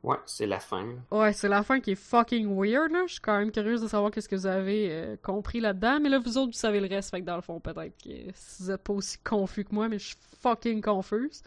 Ouais, 0.03 0.17
c'est 0.27 0.45
la 0.45 0.59
fin. 0.59 0.85
Ouais, 1.09 1.33
c'est 1.33 1.47
la 1.47 1.63
fin 1.63 1.79
qui 1.79 1.91
est 1.91 1.95
fucking 1.95 2.55
weird, 2.55 2.91
là. 2.91 3.05
Je 3.07 3.13
suis 3.13 3.21
quand 3.21 3.39
même 3.39 3.51
curieuse 3.51 3.81
de 3.81 3.87
savoir 3.87 4.11
qu'est-ce 4.11 4.29
que 4.29 4.35
vous 4.35 4.45
avez 4.45 4.87
euh, 4.91 5.15
compris 5.21 5.59
là-dedans. 5.59 5.99
Mais 5.99 6.09
là, 6.09 6.19
vous 6.19 6.37
autres, 6.37 6.51
vous 6.51 6.57
savez 6.59 6.79
le 6.79 6.87
reste. 6.87 7.09
Fait 7.09 7.21
que 7.21 7.25
dans 7.25 7.35
le 7.35 7.41
fond, 7.41 7.59
peut-être 7.59 7.95
que 8.03 8.31
vous 8.61 8.69
êtes 8.71 8.83
pas 8.83 8.93
aussi 8.93 9.17
confus 9.19 9.65
que 9.65 9.73
moi, 9.73 9.89
mais 9.89 9.97
je 9.97 10.05
suis 10.09 10.17
fucking 10.41 10.79
confuse. 10.81 11.41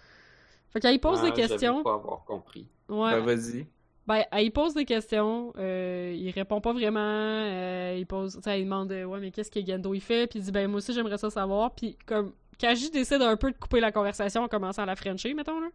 Fait 0.71 0.81
qu'elle 0.81 0.99
pose 0.99 1.21
Ah, 1.23 1.27
des 1.27 1.33
questions. 1.33 1.85
pas 1.85 1.95
avoir 1.95 2.25
compris. 2.25 2.67
Ouais. 2.89 3.13
Ben, 3.13 3.21
vas-y. 3.25 3.67
Ben, 4.09 4.25
il 4.41 4.51
pose 4.51 4.73
des 4.75 4.87
questions, 4.87 5.53
euh, 5.59 6.15
il 6.17 6.31
répond 6.31 6.61
pas 6.63 6.73
vraiment, 6.73 6.99
euh, 6.99 7.95
il 7.99 8.07
pose, 8.07 8.37
tu 8.37 8.43
sais, 8.43 8.61
il 8.61 8.65
demande, 8.65 8.91
euh, 8.91 9.05
ouais, 9.05 9.21
mais 9.21 9.31
qu'est-ce 9.31 9.51
que 9.51 9.65
Gendo 9.65 9.93
il 9.93 10.01
fait, 10.01 10.27
puis 10.27 10.39
il 10.39 10.43
dit, 10.47 10.51
ben, 10.51 10.67
moi 10.67 10.79
aussi, 10.79 10.95
j'aimerais 10.95 11.19
ça 11.19 11.29
savoir, 11.29 11.75
puis 11.75 11.97
comme, 12.07 12.33
Kaji 12.57 12.91
décide 12.91 13.21
un 13.21 13.37
peu 13.37 13.53
de 13.53 13.57
couper 13.59 13.81
la 13.81 13.93
conversation 13.93 14.43
en 14.43 14.49
commençant 14.49 14.83
à 14.83 14.87
la 14.87 14.97
frencher, 14.97 15.35
mettons, 15.35 15.61
là. 15.61 15.69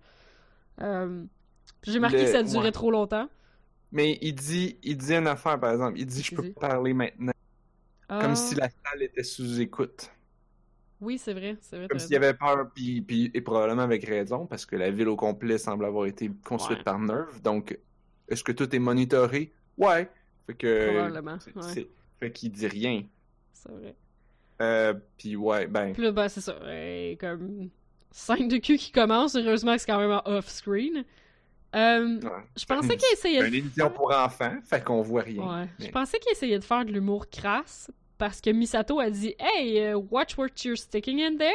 Euh, 0.82 1.24
j'ai 1.84 2.00
marqué 2.00 2.18
Le- 2.18 2.24
que 2.26 2.32
ça 2.32 2.42
durait 2.44 2.66
ouais. 2.66 2.72
trop 2.72 2.90
longtemps. 2.90 3.30
Mais 3.92 4.18
il 4.22 4.34
dit, 4.34 4.78
il 4.82 4.98
dit 4.98 5.14
une 5.14 5.28
affaire, 5.28 5.60
par 5.60 5.72
exemple. 5.72 6.00
Il 6.00 6.08
dit 6.08 6.24
Je 6.24 6.36
peux 6.36 6.42
dit? 6.42 6.50
parler 6.54 6.94
maintenant. 6.94 7.32
Ah, 8.10 8.20
Comme 8.20 8.36
si 8.36 8.56
la 8.56 8.68
salle 8.70 9.04
était 9.04 9.24
sous 9.24 9.62
écoute. 9.62 10.10
Oui, 11.00 11.20
c'est 11.20 11.34
vrai, 11.34 11.58
c'est 11.62 11.78
vrai. 11.78 11.88
Comme 11.88 12.00
s'il 12.00 12.14
y 12.14 12.16
avait 12.16 12.34
peur, 12.34 12.70
puis, 12.74 13.02
puis, 13.04 13.30
et 13.34 13.42
probablement 13.42 13.84
avec 13.84 14.04
raison, 14.06 14.48
parce 14.48 14.66
que 14.66 14.76
la 14.76 14.90
ville 14.90 15.08
au 15.10 15.16
complet 15.16 15.60
semble 15.60 15.86
avoir 15.86 16.08
été 16.08 16.32
construite 16.44 16.80
Ouais. 16.80 16.84
par 16.84 16.98
Nerve. 16.98 17.40
Donc, 17.44 17.78
est-ce 18.28 18.44
que 18.44 18.52
tout 18.52 18.74
est 18.76 18.80
monitoré? 18.80 19.52
Ouais. 19.78 20.10
Fait 20.48 20.54
que. 20.54 20.92
Probablement, 20.92 21.38
ouais. 21.56 21.88
Fait 22.20 22.32
qu'il 22.32 22.52
dit 22.52 22.68
rien. 22.68 23.04
C'est 23.54 23.72
vrai. 23.72 23.96
Euh, 24.62 24.94
puis 25.18 25.36
ouais, 25.36 25.68
ben. 25.68 25.94
Puis 25.94 26.04
là, 26.04 26.12
ben, 26.12 26.30
c'est 26.30 26.42
ça, 26.42 26.54
euh, 26.64 27.16
comme, 27.16 27.70
scène 28.12 28.48
de 28.48 28.58
cul 28.58 28.78
qui 28.78 28.92
commence, 28.92 29.36
heureusement 29.36 29.74
que 29.74 29.80
c'est 29.82 29.88
quand 29.88 30.00
même 30.00 30.12
en 30.12 30.22
off-screen. 30.26 31.04
Euh, 31.76 32.20
ouais. 32.22 32.30
je 32.56 32.66
pensais 32.66 32.96
qu'il 32.96 33.14
essayait 33.14 33.40
C'est 33.40 33.50
de 33.50 33.56
une 33.56 33.66
édition 33.66 33.90
pour 33.90 34.14
enfants, 34.14 34.56
fait 34.64 34.84
qu'on 34.84 35.02
voit 35.02 35.24
rien. 35.24 35.62
Ouais. 35.62 35.68
Je 35.80 35.90
pensais 35.90 36.20
qu'il 36.20 36.32
essayait 36.32 36.60
de 36.60 36.64
faire 36.64 36.86
de 36.86 36.92
l'humour 36.92 37.28
crasse 37.32 37.90
parce 38.20 38.40
que 38.42 38.52
Misato 38.52 39.00
a 39.00 39.10
dit 39.10 39.34
Hey, 39.40 39.92
uh, 39.92 39.96
watch 39.96 40.38
what 40.38 40.50
you're 40.64 40.78
sticking 40.78 41.20
in 41.20 41.38
there. 41.38 41.52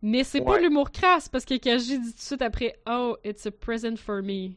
Mais 0.00 0.24
c'est 0.24 0.40
pas 0.40 0.52
Ouais. 0.52 0.62
l'humour 0.62 0.90
crasse 0.90 1.28
parce 1.28 1.44
que 1.44 1.58
Kaji 1.58 1.98
dit 1.98 2.10
tout 2.10 2.16
de 2.16 2.20
suite 2.22 2.42
après 2.42 2.78
Oh, 2.88 3.16
it's 3.22 3.44
a 3.46 3.50
present 3.50 3.96
for 3.98 4.22
me. 4.22 4.52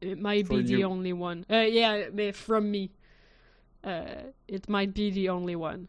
It 0.00 0.18
might 0.18 0.46
For 0.46 0.56
be 0.58 0.62
the 0.62 0.78
you. 0.78 0.84
only 0.84 1.12
one. 1.12 1.44
Euh, 1.50 1.66
yeah, 1.66 2.32
from 2.32 2.70
me. 2.70 2.90
Euh, 3.84 4.30
it 4.48 4.68
might 4.68 4.94
be 4.94 5.10
the 5.10 5.28
only 5.28 5.54
one. 5.54 5.88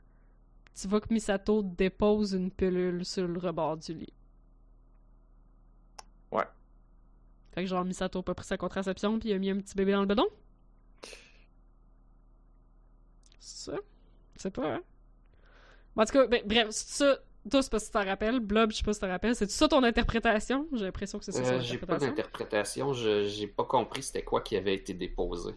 Tu 0.73 0.87
vois 0.87 1.01
que 1.01 1.13
Misato 1.13 1.63
dépose 1.63 2.33
une 2.33 2.51
pilule 2.51 3.05
sur 3.05 3.27
le 3.27 3.39
rebord 3.39 3.77
du 3.77 3.93
lit. 3.93 4.13
Ouais. 6.31 6.45
Fait 7.53 7.63
que 7.63 7.67
genre 7.67 7.83
Misato 7.85 8.19
a 8.19 8.23
pas 8.23 8.33
pris 8.33 8.45
sa 8.45 8.57
contraception 8.57 9.19
puis 9.19 9.29
il 9.29 9.33
a 9.33 9.37
mis 9.39 9.49
un 9.49 9.57
petit 9.57 9.75
bébé 9.75 9.91
dans 9.91 10.01
le 10.01 10.07
bedon? 10.07 10.27
C'est 13.39 13.71
ça? 13.71 13.77
Sais 14.37 14.51
pas, 14.51 14.75
hein? 14.75 14.81
Bon, 15.95 16.03
en 16.03 16.05
tout 16.05 16.13
cas, 16.13 16.27
ben, 16.27 16.41
bref, 16.45 16.67
c'est 16.71 17.03
ça. 17.03 17.19
Toi, 17.49 17.61
c'est 17.63 17.71
parce 17.71 17.83
que 17.85 17.87
tu 17.89 17.93
t'en 17.93 18.05
rappelles. 18.05 18.39
Blob, 18.39 18.71
je 18.71 18.77
sais 18.77 18.83
pas 18.83 18.93
si 18.93 18.99
tu 18.99 19.05
t'en 19.05 19.11
rappelles. 19.11 19.35
C'est 19.35 19.49
ça 19.49 19.67
ton 19.67 19.83
interprétation? 19.83 20.67
J'ai 20.73 20.85
l'impression 20.85 21.17
que 21.19 21.25
c'est 21.25 21.31
ça, 21.31 21.43
Euh, 21.43 21.59
j'ai 21.59 21.77
pas 21.77 21.95
interprétation. 21.95 21.99
d'interprétation, 21.99 22.93
je- 22.93 23.27
j'ai 23.27 23.47
pas 23.47 23.65
compris 23.65 24.03
c'était 24.03 24.23
quoi 24.23 24.41
qui 24.41 24.55
avait 24.55 24.75
été 24.75 24.93
déposé. 24.93 25.53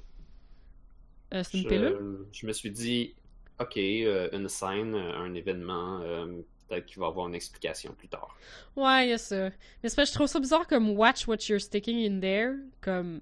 Euh, 1.35 1.43
c'est 1.45 1.59
une 1.59 1.65
je, 1.65 1.69
pilule? 1.69 2.27
je 2.33 2.47
me 2.47 2.53
suis 2.53 2.71
dit, 2.71 3.15
ok, 3.61 3.77
euh, 3.79 4.29
une 4.33 4.49
scène, 4.49 4.95
un 4.95 5.35
événement, 5.35 6.01
euh, 6.01 6.43
peut-être 6.69 6.87
qu'il 6.87 6.99
va 7.01 7.07
y 7.07 7.09
avoir 7.11 7.29
une 7.29 7.35
explication 7.35 7.95
plus 7.95 8.09
tard. 8.09 8.41
Ouais, 8.77 9.07
il 9.07 9.11
y 9.11 9.13
a 9.13 9.19
ça. 9.19 9.51
Mais 9.83 9.89
c'est 9.89 10.05
je 10.07 10.13
trouve 10.13 10.27
ça 10.27 10.41
bizarre 10.41 10.67
comme 10.67 10.91
watch 10.91 11.27
what 11.29 11.37
you're 11.49 11.61
sticking 11.61 11.99
in 12.11 12.21
there. 12.21 12.55
Comme. 12.81 13.21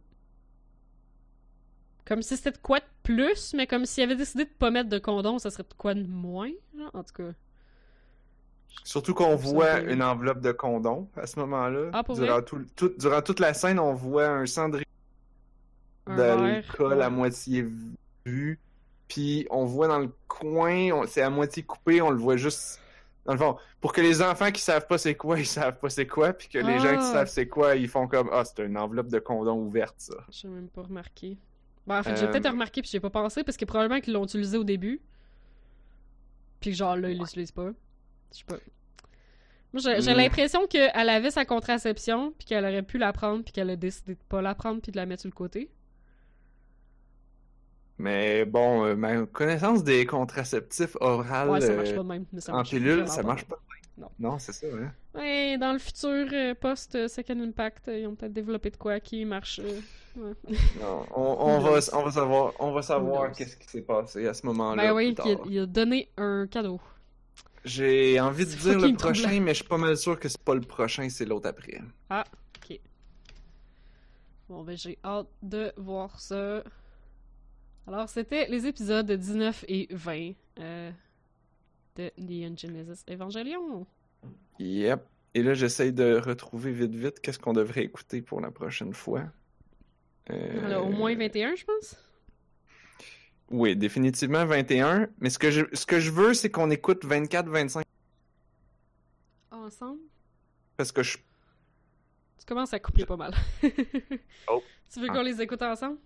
Comme 2.05 2.23
si 2.23 2.37
c'était 2.37 2.53
de 2.53 2.59
quoi 2.59 2.81
de 2.81 2.85
plus, 3.03 3.55
mais 3.55 3.67
comme 3.67 3.87
s'il 3.87 4.05
avait 4.05 4.17
décidé 4.17 4.45
de 4.45 4.51
pas 4.51 4.71
mettre 4.71 4.89
de 4.89 4.99
condom, 4.99 5.39
ça 5.39 5.51
serait 5.51 5.63
de 5.65 5.75
quoi 5.77 5.95
de 5.95 6.03
moins, 6.07 6.51
genre, 6.77 6.91
en 6.95 7.03
tout 7.05 7.13
cas. 7.15 7.33
Surtout 8.85 9.15
qu'on 9.15 9.37
voit 9.37 9.81
une 9.81 10.03
enveloppe 10.03 10.41
de 10.41 10.51
condom 10.53 11.09
à 11.17 11.27
ce 11.27 11.39
moment-là. 11.41 11.91
Ah, 11.93 12.03
durant, 12.15 12.43
tout, 12.43 12.65
tout- 12.75 12.93
durant 12.99 13.23
toute 13.23 13.39
la 13.41 13.55
scène, 13.55 13.79
on 13.79 13.95
voit 13.95 14.27
un 14.29 14.47
cendrier 14.47 14.87
d'alcool 16.07 16.99
ouais. 16.99 17.05
à 17.05 17.11
moitié 17.11 17.67
vu. 18.27 18.59
Puis 19.09 19.47
on 19.51 19.65
voit 19.67 19.89
dans 19.89 19.99
le 19.99 20.11
coin, 20.27 21.07
c'est 21.07 21.23
à 21.23 21.31
moitié 21.31 21.63
coupé, 21.63 22.01
on 22.03 22.11
le 22.11 22.17
voit 22.19 22.37
juste. 22.37 22.81
Dans 23.25 23.33
le 23.35 23.39
fond, 23.39 23.57
pour 23.81 23.93
que 23.93 24.01
les 24.01 24.21
enfants 24.21 24.51
qui 24.51 24.61
savent 24.61 24.87
pas 24.89 24.99
c'est 24.99 25.15
quoi, 25.15 25.39
ils 25.39 25.47
savent 25.47 25.79
pas 25.79 25.89
c'est 25.91 26.07
quoi, 26.09 26.33
puis 26.33 26.49
que 26.49 26.59
les 26.59 26.81
gens 26.81 26.91
qui 26.97 27.05
Ah. 27.05 27.13
savent 27.13 27.29
c'est 27.29 27.47
quoi, 27.47 27.77
ils 27.77 27.87
font 27.89 28.09
comme 28.09 28.29
Ah, 28.33 28.43
c'est 28.45 28.65
une 28.65 28.77
enveloppe 28.77 29.09
de 29.09 29.21
condom 29.21 29.59
ouverte, 29.59 29.95
ça. 29.99 30.15
J'ai 30.31 30.49
même 30.49 30.67
pas 30.69 30.83
remarqué. 30.83 31.37
Bon, 31.87 31.95
en 31.99 32.03
fait, 32.03 32.17
j'ai 32.17 32.25
Euh, 32.25 32.31
peut-être 32.31 32.51
remarqué 32.51 32.81
puis 32.83 32.91
j'ai 32.91 32.99
pas 33.01 33.11
pensé 33.11 33.45
parce 33.45 33.57
que 33.57 33.65
probablement 33.65 34.01
qu'ils 34.01 34.13
l'ont 34.15 34.25
utilisé 34.25 34.57
au 34.59 34.65
début. 34.65 35.01
Puis 36.61 36.71
que 36.71 36.77
genre 36.77 36.97
là, 36.97 37.11
ils 37.11 37.19
l'utilisent 37.19 37.53
pas. 37.53 37.71
Je 38.37 38.45
pas. 38.45 38.57
Moi, 39.73 39.81
j'ai 39.83 40.01
j'ai 40.03 40.13
Mm. 40.13 40.17
l'impression 40.19 40.67
qu'elle 40.67 41.09
avait 41.09 41.31
sa 41.31 41.45
contraception 41.45 42.33
puis 42.39 42.47
qu'elle 42.47 42.65
aurait 42.65 42.83
pu 42.83 42.99
la 42.99 43.13
prendre 43.13 43.43
puis 43.43 43.53
qu'elle 43.53 43.71
a 43.71 43.77
décidé 43.77 44.15
de 44.15 44.21
pas 44.29 44.43
la 44.43 44.55
prendre 44.55 44.81
puis 44.83 44.93
de 44.93 44.97
la 44.97 45.07
mettre 45.07 45.23
sur 45.23 45.29
le 45.31 45.35
côté. 45.35 45.71
Mais 47.99 48.45
bon, 48.45 48.85
euh, 48.85 48.97
ma 48.97 49.27
connaissance 49.27 49.85
des 49.85 50.07
contraceptifs 50.07 50.97
orales 51.01 51.51
Ouais, 51.51 51.61
ça 51.61 51.75
marche 51.75 51.91
euh, 51.91 51.97
pas 51.97 52.03
de 52.03 52.09
même. 52.09 52.25
mais 52.33 52.41
ça 52.41 52.55
en 52.55 52.63
pilule, 52.65 53.07
ça 53.07 53.23
pas 53.23 53.29
marche 53.29 53.43
de 53.45 53.49
pas. 53.51 53.59
Non. 53.99 54.09
Non, 54.19 54.39
c'est 54.39 54.53
ça, 54.53 54.67
hein. 54.67 54.77
même. 54.77 54.93
Ouais, 55.15 55.59
dans 55.59 55.73
le 55.75 55.79
futur 55.79 56.27
euh, 56.33 56.55
post-Second 56.55 57.39
Impact, 57.41 57.89
ils 57.95 58.07
ont 58.07 58.15
peut-être 58.15 58.33
développé 58.33 58.71
de 58.71 58.77
quoi 58.77 58.99
qui 59.01 59.25
marche. 59.25 59.61
euh, 59.63 59.79
ouais. 60.17 60.57
Non, 60.81 61.05
on, 61.15 61.59
va, 61.61 61.79
on 61.93 62.03
va 62.03 62.11
savoir, 62.11 62.53
on 62.59 62.73
va 62.73 62.83
savoir 62.83 63.31
qu'est-ce 63.33 63.57
qui 63.57 63.69
s'est 63.69 63.83
passé 63.83 64.27
à 64.27 64.35
ce 64.35 64.47
moment-là. 64.47 64.83
Ben 64.83 64.93
oui, 64.95 65.15
il 65.49 65.59
a 65.61 65.67
donné 65.67 66.09
un 66.17 66.47
cadeau. 66.51 66.81
J'ai 67.65 68.19
envie 68.21 68.45
de 68.45 68.51
dire 68.51 68.79
le 68.79 68.95
prochain, 68.95 69.23
troublant. 69.23 69.41
mais 69.41 69.51
je 69.53 69.61
suis 69.61 69.69
pas 69.69 69.79
mal 69.79 69.97
sûr 69.97 70.19
que 70.19 70.29
c'est 70.29 70.43
pas 70.43 70.55
le 70.55 70.61
prochain, 70.61 71.09
c'est 71.09 71.25
l'autre 71.25 71.49
après. 71.49 71.81
Ok. 72.11 72.81
Bon, 74.49 74.65
ben 74.65 74.77
j'ai 74.77 74.99
hâte 75.05 75.29
de 75.43 75.73
voir 75.77 76.21
ça. 76.21 76.63
Alors, 77.87 78.09
c'était 78.09 78.47
les 78.49 78.67
épisodes 78.67 79.11
19 79.11 79.65
et 79.69 79.89
20 79.91 80.33
euh, 80.61 80.91
de 81.97 82.11
Neon 82.19 82.57
Genesis 82.57 83.05
Evangelion. 83.11 83.87
Yep. 84.59 85.05
Et 85.35 85.43
là, 85.43 85.55
j'essaye 85.55 85.93
de 85.93 86.17
retrouver 86.17 86.73
vite 86.73 86.95
vite 86.95 87.21
qu'est-ce 87.21 87.39
qu'on 87.39 87.55
devrait 87.55 87.85
écouter 87.85 88.23
pour 88.23 88.41
la 88.41 88.51
prochaine 88.51 88.93
fois. 88.93 89.25
Euh, 90.31 90.67
Alors, 90.67 90.87
au 90.87 90.91
moins 90.91 91.15
21, 91.17 91.55
je 91.55 91.65
pense. 91.65 91.97
Oui, 93.51 93.77
définitivement 93.77 94.45
21. 94.47 95.09
Mais 95.21 95.29
ce 95.31 95.39
que 95.39 95.51
je, 95.51 95.63
ce 95.73 95.85
que 95.87 96.01
je 96.01 96.11
veux, 96.11 96.33
c'est 96.35 96.51
qu'on 96.51 96.71
écoute 96.71 97.05
24, 97.05 97.49
25. 97.49 97.85
Ensemble? 99.51 100.01
Parce 100.77 100.93
que 100.93 101.03
je. 101.03 101.19
Tu 102.39 102.47
commences 102.47 102.73
à 102.75 102.81
couper 102.81 103.05
pas 103.05 103.17
mal. 103.17 103.33
Oh. 104.49 104.63
Tu 104.93 105.01
veux 105.01 105.07
Ah. 105.11 105.15
qu'on 105.15 105.23
les 105.23 105.41
écoute 105.41 105.63
ensemble? 105.63 105.99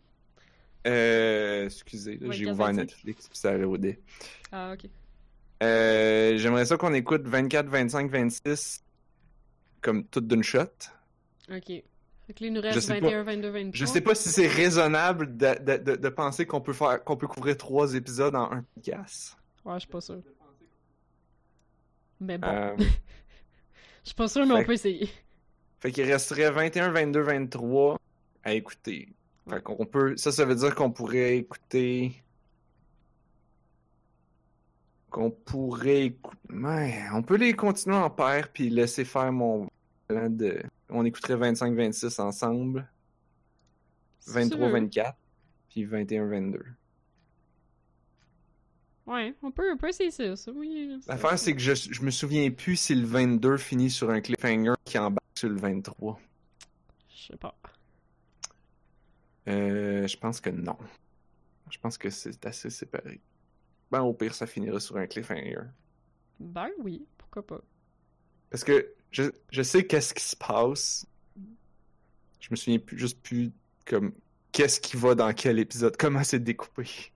Euh, 0.87 1.65
excusez, 1.65 2.19
j'ai 2.31 2.45
24, 2.45 2.53
ouvert 2.53 2.67
25. 2.67 2.73
Netflix 2.83 3.29
puis 3.29 3.39
ça 3.39 3.51
a 3.51 3.57
loadé. 3.57 3.99
Ah, 4.53 4.73
ok. 4.75 4.89
Euh, 5.63 6.37
J'aimerais 6.37 6.67
ça 6.67 6.77
qu'on 6.77 6.93
écoute 6.95 7.23
24, 7.27 7.67
25, 7.67 8.11
26 8.11 8.85
comme 9.81 10.05
toutes 10.05 10.29
d'une 10.29 10.43
shot. 10.45 10.63
Ok. 11.51 11.83
Là, 12.29 12.35
il 12.41 12.53
nous 12.53 12.61
Je 12.61 12.67
reste 12.67 12.81
sais 12.81 13.01
21, 13.01 13.23
22, 13.23 13.49
23. 13.51 13.71
Je 13.73 13.85
sais 13.85 14.01
pas 14.01 14.15
si 14.15 14.29
c'est 14.31 14.49
raisonnable 14.49 15.37
de, 15.37 15.55
de, 15.63 15.77
de, 15.77 15.97
de 15.97 16.09
penser 16.09 16.45
qu'on 16.45 16.61
peut 16.61 16.73
faire 16.73 17.03
qu'on 17.05 17.17
peut 17.17 17.29
couvrir 17.29 17.57
trois 17.57 17.95
épisodes 17.95 18.35
en 18.35 18.51
un 18.51 18.65
podcast. 18.75 19.37
Ouais, 19.65 19.75
je 19.75 19.81
suis 19.81 19.89
pas 19.89 20.01
sûr. 20.01 20.21
Mais 22.21 22.39
bon. 22.39 22.49
Euh, 22.49 22.77
Je 24.07 24.11
suis 24.11 24.15
pas 24.15 24.29
sûr, 24.29 24.47
mais 24.47 24.55
on 24.55 24.63
peut 24.63 24.75
essayer. 24.75 25.11
Fait 25.81 25.91
qu'il 25.91 26.05
resterait 26.05 26.51
21, 26.53 26.93
22, 26.93 27.21
23 27.23 27.99
à 28.45 28.53
écouter. 28.53 29.09
Fait 29.51 29.61
qu'on 29.61 29.85
peut. 29.85 30.17
Ça, 30.17 30.31
ça 30.31 30.45
veut 30.45 30.55
dire 30.55 30.75
qu'on 30.77 30.93
pourrait 30.93 31.39
écouter. 31.39 32.23
Qu'on 35.11 35.33
pourrait 35.33 36.07
écouter. 36.07 36.39
Ouais, 36.53 37.03
on 37.15 37.23
peut 37.23 37.37
les 37.37 37.55
continuer 37.55 37.97
en 37.97 38.11
paire 38.11 38.49
puis 38.53 38.71
laisser 38.71 39.05
faire 39.05 39.33
mon 39.33 39.69
plan 40.07 40.31
de. 40.31 40.63
On 40.89 41.05
écouterait 41.05 41.37
25, 41.37 41.75
26 41.75 42.19
ensemble. 42.21 42.89
Si 44.21 44.31
23, 44.33 44.59
tu 44.59 44.65
veux. 44.65 44.81
24. 44.81 45.19
Puis 45.69 45.85
21, 45.85 46.27
22. 46.27 46.65
Ouais, 49.07 49.35
on 49.43 49.53
peut, 49.53 49.73
on 49.73 49.77
peut 49.77 49.89
essayer 49.89 50.11
ça, 50.11 50.35
ça, 50.35 50.51
oui. 50.53 50.99
L'affaire, 51.07 51.39
c'est 51.39 51.55
que 51.55 51.61
je, 51.61 51.75
je 51.75 52.03
me 52.03 52.11
souviens 52.11 52.51
plus 52.51 52.77
si 52.77 52.95
le 52.95 53.07
22 53.07 53.57
finit 53.57 53.91
sur 53.91 54.11
un 54.11 54.21
cliffhanger 54.21 54.75
qui 54.85 54.99
embarque 54.99 55.23
sur 55.37 55.49
le 55.49 55.57
23. 55.57 56.19
Je 57.09 57.27
sais 57.33 57.37
pas. 57.37 57.57
Euh, 59.49 60.07
je 60.09 60.17
pense 60.17 60.41
que 60.41 60.51
non. 60.51 60.77
Je 61.71 61.79
pense 61.79 61.99
que 61.99 62.11
c'est 62.11 62.45
assez 62.47 62.71
séparé. 62.71 63.21
Ben, 63.91 64.01
au 64.03 64.13
pire, 64.13 64.35
ça 64.35 64.47
finira 64.47 64.81
sur 64.81 64.97
un 64.97 65.07
cliffhanger. 65.07 65.63
Ben 66.41 66.69
oui, 66.79 67.07
pourquoi 67.17 67.47
pas. 67.47 67.61
Parce 68.51 68.65
que 68.65 68.95
je, 69.11 69.25
je 69.51 69.63
sais 69.63 69.87
qu'est-ce 69.87 70.15
qui 70.15 70.25
se 70.25 70.37
passe. 70.37 71.07
Je 72.41 72.49
me 72.51 72.57
souviens 72.57 72.79
plus, 72.79 72.99
juste 72.99 73.21
plus 73.23 73.53
comme 73.85 74.13
qu'est-ce 74.53 74.81
qui 74.81 74.97
va 74.97 75.15
dans 75.15 75.33
quel 75.33 75.59
épisode, 75.59 75.97
comment 75.97 76.25
c'est 76.25 76.39
découpé. 76.39 77.13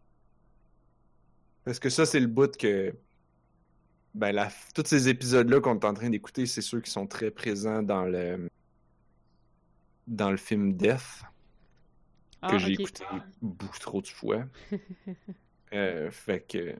Parce 1.65 1.79
que 1.79 1.89
ça, 1.89 2.07
c'est 2.07 2.21
le 2.21 2.27
bout 2.27 2.57
que. 2.57 2.95
Ben, 4.15 4.33
la, 4.33 4.51
tous 4.75 4.85
ces 4.87 5.09
épisodes-là 5.09 5.61
qu'on 5.61 5.79
est 5.79 5.85
en 5.85 5.95
train 5.95 6.11
d'écouter, 6.11 6.45
c'est 6.47 6.63
ceux 6.63 6.81
qui 6.81 6.91
sont 6.91 7.07
très 7.07 7.31
présents 7.31 7.83
dans 7.83 8.05
le. 8.05 8.51
dans 10.07 10.31
le 10.31 10.37
film 10.37 10.75
Death. 10.75 11.23
que 12.43 12.57
Ah, 12.57 12.59
j'ai 12.59 12.73
écouté 12.73 13.05
beaucoup 13.41 13.79
trop 13.79 14.01
de 14.01 14.09
fois. 14.09 14.45
Euh, 15.73 16.11
fait 16.11 16.41
que 16.41 16.75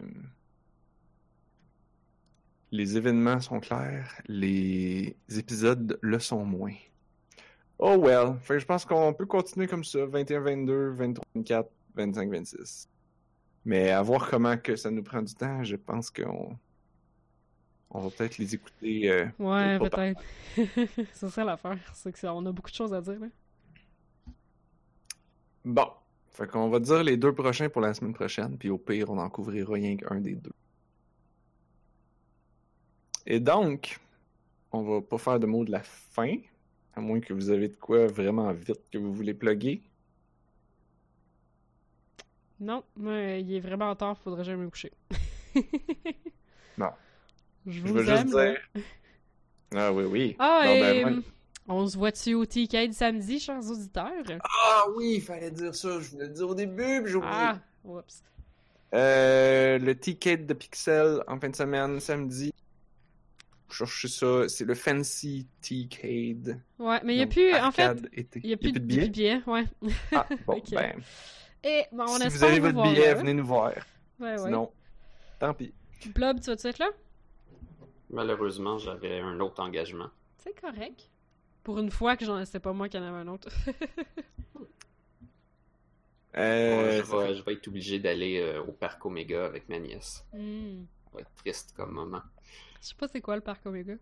les 2.73 2.97
événements 2.97 3.41
sont 3.41 3.61
clairs, 3.61 4.21
les 4.29 5.17
épisodes 5.37 5.99
le 6.01 6.19
sont 6.19 6.45
moins. 6.45 6.75
Oh 7.79 7.97
well, 7.97 8.37
fait 8.43 8.55
que 8.55 8.61
je 8.61 8.67
pense 8.67 8.85
qu'on 8.85 9.13
peut 9.15 9.27
continuer 9.27 9.67
comme 9.67 9.85
ça, 9.85 10.05
21, 10.05 10.41
22, 10.41 10.91
23, 10.91 11.25
24, 11.35 11.71
25, 11.95 12.31
26. 12.31 12.89
Mais 13.65 13.91
à 13.91 14.03
voir 14.03 14.29
comment 14.29 14.57
que 14.57 14.77
ça 14.77 14.91
nous 14.91 15.03
prend 15.03 15.23
du 15.23 15.35
temps, 15.35 15.65
je 15.65 15.77
pense 15.77 16.11
qu'on 16.11 16.57
on 17.91 18.01
va 18.01 18.11
peut-être 18.11 18.39
les 18.39 18.55
écouter. 18.55 19.11
euh, 19.11 19.27
Ouais, 19.39 19.79
peut-être. 19.79 20.23
c'est 21.13 21.29
ça 21.29 21.45
l'affaire, 21.45 21.79
c'est 21.95 22.13
que 22.13 22.27
on 22.27 22.47
a 22.47 22.53
beaucoup 22.53 22.71
de 22.71 22.75
choses 22.75 22.95
à 22.95 23.01
dire, 23.01 23.19
là. 23.19 23.27
Bon, 25.65 25.89
fait 26.31 26.47
qu'on 26.47 26.69
va 26.71 26.79
dire 26.81 27.03
les 27.03 27.17
deux 27.17 27.35
prochains 27.35 27.69
pour 27.69 27.83
la 27.83 27.93
semaine 27.93 28.15
prochaine, 28.15 28.57
puis 28.57 28.71
au 28.71 28.79
pire, 28.79 29.11
on 29.11 29.19
en 29.19 29.29
couvrira 29.29 29.75
rien 29.75 29.97
qu'un 29.97 30.21
des 30.21 30.35
deux. 30.37 30.53
Et 33.31 33.39
donc, 33.39 34.01
on 34.73 34.83
va 34.83 35.01
pas 35.01 35.17
faire 35.17 35.39
de 35.39 35.47
mots 35.47 35.65
de 35.65 35.71
la 35.71 35.83
fin, 35.85 36.35
à 36.97 37.01
moins 37.01 37.21
que 37.21 37.33
vous 37.33 37.51
avez 37.51 37.69
de 37.69 37.77
quoi 37.77 38.09
vraiment 38.09 38.53
vite 38.53 38.81
que 38.93 38.99
vous 38.99 39.13
voulez 39.15 39.35
plugger. 39.35 39.83
Non, 42.59 42.83
moi, 42.97 43.17
il 43.39 43.55
est 43.55 43.61
vraiment 43.61 43.95
tard, 43.95 44.19
faudrait 44.19 44.43
jamais 44.43 44.65
me 44.65 44.71
coucher. 44.71 44.93
Non. 46.79 46.91
Je 47.67 47.73
Je 47.73 47.81
vous 47.83 47.95
veux 47.95 48.03
juste 48.03 48.21
aime. 48.23 48.31
dire. 48.31 48.85
Ah 49.77 49.93
oui, 49.93 50.05
oui. 50.05 50.37
Ah, 50.39 50.65
et 50.67 50.81
ben, 51.05 51.11
moi- 51.15 51.23
on 51.69 51.87
se 51.87 51.97
voit-tu 51.99 52.35
au 52.35 52.47
TK 52.47 52.93
samedi, 52.93 53.39
chers 53.39 53.65
auditeurs? 53.71 54.11
Ah 54.43 54.85
oui, 54.97 55.15
il 55.17 55.21
fallait 55.21 55.51
dire 55.51 55.75
ça, 55.75 56.01
je 56.01 56.11
voulais 56.11 56.27
le 56.27 56.33
dire 56.33 56.49
au 56.49 56.55
début, 56.55 57.03
puis 57.03 57.13
j'ai 57.13 57.17
oublié. 57.17 57.33
Ah, 57.33 57.59
oups. 57.85 58.23
Euh, 58.95 59.79
le 59.79 59.97
ticket 59.99 60.39
de 60.39 60.55
Pixel 60.55 61.23
en 61.29 61.39
fin 61.39 61.51
de 61.51 61.57
semaine, 61.57 62.01
samedi. 62.01 62.53
Cherchez 63.71 64.09
ça, 64.09 64.49
c'est 64.49 64.65
le 64.65 64.75
Fancy 64.75 65.47
T-Cade. 65.61 66.61
Ouais, 66.79 67.01
mais 67.05 67.15
il 67.15 67.19
y 67.19 67.23
a 67.23 67.27
plus, 67.27 67.55
en 67.55 67.71
fait, 67.71 67.97
il 68.43 68.47
y 68.51 68.53
a 68.53 68.57
plus, 68.57 68.73
de 68.73 68.79
billets. 68.79 69.41
ouais. 69.47 69.65
Ah, 70.13 70.27
bon, 70.47 70.55
Ok. 70.59 70.71
ben, 70.73 71.01
Et 71.63 71.85
bon, 71.93 72.05
on 72.05 72.17
si 72.17 72.23
espère 72.25 72.31
vous 72.31 72.45
avez 72.45 72.59
votre 72.61 72.75
voir 72.75 72.89
billet, 72.93 73.07
là. 73.07 73.15
venez 73.15 73.35
nous 73.35 73.47
voir. 73.47 73.73
Ouais, 74.19 74.33
ouais. 74.33 74.39
Sinon, 74.39 74.73
tant 75.39 75.55
pis. 75.55 75.73
Blob, 76.15 76.41
tu 76.41 76.47
vas-tu 76.47 76.67
être 76.67 76.79
là? 76.79 76.89
Malheureusement, 78.11 78.79
j'avais 78.79 79.21
un 79.21 79.39
autre 79.41 79.63
engagement. 79.63 80.09
C'est 80.39 80.59
correct. 80.61 81.09
Pour 81.63 81.79
une 81.79 81.91
fois 81.91 82.17
que 82.17 82.25
j'en 82.25 82.43
c'était 82.45 82.59
pas 82.59 82.73
moi 82.73 82.89
qui 82.89 82.99
en 82.99 83.03
avait 83.03 83.19
un 83.19 83.29
autre. 83.29 83.49
Euh, 86.37 87.01
Ouais, 87.01 87.03
je, 87.05 87.17
vais, 87.17 87.35
je 87.35 87.51
être 87.51 87.69
obligé 87.69 87.99
d'aller 87.99 88.39
euh, 88.41 88.63
au 88.63 88.71
parc 88.73 89.05
Omega 89.05 89.47
avec 89.47 89.69
ma 89.69 89.81
nièce. 89.81 90.25
Hmm. 90.33 90.85
Ça 91.05 91.11
va 91.15 91.21
être 91.23 91.35
triste 91.35 91.75
comme 91.77 91.91
moment. 91.91 92.23
Je 92.81 92.87
sais 92.87 92.95
pas 92.95 93.09
c'est 93.09 93.21
quoi 93.21 93.37
le 93.37 93.43
parc 93.43 93.65
Omega. 93.67 93.95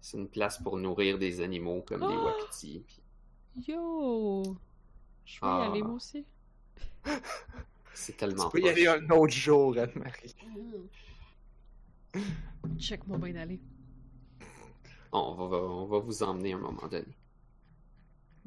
C'est 0.00 0.18
une 0.18 0.28
place 0.28 0.58
pour 0.62 0.76
nourrir 0.78 1.18
des 1.18 1.40
animaux 1.40 1.82
comme 1.82 2.00
des 2.00 2.06
Oh! 2.06 2.24
wapitis. 2.26 2.84
Yo! 3.66 4.42
Je 5.24 5.40
vais 5.40 5.46
y 5.46 5.50
Ah. 5.50 5.70
aller 5.70 5.82
moi 5.82 5.94
aussi. 5.94 6.26
C'est 7.94 8.12
Tu 8.12 8.18
tellement 8.18 8.48
peux 8.50 8.60
y 8.60 8.68
aller 8.68 8.86
un 8.86 9.08
autre 9.10 9.32
jour, 9.32 9.76
Anne-Marie. 9.76 10.34
Check 12.78 13.06
moi 13.06 13.18
bien 13.18 13.36
aller. 13.36 13.60
On 15.12 15.46
va, 15.46 15.56
on 15.58 15.86
va 15.86 15.98
vous 15.98 16.22
emmener 16.22 16.54
à 16.54 16.56
un 16.56 16.60
moment 16.60 16.88
donné. 16.88 17.04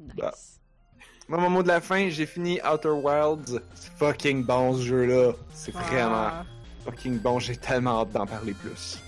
Nice. 0.00 0.12
Bah. 0.16 0.34
Moi, 1.28 1.38
mon 1.38 1.50
mot 1.50 1.62
de 1.62 1.68
la 1.68 1.80
fin, 1.80 2.08
j'ai 2.08 2.26
fini 2.26 2.60
Outer 2.62 2.90
Wilds. 2.90 3.60
C'est 3.74 3.92
fucking 3.94 4.44
bon 4.44 4.74
ce 4.76 4.82
jeu-là. 4.82 5.32
C'est 5.50 5.72
vraiment 5.72 6.26
Ah. 6.28 6.44
fucking 6.84 7.18
bon. 7.20 7.38
J'ai 7.38 7.56
tellement 7.56 8.00
hâte 8.02 8.10
d'en 8.12 8.26
parler 8.26 8.52
plus. 8.54 9.00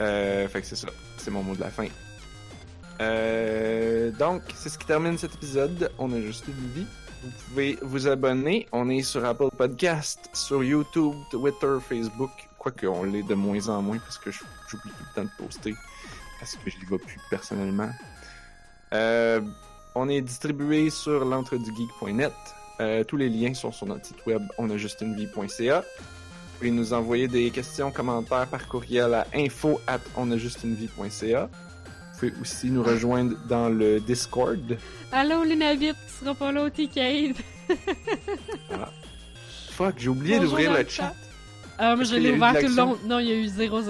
Euh, 0.00 0.48
fait 0.48 0.60
que 0.60 0.66
c'est 0.66 0.76
ça. 0.76 0.88
C'est 1.16 1.30
mon 1.30 1.42
mot 1.42 1.54
de 1.54 1.60
la 1.60 1.70
fin. 1.70 1.88
Euh, 3.00 4.10
donc, 4.12 4.42
c'est 4.54 4.68
ce 4.68 4.78
qui 4.78 4.86
termine 4.86 5.18
cet 5.18 5.34
épisode. 5.34 5.90
On 5.98 6.12
a 6.12 6.20
juste 6.20 6.44
une 6.48 6.68
vie. 6.72 6.86
Vous 7.22 7.30
pouvez 7.48 7.78
vous 7.82 8.06
abonner. 8.06 8.66
On 8.72 8.88
est 8.88 9.02
sur 9.02 9.24
Apple 9.24 9.50
Podcast, 9.56 10.30
sur 10.32 10.62
YouTube, 10.62 11.14
Twitter, 11.30 11.76
Facebook. 11.86 12.30
Quoique 12.58 12.86
on 12.86 13.04
l'est 13.04 13.22
de 13.22 13.34
moins 13.34 13.68
en 13.68 13.82
moins 13.82 13.98
parce 13.98 14.18
que 14.18 14.30
j'oublie 14.30 14.90
tout 14.90 15.04
le 15.10 15.14
temps 15.14 15.24
de 15.24 15.44
poster. 15.44 15.74
Parce 16.38 16.56
que 16.56 16.70
je 16.70 16.76
n'y 16.76 16.84
vais 16.84 16.98
plus 16.98 17.20
personnellement. 17.30 17.90
Euh, 18.92 19.40
on 19.94 20.08
est 20.08 20.20
distribué 20.20 20.90
sur 20.90 21.24
l'entredugeek.net. 21.24 22.32
Euh, 22.80 23.02
tous 23.02 23.16
les 23.16 23.28
liens 23.28 23.54
sont 23.54 23.72
sur 23.72 23.86
notre 23.86 24.06
site 24.06 24.24
web 24.26 24.42
onajustunevie.ca. 24.56 25.84
Vous 26.58 26.64
pouvez 26.64 26.70
nous 26.72 26.92
envoyer 26.92 27.28
des 27.28 27.50
questions, 27.52 27.92
commentaires 27.92 28.48
par 28.48 28.66
courriel 28.66 29.14
à 29.14 29.28
info 29.32 29.80
at 29.86 30.00
onajustunevie.ca. 30.16 31.48
Vous 31.48 32.18
pouvez 32.18 32.32
aussi 32.40 32.68
nous 32.72 32.82
rejoindre 32.82 33.36
dans 33.48 33.68
le 33.68 34.00
Discord. 34.00 34.76
Allô, 35.12 35.44
Lunavit, 35.44 35.92
qui 35.92 36.12
sera 36.18 36.34
pas 36.34 36.50
là 36.50 36.64
au 36.64 36.68
TK. 36.68 37.36
Fuck, 39.70 39.94
j'ai 39.98 40.08
oublié 40.08 40.40
d'ouvrir 40.40 40.72
le 40.76 40.84
chat. 40.88 41.14
Ah, 41.78 41.94
moi 41.94 42.02
Est-ce 42.02 42.14
je 42.14 42.18
l'ai 42.18 42.32
ouvert 42.32 42.48
tout 42.54 42.56
le 42.56 42.62
l'action? 42.62 42.86
long. 42.86 42.98
Non, 43.06 43.18
il 43.20 43.28
y 43.28 43.30
a 43.30 43.36
eu 43.36 43.46
000, 43.46 43.82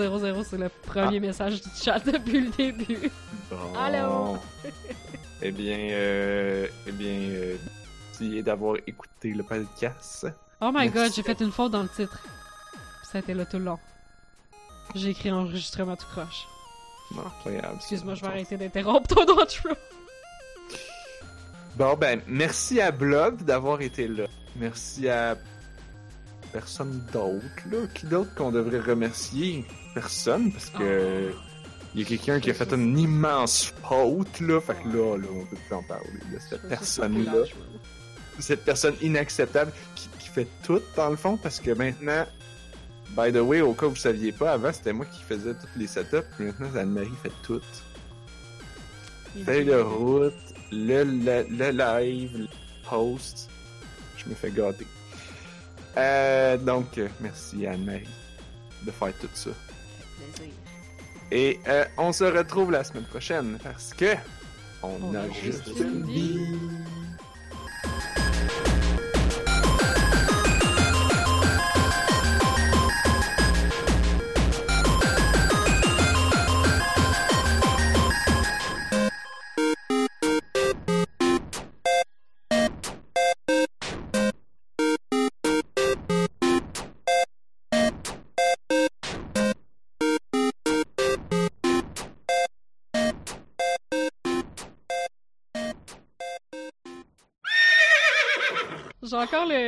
c'est 0.45 0.59
le 0.59 0.69
premier 0.85 1.17
Ah. 1.17 1.21
message 1.21 1.63
du 1.63 1.69
chat 1.83 2.01
depuis 2.01 2.41
le 2.43 2.51
début. 2.51 3.11
Bon. 3.51 3.57
Allô? 3.83 4.37
eh 5.43 5.51
bien, 5.53 5.79
euh, 5.93 6.67
eh 6.87 6.93
bien, 6.93 7.09
euh, 7.31 7.57
merci 8.21 8.43
d'avoir 8.43 8.77
écouté 8.87 9.33
le 9.33 9.43
podcast. 9.43 10.27
Oh 10.61 10.67
my 10.67 10.91
Merci. 10.91 10.93
god, 10.93 11.13
j'ai 11.15 11.23
fait 11.23 11.41
une 11.41 11.53
faute 11.53 11.73
dans 11.73 11.83
le 11.85 11.89
titre. 11.89 12.19
Ça 13.11 13.19
a 13.19 13.21
été 13.23 13.33
là 13.33 13.47
tout 13.47 13.59
le 13.59 13.65
long. 13.65 13.79
J'ai 14.95 15.11
écrit 15.11 15.31
enregistrement 15.31 15.97
tout 15.97 16.07
croche. 16.13 16.47
Pas 17.15 17.51
grave. 17.51 17.77
Excuse-moi, 17.77 18.15
je 18.15 18.21
vais 18.21 18.27
arrêter 18.27 18.57
d'interrompre 18.59 19.07
ton 19.15 19.23
outro. 19.23 19.71
Bon, 21.77 21.97
ben, 21.97 22.21
merci 22.27 22.81
à 22.83 22.91
Blob 22.91 23.43
d'avoir 23.43 23.81
été 23.81 24.09
là. 24.09 24.25
Merci 24.57 25.09
à 25.09 25.39
personne 26.53 27.03
d'autre, 27.13 27.45
là. 27.71 27.87
Qui 27.95 28.07
d'autre 28.07 28.35
qu'on 28.35 28.53
devrait 28.53 28.81
remercier? 28.81 29.65
Personne, 29.95 30.53
parce 30.53 30.69
que 30.69 31.33
il 31.95 32.03
y 32.03 32.05
a 32.05 32.07
quelqu'un 32.07 32.41
qui 32.41 32.51
a 32.51 32.55
fait 32.55 32.73
une 32.73 32.99
immense 32.99 33.73
faute, 33.83 34.41
là. 34.41 34.61
Fait 34.61 34.75
que 34.83 34.89
là, 34.89 35.17
là, 35.17 35.29
on 35.33 35.47
peut 35.47 35.57
plus 35.57 35.75
en 35.75 35.83
parler, 35.85 36.21
là. 36.31 36.41
Cette 36.41 36.69
personne-là, 36.69 37.45
cette 38.39 38.65
personne 38.67 38.97
inacceptable 39.01 39.73
qui, 39.95 40.09
qui 40.19 40.29
fait 40.29 40.49
tout, 40.63 40.83
dans 40.95 41.09
le 41.09 41.17
fond, 41.17 41.39
parce 41.39 41.59
que 41.59 41.71
maintenant, 41.71 42.27
by 43.17 43.33
the 43.33 43.41
way, 43.43 43.61
au 43.61 43.75
cas 43.75 43.87
où 43.87 43.91
vous 43.91 43.97
saviez 43.97 44.33
pas, 44.33 44.53
avant, 44.53 44.73
c'était 44.73 44.93
moi 44.93 45.07
qui 45.07 45.23
faisais 45.23 45.55
tous 45.55 45.79
les 45.79 45.87
setups, 45.87 46.27
puis 46.37 46.47
maintenant, 46.47 46.75
Anne-Marie 46.77 47.13
fait 47.23 47.33
tout. 47.43 47.61
Feuille 49.45 49.67
de 49.67 49.77
route, 49.77 50.35
le, 50.73 51.05
le, 51.05 51.47
le 51.49 51.71
live, 51.71 52.39
le 52.39 52.49
post. 52.89 53.49
Je 54.17 54.29
me 54.29 54.35
fais 54.35 54.51
gâter. 54.51 54.87
Euh, 55.97 56.57
donc, 56.57 56.99
euh, 56.99 57.09
merci 57.21 57.67
Anne-Marie 57.67 58.09
de 58.85 58.91
faire 58.91 59.13
tout 59.21 59.29
ça. 59.35 59.51
Plaisir. 60.37 60.53
Et 61.31 61.61
euh, 61.69 61.85
on 61.99 62.13
se 62.13 62.25
retrouve 62.25 62.71
la 62.71 62.85
semaine 62.85 63.05
prochaine 63.05 63.59
parce 63.63 63.93
que 63.93 64.15
on, 64.83 64.97
On 65.03 65.15
a 65.15 65.21
a 65.21 65.31
juste 65.31 65.67
une 65.79 66.07
vie. 66.07 66.39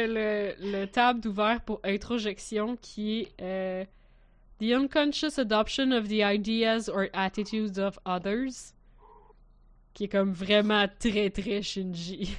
Le, 0.07 0.55
le, 0.61 0.87
tab 0.87 1.21
d'ouvert 1.21 1.61
pour 1.63 1.81
introjection 1.85 2.77
qui 2.77 3.21
est 3.21 3.43
euh, 3.43 3.85
The 4.61 4.73
unconscious 4.73 5.39
adoption 5.39 5.91
of 5.93 6.09
the 6.09 6.23
ideas 6.23 6.89
or 6.89 7.09
attitudes 7.15 7.79
of 7.79 7.99
others. 8.05 8.75
Qui 9.95 10.05
est 10.05 10.09
comme 10.09 10.33
vraiment 10.33 10.87
très 10.99 11.31
très 11.31 11.63
Shinji. 11.63 12.37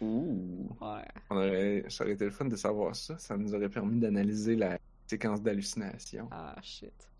Ouh. 0.00 0.68
Ouais. 0.80 1.04
On 1.30 1.36
aurait... 1.36 1.84
Ça 1.88 2.04
aurait 2.04 2.14
été 2.14 2.24
le 2.24 2.30
fun 2.30 2.44
de 2.44 2.56
savoir 2.56 2.94
ça. 2.94 3.18
Ça 3.18 3.36
nous 3.36 3.52
aurait 3.54 3.68
permis 3.68 3.98
d'analyser 3.98 4.54
la 4.54 4.78
séquence 5.06 5.42
d'hallucination. 5.42 6.28
Ah 6.30 6.56
shit. 6.62 7.10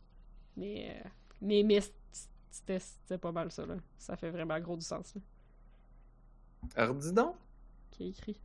Mais, 0.56 0.90
euh, 0.90 1.08
mais, 1.42 1.62
mais 1.64 1.80
c'était 2.50 2.78
c'était 2.78 3.18
pas 3.18 3.32
mal 3.32 3.50
ça 3.50 3.66
là. 3.66 3.76
Ça 3.98 4.16
fait 4.16 4.30
vraiment 4.30 4.58
gros 4.60 4.76
du 4.76 4.84
sens 4.84 5.12
là. 5.14 5.20
Alors 6.76 6.94
dis 6.94 7.12
donc. 7.12 7.34
Qui 7.90 8.04
est 8.04 8.08
écrit. 8.10 8.36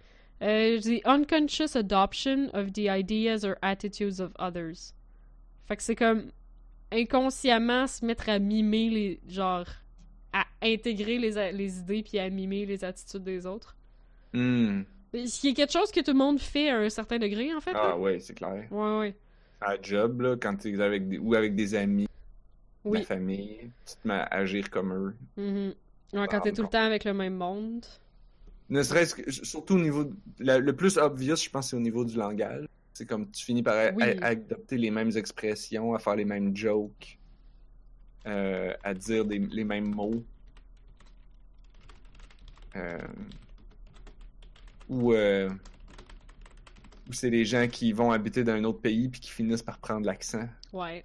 Euh, 0.42 0.80
the 0.80 1.02
unconscious 1.06 1.76
adoption 1.76 2.50
of 2.54 2.72
the 2.74 2.88
ideas 2.90 3.44
or 3.44 3.58
attitudes 3.62 4.20
of 4.22 4.32
others. 4.40 4.94
Fait 5.68 5.76
que 5.76 5.84
c'est 5.84 5.96
comme 5.96 6.32
inconsciemment 6.92 7.88
se 7.88 8.06
mettre 8.06 8.30
à 8.30 8.40
mimer 8.40 8.90
les. 8.90 9.20
genre. 9.28 9.66
à 10.32 10.46
intégrer 10.62 11.18
les, 11.18 11.38
a- 11.40 11.52
les 11.52 11.80
idées 11.80 12.04
puis 12.04 12.20
à 12.20 12.30
mimer 12.30 12.66
les 12.66 12.84
attitudes 12.84 13.24
des 13.24 13.46
autres. 13.48 13.76
Hmm. 14.34 14.82
Ce 15.14 15.42
qui 15.42 15.50
est 15.50 15.54
quelque 15.56 15.74
chose 15.74 15.92
que 15.92 16.02
tout 16.02 16.12
le 16.12 16.18
monde 16.20 16.40
fait 16.40 16.70
à 16.70 16.78
un 16.78 16.90
certain 16.90 17.18
degré 17.18 17.52
en 17.54 17.60
fait. 17.60 17.72
Ah 17.74 17.98
ouais, 17.98 18.20
c'est 18.20 18.36
clair. 18.36 18.66
Ouais, 18.72 19.00
ouais. 19.00 19.16
À 19.60 19.76
job, 19.82 20.22
là, 20.22 20.36
quand 20.40 20.56
tu 20.58 20.72
es 20.74 20.80
avec 20.82 21.10
des... 21.10 21.18
ou 21.18 21.34
avec 21.34 21.56
des 21.56 21.74
amis, 21.74 22.08
Oui. 22.86 23.00
la 23.00 23.06
famille, 23.06 23.58
tu 23.88 23.96
te 24.02 24.08
mets 24.08 24.14
à 24.14 24.24
agir 24.26 24.70
comme 24.70 24.94
eux. 24.94 25.16
Mhm. 25.36 25.74
Ouais, 26.14 26.28
quand 26.30 26.42
t'es 26.42 26.52
tout 26.52 26.62
le 26.62 26.70
temps 26.70 26.86
avec 26.86 27.04
le 27.06 27.14
même 27.16 27.36
monde. 27.36 27.84
Ne 28.70 28.84
serait-ce 28.84 29.16
que, 29.16 29.32
surtout 29.32 29.76
au 29.76 29.80
niveau, 29.80 30.12
la- 30.38 30.60
le 30.60 30.76
plus 30.76 30.98
obvious, 30.98 31.36
je 31.36 31.50
pense, 31.50 31.70
c'est 31.72 31.76
au 31.76 31.80
niveau 31.80 32.06
du 32.06 32.16
langage. 32.16 32.66
C'est 32.94 33.06
comme 33.06 33.30
tu 33.32 33.44
finis 33.46 33.64
par 33.64 33.76
adopter 34.22 34.78
les 34.78 34.92
mêmes 34.92 35.12
expressions, 35.16 35.94
à 35.96 36.00
faire 36.00 36.16
les 36.16 36.26
mêmes 36.26 36.56
jokes, 36.56 37.18
euh, 38.28 38.74
à 38.84 38.94
dire 38.94 39.26
des- 39.26 39.40
les 39.40 39.64
mêmes 39.64 39.94
mots. 39.94 40.24
Euh, 42.76 43.00
ou 44.88 45.14
euh, 45.14 45.50
ou 47.08 47.14
c'est 47.14 47.32
des 47.32 47.46
gens 47.46 47.68
qui 47.68 47.92
vont 47.92 48.12
habiter 48.12 48.44
dans 48.44 48.54
un 48.54 48.64
autre 48.64 48.82
pays 48.82 49.10
puis 49.10 49.20
qui 49.20 49.32
finissent 49.32 49.64
par 49.64 49.80
prendre 49.80 50.06
l'accent. 50.06 50.48
Ouais. 50.72 51.04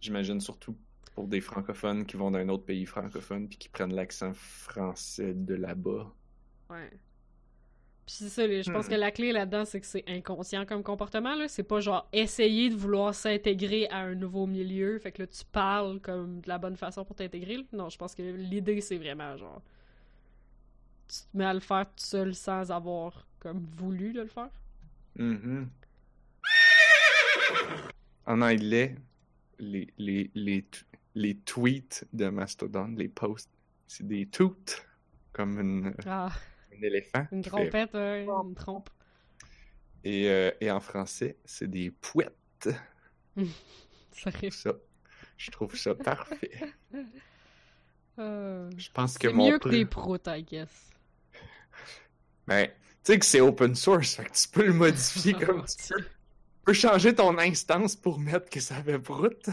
J'imagine 0.00 0.40
surtout 0.40 0.76
pour 1.16 1.26
des 1.26 1.40
francophones 1.40 2.04
qui 2.06 2.16
vont 2.16 2.30
dans 2.30 2.38
un 2.38 2.48
autre 2.50 2.64
pays 2.64 2.84
francophone 2.86 3.48
puis 3.48 3.56
qui 3.58 3.68
prennent 3.70 3.94
l'accent 3.94 4.32
français 4.34 5.32
de 5.34 5.54
là-bas. 5.54 6.12
Ouais. 6.70 6.90
Puis 8.04 8.14
c'est 8.18 8.28
ça, 8.28 8.46
je 8.46 8.70
pense 8.70 8.86
Hmm. 8.86 8.90
que 8.90 8.94
la 8.94 9.10
clé 9.10 9.32
là-dedans, 9.32 9.64
c'est 9.64 9.80
que 9.80 9.86
c'est 9.86 10.04
inconscient 10.06 10.64
comme 10.66 10.82
comportement, 10.84 11.34
là. 11.34 11.48
C'est 11.48 11.64
pas 11.64 11.80
genre 11.80 12.06
essayer 12.12 12.68
de 12.68 12.76
vouloir 12.76 13.14
s'intégrer 13.14 13.88
à 13.88 13.96
un 14.00 14.14
nouveau 14.14 14.46
milieu, 14.46 14.98
fait 15.00 15.10
que 15.10 15.22
là, 15.22 15.26
tu 15.26 15.42
parles 15.50 16.00
comme 16.00 16.40
de 16.42 16.48
la 16.48 16.58
bonne 16.58 16.76
façon 16.76 17.04
pour 17.04 17.16
t'intégrer. 17.16 17.56
là. 17.56 17.62
Non, 17.72 17.88
je 17.88 17.96
pense 17.98 18.14
que 18.14 18.22
l'idée, 18.22 18.80
c'est 18.80 18.98
vraiment 18.98 19.36
genre. 19.36 19.60
Tu 21.08 21.16
te 21.16 21.36
mets 21.36 21.46
à 21.46 21.54
le 21.54 21.60
faire 21.60 21.86
tout 21.86 21.94
seul 22.04 22.34
sans 22.34 22.70
avoir 22.70 23.26
comme 23.40 23.64
voulu 23.76 24.12
de 24.12 24.20
le 24.20 24.28
faire. 24.28 24.50
Mhm. 25.16 25.68
En 28.26 28.42
anglais, 28.42 28.94
les, 29.58 29.88
les, 29.98 30.30
les, 30.34 30.62
t- 30.62 30.80
les 31.16 31.34
tweets 31.38 32.06
de 32.12 32.28
Mastodon, 32.28 32.94
les 32.96 33.08
posts, 33.08 33.50
c'est 33.88 34.06
des 34.06 34.26
toots, 34.26 34.76
comme 35.32 35.58
une, 35.58 35.94
Ah, 36.06 36.30
un 36.72 36.82
éléphant. 36.82 37.26
une 37.32 37.40
qui 37.42 37.48
fait- 37.50 37.56
trompette, 37.56 37.94
ouais, 37.94 38.24
une 38.26 38.54
trompe. 38.54 38.90
Et, 40.04 40.28
euh, 40.30 40.50
et 40.60 40.70
en 40.70 40.78
français, 40.78 41.36
c'est 41.44 41.68
des 41.70 41.90
pouettes. 41.90 42.68
Ça 44.12 44.30
arrive. 44.30 44.52
Ça, 44.52 44.72
je 45.36 45.50
trouve 45.50 45.74
ça 45.76 45.94
parfait. 45.94 46.50
Euh, 48.18 48.70
Je 48.78 48.90
pense 48.92 49.18
que 49.18 49.28
C'est 49.28 49.34
mon 49.34 49.50
mieux 49.50 49.58
que 49.58 49.68
des 49.68 49.84
proutes, 49.84 50.26
I 50.26 50.42
guess. 50.42 50.70
Ben, 52.46 52.66
tu 52.68 52.72
sais 53.02 53.18
que 53.18 53.26
c'est 53.26 53.40
open 53.42 53.74
source, 53.74 54.14
fait 54.14 54.24
que 54.24 54.32
tu 54.32 54.48
peux 54.48 54.64
le 54.66 54.72
modifier 54.72 55.34
comme 55.34 55.64
tu 55.66 55.92
veux. 55.92 56.00
Tu 56.02 56.10
peux 56.64 56.72
changer 56.72 57.14
ton 57.14 57.36
instance 57.38 57.94
pour 57.94 58.18
mettre 58.18 58.48
que 58.48 58.60
ça 58.60 58.82
fait 58.82 58.98
prout. 58.98 59.50